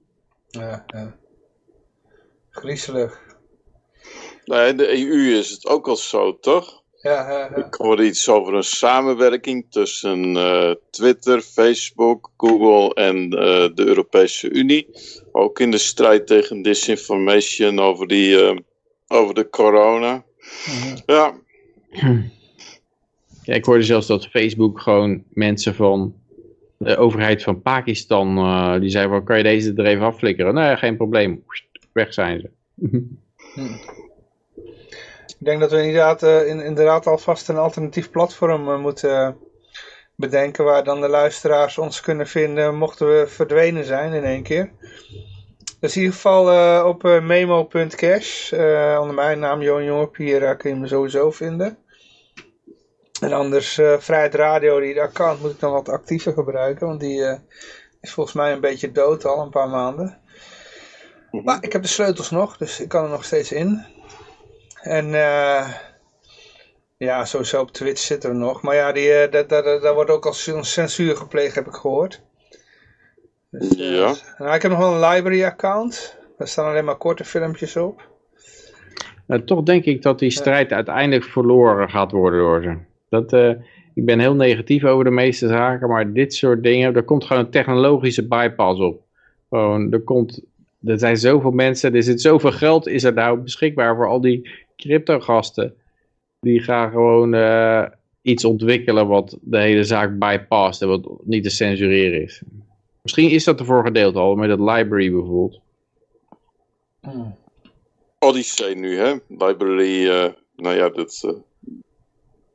Ja, 0.46 0.84
ja. 0.86 1.16
Griezelig. 2.50 3.25
Nee, 4.46 4.68
in 4.68 4.76
de 4.76 4.98
EU 4.98 5.38
is 5.38 5.50
het 5.50 5.66
ook 5.66 5.88
al 5.88 5.96
zo, 5.96 6.38
toch? 6.38 6.82
Ja, 7.02 7.30
ja, 7.30 7.38
ja. 7.38 7.56
Ik 7.56 7.74
hoorde 7.74 8.04
iets 8.04 8.28
over 8.28 8.54
een 8.54 8.64
samenwerking 8.64 9.66
tussen 9.70 10.36
eh, 10.36 10.70
Twitter, 10.90 11.40
Facebook, 11.40 12.30
Google 12.36 12.94
en 12.94 13.16
eh, 13.16 13.68
de 13.74 13.86
Europese 13.86 14.50
Unie. 14.50 14.88
Ook 15.32 15.60
in 15.60 15.70
de 15.70 15.78
strijd 15.78 16.26
tegen 16.26 16.62
disinformation 16.62 17.78
over, 17.78 18.06
die, 18.06 18.46
eh, 18.46 18.56
over 19.06 19.34
de 19.34 19.48
corona. 19.48 20.24
Mhm. 20.66 20.96
Ja, 21.06 21.34
Ja, 23.46 23.54
ik 23.54 23.64
hoorde 23.64 23.82
zelfs 23.82 24.06
dat 24.06 24.26
Facebook 24.26 24.80
gewoon 24.80 25.24
mensen 25.28 25.74
van 25.74 26.14
de 26.78 26.96
overheid 26.96 27.42
van 27.42 27.62
Pakistan, 27.62 28.36
eh, 28.38 28.80
die 28.80 28.90
zei 28.90 29.08
van, 29.08 29.24
kan 29.24 29.36
je 29.36 29.42
deze 29.42 29.72
er 29.74 29.86
even 29.86 30.04
afflikkeren? 30.06 30.54
Nou 30.54 30.66
ja, 30.66 30.76
geen 30.76 30.96
probleem. 30.96 31.44
Weg 31.92 32.12
zijn 32.14 32.40
ze. 32.40 32.50
Ik 35.38 35.46
denk 35.46 35.60
dat 35.60 35.70
we 35.70 35.82
inderdaad, 35.82 36.22
eh, 36.22 36.48
in, 36.48 36.60
inderdaad 36.60 37.06
alvast 37.06 37.48
een 37.48 37.56
alternatief 37.56 38.10
platform 38.10 38.68
eh, 38.68 38.78
moeten 38.78 39.38
bedenken 40.16 40.64
waar 40.64 40.84
dan 40.84 41.00
de 41.00 41.08
luisteraars 41.08 41.78
ons 41.78 42.00
kunnen 42.00 42.26
vinden 42.26 42.74
mochten 42.74 43.06
we 43.06 43.26
verdwenen 43.26 43.84
zijn 43.84 44.12
in 44.12 44.24
één 44.24 44.42
keer. 44.42 44.72
Dus 45.80 45.94
in 45.96 46.00
ieder 46.00 46.14
geval 46.14 46.50
eh, 46.50 46.86
op 46.86 47.04
eh, 47.04 47.22
memo.cash, 47.22 48.52
eh, 48.52 48.98
onder 49.00 49.14
mijn 49.14 49.38
naam 49.38 49.62
Johan 49.62 49.84
Jongep, 49.84 50.16
hier 50.16 50.44
eh, 50.44 50.56
kun 50.56 50.70
je 50.70 50.76
me 50.76 50.86
sowieso 50.86 51.30
vinden. 51.30 51.78
En 53.20 53.32
anders 53.32 53.78
eh, 53.78 53.98
Vrijheid 53.98 54.34
Radio, 54.34 54.80
die 54.80 55.00
account 55.00 55.40
moet 55.40 55.50
ik 55.50 55.60
dan 55.60 55.72
wat 55.72 55.88
actiever 55.88 56.32
gebruiken, 56.32 56.86
want 56.86 57.00
die 57.00 57.24
eh, 57.24 57.38
is 58.00 58.12
volgens 58.12 58.36
mij 58.36 58.52
een 58.52 58.60
beetje 58.60 58.92
dood 58.92 59.24
al 59.24 59.42
een 59.42 59.50
paar 59.50 59.68
maanden. 59.68 60.20
Maar 61.30 61.64
ik 61.64 61.72
heb 61.72 61.82
de 61.82 61.88
sleutels 61.88 62.30
nog, 62.30 62.56
dus 62.56 62.80
ik 62.80 62.88
kan 62.88 63.04
er 63.04 63.10
nog 63.10 63.24
steeds 63.24 63.52
in. 63.52 63.84
En 64.86 65.14
eh, 65.14 65.68
ja, 66.96 67.24
sowieso 67.24 67.60
op 67.60 67.70
Twitch 67.72 68.00
zitten 68.00 68.30
we 68.30 68.36
nog. 68.36 68.62
Maar 68.62 68.74
ja, 68.74 68.92
die, 68.92 69.12
eh, 69.12 69.30
daar, 69.30 69.46
daar, 69.46 69.80
daar 69.80 69.94
wordt 69.94 70.10
ook 70.10 70.26
al 70.26 70.32
censuur 70.62 71.16
gepleegd, 71.16 71.54
heb 71.54 71.66
ik 71.66 71.74
gehoord. 71.74 72.22
Dus, 73.50 73.76
eh, 73.76 73.96
Ja. 73.96 74.14
nou, 74.38 74.54
ik 74.54 74.62
heb 74.62 74.70
nog 74.70 74.80
wel 74.80 74.94
een 74.94 75.10
library 75.10 75.44
account. 75.44 76.18
Daar 76.38 76.48
staan 76.48 76.66
alleen 76.70 76.84
maar 76.84 76.96
korte 76.96 77.24
filmpjes 77.24 77.76
op. 77.76 78.08
Nou, 79.26 79.44
toch 79.44 79.62
denk 79.62 79.84
ik 79.84 80.02
dat 80.02 80.18
die 80.18 80.30
strijd 80.30 80.72
uiteindelijk 80.72 81.24
verloren 81.24 81.90
gaat 81.90 82.10
worden 82.10 82.40
door 82.40 82.62
ze. 82.62 82.76
Dat, 83.08 83.32
eh, 83.32 83.50
ik 83.94 84.04
ben 84.04 84.18
heel 84.18 84.34
negatief 84.34 84.84
over 84.84 85.04
de 85.04 85.10
meeste 85.10 85.48
zaken, 85.48 85.88
maar 85.88 86.12
dit 86.12 86.34
soort 86.34 86.62
dingen, 86.62 86.94
er 86.94 87.02
komt 87.02 87.24
gewoon 87.24 87.44
een 87.44 87.50
technologische 87.50 88.26
bypass 88.26 88.80
op. 88.80 89.00
Gewoon, 89.48 89.92
er, 89.92 90.00
komt, 90.00 90.40
er 90.84 90.98
zijn 90.98 91.16
zoveel 91.16 91.50
mensen, 91.50 91.94
er 91.94 92.02
zit 92.02 92.20
zoveel 92.20 92.52
geld, 92.52 92.86
is 92.86 93.04
er 93.04 93.12
nou 93.12 93.38
beschikbaar 93.38 93.96
voor 93.96 94.08
al 94.08 94.20
die 94.20 94.50
crypto-gasten. 94.76 95.74
Die 96.40 96.60
gaan 96.60 96.90
gewoon 96.90 97.34
eh, 97.34 97.84
iets 98.22 98.44
ontwikkelen 98.44 99.06
wat 99.06 99.38
de 99.40 99.58
hele 99.58 99.84
zaak 99.84 100.18
bypast 100.18 100.82
en 100.82 100.88
wat 100.88 101.08
niet 101.24 101.42
te 101.42 101.50
censureren 101.50 102.22
is. 102.22 102.42
Misschien 103.02 103.30
is 103.30 103.44
dat 103.44 103.58
ervoor 103.58 103.84
gedeeld 103.84 104.16
al, 104.16 104.34
met 104.34 104.50
het 104.50 104.60
library 104.60 105.10
bijvoorbeeld. 105.10 105.60
Odyssey 108.18 108.74
nu, 108.74 108.96
hè? 108.96 109.14
Library, 109.28 110.08
eh, 110.08 110.32
nou 110.56 110.76
ja, 110.76 110.88
dat, 110.88 111.22
eh, 111.24 111.32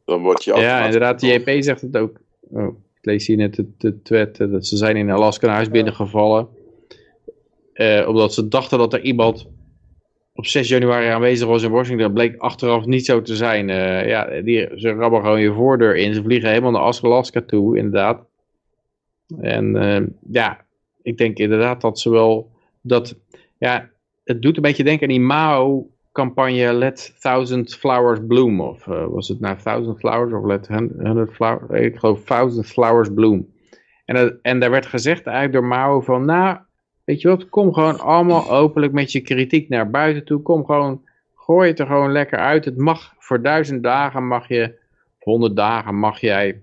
dan 0.05 0.21
word 0.21 0.43
je 0.43 0.55
Ja, 0.55 0.85
inderdaad, 0.85 1.19
de 1.19 1.27
JP 1.27 1.63
zegt 1.63 1.81
het 1.81 1.97
ook. 1.97 2.19
Oh, 2.49 2.77
ik 2.99 3.05
lees 3.05 3.27
hier 3.27 3.37
net 3.37 3.63
de, 3.77 4.01
tweet, 4.01 4.37
dat 4.37 4.67
ze 4.67 4.77
zijn 4.77 4.95
in 4.95 5.09
Alaska 5.09 5.47
een 5.47 5.53
huis 5.53 5.69
binnengevallen. 5.69 6.47
Eh, 7.73 8.07
omdat 8.07 8.33
ze 8.33 8.47
dachten 8.47 8.77
dat 8.77 8.93
er 8.93 9.01
iemand 9.01 9.47
op 10.41 10.47
6 10.47 10.67
januari 10.67 11.07
aanwezig 11.07 11.47
was 11.47 11.63
in 11.63 11.71
Washington. 11.71 12.13
Bleek 12.13 12.37
achteraf 12.37 12.85
niet 12.85 13.05
zo 13.05 13.21
te 13.21 13.35
zijn. 13.35 13.69
Eh, 13.69 14.07
ja, 14.07 14.41
die, 14.41 14.69
ze 14.75 14.93
rabben 14.93 15.21
gewoon 15.21 15.41
je 15.41 15.53
voordeur 15.53 15.95
in. 15.95 16.13
Ze 16.13 16.23
vliegen 16.23 16.49
helemaal 16.49 16.71
naar 16.71 17.01
Alaska 17.01 17.41
toe, 17.41 17.77
inderdaad. 17.77 18.25
En 19.41 19.75
eh, 19.75 20.07
ja, 20.29 20.65
ik 21.01 21.17
denk 21.17 21.37
inderdaad 21.37 21.81
dat 21.81 21.99
ze 21.99 22.09
wel... 22.09 22.51
Dat, 22.81 23.15
ja, 23.57 23.89
het 24.23 24.41
doet 24.41 24.55
een 24.55 24.61
beetje 24.61 24.83
denken 24.83 25.07
aan 25.07 25.13
die 25.13 25.25
Mao-campagne 25.25 26.73
Let 26.73 27.15
Thousand 27.19 27.75
Flowers 27.75 28.19
Bloom. 28.27 28.61
Of 28.61 28.87
eh, 28.87 29.05
was 29.05 29.27
het 29.27 29.39
nou 29.39 29.57
Thousand 29.57 29.99
Flowers 29.99 30.33
of 30.33 30.45
Let 30.45 30.67
Hundred 30.67 31.33
Flowers? 31.33 31.81
Ik 31.81 31.97
geloof 31.97 32.23
Thousand 32.23 32.67
Flowers 32.67 33.09
Bloom. 33.13 33.47
En, 34.05 34.39
en 34.41 34.59
daar 34.59 34.71
werd 34.71 34.85
gezegd 34.85 35.25
eigenlijk 35.25 35.53
door 35.55 35.65
Mao 35.65 36.01
van, 36.01 36.25
nou, 36.25 36.57
weet 37.05 37.21
je 37.21 37.27
wat, 37.27 37.49
kom 37.49 37.73
gewoon 37.73 37.99
allemaal 37.99 38.51
openlijk 38.61 38.93
met 38.93 39.11
je 39.11 39.21
kritiek 39.21 39.69
naar 39.69 39.89
buiten 39.89 40.23
toe. 40.23 40.41
Kom 40.41 40.65
gewoon, 40.65 41.01
gooi 41.35 41.69
het 41.69 41.79
er 41.79 41.85
gewoon 41.85 42.11
lekker 42.11 42.37
uit. 42.37 42.65
Het 42.65 42.77
mag 42.77 43.13
voor 43.17 43.41
duizend 43.41 43.83
dagen 43.83 44.27
mag 44.27 44.47
je, 44.47 44.73
honderd 45.19 45.55
dagen 45.55 45.95
mag 45.95 46.19
jij 46.19 46.61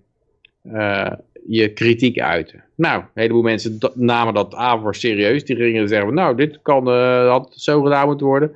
eh, 0.62 1.12
je 1.48 1.72
kritiek 1.72 2.20
uiten. 2.20 2.64
Nou, 2.74 3.00
een 3.00 3.08
heleboel 3.14 3.42
mensen 3.42 3.78
namen 3.94 4.34
dat 4.34 4.54
aan 4.54 4.80
voor 4.80 4.94
serieus. 4.94 5.44
Die 5.44 5.56
gingen 5.56 5.88
zeggen, 5.88 6.14
nou, 6.14 6.36
dit 6.36 6.58
kan, 6.62 6.88
eh, 6.88 7.28
had 7.28 7.52
zo 7.56 7.82
gedaan 7.82 8.06
moeten 8.06 8.26
worden. 8.26 8.52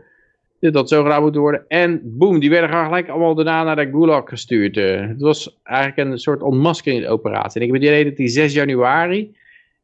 Dit 0.59 0.75
had 0.75 0.89
zo 0.89 1.03
gedaan 1.03 1.23
moeten 1.23 1.41
worden. 1.41 1.65
En 1.69 2.01
boem, 2.05 2.39
die 2.39 2.51
werden 2.51 2.69
gewoon 2.69 2.85
gelijk 2.85 3.09
allemaal 3.09 3.35
daarna 3.35 3.63
naar 3.63 3.77
de 3.77 3.91
Gulag 3.91 4.29
gestuurd. 4.29 4.77
eh. 4.77 5.09
het 5.09 5.21
was 5.21 5.61
eigenlijk 5.63 6.11
een 6.11 6.19
soort 6.19 6.43
ontmaskeringsoperatie. 6.43 7.61
En 7.61 7.67
ik 7.67 7.73
heb 7.73 7.83
het 7.83 7.91
idee 7.91 8.05
dat 8.05 8.17
die 8.17 8.29
6 8.29 8.53
januari 8.53 9.37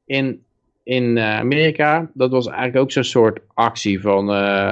in, 0.04 0.44
in 0.88 1.18
eh, 1.18 1.38
Amerika, 1.38 2.10
dat 2.14 2.30
was 2.30 2.46
eigenlijk 2.46 2.78
ook 2.78 2.92
zo'n 2.92 3.04
soort 3.04 3.40
actie 3.54 4.00
van... 4.00 4.32
eh, 4.32 4.70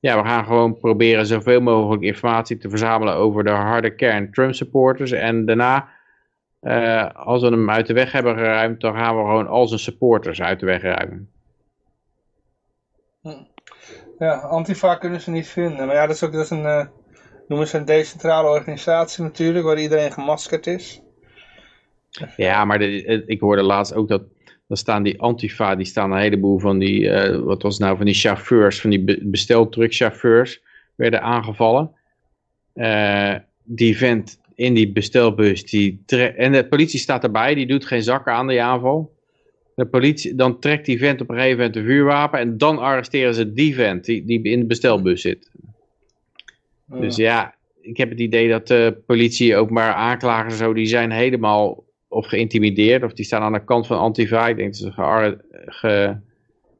ja, 0.00 0.22
we 0.22 0.28
gaan 0.28 0.44
gewoon 0.44 0.78
proberen 0.78 1.26
zoveel 1.26 1.60
mogelijk 1.60 2.02
informatie 2.02 2.58
te 2.58 2.68
verzamelen 2.68 3.14
over 3.14 3.44
de 3.44 3.50
harde 3.50 3.94
kern 3.94 4.30
Trump 4.32 4.54
supporters. 4.54 5.10
En 5.10 5.46
daarna, 5.46 5.88
eh, 6.60 7.10
als 7.14 7.42
we 7.42 7.48
hem 7.48 7.70
uit 7.70 7.86
de 7.86 7.92
weg 7.92 8.12
hebben 8.12 8.34
geruimd, 8.34 8.80
dan 8.80 8.94
gaan 8.94 9.16
we 9.16 9.22
gewoon 9.22 9.46
al 9.46 9.66
zijn 9.66 9.80
supporters 9.80 10.42
uit 10.42 10.60
de 10.60 10.66
weg 10.66 10.82
ruimen. 10.82 11.30
Ja, 14.18 14.34
Antifa 14.34 14.94
kunnen 14.94 15.20
ze 15.20 15.30
niet 15.30 15.48
vinden. 15.48 15.86
Maar 15.86 15.94
ja, 15.94 16.06
dat 16.06 16.14
is 16.14 16.22
ook 16.22 16.32
dat 16.32 16.44
is 16.44 16.50
een, 16.50 16.88
noemen 17.48 17.68
ze 17.68 17.76
een 17.76 17.84
decentrale 17.84 18.48
organisatie 18.48 19.22
natuurlijk, 19.24 19.64
waar 19.64 19.78
iedereen 19.78 20.12
gemaskerd 20.12 20.66
is. 20.66 21.02
Ja, 22.36 22.64
maar 22.64 22.78
de, 22.78 23.24
ik 23.26 23.40
hoorde 23.40 23.62
laatst 23.62 23.94
ook 23.94 24.08
dat, 24.08 24.22
dan 24.72 24.80
staan 24.80 25.02
die 25.02 25.20
Antifa, 25.20 25.74
die 25.74 25.86
staan 25.86 26.12
een 26.12 26.18
heleboel 26.18 26.58
van 26.58 26.78
die, 26.78 27.10
eh, 27.10 27.38
wat 27.38 27.62
was 27.62 27.74
het 27.74 27.82
nou, 27.82 27.96
van 27.96 28.06
die 28.06 28.14
chauffeurs, 28.14 28.80
van 28.80 28.90
die 28.90 29.04
be- 29.04 29.18
besteltruckchauffeurs, 29.22 30.60
werden 30.94 31.22
aangevallen. 31.22 31.90
Eh, 32.72 33.34
die 33.62 33.96
vent 33.96 34.40
in 34.54 34.74
die 34.74 34.92
bestelbus, 34.92 35.64
die 35.64 36.02
en 36.36 36.52
de 36.52 36.66
politie 36.66 36.98
staat 36.98 37.24
erbij, 37.24 37.54
die 37.54 37.66
doet 37.66 37.86
geen 37.86 38.02
zak 38.02 38.28
aan 38.28 38.46
die 38.46 38.62
aanval. 38.62 39.12
De 39.74 39.86
politie, 39.86 40.34
dan 40.34 40.58
trekt 40.60 40.86
die 40.86 40.98
vent 40.98 41.20
op 41.20 41.30
een 41.30 41.36
gegeven 41.36 41.58
moment 41.58 41.76
een 41.76 41.84
vuurwapen 41.84 42.38
en 42.38 42.58
dan 42.58 42.78
arresteren 42.78 43.34
ze 43.34 43.52
die 43.52 43.74
vent 43.74 44.04
die, 44.04 44.24
die 44.24 44.42
in 44.42 44.60
de 44.60 44.66
bestelbus 44.66 45.20
zit. 45.20 45.50
Dus 46.86 47.16
ja, 47.16 47.54
ik 47.80 47.96
heb 47.96 48.10
het 48.10 48.20
idee 48.20 48.48
dat 48.48 48.66
de 48.66 48.96
politie, 49.06 49.56
openbaar 49.56 49.94
aanklagers 49.94 50.52
en 50.52 50.58
zo, 50.58 50.72
die 50.72 50.86
zijn 50.86 51.10
helemaal 51.10 51.84
of 52.12 52.26
geïntimideerd 52.26 53.02
of 53.04 53.12
die 53.12 53.24
staan 53.24 53.42
aan 53.42 53.52
de 53.52 53.64
kant 53.64 53.86
van 53.86 53.98
Antifa. 53.98 54.48
Ik 54.48 54.56
denk 54.56 54.68
dat 54.78 54.94
ze 54.94 55.36
ge, 55.66 56.16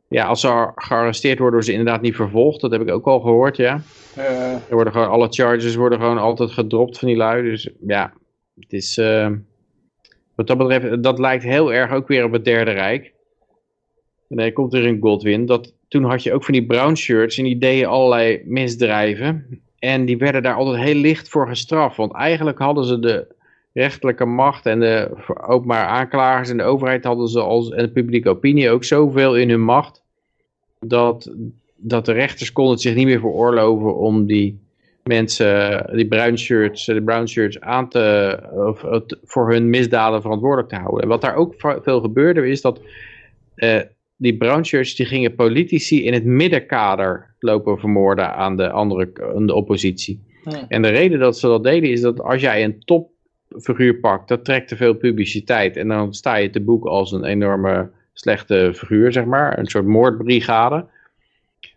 ja, 0.08 0.26
als 0.26 0.40
ze 0.40 0.48
ar- 0.48 0.72
gearresteerd 0.74 1.38
worden, 1.38 1.58
worden 1.58 1.72
ze 1.72 1.78
inderdaad 1.78 2.02
niet 2.02 2.14
vervolgd. 2.16 2.60
Dat 2.60 2.70
heb 2.70 2.80
ik 2.80 2.90
ook 2.90 3.06
al 3.06 3.20
gehoord, 3.20 3.56
ja. 3.56 3.80
Eh, 4.16 4.52
Er 4.52 4.74
worden 4.74 4.92
gewoon, 4.92 5.08
alle 5.08 5.28
charges 5.28 5.74
worden 5.74 5.98
gewoon 5.98 6.18
altijd 6.18 6.50
gedropt 6.50 6.98
van 6.98 7.08
die 7.08 7.16
lui. 7.16 7.42
Dus 7.42 7.68
ja, 7.86 8.12
het 8.60 8.72
is, 8.72 8.98
eh, 8.98 9.30
wat 10.34 10.46
dat 10.46 10.58
betreft, 10.58 11.02
dat 11.02 11.18
lijkt 11.18 11.44
heel 11.44 11.72
erg 11.72 11.92
ook 11.92 12.08
weer 12.08 12.24
op 12.24 12.32
het 12.32 12.44
Derde 12.44 12.70
Rijk. 12.70 13.12
En 14.28 14.36
dan 14.36 14.52
komt 14.52 14.74
er 14.74 14.86
een 14.86 15.00
Godwin. 15.00 15.46
Dat, 15.46 15.74
toen 15.88 16.04
had 16.04 16.22
je 16.22 16.32
ook 16.32 16.44
van 16.44 16.54
die 16.54 16.66
brown 16.66 16.94
shirts 16.94 17.38
en 17.38 17.44
die 17.44 17.58
deden 17.58 17.88
allerlei 17.88 18.42
misdrijven. 18.44 19.60
En 19.78 20.04
die 20.04 20.18
werden 20.18 20.42
daar 20.42 20.54
altijd 20.54 20.82
heel 20.82 20.94
licht 20.94 21.28
voor 21.28 21.48
gestraft. 21.48 21.96
Want 21.96 22.14
eigenlijk 22.14 22.58
hadden 22.58 22.84
ze 22.84 22.98
de 22.98 23.26
rechterlijke 23.72 24.24
macht 24.24 24.66
en 24.66 24.80
de 24.80 25.10
openbaar 25.46 25.86
aanklagers 25.86 26.50
en 26.50 26.56
de 26.56 26.62
overheid 26.62 27.04
hadden 27.04 27.28
ze 27.28 27.40
als, 27.40 27.70
en 27.70 27.84
de 27.84 27.92
publieke 27.92 28.28
opinie 28.28 28.70
ook 28.70 28.84
zoveel 28.84 29.36
in 29.36 29.50
hun 29.50 29.64
macht. 29.64 30.02
Dat, 30.80 31.34
dat 31.76 32.04
de 32.04 32.12
rechters 32.12 32.52
konden 32.52 32.72
het 32.72 32.82
zich 32.82 32.94
niet 32.94 33.06
meer 33.06 33.20
veroorloven 33.20 33.96
om 33.96 34.26
die 34.26 34.60
mensen, 35.02 35.86
die 35.92 36.06
brown 36.06 36.36
shirts, 36.36 36.84
de 36.84 37.02
brown 37.02 37.26
shirts 37.26 37.60
aan 37.60 37.88
te, 37.88 38.38
of, 38.52 38.84
voor 39.24 39.52
hun 39.52 39.70
misdaden 39.70 40.22
verantwoordelijk 40.22 40.68
te 40.68 40.76
houden. 40.76 41.02
En 41.02 41.08
wat 41.08 41.20
daar 41.20 41.34
ook 41.34 41.54
veel 41.58 42.00
gebeurde 42.00 42.48
is 42.48 42.60
dat 42.60 42.80
uh, 43.56 43.80
die 44.16 44.36
brown 44.36 44.62
shirts 44.62 44.94
die 44.94 45.06
gingen 45.06 45.34
politici 45.34 46.04
in 46.04 46.12
het 46.12 46.24
middenkader 46.24 47.34
lopen 47.38 47.78
vermoorden 47.78 48.34
aan 48.34 48.56
de 48.56 48.70
andere 48.70 49.12
aan 49.34 49.46
de 49.46 49.54
oppositie. 49.54 50.20
Ja. 50.44 50.64
En 50.68 50.82
de 50.82 50.88
reden 50.88 51.18
dat 51.18 51.38
ze 51.38 51.46
dat 51.46 51.62
deden 51.62 51.90
is 51.90 52.00
dat 52.00 52.20
als 52.20 52.40
jij 52.40 52.64
een 52.64 52.78
topfiguur 53.52 53.94
pakt, 53.94 54.28
dat 54.28 54.44
trekt 54.44 54.68
te 54.68 54.76
veel 54.76 54.94
publiciteit. 54.94 55.76
En 55.76 55.88
dan 55.88 56.14
sta 56.14 56.34
je 56.34 56.50
te 56.50 56.60
boek 56.60 56.84
als 56.84 57.12
een 57.12 57.24
enorme 57.24 57.90
slechte 58.12 58.72
figuur, 58.74 59.12
zeg 59.12 59.24
maar. 59.24 59.58
Een 59.58 59.66
soort 59.66 59.86
moordbrigade. 59.86 60.86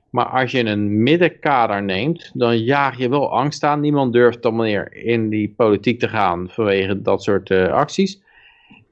Maar 0.09 0.25
als 0.25 0.51
je 0.51 0.65
een 0.65 1.03
middenkader 1.03 1.83
neemt, 1.83 2.31
dan 2.33 2.57
jaag 2.57 2.97
je 2.97 3.09
wel 3.09 3.33
angst 3.33 3.63
aan. 3.63 3.79
Niemand 3.79 4.13
durft 4.13 4.41
dan 4.41 4.55
meer 4.55 4.95
in 4.95 5.29
die 5.29 5.53
politiek 5.57 5.99
te 5.99 6.07
gaan 6.07 6.49
vanwege 6.49 7.01
dat 7.01 7.23
soort 7.23 7.49
uh, 7.49 7.67
acties. 7.67 8.21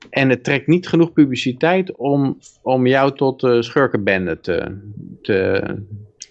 En 0.10 0.30
het 0.30 0.44
trekt 0.44 0.68
niet 0.68 0.88
genoeg 0.88 1.14
publiciteit 1.14 1.96
om, 1.96 2.38
om 2.62 2.88
jou 2.88 3.16
tot 3.16 3.44
uh, 3.44 3.62
schurkenbende 3.62 4.40
te, 4.40 4.78
te 5.22 5.64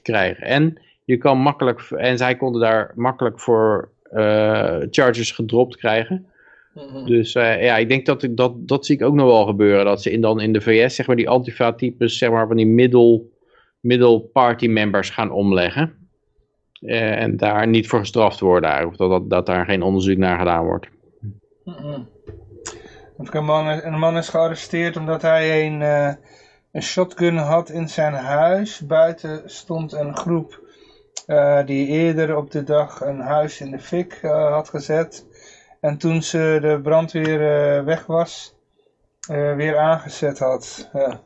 krijgen. 0.02 0.46
En 0.46 0.78
je 1.04 1.16
kan 1.16 1.38
makkelijk, 1.38 1.80
en 1.80 2.18
zij 2.18 2.36
konden 2.36 2.60
daar 2.60 2.92
makkelijk 2.94 3.40
voor 3.40 3.88
uh, 4.12 4.76
charges 4.90 5.30
gedropt 5.30 5.76
krijgen. 5.76 6.26
-hmm. 6.74 7.06
Dus 7.06 7.34
uh, 7.34 7.62
ja, 7.62 7.76
ik 7.76 7.88
denk 7.88 8.06
dat, 8.06 8.22
ik, 8.22 8.36
dat 8.36 8.68
dat 8.68 8.86
zie 8.86 8.96
ik 8.96 9.02
ook 9.02 9.14
nog 9.14 9.26
wel 9.26 9.46
gebeuren. 9.46 9.84
Dat 9.84 10.02
ze 10.02 10.10
in, 10.10 10.20
dan 10.20 10.40
in 10.40 10.52
de 10.52 10.60
VS, 10.60 10.94
zeg 10.94 11.06
maar, 11.06 11.16
die 11.16 11.28
antifa-types, 11.28 12.18
zeg 12.18 12.30
maar, 12.30 12.46
van 12.46 12.56
die 12.56 12.66
middle, 12.66 13.22
middle 13.80 14.20
party 14.20 14.66
members 14.66 15.10
gaan 15.10 15.30
omleggen. 15.30 15.94
Uh, 16.80 17.20
en 17.20 17.36
daar 17.36 17.68
niet 17.68 17.88
voor 17.88 17.98
gestraft 17.98 18.40
worden. 18.40 18.86
Of 18.86 18.96
dat, 18.96 19.10
dat, 19.10 19.30
dat 19.30 19.46
daar 19.46 19.64
geen 19.64 19.82
onderzoek 19.82 20.16
naar 20.16 20.38
gedaan 20.38 20.64
wordt. 20.64 20.88
Mm 21.64 21.74
-hmm. 21.74 22.08
Een 23.16 23.44
man, 23.44 23.66
een 23.66 23.98
man 23.98 24.16
is 24.16 24.28
gearresteerd 24.28 24.96
omdat 24.96 25.22
hij 25.22 25.66
een, 25.66 25.80
uh, 25.80 26.12
een 26.72 26.82
shotgun 26.82 27.36
had 27.36 27.70
in 27.70 27.88
zijn 27.88 28.14
huis. 28.14 28.86
Buiten 28.86 29.42
stond 29.44 29.92
een 29.92 30.16
groep 30.16 30.60
uh, 31.26 31.66
die 31.66 31.86
eerder 31.86 32.36
op 32.36 32.50
de 32.50 32.62
dag 32.62 33.00
een 33.00 33.20
huis 33.20 33.60
in 33.60 33.70
de 33.70 33.78
fik 33.78 34.20
uh, 34.22 34.52
had 34.52 34.68
gezet. 34.68 35.26
En 35.82 35.98
toen 35.98 36.22
ze 36.22 36.58
de 36.60 36.80
brandweer 36.82 37.38
weg 37.84 38.06
was, 38.06 38.54
weer 39.56 39.76
aangezet 39.78 40.38
had. 40.38 40.90
Ja, 40.92 41.20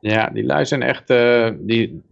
ja 0.00 0.28
die 0.28 0.44
lui 0.44 0.66
zijn 0.66 0.82
echt, 0.82 1.08
die, 1.58 2.02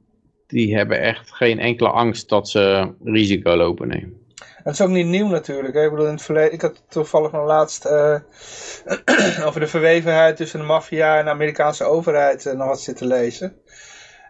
die 0.46 0.76
hebben 0.76 1.00
echt 1.00 1.34
geen 1.34 1.58
enkele 1.58 1.88
angst 1.88 2.28
dat 2.28 2.48
ze 2.48 2.94
risico 3.04 3.56
lopen. 3.56 3.88
Nee. 3.88 4.22
Het 4.64 4.72
is 4.74 4.80
ook 4.80 4.88
niet 4.88 5.06
nieuw 5.06 5.28
natuurlijk. 5.28 5.74
Hè? 5.74 5.84
Ik 5.84 5.90
bedoel, 5.90 6.06
in 6.06 6.12
het 6.12 6.22
verleden, 6.22 6.52
ik 6.52 6.60
had 6.60 6.82
toevallig 6.88 7.32
nog 7.32 7.46
laatst 7.46 7.86
over 9.46 9.60
de 9.60 9.66
verwevenheid 9.66 10.36
tussen 10.36 10.58
de 10.60 10.66
maffia 10.66 11.18
en 11.18 11.24
de 11.24 11.30
Amerikaanse 11.30 11.84
overheid 11.84 12.44
nog 12.56 12.66
wat 12.66 12.80
zitten 12.80 13.06
lezen. 13.06 13.56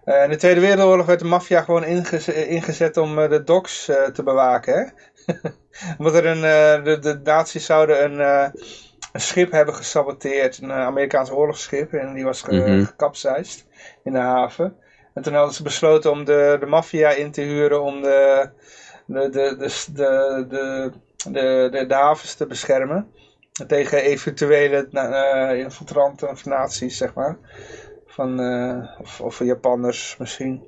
Uh, 0.05 0.23
in 0.25 0.31
de 0.31 0.37
Tweede 0.37 0.61
Wereldoorlog 0.61 1.07
werd 1.07 1.19
de 1.19 1.25
maffia 1.25 1.63
gewoon 1.63 1.85
ingezet, 1.85 2.47
ingezet 2.47 2.97
om 2.97 3.17
de 3.17 3.43
docks 3.45 3.85
te 3.85 4.23
bewaken. 4.25 4.75
Hè? 4.75 4.85
Omdat 5.99 6.15
er 6.15 6.27
een, 6.27 6.41
de, 6.85 6.99
de 6.99 7.21
nazi's 7.25 7.67
zouden 7.67 8.05
een, 8.05 8.51
een 9.13 9.21
schip 9.21 9.53
hebben 9.53 9.75
gesaboteerd, 9.75 10.59
een 10.59 10.73
Amerikaans 10.73 11.31
oorlogsschip, 11.31 11.93
en 11.93 12.15
die 12.15 12.25
was 12.25 12.43
ge, 12.43 12.55
mm 12.55 12.65
-hmm. 12.65 12.85
gekapseist 12.85 13.67
in 14.05 14.13
de 14.13 14.19
haven. 14.19 14.77
En 15.15 15.23
toen 15.23 15.35
hadden 15.35 15.55
ze 15.55 15.63
besloten 15.63 16.11
om 16.11 16.25
de, 16.25 16.57
de 16.61 16.67
maffia 16.67 17.11
in 17.11 17.31
te 17.31 17.41
huren 17.41 17.83
om 17.83 18.03
de 18.03 18.49
de, 19.07 19.29
de, 19.31 19.57
de, 19.59 19.93
de, 19.93 20.47
de, 20.49 20.93
de, 21.31 21.69
de, 21.71 21.87
de 21.87 21.95
havens 21.95 22.35
te 22.35 22.47
beschermen. 22.47 23.13
Tegen 23.67 24.03
eventuele 24.03 24.89
infiltranten 25.57 26.29
of 26.29 26.45
nazi's, 26.45 26.97
zeg 26.97 27.15
maar. 27.15 27.37
Van, 28.07 28.41
of, 29.01 29.21
of 29.21 29.39
Japanners 29.39 30.17
misschien. 30.19 30.65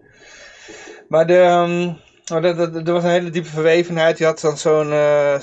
Maar 1.09 1.27
de, 1.27 1.39
um, 1.39 1.97
er 2.35 2.93
was 2.93 3.03
een 3.03 3.11
hele 3.11 3.31
diepe 3.31 3.49
verwevenheid. 3.49 4.19
Je 4.19 4.25
had 4.25 4.41
dan 4.41 4.59
zo'n 4.59 4.89
uh, 4.89 5.39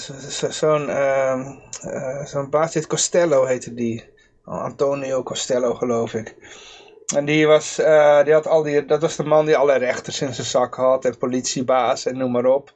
zo'n 0.50 0.90
uh, 0.90 2.26
zo'n 2.26 2.50
baas, 2.50 2.72
dit 2.72 2.88
Costello 2.88 3.46
heette 3.46 3.74
die. 3.74 4.12
Antonio 4.46 5.24
Costello 5.24 5.74
geloof 5.74 6.14
ik. 6.14 6.36
En 7.16 7.26
die 7.26 7.48
was, 7.48 7.80
uh, 7.80 8.24
die 8.24 8.34
had 8.34 8.48
al 8.48 8.64
die, 8.64 8.86
dat 8.86 9.02
was 9.02 9.16
de 9.16 9.24
man 9.24 9.46
die 9.46 9.58
alle 9.58 9.78
rechters 9.78 10.22
in 10.22 10.34
zijn 10.34 10.48
zak 10.48 10.76
had 10.76 11.06
en 11.06 11.18
politiebaas 11.18 12.06
en 12.06 12.18
noem 12.18 12.32
maar 12.32 12.46
op. 12.46 12.74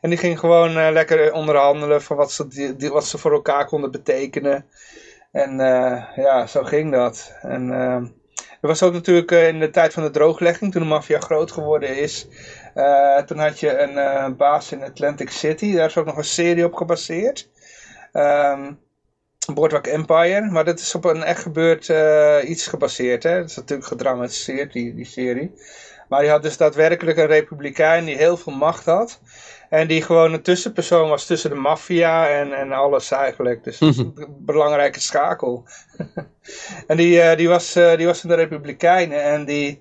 En 0.00 0.10
die 0.10 0.18
ging 0.18 0.38
gewoon 0.38 0.76
uh, 0.76 0.88
lekker 0.92 1.32
onderhandelen 1.32 2.02
van 2.02 2.16
wat 2.16 2.32
ze, 2.32 2.74
die, 2.76 2.90
wat 2.90 3.06
ze 3.06 3.18
voor 3.18 3.32
elkaar 3.32 3.66
konden 3.66 3.90
betekenen. 3.90 4.66
En 5.32 5.52
uh, 5.60 6.02
ja, 6.16 6.46
zo 6.46 6.64
ging 6.64 6.92
dat. 6.92 7.32
En 7.42 7.70
er 8.60 8.68
was 8.68 8.82
ook 8.82 8.92
natuurlijk 8.92 9.30
in 9.30 9.58
de 9.58 9.70
tijd 9.70 9.92
van 9.92 10.02
de 10.02 10.10
drooglegging, 10.10 10.72
toen 10.72 10.82
de 10.82 10.88
maffia 10.88 11.20
groot 11.20 11.52
geworden 11.52 11.96
is. 11.96 12.26
Toen 13.26 13.38
had 13.38 13.60
je 13.60 13.78
een 13.78 14.36
baas 14.36 14.72
in 14.72 14.82
Atlantic 14.82 15.30
City, 15.30 15.74
daar 15.74 15.86
is 15.86 15.96
ook 15.96 16.06
nog 16.06 16.16
een 16.16 16.24
serie 16.24 16.64
op 16.64 16.74
gebaseerd. 16.74 17.48
Um, 18.12 18.78
Boardwalk 19.54 19.86
Empire, 19.86 20.50
maar 20.50 20.64
dat 20.64 20.78
is 20.78 20.94
op 20.94 21.04
een 21.04 21.22
echt 21.22 21.42
gebeurd 21.42 21.88
uh, 21.88 22.38
iets 22.44 22.66
gebaseerd. 22.66 23.22
Hè? 23.22 23.36
Dat 23.36 23.50
is 23.50 23.56
natuurlijk 23.56 23.88
gedramatiseerd, 23.88 24.72
die, 24.72 24.94
die 24.94 25.04
serie. 25.04 25.52
Maar 26.08 26.20
die 26.20 26.30
had 26.30 26.42
dus 26.42 26.56
daadwerkelijk 26.56 27.18
een 27.18 27.26
republikein 27.26 28.04
die 28.04 28.16
heel 28.16 28.36
veel 28.36 28.52
macht 28.52 28.84
had. 28.84 29.20
En 29.70 29.88
die 29.88 30.02
gewoon 30.02 30.32
een 30.32 30.42
tussenpersoon 30.42 31.08
was 31.08 31.26
tussen 31.26 31.50
de 31.50 31.56
maffia 31.56 32.28
en, 32.28 32.52
en 32.52 32.72
alles 32.72 33.10
eigenlijk. 33.10 33.64
Dus 33.64 33.78
dat 33.78 33.88
is 33.88 33.98
een 33.98 34.14
belangrijke 34.38 35.00
schakel. 35.00 35.64
en 36.86 36.96
die, 36.96 37.36
die, 37.36 37.48
was, 37.48 37.72
die 37.72 38.06
was 38.06 38.20
van 38.20 38.30
de 38.30 38.36
republikeinen 38.36 39.22
en 39.22 39.44
die... 39.44 39.80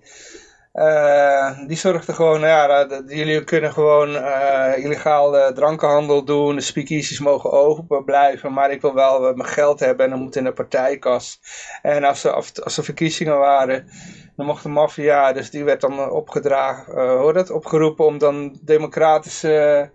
Uh, 0.78 1.68
die 1.68 1.78
zorgde 1.78 2.14
gewoon, 2.14 2.40
nou 2.40 2.52
ja, 2.52 2.86
dat, 2.86 3.04
jullie 3.08 3.44
kunnen 3.44 3.74
gewoon 3.74 4.10
uh, 4.10 4.72
illegaal 4.76 5.54
drankenhandel 5.54 6.24
doen, 6.24 6.56
de 6.56 6.62
speakeasies 6.62 7.20
mogen 7.20 7.52
open 7.52 8.04
blijven, 8.04 8.54
maar 8.54 8.72
ik 8.72 8.82
wil 8.82 8.94
wel 8.94 9.34
mijn 9.34 9.50
geld 9.50 9.80
hebben 9.80 10.06
en 10.06 10.12
dan 10.12 10.22
moet 10.22 10.36
in 10.36 10.44
de 10.44 10.52
partijkas. 10.52 11.40
En 11.82 12.04
als 12.04 12.24
er, 12.24 12.32
als 12.64 12.78
er 12.78 12.84
verkiezingen 12.84 13.38
waren, 13.38 13.88
dan 14.36 14.46
mocht 14.46 14.64
de 14.64 14.70
maffia, 14.70 15.34
dus 15.34 15.50
die 15.50 15.64
werd 15.64 15.82
dan 15.82 16.10
opgedragen, 16.10 16.94
uh, 16.94 17.10
hoor 17.10 17.34
dat, 17.34 17.52
opgeroepen 17.52 18.06
om 18.06 18.18
dan 18.18 18.60
democratische, 18.62 19.90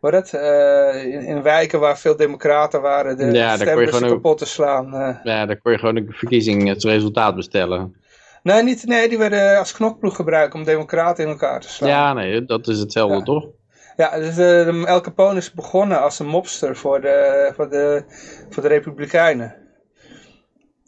hoor 0.00 0.10
dat, 0.10 0.32
in, 1.04 1.22
in, 1.22 1.42
wijken 1.42 1.80
waar 1.80 1.98
veel 1.98 2.16
democraten 2.16 2.80
waren, 2.80 3.16
de 3.16 3.32
ja, 3.32 3.56
stembus 3.56 3.98
kapot 3.98 4.38
te 4.38 4.46
slaan. 4.46 5.18
Ja, 5.24 5.46
daar 5.46 5.60
kon 5.60 5.72
je 5.72 5.78
gewoon 5.78 5.96
een 5.96 6.12
verkiezing 6.12 6.68
het 6.68 6.84
resultaat 6.84 7.34
bestellen. 7.34 7.94
Nee, 8.48 8.62
niet, 8.62 8.86
nee, 8.86 9.08
die 9.08 9.18
werden 9.18 9.58
als 9.58 9.72
knokploeg 9.72 10.16
gebruikt 10.16 10.54
om 10.54 10.64
democraten 10.64 11.24
in 11.24 11.30
elkaar 11.30 11.60
te 11.60 11.68
slaan. 11.68 11.88
Ja, 11.88 12.12
nee, 12.12 12.44
dat 12.44 12.68
is 12.68 12.78
hetzelfde 12.78 13.16
ja. 13.16 13.22
toch? 13.22 13.46
Ja, 13.96 14.18
dus 14.18 14.34
de, 14.34 14.64
de, 14.70 14.86
El 14.86 15.00
Capone 15.00 15.38
is 15.38 15.52
begonnen 15.52 16.02
als 16.02 16.18
een 16.18 16.26
mobster 16.26 16.76
voor 16.76 17.00
de, 17.00 17.50
voor 17.54 17.70
de, 17.70 18.04
voor 18.50 18.62
de 18.62 18.68
Republikeinen. 18.68 19.54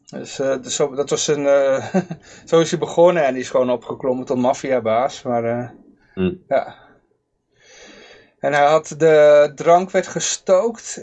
Dus, 0.06 0.40
uh, 0.40 0.62
dus 0.62 0.74
zo, 0.74 0.94
dat 0.94 1.10
was 1.10 1.26
een, 1.26 1.44
uh, 1.44 1.94
zo 2.44 2.60
is 2.60 2.70
hij 2.70 2.78
begonnen 2.78 3.24
en 3.24 3.32
die 3.32 3.42
is 3.42 3.50
gewoon 3.50 3.70
opgeklommen 3.70 4.26
tot 4.26 4.38
maffiabaas. 4.38 5.22
Maar 5.22 5.44
uh, 5.44 5.68
hmm. 6.14 6.42
ja. 6.48 6.74
En 8.38 8.52
hij 8.52 8.66
had 8.66 8.94
de 8.98 9.52
drank 9.54 9.90
werd 9.90 10.06
gestookt 10.06 11.00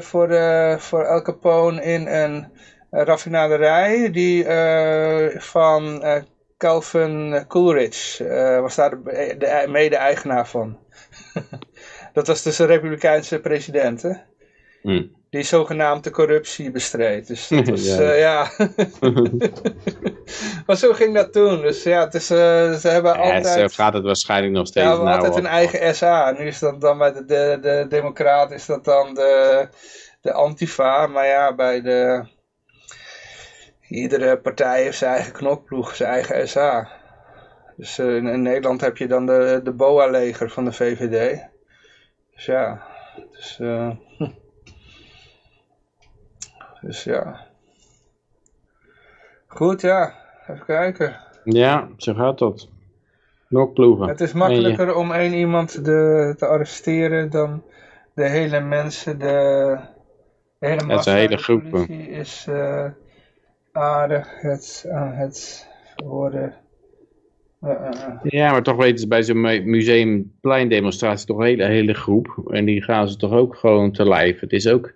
voor, 0.00 0.28
voor 0.80 1.04
El 1.04 1.22
Capone 1.22 1.82
in 1.82 2.06
een 2.06 2.52
raffinaderij 2.90 4.10
die 4.10 4.44
uh, 4.44 5.40
van 5.40 6.02
Calvin 6.58 7.44
Coolidge 7.48 8.24
uh, 8.24 8.60
was 8.60 8.74
daar 8.74 9.02
de, 9.02 9.34
de 9.38 9.64
mede-eigenaar 9.68 10.48
van. 10.48 10.78
dat 12.12 12.26
was 12.26 12.42
dus 12.42 12.58
een 12.58 12.66
republikeinse 12.66 13.40
president, 13.40 14.02
hè? 14.02 14.12
Mm. 14.82 15.16
Die 15.30 15.42
zogenaamde 15.42 16.10
corruptie 16.10 16.70
bestreed. 16.70 17.26
Dus 17.26 17.48
dat 17.48 17.68
was, 17.68 17.84
ja. 17.84 18.12
ja. 18.12 18.50
maar 20.66 20.76
zo 20.76 20.92
ging 20.92 21.14
dat 21.14 21.32
toen. 21.32 21.60
Dus 21.60 21.82
ja, 21.82 22.04
het 22.04 22.14
is, 22.14 22.26
ze 22.26 22.80
hebben 22.82 23.12
ja, 23.12 23.18
altijd... 23.18 23.46
Zo 23.70 23.82
gaat 23.82 23.92
het 23.92 24.04
waarschijnlijk 24.04 24.52
nog 24.52 24.66
steeds. 24.66 24.86
Ja, 24.86 24.98
we 24.98 25.04
nou, 25.04 25.16
altijd 25.16 25.36
een 25.36 25.46
eigen 25.46 25.94
SA. 25.94 26.30
Nu 26.30 26.46
is 26.46 26.58
dat 26.58 26.80
dan 26.80 26.98
bij 26.98 27.12
de, 27.12 27.24
de, 27.24 27.58
de 27.60 27.86
Democraten 27.88 28.56
is 28.56 28.66
dat 28.66 28.84
dan 28.84 29.14
de, 29.14 29.68
de 30.20 30.32
Antifa. 30.32 31.06
Maar 31.06 31.26
ja, 31.26 31.54
bij 31.54 31.80
de 31.80 32.26
iedere 33.88 34.38
partij 34.38 34.82
heeft 34.82 34.98
zijn 34.98 35.14
eigen 35.14 35.32
knokploeg, 35.32 35.96
zijn 35.96 36.10
eigen 36.10 36.48
SA. 36.48 36.88
Dus 37.76 37.98
uh, 37.98 38.16
in, 38.16 38.26
in, 38.26 38.42
Nederland 38.42 38.80
heb 38.80 38.96
je 38.96 39.06
dan 39.06 39.26
de, 39.26 39.60
de 39.64 39.72
BOA-leger 39.72 40.50
van 40.50 40.64
de 40.64 40.72
VVD. 40.72 41.46
Dus 42.34 42.46
ja, 42.46 42.82
dus, 43.30 43.58
uh, 43.60 43.90
dus 46.80 47.04
ja. 47.04 47.46
Goed, 49.46 49.80
ja. 49.80 50.14
Even 50.48 50.64
kijken. 50.64 51.16
Ja, 51.44 51.88
zo 51.96 52.14
gaat 52.14 52.38
dat. 52.38 52.68
Knokploegen. 53.48 54.08
Het 54.08 54.20
is 54.20 54.32
makkelijker 54.32 54.94
om 54.94 55.12
één 55.12 55.32
iemand 55.32 55.84
de, 55.84 56.34
te 56.36 56.46
arresteren 56.46 57.30
dan 57.30 57.62
de 58.14 58.28
hele 58.28 58.60
mensen, 58.60 59.18
de, 59.18 59.78
de 60.58 60.66
hele 60.66 60.76
is 60.76 60.82
een 60.82 60.88
massa. 60.88 61.14
hele 61.14 61.28
De 61.28 61.42
groep, 61.42 61.74
eh. 61.74 61.88
is 62.18 62.46
eh, 62.48 62.86
aardig 63.78 64.40
het, 64.40 64.86
aan 64.90 65.12
het 65.12 65.66
worden. 66.04 66.54
eh, 67.60 67.70
eh, 67.70 67.86
eh. 67.86 68.14
Ja, 68.22 68.50
maar 68.50 68.62
toch 68.62 68.76
weten 68.76 68.98
ze 68.98 69.08
bij 69.08 69.22
zo'n 69.22 69.40
mu- 69.40 69.62
museumplein-demonstratie 69.64 71.26
toch 71.26 71.38
een 71.38 71.44
hele, 71.44 71.64
hele 71.64 71.94
groep. 71.94 72.48
En 72.50 72.64
die 72.64 72.82
gaan 72.82 73.08
ze 73.08 73.16
toch 73.16 73.32
ook 73.32 73.56
gewoon 73.56 73.92
te 73.92 74.08
lijf. 74.08 74.40
Het 74.40 74.52
is 74.52 74.68
ook, 74.68 74.92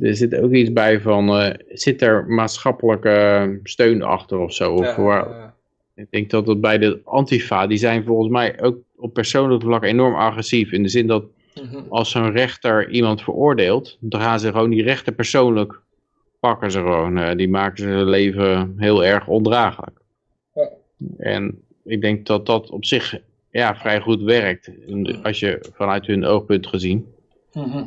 er 0.00 0.14
zit 0.16 0.34
ook 0.36 0.52
iets 0.52 0.72
bij 0.72 1.00
van, 1.00 1.28
eh, 1.28 1.54
zit 1.68 2.02
er 2.02 2.26
maatschappelijke 2.26 3.60
steun 3.62 4.02
achter 4.02 4.38
of 4.38 4.52
zo? 4.52 4.72
Of 4.74 4.96
Ja, 4.96 5.02
waar-. 5.02 5.54
Ik 5.94 6.06
denk 6.10 6.30
dat 6.30 6.46
het 6.46 6.60
bij 6.60 6.78
de 6.78 7.00
Antifa, 7.04 7.66
die 7.66 7.78
zijn 7.78 8.04
volgens 8.04 8.28
mij 8.32 8.60
ook 8.62 8.76
op 8.96 9.12
persoonlijk 9.14 9.62
vlak 9.62 9.84
enorm 9.84 10.14
agressief. 10.14 10.72
In 10.72 10.82
de 10.82 10.88
zin 10.88 11.06
dat 11.06 11.24
Mhm. 11.62 11.82
als 11.88 12.10
zo'n 12.10 12.32
rechter 12.32 12.90
iemand 12.90 13.22
veroordeelt, 13.22 13.96
dan 14.00 14.20
gaan 14.20 14.40
ze 14.40 14.50
gewoon 14.52 14.70
die 14.70 14.82
rechter 14.82 15.12
persoonlijk 15.12 15.80
pakken 16.46 16.70
ze 16.70 16.78
gewoon. 16.78 17.18
Eh, 17.18 17.36
die 17.36 17.48
maken 17.48 17.76
ze 17.76 17.88
hun 17.88 18.08
leven 18.08 18.74
heel 18.76 19.04
erg 19.04 19.26
ondraaglijk. 19.28 20.00
Ja. 20.54 20.70
En 21.18 21.62
ik 21.84 22.00
denk 22.00 22.26
dat 22.26 22.46
dat 22.46 22.70
op 22.70 22.84
zich 22.84 23.20
ja, 23.50 23.76
vrij 23.76 24.00
goed 24.00 24.22
werkt, 24.22 24.70
als 25.22 25.38
je 25.38 25.66
vanuit 25.72 26.06
hun 26.06 26.24
oogpunt 26.24 26.66
gezien. 26.66 27.06
Mhm. 27.52 27.84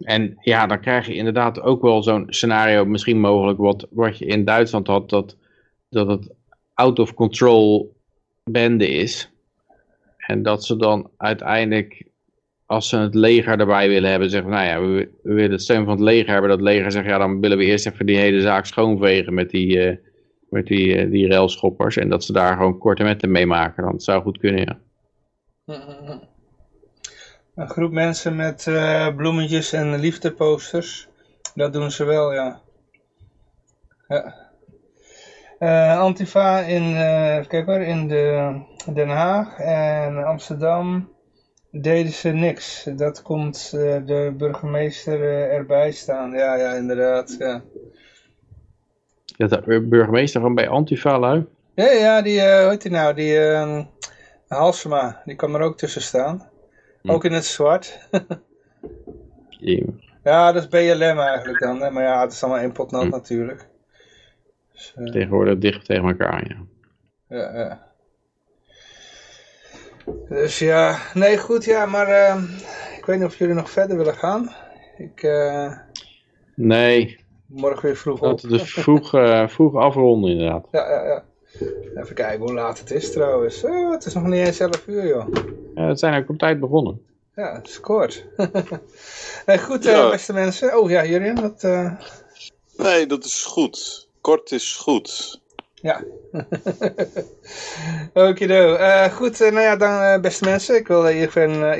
En 0.00 0.36
ja, 0.40 0.66
dan 0.66 0.80
krijg 0.80 1.06
je 1.06 1.14
inderdaad 1.14 1.60
ook 1.60 1.82
wel 1.82 2.02
zo'n 2.02 2.26
scenario, 2.28 2.84
misschien 2.84 3.20
mogelijk 3.20 3.58
wat, 3.58 3.86
wat 3.90 4.18
je 4.18 4.24
in 4.24 4.44
Duitsland 4.44 4.86
had, 4.86 5.08
dat, 5.08 5.36
dat 5.88 6.06
het 6.06 6.30
out 6.74 6.98
of 6.98 7.14
control 7.14 7.96
bende 8.44 8.88
is. 8.88 9.30
En 10.16 10.42
dat 10.42 10.64
ze 10.64 10.76
dan 10.76 11.10
uiteindelijk, 11.16 12.04
als 12.70 12.88
ze 12.88 12.96
het 12.96 13.14
leger 13.14 13.60
erbij 13.60 13.88
willen 13.88 14.10
hebben, 14.10 14.30
zeggen 14.30 14.50
nou 14.50 14.64
ja, 14.64 14.80
we, 14.80 15.10
willen 15.22 15.50
het 15.50 15.62
steun 15.62 15.84
van 15.84 15.92
het 15.92 16.00
leger 16.00 16.32
hebben. 16.32 16.50
Dat 16.50 16.60
leger 16.60 16.92
zegt, 16.92 17.06
ja 17.06 17.18
dan 17.18 17.40
willen 17.40 17.58
we 17.58 17.64
eerst 17.64 17.86
even 17.86 18.06
die 18.06 18.16
hele 18.16 18.40
zaak 18.40 18.66
schoonvegen 18.66 19.34
met 19.34 19.50
die, 19.50 19.80
eh 19.80 19.96
met 20.48 20.66
die, 20.66 20.96
eh, 20.96 21.10
die 21.10 21.28
railschoppers. 21.28 21.96
En 21.96 22.08
dat 22.08 22.24
ze 22.24 22.32
daar 22.32 22.56
gewoon 22.56 22.78
korte 22.78 23.02
metten 23.02 23.30
mee 23.30 23.46
maken. 23.46 23.82
Dan 23.82 24.00
zou 24.00 24.22
goed 24.22 24.38
kunnen, 24.38 24.60
ja. 24.60 24.78
Mhm. 25.64 26.18
Een 27.54 27.68
groep 27.68 27.92
mensen 27.92 28.36
met 28.36 28.66
eh, 28.66 29.14
bloemetjes 29.16 29.72
en 29.72 29.98
liefdeposters. 29.98 31.08
Dat 31.54 31.72
doen 31.72 31.90
ze 31.90 32.04
wel, 32.04 32.32
ja. 32.32 32.60
Antifa 35.98 36.60
in, 36.60 36.94
kijk 37.46 37.66
hoor, 37.66 37.80
in 37.80 38.08
de, 38.08 38.54
Den 38.92 39.08
Haag 39.08 39.58
en 39.58 40.24
Amsterdam 40.24 41.08
deden 41.70 42.12
ze 42.12 42.28
niks. 42.28 42.88
Dat 42.96 43.22
komt 43.22 43.72
eh, 43.74 43.96
de 44.06 44.34
burgemeester 44.36 45.20
eh, 45.22 45.54
erbij 45.54 45.90
staan. 45.92 46.30
Ja, 46.32 46.54
ja, 46.56 46.72
inderdaad. 46.74 47.36
Ja, 47.38 47.62
Dat 49.36 49.64
de 49.64 49.80
burgemeester 49.80 50.40
gewoon 50.40 50.54
bij 50.54 50.68
Antifa 50.68 51.18
lui. 51.18 51.46
ja, 51.74 51.90
ja 51.90 52.22
die, 52.22 52.40
eh, 52.40 52.60
hoe 52.60 52.70
heet 52.70 52.82
die 52.82 52.90
nou? 52.90 53.14
Die 53.14 53.38
eh, 53.38 53.78
Halsema, 54.48 55.22
die 55.24 55.36
kan 55.36 55.54
er 55.54 55.60
ook 55.60 55.76
tussen 55.78 56.02
staan. 56.02 56.48
Hm. 57.02 57.10
Ook 57.10 57.24
in 57.24 57.32
het 57.32 57.44
zwart. 57.44 57.98
Ja, 60.22 60.52
dat 60.52 60.62
is 60.62 60.68
BLM 60.68 61.18
eigenlijk 61.18 61.58
dan. 61.60 61.80
Hè? 61.80 61.90
Maar 61.90 62.02
ja, 62.02 62.20
het 62.22 62.32
is 62.32 62.42
allemaal 62.42 62.60
één 62.62 62.72
pot 62.72 62.90
nat 62.90 63.02
Hm. 63.02 63.08
natuurlijk. 63.10 63.66
Dus, 64.72 64.94
Tegenwoordig 65.04 65.58
dicht 65.58 65.84
tegen 65.86 66.04
elkaar 66.08 66.30
aan, 66.32 66.44
ja. 67.28 67.36
ja, 67.36 67.58
ja. 67.58 67.89
Dus 70.28 70.58
ja, 70.58 70.98
nee 71.14 71.38
goed, 71.38 71.64
ja, 71.64 71.86
maar 71.86 72.06
eh, 72.08 72.42
ik 72.98 73.04
weet 73.04 73.16
niet 73.18 73.26
of 73.26 73.36
jullie 73.36 73.54
nog 73.54 73.70
verder 73.70 73.96
willen 73.96 74.14
gaan. 74.14 74.50
Ik 74.96 75.22
eh, 75.22 75.72
Nee, 76.54 77.24
morgen 77.46 77.82
weer 77.82 77.96
vroeg 77.96 78.20
op. 78.20 78.26
laten 78.26 78.50
we 78.50 78.56
dus 78.58 78.72
vroeg, 78.72 79.14
eh, 79.14 79.48
vroeg 79.48 79.74
afronden 79.76 80.30
inderdaad. 80.30 80.66
Ja, 80.70 80.90
ja, 80.90 81.04
ja. 81.04 81.24
Even 82.02 82.14
kijken 82.14 82.40
hoe 82.40 82.52
laat 82.54 82.78
het 82.78 82.90
is 82.90 83.12
trouwens. 83.12 83.64
Oh, 83.64 83.90
het 83.92 84.04
is 84.06 84.14
nog 84.14 84.24
niet 84.24 84.46
eens 84.46 84.60
11 84.60 84.86
uur 84.86 85.06
joh. 85.06 85.26
Ja, 85.74 85.86
we 85.86 85.96
zijn 85.96 86.22
ook 86.22 86.28
op 86.28 86.38
tijd 86.38 86.60
begonnen. 86.60 87.04
Ja, 87.36 87.54
het 87.54 87.68
is 87.68 87.80
kort. 87.80 88.26
nee, 89.46 89.58
goed, 89.58 89.86
eh, 89.86 89.92
Ja. 89.92 90.10
beste 90.10 90.32
mensen. 90.32 90.78
Oh 90.78 90.90
ja, 90.90 91.04
Jurien, 91.04 91.54
eh, 91.58 91.92
Nee, 92.76 93.06
dat 93.06 93.24
is 93.24 93.44
goed. 93.44 94.08
Kort 94.20 94.52
is 94.52 94.76
goed. 94.76 95.39
Ja. 95.80 96.02
Okido. 98.28 98.74
Eh 98.74 99.12
goed, 99.12 99.40
eh, 99.40 99.50
nou 99.50 99.64
ja, 99.64 99.76
dan 99.76 100.02
eh, 100.02 100.20
beste 100.20 100.44
mensen. 100.44 100.76
Ik 100.76 100.86
wil 100.86 101.08
in 101.08 101.14
ieder, 101.14 101.30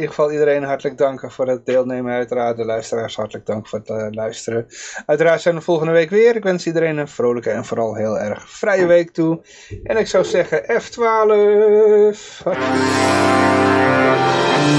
geval, 0.08 0.32
iedereen 0.32 0.62
hartelijk 0.62 0.98
danken 0.98 1.30
voor 1.30 1.48
het 1.48 1.66
deelnemen. 1.66 2.12
Uiteraard 2.12 2.56
de 2.56 2.64
luisteraars 2.64 3.16
hartelijk 3.16 3.46
dank 3.46 3.68
voor 3.68 3.80
het 3.84 4.14
luisteren. 4.14 4.66
Uiteraard 5.06 5.40
zijn 5.40 5.54
we 5.54 5.60
volgende 5.60 5.92
week 5.92 6.10
weer. 6.10 6.36
Ik 6.36 6.42
wens 6.42 6.66
iedereen 6.66 6.96
een 6.96 7.08
vrolijke 7.08 7.50
en 7.50 7.64
vooral 7.64 7.94
heel 7.94 8.18
erg 8.18 8.50
vrije 8.50 8.86
week 8.86 9.10
toe. 9.10 9.42
En 9.82 9.96
ik 9.96 10.06
zou 10.06 10.24
zeggen 10.24 10.62
F12. 10.62 12.42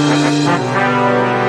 Hartstikke- 0.06 1.41